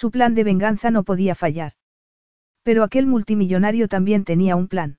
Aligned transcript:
Su 0.00 0.12
plan 0.12 0.36
de 0.36 0.44
venganza 0.44 0.92
no 0.92 1.02
podía 1.02 1.34
fallar. 1.34 1.72
Pero 2.62 2.84
aquel 2.84 3.08
multimillonario 3.08 3.88
también 3.88 4.22
tenía 4.22 4.54
un 4.54 4.68
plan. 4.68 4.98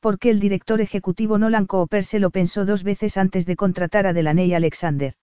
Porque 0.00 0.28
el 0.28 0.38
director 0.38 0.82
ejecutivo 0.82 1.38
Nolan 1.38 1.64
Cooper 1.64 2.04
se 2.04 2.18
lo 2.18 2.28
pensó 2.28 2.66
dos 2.66 2.84
veces 2.84 3.16
antes 3.16 3.46
de 3.46 3.56
contratar 3.56 4.06
a 4.06 4.12
Delaney 4.12 4.52
Alexander. 4.52 5.14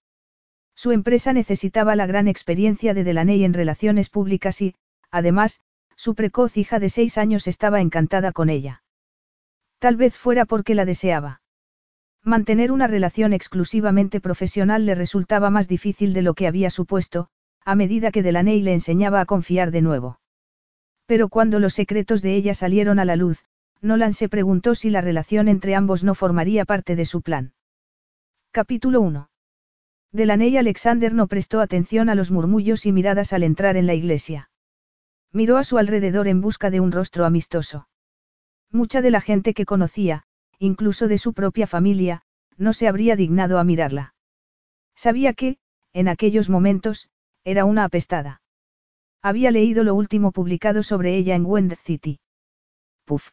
Su 0.74 0.92
empresa 0.92 1.34
necesitaba 1.34 1.96
la 1.96 2.08
gran 2.08 2.28
experiencia 2.28 2.96
de 2.96 3.04
Delaney 3.04 3.44
en 3.44 3.54
relaciones 3.54 4.10
públicas 4.10 4.60
y, 4.60 4.74
además, 5.12 5.60
su 5.96 6.16
precoz 6.16 6.58
hija 6.58 6.80
de 6.80 6.90
seis 6.90 7.20
años 7.20 7.46
estaba 7.48 7.82
encantada 7.82 8.32
con 8.32 8.50
ella. 8.50 8.82
Tal 9.78 9.98
vez 9.98 10.16
fuera 10.16 10.46
porque 10.46 10.74
la 10.74 10.86
deseaba. 10.86 11.42
Mantener 12.24 12.72
una 12.72 12.88
relación 12.88 13.34
exclusivamente 13.34 14.20
profesional 14.20 14.88
le 14.88 14.96
resultaba 14.96 15.52
más 15.52 15.68
difícil 15.68 16.14
de 16.14 16.24
lo 16.24 16.34
que 16.34 16.48
había 16.48 16.72
supuesto, 16.72 17.30
a 17.70 17.76
medida 17.76 18.12
que 18.12 18.24
Delaney 18.24 18.64
le 18.64 18.74
enseñaba 18.74 19.22
a 19.22 19.26
confiar 19.26 19.70
de 19.70 19.84
nuevo. 19.84 20.20
Pero 21.06 21.30
cuando 21.30 21.60
los 21.60 21.76
secretos 21.76 22.24
de 22.24 22.34
ella 22.34 22.56
salieron 22.56 22.98
a 22.98 23.06
la 23.06 23.16
luz, 23.16 23.46
Nolan 23.80 24.14
se 24.14 24.28
preguntó 24.28 24.74
si 24.74 24.90
la 24.90 25.02
relación 25.02 25.48
entre 25.48 25.76
ambos 25.76 26.04
no 26.04 26.16
formaría 26.16 26.66
parte 26.66 26.96
de 26.96 27.06
su 27.06 27.22
plan. 27.22 27.54
Capítulo 28.50 29.02
1. 29.02 29.30
Delaney 30.12 30.58
Alexander 30.58 31.14
no 31.14 31.28
prestó 31.28 31.62
atención 31.62 32.10
a 32.10 32.16
los 32.16 32.32
murmullos 32.32 32.88
y 32.88 32.92
miradas 32.92 33.34
al 33.34 33.44
entrar 33.44 33.78
en 33.78 33.86
la 33.86 33.94
iglesia. 33.94 34.50
Miró 35.32 35.58
a 35.58 35.64
su 35.64 35.78
alrededor 35.78 36.28
en 36.28 36.42
busca 36.42 36.72
de 36.72 36.80
un 36.80 36.92
rostro 36.92 37.24
amistoso. 37.24 37.88
Mucha 38.72 39.04
de 39.04 39.12
la 39.12 39.22
gente 39.22 39.54
que 39.54 39.66
conocía, 39.66 40.24
incluso 40.58 41.08
de 41.08 41.20
su 41.20 41.34
propia 41.34 41.68
familia, 41.68 42.24
no 42.58 42.74
se 42.74 42.88
habría 42.88 43.16
dignado 43.16 43.60
a 43.60 43.64
mirarla. 43.64 44.16
Sabía 44.96 45.34
que, 45.34 45.60
en 45.94 46.08
aquellos 46.08 46.50
momentos, 46.50 47.12
era 47.44 47.66
una 47.66 47.84
apestada. 47.84 48.42
Había 49.22 49.52
leído 49.52 49.84
lo 49.84 49.96
último 49.96 50.32
publicado 50.32 50.84
sobre 50.84 51.16
ella 51.16 51.36
en 51.36 51.46
Wend 51.46 51.76
City. 51.76 52.20
Puf. 53.06 53.32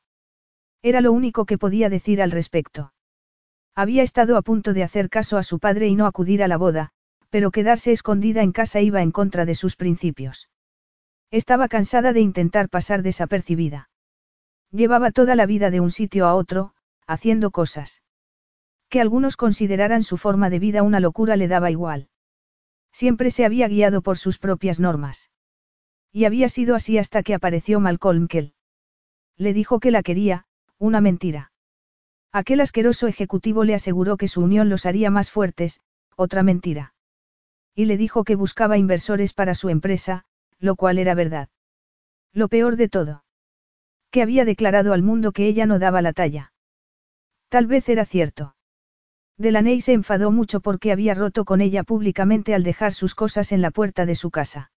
Era 0.82 1.00
lo 1.00 1.12
único 1.12 1.44
que 1.44 1.58
podía 1.58 1.88
decir 1.88 2.22
al 2.22 2.30
respecto. 2.30 2.92
Había 3.74 4.02
estado 4.02 4.36
a 4.36 4.42
punto 4.42 4.72
de 4.72 4.82
hacer 4.82 5.10
caso 5.10 5.36
a 5.36 5.42
su 5.42 5.58
padre 5.58 5.86
y 5.88 5.96
no 5.96 6.06
acudir 6.06 6.42
a 6.42 6.48
la 6.48 6.56
boda, 6.56 6.90
pero 7.30 7.50
quedarse 7.50 7.92
escondida 7.92 8.42
en 8.42 8.52
casa 8.52 8.80
iba 8.80 9.02
en 9.02 9.12
contra 9.12 9.44
de 9.44 9.54
sus 9.54 9.77
principios. 9.77 10.48
Estaba 11.30 11.68
cansada 11.68 12.12
de 12.12 12.20
intentar 12.20 12.68
pasar 12.68 13.02
desapercibida. 13.02 13.90
Llevaba 14.70 15.10
toda 15.10 15.34
la 15.34 15.46
vida 15.46 15.70
de 15.70 15.80
un 15.80 15.90
sitio 15.90 16.27
a 16.27 16.34
otro, 16.34 16.74
haciendo 17.06 17.50
cosas. 17.50 18.02
Que 18.88 19.00
algunos 19.00 19.36
consideraran 19.36 20.02
su 20.02 20.16
forma 20.16 20.50
de 20.50 20.58
vida 20.58 20.82
una 20.82 21.00
locura 21.00 21.36
le 21.36 21.48
daba 21.48 21.70
igual. 21.70 22.08
Siempre 22.97 23.30
se 23.30 23.44
había 23.44 23.69
guiado 23.69 24.00
por 24.00 24.16
sus 24.16 24.39
propias 24.39 24.80
normas. 24.80 25.30
Y 26.12 26.25
había 26.25 26.48
sido 26.48 26.75
así 26.75 26.97
hasta 26.97 27.22
que 27.22 27.34
apareció 27.34 27.78
Malcolm 27.78 28.27
Kell. 28.27 28.55
Le 29.36 29.52
dijo 29.52 29.80
que 29.80 29.91
la 29.91 30.02
quería, 30.02 30.47
una 30.78 31.02
mentira. 31.02 31.52
Aquel 32.33 32.62
asqueroso 32.62 33.06
ejecutivo 33.06 33.64
le 33.64 33.74
aseguró 33.74 34.17
que 34.17 34.29
su 34.29 34.40
unión 34.40 34.70
los 34.70 34.86
haría 34.86 35.11
más 35.11 35.30
fuertes, 35.30 35.83
otra 36.17 36.42
mentira. 36.42 36.95
Y 37.74 37.84
le 37.84 37.98
dijo 37.98 38.24
que 38.24 38.34
buscaba 38.34 38.79
inversores 38.79 39.34
para 39.34 39.55
su 39.55 39.68
empresa, 39.68 40.24
lo 40.58 40.74
cual 40.74 40.96
era 40.96 41.14
verdad. 41.14 41.51
Lo 42.33 42.48
peor 42.48 42.77
de 42.77 42.89
todo. 42.89 43.24
Que 44.11 44.23
había 44.23 44.46
declarado 44.46 44.95
al 44.95 45.02
mundo 45.02 45.33
que 45.33 45.46
ella 45.46 45.67
no 45.67 45.78
daba 45.78 46.01
la 46.01 46.14
talla. 46.14 46.55
Tal 47.51 47.67
vez 47.67 47.90
era 47.90 48.07
cierto. 48.07 48.55
Delaney 49.39 49.80
se 49.80 49.92
enfadó 49.92 50.30
mucho 50.30 50.61
porque 50.61 50.92
había 50.92 51.14
roto 51.14 51.45
con 51.45 51.61
ella 51.61 51.83
públicamente 51.83 52.55
al 52.55 52.63
dejar 52.63 52.95
sus 52.95 53.14
cosas 53.14 53.52
en 53.52 53.61
la 53.61 53.70
puerta 53.70 54.07
de 54.07 54.14
su 54.14 54.30
casa. 54.30 54.70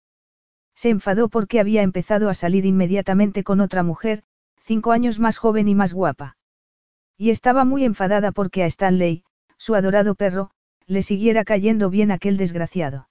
Se 0.76 0.90
enfadó 0.90 1.30
porque 1.30 1.60
había 1.60 1.82
empezado 1.82 2.30
a 2.30 2.34
salir 2.34 2.66
inmediatamente 2.66 3.44
con 3.44 3.62
otra 3.62 3.84
mujer, 3.84 4.24
cinco 4.62 4.92
años 4.92 5.20
más 5.20 5.38
joven 5.38 5.68
y 5.68 5.76
más 5.76 5.94
guapa. 5.94 6.38
Y 7.18 7.32
estaba 7.32 7.66
muy 7.66 7.86
enfadada 7.86 8.32
porque 8.32 8.64
a 8.64 8.66
Stanley, 8.66 9.24
su 9.58 9.76
adorado 9.76 10.16
perro, 10.16 10.52
le 10.88 11.04
siguiera 11.04 11.44
cayendo 11.44 11.90
bien 11.90 12.12
aquel 12.12 12.38
desgraciado. 12.38 13.10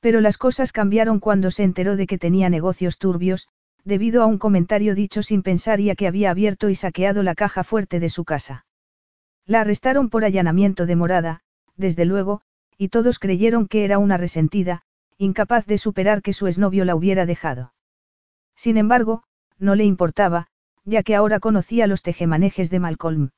Pero 0.00 0.20
las 0.20 0.38
cosas 0.38 0.72
cambiaron 0.72 1.20
cuando 1.20 1.50
se 1.50 1.62
enteró 1.62 1.96
de 1.96 2.06
que 2.06 2.18
tenía 2.18 2.48
negocios 2.50 2.98
turbios, 2.98 3.48
debido 3.84 4.22
a 4.22 4.26
un 4.26 4.38
comentario 4.38 4.94
dicho 4.94 5.22
sin 5.22 5.42
pensar 5.42 5.80
y 5.80 5.90
a 5.90 5.94
que 5.94 6.06
había 6.06 6.30
abierto 6.30 6.70
y 6.70 6.74
saqueado 6.74 7.22
la 7.22 7.34
caja 7.34 7.64
fuerte 7.64 8.00
de 8.00 8.08
su 8.08 8.24
casa. 8.24 8.66
La 9.46 9.60
arrestaron 9.60 10.08
por 10.08 10.24
allanamiento 10.24 10.86
de 10.86 10.96
morada, 10.96 11.40
desde 11.76 12.04
luego, 12.04 12.40
y 12.78 12.88
todos 12.88 13.18
creyeron 13.18 13.68
que 13.68 13.84
era 13.84 13.98
una 13.98 14.16
resentida, 14.16 14.82
incapaz 15.18 15.66
de 15.66 15.78
superar 15.78 16.22
que 16.22 16.32
su 16.32 16.46
exnovio 16.46 16.84
la 16.84 16.96
hubiera 16.96 17.26
dejado. 17.26 17.74
Sin 18.56 18.76
embargo, 18.76 19.24
no 19.58 19.74
le 19.74 19.84
importaba, 19.84 20.48
ya 20.84 21.02
que 21.02 21.14
ahora 21.14 21.40
conocía 21.40 21.86
los 21.86 22.02
tejemanejes 22.02 22.70
de 22.70 22.80
Malcolm. 22.80 23.30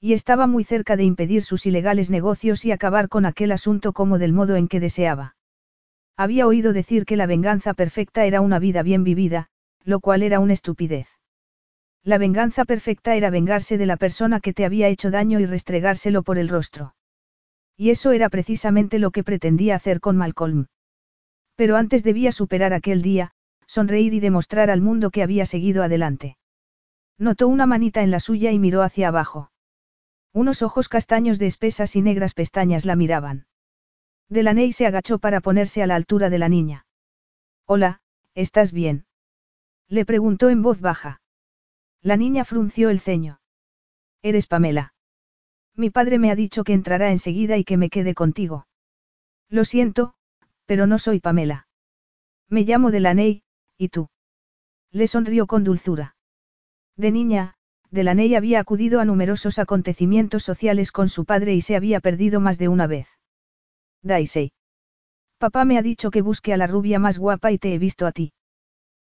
Y 0.00 0.14
estaba 0.14 0.46
muy 0.46 0.64
cerca 0.64 0.96
de 0.96 1.04
impedir 1.04 1.42
sus 1.42 1.66
ilegales 1.66 2.10
negocios 2.10 2.64
y 2.64 2.72
acabar 2.72 3.08
con 3.08 3.26
aquel 3.26 3.52
asunto 3.52 3.92
como 3.92 4.18
del 4.18 4.32
modo 4.32 4.56
en 4.56 4.66
que 4.66 4.80
deseaba. 4.80 5.36
Había 6.16 6.46
oído 6.46 6.72
decir 6.72 7.04
que 7.04 7.16
la 7.16 7.26
venganza 7.26 7.74
perfecta 7.74 8.24
era 8.24 8.40
una 8.40 8.58
vida 8.58 8.82
bien 8.82 9.04
vivida, 9.04 9.48
lo 9.84 10.00
cual 10.00 10.22
era 10.22 10.40
una 10.40 10.54
estupidez. 10.54 11.19
La 12.02 12.16
venganza 12.16 12.64
perfecta 12.64 13.14
era 13.14 13.28
vengarse 13.30 13.76
de 13.76 13.86
la 13.86 13.96
persona 13.96 14.40
que 14.40 14.54
te 14.54 14.64
había 14.64 14.88
hecho 14.88 15.10
daño 15.10 15.38
y 15.38 15.46
restregárselo 15.46 16.22
por 16.22 16.38
el 16.38 16.48
rostro. 16.48 16.94
Y 17.76 17.90
eso 17.90 18.12
era 18.12 18.28
precisamente 18.30 18.98
lo 18.98 19.10
que 19.10 19.24
pretendía 19.24 19.76
hacer 19.76 20.00
con 20.00 20.16
Malcolm. 20.16 20.66
Pero 21.56 21.76
antes 21.76 22.02
debía 22.02 22.32
superar 22.32 22.72
aquel 22.72 23.02
día, 23.02 23.32
sonreír 23.66 24.14
y 24.14 24.20
demostrar 24.20 24.70
al 24.70 24.80
mundo 24.80 25.10
que 25.10 25.22
había 25.22 25.44
seguido 25.44 25.82
adelante. 25.82 26.38
Notó 27.18 27.48
una 27.48 27.66
manita 27.66 28.02
en 28.02 28.10
la 28.10 28.18
suya 28.18 28.50
y 28.50 28.58
miró 28.58 28.82
hacia 28.82 29.08
abajo. 29.08 29.50
Unos 30.32 30.62
ojos 30.62 30.88
castaños 30.88 31.38
de 31.38 31.48
espesas 31.48 31.96
y 31.96 32.02
negras 32.02 32.32
pestañas 32.32 32.86
la 32.86 32.96
miraban. 32.96 33.46
Delaney 34.30 34.72
se 34.72 34.86
agachó 34.86 35.18
para 35.18 35.40
ponerse 35.40 35.82
a 35.82 35.86
la 35.86 35.96
altura 35.96 36.30
de 36.30 36.38
la 36.38 36.48
niña. 36.48 36.86
Hola, 37.66 38.00
¿estás 38.34 38.72
bien? 38.72 39.04
Le 39.88 40.06
preguntó 40.06 40.48
en 40.48 40.62
voz 40.62 40.80
baja. 40.80 41.19
La 42.02 42.16
niña 42.16 42.44
frunció 42.44 42.88
el 42.88 42.98
ceño. 42.98 43.40
Eres 44.22 44.46
Pamela. 44.46 44.94
Mi 45.76 45.90
padre 45.90 46.18
me 46.18 46.30
ha 46.30 46.34
dicho 46.34 46.64
que 46.64 46.72
entrará 46.72 47.10
enseguida 47.10 47.56
y 47.58 47.64
que 47.64 47.76
me 47.76 47.90
quede 47.90 48.14
contigo. 48.14 48.66
Lo 49.48 49.64
siento, 49.64 50.14
pero 50.64 50.86
no 50.86 50.98
soy 50.98 51.20
Pamela. 51.20 51.68
Me 52.48 52.62
llamo 52.62 52.90
Delaney, 52.90 53.42
¿y 53.76 53.88
tú? 53.88 54.08
Le 54.90 55.06
sonrió 55.06 55.46
con 55.46 55.62
dulzura. 55.62 56.16
De 56.96 57.10
niña, 57.10 57.54
Delaney 57.90 58.34
había 58.34 58.60
acudido 58.60 59.00
a 59.00 59.04
numerosos 59.04 59.58
acontecimientos 59.58 60.42
sociales 60.42 60.92
con 60.92 61.08
su 61.08 61.24
padre 61.24 61.54
y 61.54 61.60
se 61.60 61.76
había 61.76 62.00
perdido 62.00 62.40
más 62.40 62.58
de 62.58 62.68
una 62.68 62.86
vez. 62.86 63.08
Daisy. 64.02 64.52
Papá 65.38 65.64
me 65.64 65.78
ha 65.78 65.82
dicho 65.82 66.10
que 66.10 66.22
busque 66.22 66.52
a 66.52 66.56
la 66.56 66.66
rubia 66.66 66.98
más 66.98 67.18
guapa 67.18 67.52
y 67.52 67.58
te 67.58 67.74
he 67.74 67.78
visto 67.78 68.06
a 68.06 68.12
ti. 68.12 68.32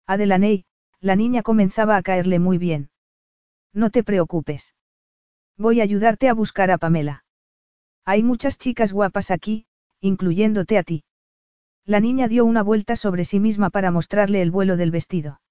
A 0.08 0.18
Delaney, 0.18 0.66
la 1.00 1.16
niña 1.16 1.44
comenzaba 1.44 1.98
a 1.98 2.02
caerle 2.02 2.40
muy 2.40 2.58
bien. 2.58 2.90
No 3.74 3.90
te 3.90 4.04
preocupes. 4.04 4.76
Voy 5.58 5.82
a 5.82 5.84
ayudarte 5.84 6.30
a 6.30 6.34
buscar 6.34 6.72
a 6.72 6.78
Pamela. 6.78 7.26
Hay 8.06 8.22
muchas 8.24 8.58
chicas 8.58 8.94
guapas 8.94 9.32
aquí, 9.32 9.66
incluyéndote 10.00 10.78
a 10.78 10.84
ti. 10.84 11.04
La 11.86 12.00
niña 12.00 12.28
dio 12.28 12.46
una 12.46 12.64
vuelta 12.64 12.96
sobre 12.96 13.26
sí 13.26 13.40
misma 13.40 13.70
para 13.70 13.92
mostrarle 13.92 14.42
el 14.42 14.52
vuelo 14.52 14.78
del 14.78 14.92
vestido. 14.92 15.42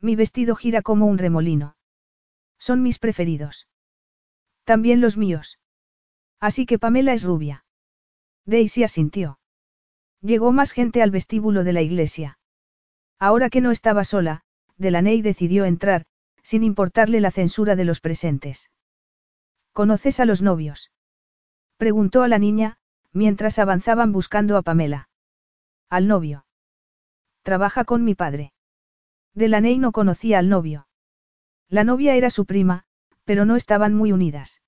Mi 0.00 0.16
vestido 0.16 0.56
gira 0.56 0.80
como 0.80 1.06
un 1.06 1.18
remolino. 1.18 1.76
Son 2.58 2.82
mis 2.82 2.98
preferidos. 2.98 3.68
También 4.64 5.00
los 5.00 5.16
míos. 5.16 5.58
Así 6.38 6.66
que 6.66 6.78
Pamela 6.78 7.12
es 7.12 7.24
rubia. 7.24 7.64
Daisy 8.46 8.84
asintió. 8.84 9.38
Llegó 10.22 10.52
más 10.52 10.72
gente 10.72 11.02
al 11.02 11.10
vestíbulo 11.10 11.64
de 11.64 11.72
la 11.72 11.82
iglesia. 11.82 12.38
Ahora 13.18 13.50
que 13.50 13.60
no 13.60 13.70
estaba 13.70 14.04
sola, 14.04 14.42
Delaney 14.76 15.20
decidió 15.20 15.64
entrar, 15.64 16.06
sin 16.50 16.64
importarle 16.64 17.20
la 17.20 17.30
censura 17.30 17.76
de 17.76 17.84
los 17.84 18.00
presentes. 18.00 18.70
¿Conoces 19.72 20.18
a 20.18 20.24
los 20.24 20.42
novios? 20.42 20.90
Preguntó 21.76 22.24
a 22.24 22.28
la 22.28 22.40
niña, 22.40 22.78
mientras 23.12 23.60
avanzaban 23.60 24.10
buscando 24.10 24.56
a 24.56 24.62
Pamela. 24.62 25.08
Al 25.88 26.08
novio. 26.08 26.46
Trabaja 27.42 27.84
con 27.84 28.02
mi 28.02 28.16
padre. 28.16 28.52
Delaney 29.32 29.78
no 29.78 29.92
conocía 29.92 30.40
al 30.40 30.48
novio. 30.48 30.88
La 31.68 31.84
novia 31.84 32.16
era 32.16 32.30
su 32.30 32.46
prima, 32.46 32.82
pero 33.22 33.44
no 33.44 33.54
estaban 33.54 33.94
muy 33.94 34.10
unidas. 34.10 34.60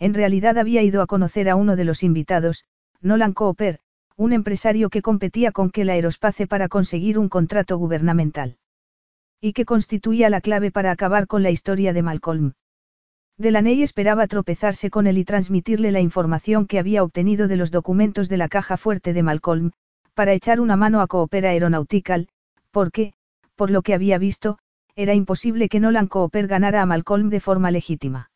En 0.00 0.12
realidad 0.12 0.58
había 0.58 0.82
ido 0.82 1.02
a 1.02 1.06
conocer 1.06 1.48
a 1.48 1.54
uno 1.54 1.76
de 1.76 1.84
los 1.84 2.02
invitados, 2.02 2.64
Nolan 3.00 3.32
Cooper, 3.32 3.78
un 4.16 4.32
empresario 4.32 4.90
que 4.90 5.02
competía 5.02 5.52
con 5.52 5.70
Kel 5.70 5.88
Aerospace 5.88 6.48
para 6.48 6.66
conseguir 6.66 7.16
un 7.16 7.28
contrato 7.28 7.78
gubernamental. 7.78 8.58
Y 9.40 9.52
que 9.52 9.64
constituía 9.64 10.30
la 10.30 10.40
clave 10.40 10.70
para 10.70 10.90
acabar 10.90 11.26
con 11.26 11.42
la 11.42 11.50
historia 11.50 11.92
de 11.92 12.02
Malcolm. 12.02 12.52
Delaney 13.38 13.82
esperaba 13.82 14.26
tropezarse 14.26 14.88
con 14.90 15.06
él 15.06 15.18
y 15.18 15.24
transmitirle 15.24 15.92
la 15.92 16.00
información 16.00 16.66
que 16.66 16.78
había 16.78 17.02
obtenido 17.02 17.48
de 17.48 17.56
los 17.56 17.70
documentos 17.70 18.28
de 18.30 18.38
la 18.38 18.48
caja 18.48 18.76
fuerte 18.76 19.12
de 19.12 19.22
Malcolm, 19.22 19.72
para 20.14 20.32
echar 20.32 20.60
una 20.60 20.76
mano 20.76 21.02
a 21.02 21.06
Cooper 21.06 21.46
Aeronautical, 21.46 22.28
porque, 22.70 23.12
por 23.54 23.70
lo 23.70 23.82
que 23.82 23.92
había 23.92 24.16
visto, 24.16 24.58
era 24.94 25.12
imposible 25.12 25.68
que 25.68 25.80
Nolan 25.80 26.06
Cooper 26.06 26.46
ganara 26.46 26.80
a 26.80 26.86
Malcolm 26.86 27.28
de 27.28 27.40
forma 27.40 27.70
legítima. 27.70 28.30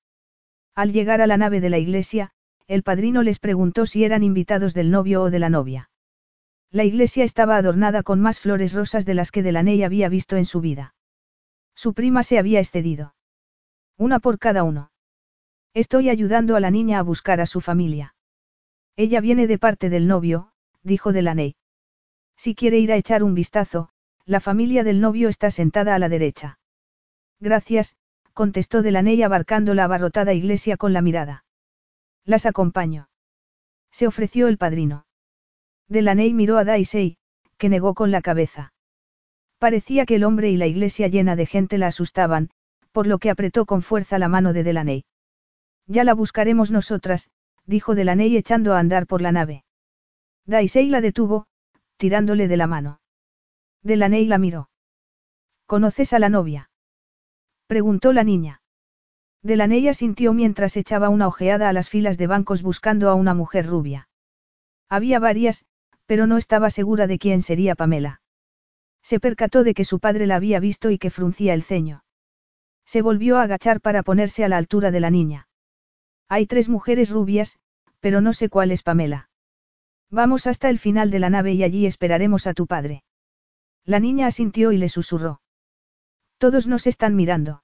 Al 0.74 0.92
llegar 0.92 1.22
a 1.22 1.26
la 1.26 1.38
nave 1.38 1.60
de 1.60 1.70
la 1.70 1.78
iglesia, 1.78 2.32
el 2.66 2.82
padrino 2.82 3.22
les 3.22 3.38
preguntó 3.38 3.86
si 3.86 4.04
eran 4.04 4.22
invitados 4.22 4.74
del 4.74 4.90
novio 4.90 5.22
o 5.22 5.30
de 5.30 5.38
la 5.38 5.48
novia. 5.48 5.89
La 6.72 6.84
iglesia 6.84 7.24
estaba 7.24 7.56
adornada 7.56 8.04
con 8.04 8.20
más 8.20 8.38
flores 8.38 8.74
rosas 8.74 9.04
de 9.04 9.14
las 9.14 9.32
que 9.32 9.42
Delaney 9.42 9.82
había 9.82 10.08
visto 10.08 10.36
en 10.36 10.44
su 10.44 10.60
vida. 10.60 10.94
Su 11.74 11.94
prima 11.94 12.22
se 12.22 12.38
había 12.38 12.60
excedido. 12.60 13.14
Una 13.96 14.20
por 14.20 14.38
cada 14.38 14.62
uno. 14.62 14.92
Estoy 15.74 16.10
ayudando 16.10 16.54
a 16.54 16.60
la 16.60 16.70
niña 16.70 17.00
a 17.00 17.02
buscar 17.02 17.40
a 17.40 17.46
su 17.46 17.60
familia. 17.60 18.14
Ella 18.96 19.20
viene 19.20 19.46
de 19.48 19.58
parte 19.58 19.90
del 19.90 20.06
novio, 20.06 20.52
dijo 20.82 21.12
Delaney. 21.12 21.56
Si 22.36 22.54
quiere 22.54 22.78
ir 22.78 22.92
a 22.92 22.96
echar 22.96 23.24
un 23.24 23.34
vistazo, 23.34 23.90
la 24.24 24.40
familia 24.40 24.84
del 24.84 25.00
novio 25.00 25.28
está 25.28 25.50
sentada 25.50 25.94
a 25.96 25.98
la 25.98 26.08
derecha. 26.08 26.58
Gracias, 27.40 27.96
contestó 28.32 28.82
Delaney 28.82 29.22
abarcando 29.22 29.74
la 29.74 29.84
abarrotada 29.84 30.34
iglesia 30.34 30.76
con 30.76 30.92
la 30.92 31.02
mirada. 31.02 31.44
Las 32.24 32.46
acompaño. 32.46 33.08
Se 33.90 34.06
ofreció 34.06 34.46
el 34.46 34.56
padrino. 34.56 35.04
Delaney 35.90 36.32
miró 36.32 36.56
a 36.56 36.64
Daisy, 36.64 37.16
que 37.58 37.68
negó 37.68 37.94
con 37.94 38.12
la 38.12 38.22
cabeza. 38.22 38.72
Parecía 39.58 40.06
que 40.06 40.14
el 40.14 40.24
hombre 40.24 40.48
y 40.48 40.56
la 40.56 40.68
iglesia 40.68 41.08
llena 41.08 41.34
de 41.34 41.46
gente 41.46 41.78
la 41.78 41.88
asustaban, 41.88 42.50
por 42.92 43.08
lo 43.08 43.18
que 43.18 43.28
apretó 43.28 43.66
con 43.66 43.82
fuerza 43.82 44.20
la 44.20 44.28
mano 44.28 44.52
de 44.52 44.62
Delaney. 44.62 45.04
Ya 45.86 46.04
la 46.04 46.14
buscaremos 46.14 46.70
nosotras, 46.70 47.30
dijo 47.66 47.96
Delaney 47.96 48.36
echando 48.36 48.72
a 48.72 48.78
andar 48.78 49.08
por 49.08 49.20
la 49.20 49.32
nave. 49.32 49.64
Daisy 50.46 50.86
la 50.86 51.00
detuvo, 51.00 51.48
tirándole 51.96 52.46
de 52.46 52.56
la 52.56 52.68
mano. 52.68 53.00
Delaney 53.82 54.26
la 54.26 54.38
miró. 54.38 54.70
¿Conoces 55.66 56.12
a 56.12 56.20
la 56.20 56.28
novia? 56.28 56.70
preguntó 57.66 58.12
la 58.12 58.22
niña. 58.22 58.62
Delaney 59.42 59.88
asintió 59.88 60.34
mientras 60.34 60.76
echaba 60.76 61.08
una 61.08 61.26
ojeada 61.26 61.68
a 61.68 61.72
las 61.72 61.88
filas 61.88 62.16
de 62.16 62.28
bancos 62.28 62.62
buscando 62.62 63.10
a 63.10 63.14
una 63.14 63.34
mujer 63.34 63.66
rubia. 63.66 64.08
Había 64.88 65.18
varias, 65.18 65.64
pero 66.10 66.26
no 66.26 66.38
estaba 66.38 66.70
segura 66.70 67.06
de 67.06 67.20
quién 67.20 67.40
sería 67.40 67.76
Pamela. 67.76 68.20
Se 69.00 69.20
percató 69.20 69.62
de 69.62 69.74
que 69.74 69.84
su 69.84 70.00
padre 70.00 70.26
la 70.26 70.34
había 70.34 70.58
visto 70.58 70.90
y 70.90 70.98
que 70.98 71.08
fruncía 71.08 71.54
el 71.54 71.62
ceño. 71.62 72.02
Se 72.84 73.00
volvió 73.00 73.38
a 73.38 73.44
agachar 73.44 73.80
para 73.80 74.02
ponerse 74.02 74.42
a 74.42 74.48
la 74.48 74.56
altura 74.56 74.90
de 74.90 74.98
la 74.98 75.10
niña. 75.10 75.46
Hay 76.28 76.46
tres 76.46 76.68
mujeres 76.68 77.10
rubias, 77.10 77.60
pero 78.00 78.20
no 78.20 78.32
sé 78.32 78.48
cuál 78.48 78.72
es 78.72 78.82
Pamela. 78.82 79.30
Vamos 80.10 80.48
hasta 80.48 80.68
el 80.68 80.80
final 80.80 81.12
de 81.12 81.20
la 81.20 81.30
nave 81.30 81.52
y 81.52 81.62
allí 81.62 81.86
esperaremos 81.86 82.48
a 82.48 82.54
tu 82.54 82.66
padre. 82.66 83.04
La 83.84 84.00
niña 84.00 84.26
asintió 84.26 84.72
y 84.72 84.78
le 84.78 84.88
susurró. 84.88 85.40
Todos 86.38 86.66
nos 86.66 86.88
están 86.88 87.14
mirando. 87.14 87.62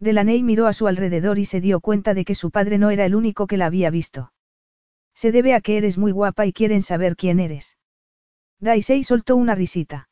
Delaney 0.00 0.42
miró 0.42 0.66
a 0.66 0.74
su 0.74 0.86
alrededor 0.86 1.38
y 1.38 1.46
se 1.46 1.62
dio 1.62 1.80
cuenta 1.80 2.12
de 2.12 2.26
que 2.26 2.34
su 2.34 2.50
padre 2.50 2.76
no 2.76 2.90
era 2.90 3.06
el 3.06 3.14
único 3.14 3.46
que 3.46 3.56
la 3.56 3.64
había 3.64 3.88
visto. 3.88 4.33
Se 5.14 5.32
debe 5.32 5.54
a 5.54 5.60
que 5.60 5.76
eres 5.76 5.98
muy 5.98 6.12
guapa 6.12 6.46
y 6.46 6.52
quieren 6.52 6.82
saber 6.82 7.16
quién 7.16 7.40
eres. 7.40 7.76
Daisy 8.60 9.04
soltó 9.04 9.36
una 9.36 9.54
risita. 9.54 10.08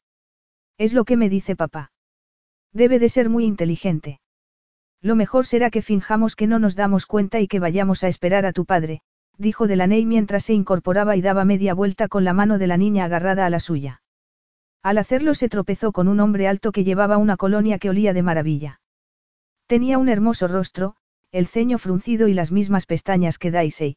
Es 0.78 0.92
lo 0.92 1.04
que 1.04 1.16
me 1.16 1.28
dice 1.28 1.56
papá. 1.56 1.92
Debe 2.72 2.98
de 2.98 3.08
ser 3.08 3.28
muy 3.28 3.44
inteligente. 3.44 4.20
Lo 5.00 5.16
mejor 5.16 5.46
será 5.46 5.70
que 5.70 5.82
finjamos 5.82 6.36
que 6.36 6.46
no 6.46 6.58
nos 6.58 6.76
damos 6.76 7.06
cuenta 7.06 7.40
y 7.40 7.48
que 7.48 7.60
vayamos 7.60 8.04
a 8.04 8.08
esperar 8.08 8.46
a 8.46 8.52
tu 8.52 8.64
padre, 8.64 9.02
dijo 9.36 9.66
Delaney 9.66 10.06
mientras 10.06 10.44
se 10.44 10.54
incorporaba 10.54 11.16
y 11.16 11.22
daba 11.22 11.44
media 11.44 11.74
vuelta 11.74 12.08
con 12.08 12.24
la 12.24 12.32
mano 12.32 12.58
de 12.58 12.68
la 12.68 12.76
niña 12.76 13.04
agarrada 13.04 13.44
a 13.44 13.50
la 13.50 13.60
suya. 13.60 14.02
Al 14.82 14.98
hacerlo 14.98 15.34
se 15.34 15.48
tropezó 15.48 15.92
con 15.92 16.08
un 16.08 16.20
hombre 16.20 16.48
alto 16.48 16.72
que 16.72 16.84
llevaba 16.84 17.16
una 17.16 17.36
colonia 17.36 17.78
que 17.78 17.90
olía 17.90 18.12
de 18.12 18.22
maravilla. 18.22 18.80
Tenía 19.66 19.98
un 19.98 20.08
hermoso 20.08 20.48
rostro, 20.48 20.96
el 21.30 21.46
ceño 21.46 21.78
fruncido 21.78 22.28
y 22.28 22.34
las 22.34 22.52
mismas 22.52 22.86
pestañas 22.86 23.38
que 23.38 23.50
Daisy. 23.50 23.96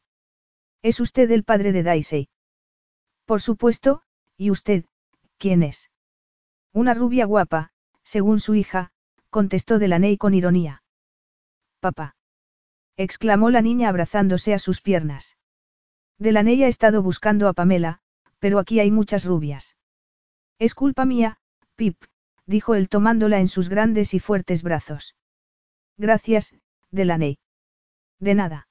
¿Es 0.82 1.00
usted 1.00 1.30
el 1.30 1.44
padre 1.44 1.72
de 1.72 1.82
Daisy? 1.82 2.28
Por 3.24 3.40
supuesto, 3.42 4.02
¿y 4.36 4.50
usted, 4.50 4.84
quién 5.38 5.62
es? 5.62 5.90
Una 6.72 6.94
rubia 6.94 7.24
guapa, 7.24 7.72
según 8.02 8.38
su 8.38 8.54
hija, 8.54 8.92
contestó 9.30 9.78
Delaney 9.78 10.16
con 10.16 10.34
ironía. 10.34 10.82
Papá. 11.80 12.16
exclamó 12.96 13.50
la 13.50 13.62
niña 13.62 13.88
abrazándose 13.88 14.54
a 14.54 14.58
sus 14.58 14.80
piernas. 14.80 15.36
Delaney 16.18 16.62
ha 16.64 16.68
estado 16.68 17.02
buscando 17.02 17.48
a 17.48 17.52
Pamela, 17.52 18.00
pero 18.38 18.58
aquí 18.58 18.80
hay 18.80 18.90
muchas 18.90 19.24
rubias. 19.24 19.76
Es 20.58 20.74
culpa 20.74 21.04
mía, 21.04 21.38
Pip, 21.74 22.02
dijo 22.46 22.74
él 22.74 22.88
tomándola 22.88 23.40
en 23.40 23.48
sus 23.48 23.68
grandes 23.68 24.14
y 24.14 24.20
fuertes 24.20 24.62
brazos. 24.62 25.14
Gracias, 25.98 26.54
Delaney. 26.90 27.38
De 28.18 28.34
nada. 28.34 28.65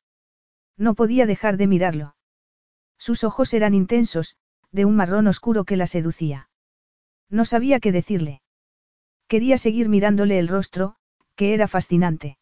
No 0.77 0.93
podía 0.93 1.25
dejar 1.25 1.57
de 1.57 1.67
mirarlo. 1.67 2.15
Sus 2.97 3.23
ojos 3.23 3.53
eran 3.53 3.73
intensos, 3.73 4.35
de 4.71 4.85
un 4.85 4.95
marrón 4.95 5.27
oscuro 5.27 5.63
que 5.63 5.77
la 5.77 5.87
seducía. 5.87 6.49
No 7.29 7.45
sabía 7.45 7.79
qué 7.79 7.91
decirle. 7.91 8.41
Quería 9.27 9.57
seguir 9.57 9.89
mirándole 9.89 10.37
el 10.37 10.47
rostro, 10.47 10.95
que 11.35 11.53
era 11.53 11.67
fascinante. 11.67 12.37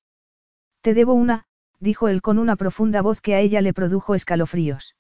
Te 0.82 0.94
debo 0.94 1.14
una, 1.14 1.46
dijo 1.80 2.08
él 2.08 2.22
con 2.22 2.40
una 2.40 2.56
profunda 2.56 3.02
voz 3.02 3.22
que 3.22 3.36
a 3.36 3.40
ella 3.40 3.62
le 3.62 3.74
produjo 3.74 4.16
escalofríos. 4.16 4.96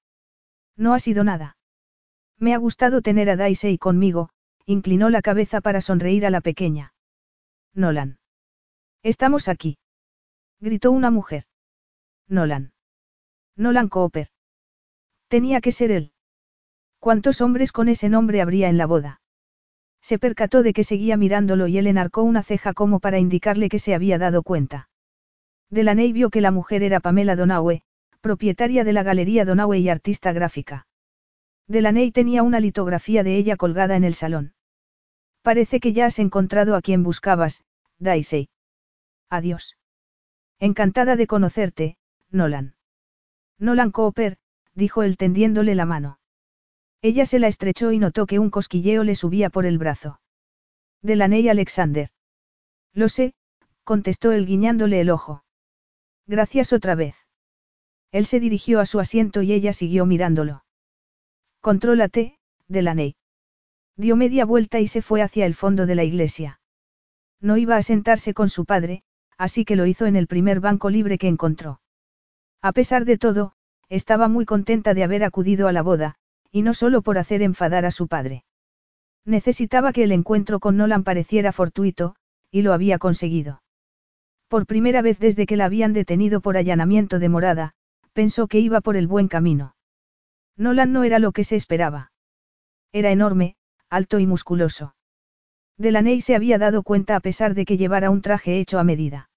No 0.75 0.93
ha 0.93 0.99
sido 0.99 1.23
nada. 1.23 1.57
Me 2.37 2.53
ha 2.53 2.57
gustado 2.57 3.01
tener 3.01 3.29
a 3.29 3.35
Daisy 3.35 3.77
conmigo, 3.77 4.29
inclinó 4.65 5.09
la 5.09 5.21
cabeza 5.21 5.61
para 5.61 5.81
sonreír 5.81 6.25
a 6.25 6.29
la 6.29 6.41
pequeña. 6.41 6.93
Nolan. 7.73 8.19
Estamos 9.01 9.47
aquí. 9.47 9.77
Gritó 10.59 10.91
una 10.91 11.11
mujer. 11.11 11.45
Nolan. 12.27 12.71
Nolan 13.55 13.89
Cooper. 13.89 14.27
Tenía 15.27 15.61
que 15.61 15.71
ser 15.71 15.91
él. 15.91 16.11
¿Cuántos 16.99 17.41
hombres 17.41 17.71
con 17.71 17.89
ese 17.89 18.09
nombre 18.09 18.41
habría 18.41 18.69
en 18.69 18.77
la 18.77 18.85
boda? 18.85 19.21
Se 20.01 20.19
percató 20.19 20.63
de 20.63 20.73
que 20.73 20.83
seguía 20.83 21.17
mirándolo 21.17 21.67
y 21.67 21.77
él 21.77 21.87
enarcó 21.87 22.23
una 22.23 22.43
ceja 22.43 22.73
como 22.73 22.99
para 22.99 23.19
indicarle 23.19 23.69
que 23.69 23.79
se 23.79 23.95
había 23.95 24.17
dado 24.17 24.43
cuenta. 24.43 24.89
Delaney 25.69 26.13
vio 26.13 26.29
que 26.29 26.41
la 26.41 26.51
mujer 26.51 26.83
era 26.83 26.99
Pamela 26.99 27.35
Donaue, 27.35 27.83
propietaria 28.21 28.83
de 28.83 28.93
la 28.93 29.03
Galería 29.03 29.45
Donaue 29.45 29.79
y 29.79 29.89
artista 29.89 30.33
gráfica. 30.33 30.87
Delaney 31.67 32.11
tenía 32.11 32.43
una 32.43 32.59
litografía 32.59 33.23
de 33.23 33.37
ella 33.37 33.55
colgada 33.55 33.95
en 33.95 34.03
el 34.03 34.13
salón. 34.13 34.53
Parece 35.41 35.79
que 35.79 35.93
ya 35.93 36.05
has 36.05 36.19
encontrado 36.19 36.75
a 36.75 36.81
quien 36.81 37.03
buscabas, 37.03 37.63
Daisy. 37.99 38.49
Adiós. 39.29 39.77
Encantada 40.59 41.15
de 41.15 41.27
conocerte, 41.27 41.97
Nolan. 42.29 42.75
Nolan 43.59 43.91
Cooper, 43.91 44.37
dijo 44.73 45.03
él 45.03 45.17
tendiéndole 45.17 45.75
la 45.75 45.85
mano. 45.85 46.19
Ella 47.01 47.25
se 47.25 47.39
la 47.39 47.47
estrechó 47.47 47.91
y 47.91 47.99
notó 47.99 48.25
que 48.25 48.39
un 48.39 48.49
cosquilleo 48.49 49.03
le 49.03 49.15
subía 49.15 49.49
por 49.49 49.65
el 49.65 49.77
brazo. 49.77 50.19
Delaney 51.01 51.49
Alexander. 51.49 52.09
Lo 52.93 53.09
sé, 53.09 53.33
contestó 53.83 54.31
él 54.31 54.45
guiñándole 54.45 55.01
el 55.01 55.09
ojo. 55.09 55.43
Gracias 56.25 56.71
otra 56.71 56.95
vez. 56.95 57.15
Él 58.11 58.25
se 58.25 58.39
dirigió 58.39 58.79
a 58.79 58.85
su 58.85 58.99
asiento 58.99 59.41
y 59.41 59.51
ella 59.51 59.73
siguió 59.73 60.05
mirándolo. 60.05 60.63
Contrólate, 61.59 62.39
Delaney. 62.67 63.15
Dio 63.97 64.15
media 64.15 64.45
vuelta 64.45 64.79
y 64.79 64.87
se 64.87 65.01
fue 65.01 65.21
hacia 65.21 65.45
el 65.45 65.55
fondo 65.55 65.85
de 65.85 65.95
la 65.95 66.03
iglesia. 66.03 66.61
No 67.41 67.57
iba 67.57 67.75
a 67.75 67.83
sentarse 67.83 68.33
con 68.33 68.49
su 68.49 68.65
padre, 68.65 69.03
así 69.37 69.65
que 69.65 69.75
lo 69.75 69.85
hizo 69.85 70.05
en 70.05 70.15
el 70.15 70.27
primer 70.27 70.61
banco 70.61 70.89
libre 70.89 71.17
que 71.17 71.27
encontró. 71.27 71.81
A 72.63 72.71
pesar 72.71 73.03
de 73.03 73.17
todo, 73.17 73.51
estaba 73.89 74.29
muy 74.29 74.45
contenta 74.45 74.93
de 74.93 75.03
haber 75.03 75.25
acudido 75.25 75.67
a 75.67 75.73
la 75.73 75.81
boda, 75.81 76.15
y 76.49 76.61
no 76.61 76.73
solo 76.73 77.01
por 77.01 77.17
hacer 77.17 77.41
enfadar 77.41 77.85
a 77.85 77.91
su 77.91 78.07
padre. 78.07 78.45
Necesitaba 79.25 79.91
que 79.91 80.03
el 80.03 80.13
encuentro 80.13 80.61
con 80.61 80.77
Nolan 80.77 81.03
pareciera 81.03 81.51
fortuito, 81.51 82.15
y 82.51 82.61
lo 82.61 82.71
había 82.71 82.99
conseguido. 82.99 83.61
Por 84.47 84.65
primera 84.65 85.01
vez 85.01 85.19
desde 85.19 85.45
que 85.45 85.57
la 85.57 85.65
habían 85.65 85.91
detenido 85.91 86.39
por 86.39 86.55
allanamiento 86.55 87.19
de 87.19 87.27
morada, 87.27 87.73
pensó 88.13 88.47
que 88.47 88.59
iba 88.59 88.79
por 88.79 88.95
el 88.95 89.07
buen 89.07 89.27
camino. 89.27 89.75
Nolan 90.55 90.93
no 90.93 91.03
era 91.03 91.19
lo 91.19 91.33
que 91.33 91.43
se 91.43 91.57
esperaba. 91.57 92.13
Era 92.93 93.11
enorme, 93.11 93.57
alto 93.89 94.19
y 94.19 94.27
musculoso. 94.27 94.95
Delaney 95.77 96.21
se 96.21 96.35
había 96.35 96.59
dado 96.59 96.83
cuenta 96.83 97.17
a 97.17 97.19
pesar 97.19 97.55
de 97.55 97.65
que 97.65 97.75
llevara 97.75 98.09
un 98.09 98.21
traje 98.21 98.59
hecho 98.59 98.79
a 98.79 98.85
medida. 98.85 99.29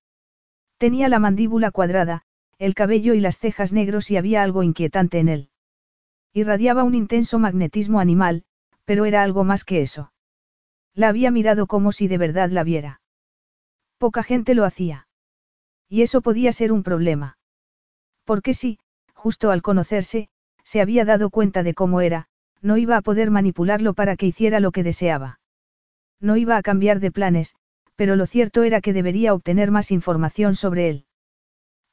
Tenía 0.79 1.09
la 1.09 1.19
mandíbula 1.19 1.71
cuadrada, 1.71 2.26
el 2.59 2.75
cabello 2.75 3.15
y 3.15 3.21
las 3.21 3.39
cejas 3.39 3.73
negros 3.73 4.11
y 4.11 4.17
había 4.17 4.43
algo 4.43 4.63
inquietante 4.63 5.19
en 5.19 5.29
él. 5.29 5.51
Irradiaba 6.33 6.85
un 6.85 6.95
intenso 6.95 7.39
magnetismo 7.39 8.01
animal, 8.01 8.45
pero 8.85 9.05
era 9.05 9.23
algo 9.23 9.45
más 9.45 9.65
que 9.65 9.83
eso. 9.83 10.13
La 10.95 11.09
había 11.09 11.31
mirado 11.31 11.67
como 11.67 11.93
si 11.93 12.09
de 12.09 12.19
verdad 12.19 12.51
la 12.51 12.65
viera. 12.65 13.01
Poca 13.99 14.23
gente 14.23 14.55
lo 14.55 14.65
hacía. 14.65 15.09
Y 15.89 16.03
eso 16.03 16.21
podía 16.21 16.53
ser 16.53 16.73
un 16.73 16.83
problema. 16.83 17.39
Porque 18.25 18.55
si, 18.55 18.79
justo 19.15 19.51
al 19.51 19.63
conocerse, 19.63 20.29
se 20.65 20.81
había 20.81 21.05
dado 21.05 21.31
cuenta 21.31 21.63
de 21.63 21.75
cómo 21.75 22.01
era, 22.01 22.27
no 22.61 22.77
iba 22.77 22.97
a 22.97 23.03
poder 23.03 23.31
manipularlo 23.31 23.95
para 23.95 24.17
que 24.17 24.27
hiciera 24.27 24.61
lo 24.61 24.73
que 24.73 24.83
deseaba. 24.83 25.41
No 26.21 26.37
iba 26.37 26.57
a 26.57 26.63
cambiar 26.63 27.01
de 27.01 27.13
planes, 27.13 27.55
pero 27.95 28.17
lo 28.17 28.27
cierto 28.27 28.63
era 28.63 28.81
que 28.81 28.93
debería 28.93 29.35
obtener 29.35 29.71
más 29.71 29.91
información 29.91 30.55
sobre 30.55 30.89
él. 30.89 31.06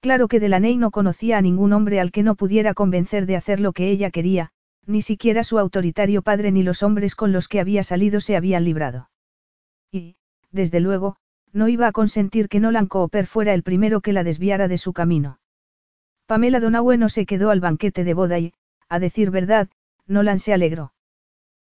Claro 0.03 0.27
que 0.27 0.41
Delaney 0.41 0.75
no 0.75 0.91
conocía 0.91 1.37
a 1.37 1.41
ningún 1.41 1.71
hombre 1.71 2.01
al 2.01 2.11
que 2.11 2.23
no 2.23 2.35
pudiera 2.35 2.73
convencer 2.73 3.25
de 3.25 3.37
hacer 3.37 3.61
lo 3.61 3.71
que 3.71 3.89
ella 3.89 4.11
quería, 4.11 4.51
ni 4.85 5.01
siquiera 5.01 5.45
su 5.45 5.57
autoritario 5.59 6.21
padre 6.21 6.51
ni 6.51 6.61
los 6.61 6.83
hombres 6.83 7.15
con 7.15 7.31
los 7.31 7.47
que 7.47 7.61
había 7.61 7.83
salido 7.83 8.19
se 8.19 8.35
habían 8.35 8.65
librado. 8.65 9.09
Y, 9.93 10.17
desde 10.51 10.81
luego, 10.81 11.15
no 11.53 11.69
iba 11.69 11.87
a 11.87 11.93
consentir 11.93 12.49
que 12.49 12.59
Nolan 12.59 12.87
Cooper 12.87 13.27
fuera 13.27 13.53
el 13.53 13.63
primero 13.63 14.01
que 14.01 14.11
la 14.11 14.25
desviara 14.25 14.67
de 14.67 14.77
su 14.77 14.91
camino. 14.91 15.39
Pamela 16.25 16.59
Donaue 16.59 16.97
no 16.97 17.07
se 17.07 17.25
quedó 17.25 17.49
al 17.49 17.61
banquete 17.61 18.03
de 18.03 18.13
boda 18.13 18.39
y, 18.39 18.53
a 18.89 18.99
decir 18.99 19.31
verdad, 19.31 19.69
Nolan 20.05 20.39
se 20.39 20.51
alegró. 20.51 20.91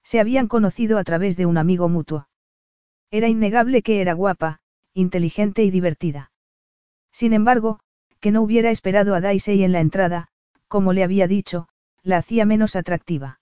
Se 0.03 0.21
habían 0.21 0.47
conocido 0.47 0.97
a 0.97 1.03
través 1.03 1.35
de 1.35 1.47
un 1.47 1.57
amigo 1.57 1.89
mutuo. 1.89 2.29
Era 3.11 3.27
innegable 3.27 3.81
que 3.81 3.99
era 3.99 4.13
guapa, 4.13 4.61
inteligente 4.93 5.65
y 5.65 5.69
divertida. 5.69 6.31
Sin 7.11 7.33
embargo, 7.33 7.81
que 8.21 8.31
no 8.31 8.41
hubiera 8.41 8.71
esperado 8.71 9.15
a 9.15 9.19
Daisy 9.19 9.63
en 9.63 9.73
la 9.73 9.81
entrada, 9.81 10.29
como 10.67 10.93
le 10.93 11.03
había 11.03 11.27
dicho, 11.27 11.67
la 12.03 12.17
hacía 12.17 12.45
menos 12.45 12.75
atractiva. 12.75 13.41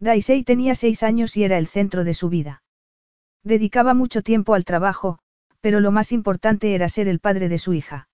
Daisy 0.00 0.42
tenía 0.42 0.74
seis 0.74 1.02
años 1.02 1.36
y 1.36 1.44
era 1.44 1.58
el 1.58 1.66
centro 1.66 2.02
de 2.02 2.14
su 2.14 2.30
vida. 2.30 2.62
Dedicaba 3.44 3.94
mucho 3.94 4.22
tiempo 4.22 4.54
al 4.54 4.64
trabajo, 4.64 5.18
pero 5.60 5.80
lo 5.80 5.92
más 5.92 6.12
importante 6.12 6.74
era 6.74 6.88
ser 6.88 7.06
el 7.06 7.20
padre 7.20 7.48
de 7.48 7.58
su 7.58 7.74
hija. 7.74 8.08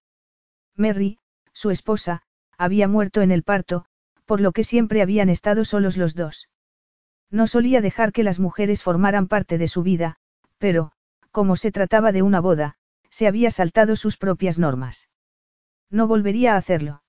Mary, 0.75 1.19
su 1.53 1.71
esposa, 1.71 2.23
había 2.59 2.89
muerto 2.89 3.23
en 3.23 3.31
el 3.31 3.45
parto, 3.45 3.87
por 4.25 4.41
lo 4.41 4.53
que 4.53 4.65
siempre 4.65 5.03
habían 5.03 5.31
estado 5.31 5.65
solos 5.65 5.97
los 5.97 6.15
dos. 6.15 6.49
No 7.31 7.47
solía 7.47 7.81
dejar 7.81 8.13
que 8.13 8.25
las 8.25 8.41
mujeres 8.41 8.83
formaran 8.83 9.29
parte 9.29 9.57
de 9.57 9.69
su 9.69 9.83
vida, 9.83 10.17
pero, 10.59 10.93
como 11.31 11.55
se 11.57 11.71
trataba 11.71 12.11
de 12.11 12.23
una 12.23 12.41
boda, 12.41 12.77
se 13.11 13.27
había 13.27 13.51
saltado 13.51 13.95
sus 13.95 14.17
propias 14.17 14.59
normas. 14.59 15.09
No 15.91 16.07
volvería 16.07 16.55
a 16.55 16.57
hacerlo. 16.57 17.03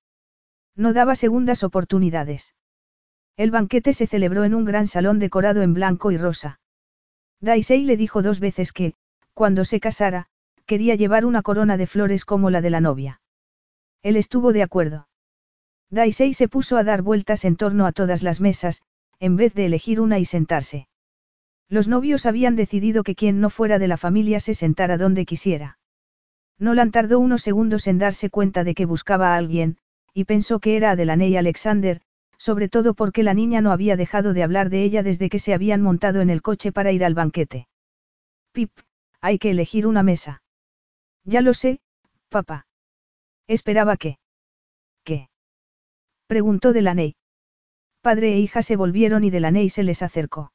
No 0.76 0.94
daba 0.94 1.16
segundas 1.16 1.64
oportunidades. 1.64 2.54
El 3.36 3.52
banquete 3.52 3.94
se 3.94 4.08
celebró 4.08 4.44
en 4.44 4.54
un 4.54 4.66
gran 4.66 4.88
salón 4.88 5.20
decorado 5.20 5.62
en 5.62 5.74
blanco 5.74 6.12
y 6.12 6.18
rosa. 6.18 6.60
Daisy 7.40 7.84
le 7.84 7.98
dijo 7.98 8.22
dos 8.22 8.40
veces 8.40 8.74
que, 8.74 8.94
cuando 9.34 9.66
se 9.66 9.80
casara, 9.80 10.28
quería 10.66 10.96
llevar 10.96 11.26
una 11.26 11.44
corona 11.44 11.78
de 11.78 11.88
flores 11.88 12.26
como 12.26 12.50
la 12.50 12.62
de 12.62 12.70
la 12.72 12.82
novia. 12.82 13.22
Él 14.02 14.16
estuvo 14.18 14.54
de 14.54 14.64
acuerdo. 14.64 15.08
Daisy 15.90 16.34
se 16.34 16.48
puso 16.48 16.78
a 16.78 16.84
dar 16.84 17.02
vueltas 17.02 17.46
en 17.46 17.56
torno 17.56 17.86
a 17.86 17.92
todas 17.92 18.24
las 18.24 18.42
mesas, 18.42 18.82
en 19.20 19.36
vez 19.36 19.54
de 19.54 19.66
elegir 19.66 20.02
una 20.02 20.20
y 20.20 20.26
sentarse. 20.26 20.88
Los 21.70 21.88
novios 21.88 22.26
habían 22.26 22.56
decidido 22.56 23.04
que 23.04 23.16
quien 23.16 23.40
no 23.40 23.50
fuera 23.50 23.80
de 23.80 23.88
la 23.88 23.98
familia 23.98 24.40
se 24.40 24.54
sentara 24.54 24.98
donde 24.98 25.26
quisiera. 25.26 25.78
Nolan 26.60 26.92
tardó 26.92 27.20
unos 27.20 27.42
segundos 27.42 27.88
en 27.88 28.00
darse 28.00 28.30
cuenta 28.30 28.64
de 28.64 28.74
que 28.74 28.86
buscaba 28.86 29.34
a 29.34 29.38
alguien, 29.38 29.78
y 30.14 30.26
pensó 30.26 30.60
que 30.60 30.76
era 30.76 30.92
Adelaney 30.92 31.38
Alexander, 31.38 32.02
sobre 32.38 32.70
todo 32.70 32.94
porque 32.94 33.24
la 33.24 33.34
niña 33.34 33.62
no 33.62 33.72
había 33.72 33.96
dejado 33.96 34.34
de 34.34 34.44
hablar 34.44 34.70
de 34.70 34.84
ella 34.84 35.04
desde 35.04 35.30
que 35.30 35.40
se 35.40 35.54
habían 35.54 35.82
montado 35.82 36.22
en 36.22 36.30
el 36.30 36.42
coche 36.42 36.72
para 36.72 36.92
ir 36.92 37.06
al 37.06 37.14
banquete. 37.14 37.68
Pip, 38.52 38.72
hay 39.22 39.38
que 39.38 39.52
elegir 39.52 39.86
una 39.86 40.04
mesa. 40.04 40.42
Ya 41.24 41.42
lo 41.42 41.54
sé, 41.54 41.80
papá. 42.30 42.66
Esperaba 43.48 43.98
que. 43.98 44.18
¿Qué? 45.04 45.30
Preguntó 46.28 46.74
Delaney. 46.74 47.16
Padre 48.02 48.34
e 48.34 48.40
hija 48.40 48.62
se 48.62 48.76
volvieron 48.76 49.24
y 49.24 49.30
Delaney 49.30 49.70
se 49.70 49.84
les 49.84 50.02
acercó. 50.02 50.52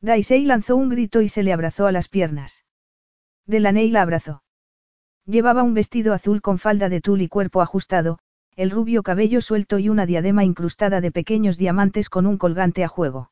Daisy 0.00 0.44
lanzó 0.44 0.76
un 0.76 0.90
grito 0.90 1.22
y 1.22 1.28
se 1.28 1.42
le 1.42 1.52
abrazó 1.52 1.86
a 1.86 1.92
las 1.92 2.08
piernas. 2.08 2.64
Delaney 3.46 3.90
la 3.90 4.02
abrazó. 4.02 4.43
Llevaba 5.26 5.62
un 5.62 5.74
vestido 5.74 6.12
azul 6.12 6.42
con 6.42 6.58
falda 6.58 6.88
de 6.88 7.00
tul 7.00 7.22
y 7.22 7.28
cuerpo 7.28 7.62
ajustado, 7.62 8.18
el 8.56 8.70
rubio 8.70 9.02
cabello 9.02 9.40
suelto 9.40 9.78
y 9.78 9.88
una 9.88 10.06
diadema 10.06 10.44
incrustada 10.44 11.00
de 11.00 11.10
pequeños 11.10 11.56
diamantes 11.56 12.08
con 12.08 12.26
un 12.26 12.38
colgante 12.38 12.84
a 12.84 12.88
juego. 12.88 13.30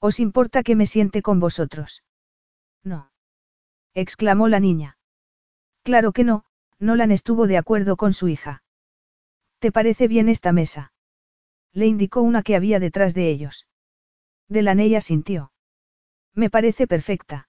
¿Os 0.00 0.18
importa 0.18 0.62
que 0.62 0.74
me 0.74 0.86
siente 0.86 1.22
con 1.22 1.38
vosotros? 1.38 2.02
No. 2.82 3.12
exclamó 3.94 4.48
la 4.48 4.58
niña. 4.58 4.98
Claro 5.82 6.12
que 6.12 6.24
no, 6.24 6.44
Nolan 6.78 7.12
estuvo 7.12 7.46
de 7.46 7.58
acuerdo 7.58 7.96
con 7.96 8.12
su 8.12 8.28
hija. 8.28 8.62
¿Te 9.58 9.70
parece 9.70 10.08
bien 10.08 10.28
esta 10.28 10.52
mesa? 10.52 10.92
Le 11.72 11.86
indicó 11.86 12.22
una 12.22 12.42
que 12.42 12.56
había 12.56 12.80
detrás 12.80 13.14
de 13.14 13.30
ellos. 13.30 13.66
Delaney 14.48 15.00
sintió. 15.00 15.52
Me 16.34 16.50
parece 16.50 16.86
perfecta. 16.86 17.48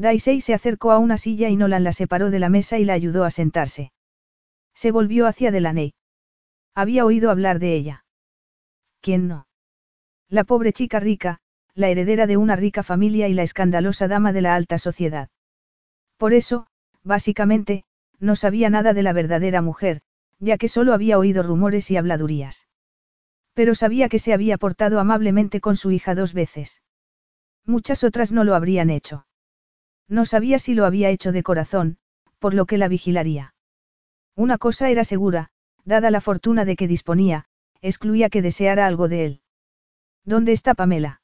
Daisy 0.00 0.40
se 0.40 0.54
acercó 0.54 0.92
a 0.92 0.98
una 0.98 1.18
silla 1.18 1.50
y 1.50 1.56
Nolan 1.56 1.84
la 1.84 1.92
separó 1.92 2.30
de 2.30 2.38
la 2.38 2.48
mesa 2.48 2.78
y 2.78 2.86
la 2.86 2.94
ayudó 2.94 3.24
a 3.24 3.30
sentarse. 3.30 3.92
Se 4.74 4.92
volvió 4.92 5.26
hacia 5.26 5.50
Delaney. 5.50 5.92
Había 6.74 7.04
oído 7.04 7.30
hablar 7.30 7.58
de 7.58 7.74
ella. 7.74 8.06
¿Quién 9.02 9.28
no? 9.28 9.46
La 10.30 10.44
pobre 10.44 10.72
chica 10.72 11.00
rica, 11.00 11.40
la 11.74 11.90
heredera 11.90 12.26
de 12.26 12.38
una 12.38 12.56
rica 12.56 12.82
familia 12.82 13.28
y 13.28 13.34
la 13.34 13.42
escandalosa 13.42 14.08
dama 14.08 14.32
de 14.32 14.40
la 14.40 14.54
alta 14.54 14.78
sociedad. 14.78 15.28
Por 16.16 16.32
eso, 16.32 16.66
básicamente, 17.02 17.84
no 18.18 18.36
sabía 18.36 18.70
nada 18.70 18.94
de 18.94 19.02
la 19.02 19.12
verdadera 19.12 19.60
mujer, 19.60 20.00
ya 20.38 20.56
que 20.56 20.68
solo 20.68 20.94
había 20.94 21.18
oído 21.18 21.42
rumores 21.42 21.90
y 21.90 21.98
habladurías. 21.98 22.68
Pero 23.52 23.74
sabía 23.74 24.08
que 24.08 24.18
se 24.18 24.32
había 24.32 24.56
portado 24.56 24.98
amablemente 24.98 25.60
con 25.60 25.76
su 25.76 25.90
hija 25.90 26.14
dos 26.14 26.32
veces. 26.32 26.80
Muchas 27.66 28.02
otras 28.02 28.32
no 28.32 28.44
lo 28.44 28.54
habrían 28.54 28.88
hecho. 28.88 29.26
No 30.10 30.26
sabía 30.26 30.58
si 30.58 30.74
lo 30.74 30.84
había 30.86 31.08
hecho 31.08 31.30
de 31.30 31.44
corazón, 31.44 31.96
por 32.40 32.52
lo 32.52 32.66
que 32.66 32.78
la 32.78 32.88
vigilaría. 32.88 33.54
Una 34.34 34.58
cosa 34.58 34.90
era 34.90 35.04
segura, 35.04 35.50
dada 35.84 36.10
la 36.10 36.20
fortuna 36.20 36.64
de 36.64 36.74
que 36.74 36.88
disponía, 36.88 37.46
excluía 37.80 38.28
que 38.28 38.42
deseara 38.42 38.88
algo 38.88 39.06
de 39.06 39.24
él. 39.24 39.42
¿Dónde 40.24 40.50
está 40.50 40.74
Pamela? 40.74 41.22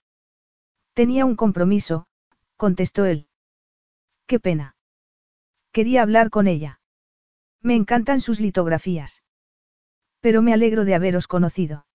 Tenía 0.95 1.25
un 1.25 1.35
compromiso, 1.35 2.07
contestó 2.57 3.05
él. 3.07 3.27
Qué 4.27 4.39
pena. 4.39 4.77
Quería 5.73 6.03
hablar 6.03 6.31
con 6.31 6.47
ella. 6.47 6.81
Me 7.61 7.75
encantan 7.75 8.21
sus 8.21 8.39
litografías. 8.39 9.25
Pero 10.21 10.43
me 10.43 10.55
alegro 10.55 10.85
de 10.85 10.95
haberos 10.95 11.27
conocido. 11.27 11.87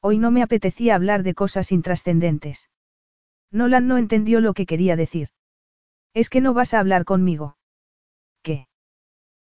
Hoy 0.00 0.18
no 0.18 0.30
me 0.30 0.42
apetecía 0.42 0.96
hablar 0.96 1.22
de 1.22 1.34
cosas 1.34 1.72
intrascendentes. 1.72 2.68
Nolan 3.50 3.88
no 3.88 3.96
entendió 3.96 4.40
lo 4.40 4.52
que 4.52 4.66
quería 4.66 4.96
decir. 4.96 5.30
Es 6.14 6.28
que 6.28 6.40
no 6.40 6.54
vas 6.54 6.74
a 6.74 6.80
hablar 6.80 7.04
conmigo. 7.04 7.56
¿Qué? 8.42 8.68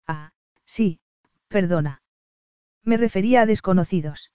Ah, 0.07 0.31
sí, 0.65 1.00
perdona. 1.47 2.01
Me 2.83 2.97
refería 2.97 3.41
a 3.41 3.45
desconocidos. 3.45 4.31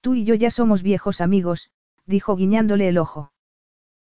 Tú 0.00 0.14
y 0.14 0.24
yo 0.24 0.34
ya 0.34 0.50
somos 0.50 0.82
viejos 0.82 1.20
amigos, 1.20 1.70
dijo 2.06 2.36
guiñándole 2.36 2.88
el 2.88 2.98
ojo. 2.98 3.32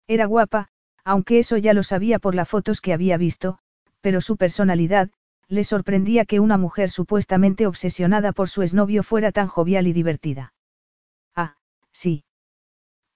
Era 0.07 0.25
guapa, 0.25 0.69
aunque 1.03 1.39
eso 1.39 1.57
ya 1.57 1.73
lo 1.73 1.83
sabía 1.83 2.19
por 2.19 2.35
las 2.35 2.49
fotos 2.49 2.81
que 2.81 2.93
había 2.93 3.17
visto, 3.17 3.59
pero 4.01 4.21
su 4.21 4.37
personalidad, 4.37 5.11
le 5.47 5.63
sorprendía 5.63 6.25
que 6.25 6.39
una 6.39 6.57
mujer 6.57 6.89
supuestamente 6.89 7.67
obsesionada 7.67 8.31
por 8.31 8.49
su 8.49 8.61
exnovio 8.63 9.03
fuera 9.03 9.31
tan 9.31 9.47
jovial 9.47 9.87
y 9.87 9.93
divertida. 9.93 10.53
Ah, 11.35 11.55
sí. 11.91 12.25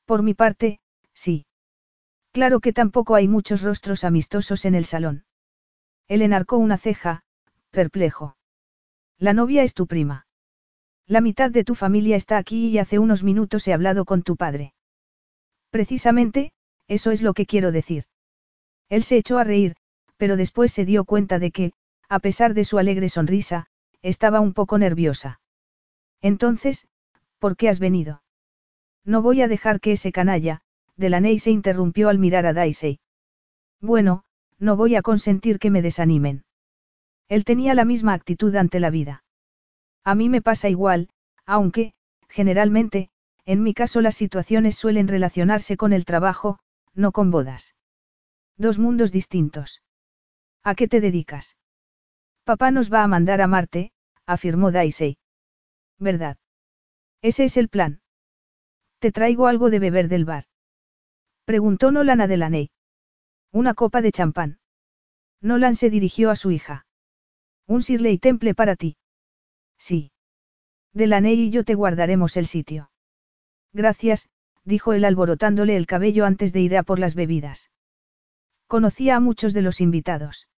Por 0.06 0.22
mi 0.22 0.34
parte, 0.34 0.80
sí. 1.14 1.47
Claro 2.38 2.60
que 2.60 2.72
tampoco 2.72 3.16
hay 3.16 3.28
muchos 3.28 3.64
rostros 3.64 4.04
amistosos 4.04 4.66
en 4.66 4.76
el 4.76 4.86
salón. 4.86 5.26
Él 6.08 6.22
enarcó 6.22 6.58
una 6.58 6.78
ceja, 6.78 7.24
perplejo. 7.72 8.38
La 9.18 9.34
novia 9.34 9.64
es 9.64 9.74
tu 9.74 9.88
prima. 9.88 10.28
La 11.08 11.20
mitad 11.20 11.50
de 11.50 11.64
tu 11.64 11.74
familia 11.74 12.16
está 12.16 12.38
aquí 12.38 12.68
y 12.68 12.78
hace 12.78 13.00
unos 13.00 13.24
minutos 13.24 13.68
he 13.68 13.74
hablado 13.74 14.06
con 14.06 14.22
tu 14.22 14.36
padre. 14.36 14.76
Precisamente, 15.72 16.52
eso 16.88 17.10
es 17.10 17.24
lo 17.24 17.34
que 17.34 17.48
quiero 17.48 17.72
decir. 17.72 18.04
Él 18.88 19.02
se 19.02 19.18
echó 19.18 19.40
a 19.40 19.44
reír, 19.44 19.76
pero 20.18 20.38
después 20.38 20.72
se 20.72 20.86
dio 20.86 21.06
cuenta 21.06 21.40
de 21.40 21.50
que, 21.50 21.72
a 22.08 22.20
pesar 22.20 22.54
de 22.54 22.66
su 22.66 22.78
alegre 22.78 23.10
sonrisa, 23.10 23.66
estaba 24.04 24.42
un 24.42 24.54
poco 24.54 24.78
nerviosa. 24.78 25.40
Entonces, 26.22 26.88
¿por 27.40 27.58
qué 27.58 27.68
has 27.68 27.80
venido? 27.80 28.22
No 29.04 29.24
voy 29.24 29.42
a 29.42 29.48
dejar 29.48 29.80
que 29.80 29.94
ese 29.94 30.12
canalla, 30.12 30.62
Delaney 30.98 31.40
se 31.40 31.52
interrumpió 31.52 32.10
al 32.10 32.18
mirar 32.18 32.46
a 32.46 32.54
Daisy. 32.54 33.00
Bueno, 33.80 34.24
no 34.58 34.76
voy 34.76 34.96
a 34.96 35.04
consentir 35.04 35.60
que 35.60 35.70
me 35.70 35.82
desanimen. 35.82 36.44
Él 37.30 37.46
tenía 37.46 37.76
la 37.76 37.86
misma 37.86 38.14
actitud 38.14 38.56
ante 38.56 38.80
la 38.80 38.90
vida. 38.90 39.24
A 40.04 40.16
mí 40.16 40.30
me 40.30 40.42
pasa 40.42 40.70
igual, 40.70 41.10
aunque, 41.46 41.94
generalmente, 42.28 43.10
en 43.46 43.62
mi 43.62 43.74
caso 43.74 44.02
las 44.02 44.16
situaciones 44.16 44.76
suelen 44.76 45.08
relacionarse 45.08 45.78
con 45.78 45.94
el 45.94 46.06
trabajo, 46.06 46.60
no 46.94 47.12
con 47.12 47.30
bodas. 47.30 47.76
Dos 48.58 48.80
mundos 48.80 49.12
distintos. 49.12 49.84
¿A 50.64 50.74
qué 50.74 50.88
te 50.88 51.00
dedicas? 51.00 51.58
Papá 52.44 52.72
nos 52.72 52.92
va 52.92 53.04
a 53.04 53.08
mandar 53.08 53.42
a 53.42 53.48
Marte, 53.48 53.92
afirmó 54.26 54.72
Daisy. 54.72 55.18
¿Verdad? 56.00 56.38
Ese 57.22 57.44
es 57.44 57.58
el 57.58 57.70
plan. 57.70 58.02
¿Te 59.00 59.12
traigo 59.12 59.48
algo 59.48 59.70
de 59.70 59.80
beber 59.80 60.08
del 60.08 60.26
bar? 60.26 60.46
Preguntó 61.48 61.94
Nolan 61.94 62.20
a 62.20 62.28
Delaney. 62.28 62.72
Una 63.54 63.74
copa 63.74 64.02
de 64.02 64.12
champán. 64.12 64.60
Nolan 65.40 65.78
se 65.78 65.90
dirigió 65.90 66.30
a 66.30 66.36
su 66.36 66.52
hija. 66.52 66.86
Un 67.68 67.80
Shirley 67.80 68.18
Temple 68.18 68.54
para 68.54 68.76
ti. 68.76 68.98
Sí. 69.78 70.12
Delaney 70.92 71.40
y 71.40 71.50
yo 71.50 71.64
te 71.64 71.74
guardaremos 71.74 72.36
el 72.36 72.48
sitio. 72.48 72.92
Gracias, 73.72 74.28
dijo 74.66 74.92
él 74.92 75.06
alborotándole 75.06 75.78
el 75.78 75.86
cabello 75.86 76.26
antes 76.26 76.52
de 76.52 76.60
ir 76.60 76.76
a 76.76 76.84
por 76.84 77.00
las 77.00 77.16
bebidas. 77.16 77.72
Conocía 78.68 79.16
a 79.16 79.22
muchos 79.22 79.54
de 79.54 79.62
los 79.62 79.80
invitados. 79.80 80.50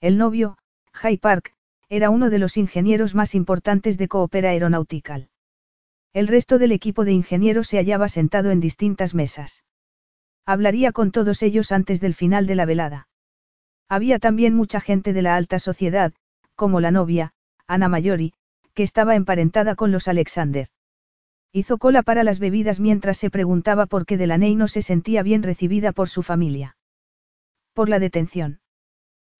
El 0.00 0.18
novio, 0.18 0.58
High 0.94 1.18
Park, 1.18 1.54
era 1.88 2.10
uno 2.10 2.28
de 2.28 2.40
los 2.40 2.56
ingenieros 2.56 3.14
más 3.14 3.36
importantes 3.36 3.98
de 3.98 4.08
Coopera 4.08 4.50
Aeronautical. 4.50 5.30
El 6.12 6.26
resto 6.26 6.58
del 6.58 6.72
equipo 6.72 7.04
de 7.04 7.12
ingenieros 7.12 7.68
se 7.68 7.76
hallaba 7.76 8.08
sentado 8.08 8.50
en 8.50 8.58
distintas 8.58 9.14
mesas. 9.14 9.62
Hablaría 10.48 10.92
con 10.92 11.10
todos 11.10 11.42
ellos 11.42 11.72
antes 11.72 12.00
del 12.00 12.14
final 12.14 12.46
de 12.46 12.54
la 12.54 12.64
velada. 12.64 13.06
Había 13.86 14.18
también 14.18 14.54
mucha 14.54 14.80
gente 14.80 15.12
de 15.12 15.20
la 15.20 15.36
alta 15.36 15.58
sociedad, 15.58 16.14
como 16.54 16.80
la 16.80 16.90
novia, 16.90 17.34
Ana 17.66 17.90
Mayori, 17.90 18.32
que 18.72 18.82
estaba 18.82 19.14
emparentada 19.14 19.74
con 19.74 19.92
los 19.92 20.08
Alexander. 20.08 20.68
Hizo 21.52 21.76
cola 21.76 22.02
para 22.02 22.24
las 22.24 22.38
bebidas 22.38 22.80
mientras 22.80 23.18
se 23.18 23.28
preguntaba 23.28 23.84
por 23.84 24.06
qué 24.06 24.16
Delaney 24.16 24.54
no 24.56 24.68
se 24.68 24.80
sentía 24.80 25.22
bien 25.22 25.42
recibida 25.42 25.92
por 25.92 26.08
su 26.08 26.22
familia. 26.22 26.78
Por 27.74 27.90
la 27.90 27.98
detención. 27.98 28.60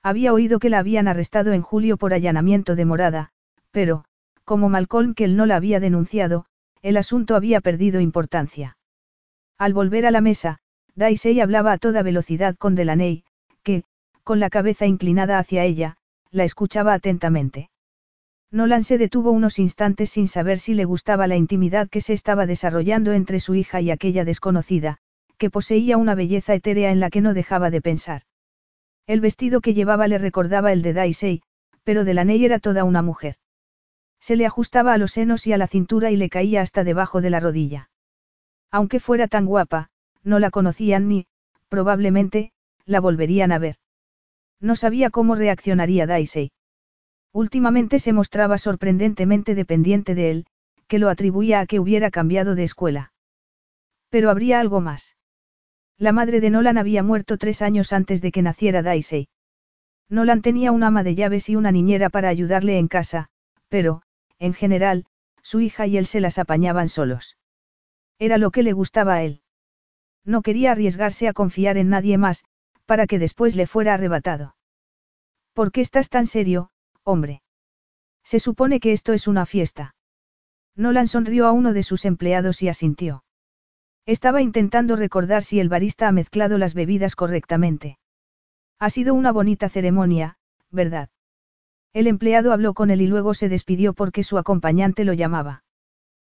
Había 0.02 0.34
oído 0.34 0.58
que 0.58 0.68
la 0.68 0.78
habían 0.78 1.08
arrestado 1.08 1.54
en 1.54 1.62
julio 1.62 1.96
por 1.96 2.12
allanamiento 2.12 2.76
de 2.76 2.84
morada, 2.84 3.30
pero, 3.70 4.04
como 4.44 4.68
Malcolm 4.68 5.14
que 5.14 5.24
él 5.24 5.36
no 5.36 5.46
la 5.46 5.56
había 5.56 5.80
denunciado, 5.80 6.44
el 6.82 6.98
asunto 6.98 7.34
había 7.34 7.62
perdido 7.62 7.98
importancia. 7.98 8.76
Al 9.56 9.72
volver 9.72 10.04
a 10.04 10.10
la 10.10 10.20
mesa, 10.20 10.60
Daisy 10.98 11.40
hablaba 11.40 11.70
a 11.70 11.78
toda 11.78 12.02
velocidad 12.02 12.56
con 12.56 12.74
Delaney, 12.74 13.22
que, 13.62 13.84
con 14.24 14.40
la 14.40 14.50
cabeza 14.50 14.84
inclinada 14.84 15.38
hacia 15.38 15.64
ella, 15.64 15.96
la 16.32 16.42
escuchaba 16.42 16.92
atentamente. 16.92 17.70
Nolan 18.50 18.82
se 18.82 18.98
detuvo 18.98 19.30
unos 19.30 19.60
instantes 19.60 20.10
sin 20.10 20.26
saber 20.26 20.58
si 20.58 20.74
le 20.74 20.84
gustaba 20.84 21.28
la 21.28 21.36
intimidad 21.36 21.88
que 21.88 22.00
se 22.00 22.14
estaba 22.14 22.46
desarrollando 22.46 23.12
entre 23.12 23.38
su 23.38 23.54
hija 23.54 23.80
y 23.80 23.92
aquella 23.92 24.24
desconocida, 24.24 24.98
que 25.36 25.50
poseía 25.50 25.98
una 25.98 26.16
belleza 26.16 26.54
etérea 26.54 26.90
en 26.90 26.98
la 26.98 27.10
que 27.10 27.20
no 27.20 27.32
dejaba 27.32 27.70
de 27.70 27.80
pensar. 27.80 28.22
El 29.06 29.20
vestido 29.20 29.60
que 29.60 29.74
llevaba 29.74 30.08
le 30.08 30.18
recordaba 30.18 30.72
el 30.72 30.82
de 30.82 30.94
Daisy, 30.94 31.42
pero 31.84 32.04
Delaney 32.04 32.44
era 32.44 32.58
toda 32.58 32.82
una 32.82 33.02
mujer. 33.02 33.36
Se 34.18 34.34
le 34.34 34.46
ajustaba 34.46 34.94
a 34.94 34.98
los 34.98 35.12
senos 35.12 35.46
y 35.46 35.52
a 35.52 35.58
la 35.58 35.68
cintura 35.68 36.10
y 36.10 36.16
le 36.16 36.28
caía 36.28 36.60
hasta 36.60 36.82
debajo 36.82 37.20
de 37.20 37.30
la 37.30 37.38
rodilla. 37.38 37.88
Aunque 38.72 38.98
fuera 38.98 39.28
tan 39.28 39.46
guapa, 39.46 39.90
no 40.24 40.38
la 40.38 40.50
conocían 40.50 41.08
ni, 41.08 41.26
probablemente, 41.68 42.52
la 42.84 43.00
volverían 43.00 43.52
a 43.52 43.58
ver. 43.58 43.76
No 44.60 44.76
sabía 44.76 45.10
cómo 45.10 45.34
reaccionaría 45.34 46.06
Daisy. 46.06 46.50
Últimamente 47.32 47.98
se 47.98 48.12
mostraba 48.12 48.58
sorprendentemente 48.58 49.54
dependiente 49.54 50.14
de 50.14 50.30
él, 50.30 50.46
que 50.88 50.98
lo 50.98 51.08
atribuía 51.08 51.60
a 51.60 51.66
que 51.66 51.78
hubiera 51.78 52.10
cambiado 52.10 52.54
de 52.54 52.64
escuela. 52.64 53.12
Pero 54.08 54.30
habría 54.30 54.58
algo 54.58 54.80
más. 54.80 55.16
La 55.98 56.12
madre 56.12 56.40
de 56.40 56.50
Nolan 56.50 56.78
había 56.78 57.02
muerto 57.02 57.36
tres 57.36 57.60
años 57.60 57.92
antes 57.92 58.22
de 58.22 58.32
que 58.32 58.42
naciera 58.42 58.82
Daisy. 58.82 59.28
Nolan 60.08 60.42
tenía 60.42 60.72
un 60.72 60.82
ama 60.82 61.02
de 61.02 61.14
llaves 61.14 61.48
y 61.50 61.56
una 61.56 61.70
niñera 61.70 62.08
para 62.08 62.28
ayudarle 62.28 62.78
en 62.78 62.88
casa, 62.88 63.28
pero, 63.68 64.02
en 64.38 64.54
general, 64.54 65.04
su 65.42 65.60
hija 65.60 65.86
y 65.86 65.98
él 65.98 66.06
se 66.06 66.20
las 66.20 66.38
apañaban 66.38 66.88
solos. 66.88 67.36
Era 68.18 68.38
lo 68.38 68.50
que 68.50 68.62
le 68.62 68.72
gustaba 68.72 69.14
a 69.14 69.22
él. 69.22 69.42
No 70.28 70.42
quería 70.42 70.72
arriesgarse 70.72 71.26
a 71.26 71.32
confiar 71.32 71.78
en 71.78 71.88
nadie 71.88 72.18
más, 72.18 72.44
para 72.84 73.06
que 73.06 73.18
después 73.18 73.56
le 73.56 73.66
fuera 73.66 73.94
arrebatado. 73.94 74.56
¿Por 75.54 75.72
qué 75.72 75.80
estás 75.80 76.10
tan 76.10 76.26
serio, 76.26 76.70
hombre? 77.02 77.40
Se 78.24 78.38
supone 78.38 78.78
que 78.78 78.92
esto 78.92 79.14
es 79.14 79.26
una 79.26 79.46
fiesta. 79.46 79.94
Nolan 80.76 81.08
sonrió 81.08 81.46
a 81.46 81.52
uno 81.52 81.72
de 81.72 81.82
sus 81.82 82.04
empleados 82.04 82.60
y 82.62 82.68
asintió. 82.68 83.24
Estaba 84.04 84.42
intentando 84.42 84.96
recordar 84.96 85.44
si 85.44 85.60
el 85.60 85.70
barista 85.70 86.08
ha 86.08 86.12
mezclado 86.12 86.58
las 86.58 86.74
bebidas 86.74 87.16
correctamente. 87.16 87.98
Ha 88.78 88.90
sido 88.90 89.14
una 89.14 89.32
bonita 89.32 89.70
ceremonia, 89.70 90.36
¿verdad? 90.70 91.08
El 91.94 92.06
empleado 92.06 92.52
habló 92.52 92.74
con 92.74 92.90
él 92.90 93.00
y 93.00 93.06
luego 93.06 93.32
se 93.32 93.48
despidió 93.48 93.94
porque 93.94 94.22
su 94.22 94.36
acompañante 94.36 95.06
lo 95.06 95.14
llamaba. 95.14 95.64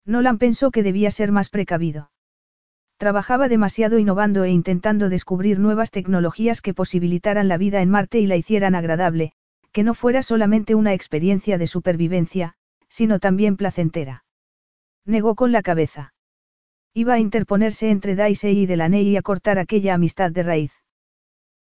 Nolan 0.05 0.37
pensó 0.37 0.69
que 0.69 0.83
debía 0.83 1.09
ser 1.09 1.31
más 1.31 1.49
precavido. 1.49 2.11
Trabajaba 2.99 3.47
demasiado 3.47 3.97
innovando 3.97 4.43
e 4.43 4.49
intentando 4.49 5.07
descubrir 5.07 5.57
nuevas 5.57 5.89
tecnologías 5.89 6.59
que 6.59 6.73
posibilitaran 6.73 7.47
la 7.47 7.57
vida 7.57 7.81
en 7.81 7.89
Marte 7.89 8.19
y 8.19 8.27
la 8.27 8.35
hicieran 8.35 8.75
agradable, 8.75 9.31
que 9.71 9.83
no 9.83 9.93
fuera 9.93 10.21
solamente 10.21 10.75
una 10.75 10.93
experiencia 10.93 11.57
de 11.57 11.65
supervivencia, 11.65 12.55
sino 12.89 13.19
también 13.19 13.55
placentera. 13.55 14.25
Negó 15.05 15.35
con 15.35 15.53
la 15.53 15.61
cabeza. 15.61 16.13
Iba 16.93 17.13
a 17.13 17.19
interponerse 17.19 17.89
entre 17.89 18.15
Daisy 18.15 18.49
y 18.49 18.65
Delaney 18.65 19.07
y 19.07 19.15
a 19.15 19.21
cortar 19.21 19.59
aquella 19.59 19.93
amistad 19.93 20.31
de 20.31 20.43
raíz. 20.43 20.73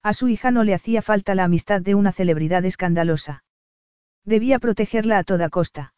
A 0.03 0.13
su 0.13 0.29
hija 0.29 0.51
no 0.51 0.63
le 0.63 0.73
hacía 0.73 1.01
falta 1.01 1.35
la 1.35 1.43
amistad 1.43 1.81
de 1.81 1.95
una 1.95 2.13
celebridad 2.13 2.63
escandalosa. 2.63 3.43
Debía 4.23 4.57
protegerla 4.59 5.17
a 5.17 5.25
toda 5.25 5.49
costa. 5.49 5.95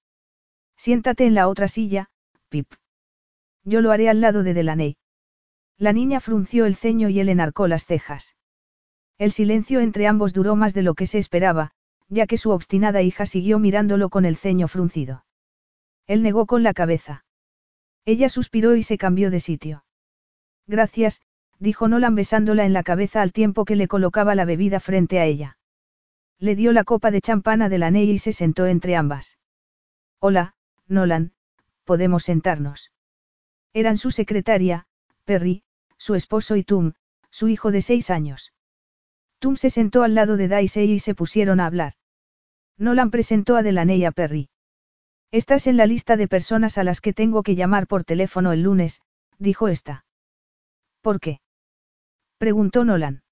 Siéntate 0.78 1.28
en 1.28 1.36
la 1.36 1.48
otra 1.48 1.68
silla, 1.68 2.10
Pip. 2.50 2.74
Yo 3.64 3.82
lo 3.82 3.92
haré 3.92 4.10
al 4.10 4.20
lado 4.20 4.42
de 4.42 4.56
Delaney. 4.56 4.98
La 5.80 5.94
niña 5.94 6.20
frunció 6.20 6.66
el 6.66 6.76
ceño 6.76 7.10
y 7.10 7.20
él 7.20 7.30
enarcó 7.30 7.68
las 7.68 7.86
cejas. 7.86 8.36
El 9.20 9.32
silencio 9.32 9.80
entre 9.80 10.08
ambos 10.08 10.34
duró 10.34 10.56
más 10.56 10.74
de 10.74 10.82
lo 10.82 10.96
que 10.96 11.06
se 11.06 11.20
esperaba, 11.20 11.72
ya 12.10 12.26
que 12.26 12.38
su 12.38 12.52
obstinada 12.52 13.02
hija 13.02 13.26
siguió 13.26 13.60
mirándolo 13.60 14.10
con 14.10 14.26
el 14.26 14.38
ceño 14.38 14.68
fruncido. 14.68 15.26
Él 16.08 16.24
negó 16.24 16.46
con 16.46 16.64
la 16.64 16.74
cabeza. 16.74 17.26
Ella 18.06 18.30
suspiró 18.30 18.76
y 18.76 18.84
se 18.84 18.98
cambió 18.98 19.30
de 19.30 19.40
sitio. 19.40 19.84
Gracias, 20.66 21.22
dijo 21.60 21.88
Nolan 21.88 22.16
besándola 22.16 22.66
en 22.66 22.74
la 22.74 22.84
cabeza 22.84 23.22
al 23.22 23.34
tiempo 23.34 23.66
que 23.66 23.76
le 23.76 23.88
colocaba 23.88 24.36
la 24.36 24.46
bebida 24.46 24.80
frente 24.80 25.20
a 25.20 25.26
ella. 25.26 25.58
Le 26.40 26.56
dio 26.56 26.72
la 26.72 26.84
copa 26.84 27.12
de 27.12 27.22
champana 27.22 27.70
de 27.70 27.78
la 27.78 27.92
Ney 27.92 28.10
y 28.10 28.18
se 28.18 28.34
sentó 28.34 28.66
entre 28.66 28.96
ambas. 28.96 29.38
Hola, 30.20 30.56
Nolan, 30.88 31.34
podemos 31.84 32.24
sentarnos. 32.24 32.92
Eran 33.74 33.98
su 33.98 34.12
secretaria, 34.12 34.88
Perry, 35.26 35.64
su 35.98 36.16
esposo 36.16 36.56
y 36.56 36.64
Tum, 36.64 36.94
su 37.30 37.48
hijo 37.48 37.72
de 37.72 37.82
seis 37.82 38.10
años. 38.10 38.54
Tum 39.40 39.56
se 39.56 39.70
sentó 39.70 40.04
al 40.04 40.16
lado 40.16 40.38
de 40.38 40.48
Daisy 40.48 40.82
y 40.92 41.00
se 41.00 41.16
pusieron 41.16 41.60
a 41.60 41.66
hablar. 41.66 41.94
Nolan 42.78 43.12
presentó 43.12 43.56
a 43.56 43.64
Delaney 43.64 44.06
a 44.06 44.12
Perry. 44.12 44.50
Estás 45.32 45.68
en 45.68 45.78
la 45.78 45.86
lista 45.86 46.16
de 46.16 46.28
personas 46.28 46.78
a 46.78 46.84
las 46.84 47.02
que 47.02 47.14
tengo 47.14 47.44
que 47.44 47.56
llamar 47.56 47.88
por 47.88 48.04
teléfono 48.04 48.54
el 48.54 48.64
lunes, 48.64 49.02
dijo 49.38 49.68
esta. 49.68 50.06
¿Por 51.02 51.20
qué? 51.20 51.42
preguntó 52.38 52.84
Nolan. 52.84 53.24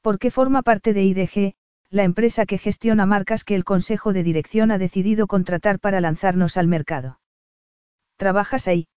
Porque 0.00 0.30
forma 0.30 0.62
parte 0.62 0.92
de 0.92 1.02
IDG, 1.04 1.54
la 1.90 2.04
empresa 2.04 2.46
que 2.46 2.58
gestiona 2.58 3.06
marcas 3.06 3.44
que 3.44 3.54
el 3.54 3.64
Consejo 3.64 4.12
de 4.12 4.22
Dirección 4.22 4.70
ha 4.70 4.78
decidido 4.78 5.26
contratar 5.26 5.80
para 5.80 6.00
lanzarnos 6.00 6.56
al 6.56 6.68
mercado. 6.68 7.20
¿Trabajas 8.16 8.68
ahí? 8.68 8.88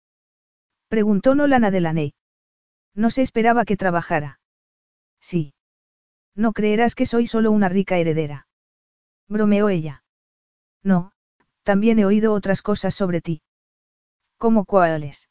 Preguntó 0.89 1.35
Nolan 1.35 1.63
a 1.63 1.71
Delaney. 1.71 2.13
No 2.95 3.09
se 3.09 3.21
esperaba 3.21 3.65
que 3.65 3.77
trabajara. 3.77 4.39
Sí. 5.19 5.53
No 6.35 6.53
creerás 6.53 6.95
que 6.95 7.05
soy 7.05 7.27
solo 7.27 7.51
una 7.51 7.69
rica 7.69 7.97
heredera. 7.97 8.47
Bromeó 9.27 9.69
ella. 9.69 10.03
No, 10.83 11.11
también 11.63 11.99
he 11.99 12.05
oído 12.05 12.33
otras 12.33 12.61
cosas 12.61 12.95
sobre 12.95 13.21
ti. 13.21 13.41
¿Cómo 14.37 14.65
cuáles? 14.65 15.29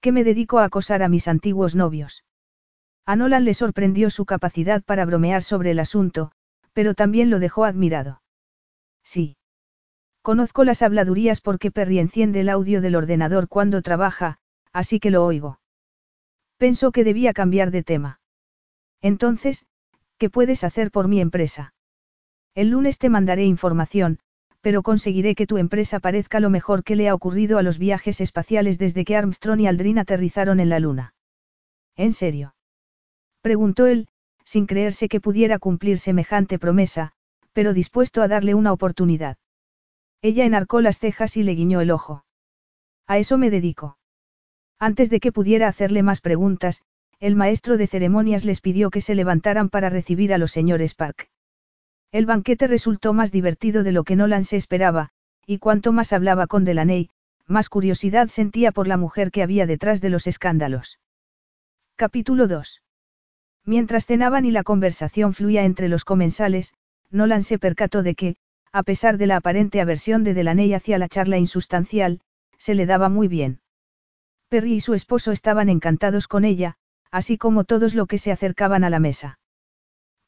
Que 0.00 0.12
me 0.12 0.24
dedico 0.24 0.58
a 0.58 0.64
acosar 0.64 1.02
a 1.02 1.08
mis 1.08 1.28
antiguos 1.28 1.74
novios. 1.74 2.24
A 3.06 3.16
Nolan 3.16 3.44
le 3.44 3.54
sorprendió 3.54 4.10
su 4.10 4.26
capacidad 4.26 4.82
para 4.82 5.04
bromear 5.04 5.42
sobre 5.42 5.70
el 5.70 5.78
asunto, 5.78 6.32
pero 6.72 6.94
también 6.94 7.30
lo 7.30 7.38
dejó 7.38 7.64
admirado. 7.64 8.20
Sí. 9.04 9.36
Conozco 10.22 10.64
las 10.64 10.82
habladurías 10.82 11.40
porque 11.40 11.70
Perry 11.70 12.00
enciende 12.00 12.40
el 12.40 12.48
audio 12.48 12.80
del 12.80 12.96
ordenador 12.96 13.48
cuando 13.48 13.80
trabaja, 13.80 14.38
así 14.72 14.98
que 14.98 15.10
lo 15.10 15.24
oigo. 15.24 15.60
Pensó 16.58 16.92
que 16.92 17.04
debía 17.04 17.32
cambiar 17.32 17.70
de 17.70 17.82
tema. 17.82 18.20
Entonces, 19.02 19.66
¿qué 20.18 20.30
puedes 20.30 20.64
hacer 20.64 20.90
por 20.90 21.08
mi 21.08 21.20
empresa? 21.20 21.74
El 22.54 22.70
lunes 22.70 22.98
te 22.98 23.10
mandaré 23.10 23.44
información, 23.44 24.18
pero 24.62 24.82
conseguiré 24.82 25.34
que 25.34 25.46
tu 25.46 25.58
empresa 25.58 26.00
parezca 26.00 26.40
lo 26.40 26.50
mejor 26.50 26.82
que 26.82 26.96
le 26.96 27.08
ha 27.08 27.14
ocurrido 27.14 27.58
a 27.58 27.62
los 27.62 27.78
viajes 27.78 28.20
espaciales 28.20 28.78
desde 28.78 29.04
que 29.04 29.16
Armstrong 29.16 29.60
y 29.60 29.66
Aldrin 29.66 29.98
aterrizaron 29.98 30.58
en 30.58 30.70
la 30.70 30.80
Luna. 30.80 31.14
¿En 31.94 32.12
serio? 32.12 32.54
Preguntó 33.42 33.86
él, 33.86 34.08
sin 34.44 34.66
creerse 34.66 35.08
que 35.08 35.20
pudiera 35.20 35.58
cumplir 35.58 35.98
semejante 35.98 36.58
promesa, 36.58 37.12
pero 37.52 37.74
dispuesto 37.74 38.22
a 38.22 38.28
darle 38.28 38.54
una 38.54 38.72
oportunidad. 38.72 39.36
Ella 40.22 40.44
enarcó 40.44 40.80
las 40.80 40.98
cejas 40.98 41.36
y 41.36 41.42
le 41.42 41.54
guiñó 41.54 41.80
el 41.80 41.90
ojo. 41.90 42.24
A 43.06 43.18
eso 43.18 43.38
me 43.38 43.50
dedico. 43.50 43.98
Antes 44.78 45.08
de 45.10 45.20
que 45.20 45.32
pudiera 45.32 45.68
hacerle 45.68 46.02
más 46.02 46.20
preguntas, 46.20 46.82
el 47.18 47.34
maestro 47.34 47.78
de 47.78 47.86
ceremonias 47.86 48.44
les 48.44 48.60
pidió 48.60 48.90
que 48.90 49.00
se 49.00 49.14
levantaran 49.14 49.70
para 49.70 49.88
recibir 49.88 50.34
a 50.34 50.38
los 50.38 50.52
señores 50.52 50.94
Park. 50.94 51.30
El 52.12 52.26
banquete 52.26 52.66
resultó 52.66 53.14
más 53.14 53.32
divertido 53.32 53.82
de 53.82 53.92
lo 53.92 54.04
que 54.04 54.16
Nolan 54.16 54.44
se 54.44 54.56
esperaba, 54.56 55.10
y 55.46 55.58
cuanto 55.58 55.92
más 55.92 56.12
hablaba 56.12 56.46
con 56.46 56.64
Delaney, 56.64 57.08
más 57.46 57.68
curiosidad 57.68 58.28
sentía 58.28 58.72
por 58.72 58.86
la 58.86 58.96
mujer 58.96 59.30
que 59.30 59.42
había 59.42 59.66
detrás 59.66 60.00
de 60.00 60.10
los 60.10 60.26
escándalos. 60.26 60.98
Capítulo 61.96 62.46
2. 62.46 62.82
Mientras 63.64 64.06
cenaban 64.06 64.44
y 64.44 64.50
la 64.50 64.62
conversación 64.62 65.32
fluía 65.32 65.64
entre 65.64 65.88
los 65.88 66.04
comensales, 66.04 66.74
Nolan 67.10 67.44
se 67.44 67.58
percató 67.58 68.02
de 68.02 68.14
que, 68.14 68.36
a 68.72 68.82
pesar 68.82 69.16
de 69.16 69.26
la 69.26 69.36
aparente 69.36 69.80
aversión 69.80 70.22
de 70.22 70.34
Delaney 70.34 70.74
hacia 70.74 70.98
la 70.98 71.08
charla 71.08 71.38
insustancial, 71.38 72.20
se 72.58 72.74
le 72.74 72.84
daba 72.84 73.08
muy 73.08 73.28
bien. 73.28 73.60
Perry 74.48 74.74
y 74.74 74.80
su 74.80 74.94
esposo 74.94 75.32
estaban 75.32 75.68
encantados 75.68 76.28
con 76.28 76.44
ella, 76.44 76.76
así 77.10 77.38
como 77.38 77.64
todos 77.64 77.94
los 77.94 78.06
que 78.06 78.18
se 78.18 78.32
acercaban 78.32 78.84
a 78.84 78.90
la 78.90 79.00
mesa. 79.00 79.38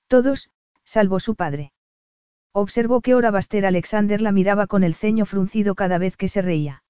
Todos, 0.09 0.51
salvo 0.85 1.21
su 1.21 1.35
padre. 1.35 1.73
Observó 2.53 3.01
que 3.01 3.15
Baster 3.15 3.67
Alexander 3.67 4.21
la 4.21 4.33
miraba 4.33 4.67
con 4.67 4.83
el 4.83 4.95
ceño 4.95 5.27
fruncido 5.27 5.75
cada 5.75 5.99
vez 5.99 6.17
que 6.17 6.29
se 6.29 6.43
reía. 6.43 6.83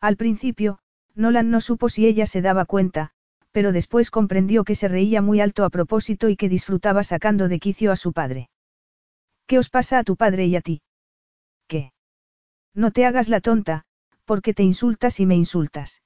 Al 0.00 0.16
principio, 0.16 0.78
Nolan 1.14 1.50
no 1.50 1.60
supo 1.60 1.88
si 1.88 2.06
ella 2.06 2.26
se 2.26 2.42
daba 2.42 2.64
cuenta, 2.66 3.10
pero 3.50 3.72
después 3.72 4.10
comprendió 4.10 4.62
que 4.64 4.74
se 4.74 4.88
reía 4.88 5.22
muy 5.22 5.40
alto 5.40 5.64
a 5.64 5.70
propósito 5.70 6.28
y 6.28 6.36
que 6.36 6.48
disfrutaba 6.48 7.02
sacando 7.02 7.48
de 7.48 7.58
quicio 7.58 7.90
a 7.90 7.96
su 7.96 8.12
padre. 8.12 8.50
¿Qué 9.46 9.58
os 9.58 9.70
pasa 9.70 9.98
a 9.98 10.04
tu 10.04 10.16
padre 10.16 10.46
y 10.46 10.56
a 10.56 10.60
ti? 10.60 10.82
¿Qué? 11.66 11.92
No 12.74 12.90
te 12.90 13.06
hagas 13.06 13.28
la 13.28 13.40
tonta, 13.40 13.84
porque 14.24 14.54
te 14.54 14.62
insultas 14.62 15.18
y 15.18 15.26
me 15.26 15.34
insultas. 15.34 16.03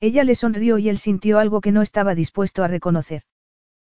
Ella 0.00 0.24
le 0.24 0.34
sonrió 0.34 0.78
y 0.78 0.88
él 0.88 0.98
sintió 0.98 1.38
algo 1.38 1.60
que 1.60 1.72
no 1.72 1.82
estaba 1.82 2.14
dispuesto 2.14 2.64
a 2.64 2.68
reconocer. 2.68 3.22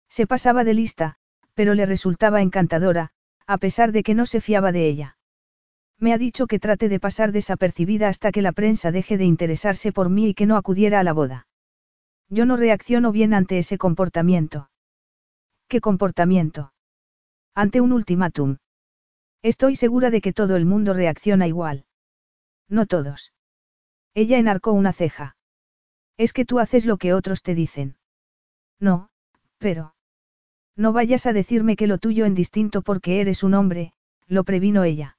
Se 0.08 0.26
pasaba 0.26 0.64
de 0.64 0.74
lista, 0.74 1.16
pero 1.54 1.74
le 1.74 1.86
resultaba 1.86 2.42
encantadora, 2.42 3.10
a 3.46 3.58
pesar 3.58 3.92
de 3.92 4.02
que 4.02 4.14
no 4.14 4.26
se 4.26 4.40
fiaba 4.40 4.72
de 4.72 4.88
ella. 4.88 5.16
Me 5.98 6.12
ha 6.12 6.18
dicho 6.18 6.48
que 6.48 6.58
trate 6.58 6.88
de 6.88 6.98
pasar 6.98 7.30
desapercibida 7.30 8.08
hasta 8.08 8.32
que 8.32 8.42
la 8.42 8.50
prensa 8.50 8.90
deje 8.90 9.16
de 9.16 9.24
interesarse 9.24 9.92
por 9.92 10.08
mí 10.10 10.30
y 10.30 10.34
que 10.34 10.46
no 10.46 10.56
acudiera 10.56 10.98
a 10.98 11.04
la 11.04 11.12
boda. 11.12 11.46
Yo 12.28 12.46
no 12.46 12.56
reacciono 12.56 13.12
bien 13.12 13.34
ante 13.34 13.58
ese 13.58 13.78
comportamiento. 13.78 14.70
¿Qué 15.68 15.80
comportamiento? 15.80 16.72
Ante 17.54 17.80
un 17.80 17.92
ultimátum. 17.92 18.56
Estoy 19.42 19.76
segura 19.76 20.10
de 20.10 20.20
que 20.20 20.32
todo 20.32 20.56
el 20.56 20.64
mundo 20.64 20.94
reacciona 20.94 21.46
igual. 21.46 21.84
No 22.68 22.86
todos. 22.86 23.32
Ella 24.14 24.38
enarcó 24.38 24.72
una 24.72 24.92
ceja. 24.92 25.36
Es 26.16 26.32
que 26.32 26.44
tú 26.44 26.58
haces 26.58 26.84
lo 26.84 26.96
que 26.96 27.14
otros 27.14 27.42
te 27.42 27.54
dicen. 27.54 27.96
No, 28.78 29.10
pero... 29.58 29.94
No 30.76 30.92
vayas 30.92 31.26
a 31.26 31.32
decirme 31.32 31.76
que 31.76 31.86
lo 31.86 31.98
tuyo 31.98 32.24
es 32.24 32.34
distinto 32.34 32.82
porque 32.82 33.20
eres 33.20 33.42
un 33.42 33.54
hombre, 33.54 33.92
lo 34.26 34.44
previno 34.44 34.84
ella. 34.84 35.18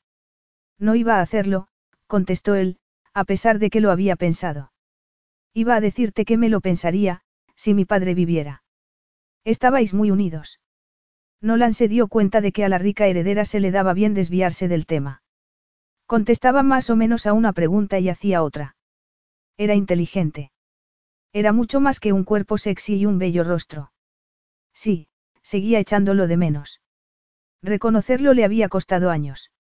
No 0.80 0.96
iba 0.96 1.18
a 1.18 1.22
hacerlo, 1.22 1.68
contestó 2.08 2.56
él, 2.56 2.78
a 3.14 3.24
pesar 3.24 3.60
de 3.60 3.70
que 3.70 3.82
lo 3.82 3.92
había 3.92 4.16
pensado. 4.16 4.72
Iba 5.54 5.76
a 5.76 5.82
decirte 5.82 6.26
que 6.26 6.38
me 6.38 6.50
lo 6.50 6.62
pensaría, 6.62 7.22
si 7.56 7.74
mi 7.74 7.86
padre 7.86 8.16
viviera. 8.16 8.64
Estabais 9.44 9.94
muy 9.94 10.10
unidos. 10.10 10.60
Nolan 11.42 11.74
se 11.74 11.88
dio 11.88 12.08
cuenta 12.08 12.42
de 12.42 12.52
que 12.52 12.64
a 12.64 12.70
la 12.70 12.78
rica 12.78 13.06
heredera 13.06 13.46
se 13.46 13.60
le 13.60 13.70
daba 13.70 13.94
bien 13.94 14.14
desviarse 14.14 14.68
del 14.68 14.86
tema. 14.86 15.22
Contestaba 16.06 16.64
más 16.64 16.90
o 16.90 16.96
menos 16.96 17.28
a 17.28 17.34
una 17.34 17.52
pregunta 17.54 18.00
y 18.00 18.08
hacía 18.08 18.42
otra. 18.42 18.78
Era 19.58 19.76
inteligente. 19.76 20.53
Era 21.34 21.52
mucho 21.52 21.80
más 21.80 22.00
que 22.00 22.14
un 22.14 22.24
cuerpo 22.24 22.60
sexy 22.60 22.96
y 22.96 23.06
un 23.08 23.18
bello 23.18 23.44
rostro. 23.44 23.92
Sí, 24.72 25.08
seguía 25.42 25.80
echándolo 25.80 26.28
de 26.28 26.38
menos. 26.38 26.82
Reconocerlo 27.64 28.34
le 28.34 28.46
había 28.46 28.70
costado 28.70 29.10
años. 29.10 29.52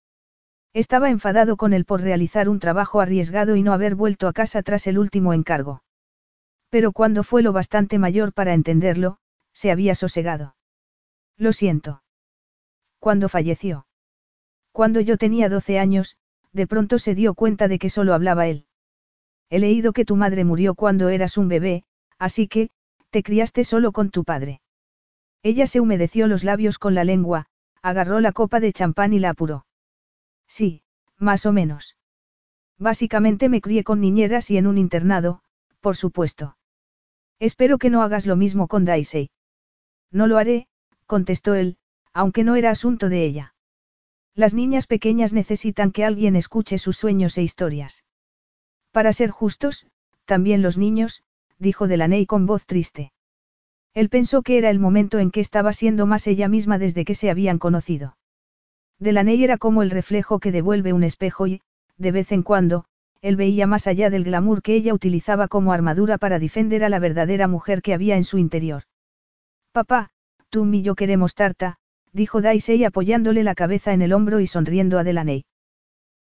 Estaba 0.73 1.09
enfadado 1.09 1.57
con 1.57 1.73
él 1.73 1.85
por 1.85 2.01
realizar 2.01 2.47
un 2.47 2.59
trabajo 2.59 3.01
arriesgado 3.01 3.55
y 3.55 3.63
no 3.63 3.73
haber 3.73 3.95
vuelto 3.95 4.27
a 4.27 4.33
casa 4.33 4.61
tras 4.61 4.85
el 4.87 4.99
último 4.99 5.33
encargo. 5.33 5.83
Pero 6.69 6.91
cuando 6.91 7.23
fue 7.23 7.41
lo 7.43 7.53
bastante 7.53 7.99
mayor 7.99 8.33
para 8.33 8.53
entenderlo, 8.53 9.17
se 9.51 9.71
había 9.71 9.95
sosegado. 9.95 10.55
Lo 11.37 11.53
siento. 11.53 12.03
Cuando 12.99 13.29
falleció. 13.29 13.87
Cuando 14.71 14.99
yo 14.99 15.17
tenía 15.17 15.49
12 15.49 15.77
años, 15.77 16.17
de 16.51 16.67
pronto 16.67 16.99
se 16.99 17.15
dio 17.15 17.33
cuenta 17.35 17.67
de 17.67 17.79
que 17.79 17.89
solo 17.89 18.13
hablaba 18.13 18.47
él. 18.47 18.65
He 19.49 19.59
leído 19.59 19.93
que 19.93 20.05
tu 20.05 20.15
madre 20.15 20.43
murió 20.43 20.75
cuando 20.75 21.09
eras 21.09 21.37
un 21.37 21.47
bebé, 21.47 21.83
así 22.17 22.47
que, 22.47 22.69
te 23.09 23.23
criaste 23.23 23.63
solo 23.63 23.91
con 23.91 24.09
tu 24.09 24.23
padre. 24.23 24.61
Ella 25.43 25.67
se 25.67 25.79
humedeció 25.79 26.27
los 26.27 26.43
labios 26.43 26.79
con 26.79 26.95
la 26.95 27.03
lengua, 27.03 27.47
agarró 27.81 28.19
la 28.19 28.31
copa 28.31 28.59
de 28.59 28.73
champán 28.73 29.13
y 29.13 29.19
la 29.19 29.31
apuró. 29.31 29.65
Sí, 30.47 30.83
más 31.17 31.45
o 31.45 31.51
menos. 31.51 31.97
Básicamente 32.79 33.49
me 33.49 33.61
crié 33.61 33.83
con 33.83 33.99
niñeras 34.01 34.49
y 34.49 34.57
en 34.57 34.67
un 34.67 34.77
internado, 34.77 35.41
por 35.81 35.95
supuesto. 35.95 36.57
Espero 37.39 37.77
que 37.77 37.89
no 37.89 38.01
hagas 38.01 38.25
lo 38.25 38.35
mismo 38.35 38.67
con 38.67 38.85
Daisy. 38.85 39.29
No 40.11 40.27
lo 40.27 40.37
haré, 40.37 40.67
contestó 41.05 41.55
él, 41.55 41.77
aunque 42.13 42.43
no 42.43 42.55
era 42.55 42.71
asunto 42.71 43.09
de 43.09 43.25
ella. 43.25 43.53
Las 44.33 44.53
niñas 44.53 44.87
pequeñas 44.87 45.33
necesitan 45.33 45.91
que 45.91 46.05
alguien 46.05 46.35
escuche 46.35 46.77
sus 46.77 46.97
sueños 46.97 47.37
e 47.37 47.43
historias. 47.43 48.03
Para 48.93 49.11
ser 49.11 49.31
justos, 49.31 49.87
también 50.25 50.61
los 50.61 50.77
niños, 50.77 51.23
dijo 51.57 51.87
Delaney 51.87 52.27
con 52.27 52.45
voz 52.45 52.67
triste. 52.67 53.11
Él 53.95 54.09
pensó 54.09 54.43
que 54.43 54.59
era 54.59 54.69
el 54.69 54.79
momento 54.79 55.17
en 55.17 55.31
que 55.31 55.39
estaba 55.39 55.73
siendo 55.73 56.05
más 56.05 56.27
ella 56.27 56.47
misma 56.47 56.77
desde 56.77 57.03
que 57.03 57.15
se 57.15 57.31
habían 57.31 57.57
conocido. 57.57 58.17
Delaney 58.99 59.43
era 59.43 59.57
como 59.57 59.81
el 59.81 59.89
reflejo 59.89 60.39
que 60.39 60.51
devuelve 60.51 60.93
un 60.93 61.03
espejo 61.03 61.47
y, 61.47 61.61
de 61.97 62.11
vez 62.11 62.31
en 62.31 62.43
cuando, 62.43 62.85
él 63.21 63.35
veía 63.35 63.65
más 63.65 63.87
allá 63.87 64.11
del 64.11 64.25
glamour 64.25 64.61
que 64.61 64.75
ella 64.75 64.93
utilizaba 64.93 65.47
como 65.47 65.73
armadura 65.73 66.19
para 66.19 66.37
defender 66.37 66.83
a 66.83 66.89
la 66.89 66.99
verdadera 66.99 67.47
mujer 67.47 67.81
que 67.81 67.95
había 67.95 68.15
en 68.15 68.25
su 68.25 68.37
interior. 68.37 68.83
Papá, 69.71 70.11
tú 70.49 70.71
y 70.71 70.83
yo 70.83 70.93
queremos 70.93 71.33
tarta, 71.33 71.77
dijo 72.11 72.41
Daisy 72.41 72.83
apoyándole 72.83 73.43
la 73.43 73.55
cabeza 73.55 73.91
en 73.91 74.03
el 74.03 74.13
hombro 74.13 74.39
y 74.39 74.45
sonriendo 74.45 74.99
a 74.99 75.03
Delaney. 75.03 75.45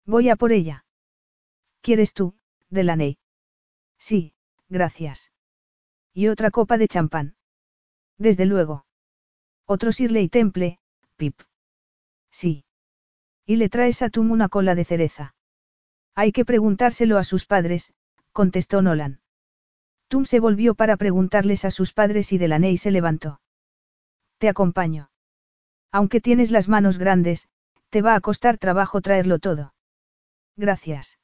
Voy 0.07 0.31
a 0.31 0.37
por 0.37 0.53
ella. 0.53 0.87
¿Quieres 1.83 2.15
tú? 2.15 2.35
Delaney. 2.73 3.19
Sí, 3.99 4.33
gracias. 4.71 5.31
Y 6.15 6.29
otra 6.29 6.51
copa 6.51 6.79
de 6.79 6.89
champán. 6.89 7.37
Desde 8.17 8.47
luego. 8.47 8.87
Otro 9.67 9.93
Sirley 9.93 10.29
Temple, 10.31 10.79
Pip. 11.17 11.39
Sí. 12.31 12.65
Y 13.45 13.57
le 13.57 13.69
traes 13.69 14.01
a 14.01 14.09
Tum 14.09 14.31
una 14.31 14.49
cola 14.49 14.75
de 14.75 14.85
cereza. 14.85 15.35
Hay 16.15 16.33
que 16.33 16.47
preguntárselo 16.47 17.19
a 17.19 17.25
sus 17.25 17.45
padres, 17.45 17.93
contestó 18.33 18.81
Nolan. 18.81 19.21
Tum 20.09 20.25
se 20.25 20.41
volvió 20.41 20.75
para 20.75 20.97
preguntarles 20.97 21.67
a 21.67 21.71
sus 21.71 21.93
padres 21.93 22.33
y 22.33 22.39
Delaney 22.39 22.79
se 22.79 22.91
levantó. 22.91 23.41
Te 24.39 24.49
acompaño. 24.49 25.11
Aunque 25.91 26.23
tienes 26.23 26.51
las 26.51 26.69
manos 26.69 26.97
grandes, 26.97 27.49
te 27.91 28.01
va 28.01 28.15
a 28.15 28.21
costar 28.21 28.57
trabajo 28.57 29.03
traerlo 29.03 29.39
todo. 29.39 29.75
Gracias. 30.57 31.19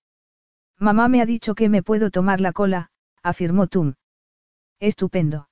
Mamá 0.78 1.08
me 1.08 1.20
ha 1.20 1.26
dicho 1.26 1.54
que 1.54 1.68
me 1.68 1.82
puedo 1.82 2.10
tomar 2.10 2.40
la 2.40 2.52
cola, 2.52 2.90
afirmó 3.22 3.66
Tum. 3.66 3.94
Estupendo. 4.78 5.48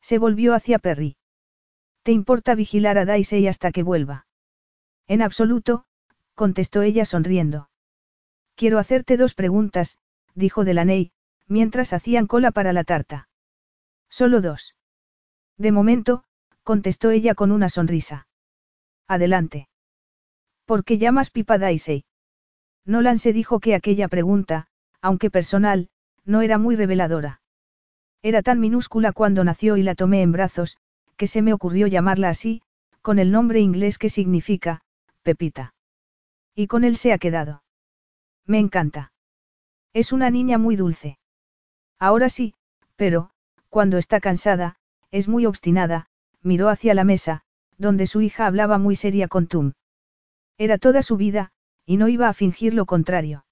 Se 0.00 0.18
volvió 0.18 0.54
hacia 0.54 0.78
Perry. 0.78 1.16
¿Te 2.02 2.12
importa 2.12 2.54
vigilar 2.54 2.96
a 2.96 3.04
Daisy 3.04 3.46
hasta 3.46 3.72
que 3.72 3.82
vuelva? 3.82 4.26
En 5.06 5.20
absoluto, 5.20 5.84
contestó 6.34 6.82
ella 6.82 7.04
sonriendo. 7.04 7.68
Quiero 8.54 8.78
hacerte 8.78 9.16
dos 9.16 9.34
preguntas, 9.34 9.98
dijo 10.34 10.64
Delaney, 10.64 11.12
mientras 11.46 11.92
hacían 11.92 12.26
cola 12.26 12.50
para 12.50 12.72
la 12.72 12.84
tarta. 12.84 13.28
Solo 14.08 14.40
dos. 14.40 14.74
De 15.58 15.72
momento, 15.72 16.24
contestó 16.62 17.10
ella 17.10 17.34
con 17.34 17.52
una 17.52 17.68
sonrisa. 17.68 18.28
Adelante. 19.06 19.68
¿Por 20.64 20.84
qué 20.84 20.98
llamas 20.98 21.30
Pipa 21.30 21.58
Daisy? 21.58 22.04
Nolan 22.88 23.18
se 23.18 23.34
dijo 23.34 23.60
que 23.60 23.74
aquella 23.74 24.08
pregunta, 24.08 24.66
aunque 25.02 25.30
personal, 25.30 25.90
no 26.24 26.40
era 26.40 26.56
muy 26.56 26.74
reveladora. 26.74 27.42
Era 28.22 28.42
tan 28.42 28.60
minúscula 28.60 29.12
cuando 29.12 29.44
nació 29.44 29.76
y 29.76 29.82
la 29.82 29.94
tomé 29.94 30.22
en 30.22 30.32
brazos, 30.32 30.78
que 31.18 31.26
se 31.26 31.42
me 31.42 31.52
ocurrió 31.52 31.86
llamarla 31.86 32.30
así, 32.30 32.62
con 33.02 33.18
el 33.18 33.30
nombre 33.30 33.60
inglés 33.60 33.98
que 33.98 34.08
significa, 34.08 34.80
Pepita. 35.22 35.74
Y 36.54 36.66
con 36.66 36.82
él 36.82 36.96
se 36.96 37.12
ha 37.12 37.18
quedado. 37.18 37.62
Me 38.46 38.58
encanta. 38.58 39.12
Es 39.92 40.10
una 40.10 40.30
niña 40.30 40.56
muy 40.56 40.74
dulce. 40.74 41.18
Ahora 41.98 42.30
sí, 42.30 42.54
pero, 42.96 43.30
cuando 43.68 43.98
está 43.98 44.18
cansada, 44.18 44.76
es 45.10 45.28
muy 45.28 45.44
obstinada, 45.44 46.06
miró 46.42 46.70
hacia 46.70 46.94
la 46.94 47.04
mesa, 47.04 47.42
donde 47.76 48.06
su 48.06 48.22
hija 48.22 48.46
hablaba 48.46 48.78
muy 48.78 48.96
seria 48.96 49.28
con 49.28 49.46
Tum. 49.46 49.74
Era 50.56 50.78
toda 50.78 51.02
su 51.02 51.18
vida, 51.18 51.52
y 51.88 51.96
no 51.96 52.08
iba 52.08 52.28
a 52.28 52.34
fingir 52.34 52.74
lo 52.74 52.84
contrario. 52.84 53.46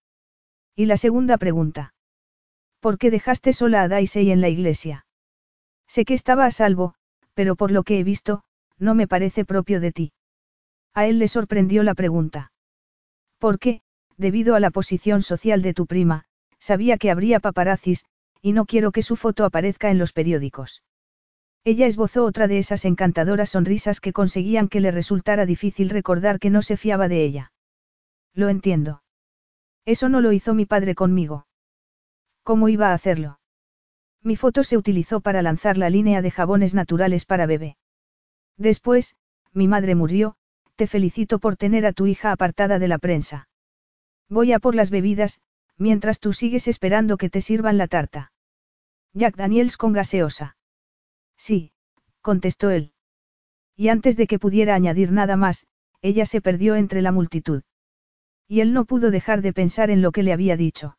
Y 0.76 0.84
la 0.84 0.98
segunda 0.98 1.38
pregunta. 1.38 1.94
¿Por 2.80 2.98
qué 2.98 3.10
dejaste 3.10 3.54
sola 3.54 3.82
a 3.82 3.88
Daisy 3.88 4.30
en 4.30 4.42
la 4.42 4.50
iglesia? 4.50 5.06
Sé 5.88 6.04
que 6.04 6.12
estaba 6.12 6.44
a 6.44 6.50
salvo, 6.50 6.96
pero 7.32 7.56
por 7.56 7.70
lo 7.70 7.82
que 7.82 7.98
he 7.98 8.04
visto, 8.04 8.42
no 8.78 8.94
me 8.94 9.08
parece 9.08 9.46
propio 9.46 9.80
de 9.80 9.90
ti. 9.90 10.12
A 10.92 11.06
él 11.06 11.18
le 11.18 11.28
sorprendió 11.28 11.82
la 11.82 11.94
pregunta. 11.94 12.52
¿Por 13.38 13.58
qué, 13.58 13.80
debido 14.18 14.54
a 14.54 14.60
la 14.60 14.70
posición 14.70 15.22
social 15.22 15.62
de 15.62 15.72
tu 15.72 15.86
prima, 15.86 16.26
sabía 16.58 16.98
que 16.98 17.10
habría 17.10 17.40
paparazzis, 17.40 18.04
y 18.42 18.52
no 18.52 18.66
quiero 18.66 18.92
que 18.92 19.02
su 19.02 19.16
foto 19.16 19.46
aparezca 19.46 19.90
en 19.90 19.96
los 19.96 20.12
periódicos. 20.12 20.82
Ella 21.64 21.86
esbozó 21.86 22.26
otra 22.26 22.48
de 22.48 22.58
esas 22.58 22.84
encantadoras 22.84 23.48
sonrisas 23.48 23.98
que 23.98 24.12
conseguían 24.12 24.68
que 24.68 24.80
le 24.80 24.90
resultara 24.90 25.46
difícil 25.46 25.88
recordar 25.88 26.38
que 26.38 26.50
no 26.50 26.60
se 26.60 26.76
fiaba 26.76 27.08
de 27.08 27.24
ella. 27.24 27.52
Lo 28.36 28.50
entiendo. 28.50 29.02
Eso 29.86 30.08
no 30.10 30.20
lo 30.20 30.30
hizo 30.30 30.52
mi 30.54 30.66
padre 30.66 30.94
conmigo. 30.94 31.46
¿Cómo 32.42 32.68
iba 32.68 32.90
a 32.90 32.94
hacerlo? 32.94 33.40
Mi 34.22 34.36
foto 34.36 34.62
se 34.62 34.76
utilizó 34.76 35.20
para 35.20 35.40
lanzar 35.40 35.78
la 35.78 35.88
línea 35.88 36.20
de 36.20 36.30
jabones 36.30 36.74
naturales 36.74 37.24
para 37.24 37.46
bebé. 37.46 37.78
Después, 38.58 39.16
mi 39.52 39.68
madre 39.68 39.94
murió, 39.94 40.36
te 40.74 40.86
felicito 40.86 41.38
por 41.38 41.56
tener 41.56 41.86
a 41.86 41.92
tu 41.92 42.06
hija 42.06 42.30
apartada 42.30 42.78
de 42.78 42.88
la 42.88 42.98
prensa. 42.98 43.48
Voy 44.28 44.52
a 44.52 44.58
por 44.58 44.74
las 44.74 44.90
bebidas, 44.90 45.40
mientras 45.78 46.20
tú 46.20 46.34
sigues 46.34 46.68
esperando 46.68 47.16
que 47.16 47.30
te 47.30 47.40
sirvan 47.40 47.78
la 47.78 47.86
tarta. 47.86 48.32
Jack 49.14 49.36
Daniels 49.36 49.78
con 49.78 49.94
gaseosa. 49.94 50.56
Sí, 51.38 51.72
contestó 52.20 52.70
él. 52.70 52.92
Y 53.76 53.88
antes 53.88 54.18
de 54.18 54.26
que 54.26 54.38
pudiera 54.38 54.74
añadir 54.74 55.10
nada 55.10 55.36
más, 55.36 55.66
ella 56.02 56.26
se 56.26 56.42
perdió 56.42 56.76
entre 56.76 57.00
la 57.00 57.12
multitud. 57.12 57.62
Y 58.48 58.60
él 58.60 58.72
no 58.72 58.84
pudo 58.84 59.10
dejar 59.10 59.42
de 59.42 59.52
pensar 59.52 59.90
en 59.90 60.02
lo 60.02 60.12
que 60.12 60.22
le 60.22 60.32
había 60.32 60.56
dicho. 60.56 60.96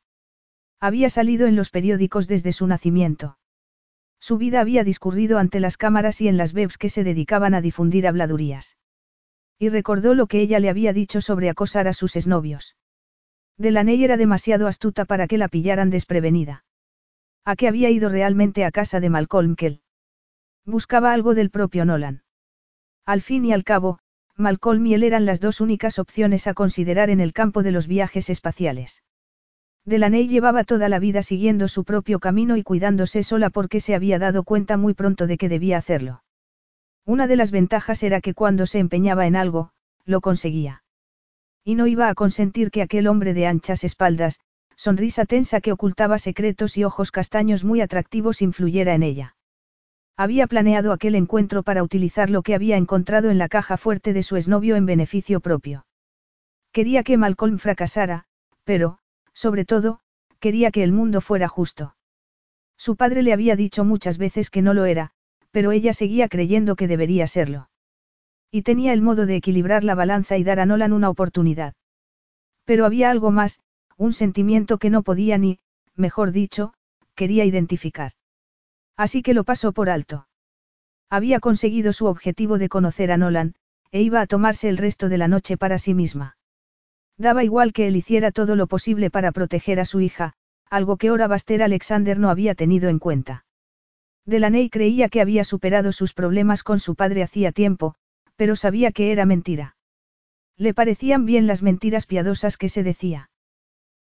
Había 0.80 1.10
salido 1.10 1.48
en 1.48 1.56
los 1.56 1.70
periódicos 1.70 2.28
desde 2.28 2.54
su 2.54 2.68
nacimiento. 2.68 3.38
Su 4.20 4.38
vida 4.38 4.62
había 4.62 4.84
discurrido 4.84 5.38
ante 5.38 5.60
las 5.60 5.78
cámaras 5.78 6.22
y 6.22 6.28
en 6.28 6.38
las 6.38 6.54
webs 6.54 6.78
que 6.78 6.90
se 6.90 7.04
dedicaban 7.04 7.54
a 7.54 7.62
difundir 7.62 8.08
habladurías. 8.08 8.78
Y 9.60 9.70
recordó 9.70 10.14
lo 10.14 10.28
que 10.28 10.42
ella 10.42 10.60
le 10.60 10.70
había 10.70 10.94
dicho 10.94 11.22
sobre 11.22 11.50
acosar 11.50 11.88
a 11.88 11.94
sus 11.94 12.16
exnovios. 12.16 12.76
Delaney 13.58 14.04
era 14.04 14.18
demasiado 14.18 14.68
astuta 14.68 15.06
para 15.06 15.28
que 15.28 15.38
la 15.38 15.48
pillaran 15.48 15.90
desprevenida. 15.90 16.64
¿A 17.44 17.56
qué 17.56 17.68
había 17.68 17.90
ido 17.90 18.10
realmente 18.10 18.66
a 18.66 18.72
casa 18.72 19.00
de 19.00 19.10
Malcolm 19.10 19.56
Kell? 19.56 19.82
Buscaba 20.66 21.14
algo 21.14 21.34
del 21.34 21.50
propio 21.50 21.86
Nolan. 21.86 22.24
Al 23.06 23.22
fin 23.22 23.46
y 23.46 23.54
al 23.54 23.64
cabo, 23.64 24.00
Malcolm 24.40 24.86
y 24.86 24.94
él 24.94 25.04
eran 25.04 25.26
las 25.26 25.40
dos 25.40 25.62
únicas 25.62 25.98
opciones 25.98 26.46
a 26.46 26.54
considerar 26.54 27.10
en 27.10 27.20
el 27.20 27.34
campo 27.34 27.64
de 27.64 27.72
los 27.72 27.88
viajes 27.88 28.30
espaciales. 28.30 29.02
Delaney 29.84 30.28
llevaba 30.28 30.64
toda 30.64 30.90
la 30.90 31.00
vida 31.00 31.24
siguiendo 31.24 31.68
su 31.68 31.84
propio 31.86 32.20
camino 32.20 32.58
y 32.58 32.62
cuidándose 32.62 33.24
sola 33.24 33.50
porque 33.50 33.80
se 33.80 33.96
había 33.96 34.20
dado 34.20 34.44
cuenta 34.44 34.78
muy 34.78 34.94
pronto 34.94 35.26
de 35.26 35.38
que 35.38 35.50
debía 35.50 35.78
hacerlo. 35.78 36.24
Una 37.04 37.26
de 37.26 37.38
las 37.38 37.52
ventajas 37.52 38.04
era 38.04 38.22
que 38.22 38.34
cuando 38.34 38.68
se 38.68 38.80
empeñaba 38.80 39.28
en 39.28 39.38
algo, 39.38 39.72
lo 40.06 40.20
conseguía. 40.20 40.84
Y 41.64 41.76
no 41.76 41.88
iba 41.88 42.10
a 42.10 42.14
consentir 42.14 42.70
que 42.70 42.82
aquel 42.82 43.08
hombre 43.08 43.34
de 43.34 43.48
anchas 43.48 43.86
espaldas, 43.86 44.42
sonrisa 44.76 45.26
tensa 45.26 45.62
que 45.62 45.72
ocultaba 45.72 46.20
secretos 46.20 46.78
y 46.78 46.84
ojos 46.84 47.12
castaños 47.12 47.64
muy 47.64 47.80
atractivos 47.80 48.42
influyera 48.42 48.94
en 48.94 49.04
ella. 49.04 49.37
Había 50.20 50.48
planeado 50.48 50.94
aquel 50.94 51.14
encuentro 51.14 51.62
para 51.62 51.84
utilizar 51.84 52.32
lo 52.32 52.42
que 52.42 52.56
había 52.56 52.76
encontrado 52.76 53.30
en 53.30 53.38
la 53.38 53.48
caja 53.48 53.78
fuerte 53.78 54.14
de 54.14 54.24
su 54.24 54.36
exnovio 54.36 54.76
en 54.76 54.88
beneficio 54.88 55.42
propio. 55.42 55.86
Quería 56.72 57.04
que 57.04 57.18
Malcolm 57.18 57.60
fracasara, 57.60 58.26
pero, 58.64 58.98
sobre 59.34 59.64
todo, 59.64 60.00
quería 60.40 60.72
que 60.72 60.84
el 60.84 60.92
mundo 60.92 61.22
fuera 61.22 61.48
justo. 61.48 61.96
Su 62.78 62.96
padre 62.96 63.22
le 63.22 63.32
había 63.32 63.56
dicho 63.56 63.86
muchas 63.86 64.18
veces 64.18 64.50
que 64.50 64.64
no 64.64 64.74
lo 64.74 64.86
era, 64.86 65.12
pero 65.52 65.72
ella 65.72 65.94
seguía 65.94 66.28
creyendo 66.28 66.76
que 66.76 66.88
debería 66.88 67.28
serlo. 67.28 67.70
Y 68.52 68.64
tenía 68.64 68.94
el 68.94 69.04
modo 69.04 69.28
de 69.28 69.36
equilibrar 69.36 69.84
la 69.84 69.94
balanza 69.94 70.36
y 70.38 70.44
dar 70.44 70.60
a 70.60 70.66
Nolan 70.66 70.94
una 70.94 71.12
oportunidad. 71.12 71.76
Pero 72.66 72.86
había 72.86 73.12
algo 73.12 73.30
más, 73.30 73.60
un 73.98 74.14
sentimiento 74.14 74.80
que 74.80 74.90
no 74.90 75.04
podía 75.04 75.38
ni, 75.38 75.60
mejor 75.96 76.32
dicho, 76.32 76.74
quería 77.14 77.46
identificar. 77.46 78.14
Así 78.98 79.22
que 79.22 79.34
lo 79.34 79.44
pasó 79.44 79.72
por 79.72 79.90
alto. 79.90 80.28
Había 81.10 81.40
conseguido 81.40 81.94
su 81.94 82.08
objetivo 82.08 82.58
de 82.58 82.68
conocer 82.68 83.12
a 83.12 83.18
Nolan, 83.18 83.56
e 83.92 84.02
iba 84.02 84.20
a 84.20 84.28
tomarse 84.28 84.68
el 84.68 84.78
resto 84.78 85.08
de 85.08 85.18
la 85.18 85.28
noche 85.28 85.56
para 85.56 85.78
sí 85.78 85.94
misma. 85.94 86.38
Daba 87.18 87.44
igual 87.44 87.74
que 87.74 87.88
él 87.88 87.96
hiciera 87.96 88.32
todo 88.32 88.56
lo 88.56 88.68
posible 88.68 89.10
para 89.10 89.32
proteger 89.32 89.80
a 89.80 89.86
su 89.86 90.02
hija, 90.02 90.34
algo 90.70 90.98
que 90.98 91.08
ahora 91.08 91.28
Baster 91.28 91.64
Alexander 91.64 92.20
no 92.20 92.30
había 92.30 92.56
tenido 92.56 92.90
en 92.90 93.00
cuenta. 93.00 93.46
Delaney 94.26 94.70
creía 94.70 95.08
que 95.08 95.22
había 95.22 95.46
superado 95.46 95.94
sus 95.94 96.14
problemas 96.14 96.64
con 96.64 96.80
su 96.80 96.96
padre 96.96 97.24
hacía 97.24 97.54
tiempo, 97.54 97.96
pero 98.36 98.56
sabía 98.56 98.92
que 98.92 99.12
era 99.12 99.26
mentira. 99.26 99.78
Le 100.58 100.74
parecían 100.74 101.26
bien 101.26 101.48
las 101.48 101.64
mentiras 101.64 102.06
piadosas 102.06 102.58
que 102.58 102.68
se 102.68 102.84
decía. 102.84 103.30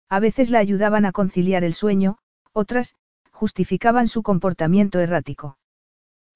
A 0.09 0.19
veces 0.19 0.49
la 0.49 0.59
ayudaban 0.59 1.05
a 1.05 1.11
conciliar 1.11 1.63
el 1.63 1.73
sueño, 1.73 2.17
otras, 2.53 2.95
justificaban 3.35 4.07
su 4.07 4.23
comportamiento 4.23 5.01
errático. 5.01 5.57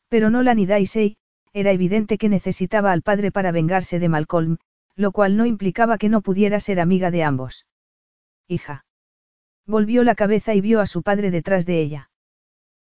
Pero 0.09 0.29
no 0.29 0.43
la 0.43 0.53
ni 0.53 0.65
Daisy, 0.65 1.15
era 1.53 1.71
evidente 1.71 2.17
que 2.17 2.27
necesitaba 2.27 2.91
al 2.91 3.01
padre 3.01 3.31
para 3.31 3.53
vengarse 3.53 3.99
de 3.99 4.09
Malcolm, 4.09 4.57
lo 4.95 5.13
cual 5.13 5.37
no 5.37 5.45
implicaba 5.45 5.97
que 5.97 6.09
no 6.09 6.21
pudiera 6.21 6.59
ser 6.59 6.79
amiga 6.79 7.09
de 7.09 7.23
ambos. 7.23 7.65
Hija. 8.47 8.85
Volvió 9.65 10.03
la 10.03 10.13
cabeza 10.13 10.53
y 10.53 10.61
vio 10.61 10.81
a 10.81 10.85
su 10.87 11.01
padre 11.01 11.31
detrás 11.31 11.65
de 11.65 11.79
ella. 11.79 12.09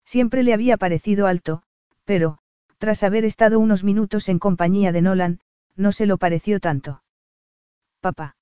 Siempre 0.05 0.43
le 0.43 0.53
había 0.53 0.77
parecido 0.77 1.25
alto, 1.25 1.63
pero, 2.05 2.37
tras 2.77 3.01
haber 3.01 3.25
estado 3.25 3.59
unos 3.59 3.83
minutos 3.83 4.29
en 4.29 4.37
compañía 4.37 4.91
de 4.91 5.01
Nolan, 5.01 5.39
no 5.75 5.91
se 5.91 6.05
lo 6.05 6.17
pareció 6.17 6.59
tanto. 6.59 7.01
Papá. 7.99 8.35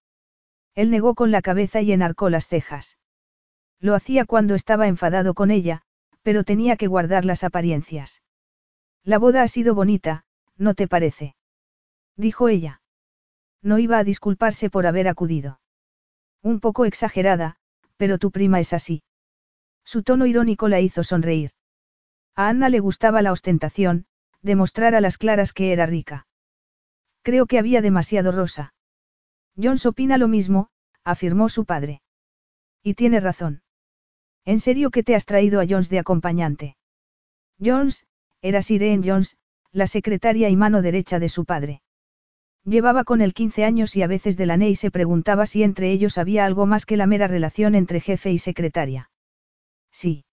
Él 0.75 0.91
negó 0.91 1.15
con 1.15 1.31
la 1.31 1.41
cabeza 1.41 1.81
y 1.81 1.93
enarcó 1.93 2.29
las 2.29 2.47
cejas. 2.47 2.97
Lo 3.81 3.95
hacía 3.95 4.25
cuando 4.25 4.53
estaba 4.53 4.87
enfadado 4.87 5.33
con 5.33 5.49
ella, 5.49 5.81
pero 6.21 6.43
tenía 6.43 6.77
que 6.77 6.87
guardar 6.87 7.25
las 7.25 7.43
apariencias. 7.43 8.21
La 9.03 9.17
boda 9.17 9.41
ha 9.41 9.47
sido 9.47 9.73
bonita, 9.73 10.23
¿no 10.55 10.75
te 10.75 10.87
parece? 10.87 11.35
Dijo 12.15 12.47
ella. 12.47 12.81
No 13.63 13.79
iba 13.79 13.97
a 13.97 14.03
disculparse 14.03 14.69
por 14.69 14.85
haber 14.85 15.07
acudido. 15.07 15.59
Un 16.43 16.59
poco 16.59 16.85
exagerada, 16.85 17.57
pero 17.97 18.19
tu 18.19 18.31
prima 18.31 18.59
es 18.59 18.73
así. 18.73 19.03
Su 19.83 20.03
tono 20.03 20.27
irónico 20.27 20.67
la 20.67 20.79
hizo 20.79 21.03
sonreír. 21.03 21.51
A 22.35 22.49
Anna 22.49 22.69
le 22.69 22.79
gustaba 22.79 23.23
la 23.23 23.31
ostentación, 23.31 24.05
demostrar 24.43 24.93
a 24.93 25.01
las 25.01 25.17
claras 25.17 25.53
que 25.53 25.73
era 25.73 25.87
rica. 25.87 26.27
Creo 27.23 27.47
que 27.47 27.57
había 27.57 27.81
demasiado 27.81 28.31
rosa. 28.31 28.73
Jones 29.55 29.85
opina 29.87 30.17
lo 30.17 30.27
mismo, 30.27 30.69
afirmó 31.03 31.49
su 31.49 31.65
padre. 31.65 32.01
Y 32.83 32.93
tiene 32.93 33.19
razón. 33.19 33.63
¿En 34.45 34.59
serio 34.59 34.89
que 34.89 35.03
te 35.03 35.15
has 35.15 35.25
traído 35.25 35.59
a 35.59 35.65
Jones 35.67 35.89
de 35.89 35.99
acompañante? 35.99 36.75
Jones, 37.63 38.05
era 38.41 38.61
Sirene 38.61 39.07
Jones, 39.07 39.37
la 39.71 39.87
secretaria 39.87 40.49
y 40.49 40.55
mano 40.55 40.81
derecha 40.81 41.19
de 41.19 41.29
su 41.29 41.45
padre. 41.45 41.81
Llevaba 42.63 43.03
con 43.03 43.21
él 43.21 43.33
15 43.33 43.63
años 43.63 43.95
y 43.95 44.03
a 44.03 44.07
veces 44.07 44.37
Delaney 44.37 44.75
se 44.75 44.91
preguntaba 44.91 45.45
si 45.45 45.63
entre 45.63 45.91
ellos 45.91 46.17
había 46.17 46.45
algo 46.45 46.65
más 46.65 46.85
que 46.85 46.97
la 46.97 47.07
mera 47.07 47.27
relación 47.27 47.75
entre 47.75 47.99
jefe 47.99 48.31
y 48.31 48.37
secretaria. 48.37 49.09
Sí. 49.91 50.25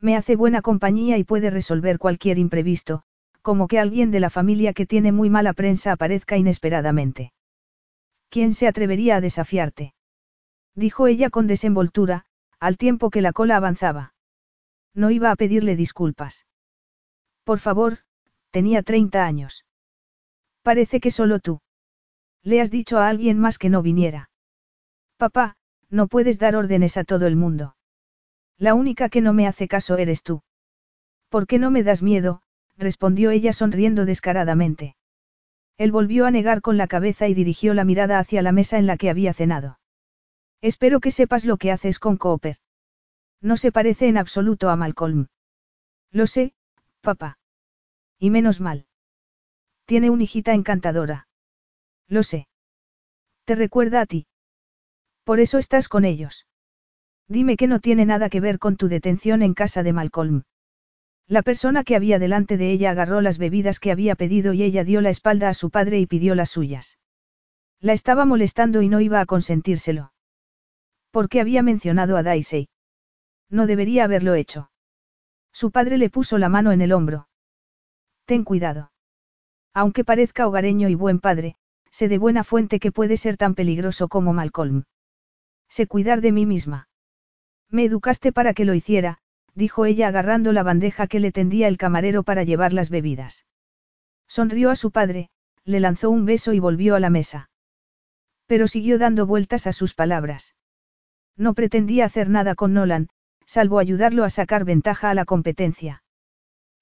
Me 0.00 0.16
hace 0.16 0.36
buena 0.36 0.62
compañía 0.62 1.16
y 1.16 1.24
puede 1.24 1.50
resolver 1.50 1.98
cualquier 1.98 2.38
imprevisto, 2.38 3.02
como 3.42 3.68
que 3.68 3.78
alguien 3.78 4.10
de 4.10 4.20
la 4.20 4.30
familia 4.30 4.72
que 4.72 4.86
tiene 4.86 5.12
muy 5.12 5.30
mala 5.30 5.52
prensa 5.52 5.92
aparezca 5.92 6.36
inesperadamente. 6.36 7.32
¿Quién 8.30 8.52
se 8.52 8.66
atrevería 8.66 9.16
a 9.16 9.20
desafiarte? 9.20 9.94
Dijo 10.74 11.06
ella 11.06 11.30
con 11.30 11.46
desenvoltura, 11.46 12.24
al 12.60 12.76
tiempo 12.76 13.10
que 13.10 13.22
la 13.22 13.32
cola 13.32 13.56
avanzaba. 13.56 14.14
No 14.94 15.10
iba 15.10 15.30
a 15.30 15.36
pedirle 15.36 15.76
disculpas. 15.76 16.46
Por 17.44 17.58
favor, 17.58 17.98
tenía 18.50 18.82
30 18.82 19.24
años. 19.24 19.64
Parece 20.62 21.00
que 21.00 21.10
solo 21.10 21.40
tú. 21.40 21.60
Le 22.42 22.60
has 22.60 22.70
dicho 22.70 22.98
a 22.98 23.08
alguien 23.08 23.38
más 23.38 23.58
que 23.58 23.68
no 23.68 23.82
viniera. 23.82 24.30
Papá, 25.16 25.56
no 25.90 26.08
puedes 26.08 26.38
dar 26.38 26.56
órdenes 26.56 26.96
a 26.96 27.04
todo 27.04 27.26
el 27.26 27.36
mundo. 27.36 27.76
La 28.58 28.74
única 28.74 29.08
que 29.08 29.20
no 29.20 29.32
me 29.32 29.46
hace 29.46 29.68
caso 29.68 29.96
eres 29.96 30.22
tú. 30.22 30.42
¿Por 31.28 31.46
qué 31.46 31.58
no 31.58 31.70
me 31.70 31.82
das 31.82 32.02
miedo? 32.02 32.42
respondió 32.76 33.30
ella 33.30 33.52
sonriendo 33.52 34.04
descaradamente. 34.04 34.96
Él 35.76 35.90
volvió 35.90 36.26
a 36.26 36.30
negar 36.30 36.60
con 36.60 36.76
la 36.76 36.86
cabeza 36.86 37.28
y 37.28 37.34
dirigió 37.34 37.74
la 37.74 37.84
mirada 37.84 38.18
hacia 38.18 38.42
la 38.42 38.52
mesa 38.52 38.78
en 38.78 38.86
la 38.86 38.96
que 38.96 39.10
había 39.10 39.34
cenado. 39.34 39.78
Espero 40.70 41.00
que 41.00 41.10
sepas 41.10 41.44
lo 41.44 41.58
que 41.58 41.70
haces 41.70 41.98
con 41.98 42.16
Cooper. 42.16 42.56
No 43.42 43.58
se 43.58 43.70
parece 43.70 44.08
en 44.08 44.16
absoluto 44.16 44.70
a 44.70 44.76
Malcolm. 44.76 45.26
Lo 46.10 46.26
sé, 46.26 46.54
papá. 47.02 47.38
Y 48.18 48.30
menos 48.30 48.62
mal. 48.62 48.86
Tiene 49.84 50.08
una 50.08 50.22
hijita 50.22 50.54
encantadora. 50.54 51.28
Lo 52.08 52.22
sé. 52.22 52.48
Te 53.44 53.56
recuerda 53.56 54.00
a 54.00 54.06
ti. 54.06 54.26
Por 55.22 55.38
eso 55.38 55.58
estás 55.58 55.88
con 55.88 56.06
ellos. 56.06 56.46
Dime 57.28 57.58
que 57.58 57.66
no 57.66 57.78
tiene 57.78 58.06
nada 58.06 58.30
que 58.30 58.40
ver 58.40 58.58
con 58.58 58.78
tu 58.78 58.88
detención 58.88 59.42
en 59.42 59.52
casa 59.52 59.82
de 59.82 59.92
Malcolm. 59.92 60.44
La 61.26 61.42
persona 61.42 61.84
que 61.84 61.94
había 61.94 62.18
delante 62.18 62.56
de 62.56 62.70
ella 62.70 62.92
agarró 62.92 63.20
las 63.20 63.36
bebidas 63.36 63.80
que 63.80 63.92
había 63.92 64.14
pedido 64.14 64.54
y 64.54 64.62
ella 64.62 64.82
dio 64.82 65.02
la 65.02 65.10
espalda 65.10 65.50
a 65.50 65.54
su 65.54 65.68
padre 65.68 66.00
y 66.00 66.06
pidió 66.06 66.34
las 66.34 66.48
suyas. 66.48 66.98
La 67.80 67.92
estaba 67.92 68.24
molestando 68.24 68.80
y 68.80 68.88
no 68.88 69.02
iba 69.02 69.20
a 69.20 69.26
consentírselo. 69.26 70.13
¿Por 71.14 71.28
qué 71.28 71.40
había 71.40 71.62
mencionado 71.62 72.16
a 72.16 72.24
Daisy? 72.24 72.68
No 73.48 73.68
debería 73.68 74.02
haberlo 74.02 74.34
hecho. 74.34 74.72
Su 75.52 75.70
padre 75.70 75.96
le 75.96 76.10
puso 76.10 76.38
la 76.38 76.48
mano 76.48 76.72
en 76.72 76.80
el 76.80 76.92
hombro. 76.92 77.28
Ten 78.24 78.42
cuidado. 78.42 78.90
Aunque 79.72 80.02
parezca 80.02 80.48
hogareño 80.48 80.88
y 80.88 80.96
buen 80.96 81.20
padre, 81.20 81.54
sé 81.92 82.08
de 82.08 82.18
buena 82.18 82.42
fuente 82.42 82.80
que 82.80 82.90
puede 82.90 83.16
ser 83.16 83.36
tan 83.36 83.54
peligroso 83.54 84.08
como 84.08 84.32
Malcolm. 84.32 84.86
Sé 85.68 85.86
cuidar 85.86 86.20
de 86.20 86.32
mí 86.32 86.46
misma. 86.46 86.88
Me 87.70 87.84
educaste 87.84 88.32
para 88.32 88.52
que 88.52 88.64
lo 88.64 88.74
hiciera, 88.74 89.18
dijo 89.54 89.84
ella 89.84 90.08
agarrando 90.08 90.50
la 90.50 90.64
bandeja 90.64 91.06
que 91.06 91.20
le 91.20 91.30
tendía 91.30 91.68
el 91.68 91.76
camarero 91.76 92.24
para 92.24 92.42
llevar 92.42 92.72
las 92.72 92.90
bebidas. 92.90 93.46
Sonrió 94.26 94.68
a 94.68 94.74
su 94.74 94.90
padre, 94.90 95.30
le 95.64 95.78
lanzó 95.78 96.10
un 96.10 96.24
beso 96.24 96.52
y 96.54 96.58
volvió 96.58 96.96
a 96.96 97.00
la 97.00 97.10
mesa. 97.10 97.50
Pero 98.46 98.66
siguió 98.66 98.98
dando 98.98 99.26
vueltas 99.26 99.68
a 99.68 99.72
sus 99.72 99.94
palabras. 99.94 100.56
No 101.36 101.54
pretendía 101.54 102.04
hacer 102.04 102.28
nada 102.28 102.54
con 102.54 102.74
Nolan, 102.74 103.08
salvo 103.46 103.78
ayudarlo 103.78 104.24
a 104.24 104.30
sacar 104.30 104.64
ventaja 104.64 105.10
a 105.10 105.14
la 105.14 105.24
competencia. 105.24 106.02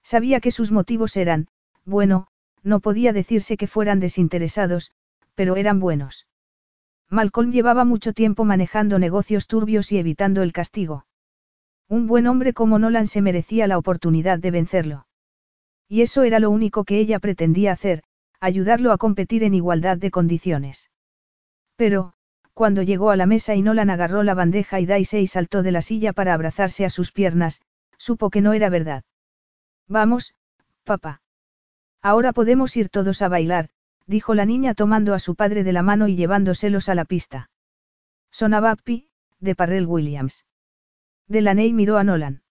Sabía 0.03 0.39
que 0.39 0.51
sus 0.51 0.71
motivos 0.71 1.17
eran, 1.17 1.47
bueno, 1.85 2.27
no 2.61 2.79
podía 2.79 3.13
decirse 3.13 3.57
que 3.57 3.67
fueran 3.67 3.99
desinteresados, 3.99 4.91
pero 5.35 5.55
eran 5.55 5.79
buenos. 5.79 6.27
Malcolm 7.09 7.51
llevaba 7.51 7.85
mucho 7.85 8.13
tiempo 8.13 8.45
manejando 8.45 8.99
negocios 8.99 9.47
turbios 9.47 9.91
y 9.91 9.97
evitando 9.97 10.41
el 10.41 10.53
castigo. 10.53 11.05
Un 11.89 12.07
buen 12.07 12.27
hombre 12.27 12.53
como 12.53 12.79
Nolan 12.79 13.07
se 13.07 13.21
merecía 13.21 13.67
la 13.67 13.77
oportunidad 13.77 14.39
de 14.39 14.51
vencerlo. 14.51 15.07
Y 15.87 16.01
eso 16.01 16.23
era 16.23 16.39
lo 16.39 16.49
único 16.49 16.85
que 16.85 16.99
ella 16.99 17.19
pretendía 17.19 17.71
hacer, 17.71 18.03
ayudarlo 18.39 18.91
a 18.91 18.97
competir 18.97 19.43
en 19.43 19.53
igualdad 19.53 19.97
de 19.97 20.11
condiciones. 20.11 20.89
Pero, 21.75 22.13
cuando 22.53 22.83
llegó 22.83 23.09
a 23.09 23.15
la 23.15 23.25
mesa 23.25 23.55
y 23.55 23.61
Nolan 23.61 23.89
agarró 23.89 24.23
la 24.23 24.35
bandeja 24.35 24.79
y 24.79 24.85
Daisy 24.85 25.27
saltó 25.27 25.63
de 25.63 25.71
la 25.71 25.81
silla 25.81 26.13
para 26.13 26.33
abrazarse 26.33 26.85
a 26.85 26.89
sus 26.89 27.11
piernas, 27.11 27.61
supo 27.97 28.29
que 28.29 28.41
no 28.41 28.53
era 28.53 28.69
verdad. 28.69 29.03
Vamos, 29.87 30.35
papá. 30.83 31.21
Ahora 32.01 32.33
podemos 32.33 32.75
ir 32.77 32.89
todos 32.89 33.21
a 33.21 33.29
bailar, 33.29 33.69
dijo 34.05 34.35
la 34.35 34.45
niña 34.45 34.73
tomando 34.73 35.13
a 35.13 35.19
su 35.19 35.35
padre 35.35 35.63
de 35.63 35.73
la 35.73 35.83
mano 35.83 36.07
y 36.07 36.15
llevándoselos 36.15 36.89
a 36.89 36.95
la 36.95 37.05
pista. 37.05 37.49
Sonaba 38.29 38.75
Pi, 38.75 39.07
de 39.39 39.55
Parrell 39.55 39.85
Williams. 39.85 40.45
Delaney 41.27 41.73
miró 41.73 41.97
a 41.97 42.03
Nolan. 42.03 42.43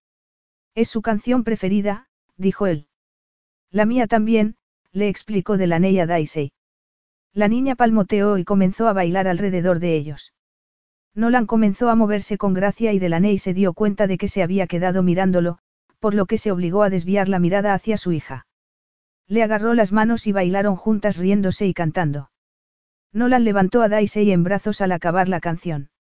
Es 0.75 0.89
su 0.89 1.03
canción 1.03 1.45
preferida, 1.45 2.09
dijo 2.37 2.67
él. 2.67 2.87
La 3.71 3.85
mía 3.85 4.07
también, 4.07 4.57
le 4.93 5.09
explicó 5.09 5.57
Delaney 5.57 5.99
a 6.01 6.07
Daisy. 6.07 6.53
La 7.35 7.49
niña 7.49 7.75
palmoteó 7.77 8.37
y 8.37 8.45
comenzó 8.45 8.89
a 8.89 8.93
bailar 8.93 9.27
alrededor 9.27 9.79
de 9.79 9.97
ellos. 9.97 10.35
Nolan 11.15 11.47
comenzó 11.47 11.89
a 11.89 11.95
moverse 11.95 12.39
con 12.39 12.55
gracia 12.55 12.93
y 12.93 12.99
Delaney 12.99 13.39
se 13.39 13.55
dio 13.55 13.73
cuenta 13.73 14.07
de 14.07 14.19
que 14.19 14.29
se 14.29 14.43
había 14.43 14.67
quedado 14.67 15.03
mirándolo, 15.03 15.59
por 15.99 16.15
lo 16.15 16.27
que 16.27 16.39
se 16.39 16.53
obligó 16.53 16.83
a 16.83 16.91
desviar 16.91 17.29
la 17.29 17.39
mirada 17.39 17.75
hacia 17.75 17.97
su 17.97 18.13
hija. 18.13 18.47
Le 19.29 19.43
agarró 19.43 19.73
las 19.73 19.93
manos 19.93 20.27
y 20.27 20.33
bailaron 20.33 20.77
juntas 20.77 21.17
riéndose 21.17 21.67
y 21.67 21.75
cantando. 21.75 22.31
Nolan 23.13 23.45
levantó 23.45 23.83
a 23.83 23.89
Daisy 23.89 24.31
en 24.31 24.43
brazos 24.43 24.81
al 24.81 24.93
acabar 24.93 25.29
la 25.29 25.41
canción. 25.41 25.91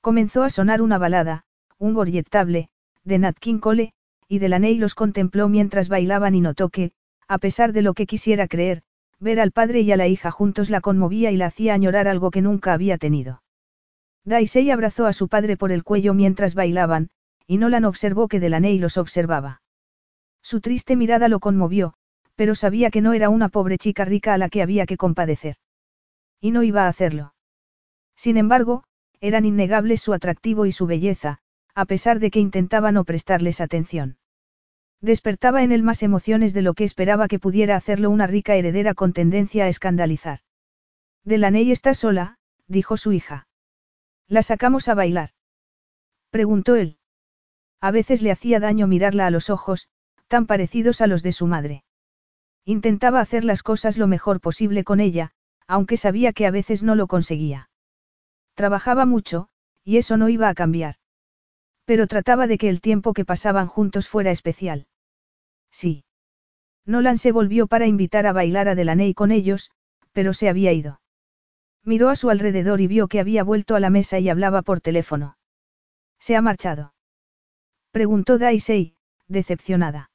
Comenzó 0.00 0.42
a 0.42 0.50
sonar 0.50 0.80
una 0.82 0.98
balada, 0.98 1.44
un 1.78 1.94
gorjettable, 1.94 2.68
de 3.04 3.18
Nat 3.18 3.38
King 3.38 3.58
Cole, 3.58 3.92
y 4.28 4.38
Delaney 4.38 4.76
los 4.76 4.94
contempló 4.94 5.48
mientras 5.48 5.88
bailaban 5.88 6.34
y 6.34 6.40
notó 6.40 6.68
que, 6.68 6.92
a 7.28 7.38
pesar 7.38 7.72
de 7.72 7.82
lo 7.82 7.94
que 7.94 8.06
quisiera 8.06 8.48
creer, 8.48 8.82
ver 9.20 9.40
al 9.40 9.52
padre 9.52 9.80
y 9.80 9.92
a 9.92 9.96
la 9.96 10.06
hija 10.06 10.30
juntos 10.30 10.70
la 10.70 10.80
conmovía 10.80 11.30
y 11.30 11.36
la 11.36 11.46
hacía 11.46 11.74
añorar 11.74 12.08
algo 12.08 12.30
que 12.30 12.42
nunca 12.42 12.72
había 12.72 12.98
tenido. 12.98 13.42
Daisy 14.24 14.70
abrazó 14.70 15.06
a 15.06 15.12
su 15.12 15.28
padre 15.28 15.56
por 15.56 15.72
el 15.72 15.84
cuello 15.84 16.12
mientras 16.12 16.54
bailaban, 16.54 17.10
y 17.46 17.58
Nolan 17.58 17.84
observó 17.84 18.28
que 18.28 18.40
Delaney 18.40 18.78
los 18.78 18.96
observaba. 18.96 19.62
Su 20.42 20.60
triste 20.60 20.96
mirada 20.96 21.28
lo 21.28 21.40
conmovió, 21.40 21.94
pero 22.34 22.54
sabía 22.54 22.90
que 22.90 23.00
no 23.00 23.12
era 23.12 23.28
una 23.28 23.48
pobre 23.48 23.78
chica 23.78 24.04
rica 24.04 24.34
a 24.34 24.38
la 24.38 24.48
que 24.48 24.62
había 24.62 24.86
que 24.86 24.96
compadecer. 24.96 25.56
Y 26.40 26.50
no 26.50 26.62
iba 26.62 26.84
a 26.84 26.88
hacerlo. 26.88 27.34
Sin 28.16 28.36
embargo, 28.36 28.84
eran 29.20 29.44
innegables 29.44 30.02
su 30.02 30.12
atractivo 30.12 30.66
y 30.66 30.72
su 30.72 30.86
belleza, 30.86 31.38
a 31.74 31.84
pesar 31.84 32.18
de 32.18 32.30
que 32.30 32.40
intentaba 32.40 32.92
no 32.92 33.04
prestarles 33.04 33.60
atención. 33.60 34.18
Despertaba 35.00 35.62
en 35.62 35.72
él 35.72 35.82
más 35.82 36.02
emociones 36.02 36.54
de 36.54 36.62
lo 36.62 36.74
que 36.74 36.84
esperaba 36.84 37.28
que 37.28 37.38
pudiera 37.38 37.76
hacerlo 37.76 38.10
una 38.10 38.26
rica 38.26 38.54
heredera 38.54 38.94
con 38.94 39.12
tendencia 39.12 39.64
a 39.64 39.68
escandalizar. 39.68 40.40
Delaney 41.24 41.70
está 41.70 41.94
sola, 41.94 42.38
dijo 42.66 42.96
su 42.96 43.12
hija. 43.12 43.46
¿La 44.28 44.42
sacamos 44.42 44.88
a 44.88 44.94
bailar? 44.94 45.30
Preguntó 46.30 46.76
él. 46.76 46.98
A 47.80 47.90
veces 47.90 48.22
le 48.22 48.30
hacía 48.30 48.58
daño 48.58 48.86
mirarla 48.86 49.26
a 49.26 49.30
los 49.30 49.50
ojos, 49.50 49.88
tan 50.28 50.46
parecidos 50.46 51.00
a 51.00 51.06
los 51.06 51.22
de 51.22 51.32
su 51.32 51.46
madre. 51.46 51.84
Intentaba 52.64 53.20
hacer 53.20 53.44
las 53.44 53.62
cosas 53.62 53.98
lo 53.98 54.08
mejor 54.08 54.40
posible 54.40 54.82
con 54.82 54.98
ella, 54.98 55.32
aunque 55.68 55.96
sabía 55.96 56.32
que 56.32 56.46
a 56.46 56.50
veces 56.50 56.82
no 56.82 56.94
lo 56.94 57.06
conseguía. 57.06 57.70
Trabajaba 58.54 59.06
mucho, 59.06 59.48
y 59.84 59.98
eso 59.98 60.16
no 60.16 60.28
iba 60.28 60.48
a 60.48 60.54
cambiar. 60.54 60.96
Pero 61.86 62.06
trataba 62.06 62.46
de 62.46 62.58
que 62.58 62.68
el 62.68 62.80
tiempo 62.80 63.14
que 63.14 63.24
pasaban 63.24 63.68
juntos 63.68 64.08
fuera 64.08 64.30
especial. 64.30 64.86
Sí. 65.70 66.04
Nolan 66.84 67.16
se 67.16 67.32
volvió 67.32 67.66
para 67.66 67.86
invitar 67.86 68.26
a 68.26 68.32
bailar 68.32 68.68
a 68.68 68.74
Delaney 68.74 69.14
con 69.14 69.30
ellos, 69.32 69.70
pero 70.12 70.34
se 70.34 70.48
había 70.48 70.72
ido. 70.72 71.00
Miró 71.84 72.10
a 72.10 72.16
su 72.16 72.28
alrededor 72.28 72.80
y 72.80 72.88
vio 72.88 73.06
que 73.06 73.20
había 73.20 73.44
vuelto 73.44 73.76
a 73.76 73.80
la 73.80 73.90
mesa 73.90 74.18
y 74.18 74.28
hablaba 74.28 74.62
por 74.62 74.80
teléfono. 74.80 75.38
¿Se 76.18 76.36
ha 76.36 76.42
marchado? 76.42 76.94
Preguntó 77.92 78.38
Daisy, 78.38 78.96
decepcionada. 79.28 80.10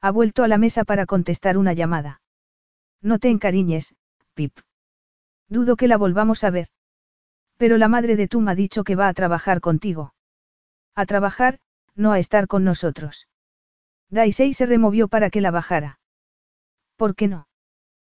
Ha 0.00 0.10
vuelto 0.10 0.44
a 0.44 0.48
la 0.48 0.58
mesa 0.58 0.84
para 0.84 1.04
contestar 1.04 1.58
una 1.58 1.74
llamada. 1.74 2.22
No 3.02 3.18
te 3.18 3.28
encariñes, 3.28 3.94
Pip. 4.34 4.58
Dudo 5.48 5.76
que 5.76 5.88
la 5.88 5.98
volvamos 5.98 6.42
a 6.44 6.50
ver. 6.50 6.68
Pero 7.58 7.76
la 7.78 7.88
madre 7.88 8.16
de 8.16 8.28
Tum 8.28 8.48
ha 8.48 8.54
dicho 8.54 8.82
que 8.82 8.96
va 8.96 9.08
a 9.08 9.14
trabajar 9.14 9.60
contigo. 9.60 10.14
A 10.96 11.06
trabajar, 11.06 11.60
no 11.94 12.12
a 12.12 12.18
estar 12.18 12.48
con 12.48 12.64
nosotros. 12.64 13.28
Daisei 14.10 14.54
se 14.54 14.66
removió 14.66 15.08
para 15.08 15.30
que 15.30 15.40
la 15.40 15.50
bajara. 15.50 16.00
¿Por 16.96 17.14
qué 17.14 17.28
no? 17.28 17.48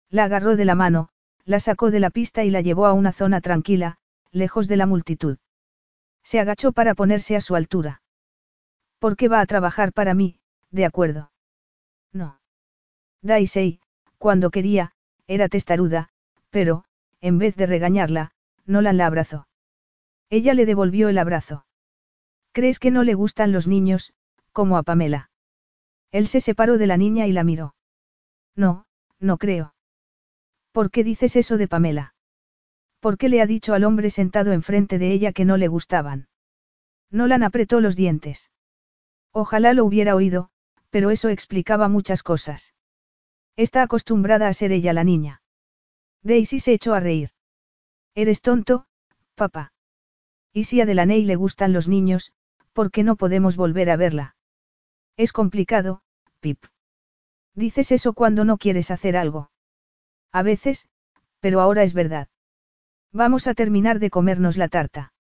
La 0.10 0.26
agarró 0.26 0.56
de 0.56 0.66
la 0.66 0.76
mano, 0.76 1.10
la 1.44 1.60
sacó 1.60 1.92
de 1.92 2.00
la 2.00 2.10
pista 2.10 2.44
y 2.44 2.52
la 2.52 2.62
llevó 2.62 2.86
a 2.86 2.94
una 2.94 3.14
zona 3.14 3.42
tranquila, 3.42 3.98
lejos 4.32 4.68
de 4.68 4.78
la 4.78 4.86
multitud. 4.86 5.38
Se 6.24 6.40
agachó 6.40 6.72
para 6.72 6.94
ponerse 6.94 7.36
a 7.36 7.42
su 7.42 7.56
altura. 7.56 8.02
¿Por 9.00 9.16
qué 9.16 9.28
va 9.28 9.42
a 9.42 9.46
trabajar 9.46 9.94
para 9.94 10.14
mí? 10.14 10.40
De 10.72 10.86
acuerdo. 10.86 11.32
No. 12.12 12.40
Daisei, 13.22 13.80
cuando 14.18 14.52
quería, 14.52 14.94
era 15.26 15.50
testaruda, 15.50 16.10
pero, 16.50 16.84
en 17.22 17.38
vez 17.38 17.56
de 17.56 17.66
regañarla, 17.66 18.32
Nolan 18.66 18.98
la 18.98 19.06
abrazó. 19.06 19.48
Ella 20.30 20.54
le 20.54 20.66
devolvió 20.66 21.10
el 21.10 21.18
abrazo. 21.18 21.67
¿Crees 22.58 22.80
que 22.80 22.90
no 22.90 23.04
le 23.04 23.14
gustan 23.14 23.52
los 23.52 23.68
niños, 23.68 24.16
como 24.52 24.80
a 24.80 24.82
Pamela? 24.82 25.30
Él 26.12 26.28
se 26.28 26.42
separó 26.42 26.80
de 26.80 26.88
la 26.88 26.98
niña 26.98 27.28
y 27.28 27.32
la 27.32 27.44
miró. 27.44 27.76
No, 28.56 28.88
no 29.20 29.38
creo. 29.38 29.76
¿Por 30.72 30.90
qué 30.90 31.04
dices 31.04 31.36
eso 31.36 31.60
de 31.60 31.68
Pamela? 31.68 32.16
¿Por 33.00 33.20
qué 33.20 33.30
le 33.30 33.44
ha 33.44 33.46
dicho 33.46 33.76
al 33.76 33.84
hombre 33.84 34.10
sentado 34.10 34.54
enfrente 34.54 34.98
de 34.98 35.12
ella 35.12 35.34
que 35.34 35.46
no 35.46 35.56
le 35.58 35.68
gustaban? 35.68 36.30
Nolan 37.12 37.44
apretó 37.44 37.80
los 37.80 37.96
dientes. 37.96 38.50
Ojalá 39.32 39.76
lo 39.76 39.86
hubiera 39.86 40.16
oído, 40.16 40.50
pero 40.90 41.12
eso 41.12 41.30
explicaba 41.30 41.90
muchas 41.90 42.24
cosas. 42.24 42.74
Está 43.56 43.84
acostumbrada 43.84 44.48
a 44.48 44.54
ser 44.54 44.72
ella 44.72 44.94
la 44.94 45.04
niña. 45.04 45.44
Daisy 46.24 46.60
se 46.60 46.74
echó 46.74 46.96
a 46.96 47.00
reír. 47.02 47.30
Eres 48.16 48.42
tonto, 48.42 48.88
papá. 49.36 49.74
Y 50.54 50.64
si 50.64 50.82
a 50.82 50.88
Delaney 50.88 51.24
le 51.24 51.36
gustan 51.36 51.72
los 51.72 51.88
niños, 51.88 52.34
¿por 52.78 52.92
qué 52.92 53.02
no 53.02 53.16
podemos 53.16 53.58
volver 53.58 53.90
a 53.90 53.96
verla? 53.96 54.36
Es 55.18 55.34
complicado, 55.34 56.04
Pip. 56.42 56.64
Dices 57.56 57.92
eso 57.92 58.14
cuando 58.14 58.46
no 58.46 58.60
quieres 58.60 58.92
hacer 58.92 59.18
algo. 59.18 59.50
A 60.32 60.44
veces, 60.44 60.88
pero 61.40 61.60
ahora 61.60 61.82
es 61.82 61.96
verdad. 61.96 62.28
Vamos 63.12 63.48
a 63.48 63.56
terminar 63.56 63.98
de 63.98 64.12
comernos 64.12 64.58
la 64.58 64.68
tarta. 64.68 65.12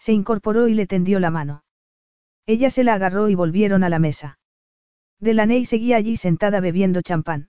Se 0.00 0.12
incorporó 0.12 0.66
y 0.66 0.74
le 0.74 0.88
tendió 0.88 1.20
la 1.20 1.30
mano. 1.30 1.62
Ella 2.46 2.68
se 2.68 2.82
la 2.82 2.94
agarró 2.94 3.28
y 3.28 3.36
volvieron 3.36 3.84
a 3.84 3.88
la 3.88 4.00
mesa. 4.00 4.40
Delaney 5.20 5.64
seguía 5.66 5.98
allí 5.98 6.16
sentada 6.16 6.58
bebiendo 6.58 7.00
champán. 7.00 7.48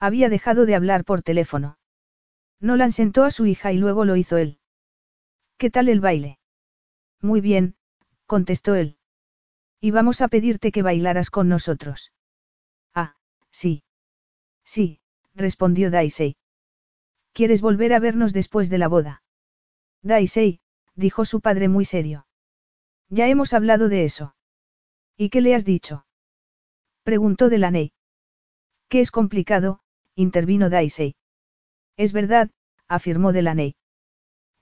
Había 0.00 0.28
dejado 0.28 0.66
de 0.66 0.74
hablar 0.74 1.04
por 1.04 1.22
teléfono. 1.22 1.78
Nolan 2.58 2.90
sentó 2.90 3.22
a 3.22 3.30
su 3.30 3.46
hija 3.46 3.70
y 3.70 3.78
luego 3.78 4.04
lo 4.04 4.16
hizo 4.16 4.38
él. 4.38 4.58
¿Qué 5.56 5.70
tal 5.70 5.88
el 5.88 6.00
baile? 6.00 6.40
Muy 7.22 7.40
bien, 7.40 7.76
contestó 8.30 8.76
él. 8.76 8.96
Y 9.80 9.90
vamos 9.90 10.20
a 10.20 10.28
pedirte 10.28 10.70
que 10.70 10.82
bailaras 10.82 11.30
con 11.30 11.48
nosotros. 11.48 12.12
Ah, 12.94 13.16
sí. 13.50 13.82
Sí, 14.64 15.00
respondió 15.34 15.90
Daisy. 15.90 16.36
¿Quieres 17.32 17.60
volver 17.60 17.92
a 17.92 17.98
vernos 17.98 18.32
después 18.32 18.70
de 18.70 18.78
la 18.78 18.86
boda? 18.86 19.24
Daisy, 20.02 20.60
dijo 20.94 21.24
su 21.24 21.40
padre 21.40 21.68
muy 21.68 21.84
serio. 21.84 22.28
Ya 23.08 23.26
hemos 23.26 23.52
hablado 23.52 23.88
de 23.88 24.04
eso. 24.04 24.36
¿Y 25.16 25.30
qué 25.30 25.40
le 25.40 25.56
has 25.56 25.64
dicho? 25.64 26.06
Preguntó 27.02 27.48
Delaney. 27.48 27.92
Que 28.88 29.00
es 29.00 29.10
complicado, 29.10 29.80
intervino 30.14 30.70
Daisy. 30.70 31.16
Es 31.96 32.12
verdad, 32.12 32.50
afirmó 32.86 33.32
Delaney. 33.32 33.74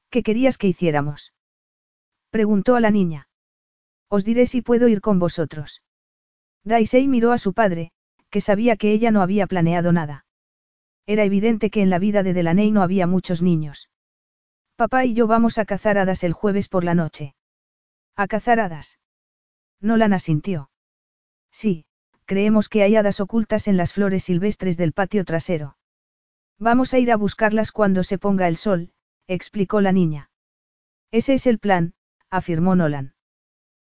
¿Qué 0.09 0.23
querías 0.23 0.57
que 0.57 0.69
hiciéramos? 0.69 1.35
Preguntó 2.31 2.75
a 2.75 2.81
la 2.81 2.91
niña. 2.91 3.28
Os 4.09 4.25
diré 4.25 4.47
si 4.47 4.63
puedo 4.63 4.89
ir 4.89 5.01
con 5.01 5.19
vosotros. 5.19 5.83
Daisy 6.65 7.09
miró 7.09 7.33
a 7.33 7.39
su 7.39 7.53
padre, 7.53 7.93
que 8.31 8.41
sabía 8.41 8.77
que 8.77 8.93
ella 8.93 9.11
no 9.11 9.23
había 9.23 9.47
planeado 9.47 9.93
nada. 9.93 10.25
Era 11.07 11.25
evidente 11.25 11.71
que 11.71 11.83
en 11.83 11.91
la 11.91 11.99
vida 11.99 12.23
de 12.23 12.35
Delaney 12.35 12.71
no 12.71 12.83
había 12.83 13.07
muchos 13.07 13.43
niños. 13.43 13.89
Papá 14.77 15.05
y 15.05 15.15
yo 15.15 15.27
vamos 15.27 15.59
a 15.59 15.65
cazar 15.65 15.99
hadas 15.99 16.23
el 16.25 16.33
jueves 16.33 16.69
por 16.69 16.85
la 16.85 16.95
noche. 16.95 17.35
¿A 18.15 18.27
cazar 18.27 18.61
hadas? 18.61 18.99
Nolan 19.81 20.13
asintió. 20.13 20.71
Sí, 21.51 21.87
creemos 22.27 22.69
que 22.69 22.83
hay 22.83 22.97
hadas 22.97 23.21
ocultas 23.21 23.69
en 23.69 23.77
las 23.77 23.93
flores 23.93 24.25
silvestres 24.25 24.77
del 24.77 24.93
patio 24.93 25.25
trasero. 25.25 25.77
Vamos 26.59 26.93
a 26.93 26.99
ir 26.99 27.11
a 27.11 27.17
buscarlas 27.17 27.73
cuando 27.73 28.03
se 28.03 28.19
ponga 28.19 28.49
el 28.49 28.57
sol, 28.57 28.93
explicó 29.29 29.81
la 29.81 29.93
niña. 29.93 30.31
Ese 31.11 31.35
es 31.35 31.47
el 31.47 31.59
plan, 31.59 31.95
afirmó 32.31 32.75
Nolan. 32.75 33.15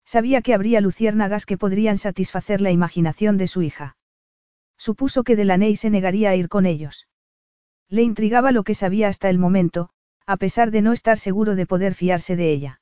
Sabía 0.06 0.40
que 0.40 0.54
habría 0.54 0.80
luciérnagas 0.80 1.46
que 1.46 1.58
podrían 1.58 1.98
satisfacer 1.98 2.60
la 2.60 2.70
imaginación 2.70 3.36
de 3.36 3.48
su 3.48 3.62
hija. 3.62 3.96
Supuso 4.78 5.24
que 5.24 5.34
Delaney 5.34 5.74
se 5.74 5.90
negaría 5.90 6.30
a 6.30 6.36
ir 6.36 6.48
con 6.48 6.64
ellos. 6.64 7.08
Le 7.88 8.02
intrigaba 8.02 8.52
lo 8.52 8.62
que 8.62 8.74
sabía 8.74 9.08
hasta 9.08 9.28
el 9.28 9.38
momento, 9.38 9.90
a 10.24 10.36
pesar 10.36 10.70
de 10.70 10.80
no 10.80 10.92
estar 10.92 11.18
seguro 11.18 11.56
de 11.56 11.66
poder 11.66 11.94
fiarse 11.94 12.36
de 12.36 12.52
ella. 12.52 12.80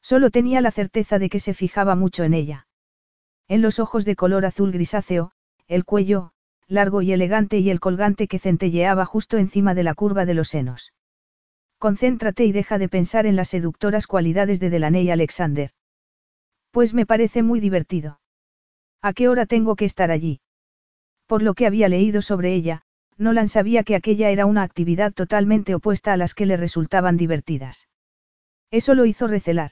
Solo 0.00 0.30
tenía 0.30 0.60
la 0.60 0.70
certeza 0.70 1.18
de 1.18 1.28
que 1.28 1.40
se 1.40 1.52
fijaba 1.52 1.96
mucho 1.96 2.22
en 2.22 2.32
ella. 2.32 2.68
En 3.48 3.60
los 3.60 3.80
ojos 3.80 4.04
de 4.04 4.14
color 4.14 4.46
azul 4.46 4.70
grisáceo, 4.70 5.32
el 5.66 5.84
cuello, 5.84 6.30
largo 6.68 7.02
y 7.02 7.12
elegante 7.12 7.58
y 7.58 7.70
el 7.70 7.80
colgante 7.80 8.28
que 8.28 8.38
centelleaba 8.38 9.04
justo 9.04 9.36
encima 9.36 9.74
de 9.74 9.82
la 9.82 9.94
curva 9.94 10.26
de 10.26 10.34
los 10.34 10.48
senos. 10.48 10.92
Concéntrate 11.78 12.44
y 12.44 12.52
deja 12.52 12.78
de 12.78 12.88
pensar 12.88 13.26
en 13.26 13.34
las 13.34 13.48
seductoras 13.48 14.06
cualidades 14.06 14.60
de 14.60 14.70
Delaney 14.70 15.10
Alexander. 15.10 15.72
Pues 16.76 16.92
me 16.92 17.06
parece 17.06 17.42
muy 17.42 17.58
divertido. 17.58 18.20
¿A 19.00 19.14
qué 19.14 19.30
hora 19.30 19.46
tengo 19.46 19.76
que 19.76 19.86
estar 19.86 20.10
allí? 20.10 20.42
Por 21.26 21.40
lo 21.40 21.54
que 21.54 21.66
había 21.66 21.88
leído 21.88 22.20
sobre 22.20 22.52
ella, 22.52 22.82
Nolan 23.16 23.48
sabía 23.48 23.82
que 23.82 23.94
aquella 23.94 24.28
era 24.28 24.44
una 24.44 24.62
actividad 24.62 25.14
totalmente 25.14 25.74
opuesta 25.74 26.12
a 26.12 26.18
las 26.18 26.34
que 26.34 26.44
le 26.44 26.58
resultaban 26.58 27.16
divertidas. 27.16 27.88
Eso 28.70 28.94
lo 28.94 29.06
hizo 29.06 29.26
recelar. 29.26 29.70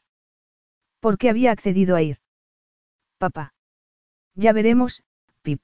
¿Por 0.99 1.19
qué 1.19 1.29
había 1.29 1.53
accedido 1.53 1.95
a 1.95 2.01
ir? 2.01 2.17
Papá. 3.19 3.53
Ya 4.35 4.55
veremos, 4.55 5.03
Pip. 5.43 5.63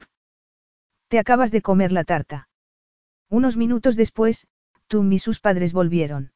Te 1.09 1.18
acabas 1.18 1.51
de 1.53 1.62
comer 1.62 1.91
la 1.91 2.05
tarta. 2.05 2.51
Unos 3.30 3.57
minutos 3.57 3.97
después, 3.97 4.47
Tum 4.88 5.11
y 5.11 5.18
sus 5.18 5.41
padres 5.41 5.72
volvieron. 5.72 6.32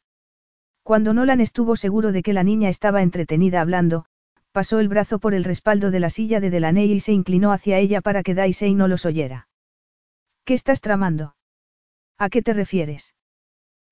Cuando 0.83 1.13
Nolan 1.13 1.43
estuvo 1.43 1.77
seguro 1.77 2.11
de 2.11 2.23
que 2.23 2.33
la 2.33 2.43
niña 2.43 2.71
estaba 2.71 3.03
entretenida 3.03 3.61
hablando, 3.61 4.07
pasó 4.55 4.79
el 4.79 4.87
brazo 4.87 5.19
por 5.19 5.35
el 5.35 5.43
respaldo 5.43 5.91
de 5.91 5.99
la 5.99 6.11
silla 6.11 6.39
de 6.39 6.49
Delaney 6.49 6.93
y 6.93 7.01
se 7.01 7.11
inclinó 7.11 7.51
hacia 7.51 7.81
ella 7.81 8.01
para 8.01 8.23
que 8.23 8.37
Daisy 8.37 8.73
no 8.77 8.87
los 8.87 9.05
oyera. 9.05 9.49
¿Qué 10.45 10.55
estás 10.55 10.81
tramando? 10.81 11.35
¿A 12.19 12.31
qué 12.31 12.41
te 12.41 12.53
refieres? 12.53 13.17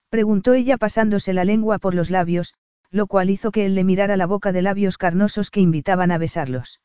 Preguntó 0.09 0.55
ella 0.55 0.77
pasándose 0.79 1.33
la 1.33 1.45
lengua 1.45 1.81
por 1.81 1.97
los 1.97 2.11
labios, 2.11 2.55
lo 2.91 3.09
cual 3.09 3.31
hizo 3.31 3.51
que 3.51 3.67
él 3.67 3.75
le 3.75 3.83
mirara 3.83 4.17
la 4.17 4.27
boca 4.27 4.53
de 4.53 4.63
labios 4.63 4.99
carnosos 4.99 5.51
que 5.51 5.59
invitaban 5.59 6.13
a 6.13 6.19
besarlos. 6.19 6.81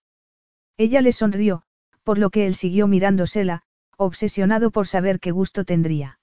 Ella 0.78 1.02
le 1.02 1.12
sonrió, 1.12 1.62
por 2.02 2.18
lo 2.18 2.32
que 2.32 2.48
él 2.48 2.56
siguió 2.56 2.88
mirándosela, 2.88 3.62
obsesionado 3.96 4.72
por 4.72 4.88
saber 4.88 5.20
qué 5.20 5.30
gusto 5.30 5.66
tendría. 5.66 6.20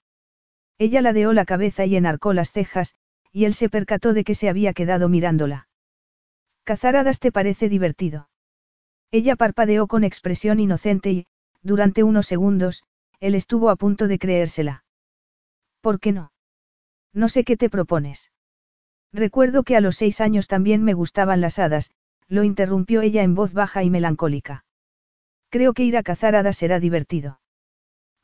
Ella 0.77 1.01
ladeó 1.01 1.31
la 1.31 1.45
cabeza 1.45 1.85
y 1.85 1.95
enarcó 1.95 2.33
las 2.33 2.51
cejas, 2.51 2.95
y 3.31 3.45
él 3.45 3.53
se 3.53 3.69
percató 3.69 4.11
de 4.11 4.25
que 4.25 4.35
se 4.35 4.49
había 4.49 4.73
quedado 4.73 5.07
mirándola. 5.07 5.69
Cazaradas 6.65 7.19
te 7.19 7.31
parece 7.31 7.69
divertido. 7.69 8.27
Ella 9.11 9.35
parpadeó 9.35 9.85
con 9.85 10.03
expresión 10.03 10.59
inocente 10.59 11.11
y, 11.11 11.27
durante 11.61 12.01
unos 12.01 12.25
segundos, 12.25 12.83
él 13.19 13.35
estuvo 13.35 13.69
a 13.69 13.75
punto 13.75 14.07
de 14.07 14.17
creérsela. 14.17 14.83
¿Por 15.81 15.99
qué 15.99 16.11
no? 16.11 16.31
No 17.13 17.29
sé 17.29 17.43
qué 17.43 17.55
te 17.55 17.69
propones. 17.69 18.31
Recuerdo 19.13 19.63
que 19.63 19.75
a 19.75 19.79
los 19.79 19.95
seis 19.95 20.19
años 20.21 20.47
también 20.47 20.83
me 20.83 20.93
gustaban 20.95 21.39
las 21.39 21.59
hadas, 21.59 21.91
lo 22.27 22.43
interrumpió 22.43 23.01
ella 23.01 23.21
en 23.21 23.35
voz 23.35 23.53
baja 23.53 23.83
y 23.83 23.91
melancólica. 23.91 24.65
Creo 25.49 25.73
que 25.73 25.83
ir 25.83 25.95
a 25.97 26.03
cazar 26.03 26.35
hadas 26.35 26.57
será 26.57 26.79
divertido. 26.79 27.39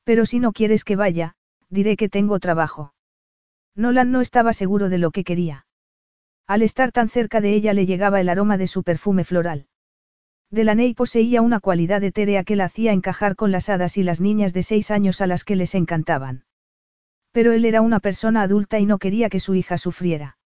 Pero 0.03 0.25
si 0.25 0.39
no 0.39 0.51
quieres 0.51 0.83
que 0.83 0.95
vaya, 0.95 1.35
diré 1.69 1.95
que 1.95 2.09
tengo 2.09 2.39
trabajo. 2.39 2.95
Nolan 3.75 4.11
no 4.11 4.19
estaba 4.19 4.51
seguro 4.51 4.89
de 4.89 4.97
lo 4.97 5.11
que 5.11 5.23
quería. 5.23 5.67
Al 6.47 6.61
estar 6.61 6.91
tan 6.91 7.09
cerca 7.09 7.41
de 7.41 7.53
ella 7.53 7.73
le 7.73 7.85
llegaba 7.85 8.19
el 8.19 8.29
aroma 8.29 8.57
de 8.57 8.67
su 8.67 8.83
perfume 8.83 9.23
floral. 9.23 9.67
Delaney 10.49 10.93
poseía 10.93 11.41
una 11.41 11.61
cualidad 11.61 12.03
etérea 12.03 12.43
que 12.43 12.57
la 12.57 12.65
hacía 12.65 12.91
encajar 12.91 13.37
con 13.37 13.51
las 13.51 13.69
hadas 13.69 13.97
y 13.97 14.03
las 14.03 14.19
niñas 14.19 14.53
de 14.53 14.63
seis 14.63 14.91
años 14.91 15.21
a 15.21 15.27
las 15.27 15.45
que 15.45 15.55
les 15.55 15.75
encantaban. 15.75 16.43
Pero 17.31 17.53
él 17.53 17.63
era 17.63 17.81
una 17.81 18.01
persona 18.01 18.41
adulta 18.41 18.77
y 18.79 18.85
no 18.85 18.97
quería 18.97 19.29
que 19.29 19.39
su 19.39 19.55
hija 19.55 19.77
sufriera. 19.77 20.37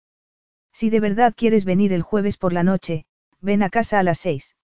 Si 0.71 0.91
de 0.91 0.99
verdad 0.99 1.33
quieres 1.35 1.65
venir 1.65 1.91
el 1.91 2.03
jueves 2.03 2.37
por 2.37 2.53
la 2.53 2.61
noche, 2.61 3.05
ven 3.41 3.63
a 3.63 3.69
casa 3.69 3.97
a 3.97 4.03
las 4.03 4.19
seis. 4.19 4.55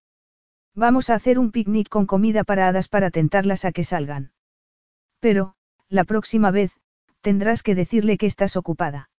Vamos 0.75 1.09
a 1.09 1.15
hacer 1.15 1.39
un 1.39 1.51
picnic 1.51 1.89
con 1.89 2.05
comida 2.05 2.43
para 2.43 2.67
hadas 2.67 2.87
para 2.87 3.09
tentarlas 3.09 3.65
a 3.65 3.71
que 3.71 3.83
salgan. 3.83 4.31
Pero, 5.19 5.55
la 5.89 6.03
próxima 6.03 6.51
vez, 6.51 6.71
tendrás 7.21 7.63
que 7.63 7.75
decirle 7.75 8.17
que 8.17 8.27
estás 8.27 8.55
ocupada. 8.55 9.09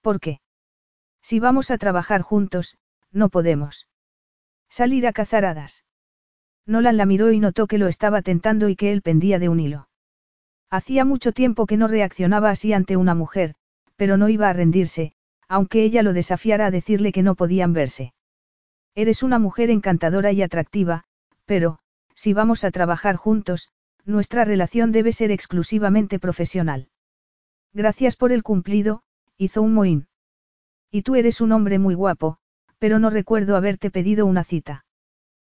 ¿Por 0.00 0.18
qué? 0.18 0.40
Si 1.28 1.40
vamos 1.40 1.72
a 1.72 1.76
trabajar 1.76 2.22
juntos, 2.22 2.78
no 3.10 3.30
podemos. 3.30 3.88
Salir 4.68 5.08
a 5.08 5.12
cazar 5.12 5.44
hadas. 5.44 5.84
Nolan 6.66 6.96
la 6.96 7.04
miró 7.04 7.32
y 7.32 7.40
notó 7.40 7.66
que 7.66 7.78
lo 7.78 7.88
estaba 7.88 8.22
tentando 8.22 8.68
y 8.68 8.76
que 8.76 8.92
él 8.92 9.02
pendía 9.02 9.40
de 9.40 9.48
un 9.48 9.58
hilo. 9.58 9.88
Hacía 10.70 11.04
mucho 11.04 11.32
tiempo 11.32 11.66
que 11.66 11.76
no 11.76 11.88
reaccionaba 11.88 12.50
así 12.50 12.72
ante 12.72 12.96
una 12.96 13.16
mujer, 13.16 13.56
pero 13.96 14.16
no 14.16 14.28
iba 14.28 14.48
a 14.48 14.52
rendirse, 14.52 15.14
aunque 15.48 15.82
ella 15.82 16.04
lo 16.04 16.12
desafiara 16.12 16.66
a 16.66 16.70
decirle 16.70 17.10
que 17.10 17.24
no 17.24 17.34
podían 17.34 17.72
verse. 17.72 18.14
Eres 18.94 19.24
una 19.24 19.40
mujer 19.40 19.70
encantadora 19.70 20.30
y 20.30 20.42
atractiva, 20.42 21.06
pero, 21.44 21.80
si 22.14 22.34
vamos 22.34 22.62
a 22.62 22.70
trabajar 22.70 23.16
juntos, 23.16 23.72
nuestra 24.04 24.44
relación 24.44 24.92
debe 24.92 25.10
ser 25.10 25.32
exclusivamente 25.32 26.20
profesional. 26.20 26.86
Gracias 27.72 28.14
por 28.14 28.30
el 28.30 28.44
cumplido, 28.44 29.02
hizo 29.38 29.62
un 29.62 29.74
mohín. 29.74 30.06
Y 30.96 31.02
tú 31.02 31.14
eres 31.14 31.42
un 31.42 31.52
hombre 31.52 31.78
muy 31.78 31.94
guapo, 31.94 32.38
pero 32.78 32.98
no 32.98 33.10
recuerdo 33.10 33.54
haberte 33.54 33.90
pedido 33.90 34.24
una 34.24 34.44
cita. 34.44 34.86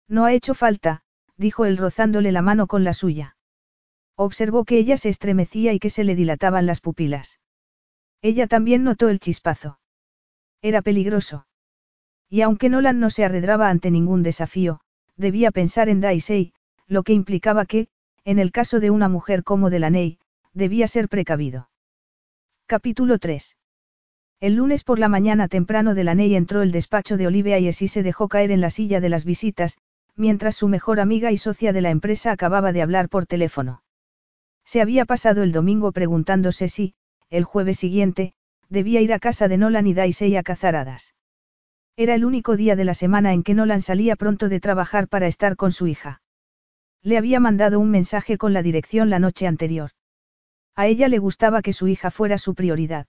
No 0.09 0.25
ha 0.25 0.33
hecho 0.33 0.53
falta, 0.53 1.01
dijo 1.37 1.63
él 1.63 1.77
rozándole 1.77 2.33
la 2.33 2.41
mano 2.41 2.67
con 2.67 2.83
la 2.83 2.93
suya. 2.93 3.37
Observó 4.17 4.65
que 4.65 4.77
ella 4.77 4.97
se 4.97 5.07
estremecía 5.07 5.71
y 5.71 5.79
que 5.79 5.89
se 5.89 6.03
le 6.03 6.17
dilataban 6.17 6.65
las 6.65 6.81
pupilas. 6.81 7.39
Ella 8.21 8.47
también 8.47 8.83
notó 8.83 9.07
el 9.07 9.21
chispazo. 9.21 9.79
Era 10.61 10.81
peligroso. 10.81 11.47
Y 12.27 12.41
aunque 12.41 12.67
Nolan 12.67 12.99
no 12.99 13.09
se 13.09 13.23
arredraba 13.23 13.69
ante 13.69 13.91
ningún 13.91 14.23
desafío, 14.23 14.81
debía 15.15 15.51
pensar 15.51 15.87
en 15.87 16.01
Daisy, 16.01 16.51
lo 16.85 17.03
que 17.03 17.13
implicaba 17.13 17.63
que, 17.63 17.87
en 18.25 18.39
el 18.39 18.51
caso 18.51 18.81
de 18.81 18.89
una 18.89 19.07
mujer 19.07 19.45
como 19.45 19.69
Delaney, 19.69 20.19
debía 20.51 20.89
ser 20.89 21.07
precavido. 21.07 21.69
Capítulo 22.65 23.19
3. 23.19 23.55
El 24.41 24.55
lunes 24.55 24.85
por 24.85 24.99
la 24.99 25.09
mañana 25.09 25.49
temprano 25.49 25.95
de 25.95 26.05
la 26.05 26.15
Ney 26.15 26.33
entró 26.33 26.61
el 26.61 26.71
despacho 26.71 27.17
de 27.17 27.27
Olivia 27.27 27.59
y 27.59 27.67
así 27.67 27.89
se 27.89 28.03
dejó 28.03 28.29
caer 28.29 28.51
en 28.51 28.61
la 28.61 28.69
silla 28.69 29.01
de 29.01 29.09
las 29.09 29.25
visitas, 29.25 29.79
mientras 30.15 30.55
su 30.55 30.69
mejor 30.69 31.01
amiga 31.01 31.33
y 31.33 31.37
socia 31.37 31.73
de 31.73 31.81
la 31.81 31.89
empresa 31.89 32.31
acababa 32.31 32.71
de 32.71 32.81
hablar 32.81 33.09
por 33.09 33.25
teléfono. 33.25 33.83
Se 34.63 34.81
había 34.81 35.03
pasado 35.03 35.43
el 35.43 35.51
domingo 35.51 35.91
preguntándose 35.91 36.69
si, 36.69 36.93
el 37.29 37.43
jueves 37.43 37.79
siguiente, 37.79 38.33
debía 38.69 39.01
ir 39.01 39.11
a 39.11 39.19
casa 39.19 39.49
de 39.49 39.57
Nolan 39.57 39.87
y 39.87 39.93
Daisy 39.93 40.37
a 40.37 40.43
cazar 40.43 40.77
hadas. 40.77 41.15
Era 41.97 42.15
el 42.15 42.23
único 42.23 42.55
día 42.55 42.77
de 42.77 42.85
la 42.85 42.93
semana 42.93 43.33
en 43.33 43.43
que 43.43 43.53
Nolan 43.53 43.81
salía 43.81 44.15
pronto 44.15 44.47
de 44.47 44.61
trabajar 44.61 45.09
para 45.09 45.27
estar 45.27 45.57
con 45.57 45.73
su 45.73 45.87
hija. 45.87 46.21
Le 47.01 47.17
había 47.17 47.41
mandado 47.41 47.77
un 47.77 47.89
mensaje 47.89 48.37
con 48.37 48.53
la 48.53 48.63
dirección 48.63 49.09
la 49.09 49.19
noche 49.19 49.47
anterior. 49.47 49.91
A 50.75 50.87
ella 50.87 51.09
le 51.09 51.19
gustaba 51.19 51.61
que 51.61 51.73
su 51.73 51.89
hija 51.89 52.09
fuera 52.09 52.37
su 52.37 52.55
prioridad. 52.55 53.05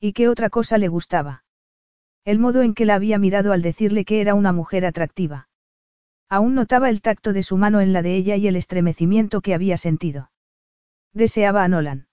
¿Y 0.00 0.12
qué 0.12 0.28
otra 0.28 0.48
cosa 0.48 0.78
le 0.78 0.88
gustaba? 0.88 1.44
El 2.24 2.38
modo 2.38 2.62
en 2.62 2.74
que 2.74 2.84
la 2.84 2.94
había 2.94 3.18
mirado 3.18 3.52
al 3.52 3.62
decirle 3.62 4.04
que 4.04 4.20
era 4.20 4.34
una 4.34 4.52
mujer 4.52 4.86
atractiva. 4.86 5.48
Aún 6.28 6.54
notaba 6.54 6.90
el 6.90 7.00
tacto 7.00 7.32
de 7.32 7.42
su 7.42 7.56
mano 7.56 7.80
en 7.80 7.92
la 7.92 8.02
de 8.02 8.14
ella 8.14 8.36
y 8.36 8.46
el 8.46 8.56
estremecimiento 8.56 9.40
que 9.40 9.54
había 9.54 9.76
sentido. 9.76 10.30
Deseaba 11.14 11.64
a 11.64 11.68
Nolan. 11.68 12.06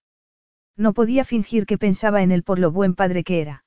No 0.77 0.93
podía 0.93 1.25
fingir 1.25 1.65
que 1.65 1.77
pensaba 1.77 2.21
en 2.23 2.31
él 2.31 2.43
por 2.43 2.59
lo 2.59 2.71
buen 2.71 2.95
padre 2.95 3.23
que 3.23 3.41
era. 3.41 3.65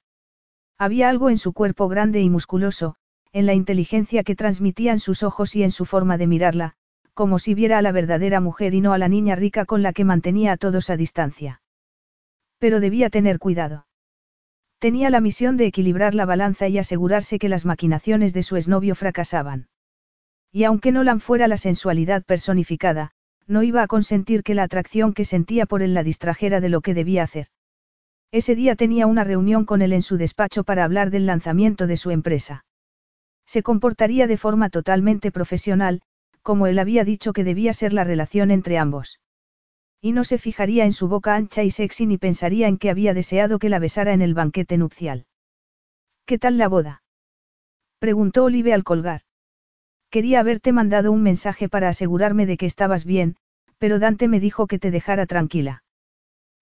Había 0.79 1.09
algo 1.09 1.31
en 1.31 1.39
su 1.39 1.53
cuerpo 1.53 1.89
grande 1.89 2.21
y 2.21 2.31
musculoso, 2.31 2.97
en 3.33 3.47
la 3.47 3.55
inteligencia 3.55 4.25
que 4.25 4.37
transmitían 4.37 5.01
sus 5.01 5.23
ojos 5.23 5.55
y 5.55 5.63
en 5.63 5.71
su 5.71 5.85
forma 5.85 6.19
de 6.19 6.27
mirarla, 6.27 6.75
como 7.15 7.39
si 7.39 7.55
viera 7.55 7.79
a 7.79 7.83
la 7.83 7.93
verdadera 7.93 8.41
mujer 8.41 8.75
y 8.75 8.81
no 8.81 8.93
a 8.93 8.99
la 8.99 9.09
niña 9.09 9.35
rica 9.35 9.65
con 9.65 9.83
la 9.83 9.93
que 9.93 10.05
mantenía 10.05 10.53
a 10.53 10.57
todos 10.57 10.89
a 10.89 10.97
distancia. 10.97 11.63
Pero 12.59 12.81
debía 12.81 13.11
tener 13.11 13.39
cuidado. 13.39 13.88
Tenía 14.79 15.11
la 15.11 15.21
misión 15.21 15.57
de 15.57 15.67
equilibrar 15.67 16.15
la 16.15 16.25
balanza 16.25 16.69
y 16.69 16.79
asegurarse 16.79 17.39
que 17.39 17.49
las 17.49 17.65
maquinaciones 17.65 18.33
de 18.33 18.45
su 18.45 18.57
exnovio 18.57 18.95
fracasaban. 18.95 19.69
Y 20.53 20.65
aunque 20.65 20.93
Nolan 20.93 21.21
fuera 21.21 21.49
la 21.49 21.57
sensualidad 21.57 22.25
personificada, 22.25 23.11
no 23.47 23.63
iba 23.63 23.83
a 23.83 23.87
consentir 23.89 24.43
que 24.43 24.55
la 24.55 24.63
atracción 24.63 25.15
que 25.15 25.25
sentía 25.25 25.67
por 25.67 25.83
él 25.83 25.95
la 25.95 26.05
distrajera 26.05 26.61
de 26.61 26.69
lo 26.69 26.81
que 26.81 26.95
debía 26.95 27.25
hacer. 27.25 27.49
Ese 28.31 28.55
día 28.55 28.77
tenía 28.77 29.07
una 29.07 29.25
reunión 29.25 29.65
con 29.65 29.83
él 29.83 29.93
en 29.93 30.03
su 30.03 30.17
despacho 30.17 30.63
para 30.63 30.85
hablar 30.85 31.11
del 31.11 31.27
lanzamiento 31.27 31.87
de 31.87 31.97
su 31.97 32.11
empresa. 32.11 32.65
Se 33.47 33.63
comportaría 33.63 34.27
de 34.27 34.37
forma 34.37 34.69
totalmente 34.69 35.33
profesional, 35.33 36.03
como 36.43 36.67
él 36.67 36.79
había 36.79 37.05
dicho 37.05 37.33
que 37.33 37.45
debía 37.45 37.73
ser 37.73 37.95
la 37.95 38.05
relación 38.05 38.51
entre 38.51 38.79
ambos. 38.79 39.19
Y 40.01 40.13
no 40.13 40.25
se 40.25 40.39
fijaría 40.39 40.85
en 40.85 40.93
su 40.93 41.09
boca 41.09 41.35
ancha 41.35 41.65
y 41.65 41.71
sexy 41.71 42.07
ni 42.07 42.19
pensaría 42.19 42.69
en 42.69 42.79
que 42.79 42.91
había 42.91 43.15
deseado 43.15 43.59
que 43.59 43.69
la 43.69 43.79
besara 43.79 44.13
en 44.13 44.23
el 44.23 44.35
banquete 44.35 44.79
nupcial. 44.79 45.27
¿Qué 46.25 46.39
tal 46.39 46.59
la 46.59 46.69
boda? 46.69 47.03
preguntó 47.99 48.45
Olive 48.45 48.73
al 48.73 48.85
colgar. 48.85 49.23
Quería 50.11 50.41
haberte 50.41 50.73
mandado 50.73 51.11
un 51.11 51.23
mensaje 51.23 51.69
para 51.69 51.89
asegurarme 51.89 52.47
de 52.47 52.57
que 52.57 52.67
estabas 52.67 53.05
bien, 53.05 53.37
pero 53.79 53.99
Dante 53.99 54.29
me 54.29 54.41
dijo 54.41 54.67
que 54.67 54.79
te 54.79 54.91
dejara 54.91 55.27
tranquila. 55.27 55.83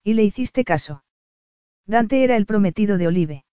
¿Y 0.03 0.13
le 0.13 0.23
hiciste 0.23 0.63
caso? 0.63 1.03
Dante 1.85 2.23
era 2.23 2.37
el 2.37 2.45
prometido 2.45 2.97
de 2.97 3.07
Olive. 3.07 3.45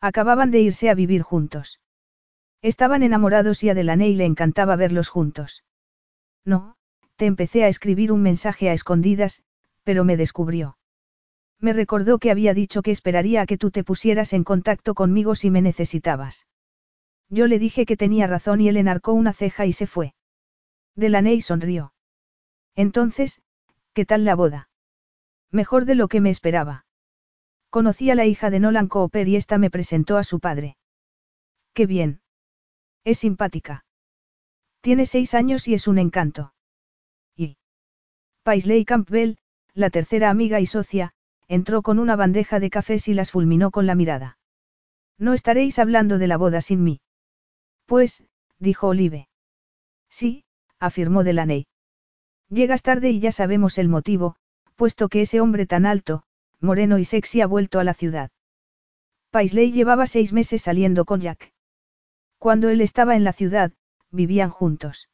Acababan 0.00 0.50
de 0.50 0.60
irse 0.60 0.90
a 0.90 0.94
vivir 0.94 1.22
juntos. 1.22 1.80
Estaban 2.60 3.02
enamorados 3.02 3.62
y 3.62 3.70
a 3.70 3.74
Delaney 3.74 4.14
le 4.14 4.24
encantaba 4.24 4.76
verlos 4.76 5.08
juntos. 5.08 5.64
No, 6.44 6.76
empecé 7.26 7.64
a 7.64 7.68
escribir 7.68 8.12
un 8.12 8.22
mensaje 8.22 8.68
a 8.68 8.72
escondidas, 8.72 9.42
pero 9.84 10.04
me 10.04 10.16
descubrió. 10.16 10.78
Me 11.58 11.72
recordó 11.72 12.18
que 12.18 12.30
había 12.30 12.54
dicho 12.54 12.82
que 12.82 12.90
esperaría 12.90 13.42
a 13.42 13.46
que 13.46 13.58
tú 13.58 13.70
te 13.70 13.84
pusieras 13.84 14.32
en 14.32 14.44
contacto 14.44 14.94
conmigo 14.94 15.34
si 15.34 15.50
me 15.50 15.62
necesitabas. 15.62 16.46
Yo 17.28 17.46
le 17.46 17.58
dije 17.58 17.86
que 17.86 17.96
tenía 17.96 18.26
razón 18.26 18.60
y 18.60 18.68
él 18.68 18.76
enarcó 18.76 19.12
una 19.12 19.32
ceja 19.32 19.64
y 19.66 19.72
se 19.72 19.86
fue. 19.86 20.14
Delaney 20.96 21.40
sonrió. 21.40 21.94
Entonces, 22.74 23.40
¿qué 23.92 24.04
tal 24.04 24.24
la 24.24 24.34
boda? 24.34 24.68
Mejor 25.50 25.84
de 25.84 25.94
lo 25.94 26.08
que 26.08 26.20
me 26.20 26.30
esperaba. 26.30 26.84
Conocí 27.70 28.10
a 28.10 28.14
la 28.14 28.26
hija 28.26 28.50
de 28.50 28.60
Nolan 28.60 28.88
Cooper 28.88 29.28
y 29.28 29.36
esta 29.36 29.58
me 29.58 29.70
presentó 29.70 30.18
a 30.18 30.24
su 30.24 30.40
padre. 30.40 30.76
Qué 31.72 31.86
bien. 31.86 32.20
Es 33.04 33.18
simpática. 33.18 33.84
Tiene 34.80 35.06
seis 35.06 35.32
años 35.34 35.68
y 35.68 35.74
es 35.74 35.88
un 35.88 35.98
encanto. 35.98 36.52
Paisley 38.42 38.84
Campbell, 38.84 39.36
la 39.72 39.90
tercera 39.90 40.28
amiga 40.28 40.58
y 40.58 40.66
socia, 40.66 41.12
entró 41.46 41.82
con 41.82 41.98
una 42.00 42.16
bandeja 42.16 42.58
de 42.58 42.70
cafés 42.70 43.06
y 43.06 43.14
las 43.14 43.30
fulminó 43.30 43.70
con 43.70 43.86
la 43.86 43.94
mirada. 43.94 44.38
No 45.16 45.32
estaréis 45.32 45.78
hablando 45.78 46.18
de 46.18 46.26
la 46.26 46.36
boda 46.36 46.60
sin 46.60 46.82
mí. 46.82 47.00
Pues, 47.86 48.24
dijo 48.58 48.88
Olive. 48.88 49.28
Sí, 50.08 50.44
afirmó 50.80 51.22
Delaney. 51.22 51.66
Llegas 52.48 52.82
tarde 52.82 53.10
y 53.10 53.20
ya 53.20 53.30
sabemos 53.30 53.78
el 53.78 53.88
motivo, 53.88 54.34
puesto 54.74 55.08
que 55.08 55.20
ese 55.20 55.40
hombre 55.40 55.66
tan 55.66 55.86
alto, 55.86 56.24
moreno 56.58 56.98
y 56.98 57.04
sexy 57.04 57.40
ha 57.42 57.46
vuelto 57.46 57.78
a 57.78 57.84
la 57.84 57.94
ciudad. 57.94 58.30
Paisley 59.30 59.70
llevaba 59.70 60.06
seis 60.06 60.32
meses 60.32 60.62
saliendo 60.62 61.04
con 61.04 61.20
Jack. 61.20 61.52
Cuando 62.38 62.70
él 62.70 62.80
estaba 62.80 63.14
en 63.14 63.22
la 63.22 63.32
ciudad, 63.32 63.72
vivían 64.10 64.50
juntos. 64.50 65.08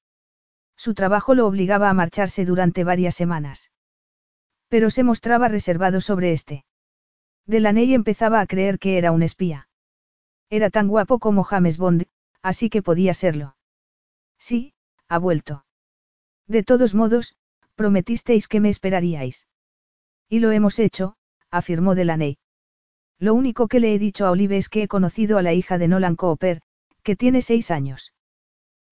Su 0.78 0.94
trabajo 0.94 1.34
lo 1.34 1.46
obligaba 1.48 1.90
a 1.90 1.92
marcharse 1.92 2.44
durante 2.44 2.84
varias 2.84 3.16
semanas. 3.16 3.72
Pero 4.68 4.90
se 4.90 5.02
mostraba 5.02 5.48
reservado 5.48 6.00
sobre 6.00 6.32
este. 6.32 6.64
Delaney 7.46 7.94
empezaba 7.94 8.40
a 8.40 8.46
creer 8.46 8.78
que 8.78 8.96
era 8.96 9.10
un 9.10 9.24
espía. 9.24 9.68
Era 10.50 10.70
tan 10.70 10.86
guapo 10.86 11.18
como 11.18 11.42
James 11.42 11.78
Bond, 11.78 12.06
así 12.42 12.70
que 12.70 12.80
podía 12.80 13.12
serlo. 13.12 13.56
Sí, 14.38 14.72
ha 15.08 15.18
vuelto. 15.18 15.64
De 16.46 16.62
todos 16.62 16.94
modos, 16.94 17.34
prometisteis 17.74 18.46
que 18.46 18.60
me 18.60 18.68
esperaríais. 18.68 19.48
Y 20.28 20.38
lo 20.38 20.52
hemos 20.52 20.78
hecho, 20.78 21.16
afirmó 21.50 21.96
Delaney. 21.96 22.38
Lo 23.18 23.34
único 23.34 23.66
que 23.66 23.80
le 23.80 23.94
he 23.94 23.98
dicho 23.98 24.26
a 24.26 24.30
Olive 24.30 24.58
es 24.58 24.68
que 24.68 24.84
he 24.84 24.88
conocido 24.88 25.38
a 25.38 25.42
la 25.42 25.54
hija 25.54 25.76
de 25.76 25.88
Nolan 25.88 26.14
Cooper, 26.14 26.62
que 27.02 27.16
tiene 27.16 27.42
seis 27.42 27.72
años. 27.72 28.12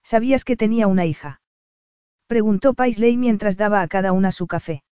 ¿Sabías 0.03 0.45
que 0.45 0.57
tenía 0.57 0.89
una 0.89 1.07
hija? 1.07 1.41
Preguntó 2.27 2.75
Paisley 2.75 3.17
mientras 3.17 3.57
daba 3.57 3.83
a 3.83 3.89
cada 3.89 4.13
una 4.13 4.33
su 4.33 4.47
café. 4.47 4.83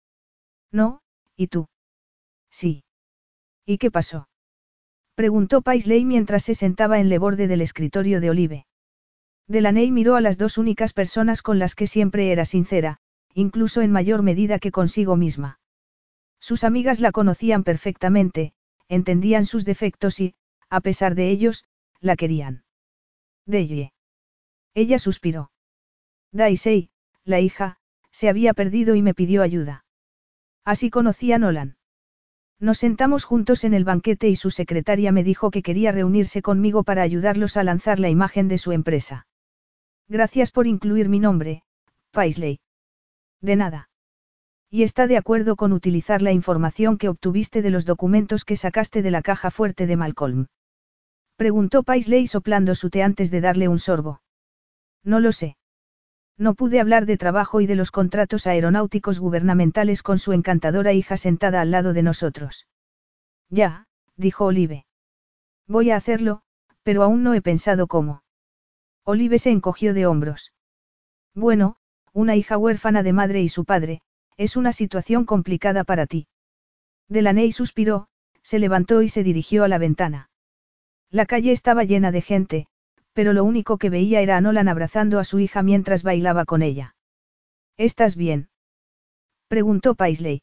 No, 0.71 1.03
¿y 1.37 1.49
tú? 1.49 1.67
Sí. 2.51 2.85
¿Y 3.67 3.79
qué 3.79 3.91
pasó? 3.91 4.29
Preguntó 5.15 5.63
Paisley 5.63 6.05
mientras 6.05 6.45
se 6.45 6.55
sentaba 6.55 7.01
en 7.01 7.11
el 7.11 7.19
borde 7.19 7.49
del 7.49 7.61
escritorio 7.61 8.21
de 8.21 8.31
Olive. 8.31 8.67
Delaney 9.47 9.91
miró 9.91 10.17
a 10.17 10.21
las 10.21 10.39
dos 10.39 10.59
únicas 10.59 10.93
personas 10.93 11.43
con 11.43 11.59
las 11.59 11.75
que 11.75 11.87
siempre 11.87 12.33
era 12.33 12.45
sincera, 12.45 12.99
incluso 13.35 13.83
en 13.83 13.93
mayor 13.93 14.23
medida 14.23 14.59
que 14.59 14.71
consigo 14.71 15.17
misma. 15.17 15.59
Sus 16.41 16.65
amigas 16.65 17.01
la 17.01 17.13
conocían 17.13 17.65
perfectamente, 17.65 18.55
entendían 18.89 19.47
sus 19.47 19.65
defectos 19.65 20.21
y, 20.21 20.35
a 20.69 20.81
pesar 20.81 21.15
de 21.15 21.31
ellos, 21.31 21.65
la 22.01 22.17
querían. 22.17 22.65
Deye. 23.47 23.93
Ella 24.75 24.99
suspiró. 24.99 25.51
Daisy, 26.33 26.91
la 27.25 27.41
hija, 27.41 27.77
se 28.11 28.29
había 28.29 28.55
perdido 28.55 28.95
y 28.95 29.03
me 29.03 29.15
pidió 29.15 29.43
ayuda. 29.43 29.85
Así 30.65 30.91
conocí 30.91 31.33
a 31.33 31.39
Nolan. 31.39 31.77
Nos 32.61 32.79
sentamos 32.79 33.25
juntos 33.25 33.65
en 33.65 33.75
el 33.75 33.85
banquete 33.85 34.29
y 34.29 34.37
su 34.37 34.51
secretaria 34.51 35.13
me 35.13 35.25
dijo 35.25 35.51
que 35.51 35.63
quería 35.63 35.93
reunirse 35.93 36.41
conmigo 36.41 36.85
para 36.85 37.03
ayudarlos 37.03 37.57
a 37.57 37.65
lanzar 37.65 38.01
la 38.01 38.09
imagen 38.09 38.49
de 38.49 38.59
su 38.59 38.73
empresa. 38.73 39.27
Gracias 40.09 40.51
por 40.51 40.67
incluir 40.67 41.09
mi 41.09 41.19
nombre, 41.19 41.63
Paisley. 42.13 42.61
De 43.41 43.57
nada. 43.57 43.91
¿Y 44.71 44.83
está 44.83 45.07
de 45.07 45.17
acuerdo 45.17 45.57
con 45.57 45.73
utilizar 45.73 46.23
la 46.23 46.33
información 46.33 46.99
que 46.99 47.09
obtuviste 47.09 47.63
de 47.63 47.71
los 47.71 47.85
documentos 47.85 48.45
que 48.45 48.57
sacaste 48.57 49.03
de 49.03 49.11
la 49.11 49.23
caja 49.23 49.51
fuerte 49.51 49.87
de 49.87 49.97
Malcolm? 49.97 50.47
Preguntó 51.37 51.83
Paisley 51.83 52.27
soplando 52.27 52.75
su 52.75 52.91
té 52.91 53.03
antes 53.03 53.31
de 53.31 53.41
darle 53.41 53.69
un 53.69 53.79
sorbo. 53.79 54.21
No 55.03 55.21
lo 55.21 55.33
sé. 55.33 55.57
No 56.37 56.55
pude 56.55 56.81
hablar 56.81 57.07
de 57.07 57.17
trabajo 57.17 57.61
y 57.61 57.67
de 57.67 57.77
los 57.77 57.91
contratos 57.91 58.47
aeronáuticos 58.47 59.21
gubernamentales 59.21 60.03
con 60.03 60.19
su 60.19 60.33
encantadora 60.33 60.93
hija 60.93 61.17
sentada 61.17 61.61
al 61.61 61.71
lado 61.71 61.93
de 61.93 62.03
nosotros. 62.03 62.67
Ya, 63.51 63.87
dijo 64.17 64.47
Olive. 64.47 64.87
Voy 65.67 65.91
a 65.91 65.97
hacerlo, 65.97 66.43
pero 66.83 67.03
aún 67.03 67.23
no 67.23 67.35
he 67.35 67.43
pensado 67.43 67.87
cómo. 67.87 68.23
Olive 69.05 69.39
se 69.39 69.51
encogió 69.51 69.95
de 69.95 70.07
hombros. 70.07 70.53
Bueno, 71.35 71.77
una 72.13 72.37
hija 72.37 72.59
huérfana 72.59 73.03
de 73.03 73.13
madre 73.13 73.43
y 73.43 73.49
su 73.49 73.65
padre, 73.65 74.01
es 74.37 74.57
una 74.57 74.73
situación 74.73 75.25
complicada 75.25 75.85
para 75.85 76.07
ti. 76.07 76.27
Delaney 77.09 77.53
suspiró, 77.53 78.09
se 78.43 78.59
levantó 78.59 79.03
y 79.03 79.09
se 79.09 79.23
dirigió 79.23 79.65
a 79.65 79.69
la 79.69 79.79
ventana. 79.79 80.31
La 81.11 81.27
calle 81.27 81.53
estaba 81.53 81.85
llena 81.85 82.11
de 82.11 82.23
gente, 82.23 82.67
pero 83.15 83.33
lo 83.33 83.45
único 83.45 83.79
que 83.79 83.91
veía 83.91 84.21
era 84.21 84.37
a 84.37 84.41
Nolan 84.41 84.69
abrazando 84.69 85.19
a 85.19 85.25
su 85.25 85.39
hija 85.39 85.63
mientras 85.63 86.03
bailaba 86.03 86.45
con 86.45 86.63
ella. 86.63 86.95
¿Estás 87.79 88.17
bien? 88.17 88.51
preguntó 89.49 89.95
Paisley. 89.95 90.43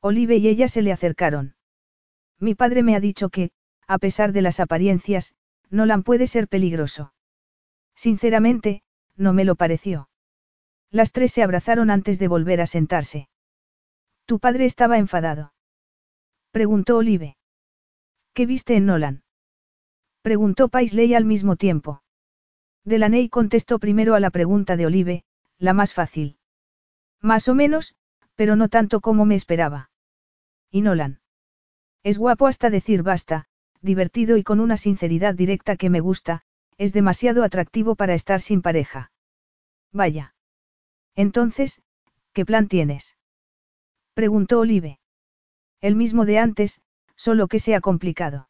Olive 0.00 0.36
y 0.36 0.48
ella 0.48 0.68
se 0.68 0.82
le 0.82 0.90
acercaron. 0.90 1.54
Mi 2.40 2.54
padre 2.54 2.82
me 2.82 2.96
ha 2.96 3.00
dicho 3.00 3.28
que, 3.28 3.52
a 3.86 3.98
pesar 3.98 4.32
de 4.32 4.42
las 4.42 4.58
apariencias, 4.58 5.34
Nolan 5.70 6.02
puede 6.02 6.26
ser 6.26 6.48
peligroso. 6.48 7.14
Sinceramente, 7.94 8.82
no 9.16 9.32
me 9.32 9.44
lo 9.44 9.54
pareció. 9.54 10.08
Las 10.90 11.12
tres 11.12 11.32
se 11.32 11.42
abrazaron 11.42 11.90
antes 11.90 12.18
de 12.18 12.28
volver 12.28 12.60
a 12.60 12.66
sentarse. 12.66 13.28
¿Tu 14.26 14.40
padre 14.40 14.64
estaba 14.64 14.98
enfadado? 14.98 15.52
Preguntó 16.50 16.96
Olive. 16.96 17.36
¿Qué 18.34 18.46
viste 18.46 18.76
en 18.76 18.86
Nolan? 18.86 19.22
Preguntó 20.22 20.68
Paisley 20.68 21.14
al 21.14 21.24
mismo 21.24 21.56
tiempo. 21.56 22.02
Delaney 22.84 23.28
contestó 23.28 23.78
primero 23.78 24.14
a 24.14 24.20
la 24.20 24.30
pregunta 24.30 24.76
de 24.76 24.86
Olive, 24.86 25.24
la 25.58 25.72
más 25.72 25.92
fácil. 25.92 26.38
Más 27.20 27.48
o 27.48 27.54
menos, 27.54 27.96
pero 28.36 28.56
no 28.56 28.68
tanto 28.68 29.00
como 29.00 29.24
me 29.24 29.34
esperaba. 29.34 29.90
¿Y 30.70 30.82
Nolan? 30.82 31.20
Es 32.04 32.18
guapo 32.18 32.46
hasta 32.46 32.70
decir 32.70 33.02
basta, 33.02 33.46
divertido 33.80 34.36
y 34.36 34.44
con 34.44 34.60
una 34.60 34.76
sinceridad 34.76 35.34
directa 35.34 35.76
que 35.76 35.90
me 35.90 36.00
gusta, 36.00 36.42
es 36.78 36.92
demasiado 36.92 37.42
atractivo 37.42 37.96
para 37.96 38.14
estar 38.14 38.40
sin 38.40 38.62
pareja. 38.62 39.10
Vaya. 39.92 40.34
Entonces, 41.14 41.82
¿qué 42.32 42.44
plan 42.44 42.68
tienes? 42.68 43.16
Preguntó 44.14 44.60
Olive. 44.60 45.00
El 45.80 45.96
mismo 45.96 46.24
de 46.26 46.38
antes, 46.38 46.80
solo 47.16 47.48
que 47.48 47.58
sea 47.58 47.80
complicado. 47.80 48.48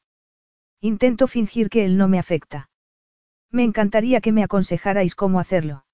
Intento 0.84 1.28
fingir 1.28 1.70
que 1.70 1.84
él 1.84 1.96
no 1.96 2.08
me 2.08 2.18
afecta. 2.18 2.68
Me 3.52 3.62
encantaría 3.62 4.20
que 4.20 4.32
me 4.32 4.42
aconsejarais 4.42 5.14
cómo 5.14 5.38
hacerlo. 5.38 5.84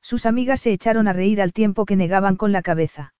Sus 0.00 0.24
amigas 0.24 0.60
se 0.62 0.72
echaron 0.72 1.06
a 1.06 1.12
reír 1.12 1.42
al 1.42 1.52
tiempo 1.52 1.84
que 1.84 1.96
negaban 1.96 2.36
con 2.36 2.50
la 2.50 2.62
cabeza. 2.62 3.12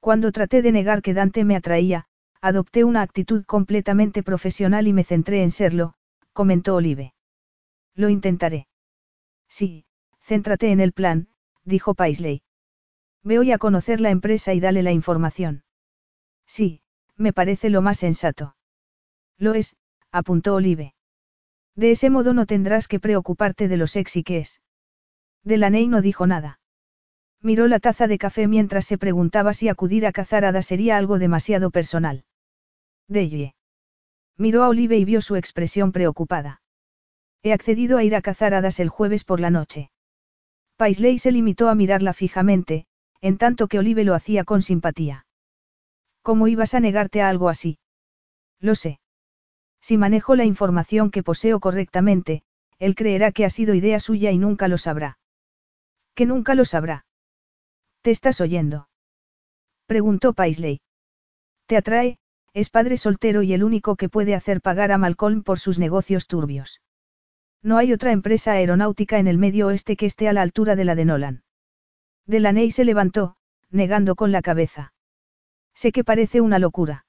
Cuando 0.00 0.32
traté 0.32 0.60
de 0.60 0.72
negar 0.72 1.02
que 1.02 1.14
Dante 1.14 1.44
me 1.44 1.54
atraía, 1.54 2.06
adopté 2.40 2.82
una 2.82 3.02
actitud 3.02 3.44
completamente 3.44 4.24
profesional 4.24 4.88
y 4.88 4.92
me 4.92 5.04
centré 5.04 5.44
en 5.44 5.52
serlo, 5.52 5.94
comentó 6.32 6.74
Olive. 6.74 7.14
Lo 7.94 8.08
intentaré. 8.08 8.66
Sí, 9.48 9.84
céntrate 10.20 10.72
en 10.72 10.80
el 10.80 10.92
plan, 10.92 11.28
dijo 11.64 11.94
Paisley. 11.94 12.42
Ve 13.22 13.38
hoy 13.38 13.52
a 13.52 13.58
conocer 13.58 14.00
la 14.00 14.10
empresa 14.10 14.52
y 14.52 14.58
dale 14.58 14.82
la 14.82 14.90
información. 14.90 15.62
Sí, 16.44 16.82
me 17.16 17.32
parece 17.32 17.70
lo 17.70 17.82
más 17.82 17.98
sensato. 17.98 18.56
Lo 19.36 19.54
es, 19.54 19.76
apuntó 20.12 20.54
Olive. 20.54 20.94
De 21.74 21.90
ese 21.90 22.10
modo 22.10 22.34
no 22.34 22.46
tendrás 22.46 22.88
que 22.88 23.00
preocuparte 23.00 23.68
de 23.68 23.76
lo 23.76 23.86
sexy 23.86 24.22
que 24.22 24.38
es. 24.38 24.60
Delaney 25.44 25.86
no 25.88 26.02
dijo 26.02 26.26
nada. 26.26 26.60
Miró 27.40 27.68
la 27.68 27.78
taza 27.78 28.08
de 28.08 28.18
café 28.18 28.48
mientras 28.48 28.84
se 28.84 28.98
preguntaba 28.98 29.54
si 29.54 29.68
acudir 29.68 30.06
a 30.06 30.12
cazar 30.12 30.44
hadas 30.44 30.66
sería 30.66 30.96
algo 30.96 31.18
demasiado 31.18 31.70
personal. 31.70 32.24
Deye. 33.06 33.54
Miró 34.36 34.64
a 34.64 34.68
Olive 34.68 34.98
y 34.98 35.04
vio 35.04 35.20
su 35.20 35.36
expresión 35.36 35.92
preocupada. 35.92 36.62
He 37.42 37.52
accedido 37.52 37.96
a 37.96 38.04
ir 38.04 38.16
a 38.16 38.22
cazar 38.22 38.54
hadas 38.54 38.80
el 38.80 38.88
jueves 38.88 39.24
por 39.24 39.40
la 39.40 39.50
noche. 39.50 39.90
Paisley 40.76 41.18
se 41.18 41.32
limitó 41.32 41.68
a 41.68 41.74
mirarla 41.74 42.12
fijamente, 42.12 42.86
en 43.20 43.38
tanto 43.38 43.68
que 43.68 43.78
Olive 43.78 44.04
lo 44.04 44.14
hacía 44.14 44.44
con 44.44 44.62
simpatía. 44.62 45.26
¿Cómo 46.22 46.48
ibas 46.48 46.74
a 46.74 46.80
negarte 46.80 47.22
a 47.22 47.28
algo 47.28 47.48
así? 47.48 47.78
Lo 48.60 48.74
sé. 48.74 49.00
Si 49.80 49.96
manejo 49.96 50.36
la 50.36 50.44
información 50.44 51.10
que 51.10 51.22
poseo 51.22 51.60
correctamente, 51.60 52.42
él 52.78 52.94
creerá 52.94 53.32
que 53.32 53.44
ha 53.44 53.50
sido 53.50 53.74
idea 53.74 54.00
suya 54.00 54.30
y 54.30 54.38
nunca 54.38 54.68
lo 54.68 54.78
sabrá. 54.78 55.18
Que 56.14 56.26
nunca 56.26 56.54
lo 56.54 56.64
sabrá. 56.64 57.06
¿Te 58.02 58.10
estás 58.10 58.40
oyendo? 58.40 58.88
Preguntó 59.86 60.32
Paisley. 60.32 60.80
¿Te 61.66 61.76
atrae? 61.76 62.18
Es 62.54 62.70
padre 62.70 62.96
soltero 62.96 63.42
y 63.42 63.52
el 63.52 63.62
único 63.62 63.96
que 63.96 64.08
puede 64.08 64.34
hacer 64.34 64.60
pagar 64.60 64.92
a 64.92 64.98
Malcolm 64.98 65.42
por 65.42 65.58
sus 65.58 65.78
negocios 65.78 66.26
turbios. 66.26 66.80
No 67.62 67.76
hay 67.76 67.92
otra 67.92 68.12
empresa 68.12 68.52
aeronáutica 68.52 69.18
en 69.18 69.26
el 69.26 69.38
medio 69.38 69.66
oeste 69.68 69.96
que 69.96 70.06
esté 70.06 70.28
a 70.28 70.32
la 70.32 70.42
altura 70.42 70.76
de 70.76 70.84
la 70.84 70.94
de 70.94 71.04
Nolan. 71.04 71.42
Delaney 72.26 72.70
se 72.70 72.84
levantó, 72.84 73.36
negando 73.70 74.14
con 74.14 74.32
la 74.32 74.42
cabeza. 74.42 74.92
Sé 75.74 75.92
que 75.92 76.04
parece 76.04 76.40
una 76.40 76.58
locura. 76.58 77.06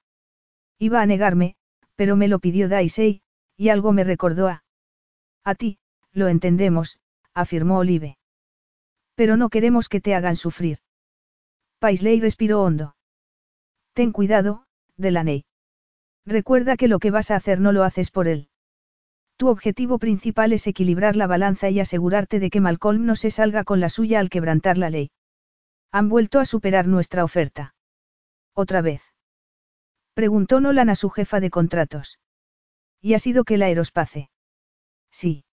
Iba 0.78 1.02
a 1.02 1.06
negarme, 1.06 1.56
pero 2.00 2.16
me 2.16 2.28
lo 2.28 2.38
pidió 2.38 2.70
Daisy, 2.70 3.20
y 3.58 3.68
algo 3.68 3.92
me 3.92 4.04
recordó 4.04 4.48
a... 4.48 4.64
A 5.44 5.54
ti, 5.54 5.78
lo 6.12 6.28
entendemos, 6.28 6.98
afirmó 7.34 7.76
Olive. 7.76 8.16
Pero 9.16 9.36
no 9.36 9.50
queremos 9.50 9.90
que 9.90 10.00
te 10.00 10.14
hagan 10.14 10.36
sufrir. 10.36 10.78
Paisley 11.78 12.18
respiró 12.18 12.62
hondo. 12.62 12.96
Ten 13.92 14.12
cuidado, 14.12 14.64
Delaney. 14.96 15.44
Recuerda 16.24 16.78
que 16.78 16.88
lo 16.88 17.00
que 17.00 17.10
vas 17.10 17.30
a 17.30 17.36
hacer 17.36 17.60
no 17.60 17.70
lo 17.70 17.84
haces 17.84 18.10
por 18.10 18.28
él. 18.28 18.48
Tu 19.36 19.48
objetivo 19.48 19.98
principal 19.98 20.54
es 20.54 20.66
equilibrar 20.66 21.16
la 21.16 21.26
balanza 21.26 21.68
y 21.68 21.80
asegurarte 21.80 22.40
de 22.40 22.48
que 22.48 22.62
Malcolm 22.62 23.04
no 23.04 23.14
se 23.14 23.30
salga 23.30 23.62
con 23.62 23.78
la 23.78 23.90
suya 23.90 24.20
al 24.20 24.30
quebrantar 24.30 24.78
la 24.78 24.88
ley. 24.88 25.10
Han 25.92 26.08
vuelto 26.08 26.38
a 26.40 26.46
superar 26.46 26.86
nuestra 26.86 27.24
oferta. 27.24 27.74
Otra 28.54 28.80
vez. 28.80 29.02
Preguntó 30.14 30.60
Nolan 30.60 30.90
a 30.90 30.94
su 30.94 31.10
jefa 31.10 31.40
de 31.40 31.50
contratos. 31.50 32.18
¿Y 33.00 33.14
ha 33.14 33.18
sido 33.18 33.44
que 33.44 33.56
la 33.56 33.66
aerospace? 33.66 34.30
Sí. 35.10 35.44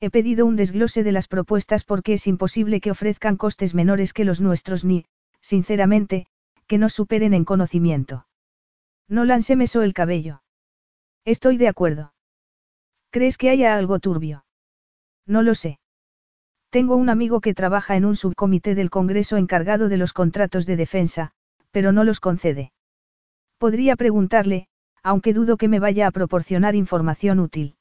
He 0.00 0.10
pedido 0.10 0.46
un 0.46 0.56
desglose 0.56 1.02
de 1.02 1.12
las 1.12 1.28
propuestas 1.28 1.84
porque 1.84 2.14
es 2.14 2.26
imposible 2.26 2.80
que 2.80 2.90
ofrezcan 2.90 3.36
costes 3.36 3.74
menores 3.74 4.12
que 4.12 4.24
los 4.24 4.40
nuestros 4.40 4.84
ni, 4.84 5.06
sinceramente, 5.40 6.26
que 6.66 6.78
nos 6.78 6.92
superen 6.92 7.34
en 7.34 7.44
conocimiento. 7.44 8.26
Nolan 9.08 9.42
se 9.42 9.56
mesó 9.56 9.82
el 9.82 9.94
cabello. 9.94 10.42
Estoy 11.24 11.56
de 11.56 11.68
acuerdo. 11.68 12.14
¿Crees 13.10 13.38
que 13.38 13.50
haya 13.50 13.76
algo 13.76 13.98
turbio? 13.98 14.44
No 15.26 15.42
lo 15.42 15.54
sé. 15.54 15.78
Tengo 16.70 16.96
un 16.96 17.08
amigo 17.08 17.40
que 17.40 17.54
trabaja 17.54 17.96
en 17.96 18.04
un 18.04 18.16
subcomité 18.16 18.74
del 18.74 18.90
Congreso 18.90 19.36
encargado 19.36 19.88
de 19.88 19.96
los 19.96 20.12
contratos 20.12 20.66
de 20.66 20.76
defensa, 20.76 21.30
pero 21.70 21.92
no 21.92 22.02
los 22.02 22.18
concede. 22.18 22.72
Podría 23.64 23.96
preguntarle, 23.96 24.68
aunque 25.02 25.32
dudo 25.32 25.56
que 25.56 25.68
me 25.68 25.78
vaya 25.78 26.06
a 26.06 26.10
proporcionar 26.10 26.74
información 26.74 27.40
útil. 27.40 27.76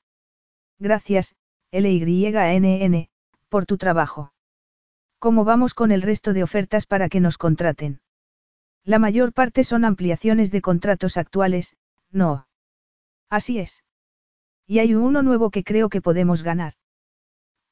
Gracias, 0.80 1.36
LYNN, 1.74 3.10
por 3.50 3.66
tu 3.66 3.78
trabajo. 3.78 4.32
¿Cómo 5.20 5.44
vamos 5.44 5.74
con 5.74 5.92
el 5.92 6.02
resto 6.02 6.32
de 6.32 6.42
ofertas 6.42 6.86
para 6.86 7.10
que 7.10 7.20
nos 7.20 7.38
contraten? 7.38 8.00
La 8.86 8.98
mayor 8.98 9.34
parte 9.34 9.66
son 9.66 9.84
ampliaciones 9.84 10.52
de 10.52 10.62
contratos 10.62 11.18
actuales, 11.18 11.76
no. 12.12 12.48
Así 13.30 13.60
es. 13.60 13.84
Y 14.66 14.80
hay 14.80 14.96
uno 14.96 15.22
nuevo 15.22 15.50
que 15.50 15.66
creo 15.66 15.90
que 15.90 16.00
podemos 16.00 16.44
ganar. 16.44 16.76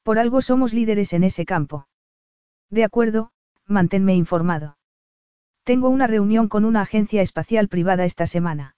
Por 0.02 0.18
algo 0.18 0.42
somos 0.42 0.74
líderes 0.74 1.14
en 1.14 1.24
ese 1.24 1.46
campo. 1.46 1.88
De 2.68 2.84
acuerdo, 2.84 3.32
manténme 3.64 4.14
informado. 4.14 4.76
Tengo 5.64 5.88
una 5.88 6.06
reunión 6.06 6.48
con 6.48 6.64
una 6.64 6.82
agencia 6.82 7.22
espacial 7.22 7.68
privada 7.68 8.04
esta 8.04 8.26
semana. 8.26 8.74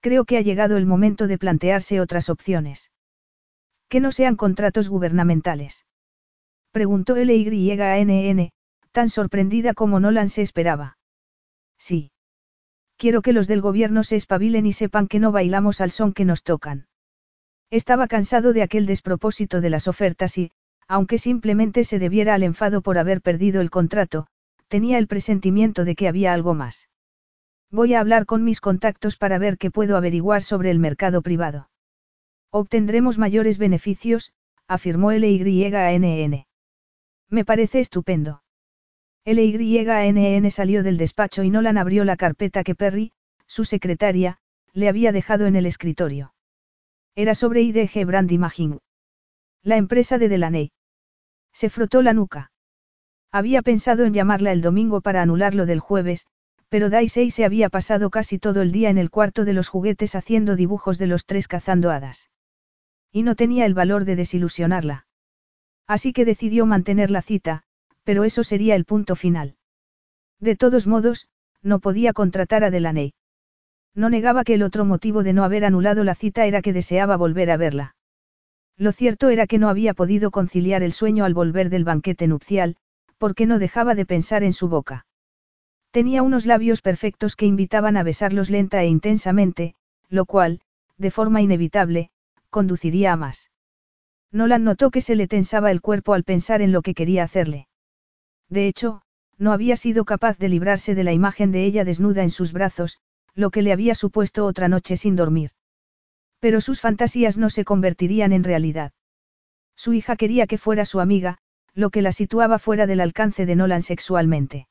Creo 0.00 0.24
que 0.24 0.36
ha 0.36 0.40
llegado 0.40 0.76
el 0.76 0.86
momento 0.86 1.28
de 1.28 1.38
plantearse 1.38 2.00
otras 2.00 2.28
opciones. 2.28 2.90
Que 3.88 4.00
no 4.00 4.10
sean 4.10 4.34
contratos 4.34 4.88
gubernamentales. 4.88 5.86
Preguntó 6.72 7.14
LYNN, 7.16 8.50
tan 8.90 9.10
sorprendida 9.10 9.74
como 9.74 10.00
Nolan 10.00 10.28
se 10.28 10.42
esperaba. 10.42 10.98
Sí. 11.78 12.10
Quiero 12.96 13.22
que 13.22 13.32
los 13.32 13.46
del 13.46 13.60
gobierno 13.60 14.02
se 14.02 14.16
espabilen 14.16 14.66
y 14.66 14.72
sepan 14.72 15.06
que 15.06 15.20
no 15.20 15.30
bailamos 15.30 15.80
al 15.80 15.90
son 15.90 16.12
que 16.12 16.24
nos 16.24 16.42
tocan. 16.42 16.86
Estaba 17.70 18.08
cansado 18.08 18.52
de 18.52 18.62
aquel 18.62 18.86
despropósito 18.86 19.60
de 19.60 19.70
las 19.70 19.86
ofertas 19.86 20.36
y, 20.36 20.50
aunque 20.88 21.18
simplemente 21.18 21.84
se 21.84 21.98
debiera 21.98 22.34
al 22.34 22.42
enfado 22.42 22.82
por 22.82 22.98
haber 22.98 23.22
perdido 23.22 23.60
el 23.60 23.70
contrato, 23.70 24.26
tenía 24.72 24.96
el 24.96 25.06
presentimiento 25.06 25.84
de 25.84 25.94
que 25.94 26.08
había 26.08 26.32
algo 26.32 26.54
más. 26.54 26.88
Voy 27.70 27.92
a 27.92 28.00
hablar 28.00 28.24
con 28.24 28.42
mis 28.42 28.58
contactos 28.58 29.18
para 29.18 29.36
ver 29.36 29.58
qué 29.58 29.70
puedo 29.70 29.98
averiguar 29.98 30.42
sobre 30.42 30.70
el 30.70 30.78
mercado 30.78 31.20
privado. 31.20 31.68
Obtendremos 32.50 33.18
mayores 33.18 33.58
beneficios, 33.58 34.32
afirmó 34.66 35.12
LYNN. 35.12 36.46
Me 37.28 37.44
parece 37.44 37.80
estupendo. 37.80 38.44
LYNN 39.26 40.50
salió 40.50 40.82
del 40.82 40.96
despacho 40.96 41.42
y 41.42 41.50
Nolan 41.50 41.76
abrió 41.76 42.06
la 42.06 42.16
carpeta 42.16 42.64
que 42.64 42.74
Perry, 42.74 43.12
su 43.46 43.66
secretaria, 43.66 44.38
le 44.72 44.88
había 44.88 45.12
dejado 45.12 45.44
en 45.44 45.56
el 45.56 45.66
escritorio. 45.66 46.32
Era 47.14 47.34
sobre 47.34 47.60
IDG 47.60 48.06
Brand 48.06 48.32
Imaging. 48.32 48.78
La 49.62 49.76
empresa 49.76 50.16
de 50.16 50.30
Delaney. 50.30 50.72
Se 51.52 51.68
frotó 51.68 52.00
la 52.00 52.14
nuca. 52.14 52.51
Había 53.32 53.62
pensado 53.62 54.04
en 54.04 54.12
llamarla 54.12 54.52
el 54.52 54.60
domingo 54.60 55.00
para 55.00 55.22
anularlo 55.22 55.64
del 55.64 55.80
jueves, 55.80 56.26
pero 56.68 56.90
Daisy 56.90 57.30
se 57.30 57.46
había 57.46 57.70
pasado 57.70 58.10
casi 58.10 58.38
todo 58.38 58.60
el 58.60 58.72
día 58.72 58.90
en 58.90 58.98
el 58.98 59.10
cuarto 59.10 59.46
de 59.46 59.54
los 59.54 59.68
juguetes 59.68 60.14
haciendo 60.14 60.54
dibujos 60.54 60.98
de 60.98 61.06
los 61.06 61.24
tres 61.24 61.48
cazando 61.48 61.90
hadas. 61.90 62.30
Y 63.10 63.22
no 63.22 63.34
tenía 63.34 63.64
el 63.64 63.72
valor 63.74 64.04
de 64.04 64.16
desilusionarla. 64.16 65.06
Así 65.86 66.12
que 66.12 66.26
decidió 66.26 66.66
mantener 66.66 67.10
la 67.10 67.22
cita, 67.22 67.62
pero 68.04 68.24
eso 68.24 68.44
sería 68.44 68.74
el 68.74 68.84
punto 68.84 69.16
final. 69.16 69.56
De 70.38 70.54
todos 70.56 70.86
modos, 70.86 71.28
no 71.62 71.78
podía 71.78 72.12
contratar 72.12 72.64
a 72.64 72.70
Delaney. 72.70 73.14
No 73.94 74.10
negaba 74.10 74.44
que 74.44 74.54
el 74.54 74.62
otro 74.62 74.84
motivo 74.84 75.22
de 75.22 75.32
no 75.32 75.44
haber 75.44 75.64
anulado 75.64 76.04
la 76.04 76.14
cita 76.14 76.46
era 76.46 76.62
que 76.62 76.72
deseaba 76.72 77.16
volver 77.16 77.50
a 77.50 77.56
verla. 77.56 77.96
Lo 78.76 78.92
cierto 78.92 79.28
era 79.28 79.46
que 79.46 79.58
no 79.58 79.68
había 79.68 79.94
podido 79.94 80.30
conciliar 80.30 80.82
el 80.82 80.92
sueño 80.92 81.24
al 81.24 81.34
volver 81.34 81.70
del 81.70 81.84
banquete 81.84 82.26
nupcial, 82.26 82.76
porque 83.22 83.46
no 83.46 83.60
dejaba 83.60 83.94
de 83.94 84.04
pensar 84.04 84.42
en 84.42 84.52
su 84.52 84.66
boca. 84.66 85.06
Tenía 85.92 86.24
unos 86.24 86.44
labios 86.44 86.82
perfectos 86.82 87.36
que 87.36 87.46
invitaban 87.46 87.96
a 87.96 88.02
besarlos 88.02 88.50
lenta 88.50 88.82
e 88.82 88.88
intensamente, 88.88 89.76
lo 90.08 90.24
cual, 90.24 90.60
de 90.98 91.12
forma 91.12 91.40
inevitable, 91.40 92.10
conduciría 92.50 93.12
a 93.12 93.16
más. 93.16 93.52
Nolan 94.32 94.64
notó 94.64 94.90
que 94.90 95.00
se 95.00 95.14
le 95.14 95.28
tensaba 95.28 95.70
el 95.70 95.80
cuerpo 95.80 96.14
al 96.14 96.24
pensar 96.24 96.62
en 96.62 96.72
lo 96.72 96.82
que 96.82 96.94
quería 96.94 97.22
hacerle. 97.22 97.68
De 98.48 98.66
hecho, 98.66 99.02
no 99.38 99.52
había 99.52 99.76
sido 99.76 100.04
capaz 100.04 100.36
de 100.38 100.48
librarse 100.48 100.96
de 100.96 101.04
la 101.04 101.12
imagen 101.12 101.52
de 101.52 101.64
ella 101.64 101.84
desnuda 101.84 102.24
en 102.24 102.32
sus 102.32 102.52
brazos, 102.52 102.98
lo 103.36 103.52
que 103.52 103.62
le 103.62 103.70
había 103.70 103.94
supuesto 103.94 104.46
otra 104.46 104.66
noche 104.66 104.96
sin 104.96 105.14
dormir. 105.14 105.52
Pero 106.40 106.60
sus 106.60 106.80
fantasías 106.80 107.38
no 107.38 107.50
se 107.50 107.64
convertirían 107.64 108.32
en 108.32 108.42
realidad. 108.42 108.90
Su 109.76 109.92
hija 109.92 110.16
quería 110.16 110.48
que 110.48 110.58
fuera 110.58 110.84
su 110.84 110.98
amiga, 110.98 111.38
lo 111.74 111.90
que 111.90 112.02
la 112.02 112.12
situaba 112.12 112.58
fuera 112.58 112.86
del 112.86 113.00
alcance 113.00 113.46
de 113.46 113.56
Nolan 113.56 113.82
sexualmente. 113.82 114.68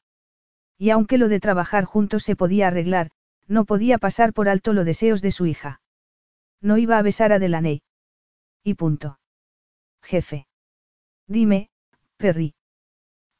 Y 0.78 0.89
aunque 0.89 1.18
lo 1.18 1.30
de 1.30 1.39
trabajar 1.39 1.86
juntos 1.86 2.24
se 2.24 2.36
podía 2.36 2.68
arreglar, 2.68 3.12
no 3.47 3.66
podía 3.66 3.97
pasar 3.97 4.34
por 4.34 4.49
alto 4.49 4.74
los 4.74 4.86
deseos 4.86 5.22
de 5.22 5.32
su 5.32 5.45
hija. 5.45 5.82
No 6.62 6.78
iba 6.78 6.97
a 6.97 7.02
besar 7.02 7.34
a 7.34 7.39
Delaney. 7.39 7.82
Y 8.64 8.76
punto. 8.76 9.20
Jefe. 10.02 10.47
Dime, 11.28 11.70
Perry. 12.18 12.54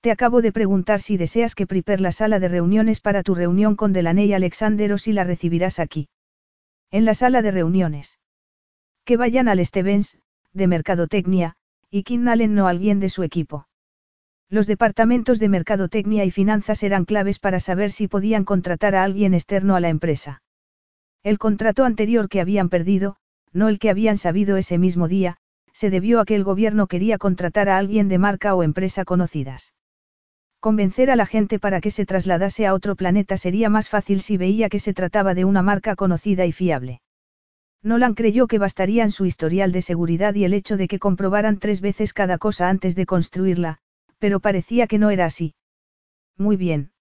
Te 0.02 0.12
acabo 0.12 0.42
de 0.42 0.52
preguntar 0.52 1.00
si 1.00 1.18
deseas 1.18 1.54
que 1.54 1.68
prepare 1.68 2.02
la 2.02 2.12
sala 2.12 2.40
de 2.40 2.48
reuniones 2.48 3.00
para 3.00 3.22
tu 3.22 3.36
reunión 3.36 3.76
con 3.76 3.94
Delaney 3.94 4.34
Alexander 4.34 4.94
o 4.94 4.98
si 4.98 5.14
la 5.14 5.24
recibirás 5.24 5.80
aquí. 5.80 6.10
En 6.90 7.06
la 7.06 7.14
sala 7.14 7.44
de 7.44 7.52
reuniones. 7.52 8.20
Que 9.06 9.18
vayan 9.18 9.48
al 9.48 9.64
Stevens, 9.64 10.18
de 10.54 10.68
Mercadotecnia, 10.68 11.56
y 11.92 12.04
Kim 12.04 12.28
Allen 12.30 12.56
no 12.56 12.68
alguien 12.68 13.02
de 13.02 13.10
su 13.10 13.22
equipo. 13.22 13.68
Los 14.50 14.66
departamentos 14.66 15.40
de 15.40 15.50
Mercadotecnia 15.50 16.24
y 16.24 16.32
Finanzas 16.32 16.84
eran 16.84 17.04
claves 17.04 17.38
para 17.38 17.60
saber 17.60 17.92
si 17.92 18.08
podían 18.08 18.46
contratar 18.46 18.96
a 18.96 19.04
alguien 19.04 19.34
externo 19.34 19.76
a 19.76 19.82
la 19.82 19.90
empresa. 19.90 20.42
El 21.22 21.38
contrato 21.38 21.84
anterior 21.84 22.30
que 22.30 22.42
habían 22.42 22.70
perdido, 22.70 23.18
no 23.52 23.68
el 23.68 23.78
que 23.78 23.90
habían 23.90 24.18
sabido 24.18 24.56
ese 24.56 24.78
mismo 24.78 25.10
día, 25.10 25.38
se 25.74 25.90
debió 25.90 26.22
a 26.22 26.26
que 26.26 26.36
el 26.36 26.46
gobierno 26.46 26.88
quería 26.88 27.18
contratar 27.18 27.68
a 27.70 27.78
alguien 27.78 28.08
de 28.08 28.18
marca 28.18 28.56
o 28.56 28.64
empresa 28.64 29.04
conocidas. 29.04 29.74
Convencer 30.62 31.12
a 31.12 31.16
la 31.16 31.26
gente 31.26 31.60
para 31.60 31.82
que 31.82 31.92
se 31.92 32.06
trasladase 32.06 32.68
a 32.68 32.74
otro 32.74 32.96
planeta 32.96 33.36
sería 33.36 33.70
más 33.70 33.90
fácil 33.90 34.22
si 34.22 34.38
veía 34.38 34.70
que 34.70 34.80
se 34.80 34.94
trataba 34.94 35.34
de 35.34 35.44
una 35.44 35.62
marca 35.62 35.96
conocida 35.96 36.46
y 36.46 36.52
fiable. 36.52 37.02
Nolan 37.84 38.14
creyó 38.14 38.48
que 38.48 38.60
bastarían 38.60 39.12
su 39.12 39.26
historial 39.26 39.72
de 39.72 39.82
seguridad 39.82 40.36
y 40.36 40.44
el 40.44 40.54
hecho 40.54 40.78
de 40.78 40.88
que 40.88 41.00
comprobaran 41.00 41.58
tres 41.58 41.82
veces 41.82 42.14
cada 42.14 42.38
cosa 42.38 42.70
antes 42.70 42.96
de 42.96 43.06
construirla, 43.06 43.80
pero 44.20 44.40
parecía 44.40 44.86
que 44.86 45.00
no 45.00 45.10
era 45.10 45.26
así. 45.26 45.56
Muy 46.38 46.58
bien. 46.58 46.92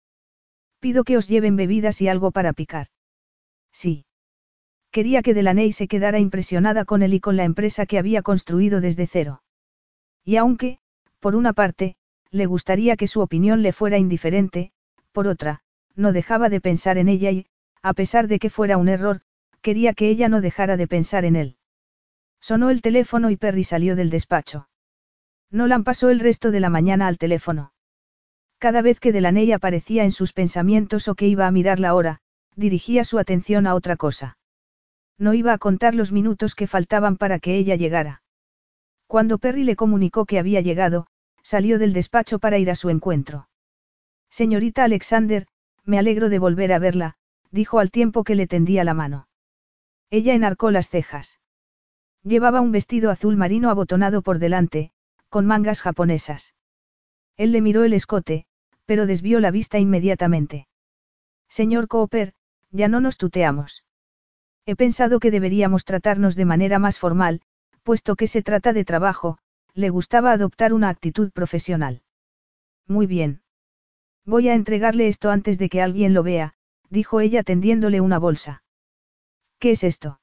Pido 0.81 1.05
que 1.05 1.19
os 1.19 1.29
lleven 1.29 1.57
bebidas 1.57 2.01
y 2.01 2.09
algo 2.09 2.31
para 2.31 2.55
picar. 2.55 2.87
Sí. 3.73 4.07
Quería 4.91 5.23
que 5.23 5.35
Delaney 5.35 5.73
se 5.73 5.87
quedara 5.87 6.19
impresionada 6.19 6.85
con 6.85 7.03
él 7.03 7.15
y 7.15 7.21
con 7.21 7.37
la 7.37 7.45
empresa 7.45 7.85
que 7.85 7.99
había 7.99 8.23
construido 8.23 8.81
desde 8.81 9.07
cero. 9.07 9.43
Y 10.25 10.37
aunque, 10.37 10.79
por 11.21 11.37
una 11.37 11.53
parte, 11.53 11.97
le 12.31 12.47
gustaría 12.47 12.97
que 12.97 13.07
su 13.07 13.21
opinión 13.21 13.63
le 13.63 13.73
fuera 13.73 13.99
indiferente, 13.99 14.73
por 15.13 15.27
otra, 15.27 15.61
no 15.95 16.13
dejaba 16.13 16.49
de 16.49 16.61
pensar 16.61 16.97
en 16.97 17.09
ella 17.09 17.31
y, 17.31 17.47
a 17.83 17.93
pesar 17.93 18.29
de 18.29 18.39
que 18.39 18.51
fuera 18.51 18.79
un 18.79 18.89
error, 18.89 19.21
quería 19.61 19.95
que 19.95 20.09
ella 20.09 20.29
no 20.29 20.41
dejara 20.41 20.77
de 20.77 20.87
pensar 20.87 21.25
en 21.25 21.37
él. 21.37 21.57
Sonó 22.41 22.71
el 22.71 22.83
teléfono 22.83 23.31
y 23.31 23.37
Perry 23.37 23.65
salió 23.65 23.97
del 23.97 24.11
despacho. 24.11 24.69
Nolan 25.51 25.85
pasó 25.85 26.11
el 26.11 26.21
resto 26.21 26.51
de 26.51 26.61
la 26.61 26.71
mañana 26.71 27.07
al 27.07 27.19
teléfono. 27.19 27.73
Cada 28.59 28.83
vez 28.83 29.01
que 29.01 29.13
Delaney 29.13 29.53
aparecía 29.53 30.05
en 30.05 30.13
sus 30.13 30.33
pensamientos 30.33 31.09
o 31.09 31.15
que 31.15 31.27
iba 31.27 31.47
a 31.47 31.51
mirar 31.51 31.81
la 31.81 31.95
hora, 31.95 32.21
dirigía 32.57 33.05
su 33.05 33.19
atención 33.19 33.67
a 33.67 33.75
otra 33.75 33.97
cosa. 33.97 34.39
No 35.19 35.35
iba 35.35 35.53
a 35.53 35.59
contar 35.59 35.95
los 35.95 36.13
minutos 36.13 36.55
que 36.55 36.67
faltaban 36.67 37.17
para 37.17 37.39
que 37.39 37.57
ella 37.57 37.77
llegara. 37.77 38.23
Cuando 39.07 39.39
Perry 39.39 39.65
le 39.65 39.77
comunicó 39.77 40.25
que 40.25 40.39
había 40.39 40.61
llegado, 40.61 41.07
salió 41.43 41.79
del 41.79 41.93
despacho 41.93 42.39
para 42.39 42.59
ir 42.59 42.71
a 42.71 42.75
su 42.75 42.91
encuentro. 42.91 43.49
Señorita 44.31 44.85
Alexander, 44.85 45.47
me 45.85 45.99
alegro 45.99 46.29
de 46.29 46.39
volver 46.39 46.73
a 46.73 46.79
verla, 46.79 47.17
dijo 47.51 47.81
al 47.81 47.91
tiempo 47.91 48.25
que 48.25 48.35
le 48.35 48.47
tendía 48.47 48.85
la 48.85 48.95
mano. 48.95 49.27
Ella 50.11 50.35
enarcó 50.35 50.71
las 50.71 50.89
cejas. 50.89 51.39
Llevaba 52.23 52.61
un 52.61 52.73
vestido 52.73 53.11
azul 53.11 53.37
marino 53.37 53.71
abotonado 53.71 54.23
por 54.23 54.39
delante, 54.39 54.91
con 55.29 55.47
mangas 55.47 55.81
japonesas. 55.81 56.55
Él 57.37 57.53
le 57.53 57.63
miró 57.63 57.85
el 57.85 57.95
escote, 57.95 58.47
pero 58.85 59.07
desvió 59.07 59.41
la 59.41 59.51
vista 59.51 59.79
inmediatamente. 59.79 60.67
Señor 61.49 61.89
Cooper, 61.89 62.35
ya 62.71 62.89
no 62.89 63.01
nos 63.01 63.17
tuteamos. 63.17 63.85
He 64.67 64.77
pensado 64.77 65.21
que 65.21 65.31
deberíamos 65.31 65.85
tratarnos 65.85 66.37
de 66.37 66.45
manera 66.45 66.79
más 66.79 66.99
formal, 66.99 67.41
puesto 67.83 68.17
que 68.17 68.27
se 68.27 68.43
trata 68.43 68.73
de 68.73 68.85
trabajo, 68.85 69.39
le 69.75 69.91
gustaba 69.91 70.33
adoptar 70.33 70.73
una 70.73 70.89
actitud 70.89 71.31
profesional. 71.31 72.03
Muy 72.87 73.07
bien. 73.07 73.43
Voy 74.25 74.49
a 74.49 74.55
entregarle 74.55 75.09
esto 75.09 75.31
antes 75.31 75.59
de 75.59 75.69
que 75.69 75.81
alguien 75.81 76.13
lo 76.13 76.23
vea, 76.23 76.55
dijo 76.89 77.21
ella 77.21 77.43
tendiéndole 77.43 78.01
una 78.01 78.19
bolsa. 78.19 78.63
¿Qué 79.61 79.73
es 79.73 79.85
esto? 79.85 80.21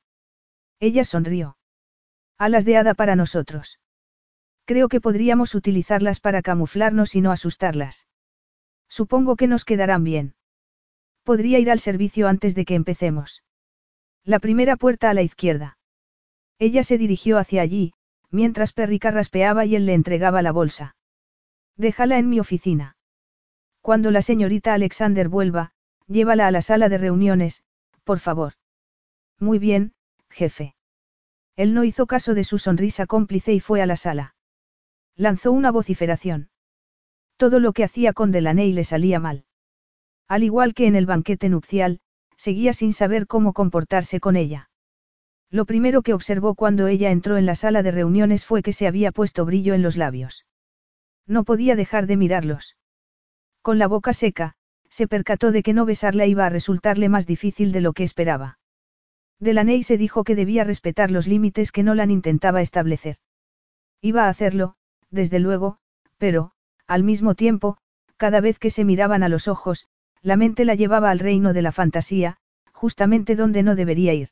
Ella 0.80 1.06
sonrió. 1.06 1.58
Alas 2.40 2.66
de 2.66 2.76
hada 2.76 2.96
para 2.96 3.16
nosotros. 3.16 3.80
Creo 4.66 4.90
que 4.90 5.00
podríamos 5.00 5.54
utilizarlas 5.54 6.20
para 6.20 6.42
camuflarnos 6.42 7.14
y 7.14 7.22
no 7.22 7.32
asustarlas. 7.32 8.08
Supongo 8.90 9.36
que 9.36 9.48
nos 9.48 9.64
quedarán 9.64 10.04
bien. 10.04 10.34
Podría 11.24 11.60
ir 11.60 11.70
al 11.70 11.80
servicio 11.80 12.28
antes 12.28 12.56
de 12.56 12.66
que 12.66 12.74
empecemos. 12.74 13.44
La 14.24 14.40
primera 14.40 14.76
puerta 14.76 15.12
a 15.12 15.14
la 15.14 15.22
izquierda. 15.22 15.78
Ella 16.58 16.82
se 16.82 16.98
dirigió 16.98 17.38
hacia 17.38 17.62
allí, 17.62 17.94
mientras 18.32 18.74
Perry 18.74 18.98
carraspeaba 18.98 19.66
y 19.66 19.76
él 19.76 19.86
le 19.86 19.94
entregaba 19.94 20.42
la 20.42 20.52
bolsa. 20.52 20.96
Déjala 21.76 22.18
en 22.18 22.28
mi 22.28 22.40
oficina. 22.40 22.98
Cuando 23.82 24.10
la 24.10 24.24
señorita 24.24 24.74
Alexander 24.74 25.30
vuelva, 25.30 25.74
llévala 26.08 26.48
a 26.48 26.52
la 26.52 26.64
sala 26.64 26.90
de 26.90 26.98
reuniones, 26.98 27.64
por 28.04 28.20
favor. 28.20 28.54
Muy 29.40 29.60
bien, 29.60 29.94
jefe. 30.30 30.76
Él 31.56 31.74
no 31.74 31.84
hizo 31.84 32.08
caso 32.08 32.34
de 32.34 32.44
su 32.44 32.58
sonrisa 32.58 33.06
cómplice 33.06 33.54
y 33.54 33.60
fue 33.60 33.82
a 33.82 33.86
la 33.86 33.96
sala. 33.96 34.36
Lanzó 35.16 35.52
una 35.52 35.72
vociferación. 35.72 36.50
Todo 37.38 37.60
lo 37.60 37.74
que 37.74 37.84
hacía 37.84 38.14
con 38.14 38.32
Delaney 38.32 38.74
le 38.74 38.84
salía 38.84 39.20
mal. 39.20 39.46
Al 40.28 40.44
igual 40.44 40.74
que 40.74 40.88
en 40.88 40.96
el 40.96 41.06
banquete 41.06 41.50
nupcial, 41.50 42.00
seguía 42.36 42.74
sin 42.74 42.94
saber 42.94 43.28
cómo 43.28 43.54
comportarse 43.54 44.20
con 44.20 44.36
ella. 44.36 44.70
Lo 45.50 45.66
primero 45.66 46.02
que 46.02 46.14
observó 46.14 46.56
cuando 46.56 46.88
ella 46.88 47.12
entró 47.12 47.38
en 47.38 47.46
la 47.46 47.56
sala 47.56 47.82
de 47.82 47.92
reuniones 47.92 48.46
fue 48.46 48.62
que 48.62 48.74
se 48.74 48.88
había 48.88 49.12
puesto 49.12 49.46
brillo 49.46 49.74
en 49.74 49.82
los 49.82 49.98
labios. 49.98 50.46
No 51.26 51.44
podía 51.44 51.76
dejar 51.76 52.06
de 52.06 52.18
mirarlos. 52.18 52.78
Con 53.62 53.80
la 53.80 53.88
boca 53.88 54.14
seca, 54.14 54.56
se 54.90 55.08
percató 55.08 55.52
de 55.52 55.64
que 55.64 55.74
no 55.74 55.86
besarla 55.86 56.26
iba 56.26 56.46
a 56.46 56.50
resultarle 56.50 57.10
más 57.10 57.26
difícil 57.26 57.72
de 57.72 57.82
lo 57.82 57.94
que 57.94 58.04
esperaba. 58.04 58.60
Delaney 59.40 59.84
se 59.84 59.98
dijo 59.98 60.24
que 60.24 60.36
debía 60.36 60.64
respetar 60.64 61.12
los 61.12 61.28
límites 61.28 61.72
que 61.72 61.84
Nolan 61.84 62.12
intentaba 62.12 62.62
establecer. 62.62 63.18
Iba 64.02 64.26
a 64.26 64.30
hacerlo, 64.30 64.76
desde 65.12 65.40
luego, 65.40 65.78
pero, 66.18 66.52
al 66.88 67.04
mismo 67.04 67.36
tiempo, 67.36 67.78
cada 68.18 68.42
vez 68.42 68.58
que 68.60 68.72
se 68.72 68.84
miraban 68.84 69.24
a 69.24 69.30
los 69.30 69.48
ojos, 69.48 69.88
la 70.22 70.38
mente 70.38 70.66
la 70.66 70.76
llevaba 70.76 71.12
al 71.12 71.20
reino 71.20 71.54
de 71.54 71.62
la 71.62 71.72
fantasía, 71.72 72.38
justamente 72.74 73.36
donde 73.36 73.64
no 73.64 73.76
debería 73.76 74.14
ir. 74.14 74.30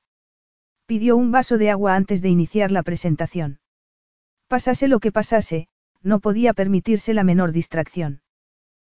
Pidió 0.85 1.17
un 1.17 1.31
vaso 1.31 1.57
de 1.57 1.69
agua 1.69 1.95
antes 1.95 2.21
de 2.21 2.29
iniciar 2.29 2.71
la 2.71 2.83
presentación. 2.83 3.59
Pasase 4.47 4.87
lo 4.87 4.99
que 4.99 5.11
pasase, 5.11 5.67
no 6.01 6.19
podía 6.19 6.53
permitirse 6.53 7.13
la 7.13 7.23
menor 7.23 7.51
distracción. 7.51 8.21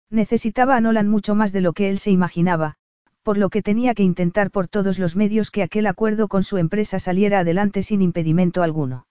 Necesitaba 0.09 0.75
a 0.75 0.81
Nolan 0.81 1.09
mucho 1.09 1.35
más 1.35 1.51
de 1.51 1.61
lo 1.61 1.73
que 1.73 1.89
él 1.89 1.99
se 1.99 2.11
imaginaba, 2.11 2.77
por 3.23 3.37
lo 3.37 3.49
que 3.49 3.61
tenía 3.61 3.93
que 3.93 4.03
intentar 4.03 4.51
por 4.51 4.67
todos 4.67 4.97
los 4.97 5.15
medios 5.15 5.51
que 5.51 5.63
aquel 5.63 5.87
acuerdo 5.87 6.27
con 6.27 6.43
su 6.43 6.57
empresa 6.57 6.99
saliera 6.99 7.39
adelante 7.39 7.83
sin 7.83 8.01
impedimento 8.01 8.63
alguno. 8.63 9.05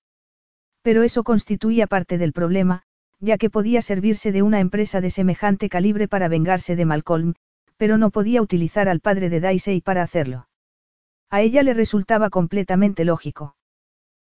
Pero 0.83 1.03
eso 1.03 1.23
constituía 1.25 1.87
parte 1.87 2.19
del 2.19 2.33
problema, 2.33 2.83
ya 3.21 3.39
que 3.39 3.51
podía 3.51 3.83
servirse 3.83 4.33
de 4.33 4.43
una 4.43 4.61
empresa 4.61 5.01
de 5.01 5.11
semejante 5.11 5.69
calibre 5.69 6.09
para 6.09 6.29
vengarse 6.29 6.75
de 6.75 6.87
Malcolm, 6.87 7.35
pero 7.77 7.99
no 7.99 8.11
podía 8.11 8.43
utilizar 8.43 8.89
al 8.89 9.01
padre 9.01 9.29
de 9.29 9.41
Daisy 9.41 9.81
para 9.81 10.03
hacerlo. 10.03 10.49
A 11.29 11.43
ella 11.43 11.63
le 11.63 11.75
resultaba 11.75 12.31
completamente 12.31 13.05
lógico. 13.05 13.57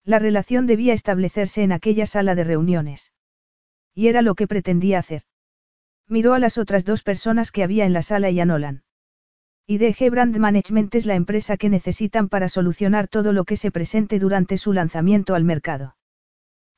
La 0.03 0.19
relación 0.19 0.67
debía 0.67 0.93
establecerse 0.93 1.63
en 1.63 1.73
aquella 1.73 2.05
sala 2.05 2.33
de 2.33 2.45
reuniones. 2.45 3.11
Y 3.93 4.07
era 4.07 4.21
lo 4.21 4.35
que 4.35 4.47
pretendía 4.47 4.99
hacer. 4.99 5.23
Miró 6.07 6.33
a 6.33 6.39
las 6.39 6.57
otras 6.57 6.85
dos 6.85 7.03
personas 7.03 7.51
que 7.51 7.63
había 7.63 7.85
en 7.85 7.93
la 7.93 8.01
sala 8.01 8.29
y 8.29 8.39
a 8.39 8.45
Nolan. 8.45 8.83
IDG 9.69 10.09
Brand 10.09 10.37
Management 10.37 10.95
es 10.95 11.05
la 11.05 11.15
empresa 11.15 11.57
que 11.57 11.67
necesitan 11.67 12.29
para 12.29 12.47
solucionar 12.47 13.09
todo 13.09 13.33
lo 13.33 13.43
que 13.43 13.57
se 13.57 13.69
presente 13.69 14.17
durante 14.17 14.57
su 14.57 14.71
lanzamiento 14.71 15.35
al 15.35 15.43
mercado. 15.43 15.97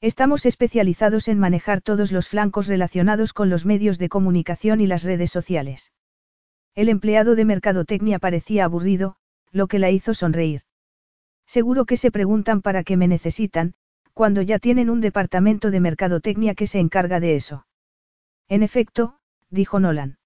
Estamos 0.02 0.48
especializados 0.48 1.28
en 1.28 1.38
manejar 1.38 1.82
todos 1.82 2.12
los 2.12 2.28
flancos 2.28 2.66
relacionados 2.66 3.32
con 3.32 3.52
los 3.52 3.64
medios 3.64 4.00
de 4.00 4.10
comunicación 4.10 4.82
y 4.82 4.88
las 4.88 5.04
redes 5.04 5.30
sociales. 5.30 5.94
El 6.74 6.90
empleado 6.90 7.36
de 7.36 7.46
mercadotecnia 7.46 8.18
parecía 8.18 8.66
aburrido, 8.66 9.18
lo 9.52 9.68
que 9.68 9.78
la 9.78 9.92
hizo 9.92 10.16
sonreír. 10.16 10.64
Seguro 11.46 11.86
que 11.86 11.96
se 11.96 12.10
preguntan 12.10 12.64
para 12.64 12.84
qué 12.84 12.98
me 12.98 13.08
necesitan, 13.08 13.76
cuando 14.16 14.42
ya 14.42 14.58
tienen 14.58 14.90
un 14.90 15.00
departamento 15.00 15.70
de 15.70 15.80
mercadotecnia 15.80 16.56
que 16.56 16.66
se 16.66 16.80
encarga 16.80 17.20
de 17.20 17.36
eso. 17.36 17.68
En 18.48 18.64
efecto, 18.64 19.20
dijo 19.52 19.80
Nolan. 19.80 20.19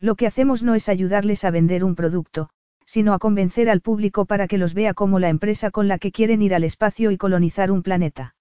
Lo 0.00 0.14
que 0.14 0.26
hacemos 0.26 0.62
no 0.62 0.74
es 0.74 0.88
ayudarles 0.88 1.44
a 1.44 1.50
vender 1.50 1.82
un 1.84 1.94
producto, 1.94 2.50
sino 2.86 3.12
a 3.12 3.18
convencer 3.18 3.68
al 3.68 3.80
público 3.80 4.24
para 4.24 4.46
que 4.46 4.58
los 4.58 4.72
vea 4.72 4.94
como 4.94 5.18
la 5.18 5.28
empresa 5.28 5.70
con 5.70 5.88
la 5.88 5.98
que 5.98 6.12
quieren 6.12 6.40
ir 6.40 6.54
al 6.54 6.64
espacio 6.64 7.10
y 7.10 7.18
colonizar 7.18 7.70
un 7.70 7.82
planeta. 7.82 8.34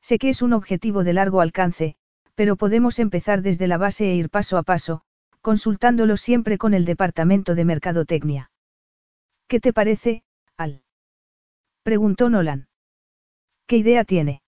Sé 0.00 0.18
que 0.18 0.28
es 0.28 0.42
un 0.42 0.52
objetivo 0.52 1.02
de 1.02 1.14
largo 1.14 1.40
alcance, 1.40 1.96
pero 2.34 2.56
podemos 2.56 2.98
empezar 2.98 3.42
desde 3.42 3.66
la 3.66 3.78
base 3.78 4.10
e 4.10 4.14
ir 4.14 4.28
paso 4.28 4.58
a 4.58 4.62
paso, 4.62 5.02
consultándolo 5.40 6.16
siempre 6.16 6.58
con 6.58 6.74
el 6.74 6.84
departamento 6.84 7.54
de 7.54 7.64
mercadotecnia. 7.64 8.50
¿Qué 9.48 9.60
te 9.60 9.72
parece, 9.72 10.22
Al? 10.56 10.82
preguntó 11.82 12.28
Nolan. 12.28 12.68
¿Qué 13.66 13.76
idea 13.76 14.04
tiene? 14.04 14.42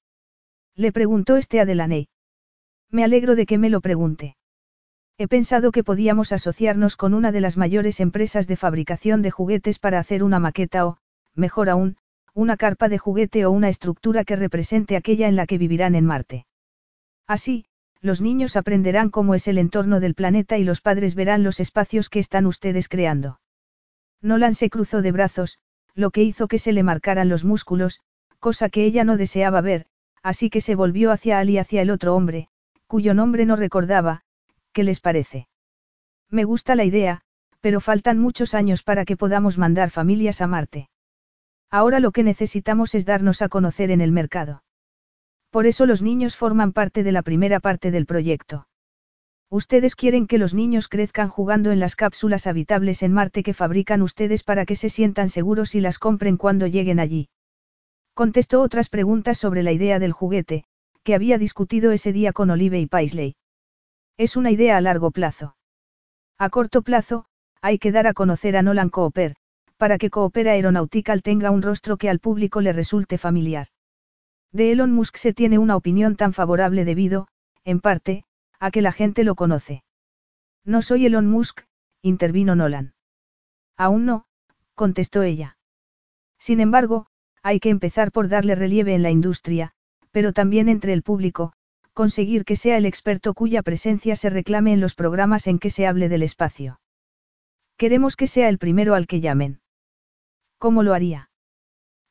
Le 0.75 0.93
preguntó 0.93 1.37
este 1.37 1.61
a. 1.61 1.67
Me 2.91 3.05
alegro 3.05 3.35
de 3.35 3.47
que 3.47 3.59
me 3.59 3.71
lo 3.71 3.81
pregunte. 3.81 4.37
He 5.19 5.29
pensado 5.29 5.73
que 5.73 5.83
podíamos 5.83 6.33
asociarnos 6.33 6.97
con 6.97 7.15
una 7.15 7.33
de 7.33 7.41
las 7.41 7.57
mayores 7.57 8.01
empresas 8.01 8.47
de 8.47 8.57
fabricación 8.57 9.23
de 9.23 9.31
juguetes 9.31 9.79
para 9.79 9.99
hacer 9.99 10.23
una 10.23 10.39
maqueta 10.39 10.87
o, 10.87 10.99
mejor 11.35 11.71
aún, 11.71 11.97
una 12.35 12.59
carpa 12.59 12.91
de 12.91 12.99
juguete 12.99 13.47
o 13.47 13.51
una 13.51 13.71
estructura 13.71 14.25
que 14.25 14.37
represente 14.37 14.95
aquella 14.95 15.27
en 15.27 15.37
la 15.37 15.47
que 15.47 15.57
vivirán 15.57 15.95
en 15.95 16.05
Marte. 16.05 16.47
Así, 17.27 17.65
los 18.03 18.21
niños 18.21 18.57
aprenderán 18.57 19.09
cómo 19.09 19.35
es 19.35 19.49
el 19.49 19.57
entorno 19.57 20.01
del 20.01 20.15
planeta 20.15 20.59
y 20.59 20.65
los 20.65 20.83
padres 20.83 21.15
verán 21.15 21.43
los 21.43 21.61
espacios 21.61 22.11
que 22.11 22.19
están 22.19 22.45
ustedes 22.45 22.91
creando. 22.91 23.41
Nolan 24.21 24.55
se 24.55 24.69
cruzó 24.69 25.01
de 25.01 25.13
brazos, 25.13 25.59
lo 25.95 26.11
que 26.11 26.23
hizo 26.23 26.47
que 26.47 26.59
se 26.59 26.73
le 26.73 26.83
marcaran 26.83 27.31
los 27.31 27.43
músculos, 27.43 28.01
cosa 28.39 28.69
que 28.69 28.85
ella 28.85 29.03
no 29.03 29.17
deseaba 29.17 29.63
ver, 29.63 29.87
así 30.23 30.51
que 30.51 30.61
se 30.61 30.75
volvió 30.75 31.11
hacia 31.11 31.39
Ali 31.39 31.55
y 31.55 31.59
hacia 31.59 31.81
el 31.81 31.91
otro 31.91 32.15
hombre, 32.15 32.49
cuyo 32.87 33.15
nombre 33.15 33.47
no 33.47 33.57
recordaba, 33.57 34.25
¿qué 34.77 34.85
les 34.85 35.01
parece? 35.01 35.49
Me 36.31 36.45
gusta 36.45 36.75
la 36.75 36.85
idea, 36.85 37.23
pero 37.63 37.81
faltan 37.81 38.19
muchos 38.19 38.53
años 38.53 38.83
para 38.83 39.07
que 39.07 39.17
podamos 39.17 39.57
mandar 39.57 39.89
familias 39.89 40.43
a 40.43 40.47
Marte. 40.47 40.91
Ahora 41.71 41.99
lo 41.99 42.13
que 42.13 42.23
necesitamos 42.23 42.95
es 42.95 43.07
darnos 43.07 43.41
a 43.41 43.49
conocer 43.49 43.91
en 43.91 44.03
el 44.03 44.13
mercado. 44.13 44.63
Por 45.49 45.65
eso 45.67 45.87
los 45.87 46.03
niños 46.03 46.37
forman 46.37 46.75
parte 46.75 47.05
de 47.05 47.13
la 47.13 47.23
primera 47.23 47.59
parte 47.59 47.91
del 47.91 48.05
proyecto. 48.05 48.69
Ustedes 49.49 49.97
quieren 49.97 50.27
que 50.27 50.37
los 50.37 50.53
niños 50.53 50.89
crezcan 50.89 51.31
jugando 51.31 51.73
en 51.73 51.81
las 51.81 51.97
cápsulas 51.97 52.47
habitables 52.47 53.03
en 53.03 53.15
Marte 53.15 53.43
que 53.43 53.55
fabrican 53.55 54.03
ustedes 54.03 54.43
para 54.43 54.67
que 54.67 54.77
se 54.77 54.91
sientan 54.91 55.31
seguros 55.31 55.75
y 55.75 55.81
las 55.81 55.99
compren 55.99 56.37
cuando 56.37 56.67
lleguen 56.67 57.01
allí. 57.01 57.31
Contestó 58.13 58.61
otras 58.61 58.91
preguntas 58.91 59.39
sobre 59.39 59.63
la 59.63 59.73
idea 59.73 59.99
del 59.99 60.13
juguete, 60.13 60.65
que 61.03 61.15
había 61.15 61.39
discutido 61.39 61.93
ese 61.93 62.13
día 62.13 62.35
con 62.35 62.51
Olive 62.51 62.79
y 62.79 62.87
Paisley. 62.87 63.37
Es 64.19 64.37
una 64.37 64.51
idea 64.51 64.77
a 64.77 64.81
largo 64.81 65.11
plazo. 65.11 65.57
A 66.39 66.49
corto 66.51 66.83
plazo, 66.83 67.27
hay 67.61 67.79
que 67.79 67.93
dar 67.93 68.07
a 68.07 68.15
conocer 68.15 68.57
a 68.57 68.63
Nolan 68.63 68.89
Cooper, 68.89 69.37
para 69.77 69.99
que 69.99 70.11
Coopera 70.11 70.53
Aeronautical 70.53 71.23
tenga 71.23 71.51
un 71.51 71.63
rostro 71.63 71.97
que 71.97 72.09
al 72.09 72.19
público 72.19 72.61
le 72.61 72.73
resulte 72.73 73.19
familiar. 73.19 73.69
De 74.53 74.73
Elon 74.73 74.93
Musk 74.93 75.17
se 75.17 75.35
tiene 75.35 75.59
una 75.59 75.77
opinión 75.77 76.17
tan 76.17 76.33
favorable 76.33 76.85
debido, 76.85 77.29
en 77.65 77.81
parte, 77.81 78.25
a 78.59 78.71
que 78.71 78.81
la 78.81 78.93
gente 78.93 79.23
lo 79.23 79.35
conoce. 79.35 79.83
No 80.65 80.81
soy 80.81 81.07
Elon 81.07 81.27
Musk, 81.27 81.63
intervino 82.01 82.57
Nolan. 82.57 82.95
Aún 83.77 84.07
no, 84.07 84.25
contestó 84.75 85.23
ella. 85.23 85.59
Sin 86.39 86.61
embargo, 86.61 87.07
hay 87.43 87.61
que 87.61 87.69
empezar 87.69 88.13
por 88.13 88.29
darle 88.29 88.55
relieve 88.55 88.95
en 88.95 89.03
la 89.03 89.11
industria, 89.11 89.73
pero 90.11 90.33
también 90.33 90.69
entre 90.69 90.93
el 90.95 91.03
público, 91.03 91.53
conseguir 91.97 92.45
que 92.45 92.57
sea 92.57 92.77
el 92.77 92.85
experto 92.85 93.33
cuya 93.33 93.63
presencia 93.63 94.17
se 94.17 94.29
reclame 94.29 94.75
en 94.75 94.83
los 94.83 94.95
programas 94.95 95.47
en 95.47 95.59
que 95.59 95.71
se 95.71 95.87
hable 95.87 96.11
del 96.11 96.23
espacio. 96.23 96.79
Queremos 97.79 98.17
que 98.17 98.27
sea 98.27 98.51
el 98.51 98.59
primero 98.59 98.95
al 98.95 99.07
que 99.07 99.23
llamen. 99.23 99.61
¿Cómo 100.59 100.83
lo 100.83 100.93
haría? 100.93 101.31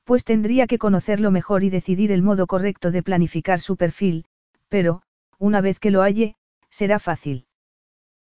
Pues 0.03 0.23
tendría 0.23 0.65
que 0.65 0.79
conocerlo 0.79 1.29
mejor 1.29 1.63
y 1.63 1.69
decidir 1.69 2.11
el 2.11 2.23
modo 2.23 2.47
correcto 2.47 2.89
de 2.89 3.03
planificar 3.03 3.59
su 3.59 3.77
perfil, 3.77 4.25
pero, 4.69 5.03
una 5.38 5.61
vez 5.61 5.79
que 5.79 5.91
lo 5.91 6.01
halle, 6.01 6.36
será 6.71 6.97
fácil. 6.97 7.45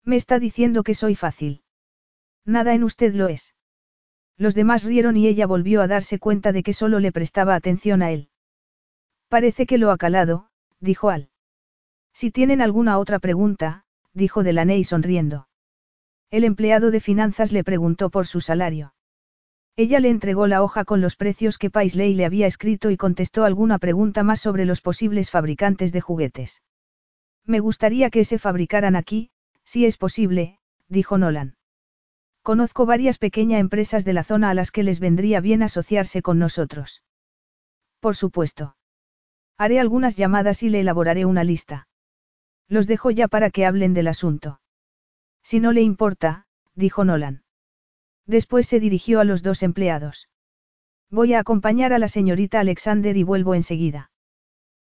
Me 0.05 0.15
está 0.15 0.39
diciendo 0.39 0.83
que 0.83 0.93
soy 0.93 1.15
fácil. 1.15 1.63
Nada 2.45 2.73
en 2.73 2.85
usted 2.85 3.13
lo 3.13 3.27
es. 3.27 3.53
Los 4.37 4.55
demás 4.55 4.85
rieron 4.85 5.17
y 5.17 5.27
ella 5.27 5.45
volvió 5.45 5.81
a 5.81 5.87
darse 5.87 6.19
cuenta 6.19 6.53
de 6.53 6.63
que 6.63 6.71
solo 6.71 7.01
le 7.01 7.11
prestaba 7.11 7.53
atención 7.55 8.01
a 8.01 8.11
él. 8.11 8.29
Parece 9.27 9.65
que 9.65 9.77
lo 9.77 9.91
ha 9.91 9.97
calado, 9.97 10.47
dijo 10.79 11.09
Al. 11.09 11.29
Si 12.19 12.31
tienen 12.31 12.59
alguna 12.59 12.99
otra 12.99 13.19
pregunta, 13.19 13.85
dijo 14.13 14.43
Delaney 14.43 14.83
sonriendo. 14.83 15.47
El 16.29 16.43
empleado 16.43 16.91
de 16.91 16.99
finanzas 16.99 17.53
le 17.53 17.63
preguntó 17.63 18.09
por 18.09 18.27
su 18.27 18.41
salario. 18.41 18.93
Ella 19.77 20.01
le 20.01 20.09
entregó 20.09 20.45
la 20.45 20.61
hoja 20.61 20.83
con 20.83 20.99
los 20.99 21.15
precios 21.15 21.57
que 21.57 21.69
Paisley 21.69 22.13
le 22.13 22.25
había 22.25 22.45
escrito 22.45 22.91
y 22.91 22.97
contestó 22.97 23.45
alguna 23.45 23.79
pregunta 23.79 24.23
más 24.23 24.41
sobre 24.41 24.65
los 24.65 24.81
posibles 24.81 25.31
fabricantes 25.31 25.93
de 25.93 26.01
juguetes. 26.01 26.61
Me 27.45 27.61
gustaría 27.61 28.09
que 28.09 28.25
se 28.25 28.37
fabricaran 28.37 28.97
aquí, 28.97 29.29
si 29.63 29.85
es 29.85 29.95
posible, 29.95 30.59
dijo 30.89 31.17
Nolan. 31.17 31.55
Conozco 32.41 32.85
varias 32.85 33.17
pequeñas 33.17 33.61
empresas 33.61 34.03
de 34.03 34.11
la 34.11 34.25
zona 34.25 34.49
a 34.49 34.53
las 34.53 34.71
que 34.71 34.83
les 34.83 34.99
vendría 34.99 35.39
bien 35.39 35.63
asociarse 35.63 36.21
con 36.21 36.37
nosotros. 36.37 37.01
Por 38.01 38.17
supuesto. 38.17 38.75
Haré 39.57 39.79
algunas 39.79 40.17
llamadas 40.17 40.63
y 40.63 40.69
le 40.69 40.81
elaboraré 40.81 41.23
una 41.23 41.45
lista. 41.45 41.87
Los 42.69 42.87
dejo 42.87 43.11
ya 43.11 43.27
para 43.27 43.49
que 43.49 43.65
hablen 43.65 43.93
del 43.93 44.07
asunto. 44.07 44.61
Si 45.43 45.59
no 45.59 45.73
le 45.73 45.81
importa, 45.81 46.45
dijo 46.75 47.03
Nolan. 47.03 47.41
Después 48.27 48.67
se 48.67 48.79
dirigió 48.79 49.19
a 49.19 49.23
los 49.23 49.41
dos 49.41 49.63
empleados. 49.63 50.29
Voy 51.09 51.33
a 51.33 51.39
acompañar 51.39 51.93
a 51.93 51.99
la 51.99 52.07
señorita 52.07 52.59
Alexander 52.59 53.17
y 53.17 53.23
vuelvo 53.23 53.55
enseguida. 53.55 54.11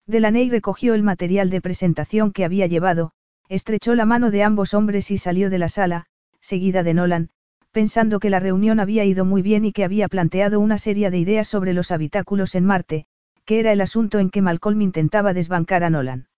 Delaney 0.07 0.49
recogió 0.49 0.95
el 0.95 1.03
material 1.03 1.51
de 1.51 1.61
presentación 1.61 2.33
que 2.33 2.47
había 2.47 2.67
llevado, 2.67 3.13
estrechó 3.51 3.95
la 3.95 4.07
mano 4.07 4.31
de 4.31 4.43
ambos 4.43 4.73
hombres 4.73 5.11
y 5.11 5.19
salió 5.19 5.51
de 5.51 5.59
la 5.59 5.69
sala, 5.69 6.07
seguida 6.41 6.83
de 6.83 6.95
Nolan, 6.95 7.31
pensando 7.73 8.21
que 8.21 8.31
la 8.31 8.41
reunión 8.41 8.81
había 8.81 9.05
ido 9.05 9.27
muy 9.27 9.43
bien 9.43 9.67
y 9.67 9.73
que 9.73 9.85
había 9.85 10.09
planteado 10.09 10.61
una 10.61 10.79
serie 10.79 11.11
de 11.11 11.19
ideas 11.19 11.49
sobre 11.49 11.75
los 11.75 11.91
habitáculos 11.91 12.55
en 12.55 12.65
Marte, 12.65 13.07
que 13.45 13.61
era 13.61 13.73
el 13.73 13.83
asunto 13.83 14.19
en 14.19 14.31
que 14.31 14.41
Malcolm 14.41 14.81
intentaba 14.81 15.35
desbancar 15.35 15.85
a 15.85 15.91
Nolan. 15.91 16.29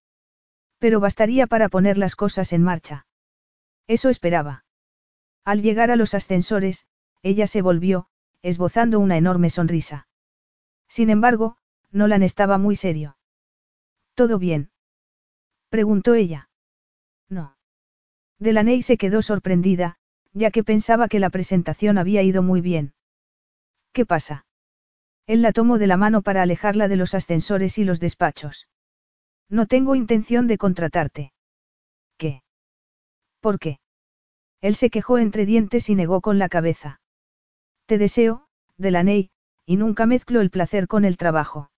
Pero 0.79 1.01
bastaría 1.01 1.47
para 1.47 1.69
poner 1.69 1.99
las 1.99 2.17
cosas 2.17 2.53
en 2.53 2.63
marcha. 2.63 3.07
Eso 3.87 4.09
esperaba. 4.09 4.65
Al 5.45 5.63
llegar 5.63 5.91
a 5.91 5.97
los 5.97 6.15
ascensores, 6.15 6.87
ella 7.23 7.47
se 7.47 7.63
volvió, 7.63 8.09
esbozando 8.43 9.01
una 9.01 9.17
enorme 9.17 9.51
sonrisa. 9.51 10.09
Sin 10.89 11.11
embargo, 11.11 11.57
Nolan 11.91 12.23
estaba 12.23 12.59
muy 12.59 12.77
serio. 12.77 13.17
¿Todo 14.15 14.39
bien? 14.39 14.71
preguntó 15.69 16.15
ella. 16.15 16.49
No. 17.29 17.57
Delaney 18.39 18.83
se 18.83 18.97
quedó 18.97 19.23
sorprendida, 19.23 19.99
ya 20.33 20.51
que 20.51 20.63
pensaba 20.63 21.09
que 21.09 21.21
la 21.21 21.31
presentación 21.31 21.99
había 21.99 22.23
ido 22.23 22.43
muy 22.43 22.61
bien. 22.61 22.95
¿Qué 23.93 24.05
pasa? 24.05 24.47
Él 25.27 25.43
la 25.43 25.53
tomó 25.53 25.79
de 25.79 25.87
la 25.87 25.97
mano 25.97 26.23
para 26.23 26.43
alejarla 26.43 26.89
de 26.89 26.97
los 26.97 27.15
ascensores 27.15 27.79
y 27.79 27.85
los 27.85 27.99
despachos. 27.99 28.69
No 29.49 29.67
tengo 29.67 29.95
intención 29.95 30.47
de 30.47 30.59
contratarte. 30.59 31.33
¿Qué? 32.19 32.43
¿Por 33.41 33.59
qué? 33.59 33.79
Él 34.61 34.75
se 34.75 34.91
quejó 34.91 35.19
entre 35.19 35.47
dientes 35.47 35.89
y 35.89 35.95
negó 35.95 36.21
con 36.21 36.39
la 36.39 36.49
cabeza. 36.49 37.01
Te 37.87 37.99
deseo, 37.99 38.49
Delaney, 38.77 39.31
y 39.65 39.77
nunca 39.77 40.07
mezclo 40.07 40.41
el 40.41 40.51
placer 40.51 40.89
con 40.89 41.05
el 41.05 41.17
trabajo. 41.17 41.71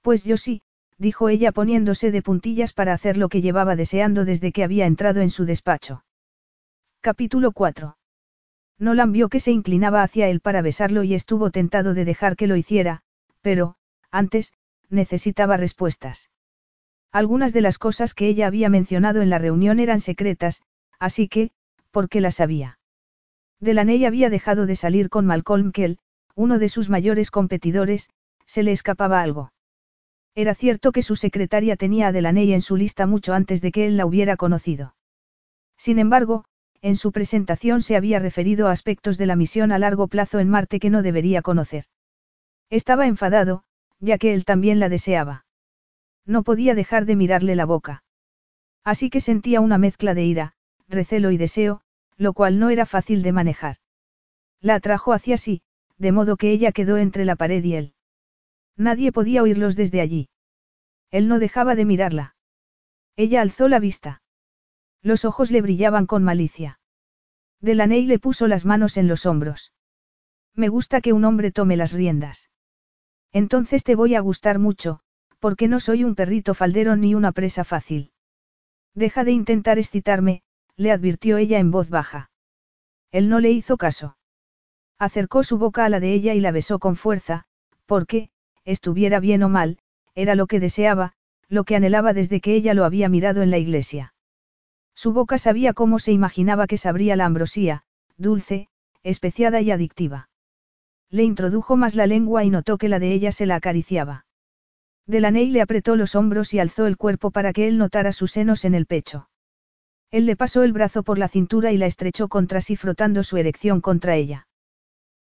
Pues 0.00 0.24
yo 0.24 0.36
sí, 0.36 0.62
dijo 0.98 1.28
ella 1.28 1.52
poniéndose 1.52 2.10
de 2.10 2.22
puntillas 2.22 2.72
para 2.72 2.92
hacer 2.92 3.16
lo 3.16 3.28
que 3.28 3.40
llevaba 3.40 3.76
deseando 3.76 4.24
desde 4.24 4.52
que 4.52 4.64
había 4.64 4.86
entrado 4.86 5.20
en 5.20 5.30
su 5.30 5.44
despacho. 5.44 6.04
Capítulo 7.00 7.52
4. 7.52 7.96
Nolan 8.78 9.12
vio 9.12 9.28
que 9.28 9.40
se 9.40 9.52
inclinaba 9.52 10.02
hacia 10.02 10.28
él 10.28 10.40
para 10.40 10.62
besarlo 10.62 11.02
y 11.02 11.14
estuvo 11.14 11.50
tentado 11.50 11.94
de 11.94 12.04
dejar 12.04 12.34
que 12.34 12.46
lo 12.46 12.56
hiciera, 12.56 13.02
pero, 13.42 13.76
antes, 14.10 14.52
necesitaba 14.88 15.56
respuestas. 15.56 16.30
Algunas 17.12 17.52
de 17.52 17.60
las 17.60 17.78
cosas 17.78 18.14
que 18.14 18.28
ella 18.28 18.46
había 18.46 18.68
mencionado 18.68 19.20
en 19.20 19.30
la 19.30 19.38
reunión 19.38 19.80
eran 19.80 20.00
secretas, 20.00 20.62
así 20.98 21.28
que, 21.28 21.50
¿por 21.90 22.08
qué 22.08 22.20
las 22.20 22.36
sabía? 22.36 22.78
Delaney 23.58 24.04
había 24.04 24.30
dejado 24.30 24.66
de 24.66 24.76
salir 24.76 25.10
con 25.10 25.26
Malcolm 25.26 25.72
Kell, 25.72 25.98
uno 26.34 26.58
de 26.58 26.68
sus 26.68 26.88
mayores 26.88 27.30
competidores, 27.30 28.10
se 28.46 28.62
le 28.62 28.72
escapaba 28.72 29.22
algo. 29.22 29.52
Era 30.34 30.54
cierto 30.54 30.92
que 30.92 31.02
su 31.02 31.16
secretaria 31.16 31.76
tenía 31.76 32.08
a 32.08 32.12
Delaney 32.12 32.52
en 32.52 32.62
su 32.62 32.76
lista 32.76 33.06
mucho 33.06 33.34
antes 33.34 33.60
de 33.60 33.72
que 33.72 33.86
él 33.86 33.96
la 33.96 34.06
hubiera 34.06 34.36
conocido. 34.36 34.94
Sin 35.76 35.98
embargo, 35.98 36.44
en 36.82 36.96
su 36.96 37.12
presentación 37.12 37.82
se 37.82 37.96
había 37.96 38.20
referido 38.20 38.68
a 38.68 38.72
aspectos 38.72 39.18
de 39.18 39.26
la 39.26 39.36
misión 39.36 39.72
a 39.72 39.78
largo 39.78 40.06
plazo 40.08 40.38
en 40.38 40.48
Marte 40.48 40.78
que 40.78 40.90
no 40.90 41.02
debería 41.02 41.42
conocer. 41.42 41.84
Estaba 42.70 43.06
enfadado, 43.06 43.64
ya 43.98 44.16
que 44.16 44.32
él 44.32 44.44
también 44.44 44.78
la 44.78 44.88
deseaba. 44.88 45.44
No 46.26 46.42
podía 46.42 46.74
dejar 46.74 47.06
de 47.06 47.16
mirarle 47.16 47.56
la 47.56 47.64
boca. 47.64 48.02
Así 48.84 49.10
que 49.10 49.20
sentía 49.20 49.60
una 49.60 49.78
mezcla 49.78 50.14
de 50.14 50.24
ira, 50.24 50.54
recelo 50.88 51.30
y 51.30 51.36
deseo, 51.36 51.82
lo 52.16 52.32
cual 52.32 52.58
no 52.58 52.70
era 52.70 52.86
fácil 52.86 53.22
de 53.22 53.32
manejar. 53.32 53.76
La 54.60 54.74
atrajo 54.76 55.12
hacia 55.12 55.36
sí, 55.36 55.62
de 55.96 56.12
modo 56.12 56.36
que 56.36 56.50
ella 56.50 56.72
quedó 56.72 56.98
entre 56.98 57.24
la 57.24 57.36
pared 57.36 57.62
y 57.64 57.74
él. 57.74 57.94
Nadie 58.76 59.12
podía 59.12 59.42
oírlos 59.42 59.76
desde 59.76 60.00
allí. 60.00 60.28
Él 61.10 61.28
no 61.28 61.38
dejaba 61.38 61.74
de 61.74 61.84
mirarla. 61.84 62.36
Ella 63.16 63.42
alzó 63.42 63.68
la 63.68 63.78
vista. 63.78 64.22
Los 65.02 65.24
ojos 65.24 65.50
le 65.50 65.62
brillaban 65.62 66.06
con 66.06 66.22
malicia. 66.22 66.78
Delaney 67.60 68.06
le 68.06 68.18
puso 68.18 68.46
las 68.46 68.64
manos 68.64 68.96
en 68.96 69.08
los 69.08 69.26
hombros. 69.26 69.72
Me 70.54 70.68
gusta 70.68 71.00
que 71.00 71.12
un 71.12 71.24
hombre 71.24 71.52
tome 71.52 71.76
las 71.76 71.92
riendas. 71.92 72.50
Entonces 73.32 73.84
te 73.84 73.94
voy 73.94 74.14
a 74.14 74.20
gustar 74.20 74.58
mucho, 74.58 75.00
porque 75.40 75.66
no 75.66 75.80
soy 75.80 76.04
un 76.04 76.14
perrito 76.14 76.54
faldero 76.54 76.94
ni 76.96 77.14
una 77.14 77.32
presa 77.32 77.64
fácil. 77.64 78.12
Deja 78.94 79.24
de 79.24 79.32
intentar 79.32 79.78
excitarme, 79.78 80.42
le 80.76 80.92
advirtió 80.92 81.38
ella 81.38 81.58
en 81.58 81.70
voz 81.70 81.90
baja. 81.90 82.30
Él 83.10 83.28
no 83.28 83.40
le 83.40 83.50
hizo 83.50 83.76
caso. 83.76 84.16
Acercó 84.98 85.42
su 85.42 85.58
boca 85.58 85.84
a 85.84 85.88
la 85.88 85.98
de 85.98 86.12
ella 86.12 86.34
y 86.34 86.40
la 86.40 86.52
besó 86.52 86.78
con 86.78 86.94
fuerza, 86.94 87.46
porque, 87.86 88.30
estuviera 88.64 89.18
bien 89.18 89.42
o 89.42 89.48
mal, 89.48 89.78
era 90.14 90.34
lo 90.34 90.46
que 90.46 90.60
deseaba, 90.60 91.14
lo 91.48 91.64
que 91.64 91.74
anhelaba 91.74 92.12
desde 92.12 92.40
que 92.40 92.54
ella 92.54 92.74
lo 92.74 92.84
había 92.84 93.08
mirado 93.08 93.42
en 93.42 93.50
la 93.50 93.58
iglesia. 93.58 94.14
Su 94.94 95.12
boca 95.12 95.38
sabía 95.38 95.72
cómo 95.72 95.98
se 95.98 96.12
imaginaba 96.12 96.66
que 96.66 96.76
sabría 96.76 97.16
la 97.16 97.24
ambrosía, 97.24 97.84
dulce, 98.16 98.68
especiada 99.02 99.60
y 99.62 99.70
adictiva. 99.70 100.28
Le 101.08 101.24
introdujo 101.24 101.76
más 101.76 101.94
la 101.94 102.06
lengua 102.06 102.44
y 102.44 102.50
notó 102.50 102.76
que 102.76 102.88
la 102.88 102.98
de 102.98 103.12
ella 103.12 103.32
se 103.32 103.46
la 103.46 103.56
acariciaba. 103.56 104.26
Delaney 105.10 105.50
le 105.50 105.60
apretó 105.60 105.96
los 105.96 106.14
hombros 106.14 106.54
y 106.54 106.60
alzó 106.60 106.86
el 106.86 106.96
cuerpo 106.96 107.32
para 107.32 107.52
que 107.52 107.66
él 107.66 107.78
notara 107.78 108.12
sus 108.12 108.30
senos 108.30 108.64
en 108.64 108.74
el 108.74 108.86
pecho. 108.86 109.28
Él 110.12 110.24
le 110.24 110.36
pasó 110.36 110.62
el 110.62 110.72
brazo 110.72 111.02
por 111.02 111.18
la 111.18 111.26
cintura 111.26 111.72
y 111.72 111.78
la 111.78 111.86
estrechó 111.86 112.28
contra 112.28 112.60
sí 112.60 112.76
frotando 112.76 113.24
su 113.24 113.36
erección 113.36 113.80
contra 113.80 114.14
ella. 114.14 114.46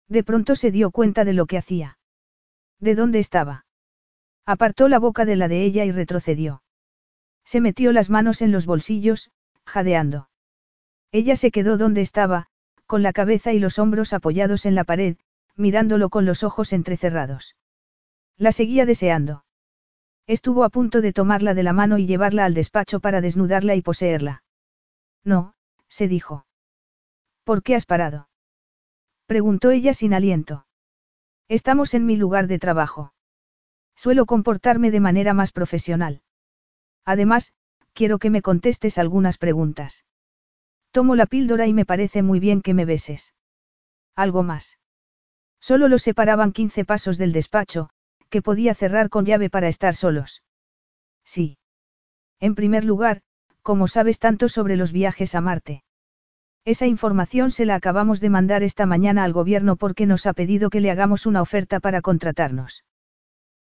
De 0.07 0.23
pronto 0.23 0.55
se 0.55 0.69
dio 0.69 0.91
cuenta 0.91 1.25
de 1.25 1.33
lo 1.33 1.47
que 1.47 1.57
hacía. 1.57 1.97
¿De 2.79 2.93
dónde 2.93 3.17
estaba? 3.17 3.65
Apartó 4.45 4.89
la 4.89 4.99
boca 4.99 5.25
de 5.25 5.35
la 5.35 5.47
de 5.47 5.63
ella 5.63 5.85
y 5.85 5.91
retrocedió. 5.91 6.61
Se 7.43 7.59
metió 7.59 7.91
las 7.91 8.11
manos 8.11 8.43
en 8.43 8.51
los 8.51 8.67
bolsillos, 8.67 9.31
jadeando. 9.65 10.29
Ella 11.11 11.35
se 11.35 11.49
quedó 11.49 11.77
donde 11.77 12.01
estaba, 12.01 12.47
con 12.85 13.01
la 13.01 13.11
cabeza 13.11 13.53
y 13.53 13.59
los 13.59 13.79
hombros 13.79 14.13
apoyados 14.13 14.67
en 14.67 14.75
la 14.75 14.83
pared, 14.83 15.17
mirándolo 15.55 16.09
con 16.09 16.25
los 16.25 16.43
ojos 16.43 16.73
entrecerrados. 16.73 17.55
La 18.37 18.51
seguía 18.51 18.85
deseando. 18.85 19.45
Estuvo 20.29 20.63
a 20.63 20.69
punto 20.69 21.01
de 21.01 21.11
tomarla 21.11 21.55
de 21.55 21.63
la 21.63 21.73
mano 21.73 21.97
y 21.97 22.05
llevarla 22.05 22.45
al 22.45 22.53
despacho 22.53 22.99
para 22.99 23.19
desnudarla 23.19 23.73
y 23.73 23.81
poseerla. 23.81 24.43
No, 25.23 25.55
se 25.87 26.07
dijo. 26.07 26.45
¿Por 27.43 27.63
qué 27.63 27.73
has 27.73 27.87
parado? 27.87 28.29
Preguntó 29.25 29.71
ella 29.71 29.95
sin 29.95 30.13
aliento. 30.13 30.67
Estamos 31.47 31.95
en 31.95 32.05
mi 32.05 32.15
lugar 32.15 32.45
de 32.45 32.59
trabajo. 32.59 33.11
Suelo 33.95 34.27
comportarme 34.27 34.91
de 34.91 34.99
manera 34.99 35.33
más 35.33 35.51
profesional. 35.51 36.21
Además, 37.05 37.55
quiero 37.93 38.19
que 38.19 38.29
me 38.29 38.43
contestes 38.43 38.99
algunas 38.99 39.39
preguntas. 39.39 40.05
Tomo 40.91 41.15
la 41.15 41.25
píldora 41.25 41.65
y 41.65 41.73
me 41.73 41.85
parece 41.85 42.21
muy 42.21 42.39
bien 42.39 42.61
que 42.61 42.75
me 42.75 42.85
beses. 42.85 43.33
Algo 44.15 44.43
más. 44.43 44.77
Solo 45.59 45.87
los 45.87 46.03
separaban 46.03 46.51
15 46.51 46.85
pasos 46.85 47.17
del 47.17 47.31
despacho, 47.31 47.89
que 48.29 48.41
podía 48.41 48.73
cerrar 48.73 49.09
con 49.09 49.25
llave 49.25 49.49
para 49.49 49.67
estar 49.67 49.95
solos. 49.95 50.43
Sí. 51.23 51.57
En 52.39 52.55
primer 52.55 52.85
lugar, 52.85 53.21
¿cómo 53.61 53.87
sabes 53.87 54.19
tanto 54.19 54.49
sobre 54.49 54.77
los 54.77 54.91
viajes 54.91 55.35
a 55.35 55.41
Marte? 55.41 55.83
Esa 56.65 56.87
información 56.87 57.51
se 57.51 57.65
la 57.65 57.75
acabamos 57.75 58.19
de 58.19 58.29
mandar 58.29 58.63
esta 58.63 58.85
mañana 58.85 59.23
al 59.23 59.33
gobierno 59.33 59.75
porque 59.75 60.05
nos 60.05 60.25
ha 60.25 60.33
pedido 60.33 60.69
que 60.69 60.81
le 60.81 60.91
hagamos 60.91 61.25
una 61.25 61.41
oferta 61.41 61.79
para 61.79 62.01
contratarnos. 62.01 62.83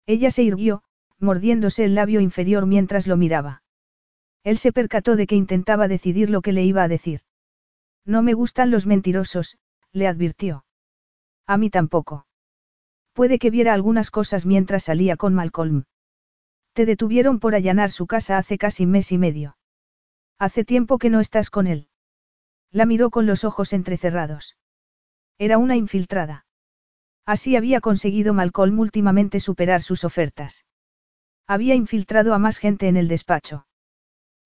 Ella 0.05 0.31
se 0.31 0.43
irguió, 0.43 0.83
mordiéndose 1.19 1.85
el 1.85 1.95
labio 1.95 2.19
inferior 2.21 2.65
mientras 2.65 3.07
lo 3.07 3.17
miraba. 3.17 3.63
Él 4.43 4.57
se 4.57 4.71
percató 4.71 5.15
de 5.15 5.27
que 5.27 5.35
intentaba 5.35 5.87
decidir 5.87 6.29
lo 6.29 6.41
que 6.41 6.53
le 6.53 6.63
iba 6.63 6.83
a 6.83 6.87
decir. 6.87 7.21
No 8.05 8.21
me 8.21 8.33
gustan 8.33 8.71
los 8.71 8.85
mentirosos, 8.85 9.57
le 9.91 10.07
advirtió. 10.07 10.65
A 11.45 11.57
mí 11.57 11.69
tampoco. 11.69 12.25
Puede 13.19 13.37
que 13.37 13.49
viera 13.49 13.73
algunas 13.73 14.11
cosas 14.11 14.45
mientras 14.45 14.85
salía 14.85 15.17
con 15.17 15.33
Malcolm. 15.33 15.83
Te 16.71 16.85
detuvieron 16.85 17.41
por 17.41 17.53
allanar 17.53 17.91
su 17.91 18.07
casa 18.07 18.37
hace 18.37 18.57
casi 18.57 18.85
mes 18.85 19.11
y 19.11 19.17
medio. 19.17 19.57
Hace 20.37 20.63
tiempo 20.63 20.97
que 20.97 21.09
no 21.09 21.19
estás 21.19 21.49
con 21.49 21.67
él. 21.67 21.89
La 22.71 22.85
miró 22.85 23.09
con 23.09 23.25
los 23.25 23.43
ojos 23.43 23.73
entrecerrados. 23.73 24.55
Era 25.37 25.57
una 25.57 25.75
infiltrada. 25.75 26.45
Así 27.25 27.57
había 27.57 27.81
conseguido 27.81 28.33
Malcolm 28.33 28.79
últimamente 28.79 29.41
superar 29.41 29.81
sus 29.81 30.05
ofertas. 30.05 30.63
Había 31.45 31.75
infiltrado 31.75 32.33
a 32.33 32.39
más 32.39 32.57
gente 32.57 32.87
en 32.87 32.95
el 32.95 33.09
despacho. 33.09 33.67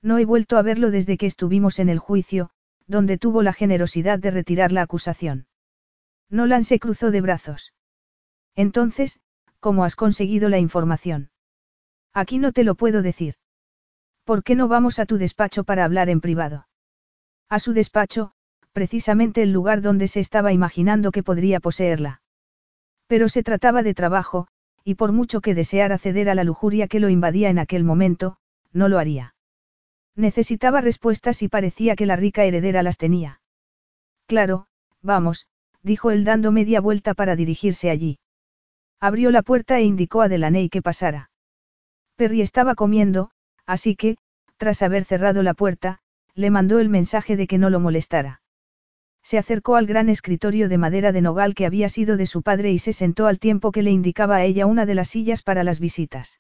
No 0.02 0.18
he 0.18 0.26
vuelto 0.26 0.58
a 0.58 0.64
verlo 0.64 0.90
desde 0.90 1.18
que 1.18 1.28
estuvimos 1.28 1.78
en 1.78 1.90
el 1.90 2.00
juicio, 2.00 2.50
donde 2.88 3.20
tuvo 3.20 3.44
la 3.44 3.54
generosidad 3.54 4.18
de 4.18 4.32
retirar 4.32 4.72
la 4.72 4.82
acusación. 4.82 5.46
Nolan 6.32 6.64
se 6.64 6.80
cruzó 6.80 7.12
de 7.12 7.22
brazos. 7.22 7.72
Entonces, 8.56 9.20
¿cómo 9.60 9.84
has 9.84 9.96
conseguido 9.96 10.50
la 10.50 10.60
información? 10.60 11.32
Aquí 12.14 12.38
no 12.38 12.52
te 12.52 12.64
lo 12.64 12.76
puedo 12.76 13.02
decir. 13.02 13.36
¿Por 14.24 14.44
qué 14.44 14.56
no 14.56 14.68
vamos 14.68 15.00
a 15.00 15.06
tu 15.06 15.18
despacho 15.18 15.64
para 15.64 15.84
hablar 15.84 16.10
en 16.10 16.22
privado? 16.22 16.68
A 17.50 17.60
su 17.60 17.74
despacho, 17.74 18.32
precisamente 18.72 19.42
el 19.42 19.52
lugar 19.52 19.82
donde 19.82 20.08
se 20.08 20.20
estaba 20.20 20.54
imaginando 20.54 21.12
que 21.12 21.24
podría 21.24 21.60
poseerla. 21.60 22.22
Pero 23.08 23.30
se 23.30 23.44
trataba 23.44 23.84
de 23.84 23.94
trabajo, 23.94 24.48
y 24.84 24.96
por 24.96 25.12
mucho 25.12 25.42
que 25.42 25.56
deseara 25.56 25.98
ceder 25.98 26.30
a 26.30 26.36
la 26.36 26.44
lujuria 26.44 26.88
que 26.88 27.00
lo 27.00 27.10
invadía 27.10 27.50
en 27.50 27.60
aquel 27.60 27.84
momento, 27.84 28.38
no 28.72 28.88
lo 28.88 29.00
haría. 29.00 29.36
Necesitaba 30.16 30.82
respuestas 30.82 31.42
y 31.42 31.48
parecía 31.48 31.96
que 31.96 32.06
la 32.06 32.16
rica 32.16 32.44
heredera 32.44 32.84
las 32.84 32.98
tenía. 32.98 33.42
Claro, 34.28 34.68
vamos, 35.02 35.48
dijo 35.82 36.12
él 36.12 36.24
dando 36.24 36.52
media 36.52 36.82
vuelta 36.82 37.14
para 37.14 37.36
dirigirse 37.36 37.90
allí. 37.90 38.20
Abrió 39.04 39.32
la 39.32 39.42
puerta 39.42 39.80
e 39.80 39.84
indicó 39.84 40.22
a 40.22 40.30
Delaney 40.30 40.70
que 40.70 40.82
pasara. 40.82 41.30
Perry 42.16 42.40
estaba 42.40 42.74
comiendo, 42.74 43.32
así 43.66 43.98
que, 43.98 44.16
tras 44.56 44.82
haber 44.82 45.04
cerrado 45.04 45.44
la 45.44 45.54
puerta, 45.54 46.00
le 46.36 46.50
mandó 46.50 46.80
el 46.80 46.88
mensaje 46.88 47.36
de 47.36 47.46
que 47.46 47.58
no 47.58 47.70
lo 47.70 47.82
molestara. 47.82 48.42
Se 49.22 49.38
acercó 49.38 49.76
al 49.76 49.88
gran 49.88 50.08
escritorio 50.08 50.70
de 50.70 50.78
madera 50.78 51.12
de 51.12 51.20
nogal 51.20 51.54
que 51.54 51.66
había 51.66 51.90
sido 51.90 52.16
de 52.16 52.28
su 52.28 52.44
padre 52.44 52.72
y 52.72 52.80
se 52.80 52.94
sentó 52.94 53.28
al 53.28 53.40
tiempo 53.40 53.74
que 53.74 53.82
le 53.82 53.92
indicaba 53.92 54.38
a 54.38 54.46
ella 54.46 54.68
una 54.68 54.86
de 54.86 54.96
las 54.96 55.10
sillas 55.10 55.42
para 55.42 55.66
las 55.66 55.82
visitas. 55.82 56.40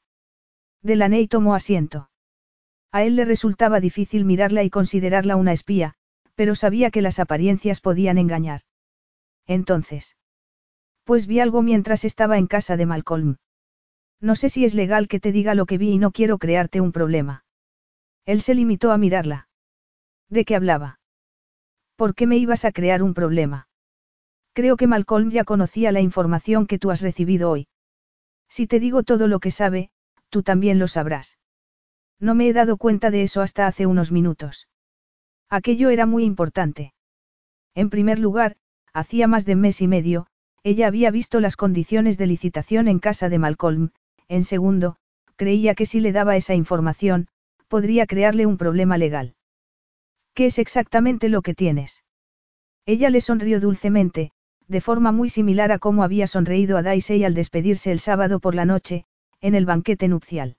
Delaney 0.81 1.27
tomó 1.27 1.55
asiento. 1.55 2.09
A 2.93 3.03
él 3.03 3.17
le 3.17 3.25
resultaba 3.25 3.81
difícil 3.81 4.23
mirarla 4.23 4.63
y 4.63 4.69
considerarla 4.69 5.35
una 5.35 5.51
espía, 5.51 5.95
pero 6.33 6.55
sabía 6.55 6.91
que 6.91 7.01
las 7.01 7.19
apariencias 7.19 7.81
podían 7.81 8.17
engañar. 8.17 8.61
Entonces. 9.47 10.15
Pues 11.03 11.27
vi 11.27 11.39
algo 11.39 11.61
mientras 11.61 12.05
estaba 12.05 12.37
en 12.37 12.47
casa 12.47 12.77
de 12.77 12.85
Malcolm. 12.85 13.37
No 14.21 14.35
sé 14.35 14.49
si 14.49 14.63
es 14.63 14.73
legal 14.73 15.07
que 15.07 15.19
te 15.19 15.31
diga 15.31 15.53
lo 15.53 15.65
que 15.65 15.77
vi 15.77 15.91
y 15.91 15.97
no 15.97 16.11
quiero 16.11 16.37
crearte 16.37 16.79
un 16.79 16.91
problema. 16.91 17.43
Él 18.25 18.41
se 18.41 18.55
limitó 18.55 18.91
a 18.91 18.97
mirarla. 18.97 19.49
¿De 20.29 20.45
qué 20.45 20.55
hablaba? 20.55 20.99
¿Por 21.97 22.15
qué 22.15 22.25
me 22.25 22.37
ibas 22.37 22.63
a 22.63 22.71
crear 22.71 23.03
un 23.03 23.13
problema? 23.13 23.67
Creo 24.53 24.77
que 24.77 24.87
Malcolm 24.87 25.29
ya 25.29 25.43
conocía 25.43 25.91
la 25.91 25.99
información 25.99 26.67
que 26.67 26.79
tú 26.79 26.89
has 26.89 27.01
recibido 27.01 27.49
hoy. 27.49 27.67
Si 28.47 28.67
te 28.67 28.79
digo 28.79 29.03
todo 29.03 29.27
lo 29.27 29.39
que 29.39 29.51
sabe, 29.51 29.89
tú 30.29 30.43
también 30.43 30.79
lo 30.79 30.87
sabrás. 30.87 31.37
No 32.19 32.35
me 32.35 32.47
he 32.47 32.53
dado 32.53 32.77
cuenta 32.77 33.11
de 33.11 33.23
eso 33.23 33.41
hasta 33.41 33.67
hace 33.67 33.85
unos 33.85 34.11
minutos. 34.11 34.67
Aquello 35.49 35.89
era 35.89 36.05
muy 36.05 36.23
importante. 36.23 36.93
En 37.75 37.89
primer 37.89 38.19
lugar, 38.19 38.55
hacía 38.93 39.27
más 39.27 39.45
de 39.45 39.55
mes 39.55 39.81
y 39.81 39.87
medio, 39.87 40.27
ella 40.63 40.87
había 40.87 41.11
visto 41.11 41.39
las 41.39 41.57
condiciones 41.57 42.17
de 42.17 42.27
licitación 42.27 42.87
en 42.87 42.99
casa 42.99 43.29
de 43.29 43.37
Malcolm, 43.37 43.91
en 44.29 44.43
segundo, 44.43 44.95
creía 45.35 45.75
que 45.75 45.85
si 45.85 45.99
le 45.99 46.11
daba 46.11 46.37
esa 46.37 46.55
información, 46.55 47.27
podría 47.67 48.05
crearle 48.07 48.45
un 48.45 48.57
problema 48.57 48.97
legal. 48.97 49.35
¿Qué 50.33 50.45
es 50.45 50.59
exactamente 50.59 51.27
lo 51.27 51.41
que 51.41 51.53
tienes? 51.53 52.03
Ella 52.85 53.09
le 53.09 53.21
sonrió 53.21 53.59
dulcemente, 53.59 54.31
de 54.67 54.81
forma 54.81 55.11
muy 55.11 55.29
similar 55.29 55.71
a 55.71 55.79
cómo 55.79 56.03
había 56.03 56.27
sonreído 56.27 56.77
a 56.77 56.81
Daisy 56.81 57.23
al 57.23 57.33
despedirse 57.33 57.91
el 57.91 57.99
sábado 57.99 58.39
por 58.39 58.55
la 58.55 58.65
noche, 58.65 59.05
en 59.41 59.55
el 59.55 59.65
banquete 59.65 60.07
nupcial. 60.07 60.55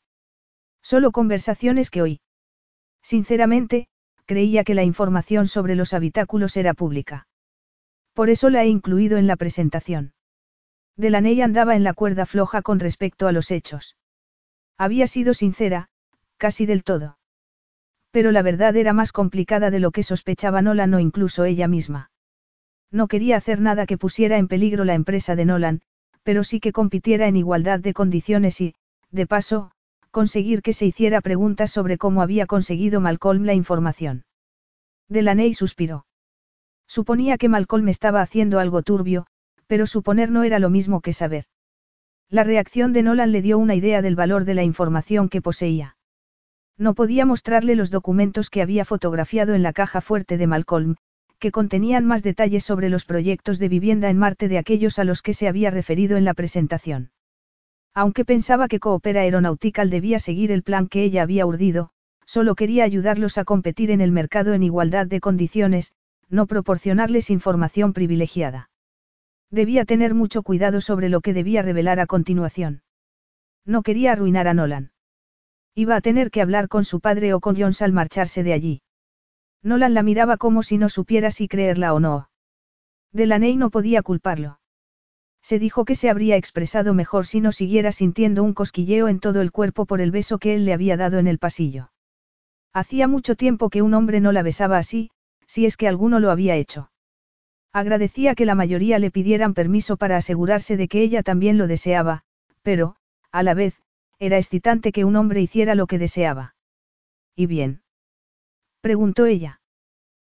Solo 0.82 1.12
conversaciones 1.12 1.90
que 1.90 2.02
oí. 2.02 2.20
Sinceramente, 3.02 3.88
creía 4.26 4.64
que 4.64 4.74
la 4.74 4.84
información 4.84 5.46
sobre 5.46 5.74
los 5.74 5.94
habitáculos 5.94 6.56
era 6.56 6.74
pública. 6.74 7.26
Por 8.14 8.30
eso 8.30 8.48
la 8.48 8.62
he 8.62 8.68
incluido 8.68 9.18
en 9.18 9.26
la 9.26 9.36
presentación. 9.36 10.14
Delaney 10.96 11.42
andaba 11.42 11.74
en 11.74 11.82
la 11.82 11.92
cuerda 11.92 12.26
floja 12.26 12.62
con 12.62 12.78
respecto 12.78 13.26
a 13.26 13.32
los 13.32 13.50
hechos. 13.50 13.96
Había 14.78 15.08
sido 15.08 15.34
sincera, 15.34 15.88
casi 16.36 16.64
del 16.64 16.84
todo. 16.84 17.18
Pero 18.12 18.30
la 18.30 18.42
verdad 18.42 18.76
era 18.76 18.92
más 18.92 19.10
complicada 19.10 19.70
de 19.70 19.80
lo 19.80 19.90
que 19.90 20.04
sospechaba 20.04 20.62
Nolan 20.62 20.94
o 20.94 21.00
incluso 21.00 21.44
ella 21.44 21.66
misma. 21.66 22.12
No 22.92 23.08
quería 23.08 23.36
hacer 23.36 23.60
nada 23.60 23.86
que 23.86 23.98
pusiera 23.98 24.38
en 24.38 24.46
peligro 24.46 24.84
la 24.84 24.94
empresa 24.94 25.34
de 25.34 25.44
Nolan, 25.44 25.80
pero 26.22 26.44
sí 26.44 26.60
que 26.60 26.72
compitiera 26.72 27.26
en 27.26 27.36
igualdad 27.36 27.80
de 27.80 27.92
condiciones 27.92 28.60
y, 28.60 28.76
de 29.10 29.26
paso, 29.26 29.72
conseguir 30.12 30.62
que 30.62 30.72
se 30.72 30.86
hiciera 30.86 31.20
preguntas 31.20 31.72
sobre 31.72 31.98
cómo 31.98 32.22
había 32.22 32.46
conseguido 32.46 33.00
Malcolm 33.00 33.44
la 33.44 33.54
información. 33.54 34.24
Delaney 35.08 35.54
suspiró. 35.54 36.06
Suponía 36.86 37.38
que 37.38 37.48
Malcolm 37.48 37.88
estaba 37.88 38.20
haciendo 38.20 38.58
algo 38.58 38.82
turbio, 38.82 39.26
pero 39.66 39.86
suponer 39.86 40.30
no 40.30 40.42
era 40.42 40.58
lo 40.58 40.70
mismo 40.70 41.00
que 41.00 41.12
saber. 41.12 41.44
La 42.30 42.44
reacción 42.44 42.92
de 42.92 43.02
Nolan 43.02 43.32
le 43.32 43.42
dio 43.42 43.58
una 43.58 43.74
idea 43.74 44.02
del 44.02 44.16
valor 44.16 44.44
de 44.44 44.54
la 44.54 44.64
información 44.64 45.28
que 45.28 45.42
poseía. 45.42 45.96
No 46.76 46.94
podía 46.94 47.24
mostrarle 47.24 47.76
los 47.76 47.90
documentos 47.90 48.50
que 48.50 48.62
había 48.62 48.84
fotografiado 48.84 49.54
en 49.54 49.62
la 49.62 49.72
caja 49.72 50.00
fuerte 50.00 50.36
de 50.38 50.46
Malcolm, 50.46 50.96
que 51.38 51.52
contenían 51.52 52.04
más 52.04 52.22
detalles 52.22 52.64
sobre 52.64 52.88
los 52.88 53.04
proyectos 53.04 53.58
de 53.58 53.68
vivienda 53.68 54.08
en 54.10 54.18
Marte 54.18 54.48
de 54.48 54.58
aquellos 54.58 54.98
a 54.98 55.04
los 55.04 55.22
que 55.22 55.34
se 55.34 55.46
había 55.46 55.70
referido 55.70 56.16
en 56.16 56.24
la 56.24 56.34
presentación. 56.34 57.10
Aunque 57.94 58.24
pensaba 58.24 58.66
que 58.66 58.80
Coopera 58.80 59.20
Aeronautical 59.20 59.90
debía 59.90 60.18
seguir 60.18 60.50
el 60.50 60.64
plan 60.64 60.88
que 60.88 61.04
ella 61.04 61.22
había 61.22 61.46
urdido, 61.46 61.90
solo 62.26 62.54
quería 62.54 62.84
ayudarlos 62.84 63.38
a 63.38 63.44
competir 63.44 63.90
en 63.90 64.00
el 64.00 64.10
mercado 64.10 64.54
en 64.54 64.64
igualdad 64.64 65.06
de 65.06 65.20
condiciones, 65.20 65.92
no 66.28 66.46
proporcionarles 66.46 67.30
información 67.30 67.92
privilegiada. 67.92 68.70
Debía 69.50 69.84
tener 69.84 70.14
mucho 70.14 70.42
cuidado 70.42 70.80
sobre 70.80 71.08
lo 71.08 71.20
que 71.20 71.32
debía 71.32 71.62
revelar 71.62 72.00
a 72.00 72.06
continuación. 72.06 72.82
No 73.64 73.82
quería 73.82 74.12
arruinar 74.12 74.48
a 74.48 74.54
Nolan. 74.54 74.92
Iba 75.74 75.96
a 75.96 76.00
tener 76.00 76.30
que 76.30 76.42
hablar 76.42 76.68
con 76.68 76.84
su 76.84 77.00
padre 77.00 77.34
o 77.34 77.40
con 77.40 77.56
Jones 77.56 77.82
al 77.82 77.92
marcharse 77.92 78.42
de 78.42 78.52
allí. 78.52 78.82
Nolan 79.62 79.94
la 79.94 80.02
miraba 80.02 80.36
como 80.36 80.62
si 80.62 80.78
no 80.78 80.88
supiera 80.88 81.30
si 81.30 81.48
creerla 81.48 81.94
o 81.94 82.00
no. 82.00 82.28
Delaney 83.12 83.56
no 83.56 83.70
podía 83.70 84.02
culparlo. 84.02 84.60
Se 85.42 85.58
dijo 85.58 85.84
que 85.84 85.94
se 85.94 86.10
habría 86.10 86.36
expresado 86.36 86.94
mejor 86.94 87.26
si 87.26 87.40
no 87.40 87.52
siguiera 87.52 87.92
sintiendo 87.92 88.42
un 88.42 88.54
cosquilleo 88.54 89.08
en 89.08 89.20
todo 89.20 89.40
el 89.40 89.52
cuerpo 89.52 89.86
por 89.86 90.00
el 90.00 90.10
beso 90.10 90.38
que 90.38 90.54
él 90.54 90.64
le 90.64 90.72
había 90.72 90.96
dado 90.96 91.18
en 91.18 91.26
el 91.26 91.38
pasillo. 91.38 91.90
Hacía 92.72 93.06
mucho 93.08 93.36
tiempo 93.36 93.70
que 93.70 93.82
un 93.82 93.94
hombre 93.94 94.20
no 94.20 94.32
la 94.32 94.42
besaba 94.42 94.78
así, 94.78 95.10
si 95.46 95.66
es 95.66 95.76
que 95.76 95.88
alguno 95.88 96.20
lo 96.20 96.30
había 96.30 96.56
hecho. 96.56 96.90
Agradecía 97.72 98.34
que 98.34 98.44
la 98.44 98.54
mayoría 98.54 98.98
le 98.98 99.10
pidieran 99.10 99.54
permiso 99.54 99.96
para 99.96 100.16
asegurarse 100.16 100.76
de 100.76 100.88
que 100.88 101.02
ella 101.02 101.22
también 101.22 101.58
lo 101.58 101.66
deseaba, 101.66 102.22
pero, 102.62 102.96
a 103.32 103.42
la 103.42 103.54
vez, 103.54 103.80
era 104.18 104.38
excitante 104.38 104.92
que 104.92 105.04
un 105.04 105.16
hombre 105.16 105.40
hiciera 105.40 105.74
lo 105.74 105.86
que 105.86 105.98
deseaba. 105.98 106.54
¿Y 107.34 107.46
bien? 107.46 107.82
preguntó 108.80 109.26
ella. 109.26 109.60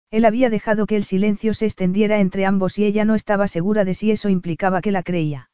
Él 0.09 0.25
había 0.25 0.49
dejado 0.49 0.85
que 0.85 0.95
el 0.95 1.03
silencio 1.03 1.53
se 1.53 1.65
extendiera 1.65 2.19
entre 2.19 2.45
ambos 2.45 2.77
y 2.77 2.85
ella 2.85 3.03
no 3.03 3.15
estaba 3.15 3.47
segura 3.47 3.83
de 3.83 3.93
si 3.93 4.11
eso 4.11 4.29
implicaba 4.29 4.81
que 4.81 4.91
la 4.91 5.03
creía. 5.03 5.49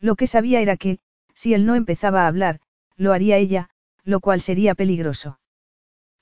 Lo 0.00 0.16
que 0.16 0.26
sabía 0.26 0.60
era 0.60 0.76
que, 0.76 0.98
si 1.34 1.52
él 1.52 1.66
no 1.66 1.74
empezaba 1.74 2.22
a 2.22 2.28
hablar, 2.28 2.60
lo 2.96 3.12
haría 3.12 3.36
ella, 3.36 3.70
lo 4.04 4.20
cual 4.20 4.40
sería 4.40 4.74
peligroso. 4.74 5.40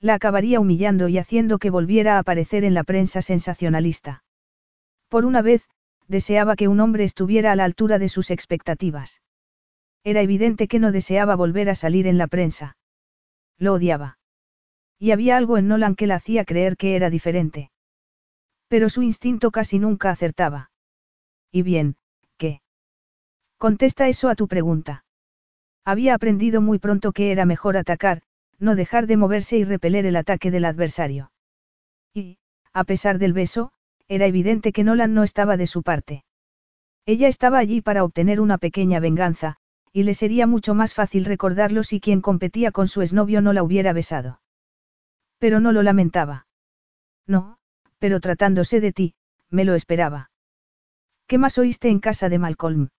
La 0.01 0.15
acabaría 0.15 0.59
humillando 0.59 1.07
y 1.07 1.19
haciendo 1.19 1.59
que 1.59 1.69
volviera 1.69 2.15
a 2.15 2.19
aparecer 2.19 2.63
en 2.63 2.73
la 2.73 2.83
prensa 2.83 3.21
sensacionalista. 3.21 4.23
Por 5.09 5.25
una 5.25 5.43
vez, 5.43 5.69
deseaba 6.07 6.55
que 6.55 6.67
un 6.67 6.79
hombre 6.79 7.03
estuviera 7.03 7.51
a 7.51 7.55
la 7.55 7.65
altura 7.65 7.99
de 7.99 8.09
sus 8.09 8.31
expectativas. 8.31 9.21
Era 10.03 10.21
evidente 10.21 10.67
que 10.67 10.79
no 10.79 10.91
deseaba 10.91 11.35
volver 11.35 11.69
a 11.69 11.75
salir 11.75 12.07
en 12.07 12.17
la 12.17 12.25
prensa. 12.25 12.77
Lo 13.59 13.73
odiaba. 13.73 14.17
Y 14.97 15.11
había 15.11 15.37
algo 15.37 15.59
en 15.59 15.67
Nolan 15.67 15.95
que 15.95 16.07
la 16.07 16.15
hacía 16.15 16.45
creer 16.45 16.77
que 16.77 16.95
era 16.95 17.11
diferente. 17.11 17.69
Pero 18.67 18.89
su 18.89 19.03
instinto 19.03 19.51
casi 19.51 19.77
nunca 19.77 20.09
acertaba. 20.09 20.71
Y 21.51 21.61
bien, 21.61 21.95
¿qué? 22.37 22.61
Contesta 23.57 24.07
eso 24.07 24.29
a 24.29 24.35
tu 24.35 24.47
pregunta. 24.47 25.05
Había 25.85 26.15
aprendido 26.15 26.61
muy 26.61 26.79
pronto 26.79 27.11
que 27.11 27.31
era 27.31 27.45
mejor 27.45 27.77
atacar, 27.77 28.23
no 28.61 28.75
dejar 28.75 29.07
de 29.07 29.17
moverse 29.17 29.57
y 29.57 29.63
repeler 29.63 30.05
el 30.05 30.15
ataque 30.15 30.51
del 30.51 30.65
adversario. 30.65 31.31
Y, 32.13 32.37
a 32.71 32.83
pesar 32.83 33.17
del 33.17 33.33
beso, 33.33 33.71
era 34.07 34.27
evidente 34.27 34.71
que 34.71 34.83
Nolan 34.83 35.13
no 35.13 35.23
estaba 35.23 35.57
de 35.57 35.67
su 35.67 35.81
parte. 35.83 36.23
Ella 37.05 37.27
estaba 37.27 37.57
allí 37.57 37.81
para 37.81 38.03
obtener 38.03 38.39
una 38.39 38.59
pequeña 38.59 38.99
venganza, 38.99 39.57
y 39.91 40.03
le 40.03 40.13
sería 40.13 40.45
mucho 40.47 40.75
más 40.75 40.93
fácil 40.93 41.25
recordarlo 41.25 41.83
si 41.83 41.99
quien 41.99 42.21
competía 42.21 42.71
con 42.71 42.87
su 42.87 43.01
exnovio 43.01 43.41
no 43.41 43.51
la 43.51 43.63
hubiera 43.63 43.93
besado. 43.93 44.41
Pero 45.39 45.59
no 45.59 45.71
lo 45.71 45.81
lamentaba. 45.81 46.45
No, 47.25 47.57
pero 47.97 48.19
tratándose 48.19 48.79
de 48.79 48.93
ti, 48.93 49.15
me 49.49 49.65
lo 49.65 49.73
esperaba. 49.73 50.29
¿Qué 51.25 51.39
más 51.39 51.57
oíste 51.57 51.89
en 51.89 51.99
casa 51.99 52.29
de 52.29 52.37
Malcolm? 52.37 52.89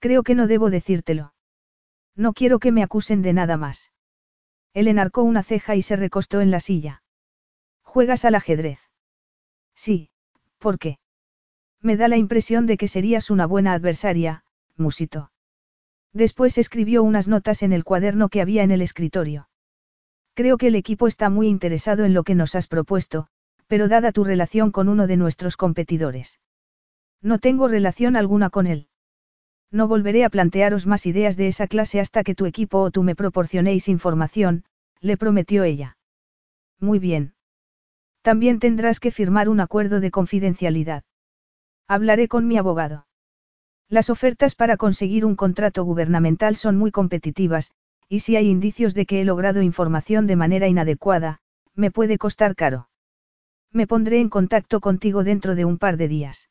Creo 0.00 0.22
que 0.22 0.34
no 0.34 0.46
debo 0.46 0.70
decírtelo. 0.70 1.34
No 2.16 2.32
quiero 2.32 2.58
que 2.58 2.72
me 2.72 2.82
acusen 2.82 3.22
de 3.22 3.32
nada 3.32 3.56
más. 3.56 3.91
Él 4.74 4.88
enarcó 4.88 5.22
una 5.22 5.42
ceja 5.42 5.76
y 5.76 5.82
se 5.82 5.96
recostó 5.96 6.40
en 6.40 6.50
la 6.50 6.60
silla. 6.60 7.02
¿Juegas 7.82 8.24
al 8.24 8.34
ajedrez? 8.34 8.78
Sí, 9.74 10.10
¿por 10.58 10.78
qué? 10.78 10.98
Me 11.80 11.96
da 11.96 12.08
la 12.08 12.16
impresión 12.16 12.66
de 12.66 12.76
que 12.76 12.88
serías 12.88 13.30
una 13.30 13.46
buena 13.46 13.72
adversaria, 13.72 14.44
musito. 14.76 15.30
Después 16.12 16.58
escribió 16.58 17.02
unas 17.02 17.28
notas 17.28 17.62
en 17.62 17.72
el 17.72 17.84
cuaderno 17.84 18.28
que 18.28 18.40
había 18.40 18.62
en 18.62 18.70
el 18.70 18.82
escritorio. 18.82 19.48
Creo 20.34 20.56
que 20.56 20.68
el 20.68 20.76
equipo 20.76 21.06
está 21.06 21.28
muy 21.28 21.48
interesado 21.48 22.04
en 22.04 22.14
lo 22.14 22.22
que 22.22 22.34
nos 22.34 22.54
has 22.54 22.66
propuesto, 22.66 23.26
pero 23.66 23.88
dada 23.88 24.12
tu 24.12 24.24
relación 24.24 24.70
con 24.70 24.88
uno 24.88 25.06
de 25.06 25.16
nuestros 25.16 25.56
competidores. 25.56 26.40
No 27.20 27.38
tengo 27.38 27.68
relación 27.68 28.16
alguna 28.16 28.50
con 28.50 28.66
él. 28.66 28.88
No 29.72 29.88
volveré 29.88 30.24
a 30.24 30.28
plantearos 30.28 30.86
más 30.86 31.06
ideas 31.06 31.38
de 31.38 31.48
esa 31.48 31.66
clase 31.66 31.98
hasta 31.98 32.22
que 32.22 32.34
tu 32.34 32.44
equipo 32.44 32.78
o 32.78 32.90
tú 32.90 33.02
me 33.02 33.16
proporcionéis 33.16 33.88
información, 33.88 34.64
le 35.00 35.16
prometió 35.16 35.64
ella. 35.64 35.96
Muy 36.78 36.98
bien. 36.98 37.34
También 38.20 38.60
tendrás 38.60 39.00
que 39.00 39.10
firmar 39.10 39.48
un 39.48 39.60
acuerdo 39.60 40.00
de 40.00 40.10
confidencialidad. 40.10 41.04
Hablaré 41.88 42.28
con 42.28 42.46
mi 42.46 42.58
abogado. 42.58 43.06
Las 43.88 44.10
ofertas 44.10 44.54
para 44.54 44.76
conseguir 44.76 45.24
un 45.24 45.36
contrato 45.36 45.84
gubernamental 45.84 46.54
son 46.54 46.76
muy 46.76 46.90
competitivas, 46.90 47.72
y 48.08 48.20
si 48.20 48.36
hay 48.36 48.48
indicios 48.48 48.94
de 48.94 49.06
que 49.06 49.22
he 49.22 49.24
logrado 49.24 49.62
información 49.62 50.26
de 50.26 50.36
manera 50.36 50.68
inadecuada, 50.68 51.40
me 51.74 51.90
puede 51.90 52.18
costar 52.18 52.54
caro. 52.54 52.88
Me 53.70 53.86
pondré 53.86 54.20
en 54.20 54.28
contacto 54.28 54.80
contigo 54.80 55.24
dentro 55.24 55.54
de 55.54 55.64
un 55.64 55.78
par 55.78 55.96
de 55.96 56.08
días. 56.08 56.50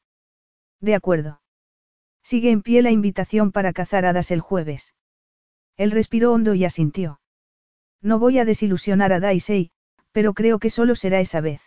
De 0.80 0.96
acuerdo. 0.96 1.40
Sigue 2.24 2.52
en 2.52 2.62
pie 2.62 2.82
la 2.82 2.92
invitación 2.92 3.52
para 3.52 3.74
cazar 3.74 4.06
hadas 4.06 4.32
el 4.32 4.42
jueves. 4.42 4.94
Él 5.78 5.92
respiró 5.92 6.34
hondo 6.34 6.54
y 6.54 6.66
asintió. 6.66 7.20
No 8.02 8.20
voy 8.20 8.40
a 8.40 8.46
desilusionar 8.46 9.14
a 9.14 9.20
Daisy, 9.20 9.72
pero 10.12 10.34
creo 10.34 10.60
que 10.60 10.70
solo 10.70 10.96
será 10.96 11.20
esa 11.20 11.42
vez. 11.42 11.62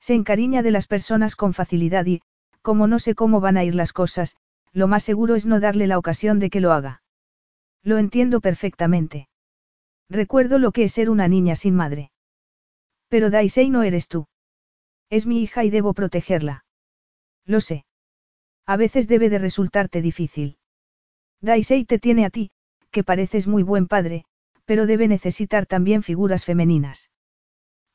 Se 0.00 0.14
encariña 0.14 0.62
de 0.62 0.70
las 0.70 0.86
personas 0.86 1.36
con 1.36 1.54
facilidad 1.54 2.06
y, 2.06 2.22
como 2.62 2.86
no 2.86 2.98
sé 2.98 3.14
cómo 3.14 3.40
van 3.40 3.56
a 3.56 3.64
ir 3.64 3.74
las 3.74 3.92
cosas, 3.92 4.36
lo 4.72 4.88
más 4.88 5.02
seguro 5.04 5.34
es 5.34 5.46
no 5.46 5.60
darle 5.60 5.86
la 5.86 5.98
ocasión 5.98 6.38
de 6.38 6.50
que 6.50 6.60
lo 6.60 6.72
haga. 6.72 7.02
Lo 7.82 7.98
entiendo 7.98 8.40
perfectamente. 8.40 9.28
Recuerdo 10.08 10.58
lo 10.58 10.72
que 10.72 10.84
es 10.84 10.92
ser 10.92 11.10
una 11.10 11.28
niña 11.28 11.56
sin 11.56 11.74
madre. 11.74 12.10
Pero 13.08 13.30
Daisei 13.30 13.70
no 13.70 13.82
eres 13.82 14.08
tú. 14.08 14.26
Es 15.10 15.26
mi 15.26 15.42
hija 15.42 15.64
y 15.64 15.70
debo 15.70 15.94
protegerla. 15.94 16.64
Lo 17.46 17.60
sé. 17.60 17.84
A 18.66 18.76
veces 18.76 19.08
debe 19.08 19.28
de 19.28 19.38
resultarte 19.38 20.00
difícil. 20.00 20.56
Daisei 21.40 21.84
te 21.84 21.98
tiene 21.98 22.24
a 22.24 22.30
ti, 22.30 22.50
que 22.90 23.04
pareces 23.04 23.46
muy 23.46 23.62
buen 23.62 23.86
padre, 23.86 24.24
pero 24.64 24.86
debe 24.86 25.08
necesitar 25.08 25.66
también 25.66 26.02
figuras 26.02 26.44
femeninas. 26.44 27.10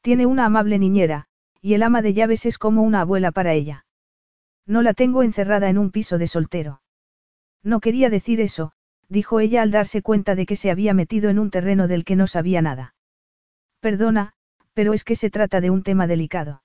Tiene 0.01 0.25
una 0.25 0.45
amable 0.45 0.77
niñera, 0.77 1.25
y 1.61 1.73
el 1.73 1.83
ama 1.83 2.01
de 2.01 2.13
llaves 2.13 2.45
es 2.45 2.57
como 2.57 2.83
una 2.83 3.01
abuela 3.01 3.31
para 3.31 3.53
ella. 3.53 3.85
No 4.65 4.81
la 4.83 4.93
tengo 4.93 5.23
encerrada 5.23 5.69
en 5.69 5.77
un 5.77 5.89
piso 5.89 6.17
de 6.17 6.27
soltero. 6.27 6.81
No 7.63 7.79
quería 7.79 8.09
decir 8.09 8.39
eso, 8.39 8.71
dijo 9.09 9.39
ella 9.39 9.63
al 9.63 9.71
darse 9.71 10.01
cuenta 10.03 10.35
de 10.35 10.45
que 10.45 10.55
se 10.55 10.69
había 10.69 10.93
metido 10.93 11.29
en 11.29 11.39
un 11.39 11.49
terreno 11.49 11.87
del 11.87 12.05
que 12.05 12.15
no 12.15 12.27
sabía 12.27 12.61
nada. 12.61 12.93
Perdona, 13.79 14.33
pero 14.73 14.93
es 14.93 15.03
que 15.03 15.15
se 15.15 15.31
trata 15.31 15.59
de 15.59 15.71
un 15.71 15.83
tema 15.83 16.05
delicado. 16.05 16.61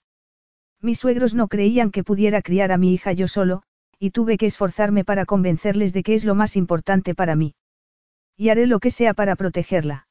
Mis 0.81 0.98
suegros 0.98 1.35
no 1.35 1.48
creían 1.48 1.90
que 1.90 2.05
pudiera 2.05 2.43
criar 2.43 2.70
a 2.70 2.76
mi 2.76 2.93
hija 2.93 3.12
yo 3.12 3.26
solo, 3.26 3.62
y 3.98 4.10
tuve 4.10 4.36
que 4.36 4.46
esforzarme 4.46 5.04
para 5.04 5.26
convencerles 5.26 5.92
de 5.92 6.02
que 6.02 6.14
es 6.14 6.24
lo 6.24 6.34
más 6.34 6.56
importante 6.56 7.14
para 7.14 7.36
mí. 7.36 7.54
Y 8.36 8.48
haré 8.48 8.66
lo 8.66 8.80
que 8.80 8.90
sea 8.90 9.14
para 9.14 9.36
protegerla. 9.36 10.06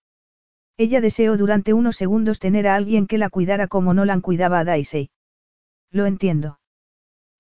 Ella 0.78 1.02
deseó 1.02 1.38
durante 1.38 1.74
unos 1.74 1.96
segundos 1.96 2.40
tener 2.40 2.68
a 2.68 2.76
alguien 2.76 3.06
que 3.06 3.18
la 3.18 3.30
cuidara 3.30 3.68
como 3.68 3.94
Nolan 3.94 4.22
cuidaba 4.22 4.60
a 4.60 4.64
Daisy. 4.64 5.12
Lo 5.92 6.06
entiendo. 6.06 6.60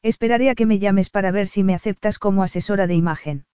Esperaré 0.03 0.49
a 0.49 0.55
que 0.55 0.65
me 0.65 0.79
llames 0.79 1.09
para 1.09 1.31
ver 1.31 1.47
si 1.47 1.63
me 1.63 1.73
aceptas 1.73 2.19
como 2.19 2.43
asesora 2.43 2.87
de 2.87 2.95
imagen. 2.95 3.45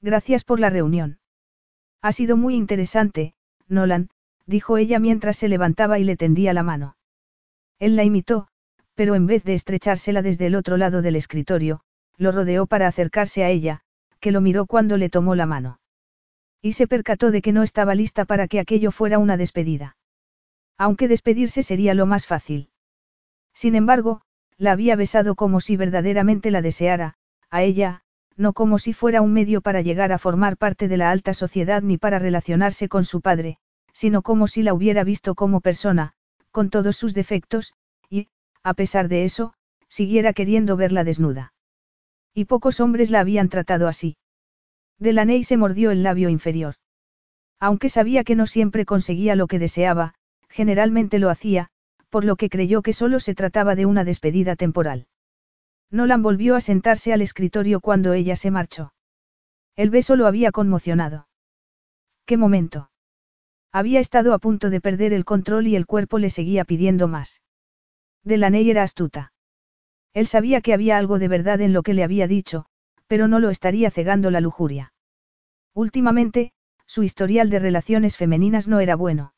Gracias 0.00 0.44
por 0.44 0.60
la 0.60 0.70
reunión. 0.70 1.18
Ha 2.00 2.12
sido 2.12 2.36
muy 2.36 2.54
interesante, 2.54 3.34
Nolan, 3.68 4.08
dijo 4.46 4.76
ella 4.78 4.98
mientras 4.98 5.36
se 5.36 5.48
levantaba 5.48 5.98
y 5.98 6.04
le 6.04 6.16
tendía 6.16 6.52
la 6.52 6.62
mano. 6.62 6.96
Él 7.78 7.96
la 7.96 8.04
imitó, 8.04 8.48
pero 8.94 9.14
en 9.14 9.26
vez 9.26 9.44
de 9.44 9.54
estrechársela 9.54 10.22
desde 10.22 10.46
el 10.46 10.54
otro 10.54 10.76
lado 10.76 11.02
del 11.02 11.16
escritorio, 11.16 11.82
lo 12.16 12.32
rodeó 12.32 12.66
para 12.66 12.86
acercarse 12.86 13.44
a 13.44 13.50
ella, 13.50 13.80
que 14.20 14.30
lo 14.30 14.40
miró 14.40 14.66
cuando 14.66 14.96
le 14.96 15.10
tomó 15.10 15.34
la 15.34 15.46
mano. 15.46 15.80
Y 16.62 16.72
se 16.72 16.86
percató 16.86 17.30
de 17.30 17.42
que 17.42 17.52
no 17.52 17.62
estaba 17.62 17.94
lista 17.94 18.24
para 18.24 18.48
que 18.48 18.60
aquello 18.60 18.90
fuera 18.90 19.18
una 19.18 19.36
despedida. 19.36 19.96
Aunque 20.78 21.08
despedirse 21.08 21.62
sería 21.62 21.94
lo 21.94 22.06
más 22.06 22.26
fácil. 22.26 22.70
Sin 23.52 23.74
embargo, 23.74 24.22
la 24.56 24.72
había 24.72 24.96
besado 24.96 25.34
como 25.34 25.60
si 25.60 25.76
verdaderamente 25.76 26.50
la 26.50 26.62
deseara, 26.62 27.14
a 27.50 27.62
ella, 27.62 28.02
no 28.36 28.52
como 28.52 28.78
si 28.78 28.92
fuera 28.92 29.22
un 29.22 29.32
medio 29.32 29.60
para 29.60 29.80
llegar 29.80 30.12
a 30.12 30.18
formar 30.18 30.56
parte 30.56 30.88
de 30.88 30.96
la 30.96 31.10
alta 31.10 31.34
sociedad 31.34 31.82
ni 31.82 31.98
para 31.98 32.18
relacionarse 32.18 32.88
con 32.88 33.04
su 33.04 33.20
padre, 33.20 33.58
sino 33.92 34.22
como 34.22 34.48
si 34.48 34.62
la 34.62 34.74
hubiera 34.74 35.04
visto 35.04 35.34
como 35.34 35.60
persona, 35.60 36.14
con 36.50 36.70
todos 36.70 36.96
sus 36.96 37.14
defectos, 37.14 37.74
y, 38.10 38.28
a 38.62 38.74
pesar 38.74 39.08
de 39.08 39.24
eso, 39.24 39.54
siguiera 39.88 40.32
queriendo 40.32 40.76
verla 40.76 41.04
desnuda. 41.04 41.53
Y 42.34 42.46
pocos 42.46 42.80
hombres 42.80 43.10
la 43.10 43.20
habían 43.20 43.48
tratado 43.48 43.86
así. 43.86 44.16
Delaney 44.98 45.44
se 45.44 45.56
mordió 45.56 45.92
el 45.92 46.02
labio 46.02 46.28
inferior. 46.28 46.74
Aunque 47.60 47.88
sabía 47.88 48.24
que 48.24 48.34
no 48.34 48.46
siempre 48.46 48.84
conseguía 48.84 49.36
lo 49.36 49.46
que 49.46 49.58
deseaba, 49.58 50.14
generalmente 50.48 51.18
lo 51.18 51.30
hacía, 51.30 51.68
por 52.10 52.24
lo 52.24 52.36
que 52.36 52.48
creyó 52.48 52.82
que 52.82 52.92
solo 52.92 53.20
se 53.20 53.34
trataba 53.34 53.74
de 53.74 53.86
una 53.86 54.04
despedida 54.04 54.56
temporal. 54.56 55.06
Nolan 55.90 56.22
volvió 56.22 56.56
a 56.56 56.60
sentarse 56.60 57.12
al 57.12 57.22
escritorio 57.22 57.80
cuando 57.80 58.12
ella 58.12 58.36
se 58.36 58.50
marchó. 58.50 58.92
El 59.76 59.90
beso 59.90 60.16
lo 60.16 60.26
había 60.26 60.50
conmocionado. 60.50 61.28
¿Qué 62.26 62.36
momento? 62.36 62.90
Había 63.72 64.00
estado 64.00 64.34
a 64.34 64.38
punto 64.38 64.70
de 64.70 64.80
perder 64.80 65.12
el 65.12 65.24
control 65.24 65.66
y 65.66 65.76
el 65.76 65.86
cuerpo 65.86 66.18
le 66.18 66.30
seguía 66.30 66.64
pidiendo 66.64 67.08
más. 67.08 67.42
Delaney 68.22 68.70
era 68.70 68.82
astuta. 68.82 69.33
Él 70.14 70.28
sabía 70.28 70.60
que 70.60 70.72
había 70.72 70.96
algo 70.96 71.18
de 71.18 71.28
verdad 71.28 71.60
en 71.60 71.72
lo 71.72 71.82
que 71.82 71.92
le 71.92 72.04
había 72.04 72.26
dicho, 72.26 72.66
pero 73.06 73.28
no 73.28 73.40
lo 73.40 73.50
estaría 73.50 73.90
cegando 73.90 74.30
la 74.30 74.40
lujuria. 74.40 74.92
Últimamente, 75.74 76.52
su 76.86 77.02
historial 77.02 77.50
de 77.50 77.58
relaciones 77.58 78.16
femeninas 78.16 78.68
no 78.68 78.78
era 78.80 78.94
bueno. 78.94 79.34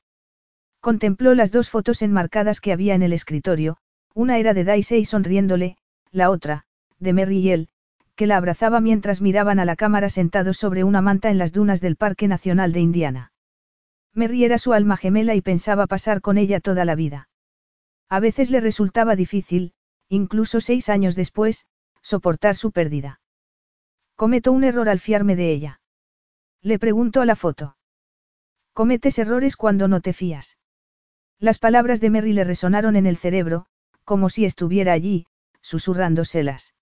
Contempló 0.81 1.35
las 1.35 1.51
dos 1.51 1.71
fotos 1.71 2.03
enmarcadas 2.03 2.61
que 2.61 2.73
había 2.73 2.95
en 2.95 3.03
el 3.03 3.15
escritorio, 3.15 3.79
una 4.15 4.39
era 4.39 4.55
de 4.55 4.65
Daisy 4.65 5.05
sonriéndole, 5.05 5.79
la 6.13 6.31
otra, 6.31 6.65
de 6.99 7.13
Merry 7.13 7.39
y 7.39 7.51
él, 7.51 7.69
que 8.15 8.27
la 8.27 8.37
abrazaba 8.37 8.81
mientras 8.81 9.21
miraban 9.21 9.59
a 9.59 9.65
la 9.65 9.77
cámara 9.77 10.09
sentados 10.09 10.59
sobre 10.59 10.85
una 10.85 11.01
manta 11.01 11.31
en 11.31 11.39
las 11.39 11.53
dunas 11.53 11.81
del 11.81 11.97
Parque 11.97 12.29
Nacional 12.29 12.73
de 12.73 12.81
Indiana. 12.81 13.33
Merry 14.13 14.45
era 14.45 14.59
su 14.59 14.73
alma 14.73 14.97
gemela 14.97 15.35
y 15.35 15.41
pensaba 15.41 15.87
pasar 15.87 16.21
con 16.21 16.39
ella 16.39 16.61
toda 16.61 16.85
la 16.85 16.95
vida. 16.95 17.29
A 18.09 18.21
veces 18.21 18.51
le 18.51 18.61
resultaba 18.61 19.17
difícil, 19.17 19.73
incluso 20.09 20.61
seis 20.61 20.89
años 20.89 21.17
después, 21.17 21.67
soportar 22.03 22.57
su 22.57 22.73
pérdida. 22.73 23.21
Cometo 24.15 24.53
un 24.53 24.65
error 24.65 24.89
al 24.89 25.01
fiarme 25.01 25.37
de 25.37 25.51
ella. 25.51 25.81
Le 26.63 26.79
pregunto 26.79 27.21
a 27.21 27.27
la 27.27 27.37
foto. 27.37 27.77
Cometes 28.73 29.19
errores 29.19 29.57
cuando 29.57 29.89
no 29.89 30.01
te 30.01 30.13
fías. 30.13 30.59
Las 31.39 31.59
palabras 31.59 32.01
de 32.01 32.11
Merry 32.11 32.33
le 32.33 32.45
resonaron 32.45 32.97
en 32.97 33.07
el 33.07 33.17
cerebro, 33.17 33.67
como 34.05 34.31
si 34.31 34.45
estuviera 34.45 34.93
allí, 34.93 35.27
susurrándoselas. 35.61 36.75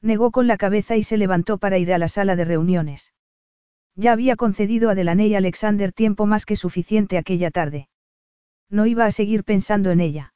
Negó 0.00 0.30
con 0.30 0.46
la 0.46 0.56
cabeza 0.56 0.96
y 0.96 1.02
se 1.02 1.16
levantó 1.16 1.58
para 1.58 1.78
ir 1.78 1.92
a 1.92 1.98
la 1.98 2.08
sala 2.08 2.36
de 2.36 2.44
reuniones. 2.44 3.12
Ya 3.94 4.12
había 4.12 4.36
concedido 4.36 4.90
a 4.90 4.94
Delaney 4.94 5.28
y 5.28 5.34
Alexander 5.34 5.92
tiempo 5.92 6.26
más 6.26 6.46
que 6.46 6.56
suficiente 6.56 7.18
aquella 7.18 7.50
tarde. 7.50 7.88
No 8.68 8.86
iba 8.86 9.04
a 9.04 9.12
seguir 9.12 9.44
pensando 9.44 9.90
en 9.90 10.00
ella. 10.00 10.31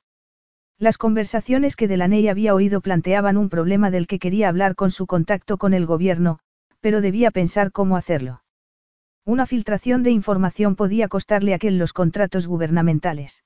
Las 0.78 0.98
conversaciones 0.98 1.74
que 1.74 1.89
Delaney 1.89 2.28
había 2.28 2.55
oído 2.55 2.82
planteaban 2.82 3.39
un 3.39 3.48
problema 3.48 3.90
del 3.90 4.07
que 4.07 4.19
quería 4.19 4.51
hablar 4.51 4.74
con 4.74 4.90
su 4.90 5.07
contacto 5.07 5.57
con 5.57 5.73
el 5.73 5.86
gobierno, 5.86 6.39
pero 6.81 7.01
debía 7.01 7.31
pensar 7.31 7.73
cómo 7.73 7.97
hacerlo. 7.97 8.43
Una 9.24 9.47
filtración 9.47 10.03
de 10.03 10.11
información 10.11 10.77
podía 10.77 11.09
costarle 11.09 11.55
aquel 11.55 11.78
los 11.78 11.94
contratos 11.94 12.47
gubernamentales. 12.47 13.43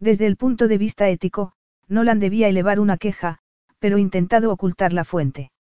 Desde 0.00 0.26
el 0.26 0.36
punto 0.36 0.66
de 0.66 0.76
vista 0.76 1.08
ético, 1.08 1.52
Nolan 1.86 2.18
debía 2.18 2.48
elevar 2.48 2.80
una 2.80 2.96
queja, 2.96 3.38
pero 3.78 3.98
intentado 3.98 4.52
ocultar 4.52 4.92
la 4.92 5.04
fuente. 5.04 5.52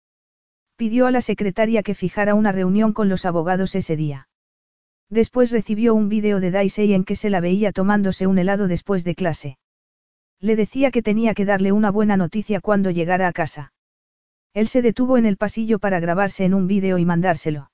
Pidió 0.76 1.06
a 1.06 1.12
la 1.12 1.22
secretaria 1.22 1.84
que 1.84 1.94
fijara 1.94 2.34
una 2.34 2.52
reunión 2.52 2.94
con 2.94 3.10
los 3.10 3.26
abogados 3.26 3.76
ese 3.76 3.96
día. 3.96 4.28
Después 5.10 5.52
recibió 5.52 5.94
un 5.94 6.10
vídeo 6.10 6.40
de 6.40 6.50
Daisy 6.50 6.94
en 6.94 7.04
que 7.04 7.16
se 7.16 7.30
la 7.30 7.42
veía 7.42 7.72
tomándose 7.72 8.26
un 8.26 8.40
helado 8.40 8.68
después 8.68 9.04
de 9.04 9.14
clase. 9.14 9.58
Le 10.42 10.56
decía 10.56 10.92
que 10.92 11.02
tenía 11.02 11.34
que 11.34 11.46
darle 11.46 11.72
una 11.72 11.92
buena 11.92 12.18
noticia 12.18 12.62
cuando 12.62 12.92
llegara 12.92 13.28
a 13.28 13.34
casa. 13.34 13.74
Él 14.54 14.68
se 14.68 14.82
detuvo 14.82 15.18
en 15.18 15.26
el 15.26 15.38
pasillo 15.38 15.80
para 15.80 16.00
grabarse 16.00 16.46
en 16.46 16.54
un 16.54 16.68
vídeo 16.68 16.98
y 16.98 17.06
mandárselo. 17.06 17.72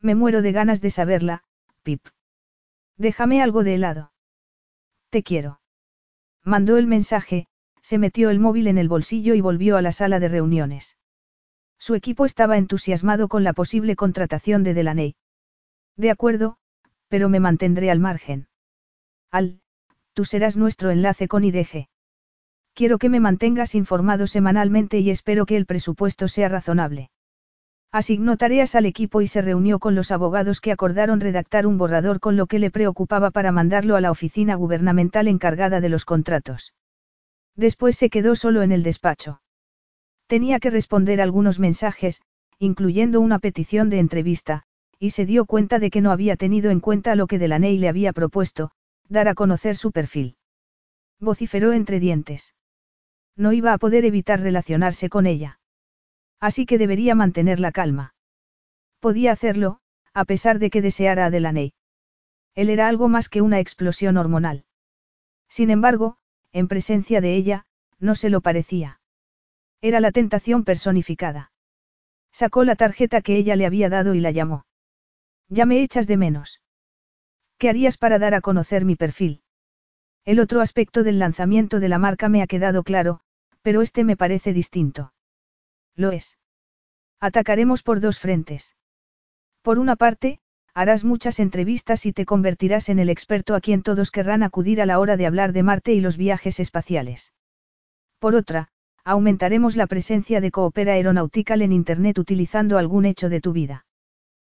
Me 0.00 0.14
muero 0.14 0.42
de 0.42 0.52
ganas 0.52 0.80
de 0.80 0.90
saberla, 0.90 1.44
Pip. 1.82 2.06
Déjame 2.96 3.42
algo 3.42 3.62
de 3.62 3.74
helado. 3.74 4.12
Te 5.10 5.22
quiero. 5.22 5.60
Mandó 6.42 6.76
el 6.76 6.86
mensaje, 6.86 7.46
se 7.80 7.98
metió 7.98 8.30
el 8.30 8.40
móvil 8.40 8.66
en 8.66 8.78
el 8.78 8.88
bolsillo 8.88 9.34
y 9.34 9.40
volvió 9.40 9.76
a 9.76 9.82
la 9.82 9.92
sala 9.92 10.18
de 10.18 10.28
reuniones. 10.28 10.96
Su 11.78 11.94
equipo 11.94 12.24
estaba 12.24 12.56
entusiasmado 12.58 13.28
con 13.28 13.44
la 13.44 13.52
posible 13.52 13.96
contratación 13.96 14.64
de 14.64 14.74
Delaney. 14.74 15.14
De 15.96 16.10
acuerdo, 16.10 16.56
pero 17.08 17.28
me 17.28 17.40
mantendré 17.40 17.90
al 17.90 18.00
margen. 18.00 18.48
Al, 19.30 19.60
tú 20.16 20.24
serás 20.24 20.56
nuestro 20.56 20.90
enlace 20.90 21.28
con 21.28 21.44
IDG. 21.44 21.88
Quiero 22.72 22.96
que 22.96 23.10
me 23.10 23.20
mantengas 23.20 23.74
informado 23.74 24.26
semanalmente 24.26 24.98
y 24.98 25.10
espero 25.10 25.44
que 25.44 25.58
el 25.58 25.66
presupuesto 25.66 26.26
sea 26.26 26.48
razonable. 26.48 27.10
Asignó 27.92 28.38
tareas 28.38 28.74
al 28.76 28.86
equipo 28.86 29.20
y 29.20 29.26
se 29.26 29.42
reunió 29.42 29.78
con 29.78 29.94
los 29.94 30.10
abogados 30.10 30.62
que 30.62 30.72
acordaron 30.72 31.20
redactar 31.20 31.66
un 31.66 31.76
borrador 31.76 32.18
con 32.18 32.38
lo 32.38 32.46
que 32.46 32.58
le 32.58 32.70
preocupaba 32.70 33.30
para 33.30 33.52
mandarlo 33.52 33.94
a 33.94 34.00
la 34.00 34.10
oficina 34.10 34.54
gubernamental 34.54 35.28
encargada 35.28 35.82
de 35.82 35.90
los 35.90 36.06
contratos. 36.06 36.72
Después 37.54 37.98
se 37.98 38.08
quedó 38.08 38.36
solo 38.36 38.62
en 38.62 38.72
el 38.72 38.82
despacho. 38.82 39.42
Tenía 40.26 40.60
que 40.60 40.70
responder 40.70 41.20
algunos 41.20 41.58
mensajes, 41.58 42.22
incluyendo 42.58 43.20
una 43.20 43.38
petición 43.38 43.90
de 43.90 43.98
entrevista, 43.98 44.62
y 44.98 45.10
se 45.10 45.26
dio 45.26 45.44
cuenta 45.44 45.78
de 45.78 45.90
que 45.90 46.00
no 46.00 46.10
había 46.10 46.36
tenido 46.36 46.70
en 46.70 46.80
cuenta 46.80 47.16
lo 47.16 47.26
que 47.26 47.38
Delaney 47.38 47.76
le 47.76 47.90
había 47.90 48.14
propuesto, 48.14 48.70
dar 49.08 49.28
a 49.28 49.34
conocer 49.34 49.76
su 49.76 49.92
perfil. 49.92 50.36
Vociferó 51.20 51.72
entre 51.72 52.00
dientes. 52.00 52.54
No 53.36 53.52
iba 53.52 53.72
a 53.72 53.78
poder 53.78 54.04
evitar 54.04 54.40
relacionarse 54.40 55.08
con 55.08 55.26
ella. 55.26 55.60
Así 56.40 56.66
que 56.66 56.78
debería 56.78 57.14
mantener 57.14 57.60
la 57.60 57.72
calma. 57.72 58.14
Podía 59.00 59.32
hacerlo, 59.32 59.80
a 60.12 60.24
pesar 60.24 60.58
de 60.58 60.70
que 60.70 60.82
deseara 60.82 61.26
a 61.26 61.30
Delaney. 61.30 61.74
Él 62.54 62.70
era 62.70 62.88
algo 62.88 63.08
más 63.08 63.28
que 63.28 63.42
una 63.42 63.60
explosión 63.60 64.16
hormonal. 64.16 64.64
Sin 65.48 65.70
embargo, 65.70 66.16
en 66.52 66.68
presencia 66.68 67.20
de 67.20 67.34
ella, 67.34 67.66
no 67.98 68.14
se 68.14 68.30
lo 68.30 68.40
parecía. 68.40 69.00
Era 69.80 70.00
la 70.00 70.10
tentación 70.12 70.64
personificada. 70.64 71.52
Sacó 72.32 72.64
la 72.64 72.76
tarjeta 72.76 73.20
que 73.20 73.36
ella 73.36 73.56
le 73.56 73.66
había 73.66 73.88
dado 73.88 74.14
y 74.14 74.20
la 74.20 74.30
llamó. 74.30 74.66
Ya 75.48 75.64
me 75.64 75.82
echas 75.82 76.06
de 76.06 76.16
menos. 76.16 76.60
¿Qué 77.58 77.68
harías 77.68 77.96
para 77.96 78.18
dar 78.18 78.34
a 78.34 78.40
conocer 78.40 78.84
mi 78.84 78.96
perfil? 78.96 79.42
El 80.24 80.40
otro 80.40 80.60
aspecto 80.60 81.02
del 81.02 81.18
lanzamiento 81.18 81.80
de 81.80 81.88
la 81.88 81.98
marca 81.98 82.28
me 82.28 82.42
ha 82.42 82.46
quedado 82.46 82.82
claro, 82.82 83.20
pero 83.62 83.80
este 83.80 84.04
me 84.04 84.16
parece 84.16 84.52
distinto. 84.52 85.12
Lo 85.94 86.10
es. 86.10 86.38
Atacaremos 87.20 87.82
por 87.82 88.00
dos 88.00 88.20
frentes. 88.20 88.76
Por 89.62 89.78
una 89.78 89.96
parte, 89.96 90.40
harás 90.74 91.04
muchas 91.04 91.40
entrevistas 91.40 92.04
y 92.04 92.12
te 92.12 92.26
convertirás 92.26 92.90
en 92.90 92.98
el 92.98 93.08
experto 93.08 93.54
a 93.54 93.60
quien 93.60 93.82
todos 93.82 94.10
querrán 94.10 94.42
acudir 94.42 94.82
a 94.82 94.86
la 94.86 94.98
hora 94.98 95.16
de 95.16 95.26
hablar 95.26 95.52
de 95.52 95.62
Marte 95.62 95.94
y 95.94 96.00
los 96.00 96.18
viajes 96.18 96.60
espaciales. 96.60 97.32
Por 98.18 98.34
otra, 98.34 98.68
aumentaremos 99.02 99.76
la 99.76 99.86
presencia 99.86 100.42
de 100.42 100.50
Coopera 100.50 100.92
Aeronautical 100.92 101.62
en 101.62 101.72
Internet 101.72 102.18
utilizando 102.18 102.76
algún 102.76 103.06
hecho 103.06 103.30
de 103.30 103.40
tu 103.40 103.52
vida. 103.52 103.86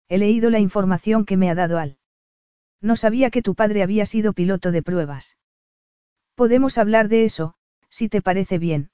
He 0.09 0.17
leído 0.17 0.49
la 0.49 0.59
información 0.59 1.25
que 1.25 1.37
me 1.37 1.51
ha 1.51 1.55
dado 1.55 1.77
Al. 1.77 1.97
No 2.81 2.95
sabía 2.95 3.29
que 3.29 3.41
tu 3.41 3.55
padre 3.55 3.83
había 3.83 4.05
sido 4.05 4.33
piloto 4.33 4.71
de 4.71 4.83
pruebas. 4.83 5.37
Podemos 6.35 6.77
hablar 6.77 7.07
de 7.07 7.25
eso, 7.25 7.55
si 7.89 8.09
te 8.09 8.21
parece 8.21 8.59
bien. 8.59 8.91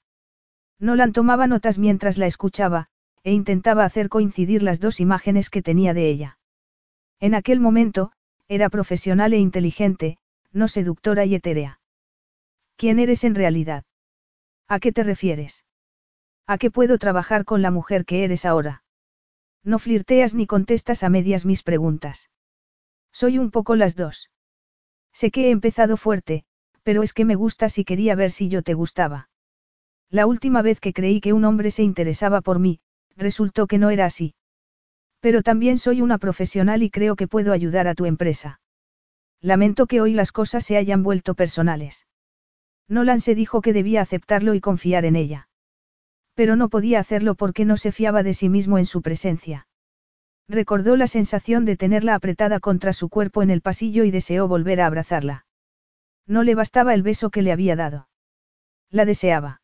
Nolan 0.80 1.14
tomaba 1.14 1.48
notas 1.48 1.78
mientras 1.78 2.18
la 2.18 2.26
escuchaba, 2.26 2.88
e 3.24 3.32
intentaba 3.32 3.86
hacer 3.86 4.10
coincidir 4.10 4.64
las 4.64 4.80
dos 4.80 5.00
imágenes 5.00 5.50
que 5.50 5.62
tenía 5.62 5.94
de 5.94 6.10
ella. 6.10 6.38
En 7.20 7.36
aquel 7.36 7.60
momento, 7.60 8.12
era 8.48 8.70
profesional 8.70 9.34
e 9.34 9.38
inteligente, 9.38 10.18
no 10.52 10.68
seductora 10.68 11.26
y 11.26 11.36
etérea. 11.36 11.80
¿Quién 12.76 13.00
eres 13.00 13.24
en 13.24 13.36
realidad? 13.36 13.86
¿A 14.68 14.80
qué 14.80 14.92
te 14.92 15.04
refieres? 15.04 15.66
¿A 16.46 16.58
qué 16.58 16.70
puedo 16.70 16.98
trabajar 16.98 17.46
con 17.46 17.62
la 17.62 17.72
mujer 17.72 18.06
que 18.06 18.24
eres 18.24 18.46
ahora? 18.46 18.84
No 19.64 19.80
flirteas 19.80 20.34
ni 20.34 20.46
contestas 20.48 21.04
a 21.04 21.10
medias 21.10 21.46
mis 21.46 21.64
preguntas. 21.64 22.30
Soy 23.14 23.38
un 23.38 23.52
poco 23.52 23.76
las 23.76 23.96
dos. 23.96 24.32
Sé 25.14 25.32
que 25.32 25.48
he 25.48 25.52
empezado 25.52 25.96
fuerte, 25.96 26.44
pero 26.82 27.04
es 27.04 27.14
que 27.14 27.26
me 27.26 27.36
gustas 27.36 27.78
y 27.78 27.86
quería 27.86 28.16
ver 28.16 28.32
si 28.32 28.50
yo 28.50 28.64
te 28.64 28.74
gustaba. 28.74 29.30
La 30.10 30.26
última 30.26 30.62
vez 30.62 30.80
que 30.80 30.94
creí 30.94 31.22
que 31.22 31.32
un 31.32 31.46
hombre 31.46 31.72
se 31.72 31.84
interesaba 31.84 32.42
por 32.42 32.60
mí, 32.60 32.82
resultó 33.16 33.68
que 33.68 33.78
no 33.78 33.92
era 33.92 34.06
así. 34.06 34.36
Pero 35.20 35.44
también 35.44 35.78
soy 35.78 36.02
una 36.02 36.18
profesional 36.18 36.84
y 36.84 36.90
creo 36.90 37.16
que 37.16 37.28
puedo 37.28 37.54
ayudar 37.54 37.88
a 37.88 37.96
tu 37.96 38.06
empresa. 38.06 38.60
Lamento 39.40 39.88
que 39.88 40.02
hoy 40.02 40.14
las 40.14 40.32
cosas 40.32 40.66
se 40.66 40.78
hayan 40.78 41.04
vuelto 41.04 41.36
personales. 41.36 42.08
Nolan 42.88 43.22
se 43.22 43.36
dijo 43.36 43.62
que 43.62 43.74
debía 43.74 44.02
aceptarlo 44.02 44.56
y 44.56 44.62
confiar 44.62 45.06
en 45.06 45.16
ella. 45.16 45.48
Pero 46.34 46.56
no 46.56 46.70
podía 46.70 47.00
hacerlo 47.00 47.36
porque 47.36 47.64
no 47.64 47.78
se 47.78 47.92
fiaba 47.92 48.24
de 48.24 48.34
sí 48.34 48.50
mismo 48.50 48.78
en 48.78 48.86
su 48.86 49.02
presencia. 49.02 49.68
Recordó 50.48 50.96
la 50.96 51.08
sensación 51.08 51.66
de 51.66 51.78
tenerla 51.78 52.16
apretada 52.16 52.60
contra 52.60 52.94
su 52.94 53.10
cuerpo 53.10 53.42
en 53.42 53.50
el 53.50 53.62
pasillo 53.62 54.04
y 54.04 54.12
deseó 54.12 54.48
volver 54.48 54.82
a 54.82 54.88
abrazarla. 54.88 55.46
No 56.28 56.44
le 56.44 56.56
bastaba 56.56 56.94
el 56.94 57.04
beso 57.04 57.30
que 57.30 57.42
le 57.42 57.52
había 57.52 57.76
dado. 57.76 58.08
La 58.90 59.06
deseaba. 59.06 59.62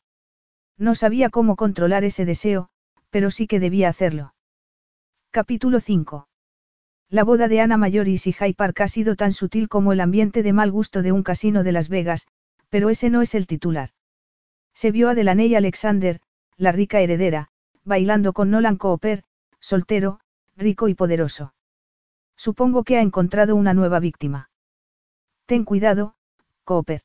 No 0.77 0.95
sabía 0.95 1.29
cómo 1.29 1.55
controlar 1.55 2.03
ese 2.03 2.25
deseo, 2.25 2.69
pero 3.09 3.31
sí 3.31 3.47
que 3.47 3.59
debía 3.59 3.89
hacerlo. 3.89 4.33
Capítulo 5.31 5.79
5. 5.79 6.27
La 7.09 7.23
boda 7.23 7.47
de 7.47 7.59
Ana 7.59 7.77
Mayor 7.77 8.07
y 8.07 8.17
Sijai 8.17 8.53
Park 8.53 8.81
ha 8.81 8.87
sido 8.87 9.15
tan 9.15 9.33
sutil 9.33 9.67
como 9.67 9.93
el 9.93 9.99
ambiente 9.99 10.43
de 10.43 10.53
mal 10.53 10.71
gusto 10.71 11.01
de 11.01 11.11
un 11.11 11.23
casino 11.23 11.63
de 11.63 11.71
Las 11.71 11.89
Vegas, 11.89 12.27
pero 12.69 12.89
ese 12.89 13.09
no 13.09 13.21
es 13.21 13.35
el 13.35 13.47
titular. 13.47 13.89
Se 14.73 14.91
vio 14.91 15.09
a 15.09 15.15
Delaney 15.15 15.53
Alexander, 15.55 16.21
la 16.55 16.71
rica 16.71 17.01
heredera, 17.01 17.49
bailando 17.83 18.31
con 18.31 18.51
Nolan 18.51 18.77
Cooper, 18.77 19.23
soltero, 19.59 20.19
rico 20.59 20.89
y 20.89 20.93
poderoso. 20.93 21.53
Supongo 22.35 22.83
que 22.83 22.97
ha 22.97 23.01
encontrado 23.01 23.55
una 23.55 23.73
nueva 23.73 23.99
víctima. 23.99 24.49
Ten 25.45 25.63
cuidado, 25.63 26.15
Cooper. 26.63 27.01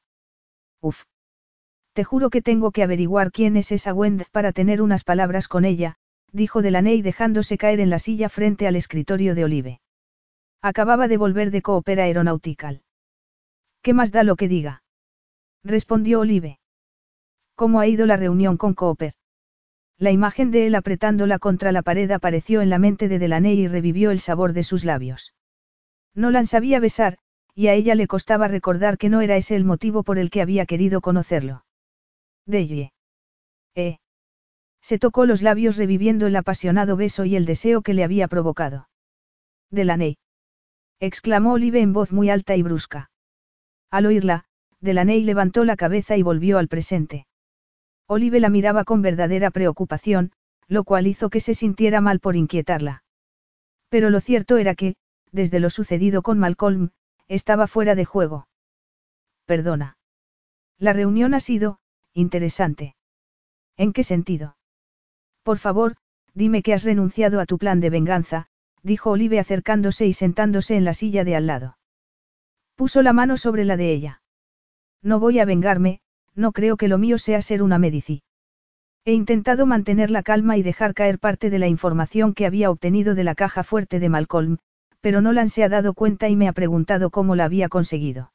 Uf. 0.81 1.05
Te 1.94 2.05
juro 2.05 2.28
que 2.28 2.43
tengo 2.43 2.72
que 2.72 2.82
averiguar 2.82 3.31
quién 3.31 3.56
es 3.56 3.72
esa 3.72 3.94
Wendy 3.94 4.24
para 4.32 4.52
tener 4.52 4.82
unas 4.82 5.05
palabras 5.05 5.48
con 5.48 5.64
ella, 5.64 5.97
dijo 6.32 6.60
Delaney 6.60 7.01
dejándose 7.02 7.56
caer 7.56 7.81
en 7.81 7.90
la 7.90 8.01
silla 8.01 8.28
frente 8.28 8.66
al 8.66 8.76
escritorio 8.76 9.35
de 9.35 9.44
Olive. 9.44 9.81
Acababa 10.60 11.09
de 11.09 11.16
volver 11.16 11.51
de 11.51 11.62
Cooper 11.62 12.01
Aeronautical. 12.01 12.82
¿Qué 13.82 13.94
más 13.94 14.10
da 14.12 14.24
lo 14.24 14.35
que 14.35 14.48
diga? 14.48 14.82
respondió 15.62 16.20
Olive. 16.20 16.59
¿Cómo 17.55 17.78
ha 17.81 17.86
ido 17.86 18.05
la 18.06 18.16
reunión 18.16 18.56
con 18.56 18.74
Cooper? 18.74 19.14
La 20.05 20.12
imagen 20.12 20.51
de 20.51 20.66
él 20.66 20.74
apretándola 20.74 21.39
contra 21.39 21.72
la 21.72 21.81
pared 21.81 22.10
apareció 22.10 22.60
en 22.60 22.68
la 22.68 22.78
mente 22.78 23.09
de 23.09 23.18
Delaney 23.18 23.59
y 23.59 23.68
revivió 23.68 24.10
el 24.10 24.20
sabor 24.20 24.52
de 24.52 24.62
sus 24.62 24.85
labios. 24.85 25.32
Nolan 26.14 26.47
sabía 26.47 26.78
besar, 26.78 27.16
y 27.55 27.68
a 27.68 27.72
ella 27.72 27.94
le 27.94 28.06
costaba 28.06 28.47
recordar 28.47 28.98
que 28.98 29.09
no 29.09 29.22
era 29.22 29.39
ese 29.39 29.56
el 29.56 29.64
motivo 29.64 30.02
por 30.02 30.18
el 30.18 30.28
que 30.28 30.43
había 30.43 30.66
querido 30.66 31.01
conocerlo. 31.01 31.64
Deye. 32.44 32.93
Eh. 33.74 33.97
Se 34.82 34.98
tocó 34.98 35.24
los 35.24 35.40
labios 35.40 35.78
reviviendo 35.78 36.26
el 36.26 36.36
apasionado 36.36 36.97
beso 36.97 37.24
y 37.24 37.35
el 37.35 37.47
deseo 37.47 37.81
que 37.81 37.94
le 37.94 38.05
había 38.05 38.28
provocado. 38.28 38.90
Delaney. 39.70 40.18
exclamó 41.01 41.55
Olive 41.55 41.81
en 41.81 41.94
voz 41.94 42.12
muy 42.12 42.28
alta 42.28 42.56
y 42.56 42.62
brusca. 42.62 43.10
Al 43.90 44.05
oírla, 44.05 44.44
Delaney 44.81 45.22
levantó 45.22 45.64
la 45.64 45.76
cabeza 45.76 46.14
y 46.18 46.22
volvió 46.22 46.59
al 46.59 46.68
presente. 46.68 47.26
Olive 48.06 48.40
la 48.40 48.51
miraba 48.51 48.85
con 48.85 49.02
verdadera 49.02 49.51
preocupación, 49.51 50.32
lo 50.68 50.85
cual 50.85 51.06
hizo 51.06 51.31
que 51.31 51.40
se 51.40 51.55
sintiera 51.55 52.01
mal 52.01 52.20
por 52.20 52.36
inquietarla. 52.36 53.02
Pero 53.89 54.10
lo 54.10 54.20
cierto 54.20 54.56
era 54.59 54.74
que, 54.74 54.97
desde 55.32 55.60
lo 55.60 55.70
sucedido 55.70 56.22
con 56.22 56.39
Malcolm, 56.39 56.90
estaba 57.28 57.66
fuera 57.66 57.94
de 57.94 58.05
juego. 58.05 58.48
Perdona. 59.47 59.97
La 60.78 60.93
reunión 60.93 61.35
ha 61.35 61.40
sido, 61.40 61.78
interesante. 62.12 62.97
¿En 63.76 63.93
qué 63.93 64.05
sentido? 64.05 64.56
Por 65.43 65.59
favor, 65.59 65.97
dime 66.35 66.62
que 66.62 66.74
has 66.74 66.85
renunciado 66.85 67.40
a 67.40 67.47
tu 67.47 67.59
plan 67.59 67.81
de 67.81 67.90
venganza, 67.90 68.47
dijo 68.82 69.10
Olive 69.10 69.39
acercándose 69.39 70.06
y 70.06 70.12
sentándose 70.12 70.76
en 70.76 70.85
la 70.85 70.94
silla 70.94 71.24
de 71.24 71.36
al 71.36 71.47
lado. 71.47 71.78
Puso 72.74 73.02
la 73.02 73.12
mano 73.12 73.36
sobre 73.36 73.64
la 73.64 73.76
de 73.76 73.93
ella. 73.93 74.22
No 75.02 75.20
voy 75.20 75.39
a 75.39 75.44
vengarme, 75.44 76.01
no 76.35 76.52
creo 76.52 76.77
que 76.77 76.89
lo 76.89 76.98
mío 76.98 77.19
sea 77.19 77.43
ser 77.43 77.62
una 77.62 77.78
medici. 77.78 78.23
He 79.05 79.12
intentado 79.12 79.66
mantener 79.66 80.11
la 80.11 80.23
calma 80.23 80.56
y 80.56 80.62
dejar 80.62 80.94
caer 80.94 81.19
parte 81.19 81.51
de 81.51 81.59
la 81.59 81.69
información 81.69 82.35
que 82.35 82.47
había 82.47 82.70
obtenido 82.70 83.15
de 83.15 83.24
la 83.24 83.35
caja 83.35 83.62
fuerte 83.62 84.01
de 84.01 84.09
Malcolm, 84.09 84.59
pero 85.01 85.20
Nolan 85.20 85.51
se 85.51 85.62
ha 85.62 85.69
dado 85.69 85.93
cuenta 85.93 86.28
y 86.28 86.36
me 86.36 86.48
ha 86.48 86.52
preguntado 86.52 87.11
cómo 87.11 87.36
la 87.36 87.44
había 87.44 87.69
conseguido. 87.69 88.32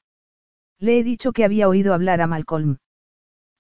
Le 0.78 1.00
he 1.00 1.04
dicho 1.04 1.34
que 1.34 1.44
había 1.44 1.68
oído 1.68 1.94
hablar 1.94 2.22
a 2.22 2.28
Malcolm. 2.28 2.78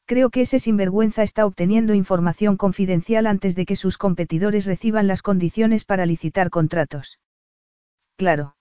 Creo 0.06 0.30
que 0.30 0.41
ese 0.41 0.60
sinvergüenza 0.60 1.22
está 1.24 1.45
obteniendo 1.45 1.94
información 1.94 2.57
confidencial 2.57 3.28
antes 3.28 3.56
de 3.56 3.66
que 3.66 3.76
sus 3.76 3.98
competidores 3.98 4.66
reciban 4.66 5.07
las 5.07 5.22
condiciones 5.22 5.86
para 5.86 6.06
licitar 6.06 6.49
contratos. 6.49 7.20
Claro. 8.16 8.56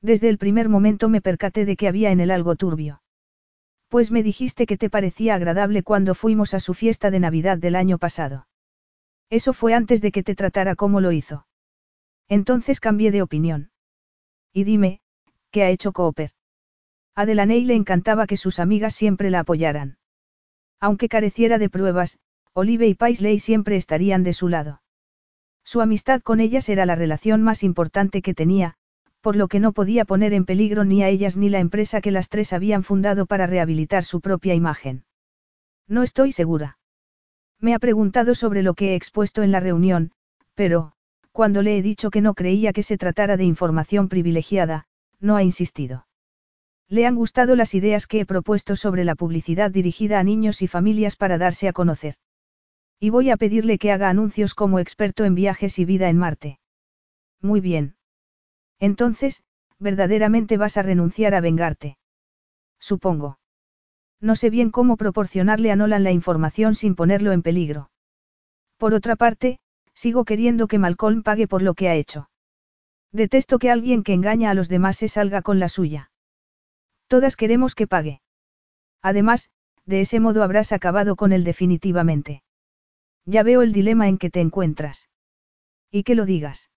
Desde 0.00 0.28
el 0.28 0.38
primer 0.38 0.68
momento 0.68 1.08
me 1.08 1.20
percaté 1.20 1.64
de 1.64 1.76
que 1.76 1.88
había 1.88 2.10
en 2.10 2.20
él 2.20 2.30
algo 2.30 2.56
turbio. 2.56 3.01
Pues 3.92 4.10
me 4.10 4.22
dijiste 4.22 4.64
que 4.64 4.78
te 4.78 4.88
parecía 4.88 5.34
agradable 5.34 5.82
cuando 5.82 6.14
fuimos 6.14 6.54
a 6.54 6.60
su 6.60 6.72
fiesta 6.72 7.10
de 7.10 7.20
Navidad 7.20 7.58
del 7.58 7.76
año 7.76 7.98
pasado. 7.98 8.46
Eso 9.28 9.52
fue 9.52 9.74
antes 9.74 10.00
de 10.00 10.12
que 10.12 10.22
te 10.22 10.34
tratara 10.34 10.76
como 10.76 11.02
lo 11.02 11.12
hizo. 11.12 11.46
Entonces 12.26 12.80
cambié 12.80 13.10
de 13.10 13.20
opinión. 13.20 13.70
Y 14.50 14.64
dime, 14.64 15.02
¿qué 15.50 15.64
ha 15.64 15.68
hecho 15.68 15.92
Cooper? 15.92 16.30
A 17.14 17.26
le 17.26 17.74
encantaba 17.74 18.26
que 18.26 18.38
sus 18.38 18.60
amigas 18.60 18.94
siempre 18.94 19.28
la 19.28 19.40
apoyaran. 19.40 19.98
Aunque 20.80 21.10
careciera 21.10 21.58
de 21.58 21.68
pruebas, 21.68 22.18
Olive 22.54 22.88
y 22.88 22.94
Paisley 22.94 23.40
siempre 23.40 23.76
estarían 23.76 24.22
de 24.22 24.32
su 24.32 24.48
lado. 24.48 24.80
Su 25.64 25.82
amistad 25.82 26.22
con 26.22 26.40
ellas 26.40 26.70
era 26.70 26.86
la 26.86 26.94
relación 26.94 27.42
más 27.42 27.62
importante 27.62 28.22
que 28.22 28.32
tenía, 28.32 28.78
por 29.22 29.36
lo 29.36 29.48
que 29.48 29.60
no 29.60 29.72
podía 29.72 30.04
poner 30.04 30.34
en 30.34 30.44
peligro 30.44 30.84
ni 30.84 31.02
a 31.02 31.08
ellas 31.08 31.36
ni 31.36 31.48
la 31.48 31.60
empresa 31.60 32.00
que 32.00 32.10
las 32.10 32.28
tres 32.28 32.52
habían 32.52 32.82
fundado 32.82 33.24
para 33.24 33.46
rehabilitar 33.46 34.04
su 34.04 34.20
propia 34.20 34.54
imagen. 34.54 35.04
No 35.88 36.02
estoy 36.02 36.32
segura. 36.32 36.78
Me 37.60 37.74
ha 37.74 37.78
preguntado 37.78 38.34
sobre 38.34 38.62
lo 38.62 38.74
que 38.74 38.90
he 38.90 38.94
expuesto 38.96 39.42
en 39.42 39.52
la 39.52 39.60
reunión, 39.60 40.10
pero, 40.54 40.92
cuando 41.30 41.62
le 41.62 41.78
he 41.78 41.82
dicho 41.82 42.10
que 42.10 42.20
no 42.20 42.34
creía 42.34 42.72
que 42.72 42.82
se 42.82 42.98
tratara 42.98 43.36
de 43.36 43.44
información 43.44 44.08
privilegiada, 44.08 44.86
no 45.20 45.36
ha 45.36 45.44
insistido. 45.44 46.06
Le 46.88 47.06
han 47.06 47.14
gustado 47.14 47.54
las 47.54 47.74
ideas 47.74 48.06
que 48.06 48.20
he 48.20 48.26
propuesto 48.26 48.74
sobre 48.74 49.04
la 49.04 49.14
publicidad 49.14 49.70
dirigida 49.70 50.18
a 50.18 50.24
niños 50.24 50.60
y 50.60 50.66
familias 50.66 51.16
para 51.16 51.38
darse 51.38 51.68
a 51.68 51.72
conocer. 51.72 52.16
Y 52.98 53.10
voy 53.10 53.30
a 53.30 53.36
pedirle 53.36 53.78
que 53.78 53.92
haga 53.92 54.10
anuncios 54.10 54.54
como 54.54 54.80
experto 54.80 55.24
en 55.24 55.34
viajes 55.34 55.78
y 55.78 55.84
vida 55.84 56.08
en 56.08 56.18
Marte. 56.18 56.58
Muy 57.40 57.60
bien. 57.60 57.94
Entonces, 58.82 59.44
verdaderamente 59.78 60.56
vas 60.56 60.76
a 60.76 60.82
renunciar 60.82 61.36
a 61.36 61.40
vengarte. 61.40 61.98
Supongo. 62.80 63.38
No 64.20 64.34
sé 64.34 64.50
bien 64.50 64.70
cómo 64.70 64.96
proporcionarle 64.96 65.70
a 65.70 65.76
Nolan 65.76 66.02
la 66.02 66.10
información 66.10 66.74
sin 66.74 66.96
ponerlo 66.96 67.30
en 67.30 67.42
peligro. 67.42 67.92
Por 68.78 68.92
otra 68.92 69.14
parte, 69.14 69.60
sigo 69.94 70.24
queriendo 70.24 70.66
que 70.66 70.80
Malcolm 70.80 71.22
pague 71.22 71.46
por 71.46 71.62
lo 71.62 71.74
que 71.74 71.88
ha 71.88 71.94
hecho. 71.94 72.28
Detesto 73.12 73.60
que 73.60 73.70
alguien 73.70 74.02
que 74.02 74.14
engaña 74.14 74.50
a 74.50 74.54
los 74.54 74.68
demás 74.68 74.96
se 74.96 75.06
salga 75.06 75.42
con 75.42 75.60
la 75.60 75.68
suya. 75.68 76.10
Todas 77.06 77.36
queremos 77.36 77.76
que 77.76 77.86
pague. 77.86 78.20
Además, 79.00 79.50
de 79.86 80.00
ese 80.00 80.18
modo 80.18 80.42
habrás 80.42 80.72
acabado 80.72 81.14
con 81.14 81.30
él 81.32 81.44
definitivamente. 81.44 82.42
Ya 83.26 83.44
veo 83.44 83.62
el 83.62 83.72
dilema 83.72 84.08
en 84.08 84.18
que 84.18 84.30
te 84.30 84.40
encuentras. 84.40 85.08
Y 85.92 86.02
que 86.02 86.16
lo 86.16 86.24
digas. 86.24 86.71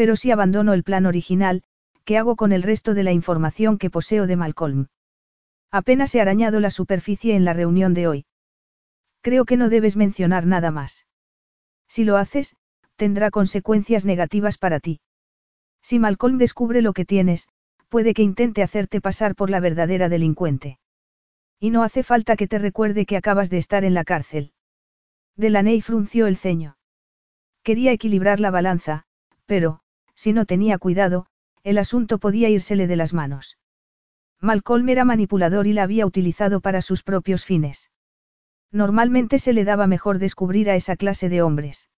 Pero 0.00 0.16
si 0.16 0.30
abandono 0.30 0.72
el 0.72 0.82
plan 0.82 1.04
original, 1.04 1.62
¿qué 2.06 2.16
hago 2.16 2.34
con 2.34 2.52
el 2.52 2.62
resto 2.62 2.94
de 2.94 3.02
la 3.02 3.12
información 3.12 3.76
que 3.76 3.90
poseo 3.90 4.26
de 4.26 4.34
Malcolm? 4.34 4.86
Apenas 5.70 6.14
he 6.14 6.22
arañado 6.22 6.58
la 6.58 6.70
superficie 6.70 7.36
en 7.36 7.44
la 7.44 7.52
reunión 7.52 7.92
de 7.92 8.08
hoy. 8.08 8.24
Creo 9.20 9.44
que 9.44 9.58
no 9.58 9.68
debes 9.68 9.96
mencionar 9.96 10.46
nada 10.46 10.70
más. 10.70 11.06
Si 11.86 12.04
lo 12.04 12.16
haces, 12.16 12.56
tendrá 12.96 13.30
consecuencias 13.30 14.06
negativas 14.06 14.56
para 14.56 14.80
ti. 14.80 15.00
Si 15.82 15.98
Malcolm 15.98 16.38
descubre 16.38 16.80
lo 16.80 16.94
que 16.94 17.04
tienes, 17.04 17.46
puede 17.90 18.14
que 18.14 18.22
intente 18.22 18.62
hacerte 18.62 19.02
pasar 19.02 19.34
por 19.34 19.50
la 19.50 19.60
verdadera 19.60 20.08
delincuente. 20.08 20.78
Y 21.58 21.68
no 21.68 21.82
hace 21.82 22.02
falta 22.02 22.36
que 22.36 22.48
te 22.48 22.58
recuerde 22.58 23.04
que 23.04 23.18
acabas 23.18 23.50
de 23.50 23.58
estar 23.58 23.84
en 23.84 23.92
la 23.92 24.04
cárcel. 24.04 24.54
Delaney 25.36 25.82
frunció 25.82 26.26
el 26.26 26.38
ceño. 26.38 26.78
Quería 27.62 27.92
equilibrar 27.92 28.40
la 28.40 28.50
balanza, 28.50 29.04
pero, 29.44 29.82
si 30.20 30.34
no 30.34 30.44
tenía 30.44 30.76
cuidado, 30.76 31.24
el 31.62 31.78
asunto 31.78 32.18
podía 32.18 32.50
írsele 32.50 32.86
de 32.86 32.96
las 32.96 33.14
manos. 33.14 33.56
Malcolm 34.38 34.86
era 34.90 35.06
manipulador 35.06 35.66
y 35.66 35.72
la 35.72 35.82
había 35.82 36.04
utilizado 36.04 36.60
para 36.60 36.82
sus 36.82 37.02
propios 37.02 37.46
fines. 37.46 37.90
Normalmente 38.70 39.38
se 39.38 39.54
le 39.54 39.64
daba 39.64 39.86
mejor 39.86 40.18
descubrir 40.18 40.68
a 40.68 40.76
esa 40.76 40.96
clase 40.96 41.30
de 41.30 41.40
hombres. 41.40 41.88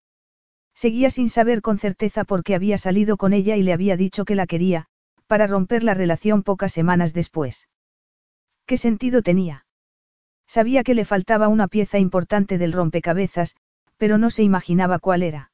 Seguía 0.73 1.09
sin 1.09 1.29
saber 1.29 1.61
con 1.61 1.79
certeza 1.79 2.23
por 2.23 2.45
qué 2.45 2.55
había 2.55 2.77
salido 2.77 3.17
con 3.17 3.33
ella 3.33 3.57
y 3.57 3.63
le 3.63 3.73
había 3.73 3.97
dicho 3.97 4.23
que 4.23 4.35
la 4.35 4.47
quería, 4.47 4.85
para 5.27 5.45
romper 5.45 5.83
la 5.83 5.93
relación 5.93 6.43
pocas 6.43 6.71
semanas 6.71 7.13
después. 7.13 7.67
¿Qué 8.65 8.77
sentido 8.77 9.21
tenía? 9.21 9.65
Sabía 10.47 10.85
que 10.85 10.93
le 10.93 11.03
faltaba 11.03 11.49
una 11.49 11.67
pieza 11.67 11.99
importante 11.99 12.57
del 12.57 12.71
rompecabezas, 12.71 13.57
pero 13.97 14.17
no 14.17 14.29
se 14.29 14.43
imaginaba 14.43 14.99
cuál 14.99 15.23
era. 15.23 15.51